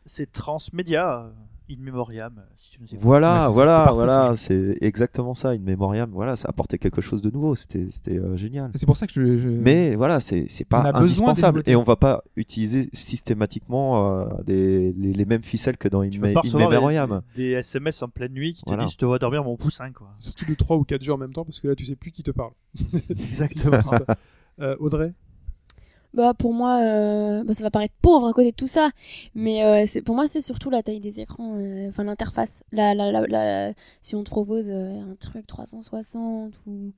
C'est 0.06 0.32
transmédia, 0.32 1.32
in 1.74 1.82
memoriam, 1.84 2.34
euh, 2.38 2.42
si 2.58 2.72
tu 2.72 2.80
nous 2.82 2.88
écoutes. 2.88 3.00
Voilà, 3.00 3.50
voilà, 3.50 3.90
voilà, 3.92 4.36
ce 4.36 4.44
c'est 4.46 4.78
exactement 4.86 5.34
ça, 5.34 5.54
une 5.54 5.64
mémoriam. 5.64 6.10
Voilà, 6.12 6.36
ça 6.36 6.48
apportait 6.50 6.78
quelque 6.78 7.02
chose 7.02 7.22
de 7.22 7.30
nouveau. 7.30 7.56
C'était, 7.56 7.88
c'était 7.90 8.18
euh, 8.18 8.36
génial. 8.38 8.72
C'est 8.76 8.86
pour 8.86 8.98
ça 8.98 9.08
que 9.08 9.14
je, 9.14 9.38
je- 9.38 9.50
Mais 9.50 9.96
voilà, 9.96 10.20
c'est 10.20 10.46
c'est 10.50 10.66
pas 10.66 10.92
indispensable 10.94 11.64
et 11.66 11.76
on 11.76 11.84
va 11.84 11.96
pas 11.96 12.24
utiliser 12.36 12.90
systématiquement 12.94 14.20
euh, 14.22 14.26
des, 14.46 14.94
les, 14.94 15.14
les 15.14 15.26
mêmes 15.26 15.44
ficelles 15.44 15.78
que 15.78 15.88
dans 15.88 16.02
In, 16.02 16.10
In 16.14 16.20
Memoriam. 16.54 17.22
des, 17.36 17.44
des 17.44 17.52
SMS 17.54 18.02
en 18.04 18.10
pleine 18.10 18.34
nuit 18.34 18.54
qui 18.54 18.64
te 18.64 18.70
Voilà. 18.70 18.84
disent 18.84 18.94
je 18.94 18.98
te 18.98 19.06
vois 19.06 19.20
dormir 19.20 19.44
mon 19.44 19.56
poussin. 19.58 19.92
Quoi. 19.92 20.10
Surtout 20.20 20.46
de 20.46 20.54
3 20.54 20.78
ou 20.78 20.84
4 20.84 21.02
jeux 21.04 21.14
en 21.14 21.18
même 21.18 21.34
temps 21.34 21.46
parce 21.46 21.60
que 21.60 21.68
là, 21.68 21.76
tu 21.76 21.86
sais 21.86 21.96
plus 21.96 22.12
qui 22.12 22.24
te 22.24 22.32
parle. 22.32 22.52
Exactement. 23.10 23.80
Euh, 24.60 24.76
Audrey? 24.80 25.14
Bah 26.14 26.34
pour 26.38 26.54
moi, 26.54 26.80
euh, 26.82 27.44
bah, 27.44 27.54
ça 27.54 27.64
va 27.64 27.72
paraître 27.72 27.96
pauvre 28.02 28.28
à 28.28 28.34
côté 28.34 28.52
de 28.52 28.56
tout 28.56 28.68
ça, 28.68 28.92
mais 29.34 29.64
euh, 29.64 29.86
c'est 29.88 30.02
pour 30.04 30.14
moi 30.16 30.28
c'est 30.28 30.42
surtout 30.42 30.70
la 30.70 30.84
taille 30.84 31.00
des 31.00 31.20
écrans, 31.20 31.56
euh, 31.58 31.90
enfin 31.90 32.04
l'interface. 32.04 32.64
La, 32.72 32.94
la, 32.94 33.12
la, 33.12 33.22
la- 33.28 33.74
si 34.02 34.16
on 34.16 34.24
te 34.24 34.30
propose 34.30 34.70
un 34.70 35.16
truc 35.20 35.48
360 35.48 36.54
ou 36.68 36.92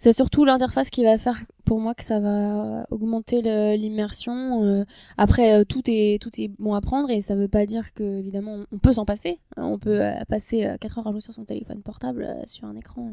c'est 0.00 0.12
surtout 0.12 0.44
l'interface 0.44 0.90
qui 0.90 1.02
va 1.04 1.18
faire 1.18 1.38
pour 1.64 1.80
moi 1.80 1.92
que 1.94 2.04
ça 2.04 2.20
va 2.20 2.86
augmenter 2.90 3.42
l'immersion. 3.76 4.84
après 5.16 5.64
tout 5.64 5.82
est 5.86 6.22
tout 6.22 6.30
est 6.38 6.48
bon 6.58 6.72
à 6.74 6.80
prendre 6.80 7.10
et 7.10 7.20
ça 7.20 7.34
veut 7.34 7.48
pas 7.48 7.66
dire 7.66 7.92
que 7.94 8.04
évidemment 8.18 8.64
on 8.72 8.78
peut 8.78 8.92
s'en 8.92 9.04
passer. 9.04 9.40
hein. 9.56 9.64
on 9.66 9.78
peut 9.78 10.00
passer 10.28 10.72
4 10.80 10.98
heures 10.98 11.08
à 11.08 11.10
jouer 11.10 11.20
sur 11.20 11.34
son 11.34 11.44
téléphone 11.44 11.82
portable 11.82 12.28
sur 12.46 12.64
un 12.66 12.76
écran 12.76 13.12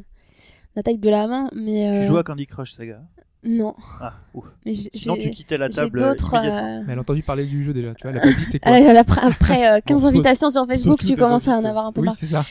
la 0.76 0.84
taille 0.84 0.98
de 0.98 1.10
la 1.10 1.26
main, 1.28 1.49
mais 1.56 1.90
Tu 1.94 2.03
joues 2.07 2.18
à 2.18 2.24
Candy 2.24 2.45
Crush, 2.45 2.76
Saga? 2.76 3.02
Non. 3.46 3.74
Ah, 4.02 4.14
ouf. 4.34 4.46
Mais 4.66 4.76
j'ai- 4.76 4.90
Sinon, 4.94 5.16
tu 5.16 5.30
quittais 5.32 5.58
la 5.58 5.70
table. 5.70 6.00
euh, 6.02 6.14
Mais 6.34 6.92
elle 6.94 6.98
a 6.98 7.02
entendu 7.02 7.22
parler 7.24 7.46
du 7.46 7.64
jeu 7.64 7.74
déjà, 7.74 7.94
tu 7.94 8.04
vois, 8.04 8.12
elle 8.12 8.18
a 8.18 8.22
pas 8.22 8.28
dit 8.34 8.46
c'est 8.46 8.60
quoi. 8.60 8.72
Euh, 8.76 8.96
après, 8.98 9.22
après, 9.22 9.70
euh, 9.72 9.80
15 9.86 9.98
Bon, 9.98 10.08
saute- 10.08 10.14
invitations 10.16 10.50
sur 10.50 10.68
Facebook, 10.68 11.00
tu 11.00 11.16
commences 11.16 11.48
à 11.48 11.58
en 11.58 11.64
avoir 11.66 11.86
un 11.86 11.92
peu 11.92 12.02
oui, 12.02 12.06
marre. 12.06 12.16
c'est 12.18 12.26
ça. 12.28 12.46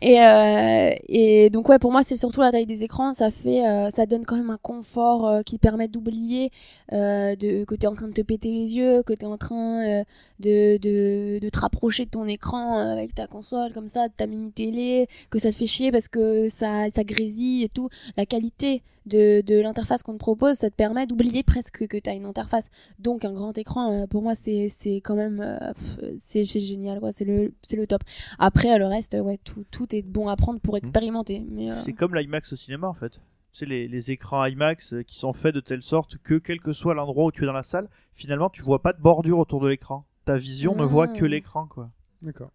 Et, 0.00 0.20
euh, 0.22 0.94
et 1.08 1.50
donc 1.50 1.68
ouais, 1.68 1.78
pour 1.78 1.90
moi, 1.90 2.02
c'est 2.02 2.16
surtout 2.16 2.40
la 2.40 2.52
taille 2.52 2.66
des 2.66 2.84
écrans. 2.84 3.14
Ça 3.14 3.30
fait, 3.30 3.66
euh, 3.66 3.90
ça 3.90 4.06
donne 4.06 4.24
quand 4.24 4.36
même 4.36 4.50
un 4.50 4.58
confort 4.58 5.26
euh, 5.26 5.42
qui 5.42 5.58
permet 5.58 5.88
d'oublier 5.88 6.50
euh, 6.92 7.34
de, 7.34 7.64
que 7.64 7.74
t'es 7.74 7.86
en 7.88 7.94
train 7.94 8.08
de 8.08 8.12
te 8.12 8.20
péter 8.20 8.52
les 8.52 8.76
yeux, 8.76 9.02
que 9.02 9.12
t'es 9.12 9.26
en 9.26 9.36
train 9.38 10.04
de, 10.38 10.78
de, 10.78 11.38
de 11.40 11.48
te 11.48 11.58
rapprocher 11.58 12.04
de 12.04 12.10
ton 12.10 12.26
écran 12.26 12.76
avec 12.78 13.14
ta 13.14 13.26
console 13.26 13.72
comme 13.72 13.88
ça, 13.88 14.08
de 14.08 14.12
ta 14.16 14.26
mini 14.26 14.52
télé, 14.52 15.08
que 15.30 15.38
ça 15.38 15.50
te 15.50 15.56
fait 15.56 15.66
chier 15.66 15.90
parce 15.90 16.08
que 16.08 16.48
ça, 16.48 16.86
ça 16.94 17.02
grésille 17.02 17.64
et 17.64 17.68
tout. 17.68 17.88
La 18.16 18.24
qualité 18.24 18.82
de, 19.06 19.40
de 19.40 19.58
l'interface 19.58 20.02
qu'on 20.02 20.12
te 20.12 20.18
propose, 20.18 20.56
ça 20.56 20.68
te 20.70 20.74
permet 20.74 21.06
d'oublier 21.06 21.42
presque 21.42 21.86
que 21.86 21.96
t'as 21.96 22.14
une 22.14 22.26
interface. 22.26 22.68
Donc 22.98 23.24
un 23.24 23.32
grand 23.32 23.56
écran, 23.56 24.06
pour 24.06 24.22
moi, 24.22 24.34
c'est 24.34 24.70
quand 25.02 25.14
même, 25.16 25.42
c'est 26.18 26.44
génial, 26.44 27.00
quoi. 27.00 27.10
C'est 27.10 27.24
le, 27.24 27.52
le 27.72 27.86
top. 27.86 28.02
Après, 28.38 28.78
le 28.78 28.86
reste, 28.86 29.14
ouais, 29.14 29.38
tout 29.70 29.87
est 29.94 30.02
bon 30.02 30.28
à 30.28 30.36
prendre 30.36 30.60
pour 30.60 30.76
expérimenter. 30.76 31.44
Mais, 31.50 31.70
euh, 31.70 31.74
C'est 31.74 31.92
comme 31.92 32.14
l'IMAX 32.14 32.52
au 32.52 32.56
cinéma 32.56 32.88
en 32.88 32.94
fait. 32.94 33.20
Tu 33.52 33.60
sais, 33.60 33.66
les, 33.66 33.88
les 33.88 34.10
écrans 34.10 34.44
IMAX 34.44 34.92
euh, 34.92 35.02
qui 35.02 35.18
sont 35.18 35.32
faits 35.32 35.54
de 35.54 35.60
telle 35.60 35.82
sorte 35.82 36.18
que 36.18 36.34
quel 36.34 36.60
que 36.60 36.72
soit 36.72 36.94
l'endroit 36.94 37.24
où 37.26 37.32
tu 37.32 37.42
es 37.42 37.46
dans 37.46 37.52
la 37.52 37.62
salle, 37.62 37.88
finalement 38.14 38.50
tu 38.50 38.62
vois 38.62 38.82
pas 38.82 38.92
de 38.92 39.00
bordure 39.00 39.38
autour 39.38 39.60
de 39.60 39.68
l'écran. 39.68 40.04
Ta 40.24 40.38
vision 40.38 40.76
ne 40.76 40.84
voit 40.84 41.08
que 41.08 41.24
l'écran 41.24 41.66
quoi. 41.66 41.90
D'accord. 42.22 42.50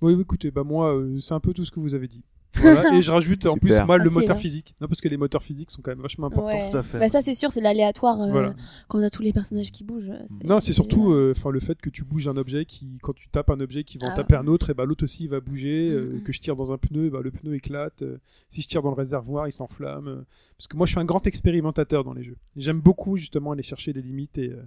Oui, 0.00 0.18
écoutez, 0.20 0.50
bah 0.50 0.64
moi, 0.64 0.96
euh, 0.96 1.20
c'est 1.20 1.34
un 1.34 1.38
peu 1.38 1.52
tout 1.52 1.64
ce 1.64 1.70
que 1.70 1.78
vous 1.78 1.94
avez 1.94 2.08
dit. 2.08 2.24
Voilà. 2.60 2.94
Et 2.98 3.02
je 3.02 3.10
rajoute 3.10 3.46
en 3.46 3.56
plus 3.56 3.70
moi 3.86 3.96
le 3.98 4.04
Facile, 4.04 4.18
moteur 4.20 4.36
physique. 4.36 4.74
Non, 4.80 4.88
parce 4.88 5.00
que 5.00 5.08
les 5.08 5.16
moteurs 5.16 5.42
physiques 5.42 5.70
sont 5.70 5.80
quand 5.82 5.90
même 5.92 6.00
vachement 6.02 6.26
importants. 6.26 6.46
ouais. 6.48 6.70
tout 6.70 6.76
à 6.76 6.82
fait. 6.82 6.98
Bah, 6.98 7.08
ça, 7.08 7.22
c'est 7.22 7.34
sûr, 7.34 7.50
c'est 7.50 7.60
l'aléatoire 7.60 8.20
euh, 8.20 8.30
Voilà. 8.30 8.54
quand 8.88 8.98
on 8.98 9.02
a 9.02 9.10
tous 9.10 9.22
les 9.22 9.32
personnages 9.32 9.70
qui 9.72 9.84
bougent. 9.84 10.12
c'est- 10.26 10.44
Non, 10.44 10.60
c'est 10.60 10.72
surtout 10.72 11.12
euh, 11.12 11.32
enfin 11.36 11.50
le 11.50 11.60
fait 11.60 11.80
que 11.80 11.88
tu 11.90 12.04
bouges 12.04 12.28
un 12.28 12.36
objet 12.36 12.64
qui, 12.64 12.98
quand 13.02 13.14
tu 13.14 13.28
tapes 13.28 13.50
un 13.50 13.60
objet 13.60 13.84
qui 13.84 13.98
va 13.98 14.08
en 14.08 14.10
Ah. 14.12 14.16
taper 14.16 14.36
un 14.36 14.46
autre, 14.46 14.70
et 14.70 14.74
bah 14.74 14.84
l'autre 14.84 15.04
aussi 15.04 15.24
il 15.24 15.30
va 15.30 15.40
bouger. 15.40 15.88
euh, 15.90 16.12
Mhm. 16.14 16.22
que 16.22 16.32
je 16.32 16.40
tire 16.40 16.56
dans 16.56 16.72
un 16.72 16.78
pneu, 16.78 17.08
bah, 17.10 17.20
le 17.22 17.30
pneu 17.30 17.54
éclate. 17.54 18.02
euh, 18.02 18.18
si 18.48 18.62
je 18.62 18.68
tire 18.68 18.82
dans 18.82 18.90
le 18.90 18.96
réservoir, 18.96 19.48
il 19.48 19.52
s'enflamme. 19.52 20.08
euh, 20.08 20.22
parce 20.58 20.66
que 20.68 20.76
moi, 20.76 20.86
je 20.86 20.92
suis 20.92 21.00
un 21.00 21.04
grand 21.04 21.26
expérimentateur 21.26 22.04
dans 22.04 22.12
les 22.12 22.22
jeux. 22.22 22.36
J'aime 22.56 22.80
beaucoup 22.80 23.16
justement 23.16 23.52
aller 23.52 23.62
chercher 23.62 23.92
les 23.92 24.02
limites 24.02 24.38
et 24.38 24.50
euh, 24.50 24.62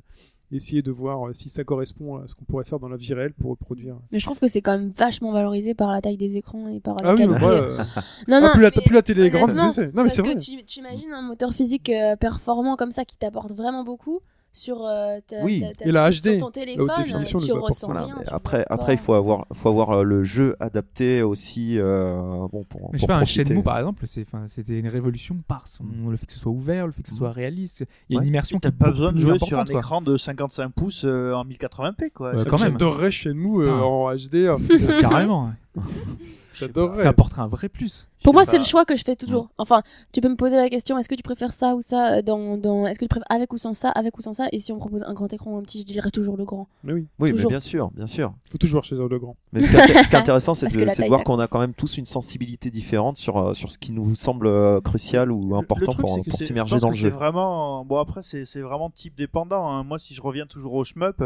essayer 0.55 0.81
de 0.81 0.91
voir 0.91 1.27
euh, 1.27 1.33
si 1.33 1.49
ça 1.49 1.63
correspond 1.63 2.17
à 2.17 2.27
ce 2.27 2.35
qu'on 2.35 2.45
pourrait 2.45 2.63
faire 2.65 2.79
dans 2.79 2.87
la 2.89 2.97
vie 2.97 3.13
réelle 3.13 3.33
pour 3.33 3.51
reproduire. 3.51 3.97
Mais 4.11 4.19
je 4.19 4.25
trouve 4.25 4.39
que 4.39 4.47
c'est 4.47 4.61
quand 4.61 4.77
même 4.77 4.89
vachement 4.89 5.31
valorisé 5.31 5.73
par 5.73 5.91
la 5.91 6.01
taille 6.01 6.17
des 6.17 6.35
écrans 6.37 6.67
et 6.67 6.79
par 6.79 6.95
la 7.01 7.09
Ah 7.09 7.13
oui, 7.15 7.21
qualité. 7.27 7.45
euh, 7.45 7.77
non, 8.27 8.37
ah, 8.37 8.41
non, 8.41 8.49
plus, 8.53 8.61
la, 8.61 8.71
plus 8.71 8.93
la 8.93 9.01
télé 9.01 9.23
est 9.23 9.29
grande, 9.29 9.53
mieux 9.53 9.69
c'est. 9.71 9.93
Non, 9.95 10.03
mais 10.03 10.09
c'est 10.09 10.21
que 10.21 10.27
vrai. 10.27 10.35
tu, 10.37 10.63
tu 10.65 10.79
imagines 10.79 11.11
un 11.11 11.21
moteur 11.21 11.53
physique 11.53 11.89
euh, 11.89 12.15
performant 12.15 12.75
comme 12.75 12.91
ça 12.91 13.05
qui 13.05 13.17
t'apporte 13.17 13.51
vraiment 13.51 13.83
beaucoup 13.83 14.19
sur, 14.57 14.85
euh, 14.85 15.17
ta, 15.27 15.43
Oui. 15.43 15.59
ta- 15.59 15.73
ta 15.73 15.85
Et 15.85 15.91
la 15.91 16.07
petite- 16.07 16.23
HD, 16.23 16.29
sur 16.37 16.45
ton 16.45 16.51
téléphone, 16.51 16.87
tu 17.25 17.51
ressens 17.51 17.73
ça. 17.73 17.87
Voilà, 17.87 18.03
rien. 18.05 18.15
mais 18.19 18.23
tu 18.25 18.33
après, 18.33 18.65
après, 18.69 18.93
il 18.93 18.97
faut 18.99 19.13
avoir, 19.13 19.45
faut 19.53 19.67
avoir 19.69 19.91
euh, 19.91 20.03
le 20.03 20.23
jeu 20.23 20.55
adapté 20.61 21.21
aussi. 21.23 21.77
euh, 21.77 22.15
bon, 22.51 22.63
pour, 22.63 22.89
Mais 22.93 22.97
je 22.97 23.01
sais 23.01 23.07
pas, 23.07 23.17
un. 23.17 23.25
Shenmue 23.25 23.61
par 23.63 23.77
exemple, 23.79 24.07
c'est, 24.07 24.21
enfin, 24.21 24.43
c'était 24.47 24.79
une 24.79 24.87
révolution 24.87 25.35
par 25.47 25.67
son, 25.67 25.83
le 26.09 26.15
fait 26.15 26.25
que 26.25 26.31
ce 26.31 26.39
soit 26.39 26.51
ouvert, 26.53 26.85
le 26.85 26.93
fait 26.93 27.01
que 27.01 27.09
ce 27.09 27.15
soit 27.15 27.31
réaliste. 27.31 27.83
Il 28.09 28.13
y 28.13 28.15
a 28.15 28.19
Ouais. 28.19 28.23
une 28.23 28.29
immersion 28.29 28.57
qui 28.59 28.71
pas 28.71 28.91
besoin 28.91 29.11
de 29.11 29.17
jouer 29.19 29.37
sur 29.39 29.59
un 29.59 29.65
quoi. 29.65 29.77
écran 29.79 30.01
de 30.01 30.17
55 30.17 30.69
pouces 30.73 31.03
euh, 31.05 31.33
en 31.33 31.43
1080p 31.43 32.09
quoi. 32.11 32.31
Ouais, 32.31 32.37
Ça- 32.43 32.49
quand 32.49 32.59
même. 32.59 32.71
J'adorerais 32.71 33.11
chez 33.11 33.33
nous 33.33 33.59
euh, 33.61 33.65
Putain. 33.65 33.81
en 33.81 34.15
HD. 34.15 34.47
hein. 34.47 34.99
Carrément. 35.01 35.51
J'adorerais. 36.55 36.95
Ça 37.03 37.09
apporterait 37.09 37.41
un 37.41 37.47
vrai 37.47 37.69
plus. 37.69 38.07
Pour 38.23 38.33
moi, 38.33 38.43
c'est 38.43 38.57
le 38.57 38.63
choix 38.63 38.85
que 38.85 38.95
je 38.95 39.03
fais 39.03 39.15
toujours. 39.15 39.49
Enfin, 39.59 39.83
tu 40.11 40.19
peux 40.19 40.29
me 40.29 40.35
poser 40.35 40.55
la 40.55 40.67
question 40.69 40.97
est-ce 40.97 41.07
que 41.07 41.13
tu 41.13 41.21
préfères 41.21 41.51
ça 41.53 41.75
ou 41.75 41.83
ça 41.83 42.15
euh, 42.15 42.21
dans, 42.23 42.57
dans... 42.57 42.87
Est-ce 42.87 42.97
que 42.97 43.05
tu 43.05 43.09
préfères 43.09 43.27
avec 43.29 43.53
ou 43.53 43.59
sans 43.59 43.75
ça, 43.75 43.89
avec 43.89 44.17
ou 44.17 44.21
sans 44.23 44.33
ça 44.33 44.47
Et 44.51 44.59
si 44.59 44.71
on 44.71 44.79
propose 44.79 45.03
un 45.03 45.13
grand 45.13 45.31
écran 45.31 45.51
ou 45.51 45.57
un 45.57 45.61
petit, 45.61 45.81
je 45.81 45.85
dirais 45.85 46.09
toujours 46.09 46.35
le 46.35 46.43
grand. 46.43 46.67
Mais 46.83 46.93
oui, 46.93 47.05
Oui, 47.19 47.33
mais 47.33 47.45
bien 47.45 47.59
sûr, 47.59 47.91
bien 47.91 48.07
sûr. 48.07 48.33
faut 48.49 48.57
toujours 48.57 48.83
chez 48.83 48.95
le 48.95 49.19
grand. 49.19 49.35
Mais 49.53 49.61
ce 49.61 49.69
qui 49.69 49.75
est, 49.75 49.79
inté- 49.79 50.03
ce 50.03 50.09
qui 50.09 50.15
est 50.15 50.19
intéressant, 50.19 50.55
c'est 50.55 50.67
de, 50.67 50.79
de 50.79 51.07
voir 51.07 51.23
qu'on 51.23 51.37
a 51.39 51.47
quand 51.47 51.59
même 51.59 51.73
tous 51.75 51.97
une 51.97 52.07
sensibilité 52.07 52.71
différente 52.71 53.17
sur, 53.17 53.37
euh, 53.37 53.53
sur 53.53 53.71
ce 53.71 53.77
qui 53.77 53.91
nous 53.91 54.15
semble 54.15 54.47
euh, 54.47 54.81
crucial 54.81 55.31
ou 55.31 55.55
important 55.55 55.91
le 55.91 56.03
truc, 56.21 56.27
pour, 56.29 56.41
s'immerger 56.41 56.79
dans 56.79 56.89
le 56.89 56.95
c'est 56.95 57.01
jeu. 57.01 57.09
vraiment 57.09 57.85
bon 57.85 57.97
après 57.99 58.23
c'est 58.23 58.45
c'est 58.45 58.61
vraiment 58.61 58.89
type 58.89 59.15
dépendant. 59.15 59.67
hein. 59.69 59.83
Moi 59.83 59.99
si 59.99 60.13
je 60.15 60.21
reviens 60.21 60.45
toujours 60.47 60.73
au 60.73 60.83
shmup, 60.83 61.23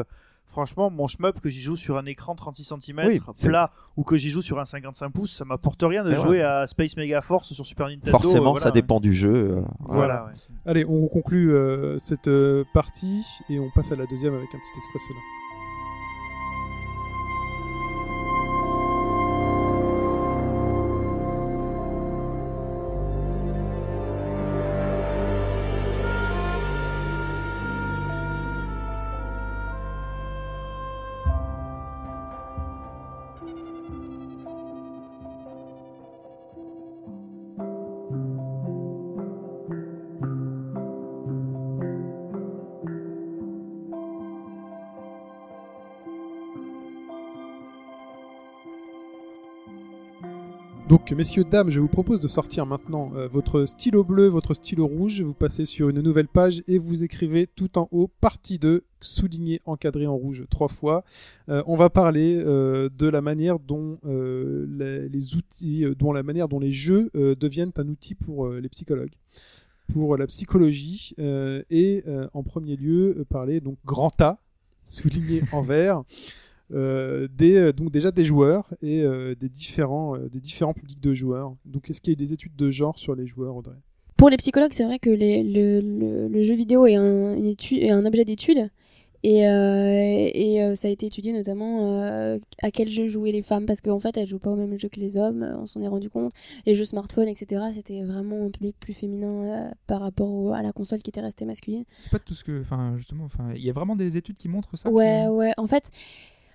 franchement 0.49 0.89
mon 0.89 1.07
shmup 1.07 1.39
que 1.39 1.49
j'y 1.49 1.61
joue 1.61 1.76
sur 1.76 1.97
un 1.97 2.05
écran 2.05 2.35
36 2.35 2.73
cm 2.81 3.01
Oui, 3.05 3.21
plat 3.41 3.71
ou 3.95 4.03
que 4.03 4.17
j'y 4.17 4.30
joue 4.30 4.41
sur 4.41 4.59
un 4.59 4.65
55 4.65 5.09
pouces, 5.11 5.31
ça 5.35 5.45
m'apporte 5.45 5.81
rien 5.84 6.03
de 6.03 6.15
jouer 6.15 6.41
à 6.41 6.67
Space 6.67 6.97
Mega 6.97 7.21
Force 7.21 7.53
sur 7.53 7.65
Super 7.65 7.88
Nintendo. 7.88 8.11
Forcément, 8.11 8.53
euh, 8.53 8.59
ça 8.59 8.71
dépend 8.71 8.99
du 8.99 9.13
jeu. 9.13 9.30
euh, 9.34 9.61
voilà. 9.80 9.99
Voilà. 10.19 10.26
ouais. 10.26 10.31
Allez, 10.65 10.85
on 10.85 11.07
conclut 11.07 11.53
euh, 11.53 11.97
cette 11.99 12.27
euh, 12.27 12.63
partie 12.73 13.23
et 13.49 13.59
on 13.59 13.69
passe 13.71 13.91
à 13.91 13.95
la 13.95 14.05
deuxième 14.05 14.34
avec 14.34 14.47
un 14.47 14.57
petit 14.57 14.80
extrait 14.80 14.99
sonore. 14.99 15.23
Donc, 50.90 51.11
messieurs, 51.11 51.44
dames, 51.44 51.70
je 51.70 51.80
vous 51.80 51.88
propose 51.88 52.20
de 52.20 52.28
sortir 52.28 52.66
maintenant 52.66 53.11
euh, 53.14 53.28
votre 53.28 53.66
stylo 53.66 54.03
bleu, 54.03 54.26
votre 54.26 54.56
stylo 54.56 54.88
rouge. 54.88 55.22
Vous 55.22 55.36
passez 55.36 55.66
sur 55.66 55.90
une 55.90 56.02
nouvelle 56.02 56.28
page 56.28 56.64
et 56.68 56.80
vous 56.80 57.03
écrivez 57.03 57.45
tout 57.45 57.78
en 57.78 57.88
haut 57.91 58.10
partie 58.22 58.57
2, 58.57 58.84
souligné, 58.99 59.61
encadré 59.66 60.07
en 60.07 60.16
rouge 60.16 60.45
trois 60.49 60.68
fois. 60.68 61.03
Euh, 61.48 61.61
on 61.68 61.76
va 61.76 61.91
parler 61.91 62.41
euh, 62.44 62.90
de 62.98 63.06
la 63.06 63.22
manière 63.22 63.60
dont 63.60 63.99
les, 64.03 65.07
les 65.10 65.36
outils, 65.36 65.86
dont 65.95 66.11
la 66.11 66.24
manière 66.24 66.48
dont 66.48 66.60
les 66.60 66.72
jeux 66.72 67.11
deviennent 67.14 67.72
un 67.76 67.88
outil 67.88 68.16
pour 68.16 68.49
les 68.49 68.70
psychologues, 68.70 69.14
pour 69.94 70.18
la 70.18 70.26
psychologie, 70.26 71.14
et 71.20 72.03
en 72.34 72.41
premier 72.41 72.76
lieu 72.76 73.28
parler 73.30 73.61
donc 73.61 73.78
grand 73.86 74.20
A, 74.22 74.40
souligné 74.86 75.44
en 75.52 75.61
vert. 75.61 76.02
euh, 76.71 77.27
des, 77.35 77.55
euh, 77.55 77.73
donc 77.73 77.91
déjà 77.91 78.11
des 78.11 78.25
joueurs 78.25 78.73
et 78.81 79.01
euh, 79.01 79.35
des 79.35 79.49
différents 79.49 80.15
euh, 80.15 80.29
des 80.29 80.39
différents 80.39 80.73
publics 80.73 80.99
de 81.01 81.13
joueurs. 81.13 81.55
Donc 81.65 81.89
est-ce 81.89 81.99
qu'il 82.01 82.11
y 82.13 82.15
a 82.15 82.17
des 82.17 82.33
études 82.33 82.55
de 82.55 82.69
genre 82.71 82.97
sur 82.97 83.15
les 83.15 83.25
joueurs, 83.27 83.55
Audrey? 83.55 83.75
Pour 84.17 84.29
les 84.29 84.37
psychologues, 84.37 84.73
c'est 84.73 84.83
vrai 84.83 84.99
que 84.99 85.09
les- 85.09 85.43
le, 85.43 85.79
le- 85.81 86.27
le 86.27 86.43
jeu 86.43 86.53
vidéo 86.53 86.85
est 86.85 86.95
un, 86.95 87.35
une 87.35 87.45
étude, 87.47 87.79
est 87.79 87.91
un 87.91 88.05
objet 88.05 88.25
d'étude. 88.25 88.69
Et, 89.21 89.45
euh, 89.49 90.29
et 90.33 90.63
euh, 90.63 90.75
ça 90.75 90.87
a 90.87 90.91
été 90.91 91.05
étudié 91.07 91.33
notamment 91.33 92.01
euh, 92.03 92.37
à 92.61 92.71
quel 92.71 92.89
jeu 92.89 93.09
jouaient 93.09 93.33
les 93.33 93.41
femmes, 93.41 93.65
parce 93.65 93.81
qu'en 93.81 93.99
fait, 93.99 94.15
elles 94.15 94.27
jouent 94.27 94.39
pas 94.39 94.49
au 94.51 94.55
même 94.55 94.79
jeu 94.79 94.87
que 94.87 94.97
les 94.99 95.17
hommes, 95.17 95.45
on 95.59 95.65
s'en 95.65 95.81
est 95.81 95.89
rendu 95.89 96.09
compte. 96.09 96.31
Les 96.65 96.73
jeux 96.73 96.85
smartphones, 96.85 97.27
etc., 97.27 97.61
c'était 97.73 98.01
vraiment 98.03 98.45
un 98.45 98.49
public 98.49 98.77
plus 98.79 98.93
féminin 98.93 99.27
euh, 99.67 99.71
par 99.87 99.99
rapport 99.99 100.29
au- 100.31 100.51
à 100.53 100.61
la 100.61 100.71
console 100.71 100.99
qui 101.01 101.09
était 101.09 101.19
restée 101.19 101.43
masculine. 101.43 101.83
C'est 101.91 102.09
pas 102.11 102.19
tout 102.19 102.33
ce 102.33 102.45
que. 102.45 102.61
Enfin, 102.61 102.93
justement, 102.97 103.25
enfin, 103.25 103.49
il 103.55 103.61
y 103.61 103.69
a 103.69 103.73
vraiment 103.73 103.97
des 103.97 104.15
études 104.15 104.37
qui 104.37 104.47
montrent 104.47 104.77
ça. 104.77 104.89
Ouais, 104.89 105.25
que- 105.27 105.31
ouais. 105.31 105.51
En 105.57 105.67
fait, 105.67 105.89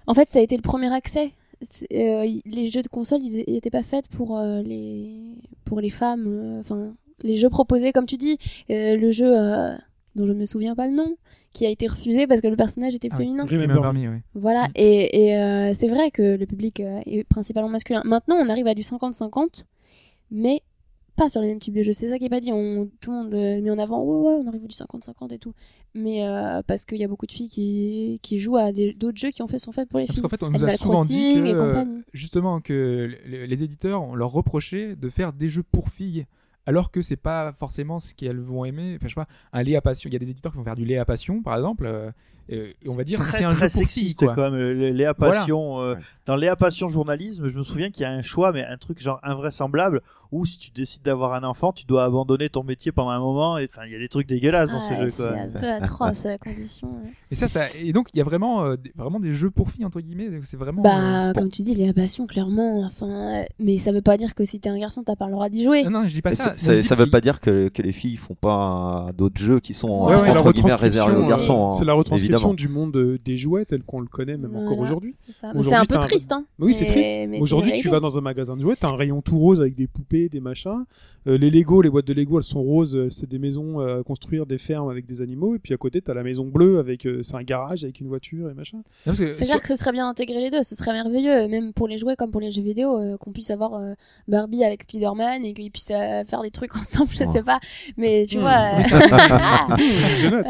en 0.06 0.14
fait, 0.14 0.28
ça 0.28 0.38
a 0.38 0.42
été 0.42 0.56
le 0.56 0.62
premier 0.62 0.92
accès. 0.92 1.32
Euh, 1.92 2.26
les 2.44 2.68
jeux 2.70 2.82
de 2.82 2.88
console, 2.88 3.20
ils 3.22 3.44
n'étaient 3.52 3.70
pas 3.70 3.82
faits 3.82 4.08
pour 4.08 4.38
euh, 4.38 4.60
les 4.62 5.12
pour 5.64 5.80
les 5.80 5.90
femmes. 5.90 6.26
euh, 6.26 6.60
Enfin, 6.60 6.94
les 7.22 7.36
jeux 7.36 7.48
proposés, 7.48 7.92
comme 7.92 8.06
tu 8.06 8.16
dis, 8.16 8.36
euh, 8.70 8.96
le 8.96 9.12
jeu 9.12 9.32
euh, 9.34 9.74
dont 10.14 10.26
je 10.26 10.32
me 10.32 10.44
souviens 10.46 10.74
pas 10.74 10.86
le 10.88 10.94
nom, 10.94 11.16
qui 11.52 11.64
a 11.64 11.70
été 11.70 11.86
refusé 11.86 12.26
parce 12.26 12.40
que 12.40 12.48
le 12.48 12.56
personnage 12.56 12.94
était 12.94 13.08
Ah 13.10 13.16
oui. 13.18 13.24
féminin. 13.26 13.44
Me. 13.44 13.66
Me, 13.66 14.08
ouais. 14.10 14.22
Voilà. 14.34 14.68
Mm. 14.68 14.72
Et, 14.76 15.26
et, 15.28 15.36
euh, 15.38 15.72
c'est 15.74 15.88
vrai 15.88 16.10
que 16.10 16.36
le 16.36 16.44
public 16.46 16.80
euh, 16.80 17.00
est 17.06 17.24
principalement 17.24 17.70
masculin. 17.70 18.02
Maintenant, 18.04 18.36
on 18.38 18.48
arrive 18.50 18.66
à 18.66 18.74
du 18.74 18.82
50-50, 18.82 19.64
mais 20.30 20.60
pas 21.16 21.28
sur 21.28 21.40
les 21.40 21.46
mêmes 21.48 21.58
types 21.58 21.74
de 21.74 21.82
jeux. 21.82 21.92
C'est 21.92 22.08
ça 22.08 22.18
qui 22.18 22.24
est 22.24 22.28
pas 22.30 22.40
dit. 22.40 22.52
On, 22.52 22.88
tout 23.00 23.10
le 23.10 23.16
monde 23.16 23.34
euh, 23.34 23.60
met 23.60 23.70
en 23.70 23.78
avant, 23.78 24.02
ouais, 24.02 24.28
ouais, 24.34 24.40
on 24.44 24.48
arrive 24.48 24.64
à 24.64 24.66
du 24.66 24.74
50-50 24.74 25.32
et 25.32 25.38
tout. 25.38 25.52
Mais 25.94 26.26
euh, 26.26 26.60
parce 26.66 26.84
qu'il 26.84 26.98
y 26.98 27.04
a 27.04 27.08
beaucoup 27.08 27.26
de 27.26 27.32
filles 27.32 27.48
qui, 27.48 28.18
qui 28.22 28.38
jouent 28.38 28.56
à 28.56 28.72
des- 28.72 28.92
d'autres 28.94 29.18
jeux 29.18 29.30
qui 29.30 29.42
ont 29.42 29.46
fait, 29.46 29.58
sont 29.58 29.72
faits 29.72 29.88
pour 29.88 29.98
les 30.00 30.06
Parce 30.06 30.14
filles. 30.16 30.22
qu'en 30.22 30.28
fait, 30.28 30.42
on 30.42 30.50
nous 30.50 30.64
a 30.64 30.70
souvent 30.76 31.04
dit 31.04 31.34
que, 31.34 32.02
justement, 32.12 32.60
que 32.60 33.10
les, 33.26 33.46
les 33.46 33.64
éditeurs, 33.64 34.02
on 34.02 34.14
leur 34.14 34.30
reprochait 34.32 34.96
de 34.96 35.08
faire 35.08 35.32
des 35.32 35.48
jeux 35.50 35.62
pour 35.62 35.88
filles, 35.88 36.26
alors 36.66 36.90
que 36.90 37.02
c'est 37.02 37.16
pas 37.16 37.52
forcément 37.52 37.98
ce 38.00 38.14
qu'elles 38.14 38.40
vont 38.40 38.64
aimer. 38.64 38.94
Enfin, 38.96 39.06
je 39.08 39.14
sais 39.14 39.20
pas, 39.20 39.26
un 39.52 39.62
lait 39.62 39.76
à 39.76 39.80
passion. 39.80 40.08
Il 40.08 40.12
y 40.12 40.16
a 40.16 40.18
des 40.20 40.30
éditeurs 40.30 40.52
qui 40.52 40.58
vont 40.58 40.64
faire 40.64 40.76
du 40.76 40.84
lait 40.84 40.98
à 40.98 41.04
passion, 41.04 41.42
par 41.42 41.56
exemple, 41.56 41.86
euh, 41.86 42.10
et, 42.50 42.74
on 42.88 42.94
va 42.94 43.04
dire 43.04 43.20
très, 43.20 43.38
c'est 43.38 43.44
un 43.44 43.48
très 43.54 43.70
jeu 43.70 43.80
pour 43.80 43.88
filles, 43.90 44.14
quoi. 44.14 44.34
quand 44.34 44.42
même. 44.50 44.54
le- 44.56 44.90
Léa 44.90 45.14
Voilà. 45.16 45.38
Passion, 45.38 45.80
euh, 45.80 45.94
Ouais. 45.94 46.00
dans 46.26 46.36
Léa 46.36 46.56
Passion 46.56 46.88
journalisme, 46.88 47.48
je 47.48 47.56
me 47.56 47.62
souviens 47.62 47.90
qu'il 47.90 48.02
y 48.02 48.04
a 48.04 48.10
un 48.10 48.20
choix, 48.22 48.52
mais 48.52 48.64
un 48.64 48.76
truc 48.76 49.00
genre 49.00 49.18
invraisemblable, 49.22 50.02
où 50.30 50.44
si 50.44 50.58
tu 50.58 50.70
décides 50.72 51.02
d'avoir 51.02 51.32
un 51.34 51.44
enfant, 51.44 51.72
tu 51.72 51.86
dois 51.86 52.04
abandonner 52.04 52.48
ton 52.50 52.62
métier 52.64 52.92
pendant 52.92 53.10
un 53.10 53.20
moment. 53.20 53.56
Et 53.56 53.68
enfin, 53.70 53.86
il 53.86 53.92
y 53.92 53.96
a 53.96 53.98
des 53.98 54.08
trucs 54.08 54.26
dégueulasses 54.26 54.68
dans 54.68 54.80
Ah, 54.80 54.88
ces 54.88 54.96
jeux. 54.96 55.10
c'est 55.10 55.22
Quoi. 55.22 55.36
un 55.38 55.46
peu 55.48 55.66
atroce 55.84 56.24
la 56.24 56.36
condition. 56.38 56.88
ouais. 56.88 57.10
Et 57.30 57.34
ça, 57.34 57.48
ça, 57.48 57.62
et 57.80 57.92
donc 57.92 58.08
il 58.12 58.18
y 58.18 58.20
a 58.20 58.24
vraiment, 58.24 58.64
euh, 58.64 58.76
des, 58.76 58.92
vraiment 58.96 59.20
des 59.20 59.32
jeux 59.32 59.50
pour 59.50 59.70
filles 59.70 59.84
entre 59.86 60.00
guillemets. 60.00 60.28
C'est 60.42 60.56
vraiment. 60.58 60.82
Bah, 60.82 61.28
euh, 61.30 61.32
comme 61.34 61.50
tu 61.50 61.62
dis, 61.62 61.74
les 61.74 61.92
passions, 61.94 62.26
clairement. 62.26 62.82
Enfin, 62.84 63.06
euh, 63.40 63.44
mais 63.58 63.78
ça 63.78 63.90
veut 63.92 64.02
pas 64.02 64.16
dire 64.18 64.34
que 64.34 64.44
si 64.44 64.60
t'es 64.60 64.68
un 64.68 64.78
garçon, 64.78 65.02
t'as 65.02 65.16
pas 65.16 65.26
le 65.26 65.32
droit 65.32 65.48
d'y 65.48 65.64
jouer. 65.64 65.84
Non, 65.84 65.90
non, 65.90 66.08
je 66.08 66.12
dis 66.14 66.20
pas 66.22 66.34
ça. 66.34 66.53
Ça, 66.56 66.82
ça- 66.82 66.94
veut 66.94 67.10
pas 67.10 67.20
dire 67.20 67.40
que, 67.40 67.68
que 67.68 67.82
les 67.82 67.92
filles 67.92 68.16
font 68.16 68.34
pas 68.34 69.10
d'autres 69.16 69.40
jeux 69.40 69.60
qui 69.60 69.74
sont 69.74 70.06
Ouais, 70.06 70.14
euh, 70.14 70.18
ouais, 70.18 70.30
entre 70.30 70.52
guillemets 70.52 70.74
réservés 70.74 71.16
aux 71.16 71.24
euh, 71.24 71.28
garçons. 71.28 71.70
C'est 71.70 71.82
hein, 71.82 71.86
la 71.86 71.94
retranscription 71.94 72.36
évidemment. 72.36 72.54
du 72.54 72.68
monde 72.68 72.96
euh, 72.96 73.18
des 73.24 73.36
jouets 73.36 73.64
tel 73.64 73.82
qu'on 73.82 74.00
le 74.00 74.06
connaît 74.06 74.36
même 74.36 74.54
encore 74.56 74.76
Voilà, 74.76 74.82
aujourd'hui. 74.82 75.12
C'est 75.16 75.32
c'est 75.32 75.74
un 75.74 75.84
peu 75.84 75.98
triste, 75.98 76.32
hein. 76.32 76.44
Oui, 76.58 76.74
c'est 76.74 76.86
triste. 76.86 77.10
c'est 77.10 77.40
Aujourd'hui, 77.40 77.72
tu 77.72 77.88
vas 77.88 78.00
dans 78.00 78.16
un 78.18 78.20
magasin 78.20 78.56
de 78.56 78.62
jouets, 78.62 78.76
t'as 78.76 78.88
un 78.88 78.96
rayon 78.96 79.20
tout 79.22 79.38
rose 79.38 79.60
avec 79.60 79.74
des 79.74 79.86
poupées, 79.86 80.28
des 80.28 80.40
machins. 80.40 80.84
Euh, 81.26 81.38
les 81.38 81.50
Lego, 81.50 81.80
les 81.82 81.90
boîtes 81.90 82.06
de 82.06 82.12
Lego, 82.12 82.38
elles 82.38 82.42
sont 82.44 82.62
roses, 82.62 82.94
euh, 82.96 83.08
c'est 83.10 83.28
des 83.28 83.38
maisons 83.38 83.80
euh, 83.80 84.00
à 84.00 84.02
construire, 84.02 84.46
des 84.46 84.58
fermes 84.58 84.90
avec 84.90 85.06
des 85.06 85.22
animaux. 85.22 85.54
Et 85.54 85.58
puis 85.58 85.72
à 85.74 85.76
côté, 85.76 86.00
t'as 86.02 86.14
la 86.14 86.22
maison 86.22 86.44
bleue 86.46 86.78
avec, 86.78 87.06
euh, 87.06 87.22
c'est 87.22 87.34
un 87.36 87.42
garage 87.42 87.84
avec 87.84 88.00
une 88.00 88.08
voiture 88.08 88.50
et 88.50 88.54
machin. 88.54 88.78
Parce 89.04 89.18
que 89.18 89.28
C'est 89.34 89.44
sur- 89.44 89.46
clair 89.46 89.60
que 89.62 89.68
ce 89.68 89.76
serait 89.76 89.92
bien 89.92 90.06
d'intégrer 90.06 90.40
les 90.40 90.50
deux, 90.50 90.62
ce 90.62 90.74
serait 90.74 90.92
merveilleux, 90.92 91.48
même 91.48 91.72
pour 91.72 91.88
les 91.88 91.98
jouets 91.98 92.16
comme 92.16 92.30
pour 92.30 92.40
les 92.40 92.50
jeux 92.50 92.62
vidéo, 92.62 92.98
euh, 92.98 93.16
qu'on 93.16 93.32
puisse 93.32 93.50
avoir 93.50 93.74
euh, 93.74 93.94
Barbie 94.28 94.64
avec 94.64 94.82
Spider-Man 94.82 95.44
et 95.44 95.54
qu'ils 95.54 95.70
puissent 95.70 95.90
euh, 95.90 96.24
faire 96.24 96.42
des 96.44 96.50
trucs 96.52 96.76
ensemble, 96.76 97.10
je 97.12 97.20
Ouais. 97.20 97.26
sais 97.26 97.42
pas. 97.42 97.58
Mais 97.96 98.26
tu 98.28 98.38
Mmh. 98.38 98.40
vois. 98.40 98.50
euh, 98.52 98.82
Je 100.20 100.28
note. 100.28 100.46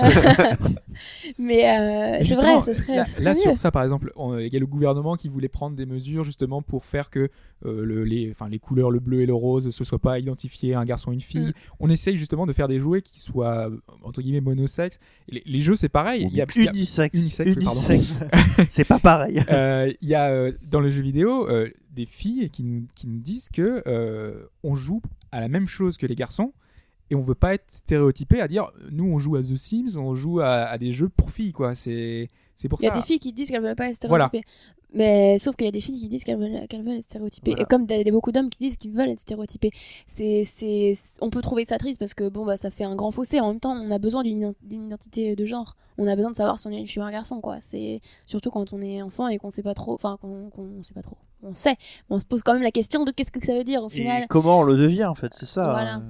mais 1.38 1.68
euh, 1.68 2.24
c'est 2.24 2.34
vrai, 2.34 2.62
ce 2.62 2.72
serait, 2.74 2.96
là, 2.96 3.04
ce 3.04 3.12
serait 3.14 3.24
là, 3.24 3.34
mieux. 3.34 3.40
sur 3.40 3.56
ça, 3.58 3.70
par 3.70 3.82
exemple, 3.82 4.12
il 4.40 4.52
y 4.52 4.56
a 4.56 4.60
le 4.60 4.66
gouvernement 4.66 5.16
qui 5.16 5.28
voulait 5.28 5.48
prendre 5.48 5.76
des 5.76 5.86
mesures 5.86 6.24
justement 6.24 6.62
pour 6.62 6.84
faire 6.84 7.10
que 7.10 7.30
euh, 7.66 7.84
le- 7.84 8.04
les, 8.04 8.32
couleurs, 8.60 8.90
le 8.90 9.00
bleu 9.00 9.22
et 9.22 9.26
le 9.26 9.34
rose, 9.34 9.70
ce 9.70 9.84
soit 9.84 9.98
pas 9.98 10.18
identifié 10.18 10.74
un 10.74 10.84
garçon 10.84 11.10
et 11.10 11.14
une 11.14 11.20
fille. 11.20 11.40
Mm. 11.48 11.52
On 11.80 11.90
essaye 11.90 12.16
justement 12.18 12.46
de 12.46 12.52
faire 12.52 12.68
des 12.68 12.78
jouets 12.78 13.02
qui 13.02 13.20
soient 13.20 13.68
euh, 13.70 13.76
entre 14.02 14.22
guillemets 14.22 14.40
monosexes. 14.40 14.98
Les, 15.28 15.42
les 15.46 15.60
jeux, 15.60 15.76
c'est 15.76 15.88
pareil. 15.88 16.28
Il 16.30 16.36
y 16.36 16.40
a, 16.42 16.46
il 16.54 16.64
y 16.64 16.68
a- 16.68 16.70
Unisex. 16.72 17.18
Unisex, 17.18 17.54
oui, 17.56 17.64
pardon. 17.64 17.80
Unisex. 17.88 18.14
c'est 18.68 18.84
pas 18.86 18.98
pareil. 18.98 19.42
euh, 19.50 19.92
il 20.00 20.08
y 20.08 20.14
a 20.14 20.28
euh, 20.28 20.52
dans 20.70 20.80
le 20.80 20.90
jeu 20.90 21.02
vidéo 21.02 21.48
euh, 21.48 21.68
des 21.92 22.06
filles 22.06 22.50
qui 22.50 22.64
nous, 22.64 22.86
qui 22.94 23.08
nous 23.08 23.18
disent 23.20 23.48
que 23.48 23.82
euh, 23.86 24.44
on 24.62 24.74
joue 24.76 25.00
à 25.35 25.40
la 25.40 25.48
même 25.48 25.66
chose 25.69 25.97
que 25.97 26.06
les 26.06 26.15
garçons 26.15 26.52
et 27.11 27.15
on 27.15 27.20
veut 27.20 27.35
pas 27.35 27.55
être 27.55 27.65
stéréotypé 27.69 28.40
à 28.40 28.48
dire 28.48 28.70
nous 28.90 29.05
on 29.05 29.19
joue 29.19 29.36
à 29.36 29.43
The 29.43 29.56
Sims, 29.56 29.97
on 29.98 30.15
joue 30.15 30.40
à, 30.40 30.65
à 30.65 30.78
des 30.78 30.93
jeux 30.93 31.09
pour 31.09 31.31
filles 31.32 31.52
quoi. 31.52 31.74
C'est 31.74 32.28
c'est 32.56 32.69
pour 32.69 32.78
Il 32.81 32.85
y 32.85 32.89
a 32.89 32.94
ça. 32.94 33.01
des 33.01 33.05
filles 33.05 33.19
qui 33.19 33.32
disent 33.32 33.51
qu'elles 33.51 33.62
veulent 33.62 33.74
pas 33.74 33.90
être 33.90 34.06
Voilà. 34.09 34.31
Mais 34.94 35.38
sauf 35.38 35.56
qu'il 35.56 35.64
y 35.66 35.68
a 35.68 35.72
des 35.72 35.80
filles 35.80 36.00
qui 36.00 36.08
disent 36.08 36.22
qu'elles 36.24 36.38
veulent, 36.38 36.66
qu'elles 36.68 36.82
veulent 36.84 36.96
être 36.96 37.04
stéréotypées. 37.04 37.50
Voilà. 37.50 37.62
Et 37.62 37.66
comme 37.66 37.86
il 37.90 38.06
y 38.06 38.08
a 38.08 38.12
beaucoup 38.12 38.30
d'hommes 38.32 38.48
qui 38.48 38.58
disent 38.60 38.76
qu'ils 38.76 38.92
veulent 38.92 39.08
être 39.10 39.20
stéréotypés. 39.20 39.70
C'est, 40.06 40.44
c'est, 40.44 40.94
on 41.20 41.30
peut 41.30 41.42
trouver 41.42 41.64
ça 41.64 41.78
triste 41.78 41.98
parce 41.98 42.14
que 42.14 42.28
bon, 42.28 42.44
bah, 42.46 42.56
ça 42.56 42.70
fait 42.70 42.84
un 42.84 42.94
grand 42.94 43.10
fossé. 43.10 43.40
En 43.40 43.48
même 43.48 43.60
temps, 43.60 43.72
on 43.74 43.90
a 43.90 43.98
besoin 43.98 44.22
d'une, 44.22 44.40
ident- 44.40 44.54
d'une 44.62 44.84
identité 44.86 45.34
de 45.36 45.44
genre. 45.44 45.76
On 45.98 46.06
a 46.08 46.16
besoin 46.16 46.30
de 46.30 46.36
savoir 46.36 46.58
si 46.58 46.66
on 46.66 46.70
est 46.70 46.78
une 46.80 46.86
fille 46.86 47.00
ou 47.02 47.04
un 47.04 47.10
garçon, 47.10 47.40
quoi. 47.40 47.58
C'est 47.60 48.00
surtout 48.26 48.50
quand 48.50 48.72
on 48.72 48.80
est 48.82 49.00
enfant 49.02 49.28
et 49.28 49.38
qu'on 49.38 49.50
sait 49.50 49.62
pas 49.62 49.74
trop. 49.74 49.94
Enfin, 49.94 50.16
qu'on, 50.20 50.50
qu'on 50.50 50.82
sait 50.82 50.94
pas 50.94 51.02
trop. 51.02 51.16
On 51.42 51.54
sait. 51.54 51.76
Mais 52.08 52.16
on 52.16 52.18
se 52.20 52.26
pose 52.26 52.42
quand 52.42 52.54
même 52.54 52.62
la 52.62 52.70
question 52.72 53.04
de 53.04 53.10
qu'est-ce 53.10 53.30
que 53.32 53.44
ça 53.44 53.54
veut 53.56 53.64
dire 53.64 53.82
au 53.82 53.88
final. 53.88 54.22
Et 54.24 54.26
comment 54.28 54.60
on 54.60 54.62
le 54.62 54.76
devient 54.76 55.04
en 55.04 55.14
fait, 55.14 55.32
c'est 55.34 55.46
ça. 55.46 55.70
Voilà. 55.72 55.94
hein. 55.94 56.04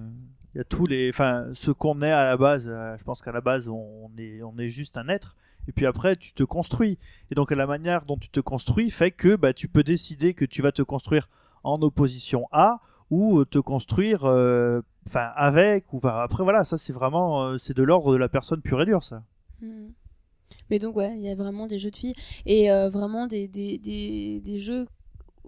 Il 0.54 0.58
y 0.58 0.60
a 0.60 0.64
tous 0.64 0.84
les, 0.86 1.08
enfin, 1.08 1.46
ce 1.52 1.70
qu'on 1.72 2.00
est 2.02 2.12
à 2.12 2.24
la 2.26 2.36
base. 2.36 2.66
euh, 2.68 2.96
je 2.96 3.02
pense 3.02 3.20
qu'à 3.22 3.32
la 3.32 3.40
base, 3.40 3.66
on 3.68 4.08
est, 4.16 4.40
on 4.42 4.56
est 4.58 4.68
juste 4.68 4.96
un 4.96 5.08
être. 5.08 5.36
Et 5.68 5.72
puis 5.72 5.86
après, 5.86 6.16
tu 6.16 6.32
te 6.32 6.42
construis. 6.42 6.98
Et 7.30 7.34
donc, 7.34 7.50
la 7.50 7.66
manière 7.66 8.04
dont 8.04 8.16
tu 8.16 8.28
te 8.28 8.40
construis 8.40 8.90
fait 8.90 9.10
que 9.10 9.36
bah, 9.36 9.52
tu 9.52 9.68
peux 9.68 9.82
décider 9.82 10.34
que 10.34 10.44
tu 10.44 10.62
vas 10.62 10.72
te 10.72 10.82
construire 10.82 11.28
en 11.62 11.80
opposition 11.82 12.46
à 12.52 12.80
ou 13.10 13.40
euh, 13.40 13.44
te 13.44 13.58
construire, 13.58 14.24
euh, 14.24 14.80
avec. 15.14 15.92
Ou 15.92 16.00
après, 16.06 16.42
voilà, 16.42 16.64
ça 16.64 16.78
c'est 16.78 16.92
vraiment, 16.92 17.44
euh, 17.44 17.58
c'est 17.58 17.76
de 17.76 17.82
l'ordre 17.82 18.12
de 18.12 18.18
la 18.18 18.28
personne 18.28 18.60
pure 18.60 18.80
et 18.82 18.86
dure, 18.86 19.02
ça. 19.02 19.22
Hmm. 19.60 19.88
Mais 20.70 20.78
donc 20.78 20.96
ouais, 20.96 21.14
il 21.16 21.22
y 21.22 21.28
a 21.28 21.34
vraiment 21.34 21.66
des 21.66 21.78
jeux 21.78 21.90
de 21.90 21.96
filles 21.96 22.14
et 22.46 22.68
vraiment 22.90 23.26
des, 23.26 23.48
des, 23.48 23.78
des 24.40 24.58
jeux 24.58 24.86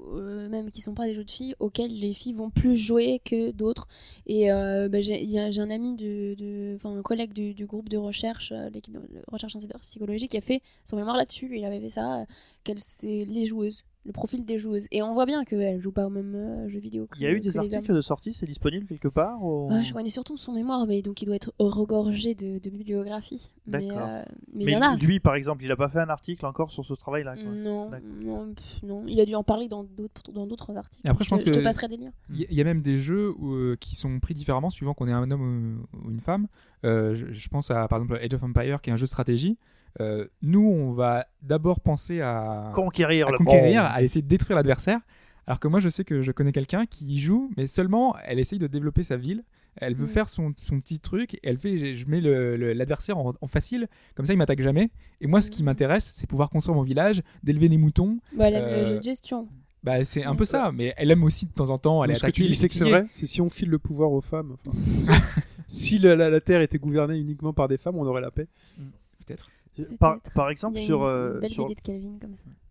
euh, 0.06 0.48
même 0.48 0.70
qui 0.70 0.80
sont 0.80 0.94
pas 0.94 1.06
des 1.06 1.14
jeux 1.14 1.24
de 1.24 1.30
filles 1.30 1.54
auxquels 1.58 1.96
les 1.96 2.12
filles 2.12 2.32
vont 2.32 2.50
plus 2.50 2.76
jouer 2.76 3.20
que 3.24 3.50
d'autres. 3.50 3.88
Et 4.26 4.52
euh, 4.52 4.88
bah, 4.88 5.00
j'ai 5.00 5.38
un 5.38 5.70
ami 5.70 5.94
de, 5.94 6.74
enfin 6.76 6.96
un 6.96 7.02
collègue 7.02 7.32
du, 7.32 7.66
groupe 7.66 7.88
de 7.88 7.96
recherche, 7.96 8.52
euh, 8.52 8.70
l'équipe 8.70 8.94
de 8.94 9.00
recherche 9.28 9.56
en 9.56 9.58
cyberpsychologie 9.58 10.28
qui 10.28 10.36
a 10.36 10.40
fait 10.40 10.60
son 10.84 10.96
mémoire 10.96 11.16
là-dessus. 11.16 11.50
Il 11.56 11.64
avait 11.64 11.80
fait 11.80 11.90
ça, 11.90 12.24
qu'elles 12.64 12.78
c'est 12.78 13.24
les 13.24 13.46
joueuses, 13.46 13.84
le 14.06 14.12
profil 14.12 14.44
des 14.44 14.56
joueuses. 14.58 14.86
Et 14.92 15.02
on 15.02 15.12
voit 15.12 15.26
bien 15.26 15.44
qu'elles 15.44 15.80
jouent 15.80 15.90
pas 15.92 16.06
au 16.06 16.10
même 16.10 16.34
euh, 16.34 16.68
jeu 16.68 16.78
vidéo. 16.78 17.06
Que, 17.06 17.16
Il 17.18 17.22
y 17.22 17.26
a 17.26 17.32
eu 17.32 17.38
que 17.40 17.44
des 17.44 17.58
articles 17.58 17.92
de 17.94 18.00
sortie, 18.00 18.32
c'est 18.32 18.46
disponible 18.46 18.86
quelque 18.86 19.08
part 19.08 19.44
ou- 19.44 19.68
je 19.82 19.92
connais 19.92 20.10
surtout 20.10 20.36
son 20.36 20.52
mémoire, 20.52 20.86
mais 20.86 21.02
donc 21.02 21.20
il 21.22 21.26
doit 21.26 21.34
être 21.36 21.52
regorgé 21.58 22.34
de, 22.34 22.58
de 22.58 22.70
bibliographie. 22.70 23.52
Mais 23.66 23.88
euh, 23.90 24.22
mais 24.54 24.62
il 24.62 24.66
Mais 24.66 24.72
y 24.72 24.76
en 24.76 24.82
a. 24.82 24.96
lui, 24.96 25.20
par 25.20 25.34
exemple, 25.34 25.64
il 25.64 25.70
a 25.72 25.76
pas 25.76 25.88
fait 25.88 25.98
un 25.98 26.08
article 26.08 26.46
encore 26.46 26.70
sur 26.70 26.84
ce 26.84 26.94
travail-là. 26.94 27.34
Non, 27.36 27.90
non, 28.22 28.54
pff, 28.54 28.82
non, 28.82 29.02
il 29.06 29.20
a 29.20 29.26
dû 29.26 29.34
en 29.34 29.42
parler 29.44 29.68
dans 29.68 29.82
d'autres 29.84 30.30
dans 30.32 30.46
d'autres 30.46 30.76
articles. 30.76 31.06
Et 31.06 31.10
après, 31.10 31.24
je 31.24 31.28
pense 31.30 31.42
te, 31.42 31.48
je 31.48 31.52
te 31.52 31.58
que- 31.58 31.64
passerai 31.64 31.88
des 31.88 31.96
liens. 31.96 32.12
Il 32.30 32.40
y, 32.42 32.46
il 32.50 32.60
a 32.60 32.64
même 32.64 32.82
des 32.82 32.98
jeux 32.98 33.32
où, 33.38 33.54
euh, 33.54 33.76
qui 33.80 33.96
sont 33.96 34.20
pris 34.20 34.34
différemment 34.34 34.70
suivant 34.70 34.94
qu'on 34.94 35.08
est 35.08 35.12
un 35.12 35.30
homme 35.30 35.86
ou, 36.04 36.10
une 36.10 36.20
femme. 36.20 36.46
Euh, 36.84 37.14
je, 37.14 37.32
je 37.32 37.48
pense 37.48 37.70
à 37.70 37.88
par 37.88 37.98
exemple 38.00 38.20
Age 38.22 38.34
of 38.34 38.42
Empire 38.42 38.80
qui 38.80 38.90
est 38.90 38.92
un 38.92 38.96
jeu 38.96 39.06
de 39.06 39.10
stratégie. 39.10 39.58
Euh, 40.01 40.27
nous, 40.43 40.60
on 40.66 40.93
va 40.93 41.27
d'abord 41.43 41.81
penser 41.81 42.20
à, 42.20 42.70
Conquérir 42.74 43.28
à 43.28 43.31
le 43.32 43.39
conquérir, 43.39 43.82
à 43.85 44.02
essayer 44.02 44.23
de 44.23 44.28
détruire 44.28 44.56
l'adversaire. 44.56 45.01
Alors 45.47 45.60
que 45.60 45.68
moi, 45.68 45.81
je 45.81 45.89
sais 45.89 46.05
que 46.05 46.23
je 46.23 46.32
connais 46.32 46.52
quelqu'un 46.52 46.86
qui 46.86 47.06
y 47.06 47.18
joue, 47.18 47.51
mais 47.56 47.66
seulement 47.66 48.16
elle 48.24 48.39
essaye 48.39 48.59
de 48.59 48.66
développer 48.66 49.05
sa 49.05 49.16
ville. 49.16 49.44
Elle 49.78 49.94
veut 49.94 50.05
Mm. 50.06 50.09
faire 50.09 50.28
son, 50.28 50.52
son 50.56 50.81
petit 50.81 50.98
truc. 51.01 51.35
Et 51.35 51.40
elle 51.44 51.59
fait, 51.59 51.94
je 51.94 52.06
mets 52.09 52.20
l'adversaire 52.20 53.16
en, 53.18 53.35
en 53.40 53.47
facile, 53.47 53.89
comme 54.14 54.24
ça 54.27 54.32
il 54.32 54.36
m'attaque 54.39 54.60
jamais. 54.62 54.90
Et 55.20 55.27
moi, 55.27 55.40
ce 55.40 55.51
qui 55.51 55.62
Mm. 55.62 55.66
m'intéresse, 55.66 56.12
c'est 56.14 56.27
pouvoir 56.27 56.51
construire 56.51 56.74
mon 56.77 56.82
village, 56.82 57.23
d'élever 57.43 57.68
des 57.68 57.77
moutons. 57.78 58.18
Bah, 58.36 58.51
le, 58.51 58.56
Euh, 58.56 58.81
le 58.81 58.86
jeu 58.86 58.98
de 58.98 59.02
gestion. 59.02 59.48
Bah, 59.85 60.02
c'est 60.05 60.24
un 60.24 60.35
peu 60.35 60.44
ça, 60.44 60.73
mais 60.74 60.94
elle 60.97 61.10
aime 61.12 61.23
aussi 61.23 61.47
de 61.47 61.52
temps 61.52 61.70
en 61.70 61.78
temps 61.78 62.02
aller 62.02 62.14
ce 62.16 62.24
que 62.27 62.31
tu 62.32 62.43
dis, 62.43 62.56
c'est 62.56 62.66
que 62.68 62.74
c'est 62.74 62.85
vrai. 62.89 63.06
C'est 63.12 63.27
si 63.27 63.40
on 63.40 63.48
file 63.48 63.68
le 63.70 63.78
pouvoir 63.78 64.10
aux 64.10 64.20
femmes. 64.20 64.56
enfin, 64.66 64.77
si 65.68 65.98
la- 66.01 66.16
la 66.16 66.40
Terre 66.40 66.60
était 66.60 66.78
gouvernée 66.78 67.16
uniquement 67.18 67.52
par 67.52 67.68
des 67.68 67.77
femmes, 67.78 67.97
on 67.97 68.05
aurait 68.06 68.20
la 68.23 68.31
paix. 68.32 68.48
Peut-être. 69.24 69.48
Par, 69.98 70.51
exemple, 70.51 70.78
sur, 70.78 71.03
euh, 71.03 71.40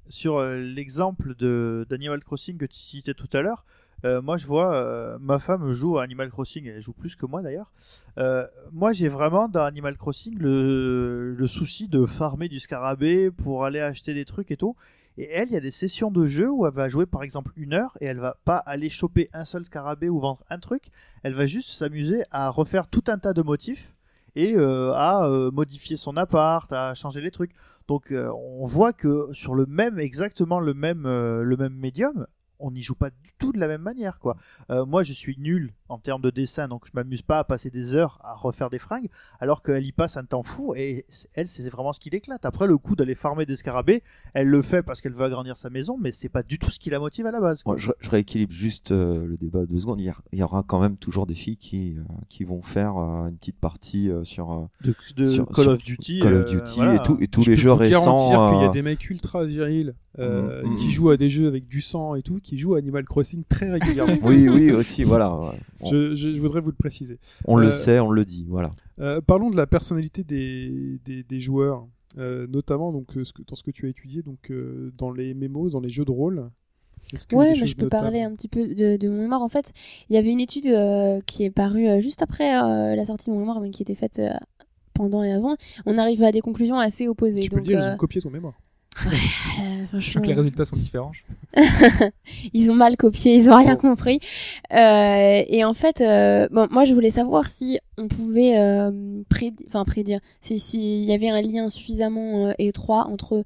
sur, 0.09 0.37
euh, 0.37 0.55
l'exemple 0.57 1.35
de 1.35 1.85
d'Animal 1.89 2.23
Crossing 2.23 2.57
que 2.57 2.65
tu 2.65 2.77
citais 2.77 3.13
tout 3.13 3.29
à 3.33 3.41
l'heure, 3.41 3.65
euh, 4.03 4.21
moi 4.21 4.37
je 4.37 4.45
vois 4.45 5.17
ma 5.19 5.39
femme 5.39 5.71
joue 5.71 5.97
à 5.97 6.03
Animal 6.03 6.29
Crossing, 6.29 6.65
elle 6.67 6.81
joue 6.81 6.93
plus 6.93 7.15
que 7.15 7.25
moi 7.25 7.41
d'ailleurs. 7.41 7.71
Moi 8.71 8.93
j'ai 8.93 9.07
vraiment 9.07 9.47
dans 9.47 9.63
Animal 9.63 9.97
Crossing 9.97 10.37
le, 10.37 11.35
le 11.35 11.47
souci 11.47 11.87
de 11.87 12.05
farmer 12.05 12.49
du 12.49 12.59
scarabée 12.59 13.31
pour 13.31 13.65
aller 13.65 13.79
acheter 13.79 14.13
des 14.13 14.25
trucs 14.25 14.51
et 14.51 14.57
tout. 14.57 14.75
Et 15.17 15.29
elle, 15.31 15.47
il 15.47 15.53
y 15.53 15.57
a 15.57 15.61
des 15.61 15.71
sessions 15.71 16.11
de 16.11 16.27
jeu 16.27 16.51
où 16.51 16.67
elle 16.67 16.73
va 16.73 16.89
jouer 16.89 17.05
par 17.05 17.23
exemple 17.23 17.53
une 17.55 17.73
heure 17.73 17.97
et 18.01 18.05
elle 18.05 18.19
va 18.19 18.37
pas 18.43 18.57
aller 18.57 18.89
choper 18.89 19.29
un 19.31 19.45
seul 19.45 19.63
scarabée 19.65 20.09
ou 20.09 20.19
vendre 20.19 20.43
un 20.49 20.59
truc. 20.59 20.89
Elle 21.23 21.33
va 21.33 21.47
juste 21.47 21.69
s'amuser 21.69 22.23
à 22.31 22.49
refaire 22.49 22.87
tout 22.87 23.03
un 23.07 23.17
tas 23.17 23.31
de 23.31 23.41
motifs 23.41 23.94
et 24.35 24.55
euh, 24.55 24.91
à 24.93 25.25
euh, 25.25 25.51
modifier 25.51 25.97
son 25.97 26.17
appart, 26.17 26.71
à 26.71 26.93
changer 26.93 27.21
les 27.21 27.31
trucs. 27.31 27.51
Donc 27.87 28.11
euh, 28.11 28.31
on 28.33 28.65
voit 28.65 28.93
que 28.93 29.29
sur 29.31 29.55
le 29.55 29.65
même, 29.65 29.99
exactement 29.99 30.59
le 30.59 30.73
même, 30.73 31.03
le 31.03 31.55
même 31.57 31.73
médium, 31.73 32.25
on 32.59 32.71
n'y 32.71 32.81
joue 32.81 32.95
pas 32.95 33.09
du 33.09 33.33
tout 33.37 33.51
de 33.51 33.59
la 33.59 33.67
même 33.67 33.81
manière 33.81 34.19
quoi. 34.19 34.37
Moi 34.69 35.03
je 35.03 35.13
suis 35.13 35.35
nul 35.37 35.73
en 35.89 35.97
termes 35.99 36.21
de 36.21 36.29
dessin, 36.29 36.67
donc 36.67 36.85
je 36.85 36.91
m'amuse 36.93 37.21
pas 37.21 37.39
à 37.39 37.43
passer 37.43 37.69
des 37.69 37.93
heures 37.93 38.19
à 38.23 38.33
refaire 38.35 38.69
des 38.69 38.79
fringues, 38.79 39.07
alors 39.39 39.61
qu'elle 39.61 39.85
y 39.85 39.91
passe 39.91 40.17
un 40.17 40.23
temps 40.25 40.41
fou 40.43 40.73
et 40.75 41.05
elle 41.33 41.47
c'est 41.47 41.67
vraiment 41.69 41.93
ce 41.93 41.99
qui 41.99 42.09
l'éclate. 42.09 42.45
Après 42.45 42.65
le 42.67 42.77
coup 42.77 42.95
d'aller 42.95 43.13
farmer 43.15 43.45
des 43.45 43.55
scarabées, 43.55 44.01
elle 44.33 44.47
le 44.47 44.61
fait 44.61 44.81
parce 44.83 44.99
qu'elle 45.01 45.13
veut 45.13 45.25
agrandir 45.25 45.57
sa 45.57 45.69
maison, 45.69 45.97
mais 46.01 46.11
c'est 46.11 46.29
pas 46.29 46.43
du 46.43 46.57
tout 46.59 46.71
ce 46.71 46.79
qui 46.79 46.89
la 46.89 46.99
motive 46.99 47.25
à 47.27 47.31
la 47.31 47.39
base. 47.39 47.61
quoi. 47.63 47.73
Moi, 47.73 47.79
je, 47.79 47.91
je 47.99 48.09
rééquilibre 48.09 48.51
juste 48.53 48.91
euh, 48.91 49.25
le 49.25 49.37
débat 49.37 49.65
deux 49.65 49.79
secondes. 49.79 50.01
Il 50.01 50.05
y, 50.05 50.09
a- 50.09 50.15
il 50.31 50.39
y 50.39 50.43
aura 50.43 50.63
quand 50.65 50.79
même 50.79 50.97
toujours 50.97 51.25
des 51.27 51.35
filles 51.35 51.57
qui, 51.57 51.95
euh, 51.97 52.01
qui 52.29 52.43
vont 52.45 52.61
faire 52.61 52.97
euh, 52.97 53.27
une 53.29 53.37
petite 53.37 53.59
partie 53.59 54.09
euh, 54.09 54.23
sur, 54.23 54.67
De, 54.83 54.95
de 55.15 55.29
sur- 55.29 55.45
Call 55.47 55.63
sur 55.65 55.73
of 55.73 55.83
Duty, 55.83 56.19
Call 56.21 56.33
of 56.33 56.41
euh, 56.41 56.45
Duty 56.59 56.75
voilà. 56.77 56.95
et, 56.95 56.99
tout, 56.99 57.17
et 57.21 57.27
tous 57.27 57.43
Je 57.43 57.51
les 57.51 57.55
peux 57.55 57.61
jeux 57.61 57.71
récents. 57.73 58.17
qu'il 58.17 58.61
y 58.61 58.65
a 58.65 58.69
des 58.69 58.81
mecs 58.81 59.07
ultra 59.09 59.43
virils 59.45 59.93
euh, 60.17 60.63
Mm, 60.63 60.69
mm, 60.75 60.77
qui 60.77 60.87
mm. 60.87 60.91
jouent 60.91 61.09
à 61.09 61.17
des 61.17 61.29
jeux 61.29 61.45
avec 61.47 61.67
du 61.67 61.81
sang 61.81 62.15
et 62.15 62.21
tout, 62.21 62.39
qui 62.41 62.57
jouent 62.57 62.75
à 62.75 62.77
Animal 62.77 63.03
Crossing 63.03 63.43
très 63.49 63.69
régulièrement. 63.69 64.15
Oui, 64.23 64.47
oui, 64.47 64.71
aussi, 64.71 65.03
voilà. 65.03 65.35
ouais. 65.35 65.49
Je, 65.83 66.15
je- 66.15 66.33
je 66.33 66.39
voudrais 66.39 66.61
vous 66.61 66.69
le 66.69 66.75
préciser. 66.75 67.19
on 67.45 67.57
Euh, 67.57 67.63
le 67.63 67.71
sait, 67.71 67.99
on 67.99 68.09
le 68.11 68.23
dit, 68.25 68.45
voilà. 68.47 68.71
Euh, 68.99 69.19
parlons 69.21 69.49
de 69.49 69.57
la 69.57 69.67
personnalité 69.67 70.23
des, 70.23 70.99
des, 71.03 71.23
des 71.23 71.39
joueurs, 71.39 71.85
euh, 72.17 72.47
notamment 72.47 72.91
donc, 72.93 73.17
euh, 73.17 73.23
ce 73.23 73.33
que, 73.33 73.41
dans 73.43 73.55
ce 73.55 73.63
que 73.63 73.71
tu 73.71 73.85
as 73.85 73.89
étudié 73.89 74.21
donc, 74.21 74.51
euh, 74.51 74.91
dans 74.97 75.11
les 75.11 75.33
mémos, 75.33 75.71
dans 75.73 75.81
les 75.81 75.89
jeux 75.89 76.05
de 76.05 76.11
rôle. 76.11 76.49
Ouais, 77.31 77.53
des 77.53 77.59
mais 77.59 77.67
je 77.67 77.75
peux 77.75 77.83
notables 77.83 78.01
parler 78.01 78.21
un 78.23 78.33
petit 78.33 78.47
peu 78.47 78.67
de, 78.67 78.97
de 78.97 79.09
mon 79.09 79.21
mémoire. 79.21 79.41
En 79.43 79.49
fait, 79.49 79.73
il 80.09 80.15
y 80.15 80.17
avait 80.17 80.31
une 80.31 80.39
étude 80.39 80.65
euh, 80.67 81.21
qui 81.25 81.43
est 81.43 81.51
parue 81.51 81.87
euh, 81.87 81.99
juste 81.99 82.21
après 82.23 82.55
euh, 82.57 82.95
la 82.95 83.05
sortie 83.05 83.29
de 83.29 83.33
mon 83.33 83.39
mémoire, 83.41 83.59
mais 83.61 83.69
qui 83.69 83.83
était 83.83 83.93
faite 83.95 84.17
euh, 84.19 84.29
pendant 84.93 85.21
et 85.23 85.31
avant. 85.31 85.55
On 85.85 85.97
arrive 85.99 86.23
à 86.23 86.31
des 86.31 86.41
conclusions 86.41 86.77
assez 86.79 87.07
opposées. 87.07 87.41
Tu 87.41 87.49
peux 87.49 87.57
Donc, 87.57 87.65
dire, 87.65 87.79
ils 87.79 87.83
euh, 87.89 87.93
ont 87.93 87.97
copié 87.97 88.21
ton 88.21 88.31
mémoire. 88.31 88.59
Euh, 89.07 89.99
Je 89.99 90.11
sens 90.11 90.21
que 90.21 90.27
les 90.27 90.33
résultats 90.33 90.65
sont 90.65 90.75
différents. 90.75 91.11
ils 92.53 92.71
ont 92.71 92.75
mal 92.75 92.97
copié, 92.97 93.35
ils 93.35 93.49
ont 93.49 93.55
rien 93.55 93.75
compris. 93.75 94.19
Euh, 94.73 95.43
et 95.47 95.63
en 95.63 95.73
fait, 95.73 96.01
euh, 96.01 96.47
bon, 96.51 96.67
moi 96.71 96.85
je 96.85 96.93
voulais 96.93 97.09
savoir 97.11 97.47
si 97.49 97.79
on 97.97 98.07
pouvait 98.07 98.57
euh, 98.57 98.91
prédi- 99.29 99.65
enfin 99.67 99.85
prédire, 99.85 100.19
si 100.41 100.59
s'il 100.59 101.03
y 101.03 101.13
avait 101.13 101.29
un 101.29 101.41
lien 101.41 101.69
suffisamment 101.69 102.53
étroit 102.57 103.07
entre. 103.07 103.43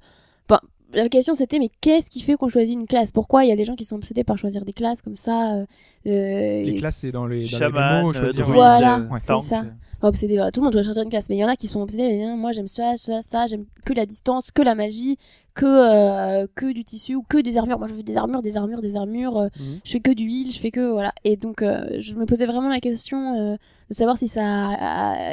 La 0.92 1.08
question 1.08 1.34
c'était 1.34 1.58
mais 1.60 1.68
qu'est-ce 1.80 2.10
qui 2.10 2.20
fait 2.20 2.34
qu'on 2.34 2.48
choisit 2.48 2.74
une 2.76 2.86
classe? 2.86 3.12
Pourquoi 3.12 3.44
il 3.44 3.48
y 3.48 3.52
a 3.52 3.56
des 3.56 3.64
gens 3.64 3.76
qui 3.76 3.84
sont 3.84 3.96
obsédés 3.96 4.24
par 4.24 4.36
choisir 4.38 4.64
des 4.64 4.72
classes 4.72 5.02
comme 5.02 5.14
ça 5.16 5.54
euh, 5.54 5.64
euh, 6.06 6.62
Les 6.64 6.76
classes, 6.78 6.96
c'est 6.96 7.12
dans 7.12 7.26
les, 7.26 7.46
dans 7.48 7.58
les 7.58 7.72
mémos, 7.72 8.16
euh, 8.16 8.18
choisir 8.20 8.40
druide, 8.42 8.54
Voilà, 8.56 8.98
euh, 8.98 9.16
c'est 9.18 9.26
ça. 9.48 9.64
Voilà. 10.00 10.50
Tout 10.50 10.60
le 10.60 10.64
monde 10.64 10.72
doit 10.72 10.82
choisir 10.82 11.02
une 11.02 11.10
classe, 11.10 11.28
mais 11.28 11.36
il 11.36 11.40
y 11.40 11.44
en 11.44 11.48
a 11.48 11.56
qui 11.56 11.68
sont 11.68 11.80
obsédés. 11.82 12.08
mais, 12.08 12.24
hein, 12.24 12.36
moi, 12.36 12.52
j'aime 12.52 12.66
ça, 12.66 12.96
ça, 12.96 13.20
ça. 13.22 13.46
J'aime 13.46 13.66
que 13.84 13.92
la 13.92 14.06
distance, 14.06 14.50
que 14.50 14.62
la 14.62 14.74
magie, 14.74 15.16
que 15.54 15.66
euh, 15.66 16.46
que 16.54 16.72
du 16.72 16.84
tissu 16.84 17.14
ou 17.14 17.22
que 17.22 17.38
des 17.38 17.56
armures. 17.56 17.78
Moi, 17.78 17.86
je 17.86 17.94
veux 17.94 18.02
des 18.02 18.16
armures, 18.16 18.40
des 18.42 18.56
armures, 18.56 18.80
des 18.80 18.96
armures. 18.96 19.36
euh, 19.36 19.48
Mhm. 19.60 19.80
Je 19.84 19.90
fais 19.92 20.00
que 20.00 20.10
du 20.10 20.28
heal, 20.28 20.50
je 20.50 20.58
fais 20.58 20.70
que 20.70 20.90
voilà. 20.90 21.12
Et 21.24 21.36
donc, 21.36 21.62
euh, 21.62 21.84
je 22.00 22.14
me 22.14 22.24
posais 22.26 22.46
vraiment 22.46 22.68
la 22.70 22.80
question 22.80 23.38
euh, 23.38 23.56
de 23.90 23.94
savoir 23.94 24.16
si 24.18 24.26
ça 24.26 24.70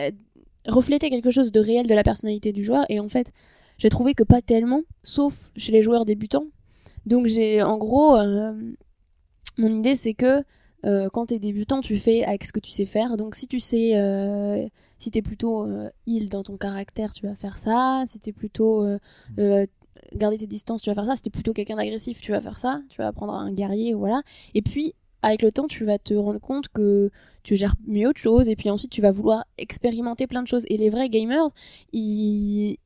euh, 0.08 0.12
reflétait 0.68 1.10
quelque 1.10 1.32
chose 1.32 1.52
de 1.52 1.60
réel 1.62 1.88
de 1.88 1.94
la 1.96 2.04
personnalité 2.04 2.52
du 2.52 2.64
joueur. 2.64 2.86
Et 2.90 3.00
en 3.00 3.08
fait, 3.08 3.32
j'ai 3.78 3.90
trouvé 3.90 4.14
que 4.14 4.24
pas 4.24 4.42
tellement, 4.42 4.82
sauf 5.04 5.52
chez 5.56 5.72
les 5.72 5.84
joueurs 5.84 6.06
débutants. 6.06 6.46
Donc, 7.06 7.28
j'ai 7.28 7.62
en 7.64 7.78
gros, 7.78 8.18
euh, 8.18 8.54
mon 9.58 9.70
idée, 9.70 9.96
c'est 9.96 10.14
que 10.14 10.44
euh, 10.86 11.10
quand 11.12 11.28
t'es 11.28 11.40
débutant, 11.40 11.82
tu 11.82 11.98
fais 11.98 12.24
avec 12.24 12.46
ce 12.46 12.52
que 12.52 12.60
tu 12.60 12.72
sais 12.72 12.86
faire. 12.86 13.18
Donc 13.18 13.36
si 13.36 13.48
tu 13.48 13.60
sais, 13.60 13.98
euh, 13.98 14.68
si 15.00 15.12
t'es 15.12 15.22
plutôt 15.22 15.66
euh, 15.66 15.90
heal 16.06 16.30
dans 16.30 16.44
ton 16.44 16.58
caractère, 16.58 17.14
tu 17.14 17.26
vas 17.26 17.36
faire 17.36 17.58
ça. 17.58 18.04
Si 18.08 18.20
t'es 18.20 18.32
plutôt 18.32 18.84
euh, 18.84 19.00
euh, 19.40 19.66
garder 20.16 20.38
tes 20.38 20.48
distances, 20.48 20.84
tu 20.84 20.90
vas 20.90 20.96
faire 20.96 21.06
ça. 21.06 21.16
Si 21.16 21.24
t'es 21.24 21.30
plutôt 21.30 21.54
quelqu'un 21.54 21.76
d'agressif, 21.76 22.22
tu 22.22 22.32
vas 22.32 22.42
faire 22.42 22.60
ça. 22.60 22.82
Tu 22.90 22.98
vas 23.00 23.08
apprendre 23.08 23.34
à 23.34 23.40
un 23.40 23.52
guerrier, 23.54 23.94
voilà. 23.96 24.22
Et 24.54 24.62
puis 24.62 24.94
avec 25.28 25.42
le 25.42 25.52
temps, 25.52 25.68
tu 25.68 25.86
vas 25.86 25.98
te 26.00 26.14
rendre 26.14 26.40
compte 26.40 26.70
que 26.70 27.12
tu 27.48 27.56
gères 27.56 27.76
mieux 27.86 28.10
autre 28.10 28.20
chose. 28.20 28.50
Et 28.50 28.56
puis 28.56 28.70
ensuite, 28.70 28.92
tu 28.92 29.02
vas 29.02 29.12
vouloir 29.12 29.46
expérimenter 29.58 30.28
plein 30.28 30.42
de 30.42 30.48
choses. 30.48 30.66
Et 30.68 30.78
les 30.78 30.90
vrais 30.90 31.08
gamers, 31.10 31.48
ils, 31.94 32.78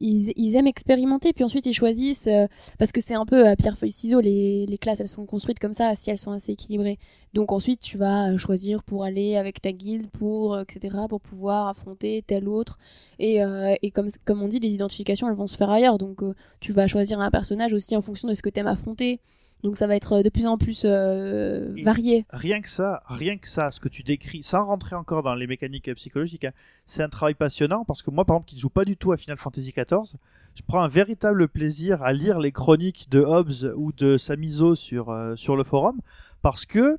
aiment 0.56 0.68
expérimenter. 0.68 1.34
Puis 1.34 1.44
ensuite, 1.44 1.66
ils 1.66 1.74
choisissent 1.74 2.28
euh, 2.28 2.46
parce 2.78 2.92
que 2.92 3.02
c'est 3.02 3.16
un 3.16 3.26
peu 3.26 3.48
à 3.48 3.56
pierre 3.56 3.78
feuille 3.78 3.92
ciseaux. 3.92 4.20
Les, 4.22 4.78
classes, 4.80 5.00
elles 5.00 5.08
sont 5.08 5.26
construites 5.26 5.60
comme 5.60 5.74
ça 5.74 5.96
si 5.96 6.12
elles 6.12 6.18
sont 6.18 6.32
assez 6.32 6.52
équilibrées. 6.52 7.00
Donc 7.34 7.52
ensuite, 7.52 7.80
tu 7.80 7.98
vas 7.98 8.32
euh, 8.32 8.38
choisir 8.38 8.84
pour 8.84 9.04
aller 9.04 9.36
avec 9.36 9.62
ta 9.62 9.72
guilde, 9.72 10.08
pour 10.12 10.54
euh, 10.54 10.62
etc., 10.62 10.96
pour 11.10 11.22
pouvoir 11.22 11.68
affronter 11.68 12.24
tel 12.26 12.48
autre. 12.48 12.78
Et, 13.18 13.40
et 13.82 13.92
comme 13.92 14.10
comme 14.26 14.42
on 14.42 14.48
dit, 14.48 14.60
les 14.60 14.74
identifications, 14.74 15.28
elles 15.28 15.36
vont 15.36 15.48
se 15.48 15.56
faire 15.56 15.70
ailleurs. 15.70 15.98
Donc 15.98 16.22
tu 16.60 16.72
vas 16.72 16.88
choisir 16.88 17.20
un 17.20 17.32
personnage 17.32 17.74
aussi 17.74 17.96
en 17.96 18.02
fonction 18.02 18.28
de 18.28 18.34
ce 18.34 18.42
que 18.42 18.50
t'aimes 18.50 18.68
affronter. 18.68 19.20
Donc 19.64 19.78
ça 19.78 19.88
va 19.88 19.96
être 19.96 20.14
euh, 20.14 20.24
de 20.24 20.30
plus 20.30 20.48
en 20.48 20.58
plus 20.58 20.84
euh, 20.86 21.74
varié. 21.84 22.26
Rien 22.32 22.62
que 22.62 22.70
ça, 22.70 23.02
rien 23.06 23.38
que 23.38 23.48
ça, 23.48 23.72
ce 23.72 23.80
que 23.80 23.90
tu 23.90 24.04
décris, 24.04 24.44
sans 24.44 24.66
rentrer 24.66 24.96
encore 24.96 25.24
dans 25.24 25.36
les 25.36 25.48
mécaniques 25.48 25.88
euh, 25.90 25.96
psychologiques, 25.96 26.46
hein, 26.46 26.54
c'est 26.86 27.04
un 27.04 27.10
travail 27.10 27.36
passionnant 27.36 27.86
parce 27.86 28.02
que 28.02 28.12
moi, 28.12 28.26
par 28.26 28.38
exemple, 28.38 28.50
qui 28.50 28.56
ne 28.56 28.62
joue 28.62 28.70
pas 28.70 28.86
du 28.86 28.98
tout 28.98 29.12
à 29.12 29.18
Final 29.18 29.38
Fantasy 29.38 29.72
XIV, 29.72 30.18
je 30.56 30.62
prends 30.68 30.82
un 30.82 30.88
véritable 30.88 31.48
plaisir 31.48 32.02
à 32.04 32.14
lire 32.14 32.40
les 32.40 32.52
chroniques 32.52 33.08
de 33.10 33.20
Hobbes 33.20 33.74
ou 33.76 33.92
de 33.94 34.18
Samizo 34.18 34.76
sur, 34.76 35.10
euh, 35.10 35.36
sur 35.36 35.56
le 35.56 35.64
forum 35.64 36.02
parce 36.42 36.66
que 36.66 36.98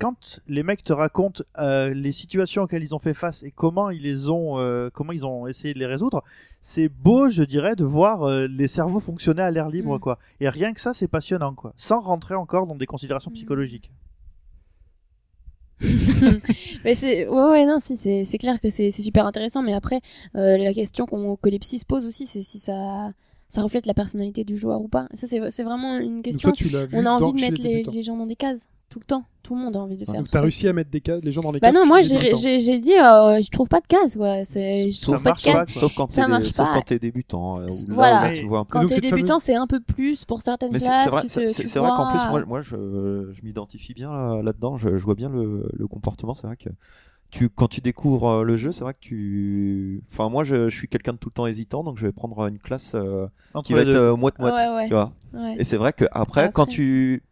quand 0.00 0.40
les 0.48 0.62
mecs 0.62 0.82
te 0.82 0.94
racontent 0.94 1.44
euh, 1.58 1.92
les 1.92 2.10
situations 2.12 2.62
auxquelles 2.62 2.82
ils 2.82 2.94
ont 2.94 2.98
fait 2.98 3.12
face 3.14 3.42
et 3.42 3.50
comment 3.50 3.90
ils 3.90 4.02
les 4.02 4.30
ont, 4.30 4.58
euh, 4.58 4.88
comment 4.92 5.12
ils 5.12 5.26
ont 5.26 5.46
essayé 5.46 5.74
de 5.74 5.78
les 5.78 5.86
résoudre, 5.86 6.24
c'est 6.62 6.88
beau, 6.88 7.28
je 7.28 7.42
dirais, 7.42 7.76
de 7.76 7.84
voir 7.84 8.22
euh, 8.22 8.46
les 8.48 8.66
cerveaux 8.66 8.98
fonctionner 8.98 9.42
à 9.42 9.50
l'air 9.50 9.68
libre, 9.68 9.96
Mm. 9.96 10.00
quoi. 10.00 10.18
Et 10.40 10.48
rien 10.48 10.72
que 10.72 10.80
ça, 10.80 10.94
c'est 10.94 11.06
passionnant, 11.06 11.54
quoi. 11.54 11.74
Sans 11.76 12.00
rentrer 12.00 12.34
encore 12.34 12.66
dans 12.66 12.76
des 12.76 12.86
considérations 12.86 13.30
Mm. 13.30 13.34
psychologiques. 13.34 13.92
mais 16.84 16.94
c'est 16.94 17.26
ouais 17.26 17.50
ouais 17.50 17.64
non 17.64 17.80
si 17.80 17.96
c'est 17.96 18.26
c'est 18.26 18.36
clair 18.36 18.60
que 18.60 18.68
c'est 18.68 18.90
c'est 18.90 19.00
super 19.00 19.24
intéressant 19.26 19.62
mais 19.62 19.72
après 19.72 20.02
euh, 20.36 20.58
la 20.58 20.74
question 20.74 21.06
qu'on 21.06 21.36
que 21.36 21.48
les 21.48 21.58
psys 21.58 21.78
se 21.78 21.86
posent 21.86 22.04
aussi 22.04 22.26
c'est 22.26 22.42
si 22.42 22.58
ça 22.58 23.12
ça 23.48 23.62
reflète 23.62 23.86
la 23.86 23.94
personnalité 23.94 24.44
du 24.44 24.58
joueur 24.58 24.82
ou 24.82 24.88
pas 24.88 25.08
ça 25.14 25.26
c'est 25.26 25.40
c'est 25.50 25.64
vraiment 25.64 25.96
une 25.98 26.20
question 26.20 26.50
toi, 26.50 26.52
tu 26.52 26.68
l'as 26.68 26.84
vu 26.84 26.98
on 26.98 27.06
a 27.06 27.10
envie 27.12 27.32
de 27.32 27.40
mettre 27.40 27.62
les 27.62 28.02
gens 28.02 28.14
dans 28.18 28.26
des 28.26 28.36
cases 28.36 28.68
tout 28.90 28.98
le 28.98 29.04
temps 29.06 29.24
tout 29.42 29.54
le 29.54 29.62
monde 29.62 29.74
a 29.76 29.78
envie 29.80 29.96
de 29.96 30.04
faire 30.04 30.14
Donc 30.14 30.26
t'as 30.26 30.38
ça. 30.38 30.42
réussi 30.42 30.68
à 30.68 30.72
mettre 30.74 30.90
des 30.90 31.00
cases, 31.00 31.20
les 31.22 31.32
gens 31.32 31.40
dans 31.40 31.50
les 31.52 31.60
bah 31.60 31.68
cases. 31.68 31.76
non 31.76 31.82
chez 31.84 31.88
moi 31.88 32.02
j'ai 32.02 32.78
dit 32.78 32.92
euh, 32.92 33.40
je 33.40 33.50
trouve 33.50 33.68
pas 33.68 33.80
de 33.80 33.86
case 33.86 34.14
quoi 34.16 34.38
je 34.42 34.90
Ça 34.92 35.00
trouve 35.02 35.14
pas 35.14 35.18
de 35.20 35.24
marche 35.24 35.42
case 35.44 35.54
pas, 35.54 35.64
quoi. 35.66 35.74
Sauf 35.80 35.94
quand 35.94 36.10
Ça 36.12 36.22
t'es 36.24 36.28
marche 36.28 36.44
sauf 36.50 36.56
pas. 36.66 36.74
quand 36.74 36.82
t'es 36.82 36.98
débutant. 36.98 37.60
euh, 37.60 37.66
où 37.88 37.92
voilà. 37.94 38.32
tu 38.34 38.44
vois 38.46 38.58
un 38.58 38.64
peu. 38.64 38.78
quand 38.80 38.86
t'es 38.86 39.00
débutant 39.00 39.38
fameuse- 39.38 39.42
c'est 39.44 39.54
un 39.54 39.66
peu 39.66 39.80
plus 39.80 40.24
pour 40.26 40.42
certaines 40.42 40.72
Mais 40.72 40.78
classes 40.78 41.04
c'est 41.28 41.78
vrai, 41.78 41.88
qu'en 41.88 42.10
plus, 42.10 42.20
moi, 42.30 42.44
moi 42.46 42.60
je, 42.62 43.30
je 43.32 43.42
m'identifie 43.42 43.94
bien 43.94 44.10
là- 44.12 44.42
là-dedans. 44.42 44.76
Je, 44.76 44.88
je 44.98 45.02
vois 45.04 45.14
bien 45.14 45.28
le, 45.30 45.68
le 45.72 45.86
comportement. 45.86 46.34
C'est 46.34 46.46
vrai 46.46 46.56
que 46.56 46.68
tu, 47.30 47.48
quand 47.48 47.68
tu 47.68 47.80
découvres 47.80 48.28
euh, 48.28 48.42
le 48.42 48.56
jeu, 48.56 48.72
c'est 48.72 48.82
vrai 48.82 48.92
que 48.94 48.98
tu. 49.00 50.02
Enfin, 50.12 50.28
moi, 50.28 50.42
je, 50.44 50.68
je 50.68 50.76
suis 50.76 50.88
quelqu'un 50.88 51.12
de 51.12 51.18
tout 51.18 51.28
le 51.28 51.34
temps 51.34 51.46
hésitant, 51.46 51.84
donc 51.84 51.96
je 51.98 52.06
vais 52.06 52.12
prendre 52.12 52.44
une 52.46 52.58
classe 52.58 52.92
euh, 52.96 53.26
qui 53.64 53.72
va 53.72 53.82
être 53.82 53.88
euh, 53.94 54.16
moite-moite. 54.16 54.54
Ouais, 54.54 54.74
ouais. 54.74 54.86
Tu 54.88 54.94
vois 54.94 55.12
ouais. 55.34 55.54
Et 55.58 55.64
c'est 55.64 55.76
vrai 55.76 55.92
que 55.92 56.04
après, 56.10 56.42
Après. 56.42 56.52
quand 56.52 56.66
tu, 56.66 57.22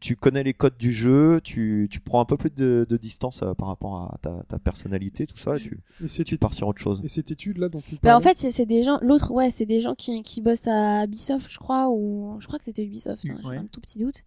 tu, 0.00 0.16
connais 0.16 0.42
les 0.42 0.54
codes 0.54 0.76
du 0.78 0.92
jeu, 0.92 1.40
tu, 1.44 1.88
tu 1.90 2.00
prends 2.00 2.20
un 2.20 2.24
peu 2.24 2.36
plus 2.36 2.50
de, 2.50 2.86
de 2.88 2.96
distance 2.96 3.42
euh, 3.42 3.54
par 3.54 3.68
rapport 3.68 3.94
à 4.14 4.18
ta, 4.22 4.42
ta 4.48 4.58
personnalité, 4.58 5.26
tout 5.26 5.36
ça, 5.36 5.56
et 5.56 5.60
tu, 5.60 5.78
Et 6.02 6.08
cette, 6.08 6.26
tu 6.26 6.38
pars 6.38 6.54
sur 6.54 6.66
autre 6.68 6.80
chose. 6.80 7.00
et 7.04 7.08
cette 7.08 7.30
étude 7.30 7.58
là 7.58 7.68
dont 7.68 7.80
tu 7.80 7.96
Bah, 8.02 8.16
en 8.16 8.20
fait, 8.20 8.38
c'est 8.38 8.66
des 8.66 8.82
gens. 8.82 8.98
L'autre, 9.02 9.30
ouais, 9.30 9.50
c'est 9.50 9.66
des 9.66 9.80
gens 9.80 9.94
qui, 9.94 10.22
qui 10.22 10.40
bossent 10.40 10.66
à 10.68 11.04
Ubisoft, 11.04 11.50
je 11.50 11.58
crois, 11.58 11.88
ou 11.90 12.36
je 12.40 12.46
crois 12.46 12.58
que 12.58 12.64
c'était 12.64 12.84
Ubisoft. 12.84 13.24
hein, 13.30 13.36
Ouais. 13.44 13.56
J'ai 13.56 13.60
un 13.60 13.66
tout 13.70 13.80
petit 13.80 13.98
doute. 13.98 14.22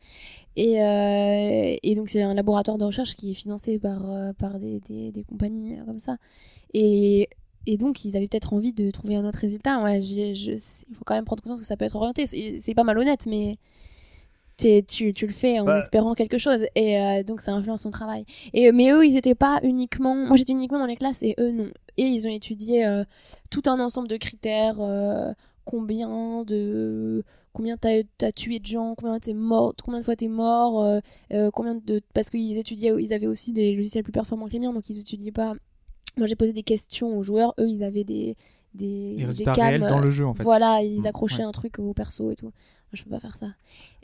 Et, 0.56 0.82
euh, 0.84 1.76
et 1.82 1.96
donc, 1.96 2.10
c'est 2.10 2.22
un 2.22 2.34
laboratoire 2.34 2.78
de 2.78 2.84
recherche 2.86 3.16
qui 3.16 3.32
est 3.32 3.34
financé 3.36 3.80
par, 3.80 4.10
euh, 4.12 4.34
par 4.34 4.60
des, 4.60 4.80
des, 4.82 5.12
des 5.12 5.24
compagnies 5.24 5.78
comme 5.86 6.00
ça. 6.00 6.18
Et, 6.74 7.28
et 7.66 7.78
donc, 7.78 8.06
ils 8.06 8.16
avaient 8.18 8.28
peut-être 8.28 8.54
envie 8.54 8.74
de 8.74 8.92
trouver 8.92 9.16
un 9.16 9.26
autre 9.26 9.40
résultat. 9.40 9.82
Ouais, 9.84 10.02
il 10.04 10.60
faut 10.96 11.04
quand 11.06 11.16
même 11.16 11.26
prendre 11.26 11.42
conscience 11.42 11.60
que 11.62 11.66
ça 11.66 11.78
peut 11.78 11.86
être 11.86 11.96
orienté. 11.96 12.28
C'est 12.28 12.60
c'est 12.60 12.74
pas 12.76 12.84
malhonnête, 12.84 13.26
mais. 13.26 13.58
Tu, 14.58 14.84
tu, 14.84 15.14
tu 15.14 15.26
le 15.28 15.34
fais 15.34 15.60
en 15.60 15.66
Bah. 15.66 15.80
espérant 15.80 16.14
quelque 16.14 16.38
chose 16.38 16.66
et 16.76 17.00
euh, 17.02 17.24
donc 17.24 17.42
ça 17.42 17.54
influence 17.54 17.84
ton 17.84 17.90
travail 17.92 18.26
et 18.54 18.72
mais 18.72 18.92
eux 18.92 19.06
ils 19.06 19.18
étaient 19.18 19.36
pas 19.36 19.60
uniquement 19.64 20.16
moi 20.16 20.38
j'étais 20.38 20.54
uniquement 20.54 20.80
dans 20.80 20.86
les 20.86 20.96
classes 20.96 21.24
et 21.24 21.36
eux 21.40 21.52
non 21.52 21.68
et 21.98 22.04
ils 22.06 22.28
ont 22.28 22.32
étudié 22.32 22.86
euh, 22.86 23.04
tout 23.50 23.64
un 23.66 23.80
ensemble 23.80 24.08
de 24.08 24.18
critères 24.18 24.78
euh, 24.80 25.32
combien 25.66 26.44
de 26.44 27.24
combien 27.54 27.78
t'as 27.78 28.02
as 28.22 28.32
tué 28.32 28.60
de 28.60 28.66
gens 28.66 28.96
combien 28.96 29.20
t'es 29.20 29.34
mort 29.34 29.74
combien 29.84 30.00
de 30.00 30.06
fois 30.06 30.16
t'es 30.16 30.28
mort 30.28 30.84
euh, 30.84 31.00
euh, 31.34 31.50
combien 31.52 31.76
de 31.76 32.02
parce 32.14 32.30
qu'ils 32.30 32.58
étudiaient 32.58 32.94
ils 33.00 33.14
avaient 33.14 33.28
aussi 33.28 33.54
des 33.54 33.76
logiciels 33.76 34.04
plus 34.04 34.12
performants 34.14 34.48
que 34.48 34.54
les 34.54 34.60
miens 34.60 34.74
donc 34.74 34.90
ils 34.90 35.00
étudiaient 35.00 35.32
pas 35.32 35.54
moi 36.18 36.28
j'ai 36.28 36.36
posé 36.36 36.54
des 36.54 36.64
questions 36.64 37.18
aux 37.18 37.24
joueurs 37.24 37.54
eux 37.60 37.68
ils 37.70 37.84
avaient 37.84 38.04
des 38.04 38.36
des, 38.76 39.18
des 39.18 39.26
résultats 39.26 39.52
cams, 39.52 39.68
réels 39.70 39.82
dans 39.82 40.00
le 40.00 40.10
jeu 40.10 40.26
en 40.26 40.34
fait. 40.34 40.42
voilà 40.44 40.82
ils 40.82 41.02
Mm, 41.02 41.06
accrochaient 41.08 41.38
ouais. 41.38 41.44
un 41.44 41.52
truc 41.52 41.78
au 41.80 41.94
perso 41.94 42.32
et 42.32 42.36
tout 42.36 42.52
je 42.98 43.04
peux 43.04 43.10
pas 43.10 43.20
faire 43.20 43.36
ça 43.36 43.48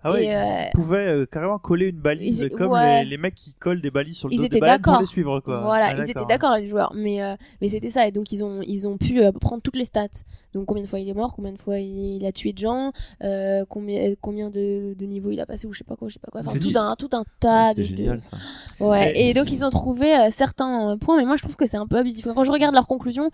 Ah 0.03 0.11
ouais, 0.11 0.25
et, 0.25 0.35
euh, 0.35 0.63
ils 0.67 0.71
pouvaient 0.73 1.07
euh, 1.07 1.25
carrément 1.25 1.59
coller 1.59 1.87
une 1.87 1.99
balise 1.99 2.39
Ils- 2.39 2.49
comme 2.49 2.71
ouais. 2.71 3.03
les, 3.03 3.09
les 3.11 3.17
mecs 3.17 3.35
qui 3.35 3.53
collent 3.53 3.81
des 3.81 3.91
balises 3.91 4.17
sur 4.17 4.27
le 4.27 4.33
Ils 4.33 4.37
dos 4.37 4.43
étaient 4.45 4.55
des 4.55 4.59
baleines 4.61 4.81
pour 4.81 4.99
les 4.99 5.05
suivre 5.05 5.39
quoi. 5.41 5.61
Voilà, 5.61 5.87
Ah, 5.91 5.95
ils 6.03 6.09
étaient 6.09 6.25
d'accord 6.27 6.55
les 6.57 6.67
joueurs, 6.67 6.91
mais 6.95 7.21
euh, 7.23 7.35
mais 7.61 7.69
c'était 7.69 7.89
ça 7.89 8.07
et 8.07 8.11
donc 8.11 8.31
ils 8.31 8.43
ont 8.43 8.61
ils 8.65 8.87
ont 8.87 8.97
pu 8.97 9.21
euh, 9.21 9.31
prendre 9.31 9.61
toutes 9.61 9.75
les 9.75 9.85
stats. 9.85 10.07
Donc 10.53 10.65
combien 10.65 10.83
de 10.83 10.87
fois 10.87 10.99
il 10.99 11.07
est 11.09 11.13
mort, 11.13 11.33
combien 11.35 11.51
de 11.51 11.57
fois 11.59 11.77
il, 11.79 12.25
a 12.25 12.31
tué 12.31 12.53
de 12.53 12.57
gens, 12.57 12.91
euh, 13.23 13.65
combien 13.69 14.13
combien 14.21 14.49
de, 14.49 14.93
de 14.93 15.05
niveaux 15.05 15.31
il 15.31 15.39
a 15.39 15.45
passé 15.45 15.67
ou 15.67 15.73
je 15.73 15.79
sais 15.79 15.83
pas 15.83 15.95
quoi, 15.95 16.07
je 16.09 16.13
sais 16.13 16.19
pas 16.19 16.31
quoi. 16.31 16.41
Enfin 16.41 16.51
C'est 16.53 16.59
tout 16.59 16.69
dit. 16.69 16.77
un 16.77 16.95
tout 16.95 17.09
un 17.13 17.23
tas 17.39 17.73
de, 17.73 17.83
C'était 17.83 17.91
de- 17.93 17.97
génial 17.97 18.21
ça. 18.21 18.37
Ouais, 18.79 19.11
Et- 19.15 19.29
et 19.29 19.33
donc 19.33 19.51
ils 19.51 19.63
ont 19.65 19.69
trouvé 19.69 20.15
euh, 20.15 20.27
certains 20.31 20.97
points, 20.97 21.17
mais 21.17 21.25
moi 21.25 21.35
je 21.37 21.43
trouve 21.43 21.55
que 21.55 21.67
c'est 21.67 21.77
un 21.77 21.87
peu 21.87 21.97
abusif. 21.97 22.25
Quand 22.33 22.43
je 22.43 22.51
regarde 22.51 22.73
leurs 22.73 22.87
conclusions, 22.87 23.29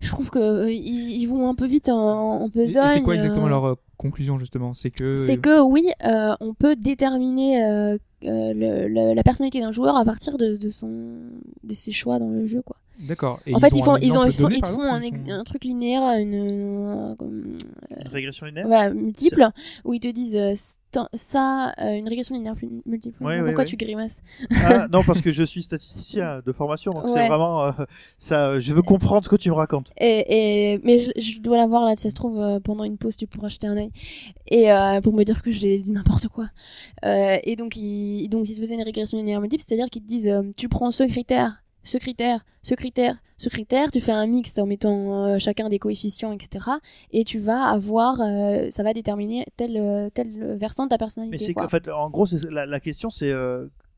je 0.00 0.08
trouve 0.08 0.30
que 0.30 0.38
euh, 0.38 0.70
ils, 0.72 1.20
ils 1.20 1.26
vont 1.26 1.48
un 1.48 1.54
peu 1.54 1.66
vite 1.66 1.88
en, 1.88 1.96
en 2.42 2.48
besogne. 2.48 2.88
c'est 2.88 3.02
quoi 3.02 3.14
exactement 3.14 3.48
leur 3.48 3.64
euh, 3.66 3.74
conclusion 4.08 4.38
justement 4.38 4.74
C'est 4.74 4.90
que. 4.90 5.14
c'est 5.14 5.36
que 5.38 5.60
oui, 5.62 5.86
euh, 6.04 6.34
on 6.40 6.54
peut 6.54 6.76
déterminer 6.76 7.62
euh, 7.64 7.96
euh, 8.24 8.52
le- 8.54 8.88
le- 8.88 9.14
la 9.14 9.22
personnalité 9.22 9.60
d'un 9.60 9.72
joueur 9.72 9.96
à 9.96 10.04
partir 10.04 10.36
de, 10.38 10.56
de 10.56 10.68
son 10.68 10.90
de 11.62 11.74
ses 11.74 11.92
choix 11.92 12.18
dans 12.18 12.28
le 12.30 12.46
jeu 12.46 12.62
quoi. 12.62 12.76
D'accord. 13.00 13.40
En 13.52 13.58
fait, 13.58 13.72
ont 13.72 13.76
ils 13.76 13.82
font 13.82 13.96
ils 13.96 14.16
ont 14.16 14.24
ils 14.24 14.32
font, 14.32 14.42
donné, 14.44 14.58
ils 14.58 14.66
font 14.66 14.80
un, 14.82 15.00
exemple, 15.00 15.06
ex- 15.06 15.22
ils 15.26 15.30
sont- 15.32 15.40
un 15.40 15.44
truc 15.44 15.64
linéaire 15.64 16.02
une 16.20 17.16
régression 18.06 18.46
linéaire. 18.46 18.66
voilà, 18.68 18.94
multiple 18.94 19.48
où 19.84 19.94
ils 19.94 20.00
te 20.00 20.06
disent 20.08 20.36
euh, 20.36 20.54
ça 21.12 21.72
euh, 21.80 21.96
une 21.96 22.08
régression 22.08 22.36
linéaire 22.36 22.54
multiple. 22.86 23.20
Ouais, 23.22 23.40
ouais, 23.40 23.46
Pourquoi 23.46 23.64
ouais. 23.64 23.68
tu 23.70 23.76
grimaces 23.76 24.20
Ah, 24.62 24.86
non, 24.92 25.02
parce 25.02 25.20
que 25.22 25.32
je 25.32 25.42
suis 25.42 25.64
statisticien 25.64 26.40
de 26.46 26.52
formation, 26.52 26.92
donc 26.92 27.08
c'est 27.08 27.26
vraiment 27.26 27.64
euh, 27.64 27.72
ça. 28.16 28.60
Je 28.60 28.72
veux 28.72 28.82
comprendre 28.82 29.24
ce 29.24 29.28
que 29.28 29.34
tu 29.36 29.48
me 29.50 29.54
racontes. 29.56 29.90
Et, 29.98 30.74
et 30.74 30.80
mais 30.84 31.00
je, 31.00 31.10
je 31.20 31.40
dois 31.40 31.56
l'avoir 31.56 31.84
là, 31.84 31.94
si 31.96 32.02
ça 32.04 32.10
se 32.10 32.14
trouve 32.14 32.40
pendant 32.62 32.84
une 32.84 32.96
pause 32.96 33.16
tu 33.16 33.26
pourras 33.26 33.48
jeter 33.48 33.66
un 33.66 33.76
œil 33.76 33.90
et 34.48 34.70
euh, 34.70 35.00
pour 35.00 35.12
me 35.12 35.24
dire 35.24 35.42
que 35.42 35.50
j'ai 35.50 35.78
dit 35.78 35.90
n'importe 35.92 36.28
quoi. 36.28 36.46
Euh, 37.04 37.36
et 37.42 37.56
donc 37.56 37.76
ils 37.76 38.28
donc 38.28 38.48
ils 38.48 38.56
faisaient 38.56 38.74
une 38.74 38.82
régression 38.82 39.18
linéaire 39.18 39.40
multiple, 39.40 39.62
c'est-à-dire 39.66 39.88
qu'ils 39.90 40.02
te 40.02 40.08
disent 40.08 40.28
euh, 40.28 40.42
tu 40.56 40.68
prends 40.68 40.90
ce 40.90 41.04
critère, 41.04 41.62
ce 41.82 41.98
critère, 41.98 42.44
ce 42.62 42.74
critère, 42.74 43.16
ce 43.36 43.48
critère, 43.48 43.90
tu 43.90 44.00
fais 44.00 44.12
un 44.12 44.26
mix 44.26 44.56
en 44.58 44.66
mettant 44.66 45.38
chacun 45.38 45.68
des 45.68 45.78
coefficients 45.78 46.32
etc. 46.32 46.66
Et 47.10 47.24
tu 47.24 47.38
vas 47.38 47.64
avoir 47.64 48.18
ça 48.70 48.82
va 48.82 48.92
déterminer 48.92 49.44
tel 49.56 50.10
tel 50.14 50.56
versant 50.56 50.84
de 50.84 50.90
ta 50.90 50.94
Mais 50.94 50.98
personnalité. 50.98 51.44
c'est 51.44 51.54
quoi. 51.54 51.64
qu'en 51.64 51.68
fait, 51.68 51.88
en 51.88 52.10
gros, 52.10 52.26
la, 52.50 52.66
la 52.66 52.80
question, 52.80 53.10
c'est 53.10 53.32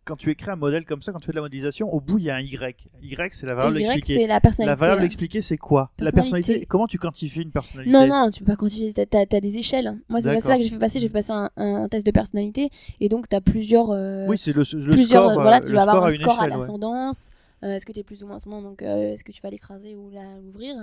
quand 0.06 0.16
tu 0.16 0.30
écris 0.30 0.50
un 0.50 0.56
modèle 0.56 0.84
comme 0.86 1.02
ça, 1.02 1.12
quand 1.12 1.18
tu 1.18 1.26
fais 1.26 1.32
de 1.32 1.36
la 1.36 1.42
modélisation, 1.42 1.92
au 1.92 2.00
bout 2.00 2.18
il 2.18 2.24
y 2.24 2.30
a 2.30 2.36
un 2.36 2.40
Y. 2.40 2.88
Y, 3.02 3.34
c'est 3.34 3.44
la 3.46 3.54
variable 3.54 3.80
Y 3.80 3.84
expliquée. 3.84 4.16
c'est 4.20 4.26
la 4.26 4.40
personnalité. 4.40 4.70
La 4.70 4.76
variable 4.76 5.02
euh. 5.02 5.06
expliquée, 5.06 5.42
c'est 5.42 5.58
quoi? 5.58 5.90
La 5.98 6.12
Personnalité. 6.12 6.64
Comment 6.66 6.86
tu 6.86 6.98
quantifies 6.98 7.42
une 7.42 7.50
personnalité? 7.50 7.92
Non, 7.92 8.06
non, 8.06 8.30
tu 8.30 8.40
peux 8.40 8.52
pas 8.52 8.56
quantifier. 8.56 8.92
T'as, 8.94 9.26
t'as 9.26 9.40
des 9.40 9.58
échelles. 9.58 9.98
Moi, 10.08 10.20
c'est 10.20 10.32
pas 10.32 10.40
ça 10.40 10.56
que 10.56 10.62
j'ai 10.62 10.70
fait 10.70 10.78
passer. 10.78 11.00
J'ai 11.00 11.08
fait 11.08 11.12
passer 11.12 11.32
un, 11.32 11.50
un 11.56 11.88
test 11.88 12.06
de 12.06 12.10
personnalité. 12.12 12.70
Et 13.00 13.08
donc, 13.08 13.28
t'as 13.28 13.40
plusieurs. 13.40 13.90
euh, 13.90 14.26
Oui, 14.28 14.38
c'est 14.38 14.52
le, 14.54 14.62
le 14.74 14.90
plusieurs. 14.92 15.24
score. 15.30 15.42
voilà, 15.42 15.58
euh, 15.58 15.60
tu 15.60 15.70
le 15.72 15.74
vas 15.76 15.82
avoir 15.82 16.04
un 16.04 16.10
score 16.12 16.38
à 16.40 16.44
ouais. 16.44 16.50
l'ascendance. 16.50 17.28
Euh, 17.64 17.72
est-ce 17.72 17.86
que 17.86 17.92
t'es 17.92 18.02
plus 18.04 18.22
ou 18.22 18.26
moins 18.26 18.36
ascendant 18.36 18.62
Donc, 18.62 18.82
euh, 18.82 19.12
est-ce 19.14 19.24
que 19.24 19.32
tu 19.32 19.40
vas 19.42 19.50
l'écraser 19.50 19.96
ou 19.96 20.10
l'ouvrir 20.44 20.76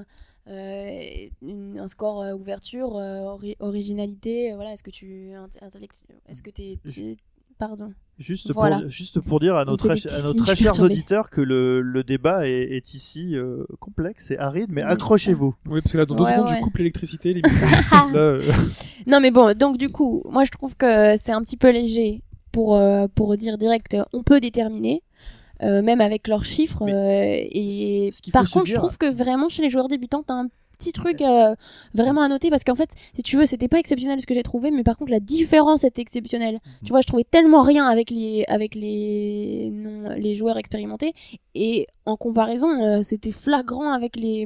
Euh, 0.50 1.00
une- 1.41 1.80
Un 1.80 1.88
score 1.88 2.22
euh, 2.22 2.34
ouverture, 2.34 2.98
euh, 2.98 3.20
ori- 3.22 3.56
originalité. 3.60 4.52
euh, 4.52 4.56
voilà, 4.56 4.74
est-ce 4.74 4.84
que 4.84 4.91
tu. 4.91 5.32
Est-ce 6.30 6.41
que 6.41 6.50
t'es. 6.50 6.78
tu- 6.91 7.16
Pardon. 7.68 7.94
Juste, 8.19 8.53
Voilà. 8.53 8.80
pour, 8.81 8.90
juste 8.90 9.19
pour 9.22 9.40
dire 9.40 9.56
à 9.56 9.65
nos 9.65 9.76
très, 9.76 9.94
à 10.07 10.22
nos 10.22 10.34
très 10.35 10.56
chers 10.56 10.80
auditeurs 10.80 11.30
que 11.31 11.41
le, 11.41 11.81
le 11.81 12.03
débat 12.03 12.48
est, 12.48 12.76
est 12.76 12.94
ici 12.94 13.35
euh, 13.35 13.65
complexe 13.80 14.30
et 14.30 14.38
aride, 14.38 14.69
mais 14.72 14.84
Oui, 14.84 14.90
accrochez-vous. 14.91 15.56
Oui, 15.68 15.81
parce 15.81 15.91
que 15.94 15.98
là, 15.98 16.06
dans 16.06 16.14
deux 16.15 16.23
Ouais, 16.23 16.34
secondes, 16.34 16.49
ouais. 16.49 16.56
je 16.57 16.61
coupe 16.61 16.77
l'électricité, 16.77 17.34
les 17.34 17.41
micros. 17.41 17.52
Là, 18.14 18.19
euh, 18.19 18.52
Non, 19.07 19.19
mais 19.19 19.31
bon, 19.31 19.57
donc 19.57 19.77
du 19.77 19.90
coup, 19.90 20.22
moi 20.30 20.45
je 20.45 20.52
trouve 20.52 20.76
que 20.76 21.18
c'est 21.18 21.31
un 21.31 21.41
petit 21.41 21.57
peu 21.57 21.72
léger 21.72 22.22
pour, 22.52 22.76
euh, 22.76 23.07
pour 23.14 23.35
dire 23.35 23.57
direct, 23.57 23.98
on 24.14 24.22
peut 24.22 24.40
déterminer, 24.40 25.02
euh, 25.64 25.81
même 25.81 25.99
avec 25.99 26.27
leurs 26.27 26.45
chiffres. 26.45 26.84
Euh, 26.84 26.88
et 27.52 28.11
par 28.31 28.48
contre, 28.49 28.68
je 28.68 28.76
trouve 28.76 28.95
que 28.99 29.11
vraiment 29.11 29.49
chez 29.49 29.64
les 29.64 29.72
joueurs 29.72 29.88
débutants, 29.88 30.22
t'as 30.22 30.35
un 30.35 30.48
petit 30.84 30.91
truc 30.93 31.22
euh, 31.22 31.55
vraiment 31.93 32.22
à 32.22 32.27
noter 32.27 32.49
parce 32.49 32.64
qu'en 32.64 32.76
fait, 32.76 32.89
si 33.15 33.23
tu 33.23 33.38
veux, 33.38 33.45
c'était 33.45 33.68
pas 33.68 33.80
exceptionnel 33.80 34.19
ce 34.22 34.26
que 34.26 34.34
j'ai 34.34 34.43
trouvé, 34.43 34.72
mais 34.72 34.84
par 34.84 34.97
contre, 34.97 35.11
la 35.11 35.19
différence 35.19 35.84
était 35.84 36.01
exceptionnelle. 36.01 36.60
Tu 36.84 36.89
vois, 36.89 37.01
je 37.01 37.07
trouvais 37.07 37.23
tellement 37.23 37.61
rien 37.64 37.85
avec 37.85 38.10
les, 38.10 38.43
avec 38.47 38.76
les, 38.76 39.69
non, 39.73 40.10
les 40.18 40.35
joueurs 40.35 40.57
expérimentés 40.57 41.14
et 41.55 41.88
en 42.05 42.18
comparaison, 42.18 42.68
euh, 42.84 43.01
c'était 43.03 43.31
flagrant 43.31 43.91
avec 43.93 44.15
les, 44.18 44.45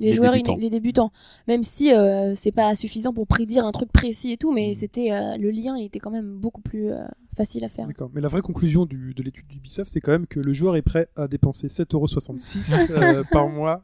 les, 0.00 0.06
Les 0.06 0.12
joueurs 0.14 0.32
débutants. 0.32 0.56
les 0.56 0.70
débutants. 0.70 1.10
Même 1.46 1.62
si 1.62 1.92
euh, 1.92 2.34
c'est 2.34 2.52
pas 2.52 2.74
suffisant 2.74 3.12
pour 3.12 3.26
prédire 3.26 3.66
un 3.66 3.72
truc 3.72 3.92
précis 3.92 4.32
et 4.32 4.36
tout, 4.38 4.50
Mm. 4.52 4.54
mais 4.54 4.74
c'était 4.74 5.12
euh, 5.12 5.36
le 5.36 5.50
lien, 5.50 5.76
il 5.76 5.84
était 5.84 5.98
quand 5.98 6.10
même 6.10 6.38
beaucoup 6.38 6.62
plus 6.62 6.90
euh, 6.90 7.04
facile 7.36 7.64
à 7.64 7.68
faire. 7.68 7.86
D'accord. 7.86 8.10
Mais 8.14 8.20
la 8.22 8.28
vraie 8.28 8.40
conclusion 8.40 8.86
du- 8.86 9.12
de 9.14 9.22
l'étude 9.22 9.46
d'Ubisoft, 9.48 9.90
c'est 9.92 10.00
quand 10.00 10.12
même 10.12 10.26
que 10.26 10.40
le 10.40 10.52
joueur 10.54 10.76
est 10.76 10.82
prêt 10.82 11.08
à 11.16 11.28
dépenser 11.28 11.66
7,66€ 11.68 12.90
euh, 12.90 13.22
par 13.30 13.48
mois. 13.48 13.82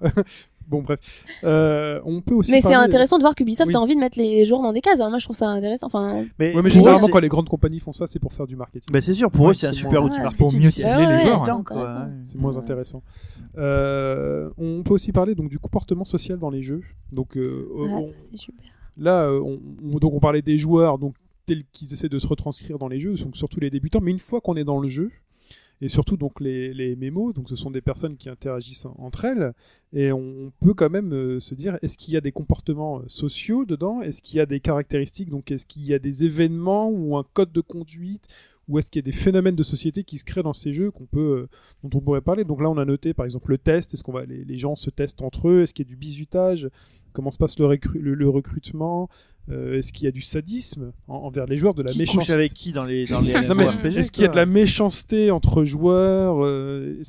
Bon, 0.69 0.83
bref. 0.83 0.99
Euh, 1.45 2.01
on 2.05 2.21
peut 2.21 2.35
aussi. 2.35 2.51
Mais 2.51 2.61
c'est 2.61 2.71
parler- 2.71 2.85
intéressant 2.87 3.17
de 3.19 3.23
voir 3.23 3.35
qu'Ubisoft 3.35 3.69
Oui. 3.69 3.75
a 3.77 3.81
envie 3.81 3.95
de 3.95 4.01
mettre 4.01 4.19
les 4.19 4.45
joueurs 4.47 4.63
dans 4.63 4.73
des 4.73 4.81
cases. 4.81 5.01
hein. 5.01 5.09
Moi, 5.11 5.19
je 5.19 5.25
trouve 5.25 5.37
ça 5.37 5.49
intéressant. 5.49 5.87
Enfin, 5.87 6.25
Mais, 6.39 6.55
Ouais, 6.55 6.55
mais 6.55 6.55
pour 6.55 6.67
eux, 6.67 6.71
généralement, 6.71 7.07
c'est- 7.07 7.13
quand 7.13 7.21
les 7.21 7.29
grandes 7.29 7.49
compagnies 7.49 7.81
font 7.81 7.93
ça, 7.93 8.07
c'est 8.07 8.19
pour 8.19 8.33
faire 8.33 8.47
du 8.47 8.57
marketing. 8.57 8.93
bah, 8.93 9.01
c'est 9.01 9.15
sûr, 9.15 9.31
pour 9.31 9.45
Ouais, 9.47 9.51
eux, 9.53 9.55
c'est 9.55 9.67
un 9.67 9.73
super 9.73 10.03
outil 10.03 10.17
marketing. 10.19 10.39
pour 10.39 10.53
mieux 10.53 10.71
c'est- 10.71 10.83
cibler 10.83 10.95
Ouais, 10.97 11.01
les 11.01 11.07
ouais, 11.07 11.21
joueurs. 11.27 11.45
c'est 11.45 11.51
hein. 11.51 11.63
quoi, 11.67 11.77
intéressant. 11.77 12.01
ouais. 12.07 12.13
C'est 12.25 12.39
moins 12.39 12.57
intéressant. 12.57 13.03
Euh, 13.59 14.51
on 14.59 14.83
peut 14.83 14.95
aussi 14.95 15.13
parler 15.13 15.35
donc 15.35 15.49
du 15.49 15.59
comportement 15.59 16.05
social 16.05 16.39
dans 16.39 16.51
les 16.51 16.63
jeux. 16.63 16.81
Donc 17.13 17.37
euh, 17.37 17.69
ah, 17.73 17.97
on- 18.01 18.07
ça, 18.07 18.13
c'est 18.19 18.37
super. 18.37 18.65
là, 18.97 19.23
euh, 19.25 19.41
on, 19.41 19.61
on- 19.95 19.99
donc 19.99 20.13
on 20.15 20.21
parlait 20.21 20.43
des 20.43 20.59
joueurs 20.59 20.99
donc 20.99 21.15
tels 21.47 21.65
qu'ils 21.73 21.93
essaient 21.93 22.09
de 22.09 22.19
se 22.19 22.27
retranscrire 22.27 22.79
dans 22.79 22.89
les 22.89 22.99
jeux, 22.99 23.15
donc 23.15 23.37
surtout 23.37 23.61
les 23.61 23.71
débutants. 23.71 24.01
Mais 24.01 24.11
une 24.11 24.19
fois 24.19 24.41
qu'on 24.41 24.57
est 24.57 24.65
dans 24.65 24.79
le 24.79 24.89
jeu, 24.89 25.11
et 25.81 25.89
surtout 25.89 26.17
donc 26.17 26.41
les, 26.41 26.73
les 26.73 26.97
mémos, 26.97 27.35
donc 27.35 27.49
ce 27.49 27.57
sont 27.57 27.71
des 27.71 27.81
personnes 27.81 28.17
qui 28.17 28.29
interagissent 28.29 28.87
en- 28.87 28.97
entre 28.99 29.25
elles, 29.25 29.53
et 29.93 30.13
on 30.13 30.53
peut 30.61 30.75
quand 30.75 30.91
même 30.91 31.13
euh, 31.13 31.41
se 31.41 31.55
dire 31.55 31.79
est-ce 31.83 31.97
qu'il 31.99 32.15
y 32.15 32.17
a 32.17 32.21
des 32.21 32.33
comportements 32.33 33.01
euh, 33.01 33.05
sociaux 33.09 33.65
dedans? 33.65 34.01
Est-ce 34.03 34.23
qu'il 34.23 34.37
y 34.39 34.41
a 34.41 34.47
des 34.47 34.61
caractéristiques? 34.61 35.31
Donc 35.31 35.51
est-ce 35.51 35.67
qu'il 35.67 35.85
y 35.85 35.95
a 35.95 35.99
des 35.99 36.25
événements 36.25 36.89
ou 36.89 37.17
un 37.17 37.25
code 37.33 37.53
de 37.53 37.61
conduite? 37.61 38.29
Ou 38.67 38.79
est-ce 38.79 38.91
qu'il 38.91 39.01
y 39.01 39.05
a 39.05 39.11
des 39.11 39.13
phénomènes 39.13 39.57
de 39.57 39.63
société 39.63 40.05
qui 40.05 40.17
se 40.17 40.25
créent 40.25 40.43
dans 40.43 40.55
ces 40.55 40.73
jeux 40.73 40.91
qu'on 40.91 41.05
peut, 41.05 41.21
euh, 41.21 41.49
dont 41.83 41.99
on 41.99 42.01
pourrait 42.01 42.23
parler? 42.23 42.45
Donc 42.45 42.63
là, 42.63 42.71
on 42.71 42.79
a 42.79 42.85
noté 42.87 43.13
par 43.13 43.27
exemple 43.27 43.51
le 43.51 43.59
test. 43.59 43.93
Est-ce 43.93 44.03
qu'on 44.03 44.13
va 44.13 44.25
les, 44.25 44.59
gens 44.59 44.75
se 44.75 44.89
testent 44.89 45.23
entre 45.23 45.49
eux? 45.49 45.63
Est-ce 45.63 45.75
qu'il 45.75 45.85
y 45.85 45.89
a 45.89 45.91
du 45.91 45.97
bizutage 45.97 46.71
Comment 47.13 47.31
se 47.31 47.39
passe 47.39 47.59
le 47.59 48.29
recrutement? 48.29 49.09
Euh, 49.51 49.77
Est-ce 49.79 49.93
qu'il 49.93 50.05
y 50.05 50.09
a 50.09 50.11
du 50.11 50.23
sadisme 50.23 50.93
en- 51.07 51.17
envers 51.17 51.45
les 51.47 51.57
joueurs, 51.59 51.75
de 51.75 51.83
la 51.83 51.91
Qui 51.93 51.99
couche 51.99 52.09
méchanceté 52.15 52.33
avec 52.33 52.55
qui 52.55 52.73
dans 52.73 52.85
les 52.85 53.07
dans 53.07 53.21
les 53.23 53.35
Non, 53.47 53.55
mais 53.55 53.65
RPG, 53.69 53.99
Est-ce 53.99 54.11
qu'il 54.11 54.23
y 54.23 54.27
a 54.27 54.31
de 54.31 54.37
la 54.37 54.47
méchanceté 54.47 55.31
entre 55.31 55.65
joueurs 55.65 56.43
euh, 56.45 57.01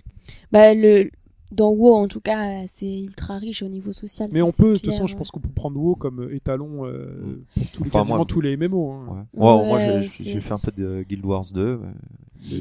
Bah, 0.52 0.74
le... 0.74 1.10
Dans 1.52 1.70
WoW, 1.72 1.94
en 1.94 2.08
tout 2.10 2.20
cas, 2.20 2.66
c'est 2.68 3.02
ultra 3.04 3.38
riche 3.38 3.62
au 3.64 3.70
niveau 3.70 3.94
social. 3.94 4.28
Mais 4.34 4.40
ça, 4.40 4.46
on 4.46 4.52
peut, 4.52 4.74
de 4.74 4.78
toute 4.80 4.88
façon, 4.92 5.08
je 5.08 5.14
ouais. 5.14 5.18
pense 5.20 5.32
qu'on 5.32 5.40
peut 5.40 5.48
prendre 5.56 5.80
WoW 5.80 5.96
comme 5.96 6.24
euh, 6.24 6.36
étalon 6.36 6.86
euh, 6.86 7.40
pour 7.54 7.72
tous 7.72 7.84
les, 7.84 7.90
Enfin, 7.90 8.00
quasiment 8.00 8.18
moi- 8.18 8.26
tous 8.28 8.42
les 8.42 8.58
MMO. 8.58 8.92
hein. 8.92 9.28
Ouais. 9.34 9.42
Moi, 9.68 10.02
j'ai 10.02 10.42
fait 10.42 10.52
un 10.52 10.58
peu 10.58 10.72
de 10.82 11.04
Guild 11.08 11.24
Wars 11.24 11.46
2. 11.54 11.80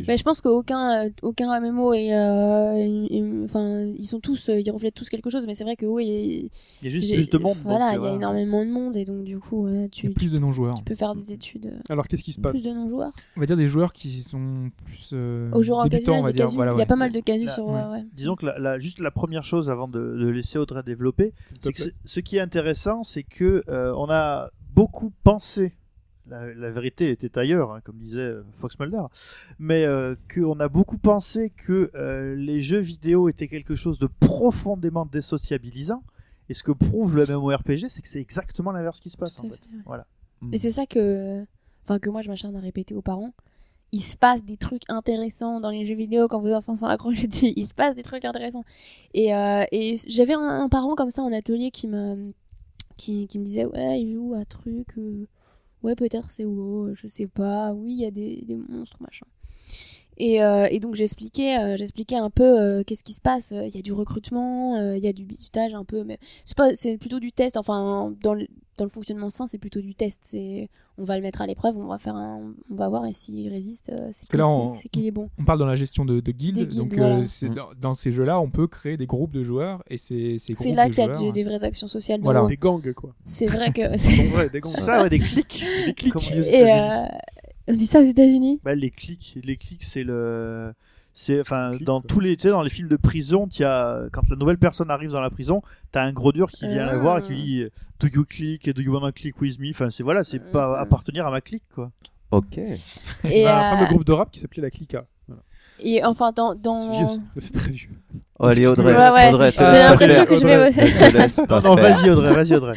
Mais 0.08 0.16
je 0.18 0.22
pense 0.22 0.40
qu'aucun 0.40 1.06
euh, 1.06 1.10
aucun 1.22 1.60
MMO 1.60 1.92
est, 1.92 2.14
euh, 2.14 3.44
enfin, 3.44 3.84
ils 3.96 4.04
sont 4.04 4.20
tous, 4.20 4.48
euh, 4.48 4.60
ils 4.60 4.70
reflètent 4.70 4.94
tous 4.94 5.08
quelque 5.08 5.30
chose. 5.30 5.44
Mais 5.46 5.54
c'est 5.54 5.64
vrai 5.64 5.76
que 5.76 5.86
WoW, 5.86 6.00
il, 6.00 6.50
y 6.82 6.86
a 6.86 6.88
juste 6.88 7.12
plus 7.14 7.28
de 7.30 7.38
monde. 7.38 7.56
Voilà, 7.64 7.94
il 7.96 8.02
y 8.02 8.06
a 8.06 8.12
énormément 8.14 8.64
de 8.64 8.70
monde 8.70 8.96
et 8.96 9.04
donc 9.04 9.24
du 9.24 9.38
coup, 9.38 9.64
ouais, 9.64 9.72
Il 9.72 9.84
y 9.86 9.90
tu, 9.90 10.06
a 10.08 10.10
plus 10.10 10.32
de 10.32 10.38
non-joueurs. 10.38 10.76
tu 10.78 10.84
peux 10.84 10.94
faire 10.94 11.14
des 11.14 11.32
études. 11.32 11.72
Alors, 11.88 12.08
qu'est-ce 12.08 12.24
qui 12.24 12.32
se 12.32 12.40
passe 12.40 12.60
Plus 12.60 12.72
de 12.72 12.78
non-joueurs. 12.78 13.12
On 13.36 13.40
va 13.40 13.46
dire 13.46 13.56
des 13.56 13.66
joueurs 13.66 13.92
qui 13.92 14.10
sont 14.22 14.70
plus. 14.84 15.10
euh, 15.12 15.50
Aux 15.52 15.62
joueurs 15.62 15.88
débutants, 15.88 16.12
occasionnels, 16.12 16.20
on 16.20 16.24
va 16.24 16.32
des 16.32 16.36
dire. 16.36 16.44
casus. 16.46 16.56
Voilà, 16.56 16.72
il 16.72 16.78
y 16.78 16.82
a 16.82 16.86
pas 16.86 16.96
mal 16.96 17.12
de 17.12 17.20
casus 17.20 17.50
sur 17.50 17.66
ouais. 17.66 17.82
WoW, 17.82 17.92
ouais. 17.92 18.04
Disons 18.14 18.36
que 18.36 18.46
la, 18.46 18.58
la- 18.58 18.78
juste 18.78 18.98
la 19.00 19.10
première 19.10 19.44
chose 19.44 19.70
avant 19.70 19.88
de, 19.88 19.98
de 19.98 20.28
laisser 20.28 20.58
Audrey 20.58 20.82
développer, 20.82 21.32
c'est 21.60 21.72
que 21.72 21.82
c'est- 21.82 21.94
ce 22.04 22.20
qui 22.20 22.36
est 22.36 22.40
intéressant, 22.40 23.02
c'est 23.04 23.22
que 23.22 23.62
euh, 23.68 23.92
on 23.96 24.08
a 24.10 24.50
beaucoup 24.74 25.12
pensé. 25.22 25.72
La, 26.26 26.54
la 26.54 26.70
vérité 26.70 27.10
était 27.10 27.36
ailleurs, 27.38 27.72
hein, 27.72 27.80
comme 27.84 27.98
disait 27.98 28.18
euh, 28.18 28.42
Fox 28.54 28.78
Mulder, 28.78 29.02
mais 29.58 29.84
euh, 29.84 30.14
qu'on 30.34 30.58
a 30.58 30.68
beaucoup 30.68 30.96
pensé 30.96 31.50
que 31.50 31.90
euh, 31.94 32.34
les 32.34 32.62
jeux 32.62 32.78
vidéo 32.78 33.28
étaient 33.28 33.48
quelque 33.48 33.74
chose 33.74 33.98
de 33.98 34.06
profondément 34.06 35.04
désociabilisant. 35.04 36.02
Et 36.48 36.54
ce 36.54 36.62
que 36.62 36.72
prouve 36.72 37.16
le 37.16 37.26
MMORPG, 37.26 37.88
c'est 37.88 38.00
que 38.02 38.08
c'est 38.08 38.20
exactement 38.20 38.72
l'inverse 38.72 39.00
qui 39.00 39.10
se 39.10 39.16
passe. 39.18 39.36
Tout 39.36 39.42
En 39.46 39.48
à 39.48 39.50
fait. 39.52 39.56
fait, 39.56 39.76
ouais. 39.76 39.82
Voilà. 39.84 40.06
Et 40.52 40.58
c'est 40.58 40.70
ça 40.70 40.86
que 40.86 41.44
enfin 41.84 41.98
que 41.98 42.08
moi 42.10 42.22
je 42.22 42.28
m'acharne 42.28 42.56
à 42.56 42.60
répéter 42.60 42.94
aux 42.94 43.02
parents. 43.02 43.32
Il 43.92 44.02
se 44.02 44.16
passe 44.16 44.42
des 44.44 44.56
trucs 44.56 44.82
intéressants 44.88 45.60
dans 45.60 45.70
les 45.70 45.86
jeux 45.86 45.94
vidéo 45.94 46.26
quand 46.28 46.40
vos 46.40 46.52
enfants 46.52 46.74
sont 46.74 46.86
accrochés 46.86 47.28
dessus. 47.28 47.52
Il 47.54 47.66
se 47.68 47.74
passe 47.74 47.94
des 47.94 48.02
trucs 48.02 48.24
intéressants. 48.24 48.64
Et, 49.12 49.34
euh, 49.34 49.64
et 49.72 49.96
j'avais 50.08 50.34
un, 50.34 50.40
un 50.62 50.68
parent 50.68 50.94
comme 50.96 51.10
ça 51.10 51.22
en 51.22 51.32
atelier 51.32 51.70
qui 51.70 51.86
me, 51.86 52.32
qui, 52.96 53.26
qui 53.26 53.38
me 53.38 53.44
disait 53.44 53.66
Ouais, 53.66 54.00
il 54.00 54.12
joue 54.14 54.34
à 54.34 54.44
truc. 54.46 54.88
Ouais, 55.84 55.94
peut-être 55.94 56.30
c'est 56.32 56.44
WoW, 56.44 56.94
je 56.96 57.06
sais 57.06 57.28
pas. 57.28 57.72
Oui, 57.72 57.92
il 57.92 58.00
y 58.00 58.06
a 58.06 58.10
des 58.10 58.56
monstres, 58.68 58.96
machin. 59.00 59.26
Et, 60.18 60.42
euh, 60.42 60.66
et 60.70 60.80
donc 60.80 60.94
j'expliquais, 60.94 61.58
euh, 61.58 61.76
j'expliquais 61.76 62.16
un 62.16 62.30
peu 62.30 62.60
euh, 62.60 62.82
qu'est-ce 62.86 63.02
qui 63.04 63.14
se 63.14 63.20
passe. 63.20 63.52
Il 63.52 63.74
y 63.74 63.78
a 63.78 63.82
du 63.82 63.92
recrutement, 63.92 64.76
euh, 64.76 64.96
il 64.96 65.02
y 65.04 65.08
a 65.08 65.12
du 65.12 65.24
bisutage 65.24 65.74
un 65.74 65.84
peu, 65.84 66.04
mais 66.04 66.18
c'est 66.44 66.56
pas, 66.56 66.74
c'est 66.74 66.96
plutôt 66.98 67.18
du 67.20 67.32
test. 67.32 67.56
Enfin, 67.56 68.12
dans 68.22 68.34
le, 68.34 68.46
dans 68.76 68.84
le 68.84 68.90
fonctionnement 68.90 69.30
sain, 69.30 69.46
c'est 69.46 69.58
plutôt 69.58 69.80
du 69.80 69.94
test. 69.94 70.20
C'est, 70.22 70.68
on 70.98 71.04
va 71.04 71.16
le 71.16 71.22
mettre 71.22 71.40
à 71.42 71.46
l'épreuve, 71.46 71.76
on 71.76 71.86
va 71.86 71.98
faire 71.98 72.14
un, 72.14 72.54
on 72.70 72.74
va 72.76 72.88
voir 72.88 73.04
et 73.06 73.12
s'il 73.12 73.48
résiste, 73.48 73.92
c'est 74.12 74.26
que 74.26 74.30
qu'il 74.30 74.38
là, 74.38 74.44
c'est- 74.44 74.50
on- 74.50 74.74
c'est 74.74 74.88
qu'il 74.88 75.04
est 75.06 75.10
bon. 75.10 75.28
On 75.38 75.44
parle 75.44 75.58
dans 75.58 75.66
la 75.66 75.74
gestion 75.74 76.04
de, 76.04 76.20
de 76.20 76.30
guildes, 76.32 76.54
Des 76.56 76.66
guildes, 76.66 76.78
donc 76.90 76.94
voilà. 76.96 77.16
euh, 77.16 77.24
c'est 77.26 77.48
dans, 77.48 77.68
dans 77.80 77.94
ces 77.94 78.12
jeux-là, 78.12 78.38
on 78.40 78.48
peut 78.50 78.68
créer 78.68 78.96
des 78.96 79.06
groupes 79.06 79.32
de 79.32 79.42
joueurs 79.42 79.82
et 79.90 79.96
c'est 79.96 80.36
ces 80.38 80.54
C'est 80.54 80.72
là 80.72 80.88
de 80.88 80.94
qu'il 80.94 81.02
y 81.04 81.08
a 81.08 81.12
joueurs, 81.12 81.26
du- 81.26 81.32
des 81.32 81.42
vraies 81.42 81.64
actions 81.64 81.88
sociales. 81.88 82.20
Voilà. 82.22 82.46
Des 82.46 82.56
gangs, 82.56 82.92
quoi. 82.94 83.12
C'est 83.24 83.46
vrai 83.46 83.72
que. 83.72 83.98
C'est- 83.98 84.36
ouais, 84.36 84.48
des 84.50 84.60
gangs. 84.60 84.72
Ça, 84.76 85.02
ouais, 85.02 85.08
des 85.08 85.18
clics. 85.18 85.64
Des 85.86 85.94
clics. 85.94 86.30
Et 86.30 86.72
euh, 86.72 87.04
on 87.68 87.74
dit 87.74 87.86
ça 87.86 88.00
aux 88.00 88.04
États-Unis? 88.04 88.60
Bah, 88.64 88.74
les 88.74 88.90
clics, 88.90 89.38
les 89.42 89.56
clics, 89.56 89.84
c'est 89.84 90.04
le, 90.04 90.72
c'est, 91.12 91.40
enfin, 91.40 91.70
dans 91.80 92.00
quoi. 92.00 92.08
tous 92.08 92.20
les, 92.20 92.36
tu 92.36 92.42
sais, 92.42 92.48
dans 92.50 92.62
les 92.62 92.70
films 92.70 92.88
de 92.88 92.96
prison, 92.96 93.46
tu 93.46 93.64
as, 93.64 94.04
quand 94.12 94.28
la 94.28 94.36
nouvelle 94.36 94.58
personne 94.58 94.90
arrive 94.90 95.10
dans 95.10 95.20
la 95.20 95.30
prison, 95.30 95.62
t'as 95.92 96.02
un 96.02 96.12
gros 96.12 96.32
dur 96.32 96.50
qui 96.50 96.66
vient 96.66 96.86
Ah. 96.88 96.92
la 96.92 96.98
voir 96.98 97.18
et 97.18 97.22
qui 97.22 97.28
lui 97.30 97.42
dit, 97.42 97.64
do 98.00 98.08
you 98.08 98.24
click, 98.24 98.68
do 98.70 98.82
you 98.82 98.92
wanna 98.92 99.12
click 99.12 99.40
with 99.40 99.58
me? 99.58 99.70
Enfin, 99.70 99.90
c'est 99.90 100.02
voilà, 100.02 100.24
c'est 100.24 100.52
pas 100.52 100.70
mm. 100.70 100.82
appartenir 100.82 101.26
à 101.26 101.30
ma 101.30 101.40
clique, 101.40 101.64
quoi. 101.74 101.90
Ok. 102.30 102.58
Et, 102.58 103.44
Bah, 103.44 103.70
un 103.70 103.74
euh, 103.74 103.76
fameux 103.76 103.86
groupe 103.88 104.04
de 104.04 104.12
rap 104.12 104.30
qui 104.30 104.40
s'appelait 104.40 104.62
la 104.62 104.70
Clica. 104.70 105.06
Et 105.80 106.04
enfin 106.04 106.32
dans 106.34 106.52
C'est 106.52 106.62
dans. 106.62 107.10
C'est 107.38 107.52
très 107.54 107.70
vieux. 107.72 107.90
Oh, 108.40 108.46
allez, 108.46 108.66
Audrey. 108.66 108.92
Ouais, 108.92 109.10
ouais. 109.10 109.28
Audrey, 109.32 109.52
J'ai 109.52 109.82
l'impression 109.82 110.24
que 110.26 110.36
je 110.36 110.44
vais- 110.44 110.72
te 110.72 111.62
Non, 111.68 111.76
vas-y, 111.76 112.10
Audrey, 112.10 112.34
vas-y, 112.34 112.54
Audrey. 112.56 112.74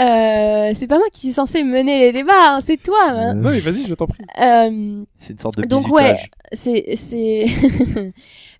Euh, 0.00 0.72
c'est 0.78 0.86
pas 0.86 0.98
moi 0.98 1.06
qui 1.12 1.20
suis 1.20 1.32
censée 1.32 1.62
mener 1.64 1.98
les 2.00 2.12
débats, 2.12 2.32
hein, 2.56 2.60
c'est 2.64 2.76
toi. 2.80 2.98
hein. 3.10 3.34
Non, 3.34 3.50
mais 3.50 3.60
vas-y, 3.60 3.86
je 3.86 3.94
t'en 3.94 4.06
prie. 4.06 4.24
Euh, 4.40 5.02
C'est 5.18 5.32
une 5.34 5.38
sorte 5.40 5.56
de 5.58 5.62
Donc, 5.66 5.84
bisutage. 5.84 6.30
c'est 6.52 6.94
c'est 6.96 7.46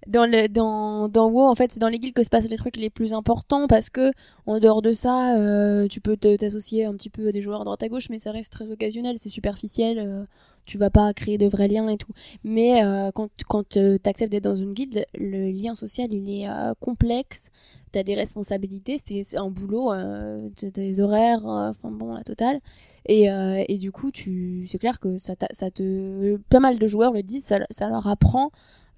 dans 0.07 0.27
le 0.27 0.49
dans 0.49 1.09
dans 1.09 1.29
WoW 1.31 1.49
en 1.49 1.55
fait 1.55 1.73
c'est 1.73 1.81
dans 1.81 1.89
les 1.89 1.99
guildes 1.99 2.15
que 2.15 2.23
se 2.25 2.29
passent 2.29 2.49
les 2.51 2.57
trucs 2.57 2.77
les 2.77 2.91
plus 2.91 3.13
importants 3.15 3.67
parce 3.67 3.89
que 3.89 4.13
en 4.47 4.59
dehors 4.61 4.83
de 4.83 4.93
ça 4.93 5.37
euh, 5.39 5.89
tu 5.89 6.01
peux 6.03 6.17
te- 6.19 6.37
t'associer 6.37 6.85
un 6.85 6.93
petit 6.93 7.09
peu 7.11 7.29
à 7.29 7.33
des 7.33 7.41
joueurs 7.41 7.63
à 7.63 7.65
droite 7.65 7.83
à 7.83 7.89
gauche 7.89 8.09
mais 8.11 8.19
ça 8.19 8.31
reste 8.31 8.53
très 8.53 8.71
occasionnel 8.71 9.17
c'est 9.19 9.31
superficiel 9.31 9.99
euh, 9.99 10.25
tu 10.65 10.79
vas 10.79 10.91
pas 10.91 11.13
créer 11.15 11.39
de 11.39 11.47
vrais 11.47 11.69
liens 11.69 11.89
et 11.89 11.97
tout. 11.97 12.13
Mais 12.45 12.85
euh, 12.85 13.11
quand 13.13 13.29
quand 13.49 13.69
tu 13.69 13.99
acceptes 14.05 14.33
d'être 14.33 14.45
dans 14.45 14.57
une 14.57 14.73
guilde 14.73 15.05
le 15.15 15.51
lien 15.51 15.75
social 15.75 16.13
il 16.13 16.29
est 16.31 16.49
euh, 16.49 16.75
complexe. 16.81 17.51
T'as 17.93 18.03
des 18.03 18.15
responsabilités 18.17 18.99
c'est 18.99 19.37
un 19.37 19.51
boulot 19.51 19.93
euh, 19.93 20.49
t'as 20.57 20.71
des 20.71 20.99
horaires 21.01 21.47
euh, 21.49 21.71
enfin 21.71 21.91
bon 21.91 22.15
la 22.15 22.23
totale. 22.23 22.61
Et, 23.07 23.31
euh, 23.31 23.63
et 23.69 23.79
du 23.79 23.93
coup, 23.93 24.11
tu, 24.11 24.65
c'est 24.67 24.79
clair 24.79 24.99
que 24.99 25.19
ça, 25.19 25.35
ça 25.53 25.71
te, 25.71 26.37
pas 26.49 26.61
mal 26.61 26.79
de 26.79 26.87
joueurs 26.87 27.13
le 27.13 27.23
disent, 27.23 27.45
ça, 27.45 27.59
ça 27.71 27.89
leur 27.89 28.07
apprend 28.07 28.51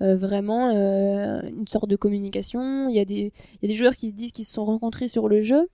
euh, 0.03 0.17
vraiment 0.17 0.69
euh, 0.69 1.43
une 1.49 1.67
sorte 1.67 1.89
de 1.89 1.97
communication. 1.97 2.89
Il 2.89 2.95
y 2.95 3.01
a 3.01 3.05
des, 3.05 3.33
y 3.63 3.65
a 3.65 3.69
des 3.69 3.75
joueurs 3.75 3.97
qui 3.97 4.09
se 4.11 4.15
disent 4.15 4.33
qu'ils 4.33 4.45
se 4.45 4.53
sont 4.53 4.65
rencontrés 4.65 5.09
sur 5.09 5.29
le 5.29 5.43
jeu, 5.43 5.69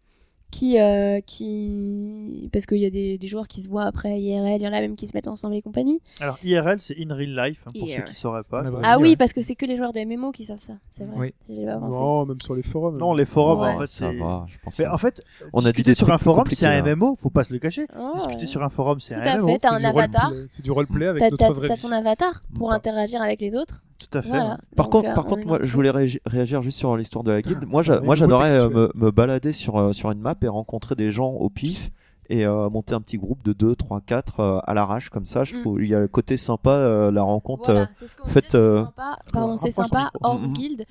qui, 0.53 0.79
euh, 0.79 1.21
qui, 1.27 2.49
parce 2.53 2.67
qu'il 2.67 2.79
y 2.79 2.87
a 2.87 2.91
des, 2.91 3.19
des 3.19 3.27
joueurs 3.27 3.49
qui 3.49 3.63
se 3.63 3.69
voient 3.69 3.85
après 3.85 4.21
IRL, 4.21 4.61
il 4.61 4.65
y 4.65 4.69
en 4.69 4.73
a 4.73 4.81
même 4.81 4.95
qui 4.97 5.09
se 5.09 5.13
mettent 5.17 5.27
ensemble 5.27 5.55
et 5.57 5.63
compagnie. 5.63 6.01
Alors, 6.21 6.39
IRL, 6.45 6.77
c'est 6.81 6.95
in 7.01 7.13
real 7.15 7.35
life, 7.35 7.65
hein, 7.67 7.71
pour 7.77 7.89
IRL. 7.89 8.03
ceux 8.03 8.13
qui 8.13 8.15
sauraient 8.15 8.43
pas. 8.49 8.63
Ouais, 8.63 8.81
Ah 8.85 8.99
oui, 9.01 9.17
parce 9.17 9.33
que 9.33 9.41
c'est 9.43 9.55
que 9.55 9.67
les 9.67 9.77
joueurs 9.77 9.93
de 9.93 10.01
MMO 10.05 10.31
qui 10.31 10.45
savent 10.45 10.61
ça, 10.61 10.75
c'est 10.91 11.05
vrai. 11.05 11.33
Oui. 11.49 11.65
Pas 11.67 11.79
pensé. 11.79 11.97
Non, 11.99 12.27
même 12.27 12.41
sur 12.45 12.55
les 12.55 12.63
forums. 12.63 12.99
Non, 12.99 13.15
les 13.15 13.25
forums, 13.25 13.61
Ouais. 13.61 13.75
en 13.75 13.81
fait, 13.81 13.87
Ça 13.87 14.11
c'est. 14.11 14.19
va, 14.19 14.45
je 14.49 14.59
pense. 14.63 14.79
Mais 14.79 14.87
en 14.87 14.99
fait, 14.99 15.23
On 15.53 15.65
a 15.65 15.73
dit 15.73 15.83
des 15.83 15.95
sur 15.95 16.11
un 16.13 16.19
forum, 16.19 16.45
c'est 16.51 16.67
un 16.67 16.79
compliqués, 16.81 16.95
MMO, 16.95 17.17
faut 17.19 17.31
pas 17.31 17.45
se 17.45 17.53
le 17.53 17.59
cacher. 17.59 17.87
Oh, 17.99 18.13
Discuter 18.15 18.41
ouais. 18.43 18.47
sur 18.47 18.63
un 18.63 18.69
forum, 18.71 19.01
c'est 19.01 19.15
Tout 19.15 19.21
un 19.29 19.33
à 19.33 19.39
MMO. 19.39 19.47
fait, 19.49 19.59
t'as 19.59 19.73
un 19.75 19.83
avatar. 19.85 20.33
C'est 20.49 20.63
du 20.63 20.71
roleplay 20.71 21.07
avec 21.07 21.21
T'as, 21.23 21.31
notre 21.49 21.67
t'as- 21.67 21.77
ton 21.77 21.91
avatar 21.93 22.43
pour 22.55 22.73
interagir 22.73 23.21
avec 23.23 23.41
les 23.41 23.55
autres. 23.55 23.85
Tout 24.11 24.19
à 24.19 24.23
fait. 24.23 24.29
Voilà. 24.31 24.59
Par 24.77 24.87
Donc, 24.87 24.93
contre, 24.93 25.09
euh, 25.11 25.15
par 25.15 25.27
on 25.27 25.29
contre, 25.31 25.47
moi, 25.47 25.59
je 25.63 25.73
voulais 25.73 25.91
réagi- 25.91 26.21
réagir 26.27 26.63
juste 26.63 26.79
sur 26.79 26.97
l'histoire 26.97 27.25
de 27.25 27.31
la 27.33 27.43
guilde. 27.43 27.61
Putain, 27.61 28.01
Moi, 28.03 28.15
j'adorais 28.17 28.53
euh, 28.55 28.69
me, 28.69 28.91
me 28.95 29.11
balader 29.11 29.53
sur, 29.53 29.77
euh, 29.79 29.93
sur 29.93 30.11
une 30.11 30.21
map 30.21 30.35
et 30.43 30.49
rencontrer 30.49 30.95
des 30.95 31.11
gens 31.11 31.31
au 31.31 31.49
pif 31.51 31.91
et 32.31 32.47
euh, 32.47 32.71
monter 32.71 32.95
un 32.95 33.01
petit 33.01 33.19
groupe 33.19 33.43
de 33.43 33.53
2, 33.53 33.75
3, 33.75 34.01
4 34.01 34.41
euh, 34.41 34.59
à 34.65 34.73
l'arrache 34.75 35.11
comme 35.11 35.25
ça. 35.27 35.45
Je 35.45 35.55
Mm. 35.57 35.61
trouve 35.61 35.83
il 35.83 35.89
y 35.89 35.95
a 35.95 36.01
le 36.01 36.09
côté 36.09 36.37
sympa, 36.37 36.71
euh, 36.71 37.11
la 37.11 37.23
rencontre. 37.23 37.65
Voilà, 37.71 37.89
c'est 37.93 38.07
ce 38.07 38.17
euh, 38.55 38.85
sympa. 38.85 39.19
Pardon, 39.33 39.57
c'est 39.57 39.71
sympa 39.71 40.11
hors 40.23 40.39
Mhm. 40.39 40.53
guilde, 40.53 40.85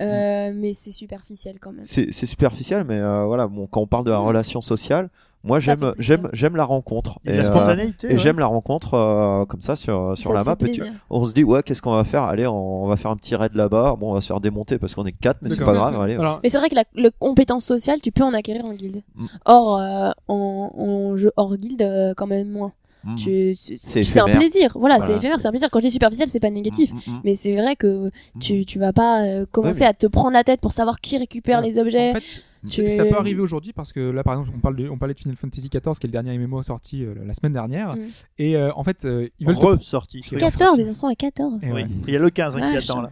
euh, 0.00 0.50
mais 0.54 0.72
c'est 0.72 0.90
superficiel 0.90 1.58
quand 1.60 1.72
même. 1.72 1.84
c'est 1.84 2.26
superficiel, 2.26 2.84
mais 2.84 2.98
euh, 2.98 3.24
voilà, 3.24 3.46
bon, 3.46 3.66
quand 3.66 3.80
on 3.80 3.86
parle 3.86 4.04
de 4.04 4.10
la 4.10 4.18
Mm. 4.20 4.24
relation 4.26 4.60
sociale, 4.60 5.08
moi 5.44 5.60
j'aime 5.60 5.94
j'aime 5.98 6.28
j'aime 6.32 6.56
la 6.56 6.64
rencontre. 6.64 7.18
De 7.24 7.32
la 7.32 7.44
euh, 7.44 7.46
spontanéité. 7.46 8.06
et 8.08 8.10
ouais. 8.12 8.18
j'aime 8.18 8.38
la 8.38 8.46
rencontre 8.46 8.94
euh, 8.94 9.44
comme 9.46 9.60
ça 9.60 9.76
sur, 9.76 10.16
sur 10.18 10.30
Ça 10.30 10.36
la 10.36 10.44
map. 10.44 10.56
Et 10.66 10.72
tu- 10.72 10.82
on 11.10 11.24
se 11.24 11.32
dit, 11.32 11.44
ouais, 11.44 11.62
qu'est-ce 11.62 11.80
qu'on 11.80 11.92
va 11.94 12.04
faire? 12.04 12.22
Allez, 12.24 12.46
on, 12.46 12.84
on 12.84 12.86
va 12.88 12.96
faire 12.96 13.10
un 13.10 13.16
petit 13.16 13.34
raid 13.36 13.54
là-bas. 13.54 13.96
Bon, 13.98 14.10
on 14.10 14.14
va 14.14 14.20
se 14.20 14.26
faire 14.26 14.40
démonter 14.40 14.78
parce 14.78 14.94
qu'on 14.94 15.06
est 15.06 15.12
4, 15.12 15.38
mais 15.42 15.50
c'est 15.50 15.64
pas 15.64 15.72
grave. 15.72 16.00
Allez, 16.00 16.14
Alors, 16.16 16.40
Mais 16.42 16.48
c'est 16.48 16.58
vrai 16.58 16.68
que 16.68 16.74
la 16.74 16.84
le 16.94 17.10
compétence 17.10 17.64
sociale, 17.64 18.00
tu 18.00 18.12
peux 18.12 18.24
en 18.24 18.34
acquérir 18.34 18.64
en 18.64 18.72
guilde. 18.72 19.02
Mm. 19.14 19.26
Or, 19.44 19.78
euh, 19.78 20.10
en, 20.28 20.72
en 20.76 21.16
jeu 21.16 21.32
hors 21.36 21.56
guilde, 21.56 21.82
euh, 21.82 22.14
quand 22.16 22.26
même 22.26 22.48
moins. 22.50 22.72
Mm. 23.04 23.14
Tu, 23.14 23.54
c'est, 23.54 24.18
un 24.18 24.24
plaisir. 24.24 24.72
Voilà, 24.74 24.96
Voilà, 24.98 24.98
c'est 25.06 25.16
éphémère, 25.18 25.36
c'est- 25.36 25.42
c'est 25.42 25.48
un 25.48 25.50
plaisir. 25.52 25.70
Quand 25.70 25.78
je 25.78 25.84
dis 25.86 25.90
superficiel, 25.92 26.28
c'est 26.28 26.40
pas 26.40 26.50
négatif. 26.50 26.92
Mm, 26.92 26.96
mm, 26.96 27.14
mm. 27.14 27.20
Mais 27.24 27.34
c'est 27.36 27.54
vrai 27.56 27.76
que 27.76 28.10
tu, 28.40 28.66
tu 28.66 28.78
vas 28.80 28.92
pas 28.92 29.22
euh, 29.22 29.46
commencer 29.50 29.80
mais- 29.80 29.86
à 29.86 29.94
te 29.94 30.06
prendre 30.08 30.32
la 30.32 30.42
tête 30.42 30.60
pour 30.60 30.72
savoir 30.72 31.00
qui 31.00 31.16
récupère 31.16 31.60
Ouais. 31.60 31.68
les 31.68 31.78
objets. 31.78 32.10
En 32.10 32.14
fait, 32.14 32.42
tu- 32.66 32.88
ça 32.88 33.04
peut 33.04 33.16
arriver 33.16 33.40
aujourd'hui 33.40 33.72
parce 33.72 33.92
que 33.92 34.00
là, 34.00 34.22
par 34.22 34.34
exemple, 34.34 34.50
on, 34.56 34.60
parle 34.60 34.76
de, 34.76 34.88
on 34.88 34.98
parlait 34.98 35.14
de 35.14 35.18
Final 35.20 35.36
Fantasy 35.36 35.68
XIV, 35.68 35.98
qui 35.98 36.06
est 36.06 36.08
le 36.08 36.12
dernier 36.12 36.36
MMO 36.38 36.62
sorti 36.62 37.04
euh, 37.04 37.14
la 37.24 37.32
semaine 37.32 37.52
dernière. 37.52 37.94
Mm. 37.96 38.00
Et 38.38 38.56
euh, 38.56 38.70
en 38.74 38.84
fait, 38.84 39.04
euh, 39.04 39.28
ils 39.38 39.46
veulent 39.46 39.56
Ressorti. 39.56 40.22
Oui. 40.32 40.38
14, 40.38 40.76
des 40.76 40.88
instants 40.88 41.08
à 41.08 41.14
14. 41.14 41.60
Et 41.62 41.66
Oui. 41.66 41.72
ouais. 41.72 41.86
Il 42.06 42.12
y 42.12 42.16
a 42.16 42.20
le 42.20 42.30
15 42.30 42.56
hein, 42.56 42.72
qui 42.72 42.76
attend 42.78 43.02
là. 43.02 43.10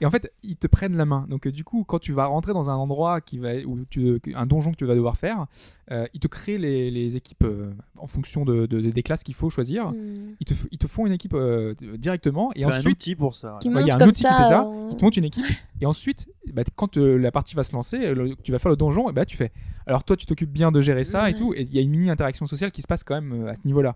Et 0.00 0.06
en 0.06 0.10
fait, 0.10 0.30
ils 0.42 0.56
te 0.56 0.66
prennent 0.66 0.96
la 0.96 1.06
main. 1.06 1.26
Donc, 1.30 1.46
euh, 1.46 1.52
du 1.52 1.64
coup, 1.64 1.82
quand 1.84 1.98
tu 1.98 2.12
vas 2.12 2.26
rentrer 2.26 2.52
dans 2.52 2.68
un 2.68 2.74
endroit 2.74 3.20
qui 3.22 3.38
va, 3.38 3.54
où 3.66 3.78
tu, 3.88 4.20
un 4.34 4.44
donjon 4.44 4.72
que 4.72 4.76
tu 4.76 4.84
vas 4.84 4.94
devoir 4.94 5.16
faire, 5.16 5.46
euh, 5.90 6.06
ils 6.12 6.20
te 6.20 6.28
créent 6.28 6.58
les, 6.58 6.90
les 6.90 7.16
équipes 7.16 7.44
euh, 7.44 7.70
en 7.96 8.06
fonction 8.06 8.44
de, 8.44 8.66
de- 8.66 8.80
des 8.90 9.02
classes 9.02 9.22
qu'il 9.22 9.34
faut 9.34 9.48
choisir. 9.48 9.92
Mm. 9.92 10.34
Ils 10.40 10.44
te, 10.46 10.52
f- 10.52 10.66
ils 10.70 10.78
te 10.78 10.86
font 10.86 11.06
une 11.06 11.12
équipe 11.12 11.32
euh, 11.34 11.74
directement 11.96 12.50
et 12.54 12.58
Il 12.58 12.60
y 12.60 12.64
a 12.64 12.68
un 12.68 12.70
ensuite 12.70 12.88
outil 12.92 13.14
pour 13.14 13.34
ça. 13.34 13.56
Qui 13.62 13.68
Ouais, 13.68 13.82
il 13.82 13.86
y 13.86 13.90
a 13.90 13.94
monte 13.94 14.02
un 14.02 14.08
outil 14.08 14.22
qui 14.24 14.28
ça. 14.28 14.36
fait 14.36 14.48
ça, 14.50 14.62
euh, 14.66 14.88
ils 14.90 14.96
te 14.96 15.04
montent 15.04 15.16
une 15.16 15.24
équipe 15.24 15.44
et 15.80 15.86
ensuite, 15.86 16.28
bah, 16.52 16.62
quand 16.74 16.96
la 16.98 17.30
partie 17.30 17.54
va 17.54 17.62
se 17.62 17.72
lancer, 17.72 17.98
le- 18.14 18.34
tu 18.42 18.52
vas 18.52 18.58
faire 18.58 18.70
le 18.70 18.76
donjon 18.76 19.08
et 19.08 19.12
bah 19.12 19.24
tu 19.24 19.36
fais. 19.38 19.50
Alors 19.86 20.02
toi, 20.04 20.16
tu 20.16 20.26
t'occupes 20.26 20.50
bien 20.52 20.72
de 20.72 20.80
gérer 20.82 21.04
ça 21.04 21.30
et 21.30 21.34
tout. 21.34 21.54
Et 21.54 21.62
il 21.62 21.72
y 21.74 21.78
a 21.78 21.80
une 21.80 21.90
mini 21.90 22.10
interaction 22.10 22.46
sociale 22.46 22.72
qui 22.72 22.82
se 22.82 22.88
passe 22.88 23.04
quand 23.04 23.14
même 23.14 23.44
euh, 23.46 23.50
à 23.50 23.54
ce 23.54 23.60
niveau-là. 23.64 23.94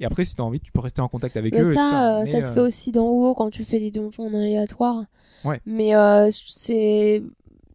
Et 0.00 0.04
après, 0.06 0.24
si 0.24 0.34
tu 0.36 0.40
as 0.40 0.44
envie, 0.44 0.60
tu 0.60 0.70
peux 0.72 0.80
rester 0.80 1.02
en 1.02 1.08
contact 1.08 1.36
avec 1.36 1.52
Mais 1.52 1.60
eux. 1.60 1.72
et 1.72 1.74
tout 1.74 1.74
ça, 1.74 2.16
euh, 2.16 2.20
Mais, 2.20 2.26
ça 2.26 2.40
se 2.40 2.52
fait 2.52 2.60
aussi 2.60 2.92
dans 2.92 3.06
WoW 3.10 3.34
quand 3.34 3.50
tu 3.50 3.64
fais 3.64 3.80
des 3.80 3.90
donjons 3.90 4.28
en 4.28 4.34
aléatoire. 4.34 5.04
Ouais. 5.44 5.60
Mais 5.66 5.94
euh, 5.94 6.30
c'est. 6.46 7.22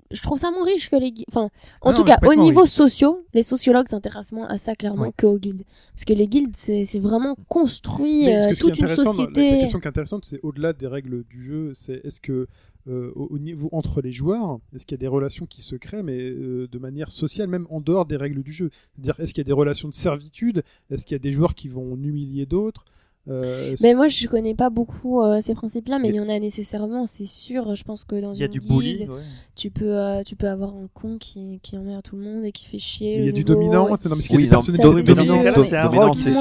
Je 0.09 0.21
trouve 0.21 0.37
ça 0.37 0.51
moins 0.51 0.65
riche 0.65 0.89
que 0.89 0.97
les 0.97 1.11
guildes. 1.11 1.27
Enfin, 1.29 1.49
en 1.79 1.93
tout 1.93 2.03
cas, 2.03 2.19
au 2.25 2.35
niveau 2.35 2.61
riche. 2.61 2.71
sociaux, 2.71 3.23
les 3.33 3.43
sociologues 3.43 3.87
s'intéressent 3.87 4.33
moins 4.33 4.47
à 4.47 4.57
ça 4.57 4.75
clairement 4.75 5.13
qu'aux 5.17 5.39
guildes. 5.39 5.63
Parce 5.93 6.03
que 6.03 6.11
les 6.11 6.27
guildes, 6.27 6.53
c'est 6.53 6.99
vraiment 6.99 7.37
construit 7.47 8.25
est-ce 8.25 8.47
euh, 8.47 8.49
que 8.49 8.55
ce 8.55 8.61
toute 8.61 8.79
une 8.79 8.93
société. 8.93 9.51
La, 9.51 9.57
question 9.59 9.79
qui 9.79 9.85
est 9.85 9.89
intéressante, 9.89 10.25
c'est 10.25 10.41
au-delà 10.43 10.73
des 10.73 10.87
règles 10.87 11.23
du 11.29 11.41
jeu, 11.41 11.71
c'est 11.73 12.01
est-ce 12.03 12.19
que 12.19 12.47
euh, 12.87 13.11
au, 13.15 13.27
au 13.35 13.39
niveau 13.39 13.69
entre 13.71 14.01
les 14.01 14.11
joueurs, 14.11 14.57
est-ce 14.73 14.85
qu'il 14.85 14.95
y 14.95 14.99
a 14.99 15.01
des 15.01 15.07
relations 15.07 15.45
qui 15.45 15.61
se 15.61 15.75
créent, 15.75 16.01
mais 16.01 16.19
euh, 16.19 16.67
de 16.67 16.79
manière 16.79 17.11
sociale, 17.11 17.47
même 17.47 17.67
en 17.69 17.79
dehors 17.79 18.05
des 18.05 18.17
règles 18.17 18.41
du 18.41 18.51
jeu? 18.51 18.69
C'est-à-dire, 18.71 19.19
est-ce 19.19 19.33
qu'il 19.33 19.41
y 19.41 19.45
a 19.45 19.49
des 19.49 19.53
relations 19.53 19.87
de 19.87 19.93
servitude? 19.93 20.63
Est-ce 20.89 21.05
qu'il 21.05 21.13
y 21.13 21.15
a 21.15 21.19
des 21.19 21.31
joueurs 21.31 21.53
qui 21.53 21.67
vont 21.67 21.95
humilier 21.95 22.45
d'autres? 22.45 22.85
Euh, 23.29 23.75
Mais 23.81 23.93
moi, 23.93 24.07
je 24.07 24.25
connais 24.27 24.55
pas 24.55 24.69
beaucoup 24.71 25.21
euh, 25.21 25.41
ces 25.41 25.53
principes-là, 25.53 25.99
mais 25.99 26.09
Il 26.09 26.15
y 26.15 26.19
en 26.19 26.27
a 26.27 26.39
nécessairement, 26.39 27.05
c'est 27.05 27.27
sûr. 27.27 27.75
Je 27.75 27.83
pense 27.83 28.03
que 28.03 28.19
dans 28.19 28.33
Il 28.33 28.39
y 28.39 28.43
a 28.43 28.47
une 28.47 28.51
du 28.51 28.59
guilde, 28.59 28.71
bullying. 28.71 29.09
ouais. 29.09 29.21
tu 29.55 29.69
peux, 29.69 29.95
euh, 29.95 30.23
tu 30.23 30.35
peux 30.35 30.47
avoir 30.47 30.71
un 30.75 30.87
con 30.93 31.17
qui, 31.19 31.59
qui 31.61 31.77
emmerde 31.77 32.01
tout 32.03 32.15
le 32.15 32.23
monde 32.23 32.45
et 32.45 32.51
qui 32.51 32.65
fait 32.65 32.79
chier. 32.79 33.19
il 33.19 33.25
y 33.25 33.29
a 33.29 33.31
du 33.31 33.43
dominant, 33.43 33.87
non, 33.87 33.95
mais 34.15 34.23
Oui, 34.31 34.49
c'est 34.51 34.71
sûr. 34.71 34.81
Dominant, 34.81 36.13
c'est 36.13 36.31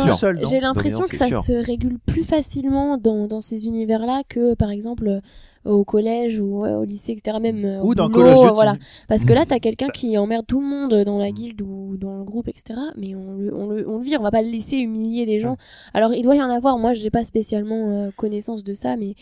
J'ai 0.48 0.60
l'impression 0.60 1.00
Dominant, 1.00 1.08
que 1.10 1.16
ça 1.18 1.28
sûr. 1.28 1.40
se 1.42 1.52
régule 1.52 1.98
plus 2.06 2.24
facilement 2.24 2.96
dans, 2.96 3.26
dans 3.26 3.40
ces 3.42 3.66
univers-là 3.66 4.22
que, 4.28 4.54
par 4.54 4.70
exemple, 4.70 5.20
au 5.64 5.84
collège 5.84 6.40
ou 6.40 6.64
euh, 6.64 6.78
au 6.80 6.84
lycée, 6.84 7.12
etc. 7.12 7.38
Même 7.40 7.64
euh, 7.64 7.80
au 7.82 7.88
Ou 7.88 7.94
dans 7.94 8.08
boulot, 8.08 8.24
Call 8.24 8.38
of 8.38 8.46
euh, 8.48 8.52
voilà. 8.52 8.76
Parce 9.08 9.24
que 9.24 9.32
là, 9.32 9.44
t'as 9.46 9.58
quelqu'un 9.60 9.88
qui 9.88 10.16
emmerde 10.16 10.46
tout 10.46 10.60
le 10.60 10.66
monde 10.66 10.94
dans 11.04 11.18
la 11.18 11.30
guilde 11.30 11.60
ou 11.60 11.96
dans 11.98 12.16
le 12.18 12.24
groupe, 12.24 12.48
etc. 12.48 12.78
Mais 12.96 13.14
on 13.14 13.34
le, 13.34 13.54
on 13.54 13.66
le, 13.66 13.88
on 13.88 13.98
le 13.98 14.04
vire, 14.04 14.20
on 14.20 14.24
va 14.24 14.30
pas 14.30 14.42
le 14.42 14.48
laisser 14.50 14.76
humilier 14.78 15.26
des 15.26 15.38
gens. 15.40 15.56
Alors, 15.92 16.14
il 16.14 16.22
doit 16.22 16.36
y 16.36 16.42
en 16.42 16.48
avoir. 16.50 16.78
Moi, 16.78 16.94
j'ai 16.94 17.10
pas 17.10 17.24
spécialement 17.24 17.90
euh, 17.90 18.10
connaissance 18.16 18.64
de 18.64 18.72
ça, 18.72 18.96
mais 18.96 19.14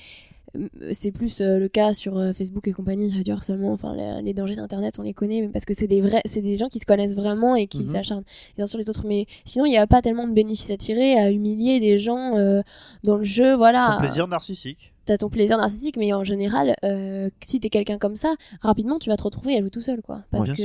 euh, 0.57 0.69
c'est 0.93 1.11
plus 1.11 1.41
euh, 1.41 1.59
le 1.59 1.69
cas 1.69 1.93
sur 1.93 2.17
euh, 2.17 2.33
Facebook 2.33 2.67
et 2.69 2.73
compagnie, 2.73 3.11
du 3.23 3.31
harcèlement, 3.33 3.71
enfin 3.73 3.95
les, 3.95 4.23
les 4.23 4.33
dangers 4.33 4.57
d'internet, 4.57 4.95
on 4.99 5.03
les 5.03 5.13
connaît, 5.13 5.43
mais 5.43 5.49
parce 5.49 5.65
que 5.67 5.75
c'est 5.75 5.87
des 5.89 6.01
vrais, 6.01 6.23
c'est 6.25 6.41
des 6.41 6.57
gens 6.57 6.69
qui 6.69 6.79
se 6.79 6.87
connaissent 6.87 7.15
vraiment 7.15 7.55
et 7.55 7.67
qui 7.67 7.83
Mhm. 7.85 7.93
s'acharnent 7.93 8.25
les 8.57 8.63
uns 8.65 8.67
sur 8.67 8.79
les 8.79 8.89
autres. 8.89 9.05
Mais 9.07 9.27
sinon, 9.45 9.67
il 9.67 9.71
n'y 9.71 9.77
a 9.77 9.87
pas 9.87 10.01
tellement 10.03 10.27
de 10.27 10.33
bénéfices 10.33 10.71
à 10.71 10.77
tirer 10.77 11.19
à 11.19 11.31
humilier 11.31 11.81
des 11.81 11.99
gens 11.99 12.37
euh, 12.37 12.63
dans 13.05 13.17
le 13.17 13.25
jeu, 13.25 13.55
voilà. 13.57 13.95
Son 13.97 14.01
plaisir 14.01 14.27
narcissique. 14.29 14.95
T'as 15.09 15.17
ton 15.17 15.31
plaisir 15.31 15.57
narcissique, 15.57 15.97
mais 15.97 16.13
en 16.13 16.23
général, 16.23 16.77
euh, 16.85 17.31
si 17.43 17.61
t'es 17.61 17.71
quelqu'un 17.71 17.97
comme 17.97 18.15
ça, 18.15 18.35
rapidement 18.61 18.99
tu 18.99 19.09
vas 19.09 19.17
te 19.17 19.23
retrouver 19.23 19.57
à 19.57 19.61
jouer 19.61 19.71
tout 19.71 19.81
seul, 19.81 20.03
quoi. 20.03 20.21
Parce 20.31 20.51
Ouais, 20.51 20.55
que 20.57 20.63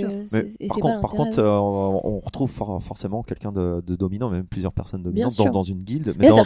et 0.62 0.68
par 0.68 0.76
contre, 0.80 0.96
pas 0.96 1.00
par 1.00 1.12
l'intérêt, 1.16 1.18
contre 1.18 1.38
ouais. 1.42 1.48
euh, 1.48 2.10
on 2.10 2.20
retrouve 2.20 2.52
for- 2.52 2.84
forcément 2.84 3.24
quelqu'un 3.24 3.54
de, 3.54 3.82
de 3.88 3.96
dominant, 3.96 4.30
même 4.30 4.44
plusieurs 4.46 4.74
personnes 4.74 5.02
dominantes 5.02 5.38
dans, 5.38 5.50
dans 5.50 5.64
une 5.64 5.82
guilde. 5.82 6.08
Mais 6.18 6.28
Mais 6.28 6.36
là, 6.36 6.44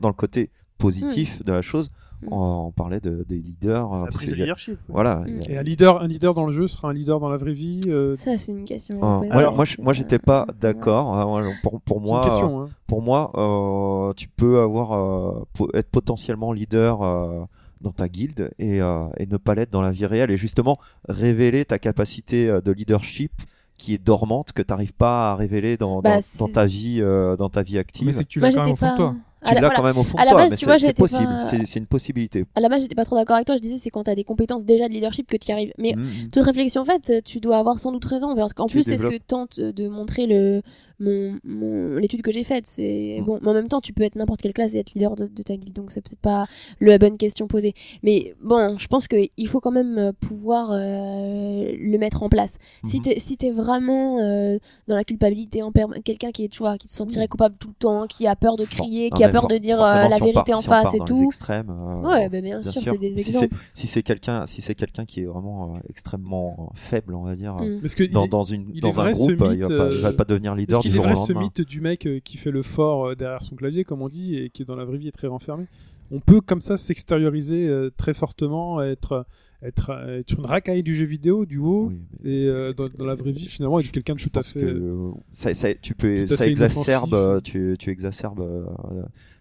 dans, 0.00 0.08
le 0.08 0.14
côté 0.14 0.50
positif 0.78 1.44
de 1.44 1.50
la 1.50 1.60
chose. 1.60 1.90
On, 2.30 2.66
on 2.66 2.72
parlait 2.72 3.00
de, 3.00 3.24
des 3.28 3.38
leaders. 3.38 3.92
euh, 3.92 4.04
La 4.06 4.10
prise 4.10 4.30
de 4.30 4.34
leadership. 4.34 4.74
ouais. 4.74 4.78
Voilà. 4.88 5.16
Mm. 5.26 5.40
Et 5.48 5.58
un 5.58 5.62
leader, 5.62 6.02
un 6.02 6.06
leader 6.08 6.34
dans 6.34 6.46
le 6.46 6.52
jeu 6.52 6.66
sera 6.66 6.88
un 6.88 6.92
leader 6.92 7.20
dans 7.20 7.28
la 7.28 7.36
vraie 7.36 7.52
vie. 7.52 7.80
euh, 7.86 8.14
Ça, 8.14 8.36
c'est 8.38 8.52
une 8.52 8.64
question. 8.64 8.98
Ah, 9.02 9.20
moi, 9.32 9.50
moi, 9.52 9.64
je- 9.64 9.76
moi, 9.78 9.86
pas- 9.86 9.92
j'étais 9.92 10.18
pas 10.18 10.46
d'accord. 10.60 11.14
hein, 11.16 11.24
moi, 11.24 11.42
Pour, 11.84 12.00
moi, 12.00 12.18
une 12.18 12.24
question. 12.30 12.60
hein. 12.62 12.70
pour 12.86 13.02
moi, 13.02 13.30
euh, 13.36 14.12
tu 14.14 14.28
peux 14.28 14.60
avoir 14.60 14.92
euh, 14.92 15.44
être 15.74 15.90
potentiellement 15.90 16.52
leader 16.52 17.02
euh, 17.02 17.44
dans 17.80 17.92
ta 17.92 18.08
guilde 18.08 18.50
et, 18.58 18.82
euh, 18.82 19.06
et 19.18 19.26
ne 19.26 19.36
pas 19.38 19.54
l'être 19.54 19.70
dans 19.70 19.80
la 19.82 19.90
vie 19.90 20.04
réelle 20.06 20.30
et 20.30 20.36
justement 20.36 20.76
révéler 21.08 21.64
ta 21.64 21.78
capacité 21.78 22.46
de 22.62 22.72
leadership 22.72 23.32
qui 23.78 23.94
est 23.94 23.98
dormante 24.04 24.52
que 24.52 24.60
tu 24.60 24.70
n'arrives 24.70 24.92
pas 24.92 25.32
à 25.32 25.36
révéler 25.36 25.78
dans, 25.78 26.02
Bah, 26.02 26.16
dans, 26.16 26.20
c'est- 26.22 26.38
dans 26.38 26.48
ta 26.48 26.66
vie 26.66 26.98
euh, 27.00 27.36
dans 27.36 27.48
ta 27.48 27.62
vie 27.62 27.78
active. 27.78 28.04
Mais 28.06 28.12
c'est 28.12 28.24
que 28.24 28.28
tu 28.28 28.38
Moi, 28.40 28.50
l'as 28.50 28.54
quand 28.56 28.60
même 28.66 28.74
j'étais 28.76 28.84
au 28.84 28.86
fond 28.86 28.86
de 28.86 28.90
pas. 28.90 28.96
toi. 28.98 29.14
Tu 29.42 29.54
la- 29.54 29.60
l'as 29.60 29.60
voilà. 29.68 29.76
quand 29.76 29.82
même 29.84 29.96
au 29.98 30.04
fond 30.04 30.18
de 30.18 30.22
toi, 30.28 30.34
base, 30.34 30.50
mais 30.50 30.56
tu 30.56 30.60
c'est 30.60 30.66
vois, 30.66 30.78
c'est 30.78 30.86
j'étais 30.88 31.02
possible, 31.02 31.24
pas- 31.24 31.64
c'est 31.64 31.78
une 31.78 31.86
possibilité. 31.86 32.44
À 32.54 32.60
la 32.60 32.68
base, 32.68 32.82
j'étais 32.82 32.94
pas 32.94 33.04
trop 33.06 33.16
d'accord 33.16 33.36
avec 33.36 33.46
toi. 33.46 33.56
Je 33.56 33.62
disais, 33.62 33.78
c'est 33.78 33.88
quand 33.90 34.02
t'as 34.04 34.14
des 34.14 34.24
compétences 34.24 34.64
déjà 34.66 34.86
de 34.88 34.92
leadership 34.92 35.28
que 35.28 35.36
tu 35.38 35.48
y 35.48 35.52
arrives. 35.52 35.72
Mais 35.78 35.94
Mm. 35.96 36.28
toute 36.32 36.42
réflexion 36.44 36.84
faite, 36.84 37.22
tu 37.24 37.40
dois 37.40 37.56
avoir 37.58 37.78
sans 37.78 37.90
doute 37.92 38.04
raison. 38.04 38.34
Parce 38.36 38.52
qu'en 38.52 38.66
plus, 38.66 38.82
c'est 38.82 38.98
ce 38.98 39.06
que 39.06 39.16
tente 39.18 39.58
de 39.58 39.88
montrer 39.88 40.26
le, 40.26 40.60
mon, 41.00 41.38
mon- 41.44 41.96
l'étude 41.96 42.22
que 42.22 42.32
j'ai 42.32 42.44
faite. 42.44 42.64
C'est 42.66 43.18
Mm. 43.20 43.24
bon, 43.24 43.38
mais 43.42 43.48
en 43.48 43.54
même 43.54 43.68
temps, 43.68 43.80
tu 43.80 43.92
peux 43.92 44.02
être 44.02 44.14
n'importe 44.16 44.42
quelle 44.42 44.52
classe 44.52 44.74
et 44.74 44.78
être 44.78 44.92
leader 44.94 45.16
de, 45.16 45.26
de 45.26 45.42
ta 45.42 45.56
guilde. 45.56 45.74
Donc, 45.74 45.90
c'est 45.92 46.00
peut-être 46.02 46.20
pas 46.20 46.46
la 46.80 46.98
bonne 46.98 47.16
question 47.16 47.46
posée. 47.46 47.74
Mais 48.02 48.34
bon, 48.42 48.76
je 48.78 48.86
pense 48.86 49.08
qu'il 49.08 49.48
faut 49.48 49.60
quand 49.60 49.70
même 49.72 49.98
euh, 49.98 50.12
pouvoir 50.12 50.70
euh, 50.72 51.72
le 51.78 51.98
mettre 51.98 52.22
en 52.22 52.28
place. 52.28 52.58
Si 52.84 52.98
Mhm. 52.98 53.02
t'es 53.02 53.18
si 53.20 53.36
t'es 53.36 53.50
vraiment 53.50 54.18
euh, 54.20 54.58
dans 54.88 54.94
la 54.96 55.04
culpabilité, 55.04 55.62
en 55.62 55.72
quelqu'un 56.04 56.30
qui 56.30 56.44
est, 56.44 56.48
tu 56.48 56.58
vois, 56.58 56.76
qui 56.78 56.86
te 56.88 56.92
sentirait 56.92 57.28
coupable 57.28 57.56
tout 57.58 57.68
le 57.68 57.74
temps, 57.74 58.06
qui 58.06 58.26
a 58.26 58.36
peur 58.36 58.56
de 58.56 58.64
crier, 58.64 59.10
Non, 59.10 59.16
qui 59.16 59.24
a 59.24 59.28
peur 59.28 59.48
de 59.48 59.56
dire 59.58 59.80
euh, 59.80 59.84
la 60.08 60.10
si 60.10 60.20
vérité 60.20 60.32
part- 60.34 60.58
en 60.58 60.60
si 60.60 60.66
on 60.66 60.70
part 60.70 60.82
face 60.84 60.94
et 60.94 60.98
dans 60.98 61.04
les 61.04 61.10
tout. 61.12 61.24
extrêmes, 61.26 61.70
euh, 61.70 62.00
Ouais, 62.08 62.28
bah, 62.28 62.40
bien, 62.40 62.60
bien 62.60 62.62
sûr, 62.70 62.82
sûr. 62.82 62.92
c'est 62.92 62.98
des 62.98 63.12
Si 63.22 63.30
exemples. 63.30 63.54
c'est 63.74 63.80
si 63.82 63.86
c'est 63.86 64.02
quelqu'un 64.02 64.46
si 64.46 64.60
c'est 64.62 64.74
quelqu'un 64.74 65.04
qui 65.04 65.20
est 65.20 65.24
vraiment 65.26 65.74
euh, 65.74 65.78
extrêmement 65.88 66.70
faible, 66.74 67.14
on 67.14 67.22
va 67.22 67.34
dire, 67.34 67.54
Mm. 67.60 67.80
Parce 67.80 67.94
que 67.94 68.04
dans, 68.04 68.26
dans 68.26 68.42
une 68.44 68.72
dans 68.80 69.00
un 69.00 69.12
groupe, 69.12 69.30
il 69.30 69.50
mythe, 69.50 69.60
va 69.62 69.76
pas, 69.88 69.88
il 69.92 70.00
va 70.00 70.12
pas 70.12 70.24
devenir 70.24 70.54
leader 70.54 70.80
du 70.90 70.98
est 70.98 71.02
jour 71.02 71.22
au 71.22 71.26
ce 71.26 71.32
mythe 71.32 71.60
du 71.62 71.80
mec 71.80 72.06
euh, 72.06 72.20
qui 72.20 72.36
fait 72.36 72.50
le 72.50 72.62
fort 72.62 73.06
euh, 73.08 73.14
derrière 73.14 73.42
son 73.42 73.56
clavier, 73.56 73.84
comme 73.84 74.02
on 74.02 74.08
dit, 74.08 74.36
et 74.36 74.50
qui 74.50 74.64
dans 74.64 74.76
la 74.76 74.84
vraie 74.84 74.98
vie 74.98 75.08
est 75.08 75.12
très 75.12 75.26
renfermé. 75.28 75.66
On 76.12 76.18
peut 76.20 76.40
comme 76.40 76.60
ça 76.60 76.76
s'extérioriser 76.76 77.68
euh, 77.68 77.90
très 77.96 78.14
fortement, 78.14 78.82
être, 78.82 79.24
être, 79.62 79.90
être 80.08 80.36
une 80.38 80.44
racaille 80.44 80.82
du 80.82 80.94
jeu 80.94 81.04
vidéo, 81.06 81.46
du 81.46 81.58
haut, 81.58 81.86
Oui, 81.90 82.00
et 82.24 82.46
euh, 82.48 82.72
dans, 82.72 82.88
dans 82.88 83.04
la 83.06 83.14
vraie 83.14 83.30
vie 83.30 83.46
finalement 83.46 83.78
être 83.78 83.92
quelqu'un 83.92 84.14
de 84.14 84.20
tout 84.20 84.30
à 84.34 84.42
fait. 84.42 84.60
que 84.60 85.12
ça, 85.30 85.54
ça- 85.54 85.74
tu 85.74 85.94
peux 85.94 86.26
ça 86.26 86.48
exacerbe 86.48 87.40
tu, 87.42 87.76
tu 87.78 87.90
exacerbes 87.90 88.40
euh, 88.40 88.66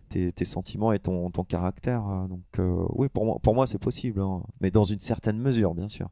tes, 0.09 0.31
tes 0.31 0.45
sentiments 0.45 0.91
et 0.93 0.99
ton, 0.99 1.30
ton 1.31 1.43
caractère 1.43 2.03
donc 2.30 2.41
euh, 2.59 2.84
oui 2.95 3.07
pour 3.11 3.26
moi 3.26 3.39
pour 3.41 3.55
moi 3.55 3.65
c'est 3.67 3.77
possible 3.80 4.21
hein, 4.21 4.41
mais 4.61 4.69
dans 4.71 4.84
une 4.84 4.99
certaine 4.99 5.38
mesure 5.39 5.73
bien 5.73 5.88
sûr 5.88 6.09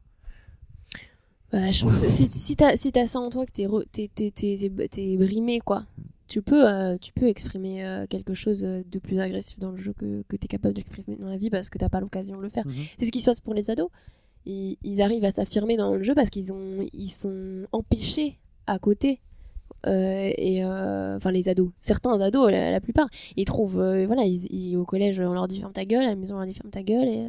Bah, 1.52 1.70
je 1.72 1.82
pense 1.84 1.98
que 1.98 2.10
si, 2.10 2.30
si 2.30 2.56
t'as 2.56 2.76
si 2.76 2.92
ça 3.06 3.20
en 3.20 3.30
toi, 3.30 3.46
que 3.46 3.52
t'es 3.52 3.68
t'es 4.08 5.16
brimé, 5.16 5.60
quoi, 5.60 5.84
tu 6.26 6.42
peux, 6.42 6.68
euh, 6.68 6.98
tu 7.00 7.12
peux 7.12 7.26
exprimer 7.26 7.86
euh, 7.86 8.06
quelque 8.06 8.34
chose 8.34 8.62
euh, 8.64 8.82
de 8.90 8.98
plus 8.98 9.18
agressif 9.18 9.58
dans 9.58 9.70
le 9.70 9.78
jeu 9.78 9.94
que, 9.96 10.22
que 10.28 10.36
t'es 10.36 10.46
capable 10.46 10.74
d'exprimer 10.74 11.16
dans 11.16 11.28
la 11.28 11.38
vie 11.38 11.48
parce 11.48 11.70
que 11.70 11.78
t'as 11.78 11.88
pas 11.88 12.00
l'occasion 12.00 12.36
de 12.36 12.42
le 12.42 12.50
faire. 12.50 12.66
Mhm. 12.66 12.74
C'est 12.98 13.06
ce 13.06 13.10
qui 13.10 13.20
se 13.22 13.26
passe 13.26 13.40
pour 13.40 13.54
les 13.54 13.70
ados. 13.70 13.88
Ils, 14.44 14.76
ils 14.82 15.00
arrivent 15.00 15.24
à 15.24 15.32
s'affirmer 15.32 15.76
dans 15.78 15.94
le 15.94 16.02
jeu 16.02 16.14
parce 16.14 16.28
qu'ils 16.30 16.52
ont 16.52 16.86
ils 16.92 17.08
sont 17.10 17.64
empêchés 17.72 18.36
à 18.66 18.78
côté. 18.78 19.20
Euh, 19.86 20.30
et 20.36 20.64
enfin 20.64 21.30
les 21.30 21.48
ados, 21.48 21.70
certains 21.78 22.20
ados, 22.20 22.50
la, 22.50 22.70
la 22.72 22.80
plupart, 22.80 23.08
ils 23.36 23.44
trouvent, 23.44 23.74
voilà, 24.06 24.24
ils, 24.24 24.44
ils- 24.52 24.76
au 24.76 24.84
collège 24.84 25.20
on 25.20 25.32
leur 25.32 25.46
dit 25.46 25.60
ferme 25.60 25.72
ta 25.72 25.84
gueule, 25.84 26.02
à 26.04 26.08
la 26.08 26.16
maison 26.16 26.34
on 26.34 26.38
leur 26.38 26.46
dit 26.46 26.54
ferme 26.54 26.70
ta 26.70 26.82
gueule, 26.82 27.06
et, 27.06 27.26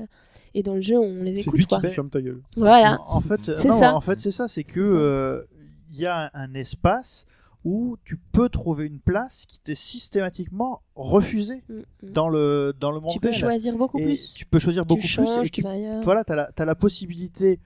et 0.54 0.64
dans 0.64 0.76
le 0.76 0.82
jeu 0.82 0.98
on 0.98 1.24
les 1.24 1.36
C'est 1.36 1.42
écoute 1.42 1.56
lui 1.60 1.66
quoi. 1.66 1.82
ferme 1.82 2.10
ta 2.10 2.22
gueule. 2.22 2.42
Voilà. 2.58 2.98
En 3.08 3.22
fait, 3.22 3.40
C'est 3.46 3.68
non, 3.68 3.80
ça. 3.80 3.96
en 3.96 4.02
fait, 4.02 4.20
c'est 4.20 4.32
ça, 4.32 4.48
c'est 4.48 4.64
que 4.64 4.86
ça. 4.86 4.92
euh, 4.92 5.44
il 5.92 6.00
y 6.00 6.06
a 6.06 6.30
un, 6.34 6.54
espace 6.54 7.26
où 7.66 7.98
tu 8.06 8.18
peux 8.32 8.48
trouver 8.50 8.86
une 8.86 9.00
place 9.00 9.46
qui 9.48 9.60
t'est 9.60 9.76
systématiquement 9.76 10.82
refusée 10.96 11.64
Mm, 11.68 11.74
mm. 12.08 12.12
dans 12.14 12.30
le 12.30 12.74
dans 12.80 12.92
le 12.92 13.00
monde 13.00 13.12
Tu 13.12 13.20
peux 13.20 13.30
réel. 13.30 13.40
choisir 13.40 13.78
beaucoup 13.78 14.00
Et 14.00 14.04
plus. 14.06 14.34
Tu 14.36 14.46
peux 14.46 14.60
choisir 14.60 14.86
beaucoup 14.86 15.02
tu 15.02 15.08
plus 15.08 15.14
changes, 15.26 15.48
et 15.48 15.50
tu 15.50 15.52
tu 15.52 15.62
vas 15.62 15.72
ailleurs. 15.72 16.02
voilà, 16.04 16.24
tu 16.24 16.34
as, 16.34 16.66
la 16.66 16.76
possibilité 16.76 17.60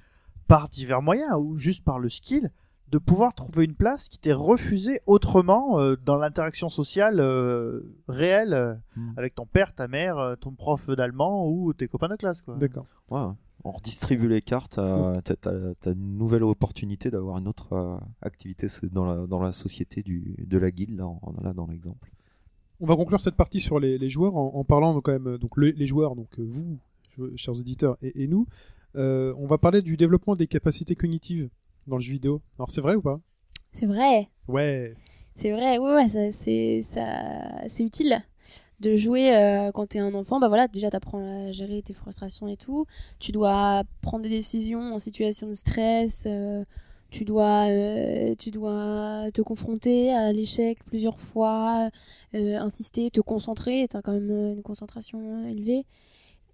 par 0.47 0.67
divers 0.69 1.01
moyens 1.01 1.31
ou 1.39 1.57
juste 1.57 1.83
par 1.83 1.99
le 1.99 2.09
skill 2.09 2.51
de 2.89 2.97
pouvoir 2.99 3.33
trouver 3.33 3.65
une 3.65 3.73
place 3.75 4.07
qui 4.07 4.19
t'est 4.19 4.33
refusée 4.33 5.01
autrement 5.07 5.79
euh, 5.79 5.95
dans 6.05 6.15
l'interaction 6.15 6.69
sociale 6.69 7.19
euh, 7.19 7.81
réelle 8.07 8.53
euh, 8.53 8.73
Mm. 8.95 9.13
avec 9.17 9.33
ton 9.35 9.45
père, 9.47 9.73
ta 9.73 9.87
mère, 9.87 10.17
euh, 10.19 10.35
ton 10.35 10.51
prof 10.51 10.87
d'allemand 10.91 11.47
ou 11.49 11.73
tes 11.73 11.87
copains 11.87 12.07
de 12.09 12.15
classe. 12.15 12.41
Quoi. 12.43 12.55
D'accord. 12.57 12.85
Ouais, 13.09 13.19
on 13.63 13.71
redistribue 13.71 14.27
les 14.27 14.41
cartes 14.41 14.77
euh, 14.77 15.19
t'as 15.21 15.49
as, 15.49 15.91
une 15.93 16.17
nouvelle 16.17 16.43
opportunité 16.43 17.09
d'avoir 17.09 17.37
une 17.39 17.47
autre 17.47 17.73
euh, 17.73 17.97
activité 18.21 18.67
dans 18.91 19.05
la, 19.05 19.25
dans 19.25 19.41
la 19.41 19.51
société 19.51 20.03
du, 20.03 20.35
de 20.45 20.57
la 20.59 20.69
guilde 20.69 20.97
là, 20.97 21.07
en- 21.07 21.33
là 21.41 21.53
dans 21.53 21.65
l'exemple 21.65 22.11
On 22.79 22.85
va 22.85 22.95
conclure 22.95 23.21
cette 23.21 23.35
partie 23.37 23.59
sur 23.61 23.79
les, 23.79 23.97
les 23.97 24.09
joueurs 24.09 24.35
en, 24.35 24.51
en 24.55 24.63
parlant 24.63 24.93
donc, 24.93 25.03
quand 25.05 25.13
même 25.19 25.37
donc 25.39 25.57
le- 25.57 25.69
les 25.71 25.87
joueurs 25.87 26.15
donc 26.15 26.27
vous 26.37 26.77
chers 27.35 27.55
auditeurs 27.55 27.97
et, 28.03 28.23
et 28.23 28.27
nous 28.27 28.45
Euh, 28.95 29.33
on 29.39 29.47
va 29.47 29.57
parler 29.57 29.81
du 29.81 29.97
développement 29.97 30.35
des 30.35 30.45
capacités 30.45 30.95
cognitives 30.95 31.49
dans 31.87 31.97
le 31.97 32.01
jeu 32.01 32.13
vidéo. 32.13 32.41
Alors 32.57 32.69
c'est 32.71 32.81
vrai 32.81 32.95
ou 32.95 33.01
pas? 33.01 33.19
C'est 33.71 33.85
vrai. 33.85 34.29
Ouais. 34.47 34.93
C'est 35.35 35.51
vrai, 35.51 35.79
ouais, 35.79 35.95
ouais, 35.95 36.09
ça, 36.09 36.31
c'est, 36.31 36.85
ça, 36.93 37.67
c'est 37.67 37.83
utile 37.83 38.21
de 38.79 38.95
jouer 38.95 39.35
euh, 39.35 39.71
quand 39.71 39.87
t'es 39.87 39.99
un 39.99 40.13
enfant. 40.13 40.39
Bah 40.39 40.47
voilà, 40.47 40.67
déjà 40.67 40.89
t'apprends 40.89 41.47
à 41.47 41.51
gérer 41.51 41.81
tes 41.81 41.93
frustrations 41.93 42.47
et 42.47 42.57
tout. 42.57 42.85
Tu 43.19 43.31
dois 43.31 43.83
prendre 44.01 44.23
des 44.23 44.29
décisions 44.29 44.93
en 44.93 44.99
situation 44.99 45.47
de 45.47 45.53
stress. 45.53 46.25
euh, 46.27 46.63
tu 47.09 47.25
dois, 47.25 47.67
euh, 47.69 48.35
tu 48.35 48.49
dois 48.51 49.29
te 49.33 49.41
confronter 49.41 50.11
à 50.11 50.33
l'échec 50.33 50.83
plusieurs 50.83 51.19
fois, 51.19 51.89
euh, 52.33 52.57
insister, 52.57 53.11
te 53.11 53.21
concentrer. 53.21 53.87
T'as 53.89 54.01
quand 54.01 54.13
même 54.13 54.29
une 54.29 54.63
concentration 54.63 55.47
élevée. 55.47 55.85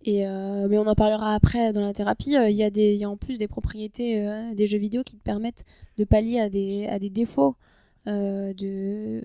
Et 0.06 0.26
euh, 0.28 0.68
mais 0.70 0.78
on 0.78 0.88
en 0.88 0.96
parlera 0.96 1.36
après 1.36 1.74
dans 1.74 1.82
la 1.82 1.92
thérapie. 1.94 2.36
Euh, 2.38 2.50
Il 2.50 2.56
y 2.56 2.64
a 2.64 2.70
des, 2.70 2.94
il 2.94 3.00
y 3.00 3.04
a 3.04 3.10
en 3.10 3.18
plus 3.18 3.38
des 3.38 3.48
propriétés 3.48 4.26
euh, 4.26 4.54
des 4.56 4.66
jeux 4.68 4.78
vidéo 4.78 5.04
qui 5.04 5.18
te 5.18 5.22
permettent 5.24 5.66
de 5.98 6.04
pallier 6.06 6.40
à 6.40 6.50
des, 6.50 6.88
à 6.88 7.00
des 7.00 7.10
défauts 7.10 7.56
euh, 8.08 8.54
de, 8.54 9.22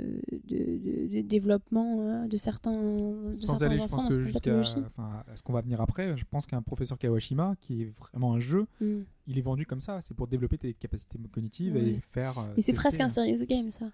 de, 0.49 0.59
de- 0.59 1.17
de 1.17 1.21
développement 1.23 2.01
euh, 2.01 2.27
de 2.27 2.37
certains, 2.37 2.73
de 2.73 3.33
Sans 3.33 3.57
certains 3.57 3.67
aller, 3.67 3.79
je 3.79 3.87
pense 3.87 4.09
que 4.15 4.21
jusqu'à 4.23 4.59
enfin, 4.59 5.23
ce 5.37 5.43
qu'on 5.45 5.53
va 5.53 5.61
venir 5.61 5.81
après, 5.81 6.17
je 6.17 6.25
pense 6.29 6.45
qu'un 6.47 6.61
professeur 6.61 6.99
Kawashima, 6.99 7.55
qui 7.61 7.83
est 7.83 7.93
vraiment 7.99 8.35
un 8.35 8.41
jeu, 8.41 8.67
Mm. 8.81 9.03
il 9.29 9.39
est 9.39 9.43
vendu 9.43 9.65
comme 9.67 9.81
ça. 9.81 10.01
C'est 10.03 10.15
pour 10.15 10.27
développer 10.27 10.59
tes 10.59 10.75
capacités 10.75 11.19
cognitives 11.33 11.75
Ouais. 11.77 11.83
et 11.83 12.01
faire. 12.13 12.37
euh, 12.39 12.53
Mais 12.57 12.63
c'est 12.63 12.73
presque 12.73 13.01
un 13.01 13.07
euh, 13.07 13.11
serious 13.11 13.47
game 13.47 13.71
ça. 13.71 13.87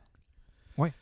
Ouais. 0.78 0.92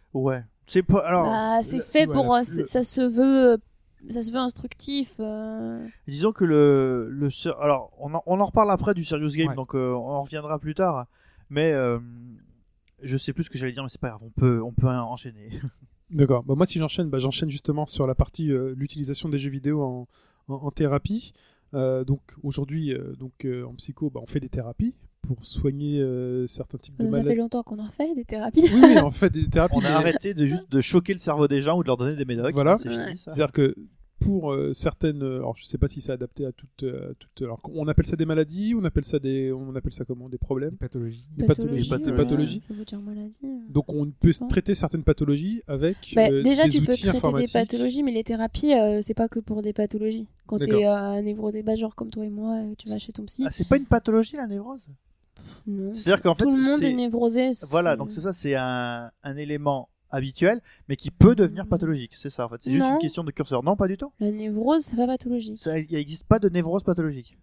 C'est 0.66 0.82
pas 0.82 0.98
alors. 1.06 1.24
Bah, 1.26 1.62
c'est 1.62 1.80
fait 1.80 2.06
ouais, 2.08 2.12
pour 2.14 2.36
le- 2.36 2.66
ça 2.66 2.82
se 2.82 3.00
veut 3.00 3.58
ça 4.08 4.22
se 4.22 4.30
veut 4.30 4.38
instructif. 4.38 5.14
euh. 5.20 5.86
Disons 6.06 6.32
que 6.32 6.44
le, 6.44 7.08
le 7.10 7.28
alors 7.60 7.92
on 7.98 8.14
en, 8.14 8.22
on 8.26 8.40
en 8.40 8.46
reparle 8.46 8.70
après 8.70 8.94
du 8.94 9.04
serious 9.04 9.30
game 9.30 9.48
Ouais. 9.48 9.54
donc 9.54 9.74
euh, 9.74 9.92
on 9.92 10.08
en 10.10 10.22
reviendra 10.22 10.58
plus 10.58 10.74
tard 10.74 11.06
mais 11.50 11.72
euh, 11.72 11.98
je 13.02 13.16
sais 13.16 13.32
plus 13.32 13.44
ce 13.44 13.50
que 13.50 13.58
j'allais 13.58 13.72
dire 13.72 13.82
mais 13.82 13.88
c'est 13.88 14.00
pas 14.00 14.08
grave 14.10 14.22
on 14.22 14.30
peut 14.30 14.62
on 14.62 14.72
peut 14.72 14.86
enchaîner 14.88 15.50
D'accord. 16.10 16.42
Bah, 16.42 16.54
moi, 16.56 16.64
si 16.64 16.78
j'enchaîne, 16.78 17.10
bah, 17.10 17.18
j'enchaîne 17.18 17.50
justement 17.50 17.84
sur 17.84 18.06
la 18.06 18.14
partie 18.14 18.50
euh, 18.50 18.72
l'utilisation 18.74 19.28
des 19.28 19.38
jeux 19.38 19.50
vidéo 19.50 19.82
en, 19.82 20.08
en- 20.48 20.54
en 20.54 20.70
thérapie. 20.70 21.34
Euh, 21.74 22.02
donc 22.02 22.22
aujourd'hui, 22.42 22.94
euh, 22.94 23.14
donc 23.14 23.44
euh, 23.44 23.64
en 23.66 23.74
psycho, 23.74 24.08
bah, 24.08 24.20
on 24.22 24.26
fait 24.26 24.40
des 24.40 24.48
thérapies 24.48 24.94
pour 25.28 25.44
soigner 25.44 26.00
euh, 26.00 26.46
certains 26.46 26.78
types 26.78 26.96
de 26.98 27.04
Ça 27.04 27.10
fait 27.10 27.16
maladies. 27.22 27.38
longtemps 27.38 27.62
qu'on 27.62 27.78
en 27.78 27.90
fait 27.90 28.14
des 28.14 28.24
thérapies. 28.24 28.62
Oui, 28.74 28.80
oui, 28.82 28.98
on 29.04 29.10
fait 29.10 29.30
des 29.30 29.46
thérapies. 29.50 29.74
on 29.76 29.84
a 29.84 29.90
arrêté 29.90 30.34
de 30.34 30.46
juste 30.46 30.68
de 30.70 30.80
choquer 30.80 31.12
le 31.12 31.18
cerveau 31.18 31.46
des 31.46 31.62
gens 31.62 31.78
ou 31.78 31.82
de 31.82 31.86
leur 31.86 31.96
donner 31.98 32.16
des 32.16 32.24
médocs 32.24 32.52
Voilà. 32.54 32.76
c'est 32.78 32.88
C'est-à-dire 33.16 33.52
que 33.52 33.74
pour 34.20 34.52
euh, 34.52 34.72
certaines. 34.72 35.22
euh, 35.22 35.36
Alors, 35.38 35.56
je 35.56 35.64
sais 35.64 35.78
pas 35.78 35.86
si 35.86 36.00
c'est 36.00 36.10
adapté 36.10 36.44
à 36.44 36.50
toutes. 36.50 36.84
toutes 37.20 37.42
alors, 37.42 37.60
on 37.72 37.86
appelle 37.86 38.04
ça 38.04 38.16
des 38.16 38.24
maladies, 38.24 38.74
on 38.76 38.82
appelle 38.84 39.04
ça 39.04 39.20
des, 39.20 39.52
on 39.52 39.72
appelle 39.76 39.92
ça 39.92 40.04
comment, 40.04 40.28
des 40.28 40.38
problèmes, 40.38 40.72
des 40.72 40.76
pathologies, 40.76 41.24
Pathologie, 41.46 41.88
des 41.88 42.10
ouais. 42.10 42.16
pathologies. 42.16 42.62
Dire 42.84 43.00
maladie. 43.00 43.38
euh. 43.44 43.48
Donc, 43.68 43.92
on 43.94 44.10
peut 44.10 44.30
Ouais. 44.40 44.48
traiter 44.48 44.74
certaines 44.74 45.04
pathologies 45.04 45.62
avec 45.68 45.96
Bah, 46.16 46.30
euh, 46.32 46.42
déjà, 46.42 46.64
des 46.64 46.70
tu 46.70 46.80
peux 46.80 46.94
traiter 46.96 47.32
des 47.36 47.46
pathologies, 47.52 48.02
mais 48.02 48.10
les 48.10 48.24
thérapies, 48.24 48.74
euh, 48.74 49.02
c'est 49.02 49.14
pas 49.14 49.28
que 49.28 49.38
pour 49.38 49.62
des 49.62 49.72
pathologies. 49.72 50.26
Quand 50.48 50.58
t'es 50.58 50.84
euh, 50.86 51.22
névrosé, 51.22 51.62
bah, 51.62 51.76
genre 51.76 51.94
comme 51.94 52.10
toi 52.10 52.24
et 52.26 52.30
moi, 52.30 52.60
tu 52.76 52.88
vas 52.88 52.98
chez 52.98 53.12
ton 53.12 53.22
psy. 53.26 53.44
Ah, 53.46 53.50
c'est 53.52 53.68
pas 53.68 53.76
une 53.76 53.86
pathologie 53.86 54.34
la 54.36 54.48
névrose? 54.48 54.80
C'est-à-dire 55.94 56.22
qu'en 56.22 56.34
fait, 56.34 56.44
Tout 56.44 56.56
le 56.56 56.62
monde 56.62 56.82
est 56.82 56.92
névrosé. 56.92 57.50
Voilà, 57.68 57.96
donc 57.96 58.10
c'est 58.10 58.20
ça, 58.22 58.32
c'est 58.32 58.54
un, 58.54 59.10
un 59.22 59.36
élément 59.36 59.88
habituel, 60.10 60.60
mais 60.88 60.96
qui 60.96 61.10
peut 61.10 61.34
devenir 61.34 61.66
pathologique. 61.66 62.12
C'est 62.14 62.30
ça, 62.30 62.46
en 62.46 62.48
fait. 62.48 62.56
C'est 62.60 62.70
juste 62.70 62.86
une 62.86 62.98
question 62.98 63.22
de 63.24 63.30
curseur. 63.30 63.62
Non, 63.62 63.76
pas 63.76 63.86
du 63.88 63.96
tout. 63.98 64.10
La 64.20 64.30
névrose, 64.32 64.82
c'est 64.82 64.96
pas 64.96 65.06
pathologie. 65.06 65.56
Ça- 65.58 65.78
Il 65.78 65.86
n'existe 65.92 66.24
pas 66.26 66.38
de 66.38 66.48
névrose 66.48 66.82
pathologique. 66.82 67.36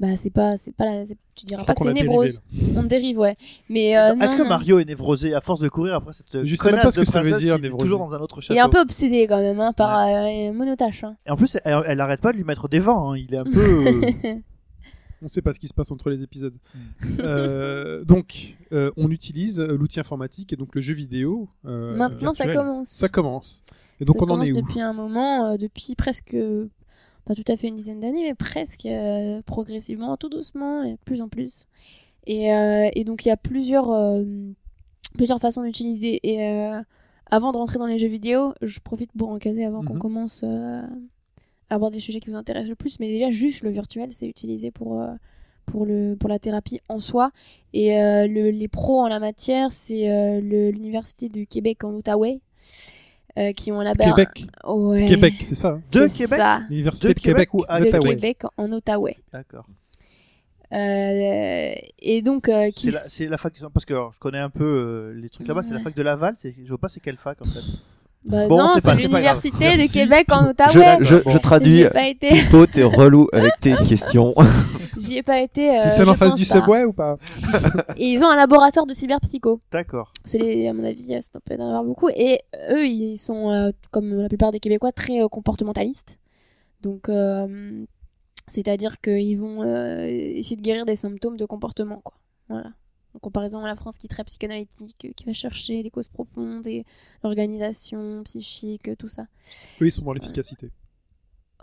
Bah, 0.00 0.16
c'est 0.16 0.30
pas, 0.30 0.56
c'est 0.56 0.72
pas 0.74 0.86
la, 0.86 1.04
tu 1.36 1.44
diras 1.46 1.62
pas 1.64 1.74
que 1.74 1.80
c'est 1.84 1.92
dérivé, 1.92 2.08
névrose. 2.08 2.42
On 2.76 2.82
dérive, 2.82 3.18
ouais. 3.18 3.36
Mais 3.68 3.96
euh, 3.96 4.14
Est-ce 4.16 4.34
que 4.36 4.42
non. 4.42 4.48
Mario 4.48 4.80
est 4.80 4.84
névrosé 4.84 5.34
à 5.34 5.40
force 5.40 5.60
de 5.60 5.68
courir 5.68 5.94
après 5.94 6.12
cette 6.12 6.26
Je 6.44 6.56
sais 6.56 6.64
même 6.64 6.70
connasse 6.72 6.82
pas 6.84 6.90
ce 6.90 7.00
de 7.00 7.04
que 7.04 7.10
ça 7.12 7.22
veut 7.22 7.38
dire, 7.38 7.60
névrosé. 7.60 7.84
toujours 7.84 8.00
dans 8.00 8.12
un 8.12 8.18
autre 8.18 8.40
château 8.40 8.54
Il 8.54 8.58
est 8.58 8.60
un 8.60 8.68
peu 8.68 8.80
obsédé 8.80 9.26
quand 9.28 9.38
même, 9.40 9.60
hein, 9.60 9.72
par 9.72 9.98
euh, 10.00 10.52
monotache. 10.52 11.04
Hein. 11.04 11.16
Et 11.26 11.30
en 11.30 11.36
plus, 11.36 11.56
elle, 11.64 11.80
elle 11.86 12.00
arrête 12.00 12.20
pas 12.20 12.32
de 12.32 12.36
lui 12.38 12.44
mettre 12.44 12.68
des 12.68 12.80
vents. 12.80 13.12
hein. 13.12 13.16
Il 13.18 13.32
est 13.34 13.38
un 13.38 13.44
peu. 13.44 14.00
On 15.24 15.28
sait 15.28 15.42
pas 15.42 15.52
ce 15.54 15.58
qui 15.58 15.68
se 15.68 15.74
passe 15.74 15.90
entre 15.90 16.10
les 16.10 16.22
épisodes. 16.22 16.54
Mm. 16.74 16.78
Euh, 17.20 18.04
donc, 18.06 18.56
euh, 18.72 18.90
on 18.96 19.10
utilise 19.10 19.58
euh, 19.58 19.76
l'outil 19.76 19.98
informatique 19.98 20.52
et 20.52 20.56
donc 20.56 20.74
le 20.74 20.80
jeu 20.82 20.94
vidéo. 20.94 21.48
euh, 21.64 21.96
Maintenant, 21.96 22.34
ça 22.34 22.46
commence. 22.52 22.88
ça 22.88 23.08
commence. 23.08 23.64
Et 24.00 24.04
donc, 24.04 24.16
Ça 24.18 24.22
on 24.22 24.24
en 24.24 24.28
commence 24.34 24.48
est 24.48 24.52
où 24.52 24.60
depuis 24.60 24.80
un 24.80 24.92
moment, 24.92 25.46
euh, 25.52 25.56
depuis 25.56 25.94
presque, 25.94 26.36
pas 27.24 27.34
tout 27.34 27.44
à 27.48 27.56
fait 27.56 27.68
une 27.68 27.74
dizaine 27.74 28.00
d'années, 28.00 28.22
mais 28.22 28.34
presque 28.34 28.86
euh, 28.86 29.40
progressivement, 29.46 30.16
tout 30.18 30.28
doucement 30.28 30.82
et 30.82 30.92
de 30.92 30.98
plus 31.04 31.22
en 31.22 31.28
plus. 31.28 31.64
Et, 32.26 32.52
euh, 32.54 32.88
et 32.94 33.04
donc 33.04 33.24
il 33.24 33.28
y 33.28 33.32
a 33.32 33.36
plusieurs, 33.36 33.90
euh, 33.90 34.24
plusieurs 35.16 35.40
façons 35.40 35.62
d'utiliser. 35.62 36.20
Et 36.22 36.46
euh, 36.48 36.80
avant 37.30 37.52
de 37.52 37.56
rentrer 37.56 37.78
dans 37.78 37.86
les 37.86 37.98
jeux 37.98 38.08
vidéo, 38.08 38.52
je 38.60 38.78
profite 38.80 39.10
pour 39.16 39.30
en 39.30 39.38
caser 39.38 39.64
avant 39.64 39.82
qu'on 39.82 39.94
Mhm. 39.94 40.00
commence 40.00 40.44
avoir 41.74 41.90
des 41.90 42.00
sujets 42.00 42.20
qui 42.20 42.30
vous 42.30 42.36
intéressent 42.36 42.70
le 42.70 42.74
plus. 42.76 42.98
Mais 43.00 43.08
déjà, 43.08 43.30
juste 43.30 43.62
le 43.62 43.70
virtuel, 43.70 44.10
c'est 44.12 44.26
utilisé 44.26 44.70
pour, 44.70 45.00
euh, 45.02 45.08
pour, 45.66 45.84
le, 45.86 46.16
pour 46.18 46.28
la 46.28 46.38
thérapie 46.38 46.80
en 46.88 47.00
soi. 47.00 47.30
Et 47.72 47.98
euh, 48.00 48.26
le- 48.26 48.50
les 48.50 48.68
pros 48.68 49.00
en 49.00 49.08
la 49.08 49.20
matière, 49.20 49.72
c'est 49.72 50.08
euh, 50.10 50.40
le- 50.40 50.70
l'Université 50.70 51.28
du 51.28 51.46
Québec 51.46 51.84
en 51.84 51.92
Outaouais. 51.94 52.40
euh, 53.36 53.52
qui 53.52 53.72
ont 53.72 53.80
là-bas 53.80 54.04
Québec. 54.04 54.46
Ouais. 54.64 55.04
Québec, 55.06 55.34
c'est 55.40 55.56
ça. 55.56 55.70
hein 55.70 55.82
De 55.92 56.06
C'est 56.06 56.18
Québec 56.18 56.38
ça, 56.38 56.60
L'université 56.70 57.08
De 57.08 57.12
de 57.14 57.18
Québec. 57.18 57.48
Québec 57.50 57.54
ou 57.54 57.64
à 57.68 57.80
de 57.80 57.86
Ottawa. 57.88 58.08
Québec 58.10 58.42
en 58.56 58.70
Outaouais. 58.70 59.16
D'accord. 59.32 59.66
Euh, 60.72 61.74
et 62.00 62.22
donc, 62.22 62.48
euh, 62.48 62.64
C'est 62.66 62.72
qui 62.72 62.90
la, 62.90 62.98
c'est 62.98 63.26
la 63.26 63.36
fac. 63.38 63.52
Parce 63.72 63.84
que 63.84 63.92
alors, 63.92 64.12
je 64.12 64.18
connais 64.18 64.38
un 64.38 64.50
peu 64.50 64.64
euh, 64.64 65.20
les 65.20 65.28
trucs 65.28 65.46
là-bas. 65.46 65.62
C'est 65.62 65.74
la 65.74 65.80
fac 65.80 65.94
de 65.94 66.02
Laval. 66.02 66.34
Je 66.42 66.50
vois 66.68 66.78
pas 66.78 66.88
c'est 66.88 67.00
quelle 67.00 67.16
fac 67.16 67.38
en 67.40 67.44
fait. 67.44 67.60
Bah 68.24 68.48
Bon, 68.48 68.56
non, 68.58 68.68
c'est 68.80 68.94
l'université 68.94 69.72
de 69.72 69.76
Merci. 69.78 69.88
Québec 69.92 70.26
en 70.32 70.44
Je, 70.44 70.50
Outaouais. 70.50 70.98
je, 71.02 71.14
Bon. 71.16 71.30
je 71.30 71.38
traduis. 71.38 71.80
Été. 71.94 72.28
Pipo, 72.30 72.66
t'es 72.66 72.82
relou 72.84 73.28
avec 73.32 73.52
tes 73.60 73.74
questions. 73.86 74.32
J'y 74.96 75.18
ai 75.18 75.22
pas 75.22 75.40
été. 75.40 75.76
euh, 75.76 75.80
C'est 75.82 75.90
celle 75.90 76.06
je 76.06 76.10
en 76.10 76.14
face 76.14 76.34
du 76.34 76.46
pas. 76.46 76.54
subway 76.60 76.84
ou 76.84 76.92
pas 76.92 77.16
Et 77.98 78.06
ils 78.12 78.22
ont 78.22 78.28
un 78.28 78.36
laboratoire 78.36 78.86
de 78.86 78.94
cyberpsycho. 78.94 79.60
D'accord. 79.72 80.12
C'est 80.24 80.38
les, 80.38 80.68
à 80.68 80.72
mon 80.72 80.84
avis, 80.84 81.02
ça 81.20 81.40
peut 81.44 81.54
en 81.58 81.66
avoir 81.66 81.84
beaucoup. 81.84 82.08
Et 82.16 82.40
eux, 82.70 82.86
ils 82.86 83.18
sont, 83.18 83.50
euh, 83.50 83.70
comme 83.90 84.14
la 84.22 84.28
plupart 84.28 84.52
des 84.52 84.60
Québécois, 84.60 84.92
très 84.92 85.20
euh, 85.22 85.28
comportementalistes. 85.28 86.18
Donc, 86.80 87.08
euh, 87.08 87.84
c'est-à-dire 88.46 89.00
qu'ils 89.00 89.38
vont 89.38 89.62
euh, 89.62 90.06
essayer 90.06 90.56
de 90.56 90.62
guérir 90.62 90.84
des 90.86 90.96
symptômes 90.96 91.36
de 91.36 91.44
comportement, 91.44 92.00
quoi. 92.04 92.14
Voilà. 92.48 92.68
En 93.14 93.18
comparaison 93.20 93.64
à 93.64 93.68
la 93.68 93.76
France 93.76 93.96
qui 93.96 94.06
est 94.06 94.08
très 94.08 94.24
psychanalytique, 94.24 95.06
euh, 95.06 95.12
qui 95.16 95.24
va 95.24 95.32
chercher 95.32 95.82
les 95.82 95.90
causes 95.90 96.08
profondes 96.08 96.66
et 96.66 96.84
l'organisation 97.22 98.22
psychique, 98.24 98.88
euh, 98.88 98.96
tout 98.96 99.08
ça. 99.08 99.26
Eux, 99.80 99.86
ils 99.86 99.92
sont 99.92 100.02
dans 100.02 100.12
l'efficacité. 100.12 100.70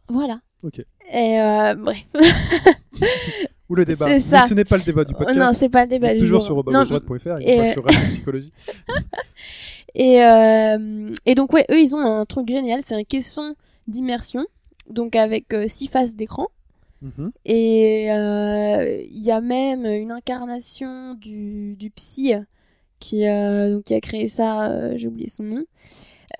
Voilà. 0.07 0.41
Ok. 0.63 0.79
Et 1.11 1.41
euh, 1.41 1.75
bref. 1.75 2.05
Ou 3.69 3.75
le 3.75 3.85
débat. 3.85 4.07
C'est 4.07 4.19
ça. 4.19 4.47
ce 4.47 4.53
n'est 4.53 4.65
pas 4.65 4.77
le 4.77 4.83
débat 4.83 5.05
du 5.05 5.13
Oh, 5.15 5.19
non, 5.21 5.25
podcast. 5.25 5.55
c'est 5.59 5.69
pas 5.69 5.83
le 5.83 5.89
débat. 5.89 6.13
Du 6.13 6.19
toujours 6.19 6.39
jour. 6.39 6.47
sur 6.47 6.55
robotdroite.fr 6.55 7.39
et 7.39 7.53
et, 7.53 7.57
pas 7.57 7.67
euh, 7.67 7.71
sur 7.73 7.85
Psychologie. 8.09 8.51
Et, 9.93 10.23
euh, 10.23 11.13
et 11.25 11.35
donc, 11.35 11.51
ouais, 11.53 11.65
eux, 11.69 11.79
ils 11.79 11.95
ont 11.95 11.99
un 11.99 12.25
truc 12.25 12.47
génial, 12.47 12.81
c'est 12.81 12.95
un 12.95 13.03
caisson 13.03 13.55
d'immersion, 13.87 14.45
donc 14.89 15.15
avec 15.15 15.53
euh, 15.53 15.67
six 15.67 15.87
faces 15.87 16.15
d'écran. 16.15 16.47
Mhm. 17.01 17.31
Et 17.45 18.11
euh, 18.11 19.01
il 19.09 19.19
y 19.23 19.31
a 19.31 19.41
même 19.41 19.85
une 19.85 20.11
incarnation 20.11 21.15
du, 21.15 21.75
du 21.75 21.89
psy 21.89 22.33
qui, 22.99 23.27
euh, 23.27 23.73
donc, 23.73 23.85
qui 23.85 23.95
a 23.95 24.01
créé 24.01 24.27
ça, 24.27 24.69
euh, 24.69 24.93
j'ai 24.95 25.07
oublié 25.07 25.27
son 25.27 25.43
nom, 25.43 25.63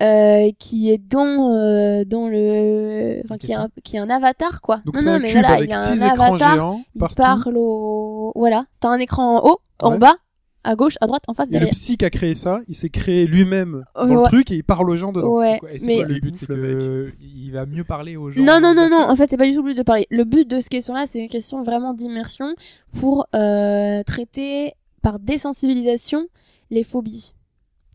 euh, 0.02 0.50
qui 0.58 0.90
est 0.90 0.98
dans, 0.98 1.52
euh, 1.54 2.04
dans 2.04 2.28
le. 2.28 3.20
Enfin, 3.24 3.36
qui 3.38 3.50
est, 3.52 3.56
un, 3.56 3.68
qui 3.82 3.96
est 3.96 3.98
un 3.98 4.08
avatar, 4.10 4.60
quoi. 4.60 4.80
Donc 4.84 4.94
non, 4.96 5.02
non, 5.02 5.10
un 5.12 5.18
mais 5.18 5.32
voilà, 5.32 5.60
il 5.60 5.68
y 5.68 5.72
a 5.72 5.80
un 5.80 6.00
avatar, 6.00 6.54
géants 6.54 6.84
il 6.94 7.02
parle 7.16 7.56
au. 7.56 8.32
Voilà, 8.36 8.66
t'as 8.80 8.88
un 8.88 8.98
écran 8.98 9.38
en 9.38 9.48
haut, 9.48 9.58
en 9.80 9.92
Ouais. 9.92 9.98
bas, 9.98 10.16
à 10.64 10.76
gauche, 10.76 10.94
à 11.00 11.06
droite, 11.06 11.22
en 11.28 11.34
face, 11.34 11.46
Et 11.48 11.52
le 11.52 11.58
derrière. 11.58 11.72
psy 11.72 11.96
qui 11.96 12.04
a 12.04 12.10
créé 12.10 12.34
ça, 12.34 12.60
il 12.68 12.74
s'est 12.76 12.88
créé 12.88 13.26
lui-même 13.26 13.84
dans 13.96 14.04
le 14.04 14.22
truc 14.22 14.50
et 14.50 14.54
il 14.56 14.64
parle 14.64 14.88
aux 14.90 14.96
gens 14.96 15.12
dedans. 15.12 15.28
Ouais, 15.36 15.58
et 15.70 15.78
c'est 15.78 15.86
mais 15.86 15.96
quoi 15.96 16.06
le 16.06 16.20
but 16.20 16.36
C'est 16.36 16.46
que 16.46 17.12
il 17.20 17.50
va 17.50 17.66
mieux 17.66 17.84
parler 17.84 18.16
aux 18.16 18.30
gens. 18.30 18.42
Non, 18.42 18.60
non, 18.60 18.74
non, 18.74 18.88
non. 18.90 19.08
En 19.08 19.16
fait, 19.16 19.28
c'est 19.28 19.36
pas 19.36 19.46
du 19.46 19.54
tout 19.54 19.62
le 19.62 19.70
but 19.72 19.78
de 19.78 19.82
parler. 19.82 20.06
Le 20.10 20.24
but 20.24 20.48
de 20.48 20.60
cette 20.60 20.68
question-là, 20.70 21.06
c'est 21.06 21.20
une 21.20 21.28
question 21.28 21.62
vraiment 21.62 21.94
d'immersion 21.94 22.54
pour 22.92 23.26
euh, 23.34 24.02
traiter 24.04 24.72
par 25.02 25.18
désensibilisation 25.18 26.26
les 26.70 26.82
phobies. 26.84 27.34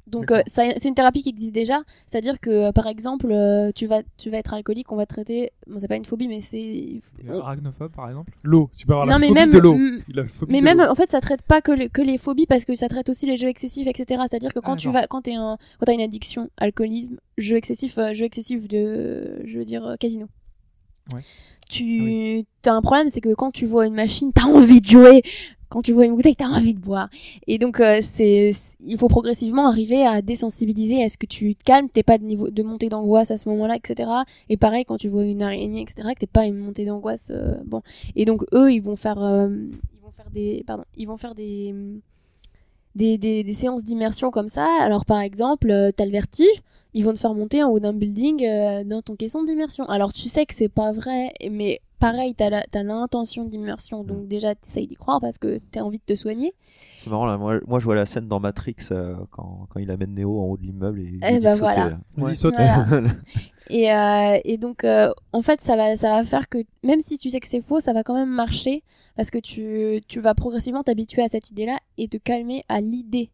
Donc, 0.07 0.31
euh, 0.31 0.41
ça- 0.47 0.63
c'est 0.77 0.87
une 0.87 0.95
thérapie 0.95 1.21
qui 1.21 1.29
existe 1.29 1.51
déjà. 1.53 1.81
C'est-à-dire 2.05 2.39
que, 2.39 2.49
euh, 2.49 2.71
par 2.71 2.87
exemple, 2.87 3.27
euh, 3.29 3.71
tu 3.75 3.87
vas, 3.87 4.01
tu 4.17 4.29
vas 4.29 4.37
être 4.37 4.53
alcoolique, 4.53 4.91
on 4.91 4.95
va 4.95 5.05
traiter. 5.05 5.51
Bon, 5.67 5.79
c'est 5.79 5.87
pas 5.87 5.97
une 5.97 6.05
phobie, 6.05 6.27
mais 6.29 6.41
c'est. 6.41 7.01
Arachnophobe, 7.29 7.91
par 7.91 8.07
exemple. 8.09 8.31
L'eau, 8.43 8.69
tu 8.75 8.85
peux 8.85 8.93
avoir 8.93 9.05
Non, 9.05 9.13
la 9.13 9.19
mais 9.19 9.27
phobie 9.27 9.39
même- 9.39 9.49
de 9.49 9.59
l'eau. 9.59 9.75
Mais 10.47 10.59
de 10.59 10.63
même, 10.63 10.79
en 10.79 10.95
fait, 10.95 11.11
ça 11.11 11.19
traite 11.21 11.41
pas 11.41 11.61
que, 11.61 11.71
le- 11.71 11.89
que 11.89 12.01
les 12.01 12.17
phobies 12.17 12.45
parce 12.45 12.63
que 12.65 12.73
ça 12.75 12.87
traite 12.87 13.09
aussi 13.09 13.25
les 13.25 13.37
jeux 13.37 13.49
excessifs, 13.49 13.87
etc. 13.87 14.21
C'est-à-dire 14.29 14.53
que 14.53 14.59
quand 14.59 14.73
Ah, 14.73 14.77
tu 14.77 14.87
d'accord. 14.87 15.01
vas, 15.01 15.07
quand 15.07 15.21
t'es 15.23 15.35
un, 15.35 15.57
quand 15.79 15.85
t'as 15.85 15.93
une 15.93 16.01
addiction, 16.01 16.49
alcoolisme, 16.57 17.17
jeu 17.37 17.57
excessif, 17.57 17.97
euh, 17.97 18.13
jeu 18.13 18.25
excessif 18.25 18.67
de, 18.67 19.41
je 19.45 19.57
veux 19.59 19.65
dire, 19.65 19.85
euh, 19.85 19.95
casino. 19.97 20.27
Ouais. 21.13 21.21
Tu, 21.69 22.45
as 22.65 22.73
un 22.73 22.81
problème, 22.81 23.09
c'est 23.09 23.21
que 23.21 23.33
quand 23.33 23.51
tu 23.51 23.65
vois 23.65 23.87
une 23.87 23.93
machine, 23.93 24.31
t'as 24.33 24.43
envie 24.45 24.81
de 24.81 24.89
jouer. 24.89 25.21
Quand 25.69 25.81
tu 25.81 25.91
vois 25.91 26.05
une 26.05 26.15
bouteille, 26.15 26.35
t'as 26.35 26.47
envie 26.47 26.73
de 26.73 26.79
boire. 26.79 27.09
Et 27.45 27.57
donc, 27.57 27.81
euh, 27.81 27.99
c'est, 28.01 28.53
il 28.79 28.97
faut 28.97 29.09
progressivement 29.09 29.67
arriver 29.67 30.05
à 30.05 30.21
désensibiliser, 30.21 31.03
à 31.03 31.09
ce 31.09 31.17
que 31.17 31.25
tu 31.25 31.55
te 31.55 31.63
calmes, 31.65 31.89
t'es 31.89 32.03
pas 32.03 32.17
de 32.17 32.23
niveau 32.23 32.49
de 32.49 32.63
montée 32.63 32.87
d'angoisse 32.87 33.31
à 33.31 33.37
ce 33.37 33.49
moment-là, 33.49 33.75
etc. 33.75 34.09
Et 34.47 34.55
pareil, 34.55 34.85
quand 34.85 34.95
tu 34.95 35.09
vois 35.09 35.25
une 35.25 35.41
araignée, 35.41 35.81
etc., 35.81 36.13
que 36.15 36.19
t'es 36.19 36.25
pas 36.25 36.45
une 36.45 36.57
montée 36.57 36.85
d'angoisse, 36.85 37.27
euh, 37.31 37.55
bon. 37.65 37.81
Et 38.15 38.23
donc, 38.23 38.45
eux, 38.53 38.71
ils 38.71 38.79
vont 38.81 38.95
faire, 38.95 39.21
euh, 39.21 39.49
ils 39.93 39.99
vont 40.01 40.11
faire 40.11 40.29
des, 40.29 40.63
pardon, 40.65 40.85
ils 40.95 41.05
vont 41.05 41.17
faire 41.17 41.35
des, 41.35 41.75
des, 42.97 43.17
des, 43.17 43.53
séances 43.53 43.83
d'immersion 43.83 44.31
comme 44.31 44.49
ça. 44.49 44.67
Alors, 44.81 45.05
par 45.05 45.21
exemple, 45.21 45.69
euh, 45.69 45.91
t'as 45.95 46.05
le 46.05 46.11
vertige, 46.11 46.61
ils 46.93 47.05
vont 47.05 47.13
te 47.13 47.19
faire 47.19 47.33
monter 47.33 47.63
en 47.63 47.69
haut 47.69 47.79
d'un 47.79 47.93
building 47.93 48.43
euh, 48.43 48.83
dans 48.83 49.01
ton 49.01 49.15
caisson 49.15 49.43
d'immersion. 49.43 49.85
Alors, 49.87 50.13
tu 50.13 50.27
sais 50.27 50.45
que 50.45 50.53
c'est 50.53 50.69
pas 50.69 50.91
vrai, 50.91 51.33
mais 51.49 51.79
pareil, 51.99 52.35
t'as 52.35 52.49
la- 52.49 52.65
t'as 52.69 52.83
l'intention 52.83 53.45
d'immersion, 53.45 54.03
donc 54.03 54.27
déjà, 54.27 54.55
t'essayes 54.55 54.87
d'y 54.87 54.95
croire 54.95 55.19
parce 55.21 55.37
que 55.37 55.59
t'as 55.71 55.81
envie 55.81 55.97
de 55.99 56.03
te 56.03 56.15
soigner. 56.15 56.53
C'est 56.99 57.09
marrant, 57.09 57.25
là. 57.25 57.37
Moi, 57.37 57.59
moi, 57.67 57.79
je 57.79 57.85
vois 57.85 57.95
la 57.95 58.05
scène 58.05 58.27
dans 58.27 58.39
Matrix 58.39 58.75
euh, 58.91 59.15
quand, 59.31 59.67
quand 59.69 59.79
il 59.79 59.89
amène 59.91 60.13
Neo 60.13 60.39
en 60.39 60.45
haut 60.45 60.57
de 60.57 60.63
l'immeuble 60.63 60.99
et 61.01 61.03
il 61.05 61.19
Eh 61.27 61.39
dit 61.39 61.45
ben 61.45 61.53
sauter, 61.53 61.81
Ouais. 62.17 62.35
saute. 62.35 62.53
Voilà. 62.57 62.85
Et, 63.69 63.91
euh, 63.91 64.39
et 64.45 64.57
donc, 64.57 64.83
euh, 64.85 65.11
en 65.33 65.41
fait, 65.41 65.59
ça 65.59 65.75
va, 65.75 65.95
ça 65.97 66.09
va 66.11 66.23
faire 66.23 66.47
que 66.47 66.59
même 66.83 67.01
si 67.01 67.17
tu 67.17 67.29
sais 67.29 67.39
que 67.41 67.47
c'est 67.47 67.61
faux, 67.61 67.79
ça 67.81 67.91
va 67.93 68.03
quand 68.03 68.15
même 68.15 68.29
marcher 68.29 68.83
parce 69.17 69.29
que 69.29 69.39
tu, 69.39 70.01
tu 70.07 70.19
vas 70.21 70.33
progressivement 70.35 70.83
t'habituer 70.83 71.21
à 71.21 71.27
cette 71.27 71.49
idée-là 71.49 71.77
et 71.97 72.07
te 72.07 72.15
calmer 72.17 72.63
à 72.69 72.79
l'idée, 72.79 73.29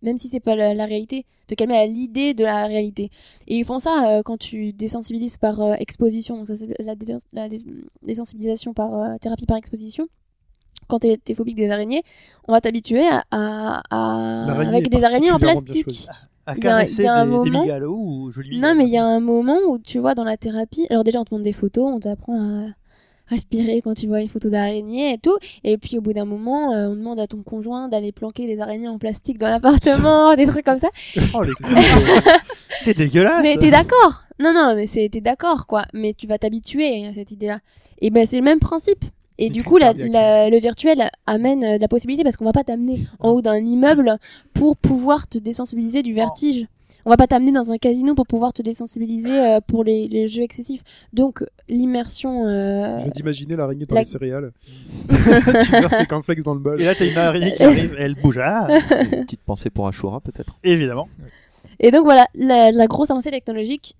même 0.00 0.16
si 0.16 0.28
c'est 0.28 0.40
pas 0.40 0.56
la, 0.56 0.72
la 0.72 0.86
réalité, 0.86 1.26
te 1.46 1.54
calmer 1.54 1.76
à 1.76 1.86
l'idée 1.86 2.34
de 2.34 2.44
la 2.44 2.66
réalité. 2.66 3.10
Et 3.46 3.58
ils 3.58 3.64
font 3.64 3.78
ça 3.78 4.18
euh, 4.18 4.22
quand 4.24 4.36
tu 4.36 4.72
désensibilises 4.72 5.36
par 5.36 5.60
euh, 5.60 5.74
exposition, 5.78 6.36
donc 6.36 6.48
ça 6.48 6.56
c'est 6.56 6.68
la, 6.82 6.94
dé- 6.94 7.16
la 7.32 7.48
dé- 7.48 7.58
désensibilisation 8.02 8.72
par 8.74 8.94
euh, 8.94 9.16
thérapie 9.20 9.46
par 9.46 9.56
exposition. 9.56 10.06
Quand 10.88 10.98
t'es 11.00 11.16
t'es 11.16 11.34
phobique 11.34 11.56
des 11.56 11.70
araignées, 11.70 12.02
on 12.46 12.52
va 12.52 12.60
t'habituer 12.60 13.06
à, 13.08 13.24
à, 13.30 13.82
à- 13.90 14.46
L'araignée 14.46 14.68
avec 14.76 14.88
des 14.90 15.04
araignées 15.04 15.30
en 15.32 15.38
plastique. 15.38 16.08
Il 16.48 16.62
y 16.62 16.66
a- 16.68 16.70
caresser 16.70 17.02
il 17.02 17.04
y 17.06 17.08
a 17.08 17.14
un 17.14 17.24
des, 17.24 17.30
moment- 17.32 17.64
Non, 18.60 18.74
mais 18.76 18.84
il 18.84 18.90
y 18.92 18.98
a 18.98 19.04
un 19.04 19.18
moment 19.18 19.56
où 19.68 19.78
tu 19.80 19.98
vois 19.98 20.14
dans 20.14 20.22
la 20.22 20.36
thérapie. 20.36 20.86
Alors, 20.90 21.02
déjà, 21.02 21.20
on 21.20 21.24
te 21.24 21.34
montre 21.34 21.42
des 21.44 21.52
photos, 21.52 21.90
on 21.92 21.98
t'apprend 21.98 22.38
à 22.40 22.68
respirer 23.28 23.80
quand 23.82 23.94
tu 23.94 24.06
vois 24.06 24.20
une 24.20 24.28
photo 24.28 24.48
d'araignée 24.50 25.12
et 25.14 25.18
tout. 25.18 25.36
Et 25.64 25.78
puis, 25.78 25.98
au 25.98 26.00
bout 26.00 26.12
d'un 26.12 26.24
moment, 26.24 26.72
euh, 26.72 26.88
on 26.88 26.94
demande 26.96 27.20
à 27.20 27.26
ton 27.26 27.42
conjoint 27.42 27.88
d'aller 27.88 28.12
planquer 28.12 28.46
des 28.46 28.60
araignées 28.60 28.88
en 28.88 28.98
plastique 28.98 29.38
dans 29.38 29.48
l'appartement, 29.48 30.34
des 30.36 30.46
trucs 30.46 30.64
comme 30.64 30.78
ça. 30.78 30.88
Oh, 31.34 31.42
C'est 32.70 32.96
dégueulasse. 32.96 33.42
Mais 33.42 33.56
t'es 33.56 33.70
d'accord? 33.70 34.22
Non, 34.38 34.52
non, 34.54 34.74
mais 34.76 34.86
t'es 34.86 35.20
d'accord, 35.20 35.66
quoi. 35.66 35.84
Mais 35.94 36.12
tu 36.14 36.26
vas 36.26 36.38
t'habituer 36.38 37.06
à 37.06 37.14
cette 37.14 37.30
idée-là. 37.30 37.60
Et 38.00 38.10
ben, 38.10 38.26
c'est 38.26 38.36
le 38.36 38.42
même 38.44 38.58
principe. 38.60 39.04
Et 39.38 39.50
du 39.50 39.62
coup, 39.62 39.76
la- 39.76 39.86
cardiaque. 39.88 40.12
la- 40.12 40.48
le 40.50 40.58
virtuel 40.58 41.10
amène 41.26 41.62
euh, 41.64 41.78
la 41.78 41.88
possibilité 41.88 42.22
parce 42.24 42.36
qu'on 42.38 42.44
va 42.46 42.52
pas 42.52 42.64
t'amener 42.64 43.00
en 43.20 43.30
haut 43.30 43.42
d'un 43.42 43.58
immeuble 43.58 44.16
pour 44.54 44.76
pouvoir 44.78 45.28
te 45.28 45.36
désensibiliser 45.36 46.02
du 46.02 46.14
vertige. 46.14 46.66
On 47.04 47.10
va 47.10 47.16
pas 47.16 47.26
t'amener 47.26 47.52
dans 47.52 47.70
un 47.70 47.78
casino 47.78 48.14
pour 48.14 48.26
pouvoir 48.26 48.52
te 48.52 48.62
désensibiliser 48.62 49.30
euh, 49.30 49.60
pour 49.60 49.84
les, 49.84 50.08
les 50.08 50.28
jeux 50.28 50.42
excessifs. 50.42 50.82
Donc, 51.12 51.44
l'immersion. 51.68 52.46
euh, 52.46 52.98
Je 52.98 53.02
viens 53.04 53.12
d'imaginer 53.12 53.56
l'araignée 53.56 53.84
dans 53.86 53.94
la- 53.94 54.02
les 54.02 54.06
céréales. 54.06 54.52
tu 55.08 55.14
verses 55.14 55.96
tes 55.98 56.06
cornflakes 56.06 56.42
dans 56.42 56.54
le 56.54 56.60
bol. 56.60 56.80
Et 56.80 56.84
là, 56.84 56.94
t'as 56.94 57.06
une 57.10 57.16
araignée 57.18 57.52
qui 57.52 57.62
arrive, 57.64 57.94
elle 57.98 58.14
bouge. 58.14 58.38
Ah, 58.38 58.68
Une 59.12 59.20
petite 59.24 59.42
pensée 59.42 59.70
pour 59.70 59.86
Ashura 59.88 60.20
peut-être. 60.20 60.56
évidemment. 60.64 61.08
Et 61.78 61.90
donc 61.90 62.04
voilà, 62.04 62.26
la, 62.34 62.70
la 62.72 62.86
grosse 62.86 63.10
avancée 63.10 63.30
technologique, 63.30 63.94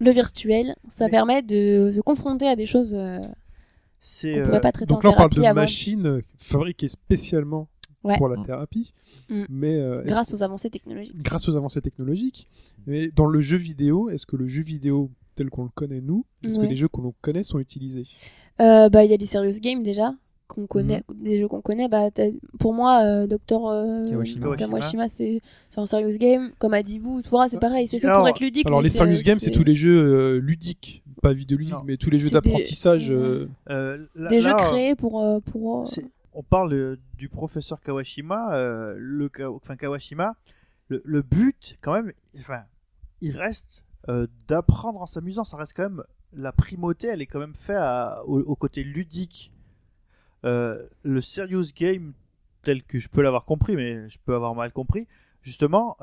le 0.00 0.10
virtuel, 0.10 0.74
ça 0.88 1.06
Mais- 1.06 1.10
permet 1.10 1.42
de 1.42 1.90
se 1.92 2.00
confronter 2.00 2.46
à 2.48 2.56
des 2.56 2.66
choses 2.66 2.94
euh, 2.96 3.18
C'est 4.00 4.32
qu'on 4.32 4.38
euh, 4.38 4.42
pourrait 4.44 4.60
pas 4.60 4.72
traiter 4.72 4.94
Donc 4.94 5.04
là, 5.04 5.10
on 5.10 5.14
parle 5.14 5.30
de 5.30 5.42
avant, 5.42 5.54
machines 5.60 6.22
fabriquées 6.38 6.88
spécialement 6.88 7.68
Ouais. 8.04 8.16
pour 8.16 8.28
la 8.28 8.36
Mm. 8.36 8.46
thérapie. 8.46 8.92
Mm. 9.28 9.44
Mais 9.48 9.74
euh, 9.76 10.02
grâce 10.04 10.32
aux 10.32 10.42
avancées 10.42 10.70
technologiques. 10.70 11.16
grâce 11.22 11.48
aux 11.48 11.56
avancées 11.56 11.80
technologiques. 11.82 12.48
Mais 12.86 13.08
dans 13.08 13.26
le 13.26 13.40
jeu 13.40 13.56
vidéo, 13.56 14.08
est-ce 14.10 14.24
que 14.26 14.36
le 14.36 14.46
jeu 14.46 14.62
vidéo 14.62 15.10
tel 15.34 15.50
qu'on 15.50 15.64
le 15.64 15.70
connaît 15.74 16.00
nous, 16.00 16.24
est-ce 16.42 16.58
Ouais. 16.58 16.64
que 16.66 16.70
les 16.70 16.76
jeux 16.76 16.88
que 16.88 17.00
l'on 17.00 17.12
connaît 17.20 17.42
sont 17.42 17.58
utilisés? 17.58 18.06
Euh, 18.60 18.88
bah 18.88 19.04
il 19.04 19.10
y 19.10 19.14
a 19.14 19.16
des 19.16 19.26
serious 19.26 19.58
games 19.60 19.82
déjà 19.82 20.14
qu'on 20.48 20.66
connaît, 20.66 21.02
des 21.14 21.38
jeux 21.40 21.46
qu'on 21.48 21.60
connaît. 21.60 21.88
Bah 21.88 22.08
pour 22.58 22.72
moi, 22.72 23.02
euh, 23.04 23.26
Docteur 23.26 23.62
Kawashima. 24.10 24.56
Kawashima, 24.56 25.08
c'est 25.08 25.40
un 25.76 25.84
serious 25.86 26.16
game. 26.18 26.50
Comme 26.58 26.74
Adibu, 26.74 27.22
tu 27.22 27.28
vois, 27.28 27.48
c'est 27.48 27.58
pareil, 27.60 27.86
c'est 27.86 27.98
fait 27.98 28.06
Alors- 28.06 28.20
pour 28.20 28.28
être 28.28 28.40
ludique. 28.40 28.66
Alors 28.66 28.80
les 28.82 28.88
serious 28.88 29.22
games, 29.24 29.38
c'est 29.40 29.50
tous 29.50 29.64
les 29.64 29.74
jeux 29.74 29.98
euh, 29.98 30.38
ludiques, 30.40 31.02
pas 31.22 31.32
vidéoludiques, 31.32 31.74
Non. 31.74 31.82
mais 31.84 31.96
tous 31.98 32.10
les 32.10 32.18
jeux 32.18 32.30
d'apprentissage. 32.30 33.10
euh, 33.10 33.46
euh, 33.70 34.06
là- 34.16 34.30
des 34.30 34.40
là, 34.40 34.50
jeux 34.50 34.56
créés 34.56 34.94
pour 34.96 35.20
euh, 35.20 35.40
pour. 35.40 35.86
On 36.38 36.44
parle 36.44 36.72
euh, 36.72 36.96
du 37.16 37.28
professeur 37.28 37.80
Kawashima, 37.80 38.54
euh, 38.54 38.94
le 38.96 39.28
Kawashima. 39.28 40.36
Le, 40.88 41.20
but, 41.20 41.76
quand 41.82 41.92
même, 41.92 42.12
il 43.20 43.36
reste 43.36 43.82
euh, 44.08 44.26
d'apprendre 44.46 45.02
en 45.02 45.06
s'amusant. 45.06 45.42
Ça 45.42 45.56
reste 45.56 45.74
quand 45.74 45.90
la 46.32 46.52
primauté. 46.52 47.08
Elle 47.08 47.20
est 47.20 47.26
quand 47.26 47.40
même 47.40 47.56
faite 47.56 47.82
au, 48.24 48.54
côté 48.54 48.84
ludique. 48.84 49.52
Le 50.44 51.20
serious 51.20 51.72
game, 51.76 52.14
tel 52.62 52.84
que 52.84 52.98
je 52.98 53.08
peux 53.08 53.20
l'avoir 53.20 53.44
compris, 53.44 53.74
mais 53.76 54.08
je 54.08 54.18
peux 54.24 54.34
avoir 54.34 54.54
mal 54.54 54.72
compris. 54.72 55.08
Justement, 55.42 55.96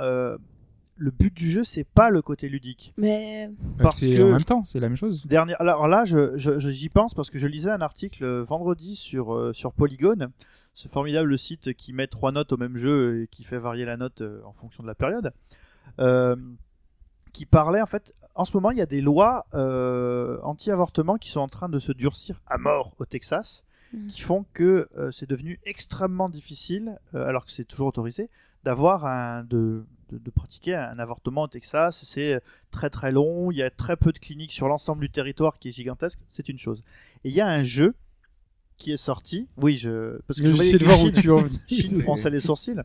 le 0.98 1.12
but 1.12 1.34
du 1.34 1.50
jeu, 1.52 1.64
c'est 1.64 1.84
pas 1.84 2.10
le 2.10 2.22
côté 2.22 2.48
ludique. 2.50 2.94
Mais 2.98 3.50
Bah, 3.50 3.84
Parce 3.84 4.00
c'est 4.00 4.14
que- 4.14 4.22
en 4.22 4.30
même 4.32 4.38
temps, 4.42 4.64
c'est 4.66 4.80
la 4.80 4.88
même 4.88 4.96
chose. 4.98 5.26
Dernière, 5.26 5.60
alors 5.60 5.88
là, 5.88 6.06
je, 6.06 6.38
je- 6.38 6.60
je- 6.60 6.70
j'y 6.70 6.90
pense 6.90 7.14
parce 7.14 7.30
que 7.30 7.38
je 7.38 7.48
lisais 7.48 7.70
un 7.70 7.82
article 7.82 8.24
euh, 8.24 8.44
vendredi 8.44 8.96
sur, 8.96 9.34
euh, 9.36 9.52
sur 9.54 9.74
Polygon, 9.74 10.30
ce 10.74 10.88
formidable 10.88 11.38
site 11.38 11.74
qui 11.74 11.92
met 11.94 12.08
trois 12.08 12.32
notes 12.32 12.54
au 12.54 12.58
même 12.58 12.78
jeu 12.78 13.24
et 13.24 13.28
qui 13.28 13.44
fait 13.44 13.58
varier 13.58 13.84
la 13.86 13.98
note 13.98 14.22
euh, 14.22 14.42
en 14.46 14.54
fonction 14.54 14.84
de 14.84 14.88
la 14.88 14.96
période, 14.96 15.32
euh, 16.00 16.36
qui 17.34 17.46
parlait 17.46 17.82
en 17.82 17.86
fait, 17.88 18.14
en 18.34 18.46
ce 18.46 18.56
moment, 18.56 18.72
il 18.72 18.78
y 18.78 18.82
a 18.82 18.86
des 18.86 19.02
lois 19.02 19.46
euh, 19.54 20.40
anti-avortement 20.44 21.18
qui 21.18 21.30
sont 21.30 21.40
en 21.42 21.48
train 21.50 21.70
de 21.70 21.80
se 21.80 21.92
durcir 21.92 22.42
à 22.48 22.58
mort 22.58 22.94
au 23.00 23.06
Texas, 23.06 23.64
Mhm. 23.94 24.08
qui 24.08 24.22
font 24.22 24.46
que 24.54 24.88
euh, 24.98 25.12
c'est 25.12 25.30
devenu 25.30 25.60
extrêmement 25.66 26.28
difficile, 26.30 26.98
euh, 27.14 27.28
alors 27.28 27.46
que 27.46 27.52
c'est 27.52 27.66
toujours 27.66 27.88
autorisé, 27.88 28.30
d'avoir 28.66 29.06
un 29.06 29.44
de, 29.44 29.86
de, 30.10 30.18
de 30.18 30.32
pratiquer 30.32 30.76
un 30.76 31.00
avortement 31.00 31.44
au 31.44 31.48
Texas. 31.48 32.04
C'est 32.06 32.42
très 32.72 32.90
très 32.90 33.12
long, 33.12 33.52
il 33.52 33.58
y 33.58 33.64
a 33.64 33.70
très 33.70 33.96
peu 33.96 34.12
de 34.12 34.20
cliniques 34.20 34.52
sur 34.52 34.68
l'ensemble 34.68 35.02
du 35.02 35.10
territoire 35.10 35.60
qui 35.60 35.70
est 35.70 35.72
gigantesque, 35.72 36.20
c'est 36.28 36.50
une 36.50 36.58
chose. 36.58 36.84
Et 37.24 37.30
il 37.30 37.36
y 37.36 37.42
a 37.42 37.48
un 37.48 37.64
jeu 37.64 37.96
qui 38.78 38.92
est 38.92 38.98
sorti, 38.98 39.48
oui, 39.58 39.78
je 39.78 40.20
parce 40.28 40.42
que 40.42 40.48
je 40.48 40.56
J'essaie 40.56 40.78
de 40.78 40.86
voir 40.86 41.02
où 41.02 41.12
tu 41.12 41.32
en. 41.32 41.46
Chine 41.70 42.02
fronçait 42.02 42.30
les 42.30 42.42
sourcils. 42.42 42.82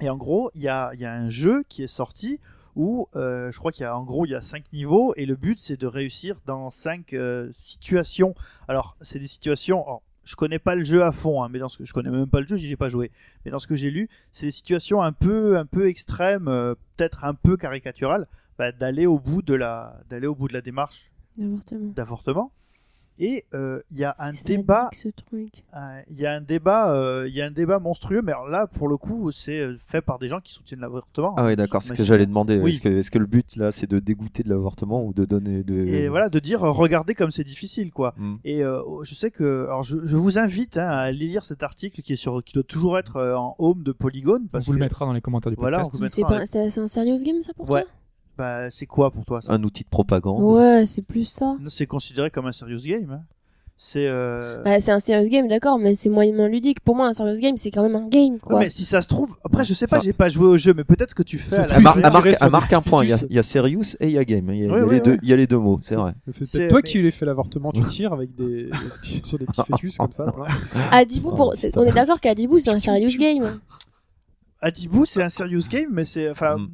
Et 0.00 0.08
en 0.08 0.16
gros, 0.16 0.50
il 0.54 0.62
y 0.62 0.68
a, 0.68 0.94
y 0.94 1.04
a 1.04 1.12
un 1.12 1.28
jeu 1.28 1.64
qui 1.68 1.82
est 1.82 1.88
sorti 1.88 2.40
où 2.74 3.08
euh, 3.14 3.52
je 3.52 3.58
crois 3.58 3.70
qu'il 3.70 3.82
y 3.82 3.86
a 3.86 3.94
en 3.94 4.02
gros 4.02 4.24
il 4.24 4.30
y 4.30 4.34
a 4.34 4.40
cinq 4.40 4.64
niveaux 4.72 5.12
et 5.16 5.26
le 5.26 5.36
but 5.36 5.58
c'est 5.58 5.78
de 5.78 5.86
réussir 5.86 6.40
dans 6.46 6.70
cinq 6.70 7.12
euh, 7.12 7.50
situations. 7.52 8.34
Alors 8.68 8.96
c'est 9.02 9.18
des 9.18 9.26
situations. 9.26 9.82
alors, 9.82 10.02
je 10.24 10.36
connais 10.36 10.58
pas 10.58 10.74
le 10.74 10.84
jeu 10.84 11.02
à 11.02 11.12
fond, 11.12 11.42
hein, 11.42 11.48
mais 11.50 11.58
dans 11.58 11.68
ce 11.68 11.78
que 11.78 11.84
je 11.84 11.92
connais 11.92 12.10
même 12.10 12.26
pas 12.26 12.40
le 12.40 12.46
jeu, 12.46 12.56
j'y 12.56 12.70
ai 12.70 12.76
pas 12.76 12.88
joué. 12.88 13.10
Mais 13.44 13.50
dans 13.50 13.58
ce 13.58 13.66
que 13.66 13.76
j'ai 13.76 13.90
lu, 13.90 14.08
c'est 14.30 14.46
des 14.46 14.52
situations 14.52 15.02
un 15.02 15.12
peu, 15.12 15.56
un 15.58 15.66
peu 15.66 15.88
extrêmes, 15.88 16.48
euh, 16.48 16.74
peut-être 16.96 17.24
un 17.24 17.34
peu 17.34 17.56
caricaturales, 17.56 18.26
bah, 18.58 18.72
d'aller 18.72 19.06
au 19.06 19.18
bout 19.18 19.42
de 19.42 19.54
la, 19.54 20.00
d'aller 20.10 20.26
au 20.26 20.34
bout 20.34 20.48
de 20.48 20.52
la 20.52 20.60
démarche 20.60 21.10
d'avortement. 21.94 22.52
Et 23.24 23.44
euh, 23.54 23.80
il 23.92 23.98
y 23.98 24.04
a 24.04 24.16
un 24.18 24.32
débat 24.32 24.88
sadique, 24.92 25.14
ce 25.14 25.22
truc. 25.24 25.64
euh, 25.76 26.00
Il 26.10 26.18
y 26.18 26.26
a 26.26 26.32
un 26.32 26.40
débat, 26.40 26.92
euh, 26.92 27.28
il 27.28 27.34
y 27.36 27.40
a 27.40 27.46
un 27.46 27.52
débat 27.52 27.78
monstrueux, 27.78 28.20
mais 28.20 28.32
alors 28.32 28.48
là, 28.48 28.66
pour 28.66 28.88
le 28.88 28.96
coup, 28.96 29.30
c'est 29.30 29.60
euh, 29.60 29.76
fait 29.86 30.00
par 30.00 30.18
des 30.18 30.26
gens 30.26 30.40
qui 30.40 30.52
soutiennent 30.52 30.80
l'avortement. 30.80 31.34
Ah 31.36 31.46
oui, 31.46 31.54
d'accord, 31.54 31.80
c'est 31.82 31.90
ce 31.90 31.94
que 31.94 32.02
j'allais 32.02 32.26
demander. 32.26 32.58
Oui. 32.58 32.80
Est-ce 32.84 33.10
que, 33.12 33.18
le 33.18 33.26
but 33.26 33.54
là, 33.54 33.70
c'est 33.70 33.88
de 33.88 34.00
dégoûter 34.00 34.42
de 34.42 34.48
l'avortement 34.48 35.04
ou 35.04 35.12
de 35.12 35.24
donner 35.24 35.62
de. 35.62 35.74
Et 35.86 36.08
voilà, 36.08 36.28
de 36.30 36.40
dire, 36.40 36.64
euh, 36.64 36.72
regardez 36.72 37.14
comme 37.14 37.30
c'est 37.30 37.44
difficile, 37.44 37.92
quoi. 37.92 38.12
Hmm. 38.16 38.34
Et 38.44 38.64
euh, 38.64 38.80
je 39.04 39.14
sais 39.14 39.30
que, 39.30 39.66
alors 39.66 39.84
je, 39.84 39.98
je 40.02 40.16
vous 40.16 40.38
invite 40.38 40.76
hein, 40.76 40.88
à 40.88 40.98
aller 41.02 41.28
lire 41.28 41.44
cet 41.44 41.62
article 41.62 42.02
qui 42.02 42.14
est 42.14 42.16
sur, 42.16 42.42
qui 42.42 42.54
doit 42.54 42.64
toujours 42.64 42.98
être 42.98 43.16
euh, 43.16 43.36
en 43.36 43.54
home 43.60 43.84
de 43.84 43.92
Polygon, 43.92 44.40
On 44.42 44.46
parce 44.48 44.66
vous 44.66 44.72
le 44.72 44.80
mettra 44.80 45.06
dans 45.06 45.12
les 45.12 45.20
commentaires 45.20 45.52
du 45.52 45.56
podcast. 45.56 45.92
on 45.94 46.08
C'est 46.08 46.80
un 46.80 46.88
serious 46.88 47.22
game 47.22 47.40
ça 47.42 47.54
pour 47.54 47.70
Ouais. 47.70 47.82
toi? 47.82 47.90
Bah, 48.38 48.70
c'est 48.70 48.86
quoi 48.86 49.10
pour 49.10 49.24
toi 49.24 49.40
ça 49.42 49.52
Un 49.52 49.62
outil 49.62 49.84
de 49.84 49.88
propagande. 49.88 50.42
Ouais, 50.42 50.84
c'est 50.86 51.02
plus 51.02 51.24
ça. 51.24 51.56
C'est 51.68 51.86
considéré 51.86 52.30
comme 52.30 52.46
un 52.46 52.52
serious 52.52 52.80
game. 52.84 53.10
hein. 53.10 53.20
C'est. 53.84 54.06
euh, 54.06 54.62
Bah, 54.62 54.80
c'est 54.80 54.92
un 54.92 55.00
serious 55.00 55.28
game, 55.28 55.48
d'accord, 55.48 55.76
mais 55.76 55.96
c'est 55.96 56.08
moyennement 56.08 56.46
ludique. 56.46 56.78
Pour 56.80 56.94
moi, 56.94 57.08
un 57.08 57.12
serious 57.12 57.40
game, 57.40 57.56
c'est 57.56 57.72
quand 57.72 57.82
même 57.82 57.96
un 57.96 58.06
game, 58.08 58.34
ouais, 58.34 58.38
quoi. 58.40 58.60
mais 58.60 58.70
si 58.70 58.84
ça 58.84 59.02
se 59.02 59.08
trouve, 59.08 59.34
après 59.44 59.64
je 59.64 59.74
sais 59.74 59.88
pas, 59.88 59.96
Ça- 59.96 60.02
j'ai 60.04 60.12
pas 60.12 60.28
joué 60.28 60.46
au 60.46 60.56
jeu, 60.56 60.72
mais 60.72 60.84
peut-être 60.84 61.14
que 61.14 61.24
tu 61.24 61.36
fais. 61.36 61.56
Ça 61.64 61.74
à 61.74 61.80
la 61.80 61.80
marque, 62.50 62.72
un 62.72 62.80
point. 62.80 63.02
Il 63.02 63.08
y, 63.10 63.12
a, 63.12 63.16
fœtus. 63.18 63.28
il 63.30 63.36
y 63.36 63.38
a 63.40 63.42
serious 63.42 63.82
et 63.98 64.06
il 64.06 64.12
y 64.12 64.18
a 64.18 64.24
game. 64.24 64.44
Il 64.52 64.58
y 64.58 64.62
a, 64.62 64.64
il 64.66 64.66
y 64.66 64.68
a 64.68 64.72
Ouais, 64.72 64.82
ouais, 64.82 64.94
les, 64.94 65.00
deux, 65.00 65.10
ouais. 65.12 65.18
il 65.24 65.28
y 65.28 65.32
a 65.32 65.36
les 65.36 65.46
deux 65.48 65.58
mots, 65.58 65.80
c'est 65.82 65.96
vrai. 65.96 66.12
C'est 66.32 66.44
C'est- 66.46 66.58
peut-être 66.58 66.70
toi 66.70 66.80
mais- 66.84 66.88
qui 66.90 66.98
lui 66.98 67.10
fait 67.10 67.26
l'avortement, 67.26 67.72
tu 67.72 67.82
tires 67.88 68.12
avec 68.12 68.32
des, 68.36 68.70
sur 69.24 69.38
des 69.38 69.46
petits 69.46 69.62
fœtus 69.66 69.96
comme 69.96 70.12
ça. 70.12 70.26
pour... 71.34 71.54
C'est- 71.56 71.68
putain. 71.70 71.80
on 71.80 71.84
est 71.84 71.92
d'accord 71.92 72.20
qu'Adibu, 72.20 72.60
c'est 72.60 72.70
un 72.70 72.78
serious 72.78 73.18
game. 73.18 73.50
Adibu, 74.60 75.06
c'est 75.06 75.22
un 75.24 75.28
serious 75.28 75.64
game, 75.68 75.88
mais 75.90 76.04
c'est. 76.04 76.30
Enfin, 76.30 76.56
Hmm. 76.56 76.68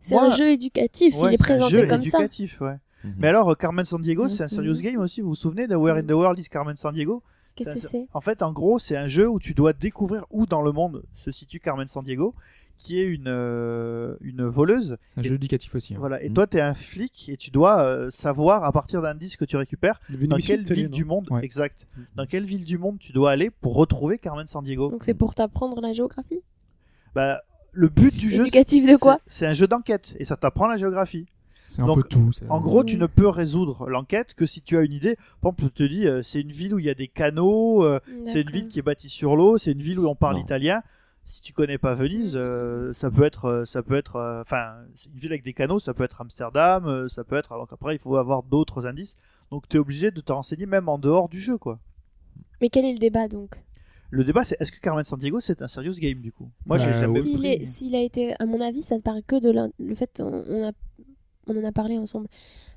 C'est 0.00 0.16
un 0.16 0.30
jeu 0.36 0.48
éducatif, 0.50 1.14
Ouais, 1.16 1.30
il 1.30 1.34
est 1.34 1.36
c'est 1.36 1.42
un 1.42 1.46
présenté 1.46 1.70
jeu 1.76 1.86
comme 1.86 2.02
ça. 2.04 2.18
éducatif, 2.18 2.60
ouais. 2.60 2.76
Mhm. 3.04 3.14
Mais 3.18 3.28
alors, 3.28 3.50
euh, 3.50 3.54
Carmen 3.54 3.84
Sandiego, 3.84 4.28
c'est 4.28 4.42
un 4.44 4.48
serious 4.48 4.80
game 4.80 4.98
aussi. 5.00 5.20
Vous 5.20 5.28
vous 5.30 5.34
souvenez 5.34 5.66
de 5.66 5.76
Where 5.76 5.96
in 5.96 6.02
the 6.04 6.10
World 6.12 6.38
is 6.38 6.44
Carmen 6.48 6.76
Sandiego 6.76 7.22
Qu'est-ce 7.54 7.74
que 7.74 7.78
C'est? 7.88 7.98
un- 8.02 8.06
En 8.14 8.20
fait, 8.20 8.42
en 8.42 8.52
gros, 8.52 8.78
c'est 8.78 8.96
un 8.96 9.08
jeu 9.08 9.28
où 9.28 9.38
tu 9.40 9.52
dois 9.54 9.72
découvrir 9.72 10.24
où 10.30 10.46
dans 10.46 10.62
le 10.62 10.70
monde 10.72 11.02
se 11.12 11.32
situe 11.32 11.58
Carmen 11.58 11.88
Sandiego, 11.88 12.34
qui 12.76 13.00
est 13.00 13.04
une, 13.06 13.24
euh, 13.26 14.14
une 14.20 14.44
voleuse. 14.46 14.96
C'est 15.08 15.18
un 15.18 15.22
jeu 15.24 15.34
éducatif 15.34 15.74
aussi. 15.74 15.94
hein. 15.94 15.98
Voilà. 15.98 16.22
Et 16.22 16.28
Mhm. 16.28 16.34
toi, 16.34 16.46
tu 16.46 16.56
es 16.58 16.60
un 16.60 16.74
flic 16.74 17.28
et 17.28 17.36
tu 17.36 17.50
dois 17.50 17.80
euh, 17.80 18.10
savoir, 18.10 18.62
à 18.62 18.70
partir 18.70 19.02
d'indices 19.02 19.36
que 19.36 19.44
tu 19.44 19.56
récupères, 19.56 19.98
dans 20.08 20.36
quelle 20.36 20.64
télé, 20.64 20.82
ville 20.82 20.90
du 20.90 21.04
monde, 21.04 21.26
Ouais. 21.32 21.44
exact, 21.44 21.88
dans 22.14 22.26
quelle 22.26 22.44
ville 22.44 22.64
du 22.64 22.78
monde 22.78 22.98
tu 23.00 23.10
dois 23.12 23.32
aller 23.32 23.50
pour 23.50 23.74
retrouver 23.74 24.18
Carmen 24.18 24.46
Sandiego. 24.46 24.90
Donc 24.90 25.02
c'est 25.02 25.14
pour 25.14 25.34
t'apprendre 25.34 25.80
la 25.80 25.92
géographie? 25.92 26.40
Bah, 27.16 27.40
le 27.72 27.88
but 27.88 28.14
du 28.14 28.30
jeu, 28.30 28.42
Éducatif 28.42 28.86
de 28.90 28.96
quoi 28.96 29.18
c'est 29.26 29.46
un 29.46 29.52
jeu 29.54 29.66
d'enquête 29.66 30.14
et 30.18 30.24
ça 30.24 30.36
t'apprend 30.36 30.66
la 30.66 30.76
géographie. 30.76 31.26
C'est 31.62 31.82
un 31.82 31.86
Donc, 31.86 31.96
peu 32.02 32.08
tout. 32.08 32.32
c'est- 32.32 32.48
En 32.48 32.60
gros, 32.60 32.82
tu 32.82 32.96
ne 32.96 33.04
peux 33.06 33.28
résoudre 33.28 33.88
l'enquête 33.90 34.32
que 34.32 34.46
si 34.46 34.62
tu 34.62 34.78
as 34.78 34.80
une 34.80 34.92
idée. 34.92 35.16
Par 35.42 35.50
exemple, 35.52 35.64
je 35.64 35.68
te 35.68 35.82
dis, 35.82 36.06
euh, 36.06 36.22
c'est 36.22 36.40
une 36.40 36.50
ville 36.50 36.74
où 36.74 36.78
il 36.78 36.86
y 36.86 36.90
a 36.90 36.94
des 36.94 37.08
canaux, 37.08 37.84
euh, 37.84 38.00
c'est 38.24 38.40
une 38.40 38.50
ville 38.50 38.68
qui 38.68 38.78
est 38.78 38.82
bâtie 38.82 39.10
sur 39.10 39.36
l'eau, 39.36 39.58
c'est 39.58 39.72
une 39.72 39.82
ville 39.82 39.98
où 39.98 40.08
on 40.08 40.14
parle 40.14 40.36
Non. 40.36 40.42
italien. 40.42 40.82
Si 41.26 41.42
tu 41.42 41.52
connais 41.52 41.76
pas 41.76 41.94
Venise, 41.94 42.32
euh, 42.36 42.94
ça 42.94 43.10
peut 43.10 43.22
être, 43.22 43.64
ça 43.66 43.82
peut 43.82 43.96
être, 43.96 44.40
enfin, 44.40 44.76
une 45.12 45.18
ville 45.20 45.30
avec 45.32 45.44
des 45.44 45.52
canaux, 45.52 45.78
ça 45.78 45.92
peut 45.92 46.04
être 46.04 46.22
Amsterdam, 46.22 46.86
euh, 46.86 47.06
ça 47.08 47.22
peut 47.22 47.36
être. 47.36 47.52
Alors 47.52 47.68
qu'après, 47.68 47.94
il 47.94 47.98
faut 47.98 48.16
avoir 48.16 48.42
d'autres 48.44 48.86
indices. 48.86 49.14
Donc, 49.50 49.68
tu 49.68 49.76
es 49.76 49.78
obligé 49.80 50.10
de 50.10 50.22
te 50.22 50.32
renseigner 50.32 50.64
même 50.64 50.88
en 50.88 50.96
dehors 50.96 51.28
du 51.28 51.38
jeu, 51.38 51.58
quoi. 51.58 51.78
Mais 52.62 52.70
quel 52.70 52.86
est 52.86 52.94
le 52.94 52.98
débat 52.98 53.28
donc? 53.28 53.50
Le 54.10 54.24
débat, 54.24 54.42
c'est 54.44 54.60
est-ce 54.60 54.72
que 54.72 54.80
Carmen 54.80 55.04
Sandiego 55.04 55.40
c'est 55.40 55.60
un 55.62 55.68
serious 55.68 55.94
game 55.98 56.20
du 56.20 56.32
coup? 56.32 56.48
Moi, 56.64 56.78
j'ai 56.78 56.86
Bah, 56.90 57.00
jamais 57.00 57.20
S'il 57.20 57.38
pris- 57.38 57.48
est- 57.48 57.66
S'il 57.66 57.94
a 57.94 58.00
été, 58.00 58.34
à 58.38 58.46
mon 58.46 58.60
avis, 58.60 58.82
ça 58.82 58.96
ne 58.96 59.02
parle 59.02 59.22
que 59.26 59.38
de 59.38 59.50
le 59.78 59.94
fait, 59.94 60.20
on, 60.24 60.44
on 60.48 60.66
a, 60.66 60.72
on 61.46 61.56
en 61.58 61.64
a 61.64 61.72
parlé 61.72 61.98
ensemble 61.98 62.26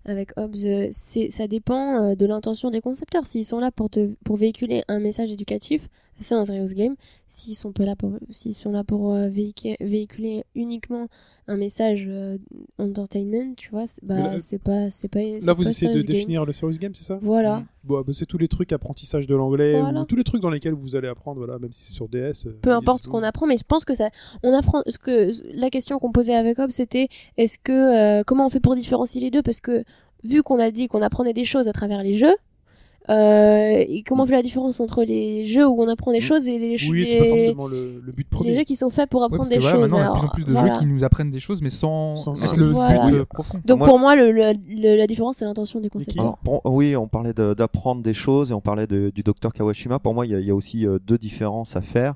avec 0.06 0.32
Hobbes, 0.38 0.56
euh, 0.66 0.88
c'est, 0.92 1.30
ça 1.32 1.48
dépend 1.48 2.03
euh, 2.03 2.16
de 2.16 2.26
l'intention 2.26 2.69
des 2.69 2.82
concepteurs. 2.82 3.26
S'ils 3.27 3.45
sont 3.45 3.60
là 3.60 3.72
pour, 3.72 3.90
te, 3.90 4.14
pour 4.26 4.35
véhiculer 4.35 4.84
un 4.88 5.00
message 5.00 5.32
éducatif, 5.32 5.88
c'est 6.22 6.35
un 6.35 6.45
serious 6.45 6.74
game. 6.74 6.95
S'ils 7.27 7.56
sont 7.56 7.72
pas 7.72 7.85
là 7.85 7.95
pour, 7.95 8.11
s'ils 8.30 8.53
sont 8.56 8.72
là 8.72 8.83
pour 8.83 9.14
euh, 9.14 9.30
véhicu- 9.30 9.75
véhiculer 9.82 10.43
uniquement 10.56 11.08
un 11.48 11.58
message 11.58 12.06
euh, 12.08 12.38
entertainment, 12.77 13.53
tu 13.56 13.69
vois, 13.72 13.88
c'est- 13.88 14.03
bah 14.03 14.17
là, 14.19 14.40
c'est 14.40 14.58
pas, 14.59 14.90
c'est 14.90 15.08
pas. 15.08 15.19
Là, 15.22 15.53
vous 15.53 15.64
pas 15.64 15.69
essayez 15.69 15.91
de 15.93 15.98
game. 16.00 16.06
définir 16.06 16.45
le 16.45 16.53
serious 16.53 16.77
game, 16.77 16.93
c'est 16.95 17.03
ça? 17.03 17.19
Voilà. 17.22 17.64
Bon, 17.83 18.01
bah, 18.01 18.14
c'est 18.14 18.25
tous 18.25 18.38
les 18.38 18.48
trucs 18.48 18.72
apprentissage 18.74 19.27
de 19.27 19.35
l'anglais 19.35 19.80
Voilà. 19.80 20.01
ou 20.01 20.06
tous 20.06 20.16
les 20.16 20.24
trucs 20.24 20.41
dans 20.41 20.50
lesquels 20.50 20.74
vous 20.74 20.95
allez 20.95 21.08
apprendre, 21.08 21.38
voilà, 21.40 21.58
même 21.59 21.72
si 21.72 21.83
c'est 21.85 21.93
sur 21.93 22.08
DS. 22.08 22.45
euh, 22.48 22.58
peu 22.61 22.72
importe 22.72 23.03
ce 23.03 23.08
qu'on 23.09 23.24
apprend, 23.24 23.48
mais 23.48 23.58
je 23.58 23.64
pense 23.64 23.85
que 23.85 23.93
ça, 23.95 24.09
on 24.43 24.53
apprend. 24.53 24.82
Ce 24.88 24.98
que 24.98 25.32
la 25.58 25.69
question 25.69 26.00
qu'on 26.00 26.11
posait 26.11 26.35
avec 26.35 26.59
Hobbes, 26.59 26.72
c'était 26.72 27.08
est-ce 27.38 27.58
que 27.59 27.72
euh, 28.19 28.24
comment 28.25 28.45
on 28.45 28.50
fait 28.50 28.59
pour 28.59 28.75
différencier 28.75 29.22
les 29.22 29.32
deux? 29.32 29.41
Parce 29.41 29.61
que 29.61 29.83
vu 30.24 30.43
qu'on 30.43 30.59
a 30.59 30.69
dit 30.72 30.88
qu'on 30.88 31.01
apprenait 31.01 31.33
des 31.33 31.45
choses 31.45 31.67
à 31.67 31.74
travers 31.74 32.03
les 32.03 32.16
jeux, 32.16 32.35
euh, 33.09 33.83
et 33.88 34.03
comment 34.03 34.23
on 34.23 34.25
fait 34.27 34.33
la 34.33 34.43
différence 34.43 34.80
entre 34.80 35.03
les 35.03 35.47
jeux 35.47 35.67
où 35.67 35.81
on 35.81 35.88
apprend 35.88 36.11
des 36.11 36.21
choses 36.21 36.47
et 36.47 36.59
les, 36.59 36.77
Oui, 36.88 36.99
les- 36.99 37.05
c'est 37.05 37.17
pas 37.17 37.25
forcément 37.25 37.67
le, 37.67 37.99
le 38.05 38.11
but 38.11 38.17
les 38.19 38.23
premier. 38.23 38.53
jeux 38.55 38.63
qui 38.63 38.75
sont 38.75 38.89
faits 38.91 39.09
pour 39.09 39.21
Ouais, 39.21 39.25
apprendre 39.25 39.39
parce 39.41 39.49
que 39.49 39.55
des 39.55 39.59
voilà, 39.59 39.75
choses. 39.75 39.91
maintenant, 39.91 39.97
il 39.97 40.01
y 40.01 40.03
a 40.03 40.13
de 40.13 40.19
plus 40.19 40.27
en 40.27 40.31
plus 40.31 40.43
de 40.45 40.51
voilà. 40.51 40.73
jeux 40.73 40.80
qui 40.80 40.85
nous 40.85 41.03
apprennent 41.03 41.31
des 41.31 41.39
choses, 41.39 41.61
mais 41.61 41.71
sans, 41.71 42.15
Sans- 42.17 42.35
être 42.43 42.55
le 42.55 42.69
Voilà. 42.69 43.07
but 43.07 43.15
euh, 43.15 43.25
profond. 43.25 43.59
Donc 43.65 43.80
Moi- 43.80 43.88
pour 43.88 43.97
moi, 43.99 44.15
le, 44.15 44.31
le- 44.31 44.53
le- 44.69 44.95
la 44.95 45.07
différence, 45.07 45.38
c'est 45.38 45.45
l'intention 45.45 45.80
des 45.80 45.89
concepteurs. 45.89 46.23
Alors, 46.23 46.38
pour- 46.38 46.61
oui, 46.65 46.95
on 46.95 47.07
parlait 47.07 47.33
de- 47.33 47.53
d'apprendre 47.55 48.03
des 48.03 48.13
choses 48.13 48.51
et 48.51 48.53
on 48.53 48.61
parlait 48.61 48.88
de- 48.88 49.11
du 49.13 49.23
docteur 49.23 49.51
Kawashima. 49.53 49.97
Pour 49.99 50.13
moi, 50.13 50.25
il 50.27 50.31
y, 50.31 50.35
a- 50.35 50.39
il 50.39 50.45
y 50.45 50.51
a 50.51 50.55
aussi 50.55 50.85
euh, 50.85 50.99
deux 51.05 51.17
différences 51.17 51.75
à 51.75 51.81
faire. 51.81 52.13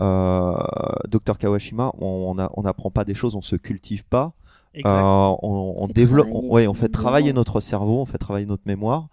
Euh, 0.00 0.54
docteur 1.10 1.36
Kawashima, 1.38 1.92
on 2.00 2.34
n'apprend 2.62 2.90
pas 2.90 3.04
des 3.04 3.14
choses, 3.14 3.36
on 3.36 3.42
se 3.42 3.56
cultive 3.56 4.04
pas. 4.04 4.32
Euh, 4.74 4.80
on, 5.42 5.86
développe, 5.94 6.28
travailler 6.28 6.48
on, 6.48 6.52
ouais, 6.72 6.74
fait 6.80 6.88
travailler 6.88 7.32
notre 7.34 7.60
cerveau, 7.60 8.00
on 8.00 8.06
fait 8.06 8.16
travailler 8.16 8.46
notre 8.46 8.62
mémoire. 8.66 9.08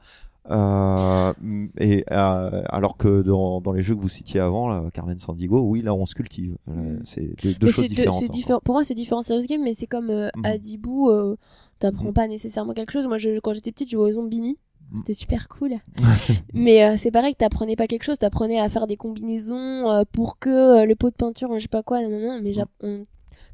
Euh, 0.52 1.34
et 1.80 2.04
euh, 2.12 2.62
alors 2.70 2.98
que 2.98 3.22
dans, 3.22 3.62
dans 3.62 3.72
les 3.72 3.82
jeux 3.82 3.96
que 3.96 4.02
vous 4.02 4.10
citiez 4.10 4.40
avant, 4.40 4.68
là, 4.68 4.84
Carmen 4.94 5.18
Sandigo, 5.20 5.60
oui, 5.62 5.82
là 5.82 5.94
on 5.94 6.06
se 6.06 6.16
cultive. 6.16 6.56
Euh, 6.70 6.72
Mm. 6.74 7.00
c'est 7.06 7.58
deux, 7.60 7.72
choses 7.72 7.88
différentes. 7.88 8.32
différent. 8.32 8.60
Pour 8.64 8.76
moi, 8.76 8.84
c'est 8.84 8.96
différent 8.96 9.22
serious 9.22 9.46
game, 9.48 9.62
mais 9.64 9.74
c'est 9.74 9.88
comme 9.88 10.10
euh, 10.10 10.30
Mhm. 10.38 10.46
à 10.46 10.58
Dibou, 10.58 11.10
euh, 11.10 11.36
t'apprends 11.80 12.06
Mhm. 12.06 12.14
pas 12.14 12.28
nécessairement 12.28 12.74
quelque 12.74 12.92
chose. 12.92 13.08
Moi, 13.08 13.18
je, 13.18 13.40
quand 13.40 13.54
j'étais 13.54 13.72
petite, 13.72 13.90
je 13.90 13.98
jouais 13.98 14.12
aux 14.12 14.16
Zombini. 14.16 14.58
C'était 14.96 15.14
super 15.14 15.48
cool. 15.50 15.74
mais 16.56 16.84
euh, 16.84 16.96
c'est 16.98 17.12
pareil 17.12 17.34
que 17.34 17.38
t'apprenais 17.38 17.76
pas 17.76 17.86
quelque 17.86 18.04
chose, 18.04 18.18
t'apprenais 18.18 18.60
à 18.60 18.70
faire 18.70 18.88
des 18.88 18.98
combinaisons 18.98 19.88
euh, 19.90 20.04
pour 20.12 20.40
que 20.40 20.50
euh, 20.82 20.86
le 20.86 20.96
pot 20.96 21.12
de 21.12 21.16
peinture, 21.16 21.50
je 21.56 21.60
sais 21.60 21.68
pas 21.68 21.84
quoi, 21.84 22.02
non, 22.02 22.10
non, 22.10 22.20
non, 22.20 22.40
mais 22.42 22.54
on- 22.82 23.06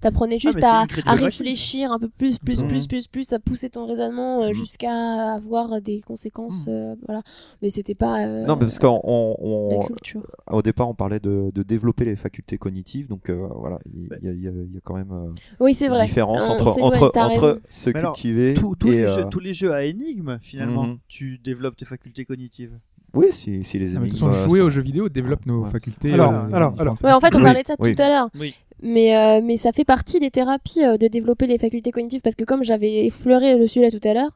t'apprenais 0.02 0.40
juste 0.40 0.56
mais 0.56 0.62
c'est 0.62 1.04
à, 1.08 1.14
réfléchir 1.14 1.92
un 1.92 2.00
peu 2.00 2.10
plus, 2.10 2.38
plus, 2.40 2.62
Mhm. 2.62 2.68
plus, 2.68 2.88
plus, 2.88 3.08
plus, 3.08 3.34
à 3.34 3.40
pousser 3.40 3.70
ton 3.70 3.86
raisonnement 3.86 4.42
euh, 4.44 4.48
Mhm. 4.50 4.54
jusqu'à 4.54 5.34
avoir 5.34 5.82
des 5.82 6.02
conséquences, 6.02 6.66
euh, 6.68 6.96
voilà. 7.06 7.22
Mais 7.62 7.70
c'était 7.70 7.96
pas 7.96 8.26
euh, 8.26 8.46
Non, 8.46 8.56
mais 8.56 8.62
parce 8.62 8.80
qu'au 8.80 9.00
on, 9.04 9.70
la 9.70 9.78
on- 9.78 9.86
culture. 9.88 10.22
au 10.52 10.62
départ, 10.62 10.90
on 10.90 10.94
parlait 10.96 11.20
de, 11.20 11.52
de 11.54 11.64
développer 11.64 12.06
les 12.06 12.16
facultés 12.16 12.58
cognitives, 12.58 13.08
donc 13.08 13.30
euh, 13.30 13.48
voilà, 13.56 13.80
il 13.94 14.08
y, 14.24 14.28
a- 14.30 14.32
y 14.34 14.76
y 14.76 14.82
quand 14.84 14.96
même 14.96 15.12
euh, 15.12 15.32
Oui, 15.60 15.74
c'est 15.76 15.86
une 15.86 15.92
vrai. 15.94 16.06
différence 16.06 16.44
On 16.48 16.52
entre, 16.54 16.82
entre, 16.82 17.12
entre 17.18 17.62
se 17.70 17.90
Mais 17.90 17.98
alors, 18.00 18.14
cultiver 18.14 18.54
Tous- 18.54 18.76
tous 18.76 18.88
et. 18.90 18.92
les 18.92 19.04
euh, 19.06 19.16
jeux, 19.16 19.26
tous 19.30 19.40
les 19.40 19.54
jeux 19.54 19.74
à 19.74 19.84
énigmes, 19.86 20.38
finalement, 20.42 20.84
Mhm. 20.84 20.98
tu 21.08 21.38
développes 21.40 21.78
tes 21.78 21.86
facultés 21.86 22.26
cognitives. 22.26 22.78
Oui, 23.16 23.28
si, 23.32 23.64
si 23.64 23.80
les 23.80 23.86
mais 23.86 23.92
De 23.92 23.98
énigmes. 23.98 24.10
toute 24.10 24.20
façon, 24.30 24.50
jouer 24.50 24.60
sont- 24.60 24.66
aux 24.66 24.70
jeux 24.70 24.82
vidéo 24.82 25.10
développe 25.10 25.46
nos 25.46 25.64
Ouais. 25.64 25.70
facultés. 25.72 26.12
Alors, 26.14 26.34
euh, 26.34 26.48
alors, 26.54 26.74
alors. 26.80 26.98
Ouais, 27.04 27.12
en 27.14 27.20
fait, 27.22 27.36
on 27.36 27.42
parlait 27.42 27.62
de 27.64 27.68
ça 27.68 27.76
oui. 27.80 27.96
tout 27.96 28.02
à 28.02 28.10
l'heure. 28.10 28.30
Oui. 28.40 28.54
Mais, 28.84 29.16
euh, 29.18 29.42
mais 29.44 29.56
ça 29.58 29.72
fait 29.72 29.86
partie 29.86 30.20
des 30.20 30.30
thérapies 30.30 30.84
euh, 30.84 30.98
de 30.98 31.08
développer 31.08 31.48
les 31.48 31.58
facultés 31.58 31.92
cognitives 31.92 32.22
parce 32.22 32.36
que 32.36 32.44
comme 32.44 32.64
j'avais 32.64 33.06
effleuré 33.06 33.58
le 33.58 33.68
sujet 33.68 33.90
tout 33.90 34.06
à 34.08 34.14
l'heure, 34.14 34.32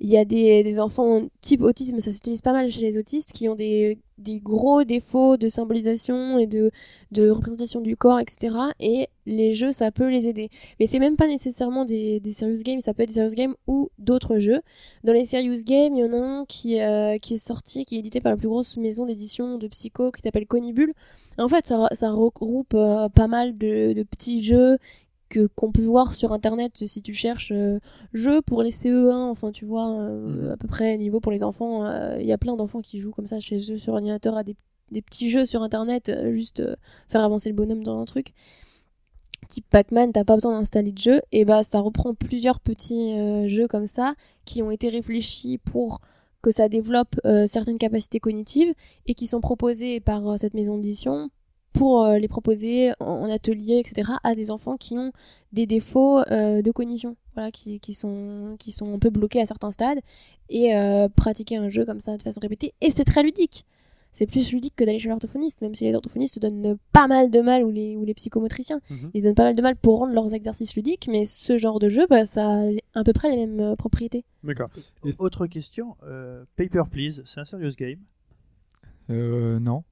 il 0.00 0.08
y 0.08 0.16
a 0.16 0.24
des, 0.24 0.62
des 0.62 0.80
enfants 0.80 1.22
type 1.40 1.62
autisme, 1.62 2.00
ça 2.00 2.12
s'utilise 2.12 2.40
pas 2.40 2.52
mal 2.52 2.70
chez 2.70 2.80
les 2.80 2.96
autistes, 2.96 3.32
qui 3.32 3.48
ont 3.48 3.54
des, 3.54 3.98
des 4.18 4.40
gros 4.40 4.84
défauts 4.84 5.36
de 5.36 5.48
symbolisation 5.48 6.38
et 6.38 6.46
de, 6.46 6.70
de 7.10 7.30
représentation 7.30 7.80
du 7.80 7.96
corps, 7.96 8.20
etc. 8.20 8.56
Et 8.80 9.08
les 9.26 9.54
jeux, 9.54 9.72
ça 9.72 9.90
peut 9.90 10.08
les 10.08 10.28
aider. 10.28 10.50
Mais 10.78 10.86
c'est 10.86 10.98
même 10.98 11.16
pas 11.16 11.26
nécessairement 11.26 11.84
des, 11.84 12.20
serious 12.36 12.62
games, 12.62 12.80
ça 12.80 12.94
peut 12.94 13.02
être 13.02 13.08
des 13.08 13.14
serious 13.14 13.34
games 13.34 13.54
ou 13.66 13.88
d'autres 13.98 14.38
jeux. 14.38 14.60
Dans 15.02 15.12
les 15.12 15.24
serious 15.24 15.64
games, 15.64 15.94
il 15.96 16.00
y 16.00 16.04
en 16.04 16.12
a 16.12 16.16
un 16.16 16.44
qui, 16.46 16.80
euh, 16.80 17.18
qui 17.18 17.34
est 17.34 17.38
sorti, 17.38 17.84
qui 17.84 17.96
est 17.96 17.98
édité 18.00 18.20
par 18.20 18.32
la 18.32 18.38
plus 18.38 18.48
grosse 18.48 18.76
maison 18.76 19.06
d'édition 19.06 19.58
de 19.58 19.68
psycho, 19.68 20.12
qui 20.12 20.22
s'appelle 20.22 20.46
Conibule. 20.46 20.92
En 21.38 21.48
fait, 21.48 21.66
ça, 21.66 22.10
regroupe 22.10 22.74
euh, 22.74 23.08
pas 23.08 23.26
mal 23.26 23.56
de 23.56 24.02
petits 24.04 24.42
jeux 24.42 24.78
que 25.34 25.46
qu'on 25.48 25.72
peut 25.72 25.84
voir 25.84 26.14
sur 26.14 26.32
internet 26.32 26.86
si 26.86 27.02
tu 27.02 27.12
cherches 27.12 27.52
euh, 27.52 27.80
jeux 28.12 28.40
pour 28.42 28.62
les 28.62 28.70
CE1 28.70 29.12
enfin 29.12 29.50
tu 29.50 29.64
vois 29.64 29.90
euh, 29.90 30.52
à 30.52 30.56
peu 30.56 30.68
près 30.68 30.96
niveau 30.96 31.20
pour 31.20 31.32
les 31.32 31.42
enfants 31.42 31.84
euh, 31.84 32.16
il 32.20 32.26
y 32.26 32.32
a 32.32 32.38
plein 32.38 32.56
d'enfants 32.56 32.80
qui 32.80 33.00
jouent 33.00 33.10
comme 33.10 33.26
ça 33.26 33.40
chez 33.40 33.72
eux 33.72 33.78
sur 33.78 33.94
ordinateur 33.94 34.36
à 34.36 34.44
des, 34.44 34.56
des 34.92 35.02
petits 35.02 35.30
jeux 35.30 35.46
sur 35.46 35.62
internet 35.62 36.08
euh, 36.08 36.32
juste 36.32 36.62
faire 37.08 37.24
avancer 37.24 37.48
le 37.48 37.54
bonhomme 37.54 37.82
dans 37.82 38.00
un 38.00 38.04
truc. 38.04 38.32
Type 39.48 39.66
Pac-Man 39.70 40.12
t'as 40.12 40.24
pas 40.24 40.34
besoin 40.34 40.58
d'installer 40.58 40.92
de 40.92 40.98
jeu. 40.98 41.20
Et 41.32 41.44
bah 41.44 41.62
ça 41.62 41.80
reprend 41.80 42.14
plusieurs 42.14 42.60
petits 42.60 43.18
euh, 43.18 43.48
jeux 43.48 43.68
comme 43.68 43.86
ça 43.86 44.14
qui 44.44 44.62
ont 44.62 44.70
été 44.70 44.88
réfléchis 44.88 45.58
pour 45.58 46.00
que 46.42 46.50
ça 46.50 46.68
développe 46.68 47.16
euh, 47.24 47.46
certaines 47.46 47.78
capacités 47.78 48.20
cognitives 48.20 48.74
et 49.06 49.14
qui 49.14 49.26
sont 49.26 49.40
proposés 49.40 50.00
par 50.00 50.28
euh, 50.28 50.36
cette 50.36 50.54
maison 50.54 50.76
d'édition 50.76 51.30
pour 51.74 52.04
euh, 52.04 52.18
les 52.18 52.28
proposer 52.28 52.92
en, 53.00 53.28
atelier, 53.28 53.78
etc., 53.78 54.12
à 54.22 54.34
des 54.34 54.50
enfants 54.50 54.76
qui 54.76 54.96
ont 54.96 55.12
des 55.52 55.66
défauts 55.66 56.20
euh, 56.30 56.62
de 56.62 56.70
cognition, 56.70 57.16
voilà, 57.34 57.50
qui, 57.50 57.80
qui, 57.80 57.92
sont, 57.92 58.56
qui 58.58 58.72
sont 58.72 58.94
un 58.94 58.98
peu 58.98 59.10
bloqués 59.10 59.40
à 59.40 59.46
certains 59.46 59.72
stades, 59.72 59.98
et 60.48 60.74
euh, 60.74 61.08
pratiquer 61.08 61.56
un 61.56 61.68
jeu 61.68 61.84
comme 61.84 62.00
ça 62.00 62.16
de 62.16 62.22
façon 62.22 62.40
répétée. 62.40 62.72
Et 62.80 62.90
c'est 62.90 63.04
très 63.04 63.22
ludique. 63.22 63.66
C'est 64.12 64.26
plus 64.26 64.52
ludique 64.52 64.74
que 64.76 64.84
d'aller 64.84 65.00
chez 65.00 65.08
l'orthophoniste, 65.08 65.60
même 65.60 65.74
si 65.74 65.84
les 65.84 65.92
orthophonistes 65.92 66.38
donnent 66.38 66.78
pas 66.92 67.08
mal 67.08 67.32
de 67.32 67.40
mal, 67.40 67.64
ou 67.64 67.72
les, 67.72 67.96
ou 67.96 68.04
les 68.04 68.14
psychomotriciens. 68.14 68.80
Mhm. 68.88 69.10
Ils 69.12 69.22
donnent 69.24 69.34
pas 69.34 69.42
mal 69.42 69.56
de 69.56 69.62
mal 69.62 69.74
pour 69.74 69.98
rendre 69.98 70.12
leurs 70.12 70.32
exercices 70.32 70.76
ludiques, 70.76 71.08
mais 71.10 71.26
ce 71.26 71.58
genre 71.58 71.80
de 71.80 71.88
jeu, 71.88 72.06
bah, 72.08 72.24
ça 72.24 72.60
a 72.60 72.66
à 72.94 73.02
peu 73.02 73.12
près 73.12 73.34
les 73.34 73.44
mêmes 73.44 73.74
propriétés. 73.76 74.24
D'accord. 74.44 74.70
Autre 75.18 75.48
question, 75.48 75.96
euh, 76.04 76.44
Paper 76.54 76.84
Please, 76.88 77.22
c'est 77.24 77.40
un 77.40 77.44
serious 77.44 77.72
game? 77.76 77.98
Euh, 79.10 79.58
non. 79.58 79.82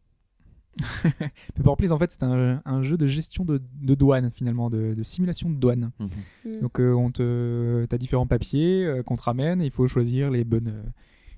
Paper 1.54 1.74
Please, 1.76 1.92
en 1.92 1.98
fait, 1.98 2.10
c'est 2.10 2.22
un, 2.22 2.62
un 2.64 2.82
jeu 2.82 2.96
de 2.96 3.06
gestion 3.06 3.44
de, 3.44 3.60
de 3.80 3.94
douane, 3.94 4.30
finalement, 4.32 4.70
de, 4.70 4.94
de 4.94 5.02
simulation 5.02 5.50
de 5.50 5.54
douane. 5.56 5.90
Mhm. 5.98 6.08
Mm. 6.46 6.60
Donc, 6.60 6.80
euh, 6.80 6.92
on 6.94 7.10
te, 7.10 7.84
t'as 7.86 7.98
différents 7.98 8.26
papiers 8.26 8.84
euh, 8.84 9.02
qu'on 9.02 9.16
te 9.16 9.22
ramène 9.22 9.60
et 9.60 9.66
il 9.66 9.70
faut 9.70 9.86
choisir 9.86 10.30
les 10.30 10.44
bonnes, 10.44 10.68
euh, 10.74 10.82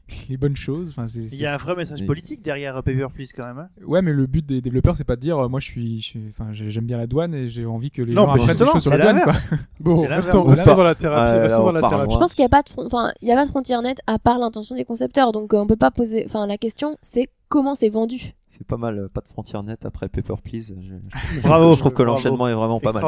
les 0.28 0.36
bonnes 0.36 0.54
choses. 0.56 0.90
Enfin, 0.90 1.06
c'est, 1.08 1.20
Il 1.20 1.40
y 1.40 1.46
a 1.46 1.54
un 1.54 1.56
vrai 1.56 1.74
message 1.74 2.00
Mais- 2.02 2.06
politique 2.06 2.42
derrière 2.42 2.76
euh, 2.76 2.82
Paper 2.82 3.06
Please 3.12 3.28
quand 3.34 3.44
même. 3.44 3.58
hein. 3.58 3.68
Ouais, 3.84 4.02
mais 4.02 4.12
le 4.12 4.26
but 4.26 4.44
des 4.46 4.60
développeurs, 4.60 4.96
c'est 4.96 5.04
pas 5.04 5.16
de 5.16 5.20
dire, 5.20 5.38
euh, 5.38 5.48
moi, 5.48 5.58
je 5.60 5.66
suis, 5.66 6.00
je 6.00 6.68
j'aime 6.68 6.84
bien 6.86 6.98
la 6.98 7.06
douane 7.06 7.34
et 7.34 7.48
j'ai 7.48 7.66
envie 7.66 7.90
que 7.90 8.02
les 8.02 8.14
Non, 8.14 8.26
gens 8.26 8.32
apprennent 8.34 8.56
des 8.56 8.66
choses 8.66 8.82
sur 8.82 8.90
la 8.96 8.98
douane, 8.98 9.20
quoi. 9.22 9.32
bon, 9.80 10.02
restons, 10.06 10.44
restons 10.44 10.76
dans 10.76 10.84
la 10.84 10.94
thérapie. 10.94 11.40
Restons 11.40 11.64
dans 11.64 11.72
la 11.72 11.80
thérapie. 11.80 12.14
Je 12.14 12.18
pense 12.18 12.34
qu'il 12.34 12.42
n'y 12.42 12.46
a 12.46 12.50
pas 12.50 12.62
de 12.62 12.68
enfin 12.86 13.12
il 13.20 13.28
y 13.28 13.32
a 13.32 13.34
pas 13.34 13.44
de 13.46 13.50
frontière 13.50 13.82
nette 13.82 13.98
à 14.06 14.18
part 14.18 14.38
l'intention 14.38 14.76
des 14.76 14.84
concepteurs 14.84 15.32
donc 15.32 15.52
euh, 15.54 15.58
on 15.58 15.66
peut 15.66 15.76
pas 15.76 15.90
poser 15.90 16.24
enfin 16.26 16.46
la 16.46 16.56
question 16.58 16.96
c'est 17.02 17.28
comment 17.48 17.74
c'est 17.74 17.88
vendu? 17.88 18.34
C'est 18.56 18.64
pas 18.66 18.76
mal, 18.76 18.98
euh, 18.98 19.08
pas 19.08 19.20
de 19.20 19.26
frontière 19.28 19.62
nette 19.64 19.84
après 19.84 20.08
Paper 20.08 20.34
Please. 20.42 20.74
Je, 20.80 20.94
je- 21.34 21.40
Bravo. 21.42 21.74
je 21.74 21.80
trouve 21.80 21.92
que 21.92 22.02
l'enchaînement 22.04 22.46
est 22.46 22.54
vraiment 22.54 22.78
pas 22.78 22.92
mal. 22.92 23.02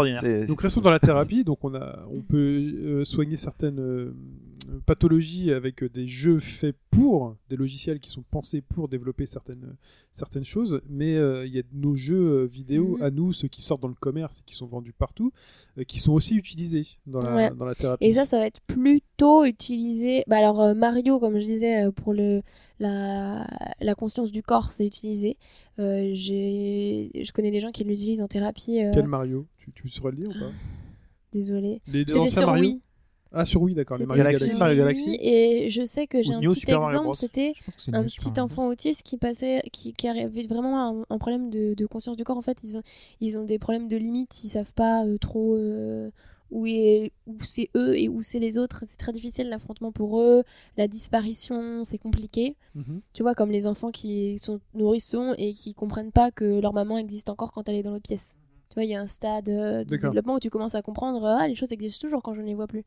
Donc 0.46 0.60
restons 0.60 0.80
dans 0.80 0.90
la 0.90 0.98
thérapie. 0.98 1.44
Donc 1.44 1.58
on 1.62 1.72
a, 1.74 2.00
on 2.12 2.20
peut 2.22 2.36
euh, 2.36 3.04
soigner 3.04 3.36
certaines 3.36 3.78
euh, 3.78 4.12
pathologies 4.84 5.52
avec 5.52 5.82
euh, 5.82 5.88
des 5.88 6.06
jeux 6.06 6.38
faits 6.38 6.76
pour, 6.90 7.36
des 7.50 7.56
logiciels 7.56 8.00
qui 8.00 8.10
sont 8.10 8.24
pensés 8.30 8.60
pour 8.62 8.88
développer 8.88 9.26
certaines 9.26 9.76
certaines 10.12 10.44
choses. 10.44 10.80
Mais 10.88 11.16
euh, 11.16 11.46
il 11.46 11.54
y 11.54 11.58
a 11.58 11.62
nos 11.72 11.94
jeux 11.94 12.42
euh, 12.42 12.44
vidéo 12.46 12.96
Mhm. 12.96 13.02
à 13.02 13.10
nous, 13.10 13.32
ceux 13.32 13.48
qui 13.48 13.62
sortent 13.62 13.82
dans 13.82 13.88
le 13.88 13.94
commerce 13.94 14.40
et 14.40 14.42
qui 14.44 14.54
sont 14.54 14.66
vendus 14.66 14.92
partout, 14.92 15.30
euh, 15.78 15.84
qui 15.84 16.00
sont 16.00 16.12
aussi 16.12 16.34
utilisés 16.36 16.86
dans 17.06 17.20
la 17.20 17.34
Ouais. 17.34 17.50
dans 17.54 17.64
la 17.64 17.74
thérapie. 17.74 18.04
et 18.04 18.12
ça 18.12 18.24
ça 18.24 18.38
va 18.38 18.46
être 18.46 18.60
plutôt 18.62 19.44
utilisé 19.44 20.24
bah 20.26 20.38
alors 20.38 20.60
euh, 20.60 20.74
Mario 20.74 21.20
comme 21.20 21.38
je 21.38 21.46
disais 21.46 21.90
pour 21.92 22.12
le 22.14 22.42
la, 22.80 23.46
la 23.80 23.94
conscience 23.94 24.32
du 24.32 24.42
corps 24.42 24.70
c'est 24.72 24.86
utilisé 24.86 25.36
Euh, 25.78 26.10
j'ai 26.14 27.10
je 27.14 27.32
connais 27.32 27.50
des 27.50 27.60
gens 27.60 27.70
qui 27.70 27.84
l'utilisent 27.84 28.22
en 28.22 28.28
thérapie 28.28 28.82
euh, 28.82 28.90
Quel 28.94 29.06
Mario? 29.08 29.46
Tu, 29.58 29.72
tu 29.72 29.88
saurais 29.90 30.12
le 30.12 30.16
dire 30.16 30.30
ou 30.30 30.32
pas? 30.40 30.50
Désolé 31.32 31.82
Les, 31.92 32.04
les 32.04 32.12
c'était 32.12 32.28
sur 32.30 32.46
Mario? 32.46 32.62
Wii 32.64 32.82
Ah 33.38 33.44
sur 33.44 33.60
Wii, 33.62 33.74
d'accord. 33.74 33.98
Les 33.98 34.04
C'était 34.04 34.16
Mario 34.22 34.38
Galaxy, 34.38 34.58
Mario 34.58 34.76
Galaxy. 34.78 35.18
et 35.20 35.68
je 35.70 35.84
sais 35.84 36.06
que 36.06 36.22
j'ai 36.22 36.32
un 36.34 36.40
New 36.40 36.50
petit 36.50 36.60
exemple 36.70 37.14
c'était 37.16 37.52
un 37.92 38.00
New 38.02 38.06
petit 38.06 38.20
Super 38.24 38.44
enfant 38.44 38.66
autiste 38.68 39.02
qui 39.02 39.16
passait 39.18 39.62
qui, 39.72 39.92
qui 39.92 40.08
avait 40.08 40.46
vraiment 40.46 41.00
un, 41.00 41.04
un 41.10 41.18
problème 41.18 41.50
de, 41.50 41.74
de 41.74 41.86
conscience 41.86 42.16
du 42.16 42.24
corps 42.24 42.38
en 42.38 42.42
fait 42.42 42.58
ils 42.64 42.76
ont, 42.78 42.82
ils 43.20 43.36
ont 43.38 43.44
des 43.44 43.58
problèmes 43.58 43.88
de 43.88 43.96
limite 43.96 44.42
ils 44.42 44.48
savent 44.48 44.72
pas 44.72 45.04
euh, 45.04 45.18
trop 45.18 45.54
euh, 45.56 46.10
où 46.50 46.64
est 46.66 47.10
où 47.26 47.36
c'est 47.44 47.68
eux 47.76 47.98
et 47.98 48.08
où 48.08 48.22
c'est 48.22 48.38
les 48.38 48.56
autres 48.56 48.84
c'est 48.86 48.96
très 48.96 49.12
difficile 49.12 49.48
l'affrontement 49.48 49.90
pour 49.92 50.20
eux 50.20 50.44
la 50.76 50.86
disparition 50.88 51.82
c'est 51.84 51.98
compliqué 51.98 52.56
Mhm. 52.74 53.00
tu 53.14 53.22
vois 53.22 53.34
comme 53.34 53.50
les 53.50 53.66
enfants 53.66 53.90
qui 53.90 54.38
sont 54.38 54.60
nourrissons 54.74 55.34
et 55.38 55.52
qui 55.54 55.74
comprennent 55.74 56.12
pas 56.12 56.30
que 56.30 56.60
leur 56.60 56.72
maman 56.72 56.98
existe 56.98 57.30
encore 57.30 57.52
quand 57.52 57.68
elle 57.68 57.74
est 57.76 57.82
dans 57.82 57.90
l'autre 57.90 58.02
pièce 58.08 58.34
vois 58.76 58.84
il 58.84 58.90
y 58.90 58.94
a 58.94 59.00
un 59.00 59.06
stade 59.06 59.48
euh, 59.48 59.84
de 59.84 59.96
développement 59.96 60.34
où 60.34 60.40
tu 60.40 60.50
commences 60.50 60.74
à 60.74 60.82
comprendre 60.82 61.24
ah 61.24 61.48
les 61.48 61.54
choses 61.54 61.72
existent 61.72 62.06
toujours 62.06 62.22
quand 62.22 62.34
je 62.34 62.40
ne 62.40 62.46
les 62.46 62.54
vois 62.54 62.66
plus 62.66 62.84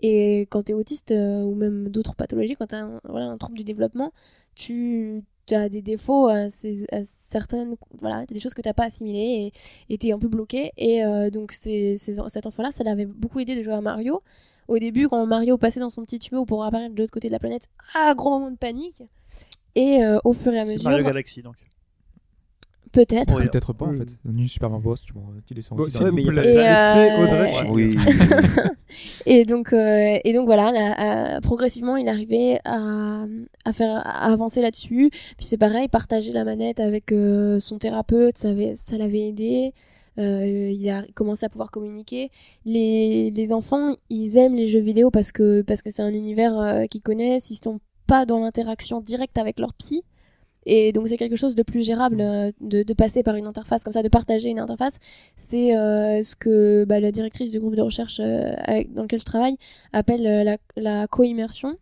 et 0.00 0.42
quand 0.50 0.64
tu 0.64 0.72
es 0.72 0.74
autiste 0.74 1.12
euh, 1.12 1.42
ou 1.42 1.54
même 1.54 1.88
d'autres 1.88 2.14
pathologies 2.14 2.56
quand 2.56 2.66
tu 2.66 2.74
as 2.74 2.84
un, 2.84 3.00
voilà, 3.08 3.26
un 3.26 3.38
trouble 3.38 3.56
du 3.56 3.64
développement 3.64 4.12
tu 4.54 5.22
tu 5.46 5.54
as 5.54 5.68
des 5.68 5.80
défauts, 5.80 6.28
euh, 6.28 6.48
euh, 6.64 7.00
certaines, 7.04 7.76
voilà, 8.00 8.26
t'as 8.26 8.34
des 8.34 8.40
choses 8.40 8.54
que 8.54 8.62
t'as 8.62 8.74
pas 8.74 8.84
assimilées 8.84 9.52
et 9.88 9.94
et 9.94 9.98
t'es 9.98 10.12
un 10.12 10.18
peu 10.18 10.28
bloqué. 10.28 10.72
Et 10.76 11.04
euh, 11.04 11.30
donc 11.30 11.52
cet 11.52 12.46
enfant-là, 12.46 12.72
ça 12.72 12.84
l'avait 12.84 13.06
beaucoup 13.06 13.40
aidé 13.40 13.56
de 13.56 13.62
jouer 13.62 13.74
à 13.74 13.80
Mario. 13.80 14.22
Au 14.68 14.78
début, 14.78 15.08
quand 15.08 15.24
Mario 15.26 15.56
passait 15.58 15.78
dans 15.78 15.90
son 15.90 16.02
petit 16.02 16.18
tuyau 16.18 16.44
pour 16.44 16.64
apparaître 16.64 16.94
de 16.94 17.00
l'autre 17.00 17.12
côté 17.12 17.28
de 17.28 17.32
la 17.32 17.38
planète, 17.38 17.68
ah, 17.94 18.14
gros 18.16 18.30
moment 18.30 18.50
de 18.50 18.56
panique. 18.56 19.02
Et 19.76 20.02
euh, 20.02 20.18
au 20.24 20.32
fur 20.32 20.52
et 20.52 20.58
à 20.58 20.64
mesure, 20.64 20.90
Mario 20.90 21.04
Galaxy 21.04 21.42
donc. 21.42 21.56
Peut-être. 22.92 23.34
Oui. 23.36 23.44
Peut-être 23.48 23.72
pas 23.72 23.86
en 23.86 23.92
fait. 23.92 24.16
Dans 24.24 24.32
New 24.32 24.48
Super 24.48 24.70
Mario 24.70 24.82
Bros, 24.84 24.94
tu, 24.96 25.12
m'en- 25.14 25.32
tu 25.46 25.54
descends 25.54 25.76
aussi 25.76 25.98
Ouais, 26.02 26.10
mais 26.12 26.22
il 26.22 26.28
a 26.38 26.42
Audrey 27.20 27.42
euh, 27.42 27.46
finir. 27.48 27.72
Oui. 27.72 27.96
Et 29.26 29.44
donc, 29.44 29.72
euh, 29.72 30.18
et 30.24 30.32
donc 30.32 30.46
voilà, 30.46 30.70
là, 30.72 31.36
euh, 31.36 31.40
progressivement, 31.40 31.96
il 31.96 32.08
arrivait 32.08 32.60
à, 32.64 33.24
à 33.64 33.72
faire 33.72 33.96
à 34.06 34.32
avancer 34.32 34.62
là-dessus. 34.62 35.10
Puis 35.36 35.46
c'est 35.46 35.58
pareil, 35.58 35.88
partager 35.88 36.32
la 36.32 36.44
manette 36.44 36.80
avec 36.80 37.12
euh, 37.12 37.58
son 37.60 37.78
thérapeute, 37.78 38.38
ça, 38.38 38.50
avait- 38.50 38.74
ça 38.74 38.96
l'avait 38.96 39.28
aidé. 39.28 39.72
Euh, 40.18 40.70
il 40.70 40.88
a 40.88 41.02
commencé 41.14 41.44
à 41.44 41.48
pouvoir 41.50 41.70
communiquer. 41.70 42.30
Les, 42.64 43.30
les 43.32 43.52
enfants, 43.52 43.94
ils 44.08 44.36
aiment 44.38 44.56
les 44.56 44.68
jeux 44.68 44.80
vidéo 44.80 45.10
parce 45.10 45.30
que 45.30 45.60
parce 45.62 45.82
que 45.82 45.90
c'est 45.90 46.02
un 46.02 46.14
univers 46.14 46.58
euh, 46.58 46.84
qu'ils 46.86 47.02
connaissent. 47.02 47.50
Ils 47.50 47.58
sont 47.62 47.80
pas 48.06 48.24
dans 48.24 48.38
l'interaction 48.38 49.00
directe 49.02 49.36
avec 49.36 49.58
leur 49.58 49.74
psy. 49.74 50.04
Et 50.66 50.92
donc 50.92 51.06
c'est 51.08 51.16
quelque 51.16 51.36
chose 51.36 51.54
de 51.54 51.62
plus 51.62 51.84
gérable 51.84 52.20
euh, 52.20 52.50
de, 52.60 52.92
passer 52.92 53.22
par 53.22 53.36
une 53.36 53.46
interface 53.46 53.84
comme 53.84 53.92
ça, 53.92 54.02
de 54.02 54.08
partager 54.08 54.50
une 54.50 54.58
interface. 54.58 54.98
C'est 55.36 55.76
euh, 55.76 56.22
ce 56.22 56.34
que 56.34 56.84
bah, 56.84 56.98
la 57.00 57.12
directrice 57.12 57.52
du 57.52 57.60
groupe 57.60 57.76
de 57.76 57.82
recherche 57.82 58.20
euh, 58.20 58.52
dans 58.90 59.02
lequel 59.02 59.20
je 59.20 59.24
travaille 59.24 59.56
appelle 59.92 60.22
la, 60.22 60.58
la 60.76 61.06
co-immersion. 61.06 61.76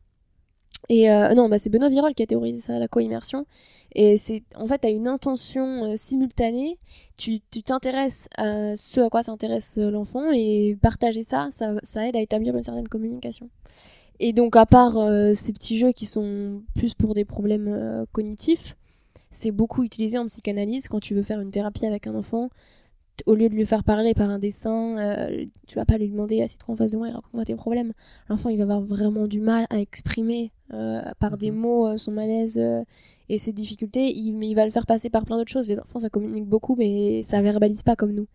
Et 0.90 1.08
non, 1.34 1.48
bah, 1.48 1.58
c'est 1.58 1.70
Benoît 1.70 1.88
Virol 1.88 2.14
qui 2.14 2.22
a 2.22 2.26
théorisé 2.26 2.60
ça, 2.60 2.78
la 2.78 2.88
co-immersion. 2.88 3.46
Et 3.94 4.18
c'est 4.18 4.42
en 4.54 4.66
fait, 4.66 4.80
tu 4.80 4.86
as 4.86 4.90
une 4.90 5.08
intention 5.08 5.96
simultanée, 5.96 6.78
tu 7.16 7.40
t'intéresses 7.40 8.28
à 8.36 8.76
ce 8.76 9.00
à 9.00 9.08
quoi 9.08 9.22
s'intéresse 9.22 9.78
l'enfant 9.78 10.30
et 10.30 10.76
partager 10.82 11.22
ça, 11.22 11.48
ça 11.50 12.06
aide 12.06 12.16
à 12.16 12.20
établir 12.20 12.54
une 12.54 12.62
certaine 12.62 12.88
communication. 12.88 13.48
Et 14.20 14.32
donc, 14.32 14.56
à 14.56 14.66
part 14.66 14.96
euh, 14.98 15.34
ces 15.34 15.52
petits 15.52 15.78
jeux 15.78 15.92
qui 15.92 16.06
sont 16.06 16.62
plus 16.74 16.94
pour 16.94 17.14
des 17.14 17.24
problèmes 17.24 17.68
euh, 17.68 18.04
cognitifs, 18.12 18.76
c'est 19.30 19.50
beaucoup 19.50 19.82
utilisé 19.82 20.18
en 20.18 20.26
psychanalyse 20.26 20.88
quand 20.88 21.00
tu 21.00 21.14
veux 21.14 21.22
faire 21.22 21.40
une 21.40 21.50
thérapie 21.50 21.86
avec 21.86 22.06
un 22.06 22.14
enfant. 22.14 22.50
Au 23.26 23.34
lieu 23.34 23.48
de 23.48 23.54
lui 23.54 23.64
faire 23.64 23.84
parler 23.84 24.12
par 24.12 24.28
un 24.28 24.40
dessin, 24.40 24.98
euh, 24.98 25.44
tu 25.68 25.76
vas 25.76 25.84
pas 25.84 25.98
lui 25.98 26.08
demander 26.08 26.42
assis-toi 26.42 26.74
en 26.74 26.76
face 26.76 26.90
de 26.90 26.96
moi 26.96 27.08
et 27.08 27.12
raconte-moi 27.12 27.44
tes 27.44 27.54
problèmes. 27.54 27.92
L'enfant, 28.28 28.48
il 28.48 28.56
va 28.58 28.64
avoir 28.64 28.80
vraiment 28.80 29.28
du 29.28 29.40
mal 29.40 29.66
à 29.70 29.78
exprimer 29.78 30.50
euh, 30.72 31.00
par 31.20 31.36
des 31.36 31.52
mots 31.52 31.86
euh, 31.86 31.96
son 31.96 32.10
malaise 32.10 32.60
et 33.28 33.38
ses 33.38 33.52
difficultés. 33.52 34.12
Il, 34.12 34.36
mais 34.36 34.48
il 34.48 34.54
va 34.54 34.64
le 34.64 34.72
faire 34.72 34.86
passer 34.86 35.10
par 35.10 35.24
plein 35.24 35.36
d'autres 35.36 35.52
choses. 35.52 35.68
Les 35.68 35.78
enfants, 35.78 36.00
ça 36.00 36.10
communique 36.10 36.46
beaucoup, 36.46 36.74
mais 36.74 37.22
ça 37.22 37.40
verbalise 37.40 37.82
pas 37.82 37.94
comme 37.94 38.12
nous. 38.12 38.26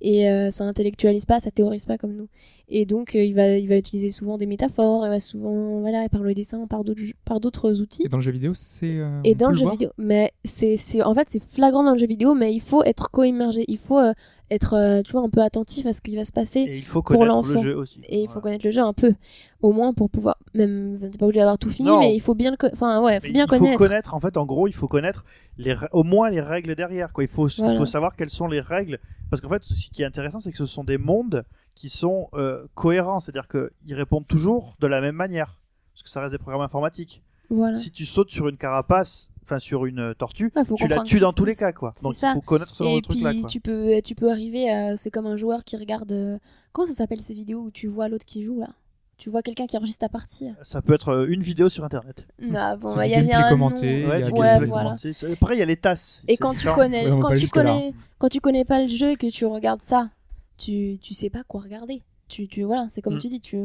Et 0.00 0.30
euh, 0.30 0.50
ça 0.50 0.64
intellectualise 0.64 1.26
pas, 1.26 1.40
ça 1.40 1.50
théorise 1.50 1.84
pas 1.84 1.98
comme 1.98 2.14
nous. 2.14 2.28
Et 2.68 2.86
donc, 2.86 3.14
euh, 3.14 3.22
il, 3.22 3.34
va, 3.34 3.58
il 3.58 3.68
va 3.68 3.76
utiliser 3.76 4.10
souvent 4.10 4.38
des 4.38 4.46
métaphores, 4.46 5.04
il 5.04 5.10
va 5.10 5.20
souvent, 5.20 5.80
voilà, 5.80 6.08
par 6.08 6.22
le 6.22 6.32
dessin, 6.34 6.66
par 6.66 6.84
d'autres 6.84 7.02
par 7.24 7.40
d'autres 7.40 7.80
outils. 7.80 8.04
Et 8.04 8.08
dans 8.08 8.16
le 8.18 8.22
jeu 8.22 8.30
vidéo, 8.32 8.52
c'est. 8.54 8.96
euh, 8.96 9.20
Et 9.24 9.34
dans 9.34 9.48
le 9.50 9.56
jeu 9.56 9.64
vidéo, 9.72 9.90
mais 9.98 10.32
c'est, 10.44 10.76
c'est, 10.76 11.02
en 11.02 11.14
fait, 11.14 11.26
c'est 11.30 11.42
flagrant 11.42 11.82
dans 11.84 11.92
le 11.92 11.98
jeu 11.98 12.06
vidéo, 12.06 12.34
mais 12.34 12.54
il 12.54 12.60
faut 12.60 12.82
être 12.84 13.10
co-immergé. 13.10 13.64
Il 13.68 13.78
faut 13.78 13.98
euh, 13.98 14.12
être, 14.50 14.74
euh, 14.74 15.02
tu 15.02 15.12
vois, 15.12 15.22
un 15.22 15.28
peu 15.28 15.40
attentif 15.42 15.86
à 15.86 15.92
ce 15.92 16.00
qui 16.00 16.16
va 16.16 16.24
se 16.24 16.32
passer. 16.32 16.60
Et 16.60 16.76
il 16.78 16.82
faut 16.84 17.02
pour 17.02 17.16
connaître 17.18 17.24
le 17.46 17.54
l'enfant. 17.54 17.62
jeu 17.62 17.76
aussi. 17.76 18.00
Et 18.08 18.22
il 18.22 18.28
faut 18.28 18.40
connaître 18.40 18.64
le 18.64 18.70
jeu 18.70 18.80
un 18.80 18.92
peu. 18.92 19.14
Au 19.62 19.72
moins 19.72 19.92
pour 19.94 20.10
pouvoir, 20.10 20.36
même, 20.54 20.98
t'es 21.00 21.16
pas 21.18 21.26
obligé 21.26 21.40
d'avoir 21.40 21.58
tout 21.58 21.70
fini, 21.70 21.88
Non. 21.88 22.00
mais 22.00 22.14
il 22.14 22.20
faut 22.20 22.34
bien 22.34 22.50
le, 22.50 22.56
enfin, 22.72 23.02
ouais, 23.02 23.20
faut 23.20 23.26
Mais 23.28 23.32
bien 23.32 23.46
il 23.46 23.48
faut 23.54 23.58
connaître. 23.58 23.78
connaître, 23.78 24.14
en 24.14 24.20
fait, 24.20 24.36
en 24.36 24.46
gros, 24.46 24.66
il 24.68 24.72
faut 24.74 24.88
connaître 24.88 25.24
les, 25.58 25.76
au 25.92 26.02
moins 26.02 26.30
les 26.30 26.40
règles 26.40 26.74
derrière. 26.74 27.12
Quoi. 27.12 27.24
Il, 27.24 27.28
faut, 27.28 27.48
il 27.48 27.54
Voilà. 27.58 27.78
faut 27.78 27.86
savoir 27.86 28.16
quelles 28.16 28.30
sont 28.30 28.48
les 28.48 28.60
règles. 28.60 28.98
Parce 29.30 29.40
qu'en 29.40 29.48
fait, 29.48 29.62
ce 29.62 29.88
qui 29.90 30.02
est 30.02 30.06
intéressant, 30.06 30.40
c'est 30.40 30.50
que 30.50 30.58
ce 30.58 30.66
sont 30.66 30.84
des 30.84 30.98
mondes 30.98 31.44
qui 31.76 31.88
sont 31.88 32.28
euh, 32.34 32.66
cohérents. 32.74 33.20
C'est-à-dire 33.20 33.46
qu'ils 33.48 33.94
répondent 33.94 34.26
toujours 34.26 34.76
de 34.80 34.86
la 34.88 35.00
même 35.00 35.14
manière. 35.14 35.60
Parce 35.94 36.02
que 36.02 36.10
ça 36.10 36.20
reste 36.20 36.32
des 36.32 36.38
programmes 36.38 36.62
informatiques. 36.62 37.22
Voilà. 37.50 37.76
Si 37.76 37.90
tu 37.90 38.04
sautes 38.06 38.30
sur 38.30 38.48
une 38.48 38.56
carapace, 38.56 39.29
enfin 39.50 39.58
sur 39.58 39.86
une 39.86 39.98
euh, 39.98 40.14
tortue, 40.14 40.52
faut 40.66 40.76
tu 40.76 40.86
la 40.86 41.02
tues 41.02 41.18
dans 41.20 41.32
tous 41.32 41.44
les 41.44 41.54
cas. 41.54 41.72
quoi. 41.72 41.92
Donc 42.02 42.14
ça. 42.14 42.30
il 42.30 42.34
faut 42.34 42.40
connaître 42.40 42.74
ce 42.74 42.82
genre 42.84 42.92
Et 42.92 42.96
de 42.96 43.00
truc-là. 43.02 43.30
puis 43.30 43.44
tu 43.46 43.60
peux, 43.60 44.00
tu 44.02 44.14
peux 44.14 44.30
arriver 44.30 44.70
à, 44.70 44.96
c'est 44.96 45.10
comme 45.10 45.26
un 45.26 45.36
joueur 45.36 45.64
qui 45.64 45.76
regarde, 45.76 46.12
euh, 46.12 46.38
comment 46.72 46.86
ça 46.86 46.94
s'appelle 46.94 47.20
ces 47.20 47.34
vidéos 47.34 47.62
où 47.62 47.70
tu 47.70 47.86
vois 47.88 48.08
l'autre 48.08 48.24
qui 48.24 48.42
joue 48.42 48.60
là? 48.60 48.68
Tu 49.18 49.28
vois 49.28 49.42
quelqu'un 49.42 49.66
qui 49.66 49.76
enregistre 49.76 50.00
ta 50.00 50.08
partie 50.08 50.48
Ça 50.62 50.80
peut 50.80 50.94
être 50.94 51.08
euh, 51.10 51.26
une 51.28 51.42
vidéo 51.42 51.68
sur 51.68 51.84
internet. 51.84 52.26
Bon, 52.38 52.96
bah, 52.96 53.06
il 53.06 53.10
y 53.12 53.14
a 53.14 53.20
bien 53.20 53.44
un 53.44 53.50
commenté, 53.50 54.06
nom. 54.06 54.14
il 54.14 54.20
y 54.20 54.22
a 54.22 54.30
Ouais, 54.30 54.66
voilà. 54.66 54.96
Après, 55.32 55.56
il 55.56 55.58
y 55.58 55.62
a 55.62 55.66
les 55.66 55.76
tasses. 55.76 56.22
Et 56.26 56.38
quand 56.38 56.54
tu 56.54 56.66
connais, 56.68 57.04
quand 57.20 57.28
pas 57.28 57.36
tu 57.36 57.48
connais, 57.48 57.92
quand 58.18 58.28
tu 58.28 58.40
connais 58.40 58.64
pas 58.64 58.80
le 58.80 58.88
jeu 58.88 59.10
et 59.10 59.16
que 59.16 59.30
tu 59.30 59.44
regardes 59.44 59.82
ça, 59.82 60.08
tu, 60.56 60.98
tu 61.02 61.12
sais 61.12 61.28
pas 61.28 61.42
quoi 61.44 61.60
regarder. 61.60 62.02
Tu, 62.30 62.48
tu 62.48 62.62
voilà, 62.62 62.86
c'est 62.88 63.02
comme 63.02 63.16
Mm. 63.16 63.18
tu 63.18 63.28
dis. 63.28 63.40
Tu, 63.40 63.58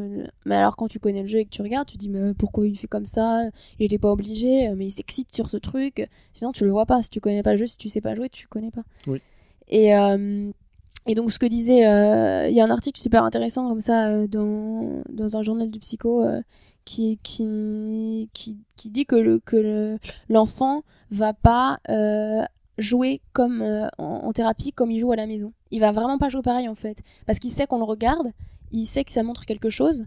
mais 0.44 0.54
alors 0.56 0.76
quand 0.76 0.88
tu 0.88 0.98
connais 0.98 1.22
le 1.22 1.26
jeu 1.26 1.38
et 1.38 1.44
que 1.46 1.50
tu 1.50 1.62
regardes, 1.62 1.88
tu 1.88 1.96
dis 1.96 2.08
mais 2.10 2.34
pourquoi 2.34 2.66
il 2.66 2.76
fait 2.76 2.86
comme 2.88 3.06
ça? 3.06 3.42
Il 3.78 3.86
était 3.86 3.98
pas 3.98 4.10
obligé, 4.12 4.68
mais 4.76 4.86
il 4.86 4.90
s'excite 4.90 5.34
sur 5.34 5.48
ce 5.48 5.56
truc. 5.56 6.08
Sinon 6.34 6.52
tu 6.52 6.64
le 6.64 6.70
vois 6.70 6.84
pas. 6.86 7.02
Si 7.02 7.08
tu 7.10 7.20
connais 7.20 7.42
pas 7.42 7.52
le 7.52 7.58
jeu, 7.58 7.66
si 7.66 7.78
tu 7.78 7.88
sais 7.88 8.00
pas 8.02 8.14
jouer, 8.14 8.28
tu 8.28 8.46
connais 8.48 8.70
pas. 8.70 8.82
Oui. 9.06 9.22
Et 9.68 9.96
euh, 9.96 10.50
et 11.06 11.14
donc 11.14 11.30
ce 11.32 11.38
que 11.38 11.46
disait, 11.46 11.86
euh, 11.86 12.48
il 12.48 12.54
y 12.54 12.60
a 12.60 12.64
un 12.64 12.70
article 12.70 13.00
super 13.00 13.22
intéressant 13.24 13.68
comme 13.68 13.80
ça 13.80 14.08
euh, 14.08 14.26
dans 14.26 15.02
dans 15.08 15.36
un 15.36 15.42
journal 15.42 15.70
du 15.70 15.78
psycho 15.78 16.24
qui 16.84 17.18
qui 17.22 18.28
qui 18.32 18.58
qui 18.76 18.90
dit 18.90 19.06
que 19.06 19.16
le 19.16 19.38
que 19.40 19.56
le- 19.56 19.98
l'enfant 20.28 20.82
va 21.10 21.32
pas 21.32 21.78
jouer 22.78 23.22
comme 23.32 23.62
en, 23.98 24.04
en 24.04 24.32
thérapie 24.32 24.72
comme 24.72 24.90
il 24.90 24.98
joue 24.98 25.12
à 25.12 25.16
la 25.16 25.26
maison. 25.26 25.52
Il 25.70 25.80
va 25.80 25.92
vraiment 25.92 26.18
pas 26.18 26.28
jouer 26.28 26.42
pareil 26.42 26.68
en 26.68 26.74
fait 26.74 26.98
parce 27.26 27.38
qu'il 27.38 27.50
sait 27.50 27.66
qu'on 27.66 27.78
le 27.78 27.84
regarde, 27.84 28.32
il 28.80 28.86
sait 28.86 29.04
que 29.04 29.12
ça 29.12 29.22
montre 29.22 29.44
quelque 29.46 29.70
chose. 29.70 30.04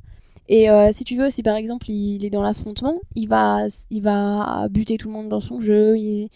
Et 0.48 0.70
euh, 0.70 0.90
si 0.92 1.04
tu 1.04 1.16
veux, 1.16 1.30
si 1.30 1.44
par 1.44 1.56
exemple 1.56 1.90
il 1.92 2.26
est 2.26 2.30
dans 2.32 2.42
l'affrontement, 2.42 3.00
il 3.16 3.28
va 3.28 3.68
il 3.92 4.02
va 4.02 4.68
buter 4.70 4.98
tout 4.98 5.08
le 5.10 5.14
monde 5.14 5.30
dans 5.30 5.42
son 5.42 5.60
jeu, 5.60 5.98
il 5.98 6.30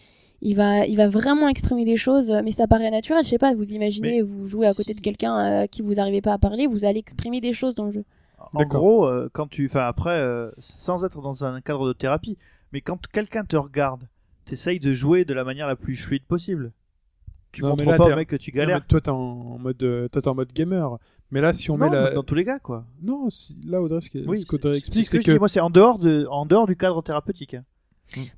il 0.46 0.56
va, 0.58 0.86
il 0.86 0.98
va 0.98 1.08
vraiment 1.08 1.48
exprimer 1.48 1.86
des 1.86 1.96
choses, 1.96 2.30
mais 2.44 2.52
ça 2.52 2.68
paraît 2.68 2.92
naturel. 2.92 3.24
Je 3.24 3.30
sais 3.30 3.38
pas, 3.38 3.56
vous 3.56 3.72
imaginez, 3.72 4.22
vous 4.22 4.46
jouez 4.50 4.68
à 4.68 4.74
côté 4.74 4.90
si- 4.90 4.96
de 4.96 5.00
quelqu'un 5.00 5.34
euh, 5.38 5.62
à 5.64 5.68
qui 5.70 5.82
vous 5.82 5.94
n'arrivez 5.94 6.20
pas 6.22 6.34
à 6.34 6.38
parler, 6.38 6.68
vous 6.68 6.84
allez 6.84 7.00
exprimer 7.00 7.40
des 7.40 7.54
choses 7.54 7.76
dans 7.76 7.86
le 7.86 7.92
jeu. 7.92 8.04
En 8.54 8.66
gros, 8.66 9.06
euh, 9.08 9.30
quand 9.32 9.48
tu, 9.48 9.66
enfin 9.68 9.88
après, 9.88 10.18
euh, 10.20 10.52
sans 10.60 11.06
être 11.06 11.22
dans 11.22 11.46
un 11.46 11.62
cadre 11.62 11.88
de 11.88 11.94
thérapie, 11.94 12.38
mais 12.74 12.82
quand 12.82 13.08
quelqu'un 13.08 13.46
te 13.46 13.56
regarde, 13.56 14.04
t'essayes 14.44 14.82
de 14.82 14.92
jouer 14.94 15.24
de 15.24 15.34
la 15.34 15.46
manière 15.46 15.66
la 15.66 15.78
plus 15.78 15.96
fluide 15.96 16.26
possible. 16.26 16.74
Tu 17.54 17.62
Non, 17.62 17.70
montres 17.70 17.86
mais 17.86 17.92
là, 17.92 17.98
pas 17.98 18.04
au 18.04 18.08
mec 18.18 18.28
que 18.28 18.36
tu 18.36 18.52
Non, 18.52 18.56
mais 18.56 18.66
galères. 18.66 18.86
toi, 18.86 19.00
t'es 19.00 19.12
en 19.12 19.58
mode, 19.60 19.82
euh, 19.84 20.10
toi, 20.10 20.22
t'es 20.22 20.28
en 20.28 20.36
mode 20.36 20.52
gamer. 20.52 20.98
Mais 21.34 21.42
là, 21.42 21.52
si 21.52 21.72
on 21.72 21.78
Non, 21.78 21.90
met 21.90 21.96
la. 21.96 22.12
dans 22.12 22.22
tous 22.24 22.36
les 22.36 22.46
cas, 22.46 22.60
quoi. 22.60 22.86
Non, 23.02 23.28
si- 23.32 23.58
là, 23.66 23.82
Audrey, 23.82 24.00
ce 24.02 24.10
que- 24.12 24.20
Oui, 24.26 24.38
ce 24.40 24.46
qu'Audrey 24.46 24.74
c'est- 24.74 24.80
explique, 24.80 25.08
ce 25.08 25.18
c'est 25.18 25.24
que. 25.24 25.38
moi, 25.40 25.50
c'est 25.50 25.60
en 25.60 25.72
dehors 25.72 25.98
de, 25.98 26.28
en 26.30 26.46
dehors 26.46 26.68
du 26.68 26.76
cadre 26.76 27.02
thérapeutique. 27.02 27.56
hein. 27.56 27.64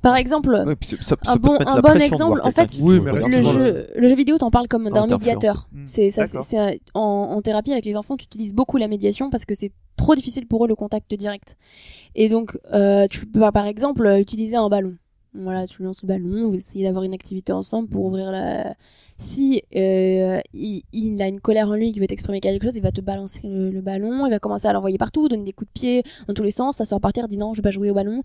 Par 0.01 0.15
exemple, 0.15 0.63
Ouais, 0.65 0.75
puis 0.77 0.91
ça- 1.01 1.17
ça 1.21 1.33
un 1.33 1.35
bon, 1.35 1.57
un 1.59 1.95
exemple, 1.95 2.39
en 2.41 2.51
fait, 2.51 2.69
Oui, 2.81 2.99
le 3.03 3.41
jeu, 3.43 3.87
le 3.97 4.07
jeu 4.07 4.15
vidéo 4.15 4.37
t'en 4.37 4.49
parle 4.49 4.69
comme 4.69 4.89
d'un 4.89 5.07
médiateur. 5.07 5.67
Mm, 5.73 5.83
C'est 5.85 6.79
en, 6.93 7.01
en 7.01 7.41
thérapie 7.41 7.73
avec 7.73 7.83
les 7.83 7.97
enfants, 7.97 8.15
tu 8.15 8.23
utilises 8.23 8.53
beaucoup 8.53 8.77
la 8.77 8.87
médiation 8.87 9.29
parce 9.29 9.43
que 9.43 9.53
c'est 9.53 9.73
trop 9.97 10.15
difficile 10.15 10.47
pour 10.47 10.63
eux 10.63 10.67
le 10.69 10.75
contact 10.75 11.13
direct. 11.15 11.57
Et 12.15 12.29
donc, 12.29 12.57
euh, 12.73 13.07
tu 13.09 13.25
peux 13.25 13.41
par 13.51 13.65
exemple 13.65 14.07
utiliser 14.19 14.55
un 14.55 14.69
ballon. 14.69 14.95
Voilà, 15.37 15.67
tu 15.67 15.83
lances 15.83 16.01
le 16.01 16.07
ballon, 16.07 16.49
vous 16.49 16.55
essayez 16.55 16.85
d'avoir 16.85 17.03
une 17.03 17.13
activité 17.13 17.51
ensemble 17.51 17.89
pour 17.89 18.05
ouvrir 18.05 18.31
la. 18.31 18.75
Si 19.17 19.61
euh, 19.75 20.39
il, 20.53 20.83
il 20.93 21.21
a 21.21 21.27
une 21.27 21.41
colère 21.41 21.69
en 21.69 21.73
lui 21.73 21.91
qui 21.91 21.99
veut 21.99 22.07
t'exprimer 22.07 22.39
quelque 22.39 22.63
chose, 22.63 22.75
il 22.75 22.81
va 22.81 22.91
te 22.91 23.01
balancer 23.01 23.41
le, 23.43 23.69
le 23.69 23.81
ballon, 23.81 24.25
il 24.25 24.29
va 24.29 24.39
commencer 24.39 24.67
à 24.67 24.73
l'envoyer 24.73 24.97
partout, 24.97 25.27
donner 25.27 25.43
des 25.43 25.51
coups 25.53 25.69
de 25.73 25.79
pied 25.79 26.03
dans 26.27 26.33
tous 26.33 26.43
les 26.43 26.51
sens, 26.51 26.77
ça 26.77 26.85
sort 26.85 27.01
partir, 27.01 27.27
dit 27.27 27.37
non, 27.37 27.53
je 27.53 27.59
vais 27.59 27.63
pas 27.63 27.71
jouer 27.71 27.91
au 27.91 27.93
ballon. 27.93 28.21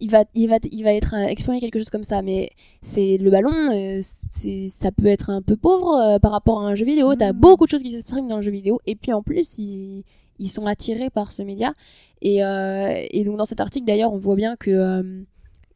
Il 0.00 0.10
va, 0.10 0.24
il 0.34 0.48
va, 0.48 0.58
il 0.70 0.82
va 0.82 0.92
être 0.92 1.14
euh, 1.14 1.26
exprimer 1.28 1.60
quelque 1.60 1.78
chose 1.78 1.88
comme 1.88 2.04
ça, 2.04 2.20
mais 2.20 2.50
c'est 2.82 3.16
le 3.16 3.30
ballon, 3.30 3.54
euh, 3.72 4.00
c'est, 4.30 4.68
ça 4.68 4.92
peut 4.92 5.06
être 5.06 5.30
un 5.30 5.40
peu 5.40 5.56
pauvre 5.56 6.18
par 6.18 6.32
rapport 6.32 6.60
à 6.60 6.66
un 6.66 6.74
jeu 6.74 6.84
vidéo. 6.84 7.14
T'as 7.14 7.32
beaucoup 7.32 7.64
de 7.64 7.70
choses 7.70 7.82
qui 7.82 7.92
s'expriment 7.92 8.28
dans 8.28 8.36
le 8.36 8.42
jeu 8.42 8.50
vidéo, 8.50 8.80
et 8.86 8.96
puis 8.96 9.12
en 9.12 9.22
plus, 9.22 9.56
ils, 9.58 10.04
ils 10.38 10.48
sont 10.48 10.66
attirés 10.66 11.10
par 11.10 11.32
ce 11.32 11.42
média. 11.42 11.72
Et, 12.22 12.44
euh, 12.44 12.94
et 13.10 13.24
donc 13.24 13.36
dans 13.36 13.44
cet 13.44 13.60
article 13.60 13.86
d'ailleurs, 13.86 14.12
on 14.12 14.18
voit 14.18 14.36
bien 14.36 14.56
que 14.56 14.70
euh, 14.70 15.22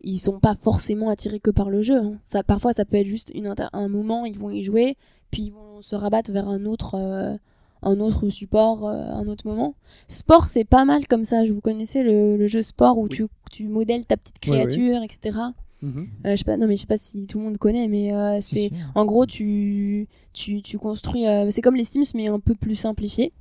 ils 0.00 0.18
sont 0.18 0.38
pas 0.38 0.54
forcément 0.54 1.08
attirés 1.08 1.40
que 1.40 1.50
par 1.50 1.70
le 1.70 1.82
jeu. 1.82 1.96
hein. 1.98 2.18
Ça, 2.24 2.42
parfois, 2.42 2.72
ça 2.72 2.84
peut 2.84 2.96
être 2.96 3.06
juste 3.06 3.32
une 3.34 3.52
un 3.72 3.88
moment, 3.88 4.24
ils 4.24 4.38
vont 4.38 4.50
y 4.50 4.62
jouer, 4.62 4.96
puis 5.30 5.42
ils 5.44 5.50
vont 5.52 5.80
se 5.80 5.96
rabattre 5.96 6.30
vers 6.30 6.48
un 6.48 6.64
autre, 6.66 6.94
euh, 6.94 7.36
un 7.82 8.00
autre 8.00 8.28
support, 8.30 8.86
euh, 8.88 8.94
un 8.94 9.26
autre 9.28 9.46
moment. 9.46 9.74
Sport, 10.06 10.46
c'est 10.46 10.64
pas 10.64 10.84
mal 10.84 11.06
comme 11.06 11.24
ça. 11.24 11.44
Je 11.44 11.52
vous 11.52 11.60
connaissez 11.60 12.02
le, 12.02 12.36
le 12.36 12.46
jeu 12.46 12.62
sport 12.62 12.98
où 12.98 13.04
Oui. 13.04 13.08
tu, 13.10 13.26
tu 13.50 13.68
modèles 13.68 14.04
ta 14.06 14.16
petite 14.16 14.36
ouais. 14.46 14.64
créature, 14.66 15.02
etc. 15.02 15.38
Mhm. 15.82 16.08
Euh, 16.26 16.32
je 16.32 16.36
sais 16.36 16.44
pas, 16.44 16.56
non 16.56 16.66
mais 16.66 16.74
je 16.76 16.80
sais 16.82 16.86
pas 16.88 16.96
si 16.96 17.26
tout 17.28 17.38
le 17.38 17.44
monde 17.44 17.58
connaît, 17.58 17.86
mais 17.86 18.10
c'est 18.40 18.70
en 18.96 19.04
gros 19.04 19.26
tu 19.26 20.08
tu, 20.32 20.60
tu 20.60 20.76
construis, 20.76 21.24
c'est 21.50 21.62
comme 21.62 21.76
les 21.76 21.84
Sims 21.84 22.02
mais 22.16 22.26
un 22.26 22.40
peu 22.40 22.56
plus 22.56 22.74
simplifié. 22.74 23.32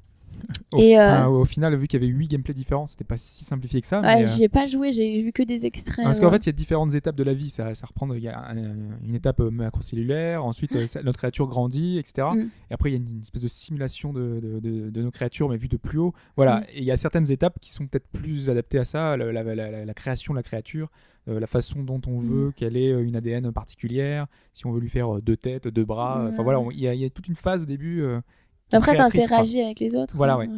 Au, 0.74 0.78
Et, 0.80 0.98
euh, 1.00 1.02
enfin, 1.08 1.28
au 1.28 1.46
final, 1.46 1.76
vu 1.76 1.88
qu'il 1.88 2.02
y 2.02 2.04
avait 2.04 2.14
8 2.14 2.28
gameplays 2.28 2.54
différents, 2.54 2.86
c'était 2.88 3.04
pas 3.04 3.18
si 3.18 3.44
simplifié 3.46 3.80
que 3.82 3.88
ça. 3.88 4.02
Ouais, 4.02 4.24
euh, 4.24 4.28
j'y 4.28 4.44
ai 4.44 4.50
pas 4.50 4.66
joué, 4.66 4.92
j'ai 4.92 5.22
vu 5.22 5.32
que 5.32 5.44
des 5.44 5.66
extraits. 5.66 6.04
parce 6.06 6.20
qu'en 6.20 6.30
fait, 6.30 6.46
il 6.46 6.48
y 6.48 6.50
a 6.50 6.54
différentes 6.54 6.94
étapes 6.94 7.16
de 7.16 7.24
la 7.24 7.34
vie. 7.34 7.50
Ça, 7.50 7.74
ça 7.74 7.86
reprend. 7.88 8.12
Il 8.14 8.22
y 8.22 8.28
a 8.28 8.38
un- 8.40 8.98
une 9.04 9.16
étape 9.16 9.40
euh, 9.40 9.50
macrocellulaire, 9.50 10.44
ensuite 10.46 10.76
ça- 10.88 11.02
notre 11.04 11.18
créature 11.20 11.48
grandit, 11.48 11.98
etc. 11.98 12.28
Mm. 12.34 12.40
Et 12.70 12.74
après, 12.74 12.90
il 12.90 12.94
y 12.94 12.96
a 12.96 13.00
une, 13.00 13.10
une 13.10 13.22
espèce 13.22 13.42
de 13.42 13.48
simulation 13.48 14.14
de, 14.14 14.40
de, 14.42 14.60
de- 14.60 14.90
de 14.90 15.02
nos 15.02 15.12
créatures, 15.12 15.50
mais 15.50 15.58
vue 15.58 15.68
de 15.68 15.78
plus 15.78 16.00
haut. 16.00 16.14
Voilà. 16.36 16.60
Mm. 16.62 16.64
Et 16.74 16.78
il 16.80 16.84
y 16.86 16.92
a 16.92 16.98
certaines 16.98 17.32
étapes 17.32 17.60
qui 17.62 17.72
sont 17.72 17.88
peut-être 17.88 18.08
plus 18.08 18.50
adaptées 18.50 18.80
à 18.80 18.84
ça, 18.86 19.18
la, 19.18 19.32
la- 19.32 19.44
la- 19.44 19.56
la- 19.56 19.86
la 19.86 19.94
création 19.94 20.34
de 20.34 20.40
la 20.40 20.44
créature, 20.44 20.90
euh, 21.30 21.40
la 21.40 21.48
façon 21.48 21.84
dont 21.84 22.02
on 22.08 22.18
veut 22.18 22.52
qu'elle 22.52 22.78
ait 22.78 22.92
une 23.02 23.16
ADN 23.16 23.52
particulière, 23.52 24.28
si 24.54 24.66
on 24.66 24.72
veut 24.72 24.80
lui 24.80 24.90
faire 24.90 25.22
deux 25.22 25.38
têtes, 25.38 25.68
deux 25.68 25.86
bras. 25.86 26.28
Enfin 26.30 26.44
voilà, 26.44 26.62
il 26.72 26.80
y, 26.80 26.88
a- 26.88 26.94
il 26.94 27.02
y 27.02 27.06
a 27.06 27.10
toute 27.10 27.28
une 27.28 27.36
phase 27.36 27.64
au 27.64 27.66
début. 27.66 28.02
euh, 28.02 28.20
Après, 28.72 28.96
t'interagis 28.96 29.62
avec 29.62 29.80
les 29.80 29.96
autres. 29.96 30.16
Voilà, 30.16 30.38
ouais. 30.38 30.50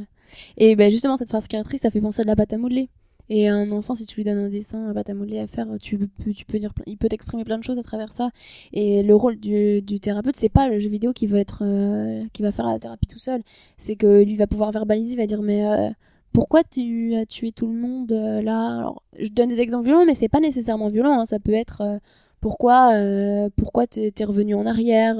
Et 0.57 0.75
ben 0.75 0.91
justement, 0.91 1.17
cette 1.17 1.29
phase 1.29 1.47
créatrice, 1.47 1.81
ça 1.81 1.89
fait 1.89 2.01
penser 2.01 2.21
à 2.21 2.23
de 2.23 2.27
la 2.29 2.35
pâte 2.35 2.53
à 2.53 2.57
modeler. 2.57 2.89
Et 3.31 3.47
un 3.47 3.71
enfant, 3.71 3.93
si 3.93 4.07
tu 4.07 4.15
lui 4.15 4.23
donnes 4.23 4.39
un 4.39 4.49
dessin, 4.49 4.87
une 4.87 4.93
pâte 4.93 5.09
à 5.11 5.13
modeler 5.13 5.37
à 5.37 5.45
faire, 5.45 5.67
tu 5.79 5.99
peux, 5.99 6.33
tu 6.33 6.45
peux 6.45 6.57
dire, 6.57 6.73
il 6.87 6.97
peut 6.97 7.09
t'exprimer 7.09 7.43
plein 7.43 7.59
de 7.59 7.63
choses 7.63 7.77
à 7.77 7.83
travers 7.83 8.11
ça. 8.11 8.31
Et 8.73 9.03
le 9.03 9.15
rôle 9.15 9.39
du, 9.39 9.83
du 9.83 9.99
thérapeute, 9.99 10.35
c'est 10.35 10.49
pas 10.49 10.67
le 10.67 10.79
jeu 10.79 10.89
vidéo 10.89 11.13
qui 11.13 11.27
va 11.27 11.37
être, 11.37 11.61
euh, 11.63 12.23
qui 12.33 12.41
va 12.41 12.51
faire 12.51 12.65
la 12.65 12.79
thérapie 12.79 13.05
tout 13.05 13.19
seul. 13.19 13.43
C'est 13.77 13.95
que 13.95 14.23
lui 14.23 14.35
va 14.35 14.47
pouvoir 14.47 14.71
verbaliser, 14.71 15.13
il 15.13 15.17
va 15.17 15.27
dire, 15.27 15.43
mais 15.43 15.63
euh, 15.63 15.89
pourquoi 16.33 16.63
tu 16.63 17.13
as 17.15 17.27
tué 17.27 17.51
tout 17.51 17.67
le 17.67 17.79
monde 17.79 18.11
euh, 18.11 18.41
là? 18.41 18.79
Alors, 18.79 19.03
je 19.19 19.29
donne 19.29 19.49
des 19.49 19.59
exemples 19.61 19.85
violents, 19.85 20.05
mais 20.05 20.15
c'est 20.15 20.27
pas 20.29 20.39
nécessairement 20.39 20.89
violent. 20.89 21.19
hein. 21.19 21.25
Ça 21.25 21.37
peut 21.37 21.53
être 21.53 21.99
pourquoi, 22.41 22.93
euh, 22.93 23.49
pourquoi 23.55 23.87
t'es 23.87 24.23
revenu 24.23 24.55
en 24.55 24.65
arrière, 24.65 25.15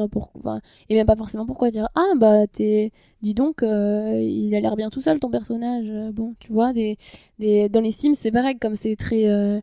et 0.89 0.95
même 0.95 1.05
pas 1.05 1.15
forcément 1.15 1.45
pourquoi 1.45 1.71
dire 1.71 1.87
ah 1.95 2.13
bah 2.17 2.47
t'es, 2.47 2.91
dis 3.21 3.33
donc 3.33 3.63
euh, 3.63 4.19
il 4.21 4.55
a 4.55 4.59
l'air 4.59 4.75
bien 4.75 4.89
tout 4.89 5.01
seul 5.01 5.19
ton 5.19 5.29
personnage. 5.29 5.87
Euh, 5.89 6.11
Bon, 6.11 6.33
tu 6.39 6.51
vois, 6.51 6.73
des, 6.73 6.97
des, 7.37 7.69
dans 7.69 7.81
les 7.81 7.91
Sims 7.91 8.15
c'est 8.15 8.31
pareil, 8.31 8.57
comme 8.57 8.75
c'est 8.75 8.95
très, 8.95 9.61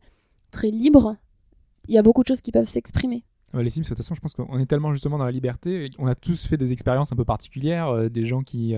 très 0.50 0.70
libre, 0.70 1.16
il 1.88 1.94
y 1.94 1.98
a 1.98 2.02
beaucoup 2.02 2.22
de 2.22 2.28
choses 2.28 2.40
qui 2.40 2.52
peuvent 2.52 2.68
s'exprimer. 2.68 3.24
Les 3.54 3.70
Sims, 3.70 3.82
de 3.82 3.88
toute 3.88 3.96
façon, 3.96 4.14
je 4.14 4.20
pense 4.20 4.34
qu'on 4.34 4.58
est 4.58 4.66
tellement 4.66 4.92
justement 4.92 5.18
dans 5.18 5.24
la 5.24 5.30
liberté. 5.30 5.88
On 5.98 6.06
a 6.06 6.14
tous 6.14 6.46
fait 6.46 6.56
des 6.56 6.72
expériences 6.72 7.12
un 7.12 7.16
peu 7.16 7.24
particulières, 7.24 8.10
des 8.10 8.26
gens 8.26 8.40
qui. 8.40 8.74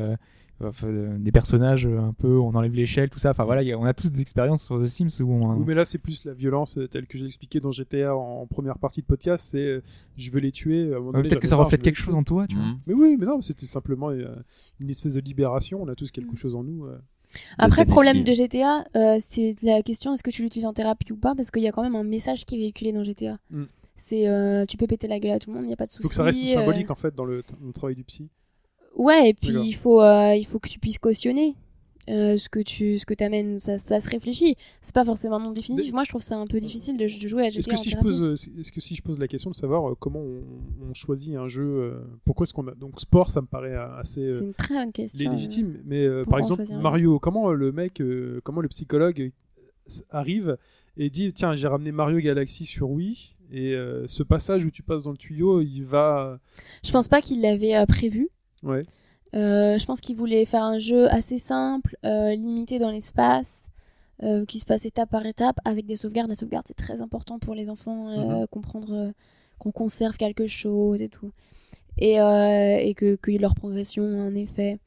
Enfin, 0.64 0.86
euh, 0.88 1.16
des 1.18 1.32
personnages 1.32 1.86
euh, 1.86 1.98
un 2.00 2.12
peu, 2.12 2.38
on 2.38 2.54
enlève 2.54 2.72
l'échelle, 2.72 3.10
tout 3.10 3.18
ça. 3.18 3.30
Enfin 3.30 3.44
voilà, 3.44 3.62
a- 3.62 3.76
on 3.78 3.84
a 3.84 3.94
tous 3.94 4.10
des 4.10 4.20
expériences 4.20 4.64
sur 4.64 4.80
The 4.82 4.86
Sims 4.86 5.20
où 5.22 5.30
on. 5.32 5.54
Oui, 5.56 5.64
mais 5.66 5.74
là, 5.74 5.84
c'est 5.84 5.98
plus 5.98 6.24
la 6.24 6.34
violence 6.34 6.78
euh, 6.78 6.86
telle 6.88 7.06
que 7.06 7.16
j'ai 7.18 7.26
expliqué 7.26 7.60
dans 7.60 7.70
GTA 7.72 8.16
en, 8.16 8.42
en 8.42 8.46
première 8.46 8.78
partie 8.78 9.00
de 9.00 9.06
podcast. 9.06 9.48
C'est 9.52 9.58
euh, 9.58 9.82
je 10.16 10.30
veux 10.30 10.40
les 10.40 10.52
tuer. 10.52 10.90
Peut-être 11.12 11.40
que 11.40 11.46
ça 11.48 11.56
reflète 11.56 11.82
quelque 11.82 11.98
chose 11.98 12.14
en 12.14 12.22
toi, 12.24 12.46
tu 12.46 12.56
vois. 12.56 12.64
Mhm. 12.64 12.78
Mais 12.86 12.94
oui, 12.94 13.16
mais 13.18 13.26
non, 13.26 13.40
c'était 13.40 13.66
simplement 13.66 14.10
euh, 14.10 14.34
une 14.80 14.90
espèce 14.90 15.14
de 15.14 15.20
libération. 15.20 15.80
On 15.82 15.88
a 15.88 15.94
tous 15.94 16.10
quelque 16.10 16.36
chose 16.36 16.54
en 16.54 16.62
nous. 16.64 16.84
euh. 16.86 16.98
Après, 17.58 17.84
le 17.84 17.90
problème 17.90 18.24
de 18.24 18.32
GTA, 18.32 18.86
euh, 18.96 19.18
c'est 19.20 19.54
la 19.62 19.82
question 19.82 20.14
est-ce 20.14 20.22
que 20.22 20.30
tu 20.30 20.42
l'utilises 20.42 20.64
en 20.66 20.72
thérapie 20.72 21.12
ou 21.12 21.16
pas? 21.16 21.34
Parce 21.34 21.50
qu'il 21.50 21.62
y 21.62 21.68
a 21.68 21.72
quand 21.72 21.82
même 21.82 21.94
un 21.94 22.02
message 22.04 22.46
qui 22.46 22.54
est 22.54 22.58
véhiculé 22.58 22.92
dans 22.92 23.04
GTA. 23.04 23.38
Mm. 23.50 23.64
C'est 24.00 24.28
euh, 24.28 24.64
tu 24.64 24.76
peux 24.76 24.86
péter 24.86 25.08
la 25.08 25.18
gueule 25.18 25.32
à 25.32 25.38
tout 25.40 25.50
le 25.50 25.56
monde, 25.56 25.64
il 25.64 25.68
n'y 25.68 25.72
a 25.72 25.76
pas 25.76 25.84
de 25.86 25.90
souci. 25.90 26.04
Donc 26.04 26.12
ça 26.12 26.22
reste 26.22 26.38
euh, 26.38 26.46
symbolique 26.54 26.90
en 26.90 26.94
fait 26.94 27.14
dans 27.14 27.24
le, 27.24 27.42
le 27.66 27.72
travail 27.72 27.96
du 27.96 28.04
psy. 28.04 28.28
Ouais, 28.98 29.30
et 29.30 29.34
puis 29.34 29.54
il 29.64 29.72
faut, 29.72 30.02
euh, 30.02 30.34
il 30.34 30.44
faut 30.44 30.58
que 30.58 30.68
tu 30.68 30.78
puisses 30.78 30.98
cautionner 30.98 31.56
euh, 32.08 32.38
ce 32.38 32.48
que 32.48 32.60
tu 32.60 32.98
ce 32.98 33.04
que 33.04 33.14
amènes. 33.22 33.58
Ça, 33.58 33.78
ça 33.78 34.00
se 34.00 34.08
réfléchit. 34.08 34.56
C'est 34.80 34.94
pas 34.94 35.04
forcément 35.04 35.38
non 35.38 35.50
définitif. 35.50 35.92
Moi, 35.92 36.04
je 36.04 36.08
trouve 36.08 36.22
ça 36.22 36.38
un 36.38 36.46
peu 36.46 36.60
difficile 36.60 36.96
de, 36.96 37.04
de 37.04 37.28
jouer 37.28 37.46
à 37.46 37.50
GTA 37.50 37.58
Est-ce 37.58 37.68
que, 37.68 37.76
si 37.76 37.90
je 37.90 37.98
pose, 37.98 38.22
euh, 38.22 38.34
est-ce 38.58 38.72
que 38.72 38.80
si 38.80 38.94
je 38.94 39.02
pose 39.02 39.18
la 39.18 39.28
question 39.28 39.50
de 39.50 39.54
savoir 39.54 39.94
comment 39.98 40.20
on, 40.20 40.42
on 40.88 40.94
choisit 40.94 41.36
un 41.36 41.48
jeu, 41.48 41.64
euh, 41.64 42.00
pourquoi 42.24 42.44
est-ce 42.44 42.54
qu'on 42.54 42.66
a 42.68 42.74
donc 42.74 43.00
sport, 43.00 43.30
ça 43.30 43.40
me 43.40 43.46
paraît 43.46 43.74
euh, 43.74 43.98
assez 43.98 44.30
C'est 44.30 44.44
une 44.44 44.54
très 44.54 44.74
bonne 44.74 44.92
question. 44.92 45.30
légitime. 45.30 45.80
Mais 45.84 46.06
par 46.24 46.38
exemple 46.38 46.64
Mario, 46.80 47.18
comment 47.18 47.52
le 47.52 47.72
mec, 47.72 48.02
comment 48.44 48.60
le 48.60 48.68
psychologue 48.68 49.30
arrive 50.10 50.56
et 50.96 51.08
dit 51.10 51.32
tiens 51.32 51.54
j'ai 51.54 51.66
ramené 51.66 51.92
Mario 51.92 52.18
Galaxy 52.18 52.64
sur 52.64 52.90
Wii 52.90 53.34
et 53.50 53.74
ce 54.06 54.22
passage 54.22 54.64
où 54.64 54.70
tu 54.70 54.82
passes 54.82 55.02
dans 55.04 55.12
le 55.12 55.16
tuyau, 55.16 55.60
il 55.60 55.82
va 55.82 56.38
Je 56.84 56.90
pense 56.90 57.08
pas 57.08 57.20
qu'il 57.20 57.42
l'avait 57.42 57.74
prévu. 57.86 58.30
Ouais. 58.62 58.82
Euh, 59.34 59.78
je 59.78 59.84
pense 59.84 60.00
qu'il 60.00 60.16
voulait 60.16 60.46
faire 60.46 60.62
un 60.62 60.78
jeu 60.78 61.06
assez 61.12 61.38
simple, 61.38 61.96
euh, 62.04 62.34
limité 62.34 62.78
dans 62.78 62.90
l'espace, 62.90 63.66
euh, 64.22 64.44
qui 64.46 64.58
se 64.58 64.64
passe 64.64 64.86
étape 64.86 65.10
par 65.10 65.26
étape, 65.26 65.58
avec 65.64 65.84
des 65.86 65.96
sauvegardes. 65.96 66.28
La 66.28 66.34
sauvegarde, 66.34 66.64
c'est 66.66 66.76
très 66.76 67.00
important 67.00 67.38
pour 67.38 67.54
les 67.54 67.68
enfants, 67.68 68.08
euh, 68.08 68.46
comprendre 68.46 69.12
qu'on 69.58 69.72
conserve 69.72 70.16
quelque 70.16 70.46
chose 70.46 71.02
et 71.02 71.08
tout. 71.08 71.30
Et, 71.98 72.20
euh, 72.20 72.78
et 72.78 72.94
que, 72.94 73.16
que 73.16 73.30
leur 73.32 73.54
progression 73.54 74.04
a 74.04 74.06
un 74.06 74.34
effet. 74.34 74.78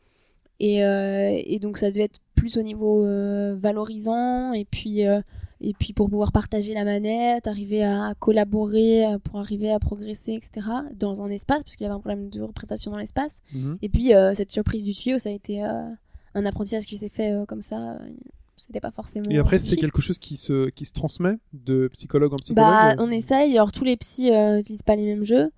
Et, 0.59 0.83
euh, 0.83 1.40
et 1.43 1.59
donc, 1.59 1.77
ça 1.77 1.91
devait 1.91 2.03
être 2.03 2.19
plus 2.35 2.58
au 2.58 2.61
niveau 2.61 3.06
euh, 3.06 3.56
valorisant, 3.56 4.53
et 4.53 4.66
puis, 4.66 5.01
et 5.61 5.73
puis 5.73 5.93
pour 5.93 6.09
pouvoir 6.09 6.31
partager 6.31 6.73
la 6.73 6.83
manette, 6.83 7.48
arriver 7.48 7.83
à 7.83 8.14
collaborer, 8.19 9.06
euh, 9.06 9.19
pour 9.19 9.40
arriver 9.40 9.72
à 9.72 9.80
progresser, 9.80 10.33
etc., 10.33 10.67
dans 10.98 11.22
un 11.22 11.30
espace, 11.30 11.64
parce 11.64 11.75
qu'il 11.75 11.85
y 11.85 11.88
avait 11.88 11.95
un 11.95 11.99
problème 11.99 12.30
de 12.30 12.41
représentation 12.41 12.91
dans 12.91 12.98
l'espace. 12.98 13.41
Mhm. 13.53 13.77
Et 13.81 13.90
puis 13.90 14.14
euh, 14.14 14.33
cette 14.33 14.51
surprise 14.51 14.83
du 14.83 14.93
tuyau, 14.93 15.19
ça 15.19 15.30
a 15.30 15.31
été 15.31 15.64
euh, 15.64 15.83
un 16.33 16.45
apprentissage 16.45 16.85
qui 16.85 16.98
s'est 16.98 17.09
fait 17.09 17.31
euh, 17.31 17.45
comme 17.45 17.61
ça. 17.61 17.99
C'était 18.57 18.80
pas 18.80 18.91
forcément. 18.91 19.25
Et 19.30 19.38
après 19.38 19.59
c'est 19.59 19.75
quelque 19.75 20.01
chose 20.01 20.19
qui 20.19 20.38
se 20.38 20.69
qui 20.69 20.85
se 20.85 20.91
transmet 20.91 21.38
de 21.53 21.90
psychologue 21.93 22.33
en 22.33 22.38
psychologue. 22.38 22.69
Bah, 22.69 22.91
euh, 22.91 22.95
on 22.99 23.09
essaye. 23.09 23.56
Alors 23.56 23.72
tous 23.72 23.83
les 23.83 23.98
psys 23.98 24.31
n'utilisent 24.31 24.83
pas 24.83 24.95
les 24.95 25.06
mêmes 25.06 25.23
jeux. 25.23 25.51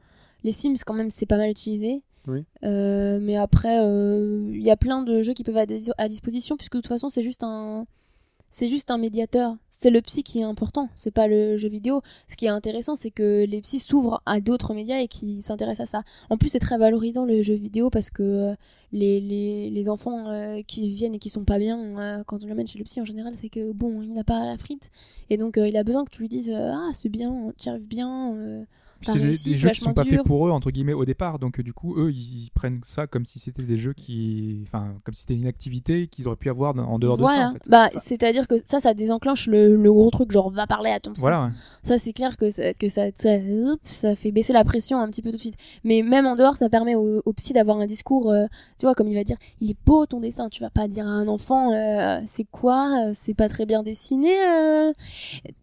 Les 0.43 0.51
Sims, 0.51 0.75
quand 0.85 0.93
même, 0.93 1.09
c'est 1.09 1.25
pas 1.25 1.38
mal 1.38 1.49
utilisé. 1.49 2.03
Oui. 2.27 2.45
Mais 2.61 3.38
après, 3.38 3.77
il 3.77 4.61
y 4.61 4.72
a 4.72 4.75
plein 4.77 5.03
de 5.03 5.22
jeux 5.22 5.33
qui 5.33 5.43
peuvent 5.43 5.56
être 5.56 5.73
à 5.98 6.09
disposition, 6.09 6.57
puisque 6.57 6.73
de 6.73 6.80
toute 6.80 6.88
façon, 6.88 7.07
c'est 7.07 7.23
juste 7.23 7.43
un. 7.43 7.85
C'est 8.53 8.69
juste 8.69 8.91
un 8.91 8.99
médiateur. 8.99 9.57
C'est 9.72 9.90
le 9.90 9.99
psy 10.03 10.22
qui 10.22 10.41
est 10.41 10.43
important, 10.43 10.88
c'est 10.93 11.09
pas 11.09 11.25
le 11.27 11.57
jeu 11.57 11.69
vidéo. 11.69 12.03
Ce 12.27 12.35
qui 12.35 12.45
est 12.45 12.49
intéressant, 12.49 12.95
c'est 12.95 13.09
que 13.09 13.45
les 13.45 13.59
psys 13.61 13.80
s'ouvrent 13.80 14.22
à 14.27 14.41
d'autres 14.41 14.75
médias 14.75 14.99
et 14.99 15.07
qui 15.07 15.41
s'intéressent 15.41 15.90
à 15.90 15.91
ça. 16.01 16.03
En 16.30 16.38
plus, 16.38 16.49
c'est 16.49 16.59
très 16.59 16.77
valorisant 16.77 17.25
le 17.25 17.41
jeu 17.41 17.56
vidéo 17.56 17.90
parce 17.90 18.11
que 18.11 18.22
euh, 18.22 18.56
les, 18.91 19.90
enfants 19.90 20.27
euh, 20.27 20.61
qui 20.67 20.88
viennent 20.93 21.15
et 21.15 21.19
qui 21.19 21.32
sont 21.32 21.45
pas 21.45 21.57
bien, 21.57 21.80
euh, 21.98 22.23
quand 22.25 22.43
on 22.43 22.48
l'amène 22.48 22.67
chez 22.67 22.77
le 22.77 22.83
psy 22.83 23.01
en 23.01 23.06
général, 23.06 23.33
c'est 23.33 23.49
que 23.49 23.72
bon, 23.72 24.03
il 24.03 24.14
n'a 24.14 24.23
pas 24.23 24.45
la 24.45 24.56
frite. 24.56 24.91
Et 25.32 25.38
donc, 25.38 25.57
il 25.57 25.75
a 25.75 25.83
besoin 25.83 26.06
que 26.06 26.11
tu 26.11 26.22
lui 26.22 26.30
dises 26.30 26.51
Ah, 26.56 26.91
c'est 26.93 27.09
bien, 27.09 27.51
tu 27.57 27.69
arrives 27.69 27.88
bien. 27.88 28.67
C'est 29.03 29.19
des, 29.19 29.57
jeux 29.57 29.69
qui 29.69 29.82
sont 29.82 29.93
pas 29.93 30.03
dur. 30.03 30.17
faits 30.17 30.25
pour 30.25 30.48
eux 30.48 30.51
entre 30.51 30.72
guillemets 30.72 30.93
au 30.93 31.06
départ, 31.06 31.40
donc 31.40 31.59
euh, 31.59 31.64
du 31.64 31.73
coup 31.73 31.95
eux 31.98 32.11
ils, 32.11 32.45
ils 32.45 32.51
prennent 32.51 32.82
ça 32.83 33.07
comme 33.07 33.25
si 33.25 33.40
c'était 33.40 33.64
des 33.64 33.77
jeux 33.77 33.93
qui, 33.93 34.59
enfin 34.64 34.93
comme 35.03 35.14
si 35.14 35.22
c'était 35.22 35.35
une 35.35 35.48
activité 35.48 36.07
qu'ils 36.07 36.27
auraient 36.27 36.35
pu 36.38 36.49
avoir 36.49 36.77
en 36.77 36.99
dehors 36.99 37.17
voilà. 37.17 37.35
de 37.35 37.41
ça. 37.41 37.49
En 37.49 37.53
fait. 37.53 37.69
Bah, 37.69 37.90
c'est-à-dire 37.99 38.48
que 38.48 38.56
ça, 38.65 38.80
ça 38.80 38.93
désenclenche 38.93 39.48
le, 39.48 39.75
le 39.75 39.91
gros 39.91 40.09
truc, 40.09 40.32
genre 40.32 40.49
va 40.51 40.67
parler 40.67 40.91
à 40.91 40.99
ton 40.99 41.14
psy. 41.14 41.22
Voilà. 41.22 41.45
ouais. 41.45 41.51
Ça, 41.83 41.98
c'est 41.98 42.14
clair 42.14 42.38
que, 42.38 42.49
ça, 42.49 42.73
que 42.73 42.90
ça, 42.90 43.07
ça, 43.15 44.15
fait 44.15 44.32
baisser 44.32 44.53
la 44.53 44.64
pression 44.64 44.99
un 44.99 45.07
petit 45.09 45.22
peu 45.22 45.32
tout 45.32 45.38
de 45.38 45.41
suite. 45.41 45.57
Mais 45.83 46.01
même 46.01 46.25
en 46.25 46.35
dehors, 46.35 46.56
ça 46.56 46.69
permet 46.69 46.95
au, 46.95 47.22
au 47.25 47.33
psy 47.33 47.53
d'avoir 47.53 47.77
un 47.80 47.85
discours, 47.85 48.32
euh, 48.32 48.45
tu 48.80 48.85
vois, 48.85 48.95
comme 48.95 49.07
il 49.07 49.15
va 49.15 49.23
dire, 49.23 49.38
il 49.59 49.72
est 49.72 49.77
beau 49.85 50.06
ton 50.06 50.19
dessin. 50.19 50.49
Tu 50.49 50.61
vas 50.61 50.69
pas 50.69 50.88
dire 50.88 51.06
à 51.06 51.09
un 51.09 51.27
enfant, 51.27 51.73
euh, 51.73 52.19
c'est 52.25 52.45
quoi, 52.45 53.11
c'est 53.14 53.33
pas 53.33 53.49
très 53.49 53.65
bien 53.65 53.83
dessiné. 53.83 54.33
euh? 54.48 54.93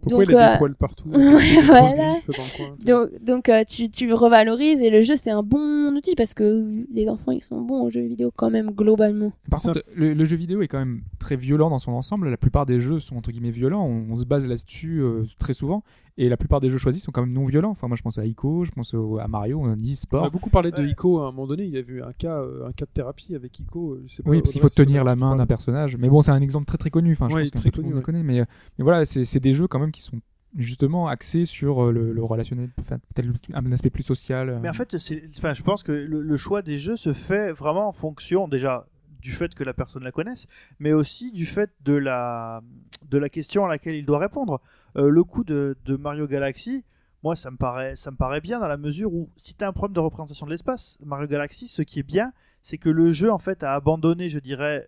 Pourquoi 0.03 0.25
donc, 0.25 0.31
il 0.31 0.37
a 0.37 0.49
euh, 0.49 0.53
des 0.53 0.59
poils 0.59 0.75
partout 0.75 1.09
voilà. 1.11 1.95
dans 1.95 2.21
le 2.29 2.57
coin. 2.57 2.77
Donc, 2.81 3.11
donc 3.31 3.49
euh, 3.49 3.65
tu, 3.69 3.89
tu 3.89 4.07
le 4.07 4.15
revalorises 4.15 4.81
et 4.83 4.91
le 4.91 5.03
jeu, 5.03 5.15
c'est 5.17 5.31
un 5.31 5.43
bon 5.43 5.95
outil 5.97 6.15
parce 6.15 6.35
que 6.35 6.85
les 6.93 7.09
enfants, 7.09 7.33
ils 7.33 7.43
sont 7.43 7.61
bons 7.63 7.83
aux 7.83 7.91
jeux 7.91 8.03
vidéo 8.03 8.31
quand 8.35 8.51
même, 8.51 8.71
globalement. 8.73 9.33
Par 9.51 9.61
contre, 9.63 9.83
le, 9.97 10.13
le 10.13 10.25
jeu 10.25 10.37
vidéo 10.37 10.61
est 10.63 10.69
quand 10.69 10.79
même 10.79 11.03
très 11.19 11.37
violent 11.37 11.71
dans 11.71 11.79
son 11.79 11.93
ensemble. 11.93 12.29
La 12.29 12.37
plupart 12.37 12.67
des 12.67 12.81
jeux 12.81 13.01
sont 13.01 13.17
entre 13.17 13.31
guillemets 13.31 13.51
violents. 13.51 13.85
On, 13.87 14.13
on 14.13 14.17
se 14.17 14.25
base 14.27 14.47
là-dessus 14.47 15.01
euh, 15.03 15.25
très 15.39 15.55
souvent. 15.55 15.83
Et 16.19 16.29
la 16.29 16.37
plupart 16.37 16.61
des 16.61 16.69
jeux 16.69 16.77
choisis 16.77 17.03
sont 17.03 17.13
quand 17.13 17.23
même 17.25 17.33
non 17.33 17.47
violents. 17.47 17.71
Enfin, 17.71 17.89
moi, 17.89 17.97
je 17.97 18.03
pense 18.03 18.19
à 18.19 18.27
Ico, 18.27 18.65
je 18.65 18.71
pense 18.73 18.93
au- 18.93 19.19
à 19.19 19.27
Mario, 19.29 19.59
on 19.63 19.73
a 19.73 19.77
dit 19.77 19.93
On 19.93 19.97
sport. 19.97 20.27
a 20.27 20.31
beaucoup 20.31 20.51
parlé 20.51 20.71
de 20.71 20.77
Ouais. 20.77 20.91
Ico 20.91 21.21
à 21.21 21.29
un 21.29 21.31
moment 21.33 21.47
donné. 21.47 21.65
Il 21.65 21.71
y 21.71 21.79
a 21.79 21.81
eu 21.81 22.03
un 22.03 22.13
cas, 22.13 22.37
euh, 22.43 22.67
un 22.69 22.73
cas 22.73 22.85
de 22.85 22.91
thérapie 22.93 23.35
avec 23.35 23.59
Ico. 23.59 23.99
Je 24.07 24.13
sais 24.17 24.23
pas, 24.23 24.31
Oui, 24.31 24.41
parce 24.43 24.53
qu'il 24.53 24.61
faut 24.61 24.69
tenir 24.69 25.03
la 25.05 25.17
main 25.17 25.35
d'un 25.37 25.47
personnage. 25.47 25.97
Mais 25.97 26.09
bon, 26.11 26.21
c'est 26.23 26.33
un 26.33 26.43
exemple 26.43 26.67
très 26.67 26.77
très 26.79 26.91
connu. 26.91 27.13
Enfin, 27.13 27.29
je 27.31 27.37
Ouais, 27.37 27.49
pense 27.51 27.63
peu 27.63 27.71
tout 27.71 27.81
le 27.81 27.87
monde 27.87 27.97
le 27.97 28.03
connaît. 28.03 28.23
Mais, 28.23 28.41
mais 28.79 28.83
voilà, 28.85 29.05
c'est 29.07 29.41
des 29.41 29.53
jeux 29.55 29.67
quand 29.67 29.79
même 29.79 29.93
qui 29.93 30.03
sont 30.03 30.19
justement 30.57 31.09
axés 31.09 31.45
sur 31.45 31.85
euh, 31.85 31.93
le, 31.93 32.23
relationnel, 32.23 32.71
peut-être 32.77 33.29
un 33.53 33.73
aspect 33.73 33.91
plus 33.91 34.03
social. 34.03 34.49
euh. 34.49 34.59
Mais 34.61 34.69
en 34.69 34.73
fait, 34.73 34.97
enfin, 35.39 35.53
je 35.53 35.63
pense 35.63 35.83
que 35.83 35.93
le, 35.93 36.37
choix 36.37 36.63
des 36.63 36.79
jeux 36.79 36.97
se 36.97 37.13
fait 37.13 37.53
vraiment 37.53 37.89
en 37.89 37.93
fonction 37.93 38.49
déjà 38.49 38.87
du 39.21 39.33
fait 39.33 39.55
que 39.55 39.65
la 39.65 39.75
personne 39.75 40.03
la 40.03 40.13
connaisse, 40.13 40.47
mais 40.79 40.93
aussi 40.93 41.31
du 41.31 41.45
fait 41.45 41.71
de 41.85 41.93
la, 41.93 42.63
de 43.09 43.19
la 43.19 43.29
question 43.29 43.67
à 43.67 43.69
laquelle 43.69 43.95
il 43.95 44.07
doit 44.07 44.19
répondre. 44.19 44.61
Euh, 44.97 45.11
le 45.11 45.25
coup 45.25 45.45
de, 45.45 45.77
Mario 45.87 46.27
Galaxy, 46.27 46.85
moi, 47.23 47.37
ça 47.37 47.51
me 47.51 47.59
paraît, 47.59 47.97
ça 47.97 48.11
me 48.11 48.17
paraît 48.17 48.41
bien 48.41 48.61
dans 48.61 48.69
la 48.69 48.79
mesure 48.79 49.13
où 49.13 49.29
si 49.37 49.55
tu 49.55 49.63
as 49.63 49.69
un 49.69 49.73
problème 49.73 49.95
de 49.95 50.01
représentation 50.01 50.47
de 50.47 50.53
l'espace, 50.53 50.97
Mario 51.05 51.27
Galaxy, 51.27 51.69
ce 51.69 51.83
qui 51.83 51.99
est 51.99 52.05
bien, 52.05 52.33
c'est 52.63 52.79
que 52.79 52.89
le 52.89 53.13
jeu 53.13 53.31
en 53.31 53.39
fait 53.39 53.63
a 53.63 53.75
abandonné, 53.75 54.31
je 54.31 54.39
dirais, 54.39 54.87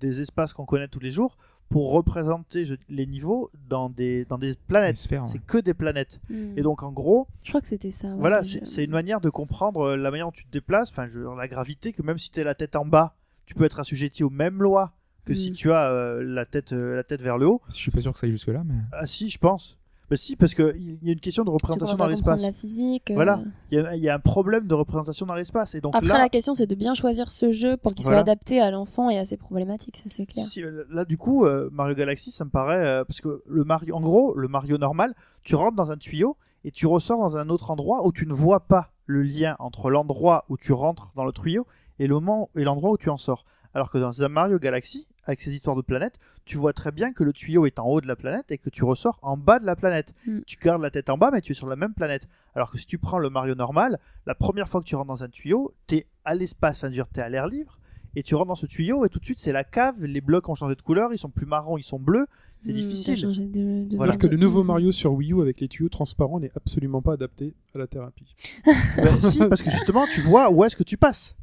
des 0.00 0.20
espaces 0.20 0.52
qu'on 0.52 0.66
connaît 0.66 0.88
tous 0.88 1.00
les 1.00 1.10
jours 1.10 1.36
pour 1.68 1.92
représenter 1.92 2.64
je- 2.64 2.74
les 2.88 3.06
niveaux 3.06 3.50
dans 3.68 3.90
des, 3.90 4.24
dans 4.24 4.38
des 4.38 4.54
planètes. 4.68 4.96
ouais. 5.10 5.18
C'est 5.26 5.38
que 5.44 5.58
des 5.58 5.74
planètes. 5.74 6.20
Hmm. 6.30 6.56
Et 6.56 6.62
donc 6.62 6.82
en 6.82 6.92
gros, 6.92 7.26
je 7.42 7.50
crois 7.50 7.60
que 7.60 7.66
c'était 7.66 7.90
ça. 7.90 8.08
ouais, 8.08 8.14
voilà, 8.18 8.42
c'est 8.44 8.84
une 8.84 8.90
manière 8.90 9.20
de 9.20 9.30
comprendre 9.30 9.80
euh, 9.80 9.96
la 9.96 10.10
manière 10.10 10.26
dont 10.26 10.32
tu 10.32 10.44
te 10.46 10.50
déplaces, 10.52 10.90
enfin, 10.90 11.06
la 11.36 11.48
gravité, 11.48 11.92
que 11.92 12.02
même 12.02 12.18
si 12.18 12.30
tu 12.30 12.40
es 12.40 12.44
la 12.44 12.54
tête 12.54 12.74
en 12.76 12.84
bas, 12.84 13.14
tu 13.46 13.54
peux 13.54 13.64
être 13.64 13.80
assujetti 13.80 14.22
aux 14.24 14.30
mêmes 14.30 14.62
lois 14.62 14.92
que 15.24 15.34
si 15.34 15.50
Mm. 15.50 15.54
tu 15.54 15.72
as 15.72 15.90
euh, 15.90 16.22
la 16.22 16.44
tête 16.46 16.72
euh, 16.72 16.96
la 16.96 17.04
tête 17.04 17.20
vers 17.22 17.38
le 17.38 17.46
haut. 17.46 17.60
Je 17.68 17.74
suis 17.74 17.90
pas 17.90 18.00
sûr 18.00 18.12
que 18.12 18.18
ça 18.18 18.26
aille 18.26 18.32
jusque 18.32 18.48
là, 18.48 18.62
mais 18.64 18.74
Ah 18.92 19.06
si, 19.06 19.28
je 19.30 19.38
pense. 19.38 19.77
Bah 20.10 20.16
si, 20.16 20.36
parce 20.36 20.54
que 20.54 20.74
il 20.76 21.04
y 21.04 21.10
a 21.10 21.12
une 21.12 21.20
question 21.20 21.44
de 21.44 21.50
représentation 21.50 21.96
dans 21.96 22.06
l'espace. 22.06 22.40
la 22.40 22.52
physique. 22.52 23.10
euh. 23.10 23.14
Voilà. 23.14 23.42
Il 23.70 23.78
y, 23.78 23.80
a, 23.80 23.94
il 23.94 24.02
y 24.02 24.08
a 24.08 24.14
un 24.14 24.18
problème 24.18 24.66
de 24.66 24.74
représentation 24.74 25.26
dans 25.26 25.34
l'espace 25.34 25.74
et 25.74 25.80
donc 25.82 25.94
Après, 25.94 26.08
là, 26.08 26.18
la 26.18 26.28
question, 26.30 26.54
c'est 26.54 26.66
de 26.66 26.74
bien 26.74 26.94
choisir 26.94 27.30
ce 27.30 27.52
jeu 27.52 27.76
pour 27.76 27.92
qu'il 27.92 28.04
Voilà. 28.04 28.18
soit 28.18 28.22
adapté 28.22 28.60
à 28.60 28.70
l'enfant 28.70 29.10
et 29.10 29.18
à 29.18 29.24
ses 29.26 29.36
problématiques, 29.36 29.96
ça 29.98 30.04
c'est 30.08 30.24
clair. 30.24 30.46
Si, 30.46 30.62
euh, 30.64 30.84
là, 30.90 31.04
du 31.04 31.18
coup, 31.18 31.44
euh, 31.44 31.68
Mario 31.72 31.94
Galaxy, 31.94 32.30
ça 32.30 32.44
me 32.46 32.50
paraît 32.50 32.84
euh, 32.86 33.04
parce 33.04 33.20
que 33.20 33.42
le 33.46 33.64
Mario, 33.64 33.94
en 33.96 34.00
gros, 34.00 34.34
le 34.34 34.48
Mario 34.48 34.78
normal, 34.78 35.14
tu 35.44 35.54
rentres 35.56 35.76
dans 35.76 35.90
un 35.90 35.96
tuyau 35.98 36.36
et 36.64 36.70
tu 36.70 36.86
ressors 36.86 37.18
dans 37.20 37.36
un 37.36 37.50
autre 37.50 37.70
endroit 37.70 38.06
où 38.06 38.12
tu 38.12 38.26
ne 38.26 38.32
vois 38.32 38.60
pas 38.60 38.92
le 39.04 39.22
lien 39.22 39.56
entre 39.58 39.90
l'endroit 39.90 40.44
où 40.48 40.56
tu 40.56 40.72
rentres 40.72 41.12
dans 41.16 41.24
le 41.24 41.32
tuyau 41.32 41.66
et 41.98 42.06
le 42.06 42.14
moment 42.14 42.48
et 42.56 42.64
l'endroit 42.64 42.90
où 42.92 42.96
tu 42.96 43.10
en 43.10 43.16
sors. 43.18 43.44
Alors 43.78 43.90
que 43.90 43.98
dans 43.98 44.24
un 44.24 44.28
Mario 44.28 44.58
Galaxy, 44.58 45.08
avec 45.22 45.40
ces 45.40 45.54
histoires 45.54 45.76
de 45.76 45.82
planètes, 45.82 46.18
tu 46.44 46.56
vois 46.56 46.72
très 46.72 46.90
bien 46.90 47.12
que 47.12 47.22
le 47.22 47.32
tuyau 47.32 47.64
est 47.64 47.78
en 47.78 47.86
haut 47.86 48.00
de 48.00 48.08
la 48.08 48.16
planète 48.16 48.50
et 48.50 48.58
que 48.58 48.70
tu 48.70 48.82
ressors 48.82 49.20
en 49.22 49.36
bas 49.36 49.60
de 49.60 49.66
la 49.66 49.76
planète. 49.76 50.14
Mm. 50.26 50.40
Tu 50.48 50.56
gardes 50.56 50.82
la 50.82 50.90
tête 50.90 51.08
en 51.10 51.16
bas, 51.16 51.30
mais 51.32 51.40
tu 51.40 51.52
es 51.52 51.54
sur 51.54 51.68
la 51.68 51.76
même 51.76 51.94
planète. 51.94 52.26
Alors 52.56 52.72
que 52.72 52.78
si 52.78 52.86
tu 52.86 52.98
prends 52.98 53.20
le 53.20 53.30
Mario 53.30 53.54
normal, 53.54 54.00
la 54.26 54.34
première 54.34 54.66
fois 54.68 54.80
que 54.80 54.86
tu 54.86 54.96
rentres 54.96 55.06
dans 55.06 55.22
un 55.22 55.28
tuyau, 55.28 55.76
tu 55.86 55.94
es 55.98 56.06
à 56.24 56.34
l'espace, 56.34 56.78
enfin, 56.82 56.90
tu 56.90 56.98
es 56.98 57.22
à 57.22 57.28
l'air 57.28 57.46
libre, 57.46 57.78
et 58.16 58.24
tu 58.24 58.34
rentres 58.34 58.48
dans 58.48 58.56
ce 58.56 58.66
tuyau, 58.66 59.04
et 59.04 59.08
tout 59.10 59.20
de 59.20 59.24
suite, 59.24 59.38
c'est 59.38 59.52
la 59.52 59.62
cave, 59.62 60.02
les 60.04 60.20
blocs 60.20 60.48
ont 60.48 60.56
changé 60.56 60.74
de 60.74 60.82
couleur, 60.82 61.12
ils 61.12 61.18
sont 61.18 61.30
plus 61.30 61.46
marrons, 61.46 61.78
ils 61.78 61.84
sont 61.84 62.00
bleus, 62.00 62.26
c'est 62.62 62.66
t'as 62.68 62.72
difficile. 62.72 63.20
de- 63.20 63.84
de 63.86 63.96
Voilà. 63.96 64.10
Alors 64.14 64.18
que 64.18 64.26
le 64.26 64.38
nouveau 64.38 64.64
Mario 64.64 64.90
sur 64.90 65.12
Wii 65.12 65.34
U 65.34 65.40
avec 65.40 65.60
les 65.60 65.68
tuyaux 65.68 65.88
transparents 65.88 66.40
n'est 66.40 66.50
absolument 66.56 67.00
pas 67.00 67.12
adapté 67.12 67.54
à 67.76 67.78
la 67.78 67.86
thérapie. 67.86 68.34
Ben, 68.96 69.20
si, 69.20 69.38
parce 69.46 69.62
que 69.62 69.70
justement, 69.70 70.04
tu 70.12 70.20
vois 70.22 70.50
où 70.50 70.64
est-ce 70.64 70.74
que 70.74 70.82
tu 70.82 70.96
passes. 70.96 71.36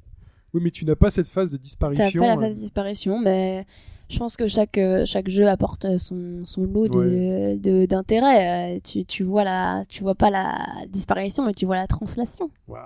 Oui, 0.56 0.62
mais 0.64 0.72
tu 0.72 0.86
n'as 0.86 0.96
pas 0.96 1.12
cette 1.12 1.28
phase 1.28 1.52
de 1.52 1.58
T'as 1.58 1.62
disparition. 1.64 2.22
pas 2.22 2.28
la 2.28 2.38
euh, 2.38 2.40
phase 2.40 2.54
de 2.56 2.60
disparition, 2.60 3.20
mais 3.20 3.66
je 4.10 4.18
pense 4.18 4.38
que 4.38 4.48
chaque, 4.48 4.78
euh, 4.78 5.06
chaque 5.06 5.28
jeu 5.28 5.48
apporte 5.50 5.98
son, 5.98 6.46
son 6.46 6.64
lot 6.64 6.88
de- 6.88 7.58
de- 7.58 7.86
d'intérêt. 7.86 8.78
Euh, 8.78 8.80
tu, 8.82 9.04
tu 9.04 9.24
vois 9.24 9.44
la, 9.44 9.84
tu 9.90 10.02
vois 10.02 10.16
pas 10.16 10.30
la 10.30 10.66
disparition, 10.88 11.46
mais 11.46 11.52
tu 11.54 11.66
vois 11.66 11.76
la 11.76 11.88
translation. 11.88 12.50
waouh. 12.70 12.80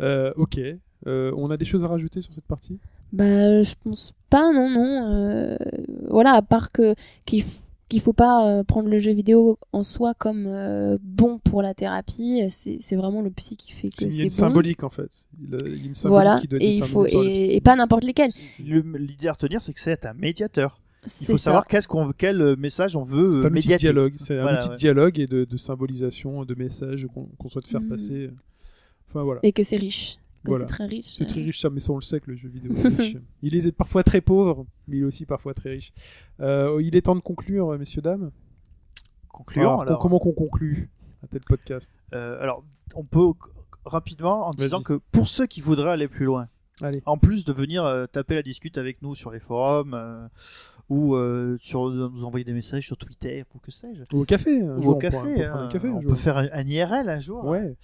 Euh, 0.00 0.32
ok. 0.36 0.60
Euh, 1.06 1.32
on 1.36 1.50
a 1.50 1.56
des 1.56 1.64
choses 1.64 1.84
à 1.84 1.88
rajouter 1.88 2.20
sur 2.20 2.32
cette 2.32 2.44
partie? 2.46 2.78
Bah, 3.12 3.62
je 3.62 3.74
pense 3.82 4.12
pas, 4.28 4.52
non, 4.52 4.70
non. 4.70 5.10
Euh, 5.12 5.56
voilà, 6.08 6.34
à 6.34 6.42
part 6.42 6.70
que 6.70 6.94
qu'il 7.26 7.44
qu'il 7.90 8.00
faut 8.00 8.14
pas 8.14 8.46
euh, 8.48 8.64
prendre 8.64 8.88
le 8.88 8.98
jeu 8.98 9.12
vidéo 9.12 9.58
en 9.72 9.82
soi 9.82 10.14
comme 10.14 10.46
euh, 10.46 10.96
bon 11.02 11.38
pour 11.38 11.60
la 11.60 11.74
thérapie. 11.74 12.42
C'est 12.48 12.78
c'est 12.80 12.96
vraiment 12.96 13.20
le 13.20 13.30
psy 13.30 13.56
qui 13.58 13.72
fait 13.72 13.90
C'est- 13.94 14.06
que 14.08 14.10
Il 14.12 14.16
y 14.16 14.20
a 14.20 14.24
une 14.24 14.30
c'est 14.30 14.40
bon. 14.42 14.48
symbolique 14.48 14.82
en 14.82 14.88
fait. 14.90 15.10
Il, 15.42 15.54
euh, 15.54 15.58
il 15.66 15.78
y 15.80 15.82
a 15.82 15.86
une 15.88 15.94
symbolique 15.94 16.24
Voilà, 16.24 16.40
qui 16.40 16.48
doit 16.48 16.58
et 16.62 16.72
il 16.74 16.82
faut 16.84 17.04
et, 17.06 17.56
et 17.56 17.60
pas 17.60 17.76
n'importe 17.76 18.04
lesquels. 18.04 18.30
Le- 18.66 18.80
L'idée 18.96 19.28
à 19.28 19.32
retenir, 19.32 19.62
c'est 19.62 19.74
que 19.74 19.80
c'est 19.80 20.06
un 20.06 20.14
médiateur. 20.14 20.80
Il 21.04 21.26
faut 21.26 21.36
ça. 21.36 21.44
savoir 21.44 21.66
qu'est-ce 21.66 21.88
qu'on, 21.88 22.12
quel 22.16 22.56
message 22.56 22.94
on 22.96 23.04
veut 23.04 23.32
C'est 23.32 23.44
un 23.46 23.50
médiater. 23.50 23.78
dialogue, 23.84 24.12
c'est 24.16 24.38
un 24.38 24.42
Voilà, 24.42 24.68
ouais. 24.68 24.76
dialogue 24.76 25.18
et 25.18 25.26
de, 25.26 25.44
de 25.44 25.56
symbolisation, 25.56 26.44
de 26.44 26.54
messages 26.54 27.06
qu'on 27.38 27.48
souhaite 27.48 27.66
faire 27.68 27.80
Mm. 27.80 27.88
passer. 27.88 28.30
Enfin 29.08 29.22
voilà. 29.24 29.40
Et 29.42 29.52
que 29.52 29.62
c'est 29.64 29.76
riche. 29.76 30.18
Que 30.44 30.50
Voilà. 30.50 30.66
c'est 30.66 30.72
très 30.72 30.86
riche. 30.86 31.16
C'est 31.18 31.26
très 31.26 31.42
riche, 31.42 31.60
ça, 31.60 31.68
mais 31.70 31.80
ça 31.80 31.92
on 31.92 31.96
le 31.96 32.00
sait 32.02 32.18
que 32.20 32.30
le 32.30 32.36
jeu 32.36 32.48
vidéo 32.48 32.72
est 32.74 32.82
riche. 32.98 33.16
Il 33.42 33.54
est 33.54 33.72
parfois 33.72 34.02
très 34.02 34.20
pauvre, 34.22 34.64
mais 34.88 34.96
il 34.98 35.00
est 35.02 35.04
aussi 35.04 35.26
parfois 35.26 35.52
très 35.54 35.70
riche. 35.70 35.92
Euh, 36.40 36.80
il 36.82 36.96
est 36.96 37.02
temps 37.02 37.14
de 37.16 37.20
conclure, 37.20 37.78
messieurs, 37.78 38.00
dames. 38.02 38.30
Alors, 39.56 39.82
alors. 39.82 39.98
Comment 40.00 40.18
qu'on 40.18 40.32
conclut 40.32 40.90
un 41.22 41.26
tel 41.26 41.40
podcast? 41.40 41.92
Euh, 42.14 42.40
alors, 42.40 42.64
on 42.94 43.04
peut 43.04 43.32
rapidement 43.84 44.46
en 44.46 44.50
disant 44.50 44.82
que 44.82 45.00
pour 45.12 45.28
ceux 45.28 45.46
qui 45.46 45.60
voudraient 45.60 45.90
aller 45.90 46.08
plus 46.08 46.26
loin, 46.26 46.48
Allez. 46.82 47.02
en 47.06 47.16
plus 47.18 47.44
de 47.44 47.52
venir 47.52 47.84
euh, 47.84 48.06
taper 48.06 48.34
la 48.34 48.42
discute 48.42 48.76
avec 48.78 49.00
nous 49.02 49.14
sur 49.14 49.30
les 49.30 49.40
forums 49.40 49.94
euh, 49.94 50.26
ou 50.90 51.14
euh, 51.14 51.56
sur 51.60 51.88
nous 51.90 52.24
envoyer 52.24 52.44
des 52.44 52.52
messages 52.52 52.84
sur 52.86 52.96
Twitter 52.98 53.44
ou 53.54 53.58
que 53.58 53.70
sais-je, 53.70 54.02
Ou 54.14 54.20
au 54.20 54.24
café. 54.24 54.60
un 54.62 54.76
ou 54.78 54.82
jour, 54.82 54.92
au 54.92 54.96
on 54.96 54.98
café, 54.98 55.16
pourra- 55.16 55.26
on 55.28 55.40
hein, 55.58 55.66
un 55.66 55.68
café 55.68 55.88
un 55.88 55.92
on 55.92 56.00
jour. 56.02 56.10
peut 56.12 56.16
faire 56.18 56.36
un, 56.36 56.48
un 56.52 56.66
IRL 56.66 57.08
un 57.08 57.20
jour. 57.20 57.44
Ouais. 57.46 57.74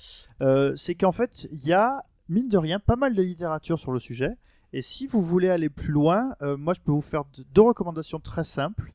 Euh, 0.42 0.74
c'est 0.76 0.94
qu'en 0.94 1.12
fait, 1.12 1.48
il 1.52 1.64
y 1.66 1.72
a, 1.72 2.02
mine 2.28 2.48
de 2.48 2.58
rien, 2.58 2.78
pas 2.78 2.96
mal 2.96 3.14
de 3.14 3.22
littérature 3.22 3.78
sur 3.78 3.92
le 3.92 3.98
sujet. 3.98 4.36
Et 4.72 4.82
si 4.82 5.06
vous 5.06 5.22
voulez 5.22 5.48
aller 5.48 5.68
plus 5.68 5.92
loin, 5.92 6.34
euh, 6.42 6.56
moi 6.56 6.74
je 6.74 6.80
peux 6.80 6.92
vous 6.92 7.00
faire 7.00 7.24
deux 7.54 7.62
recommandations 7.62 8.20
très 8.20 8.44
simples. 8.44 8.92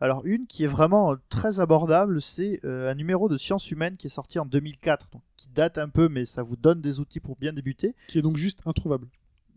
Alors 0.00 0.22
une 0.24 0.46
qui 0.46 0.64
est 0.64 0.68
vraiment 0.68 1.12
euh, 1.12 1.16
très 1.28 1.60
abordable, 1.60 2.22
c'est 2.22 2.60
euh, 2.64 2.90
un 2.90 2.94
numéro 2.94 3.28
de 3.28 3.36
Sciences 3.36 3.70
Humaines 3.70 3.96
qui 3.96 4.06
est 4.06 4.10
sorti 4.10 4.38
en 4.38 4.46
2004, 4.46 5.08
donc 5.12 5.22
qui 5.36 5.48
date 5.48 5.76
un 5.76 5.90
peu, 5.90 6.08
mais 6.08 6.24
ça 6.24 6.42
vous 6.42 6.56
donne 6.56 6.80
des 6.80 7.00
outils 7.00 7.20
pour 7.20 7.36
bien 7.36 7.52
débuter. 7.52 7.94
Qui 8.08 8.18
est 8.18 8.22
donc 8.22 8.38
juste 8.38 8.62
introuvable. 8.64 9.06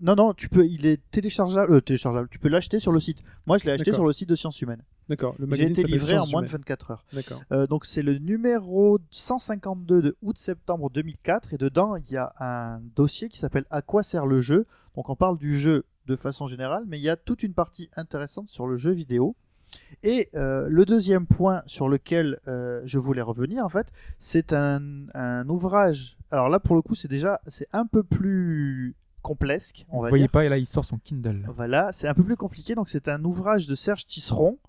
Non, 0.03 0.15
non, 0.15 0.33
tu 0.33 0.49
peux, 0.49 0.65
il 0.65 0.85
est 0.85 0.99
téléchargeable, 1.11 1.71
euh, 1.71 1.79
téléchargeable. 1.79 2.27
Tu 2.29 2.37
peux 2.37 2.49
l'acheter 2.49 2.79
sur 2.81 2.91
le 2.91 2.99
site. 2.99 3.19
Moi, 3.45 3.57
je 3.57 3.63
l'ai 3.63 3.71
acheté 3.71 3.93
sur 3.93 4.05
le 4.05 4.11
site 4.11 4.27
de 4.27 4.35
Sciences 4.35 4.61
Humaines. 4.61 4.83
D'accord. 5.07 5.33
Le 5.39 5.47
J'ai 5.55 5.63
été 5.63 5.83
livré 5.83 6.17
en 6.17 6.27
moins 6.27 6.41
de 6.41 6.47
Humaines. 6.47 6.59
24 6.59 6.91
heures. 6.91 7.05
D'accord. 7.13 7.41
Euh, 7.53 7.67
donc 7.67 7.85
c'est 7.85 8.01
le 8.01 8.17
numéro 8.17 8.99
152 9.11 10.01
de 10.01 10.17
août-septembre 10.21 10.89
2004 10.89 11.53
et 11.53 11.57
dedans 11.57 11.95
il 11.95 12.11
y 12.11 12.17
a 12.17 12.33
un 12.39 12.81
dossier 12.95 13.29
qui 13.29 13.37
s'appelle 13.37 13.65
À 13.69 13.81
quoi 13.81 14.03
sert 14.03 14.25
le 14.25 14.41
jeu? 14.41 14.65
Donc 14.95 15.09
on 15.09 15.15
parle 15.15 15.37
du 15.37 15.57
jeu 15.57 15.85
de 16.05 16.15
façon 16.17 16.47
générale, 16.47 16.83
mais 16.85 16.99
il 16.99 17.03
y 17.03 17.09
a 17.09 17.15
toute 17.15 17.43
une 17.43 17.53
partie 17.53 17.89
intéressante 17.95 18.49
sur 18.49 18.67
le 18.67 18.75
jeu 18.75 18.91
vidéo. 18.91 19.35
Et 20.03 20.29
euh, 20.35 20.67
le 20.69 20.85
deuxième 20.85 21.25
point 21.27 21.63
sur 21.65 21.87
lequel 21.89 22.39
euh, 22.47 22.81
je 22.83 22.97
voulais 22.99 23.21
revenir 23.21 23.65
en 23.65 23.69
fait, 23.69 23.87
c'est 24.19 24.51
un, 24.53 24.81
un 25.13 25.47
ouvrage. 25.49 26.17
Alors 26.29 26.49
là 26.49 26.59
pour 26.59 26.75
le 26.75 26.81
coup 26.81 26.95
c'est 26.95 27.07
déjà 27.07 27.39
c'est 27.47 27.67
un 27.73 27.85
peu 27.85 28.03
plus 28.03 28.95
complexe, 29.23 29.73
on 29.89 29.97
Vous 29.97 30.03
va 30.03 30.09
voyez 30.09 30.25
dire. 30.25 30.31
pas, 30.31 30.45
et 30.45 30.49
là 30.49 30.57
il 30.59 30.67
sort 30.67 30.85
son 30.85 30.99
Kindle. 30.99 31.47
Voilà, 31.49 31.91
c'est 31.91 32.07
un 32.07 32.13
peu 32.13 32.23
plus 32.23 32.35
compliqué. 32.37 32.75
Donc 32.75 32.89
c'est 32.89 33.07
un 33.07 33.23
ouvrage 33.23 33.65
de 33.65 33.73
Serge 33.73 34.05
Tisseron 34.05 34.59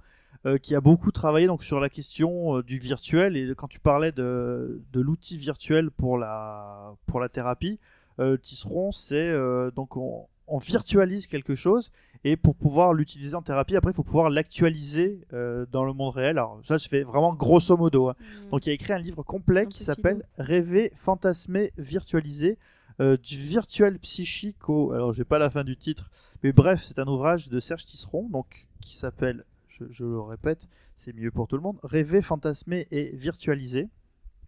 euh, 0.47 0.57
qui 0.57 0.74
a 0.74 0.81
beaucoup 0.81 1.12
travaillé 1.12 1.47
donc 1.47 1.62
sur 1.62 1.81
la 1.81 1.91
question 1.91 2.57
euh, 2.58 2.62
du 2.62 2.78
virtuel 2.78 3.36
et 3.36 3.52
quand 3.55 3.68
tu 3.68 3.81
parlais 3.81 4.12
de, 4.12 4.81
de 4.92 5.00
l'outil 5.00 5.36
virtuel 5.36 5.91
pour 5.91 6.16
la 6.16 6.94
pour 7.07 7.20
la 7.20 7.28
thérapie, 7.28 7.78
euh, 8.20 8.36
Tisseron 8.39 8.92
c'est 8.92 9.28
euh, 9.28 9.70
donc 9.70 9.97
on, 9.97 10.26
on 10.47 10.58
virtualise 10.58 11.26
quelque 11.26 11.55
chose 11.55 11.91
et 12.26 12.36
pour 12.36 12.55
pouvoir 12.55 12.92
l'utiliser 12.94 13.34
en 13.34 13.42
thérapie 13.42 13.76
après 13.76 13.91
il 13.92 13.94
faut 13.94 14.02
pouvoir 14.02 14.28
l'actualiser 14.31 15.20
euh, 15.33 15.66
dans 15.73 15.84
le 15.84 15.92
monde 15.94 16.15
réel. 16.15 16.36
Alors 16.39 16.60
ça 16.62 16.76
je 16.78 16.89
fais 16.89 17.02
vraiment 17.02 17.33
grosso 17.34 17.76
modo. 17.76 18.08
hein. 18.10 18.15
Donc 18.50 18.66
il 18.66 18.70
a 18.70 18.73
écrit 18.74 18.92
un 18.92 18.99
livre 18.99 19.23
complet 19.23 19.62
Un 19.62 19.66
qui 19.66 19.83
s'appelle 19.83 20.23
Rêver, 20.39 20.92
fantasmer, 20.97 21.70
virtualiser 21.78 22.58
euh, 23.00 23.16
du 23.16 23.39
virtuel 23.39 23.98
psychique 23.98 24.68
au 24.68 24.92
alors 24.92 25.12
j'ai 25.12 25.24
pas 25.24 25.39
la 25.39 25.50
fin 25.50 25.64
du 25.64 25.76
titre 25.76 26.10
mais 26.42 26.52
bref 26.52 26.82
c'est 26.82 26.98
un 26.98 27.06
ouvrage 27.06 27.48
de 27.48 27.58
Serge 27.60 27.86
Tisseron 27.86 28.28
donc 28.28 28.68
qui 28.81 28.94
s'appelle 28.94 29.44
je, 29.68 29.84
je 29.90 30.05
le 30.05 30.20
répète 30.20 30.60
c'est 30.94 31.12
mieux 31.14 31.31
pour 31.31 31.48
tout 31.48 31.56
le 31.56 31.62
monde 31.62 31.78
Rêver, 31.82 32.23
fantasmer 32.23 32.86
et 32.90 33.14
virtualiser 33.16 33.89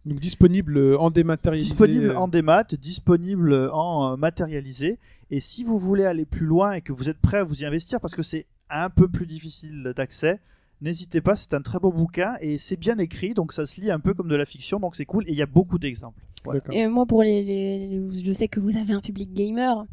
Donc 0.05 0.19
disponible 0.19 0.77
euh, 0.77 0.97
en 0.97 1.11
dématérialisé. 1.11 1.69
disponible 1.69 2.11
euh, 2.11 2.17
en 2.17 2.27
démat 2.27 2.63
disponible 2.63 3.69
en 3.73 4.15
matérialisé 4.17 4.99
et 5.29 5.39
si 5.39 5.63
vous 5.63 5.77
voulez 5.77 6.05
aller 6.05 6.25
plus 6.25 6.45
loin 6.45 6.73
et 6.73 6.81
que 6.81 6.93
vous 6.93 7.09
êtes 7.09 7.19
prêt 7.19 7.39
à 7.39 7.43
vous 7.43 7.63
y 7.63 7.65
investir 7.65 7.99
parce 7.99 8.15
que 8.15 8.23
c'est 8.23 8.45
un 8.69 8.89
peu 8.89 9.07
plus 9.07 9.27
difficile 9.27 9.93
d'accès 9.95 10.39
N'hésitez 10.79 11.21
pas, 11.21 11.35
c'est 11.35 11.55
un 11.55 11.61
très 11.61 11.79
beau 11.79 11.91
bouquin 11.91 12.35
et 12.39 12.59
c'est 12.59 12.75
bien 12.75 12.99
écrit, 12.99 13.33
donc 13.33 13.51
ça 13.51 13.65
se 13.65 13.81
lit 13.81 13.89
un 13.89 13.99
peu 13.99 14.13
comme 14.13 14.27
de 14.27 14.35
la 14.35 14.45
fiction, 14.45 14.79
donc 14.79 14.95
c'est 14.95 15.05
cool 15.05 15.23
et 15.27 15.31
il 15.31 15.37
y 15.37 15.41
a 15.41 15.47
beaucoup 15.47 15.79
d'exemples. 15.79 16.21
Voilà. 16.47 16.61
Et 16.71 16.87
moi, 16.87 17.05
pour 17.05 17.23
les, 17.23 17.43
les- 17.43 18.01
je 18.23 18.31
sais 18.31 18.47
que 18.47 18.59
vous 18.59 18.77
avez 18.77 18.93
un 18.93 19.01
public 19.01 19.33
gamer. 19.33 19.85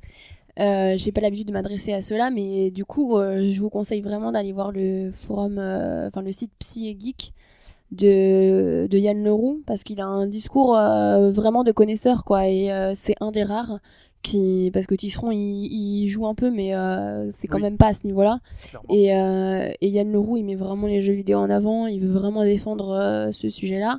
Euh, 0.60 0.94
j'ai 0.96 1.10
pas 1.10 1.20
l'habitude 1.20 1.48
de 1.48 1.52
m'adresser 1.52 1.92
à 1.92 2.00
ceux-là, 2.00 2.30
mais 2.30 2.70
du 2.70 2.84
coup, 2.84 3.16
euh, 3.18 3.50
je 3.50 3.60
vous 3.60 3.70
conseille 3.70 4.00
vraiment 4.00 4.30
d'aller 4.30 4.52
voir 4.52 4.70
le 4.70 5.10
forum, 5.12 5.58
euh, 5.58 6.06
enfin 6.08 6.22
le 6.22 6.30
site 6.30 6.52
Psy 6.60 6.88
et 6.88 6.96
Geek 6.98 7.32
de, 7.90 8.86
de 8.86 8.98
Yann 8.98 9.22
Leroux, 9.22 9.62
parce 9.66 9.82
qu'il 9.82 10.00
a 10.00 10.06
un 10.06 10.26
discours 10.26 10.76
euh, 10.76 11.32
vraiment 11.32 11.64
de 11.64 11.72
connaisseur, 11.72 12.24
quoi, 12.24 12.48
et 12.48 12.72
euh, 12.72 12.92
c'est 12.94 13.14
un 13.20 13.30
des 13.30 13.42
rares 13.42 13.78
qui, 14.22 14.70
parce 14.72 14.86
que 14.86 14.94
Tisseron, 14.94 15.32
il, 15.32 15.38
il 15.72 16.08
joue 16.08 16.26
un 16.26 16.34
peu, 16.34 16.50
mais 16.50 16.74
euh, 16.74 17.30
c'est 17.32 17.46
quand 17.46 17.56
Oui. 17.58 17.62
même 17.64 17.76
pas 17.76 17.88
à 17.88 17.94
ce 17.94 18.06
niveau-là. 18.06 18.38
Et, 18.88 19.14
euh, 19.14 19.68
et 19.80 19.88
Yann 19.88 20.10
Leroux, 20.10 20.36
il 20.38 20.44
met 20.44 20.54
vraiment 20.54 20.86
les 20.86 21.02
jeux 21.02 21.12
vidéo 21.12 21.38
en 21.38 21.50
avant, 21.50 21.86
il 21.86 22.00
veut 22.00 22.12
vraiment 22.12 22.42
défendre 22.44 22.90
euh, 22.90 23.32
ce 23.32 23.48
sujet-là. 23.50 23.98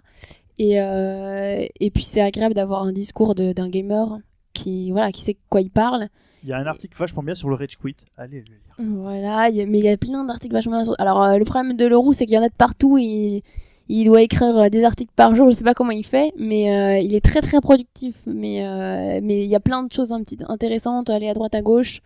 Et, 0.58 0.82
euh, 0.82 1.66
et 1.80 1.90
puis 1.92 2.04
c'est 2.04 2.22
agréable 2.22 2.54
d'avoir 2.56 2.84
un 2.84 2.92
discours 2.94 3.36
d'un 3.36 3.70
gamer 3.70 4.20
qui, 4.54 4.92
voilà, 4.92 5.12
qui 5.12 5.22
sait 5.22 5.38
quoi 5.50 5.62
il 5.62 5.70
parle. 5.70 6.08
Il 6.44 6.50
y 6.50 6.54
a 6.54 6.58
un 6.58 6.66
article 6.66 6.96
vachement 6.98 7.24
bien 7.24 7.36
sur 7.36 7.50
le 7.50 7.56
Rage 7.56 7.78
Quit, 7.78 7.96
allez 8.18 8.40
le 8.40 8.46
lire. 8.46 8.62
Voilà, 9.02 9.50
il 9.50 9.56
y 9.56 9.62
a- 9.62 9.66
mais 9.66 9.80
il 9.80 9.86
y 9.86 9.90
a 9.90 9.98
plein 9.98 10.24
d'articles 10.26 10.54
vachement 10.54 10.82
bien. 10.82 10.94
Alors 11.00 11.24
euh, 11.24 11.38
le 11.38 11.46
problème 11.46 11.74
de 11.76 11.86
Leroux, 11.86 12.14
c'est 12.14 12.26
qu'il 12.26 12.36
y 12.36 12.38
en 12.38 12.44
a 12.44 12.50
de 12.50 12.54
partout. 12.54 12.98
Il, 12.98 13.42
il 13.90 14.06
doit 14.06 14.22
écrire 14.22 14.56
euh, 14.58 14.70
des 14.70 14.84
articles 14.84 15.12
par 15.16 15.34
jour, 15.36 15.50
je 15.50 15.56
sais 15.56 15.64
pas 15.64 15.74
comment 15.74 15.92
il 15.92 16.06
fait, 16.06 16.34
mais 16.38 16.72
euh, 16.76 17.00
il 17.00 17.14
est 17.16 17.24
très 17.24 17.42
très 17.42 17.60
productif. 17.62 18.16
Mais 18.26 18.66
euh, 18.66 19.20
mais 19.24 19.44
il 19.44 19.50
y 19.50 19.56
a 19.56 19.60
plein 19.60 19.84
de 19.84 19.92
choses 19.92 20.12
un 20.12 20.22
petit, 20.24 20.38
intéressantes, 20.48 21.10
aller 21.10 21.28
à 21.30 21.34
droite 21.34 21.56
à 21.56 21.62
gauche. 21.62 22.02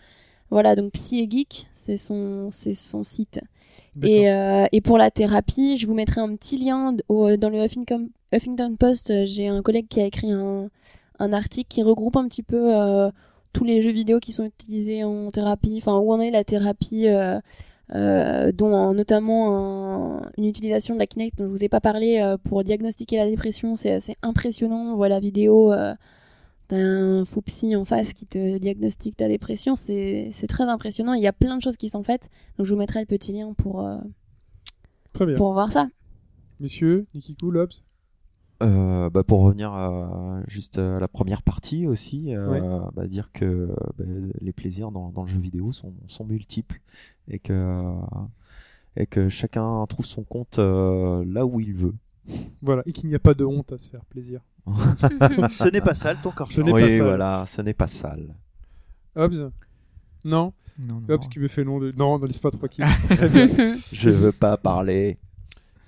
Voilà, 0.52 0.76
donc 0.76 0.94
Psy 0.94 1.20
et 1.20 1.30
Geek, 1.30 1.68
c'est 1.74 1.98
son, 1.98 2.50
c'est 2.52 2.74
son 2.74 3.04
site. 3.04 3.42
Et, 4.04 4.32
euh, 4.32 4.66
et 4.72 4.82
pour 4.82 4.98
la 4.98 5.12
thérapie, 5.12 5.78
je 5.78 5.86
vous 5.86 5.94
mettrai 5.94 6.22
un 6.22 6.36
petit 6.36 6.58
lien 6.58 6.96
au- 7.08 7.36
dans 7.38 7.50
le 7.50 7.64
Huffington, 7.64 8.10
Huffington 8.32 8.76
Post. 8.78 9.10
euh, 9.12 9.26
J'ai 9.26 9.48
un 9.48 9.62
collègue 9.62 9.88
qui 9.88 10.00
a 10.02 10.06
écrit 10.06 10.32
un, 10.32 10.70
un 11.20 11.34
article 11.34 11.68
qui 11.70 11.84
regroupe 11.84 12.16
un 12.18 12.28
petit 12.28 12.44
peu 12.44 12.76
euh, 12.76 13.10
tous 13.54 13.64
les 13.64 13.82
jeux 13.82 13.92
vidéo 13.92 14.20
qui 14.20 14.32
sont 14.32 14.46
utilisés 14.46 15.04
en 15.04 15.30
thérapie, 15.30 15.76
enfin 15.78 15.98
où 15.98 16.12
en 16.14 16.20
est 16.20 16.32
la 16.32 16.44
thérapie, 16.44 17.08
euh, 17.08 17.40
euh, 17.96 18.52
dont 18.52 18.72
en- 18.74 18.94
notamment 18.94 20.20
un- 20.20 20.32
une 20.38 20.46
utilisation 20.46 20.94
de 20.94 21.00
la 21.00 21.08
Kinect 21.08 21.38
dont 21.38 21.46
je 21.46 21.50
vous 21.50 21.64
ai 21.64 21.70
pas 21.70 21.82
parlé 21.82 22.36
pour 22.44 22.64
diagnostiquer 22.64 23.18
la 23.18 23.28
dépression, 23.28 23.76
c'est 23.76 23.92
assez 23.92 24.16
impressionnant. 24.22 24.94
On 24.94 24.96
voit 24.96 25.10
la 25.10 25.20
vidéo 25.20 25.74
d'un 26.70 27.26
faux 27.26 27.42
psy 27.42 27.76
en 27.76 27.84
face 27.86 28.14
qui 28.14 28.28
te 28.28 28.60
diagnostique 28.60 29.18
ta 29.18 29.28
dépression, 29.28 29.76
c'est 29.76 30.32
très 30.48 30.66
impressionnant. 30.66 31.14
Il 31.14 31.24
y 31.24 31.28
a 31.28 31.34
plein 31.34 31.58
de 31.58 31.64
choses 31.64 31.78
qui 31.78 31.90
sont 31.90 32.04
faites, 32.04 32.30
donc 32.58 32.68
je 32.68 32.74
vous 32.74 32.80
mettrai 32.80 33.00
le 33.00 33.08
petit 33.08 33.34
lien 33.34 33.54
pour, 33.58 33.84
Très 35.14 35.26
bien. 35.26 35.36
pour 35.36 35.54
voir 35.54 35.72
ça. 35.72 35.88
Messieurs, 36.60 37.08
Nikiku, 37.16 37.50
Lobs 37.50 37.72
Euh, 38.62 39.10
bah, 39.10 39.24
pour 39.24 39.42
revenir 39.42 39.72
à, 39.72 40.42
juste 40.48 40.80
à 40.80 41.00
la 41.00 41.08
première 41.08 41.42
partie 41.44 41.88
aussi, 41.88 42.36
euh, 42.36 42.50
Ouais. 42.50 42.90
bah, 42.94 43.08
dire 43.08 43.32
que 43.32 43.70
bah, 43.98 44.04
les 44.42 44.52
plaisirs 44.52 44.92
dans, 44.92 45.10
dans 45.12 45.24
le 45.24 45.30
jeu 45.30 45.40
vidéo 45.40 45.72
sont, 45.72 45.94
sont 46.08 46.26
multiples 46.26 46.82
et 47.30 47.40
que, 47.40 47.94
et 48.98 49.06
que 49.06 49.30
chacun 49.30 49.86
trouve 49.88 50.06
son 50.06 50.24
compte 50.24 50.60
euh, 50.60 51.24
là 51.26 51.46
où 51.46 51.60
il 51.62 51.74
veut. 51.74 51.96
Voilà, 52.62 52.84
et 52.86 52.92
qu'il 52.92 53.08
n'y 53.10 53.16
a 53.16 53.20
pas 53.20 53.34
de 53.34 53.46
honte 53.46 53.72
à 53.72 53.78
se 53.78 53.90
faire 53.90 54.04
plaisir. 54.06 54.42
Ce 55.50 55.70
n'est 55.72 55.82
pas 55.82 55.96
sale, 55.96 56.18
ton 56.22 56.32
corps. 56.32 56.52
Ce 56.52 56.62
n'est 56.62 56.72
oui, 56.74 56.82
pas 56.82 56.90
sale. 56.90 57.02
voilà, 57.02 57.46
ce 57.48 57.62
n'est 57.62 57.74
pas 57.74 57.88
sale. 57.88 58.36
Hobbs? 59.16 59.52
Non? 60.26 60.54
Non, 60.78 61.02
non. 61.08 61.14
Hobbs 61.16 61.28
qui 61.30 61.40
me 61.40 61.48
fait 61.48 61.64
long 61.64 61.80
de... 61.80 61.92
Non, 61.98 62.20
ne 62.20 62.28
laisse 62.28 62.40
pas 62.40 62.52
tranquille. 62.52 62.86
Je 63.94 64.10
veux 64.10 64.32
pas 64.34 64.58
parler. 64.58 65.18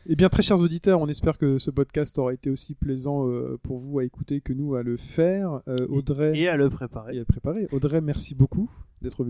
Eh 0.07 0.15
bien, 0.15 0.29
très 0.29 0.41
chers 0.41 0.59
auditeurs, 0.59 0.99
on 0.99 1.07
espère 1.07 1.37
que 1.37 1.59
ce 1.59 1.69
podcast 1.69 2.17
aura 2.17 2.33
été 2.33 2.49
aussi 2.49 2.73
plaisant 2.73 3.27
euh, 3.27 3.59
pour 3.61 3.79
vous 3.79 3.99
à 3.99 4.03
écouter 4.03 4.41
que 4.41 4.51
nous 4.51 4.73
à 4.73 4.81
le 4.81 4.97
faire. 4.97 5.61
Euh, 5.67 5.85
Audrey 5.89 6.37
Et 6.37 6.47
à 6.47 6.57
le 6.57 6.65
et 6.65 6.69
préparer. 6.69 7.11
à 7.11 7.19
le 7.19 7.25
préparer. 7.25 7.67
Audrey, 7.71 8.01
merci 8.01 8.33
beaucoup 8.33 8.69
d'être 9.03 9.23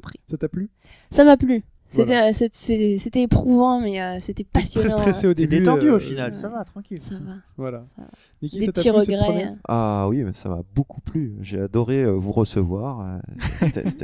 prie. 0.00 0.20
Ça 0.26 0.36
t'a 0.36 0.48
plu? 0.48 0.68
Ça 1.10 1.24
m'a 1.24 1.36
plu. 1.38 1.64
C'était 1.92 2.04
Voilà. 2.06 2.28
euh, 2.28 2.32
c'est- 2.32 2.54
c'est- 2.54 2.96
c'était 2.98 3.20
éprouvant, 3.22 3.78
mais 3.80 4.00
euh, 4.00 4.16
c'était 4.18 4.44
passionnant. 4.44 4.88
Très 4.88 4.96
stressé 4.98 5.26
au 5.26 5.34
début. 5.34 5.58
détendu 5.58 5.88
euh, 5.90 5.96
au 5.96 5.98
final, 5.98 6.32
ouais. 6.32 6.36
ça 6.38 6.48
va, 6.48 6.64
tranquille. 6.64 7.02
Ça 7.02 7.16
va. 7.22 7.34
Voilà. 7.58 7.82
ça 7.82 8.00
va. 8.02 8.08
Niki, 8.40 8.58
Des 8.60 8.64
ça 8.66 8.72
petits 8.72 8.88
regrets. 8.90 9.16
première? 9.18 9.54
Ah 9.68 10.06
oui, 10.08 10.24
mais 10.24 10.32
ça 10.32 10.48
m'a 10.48 10.62
beaucoup 10.74 11.02
plu. 11.02 11.34
J'ai 11.42 11.60
adoré 11.60 12.02
euh, 12.02 12.12
vous 12.12 12.32
recevoir. 12.32 13.00
euh, 13.00 13.18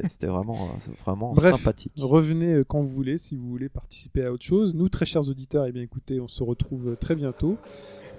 C'était 0.06 0.26
vraiment, 0.26 0.68
vraiment 1.04 1.32
Bref, 1.32 1.56
sympathique. 1.56 1.92
Revenez 1.98 2.62
quand 2.68 2.82
vous 2.82 2.88
voulez, 2.94 3.16
si 3.16 3.36
vous 3.36 3.48
voulez 3.48 3.70
participer 3.70 4.24
à 4.24 4.32
autre 4.32 4.44
chose. 4.44 4.74
Nous, 4.74 4.88
très 4.90 5.06
chers 5.06 5.26
auditeurs, 5.26 5.64
eh 5.66 5.72
bien 5.72 5.82
écoutez, 5.82 6.20
on 6.20 6.28
se 6.28 6.42
retrouve 6.42 6.94
très 7.00 7.14
bientôt. 7.14 7.56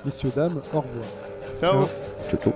Messieurs, 0.03 0.31
dames, 0.35 0.61
au 0.73 0.80
revoir. 0.81 0.85
Ciao. 1.61 1.83
Ciao, 2.31 2.39
ciao. 2.41 2.53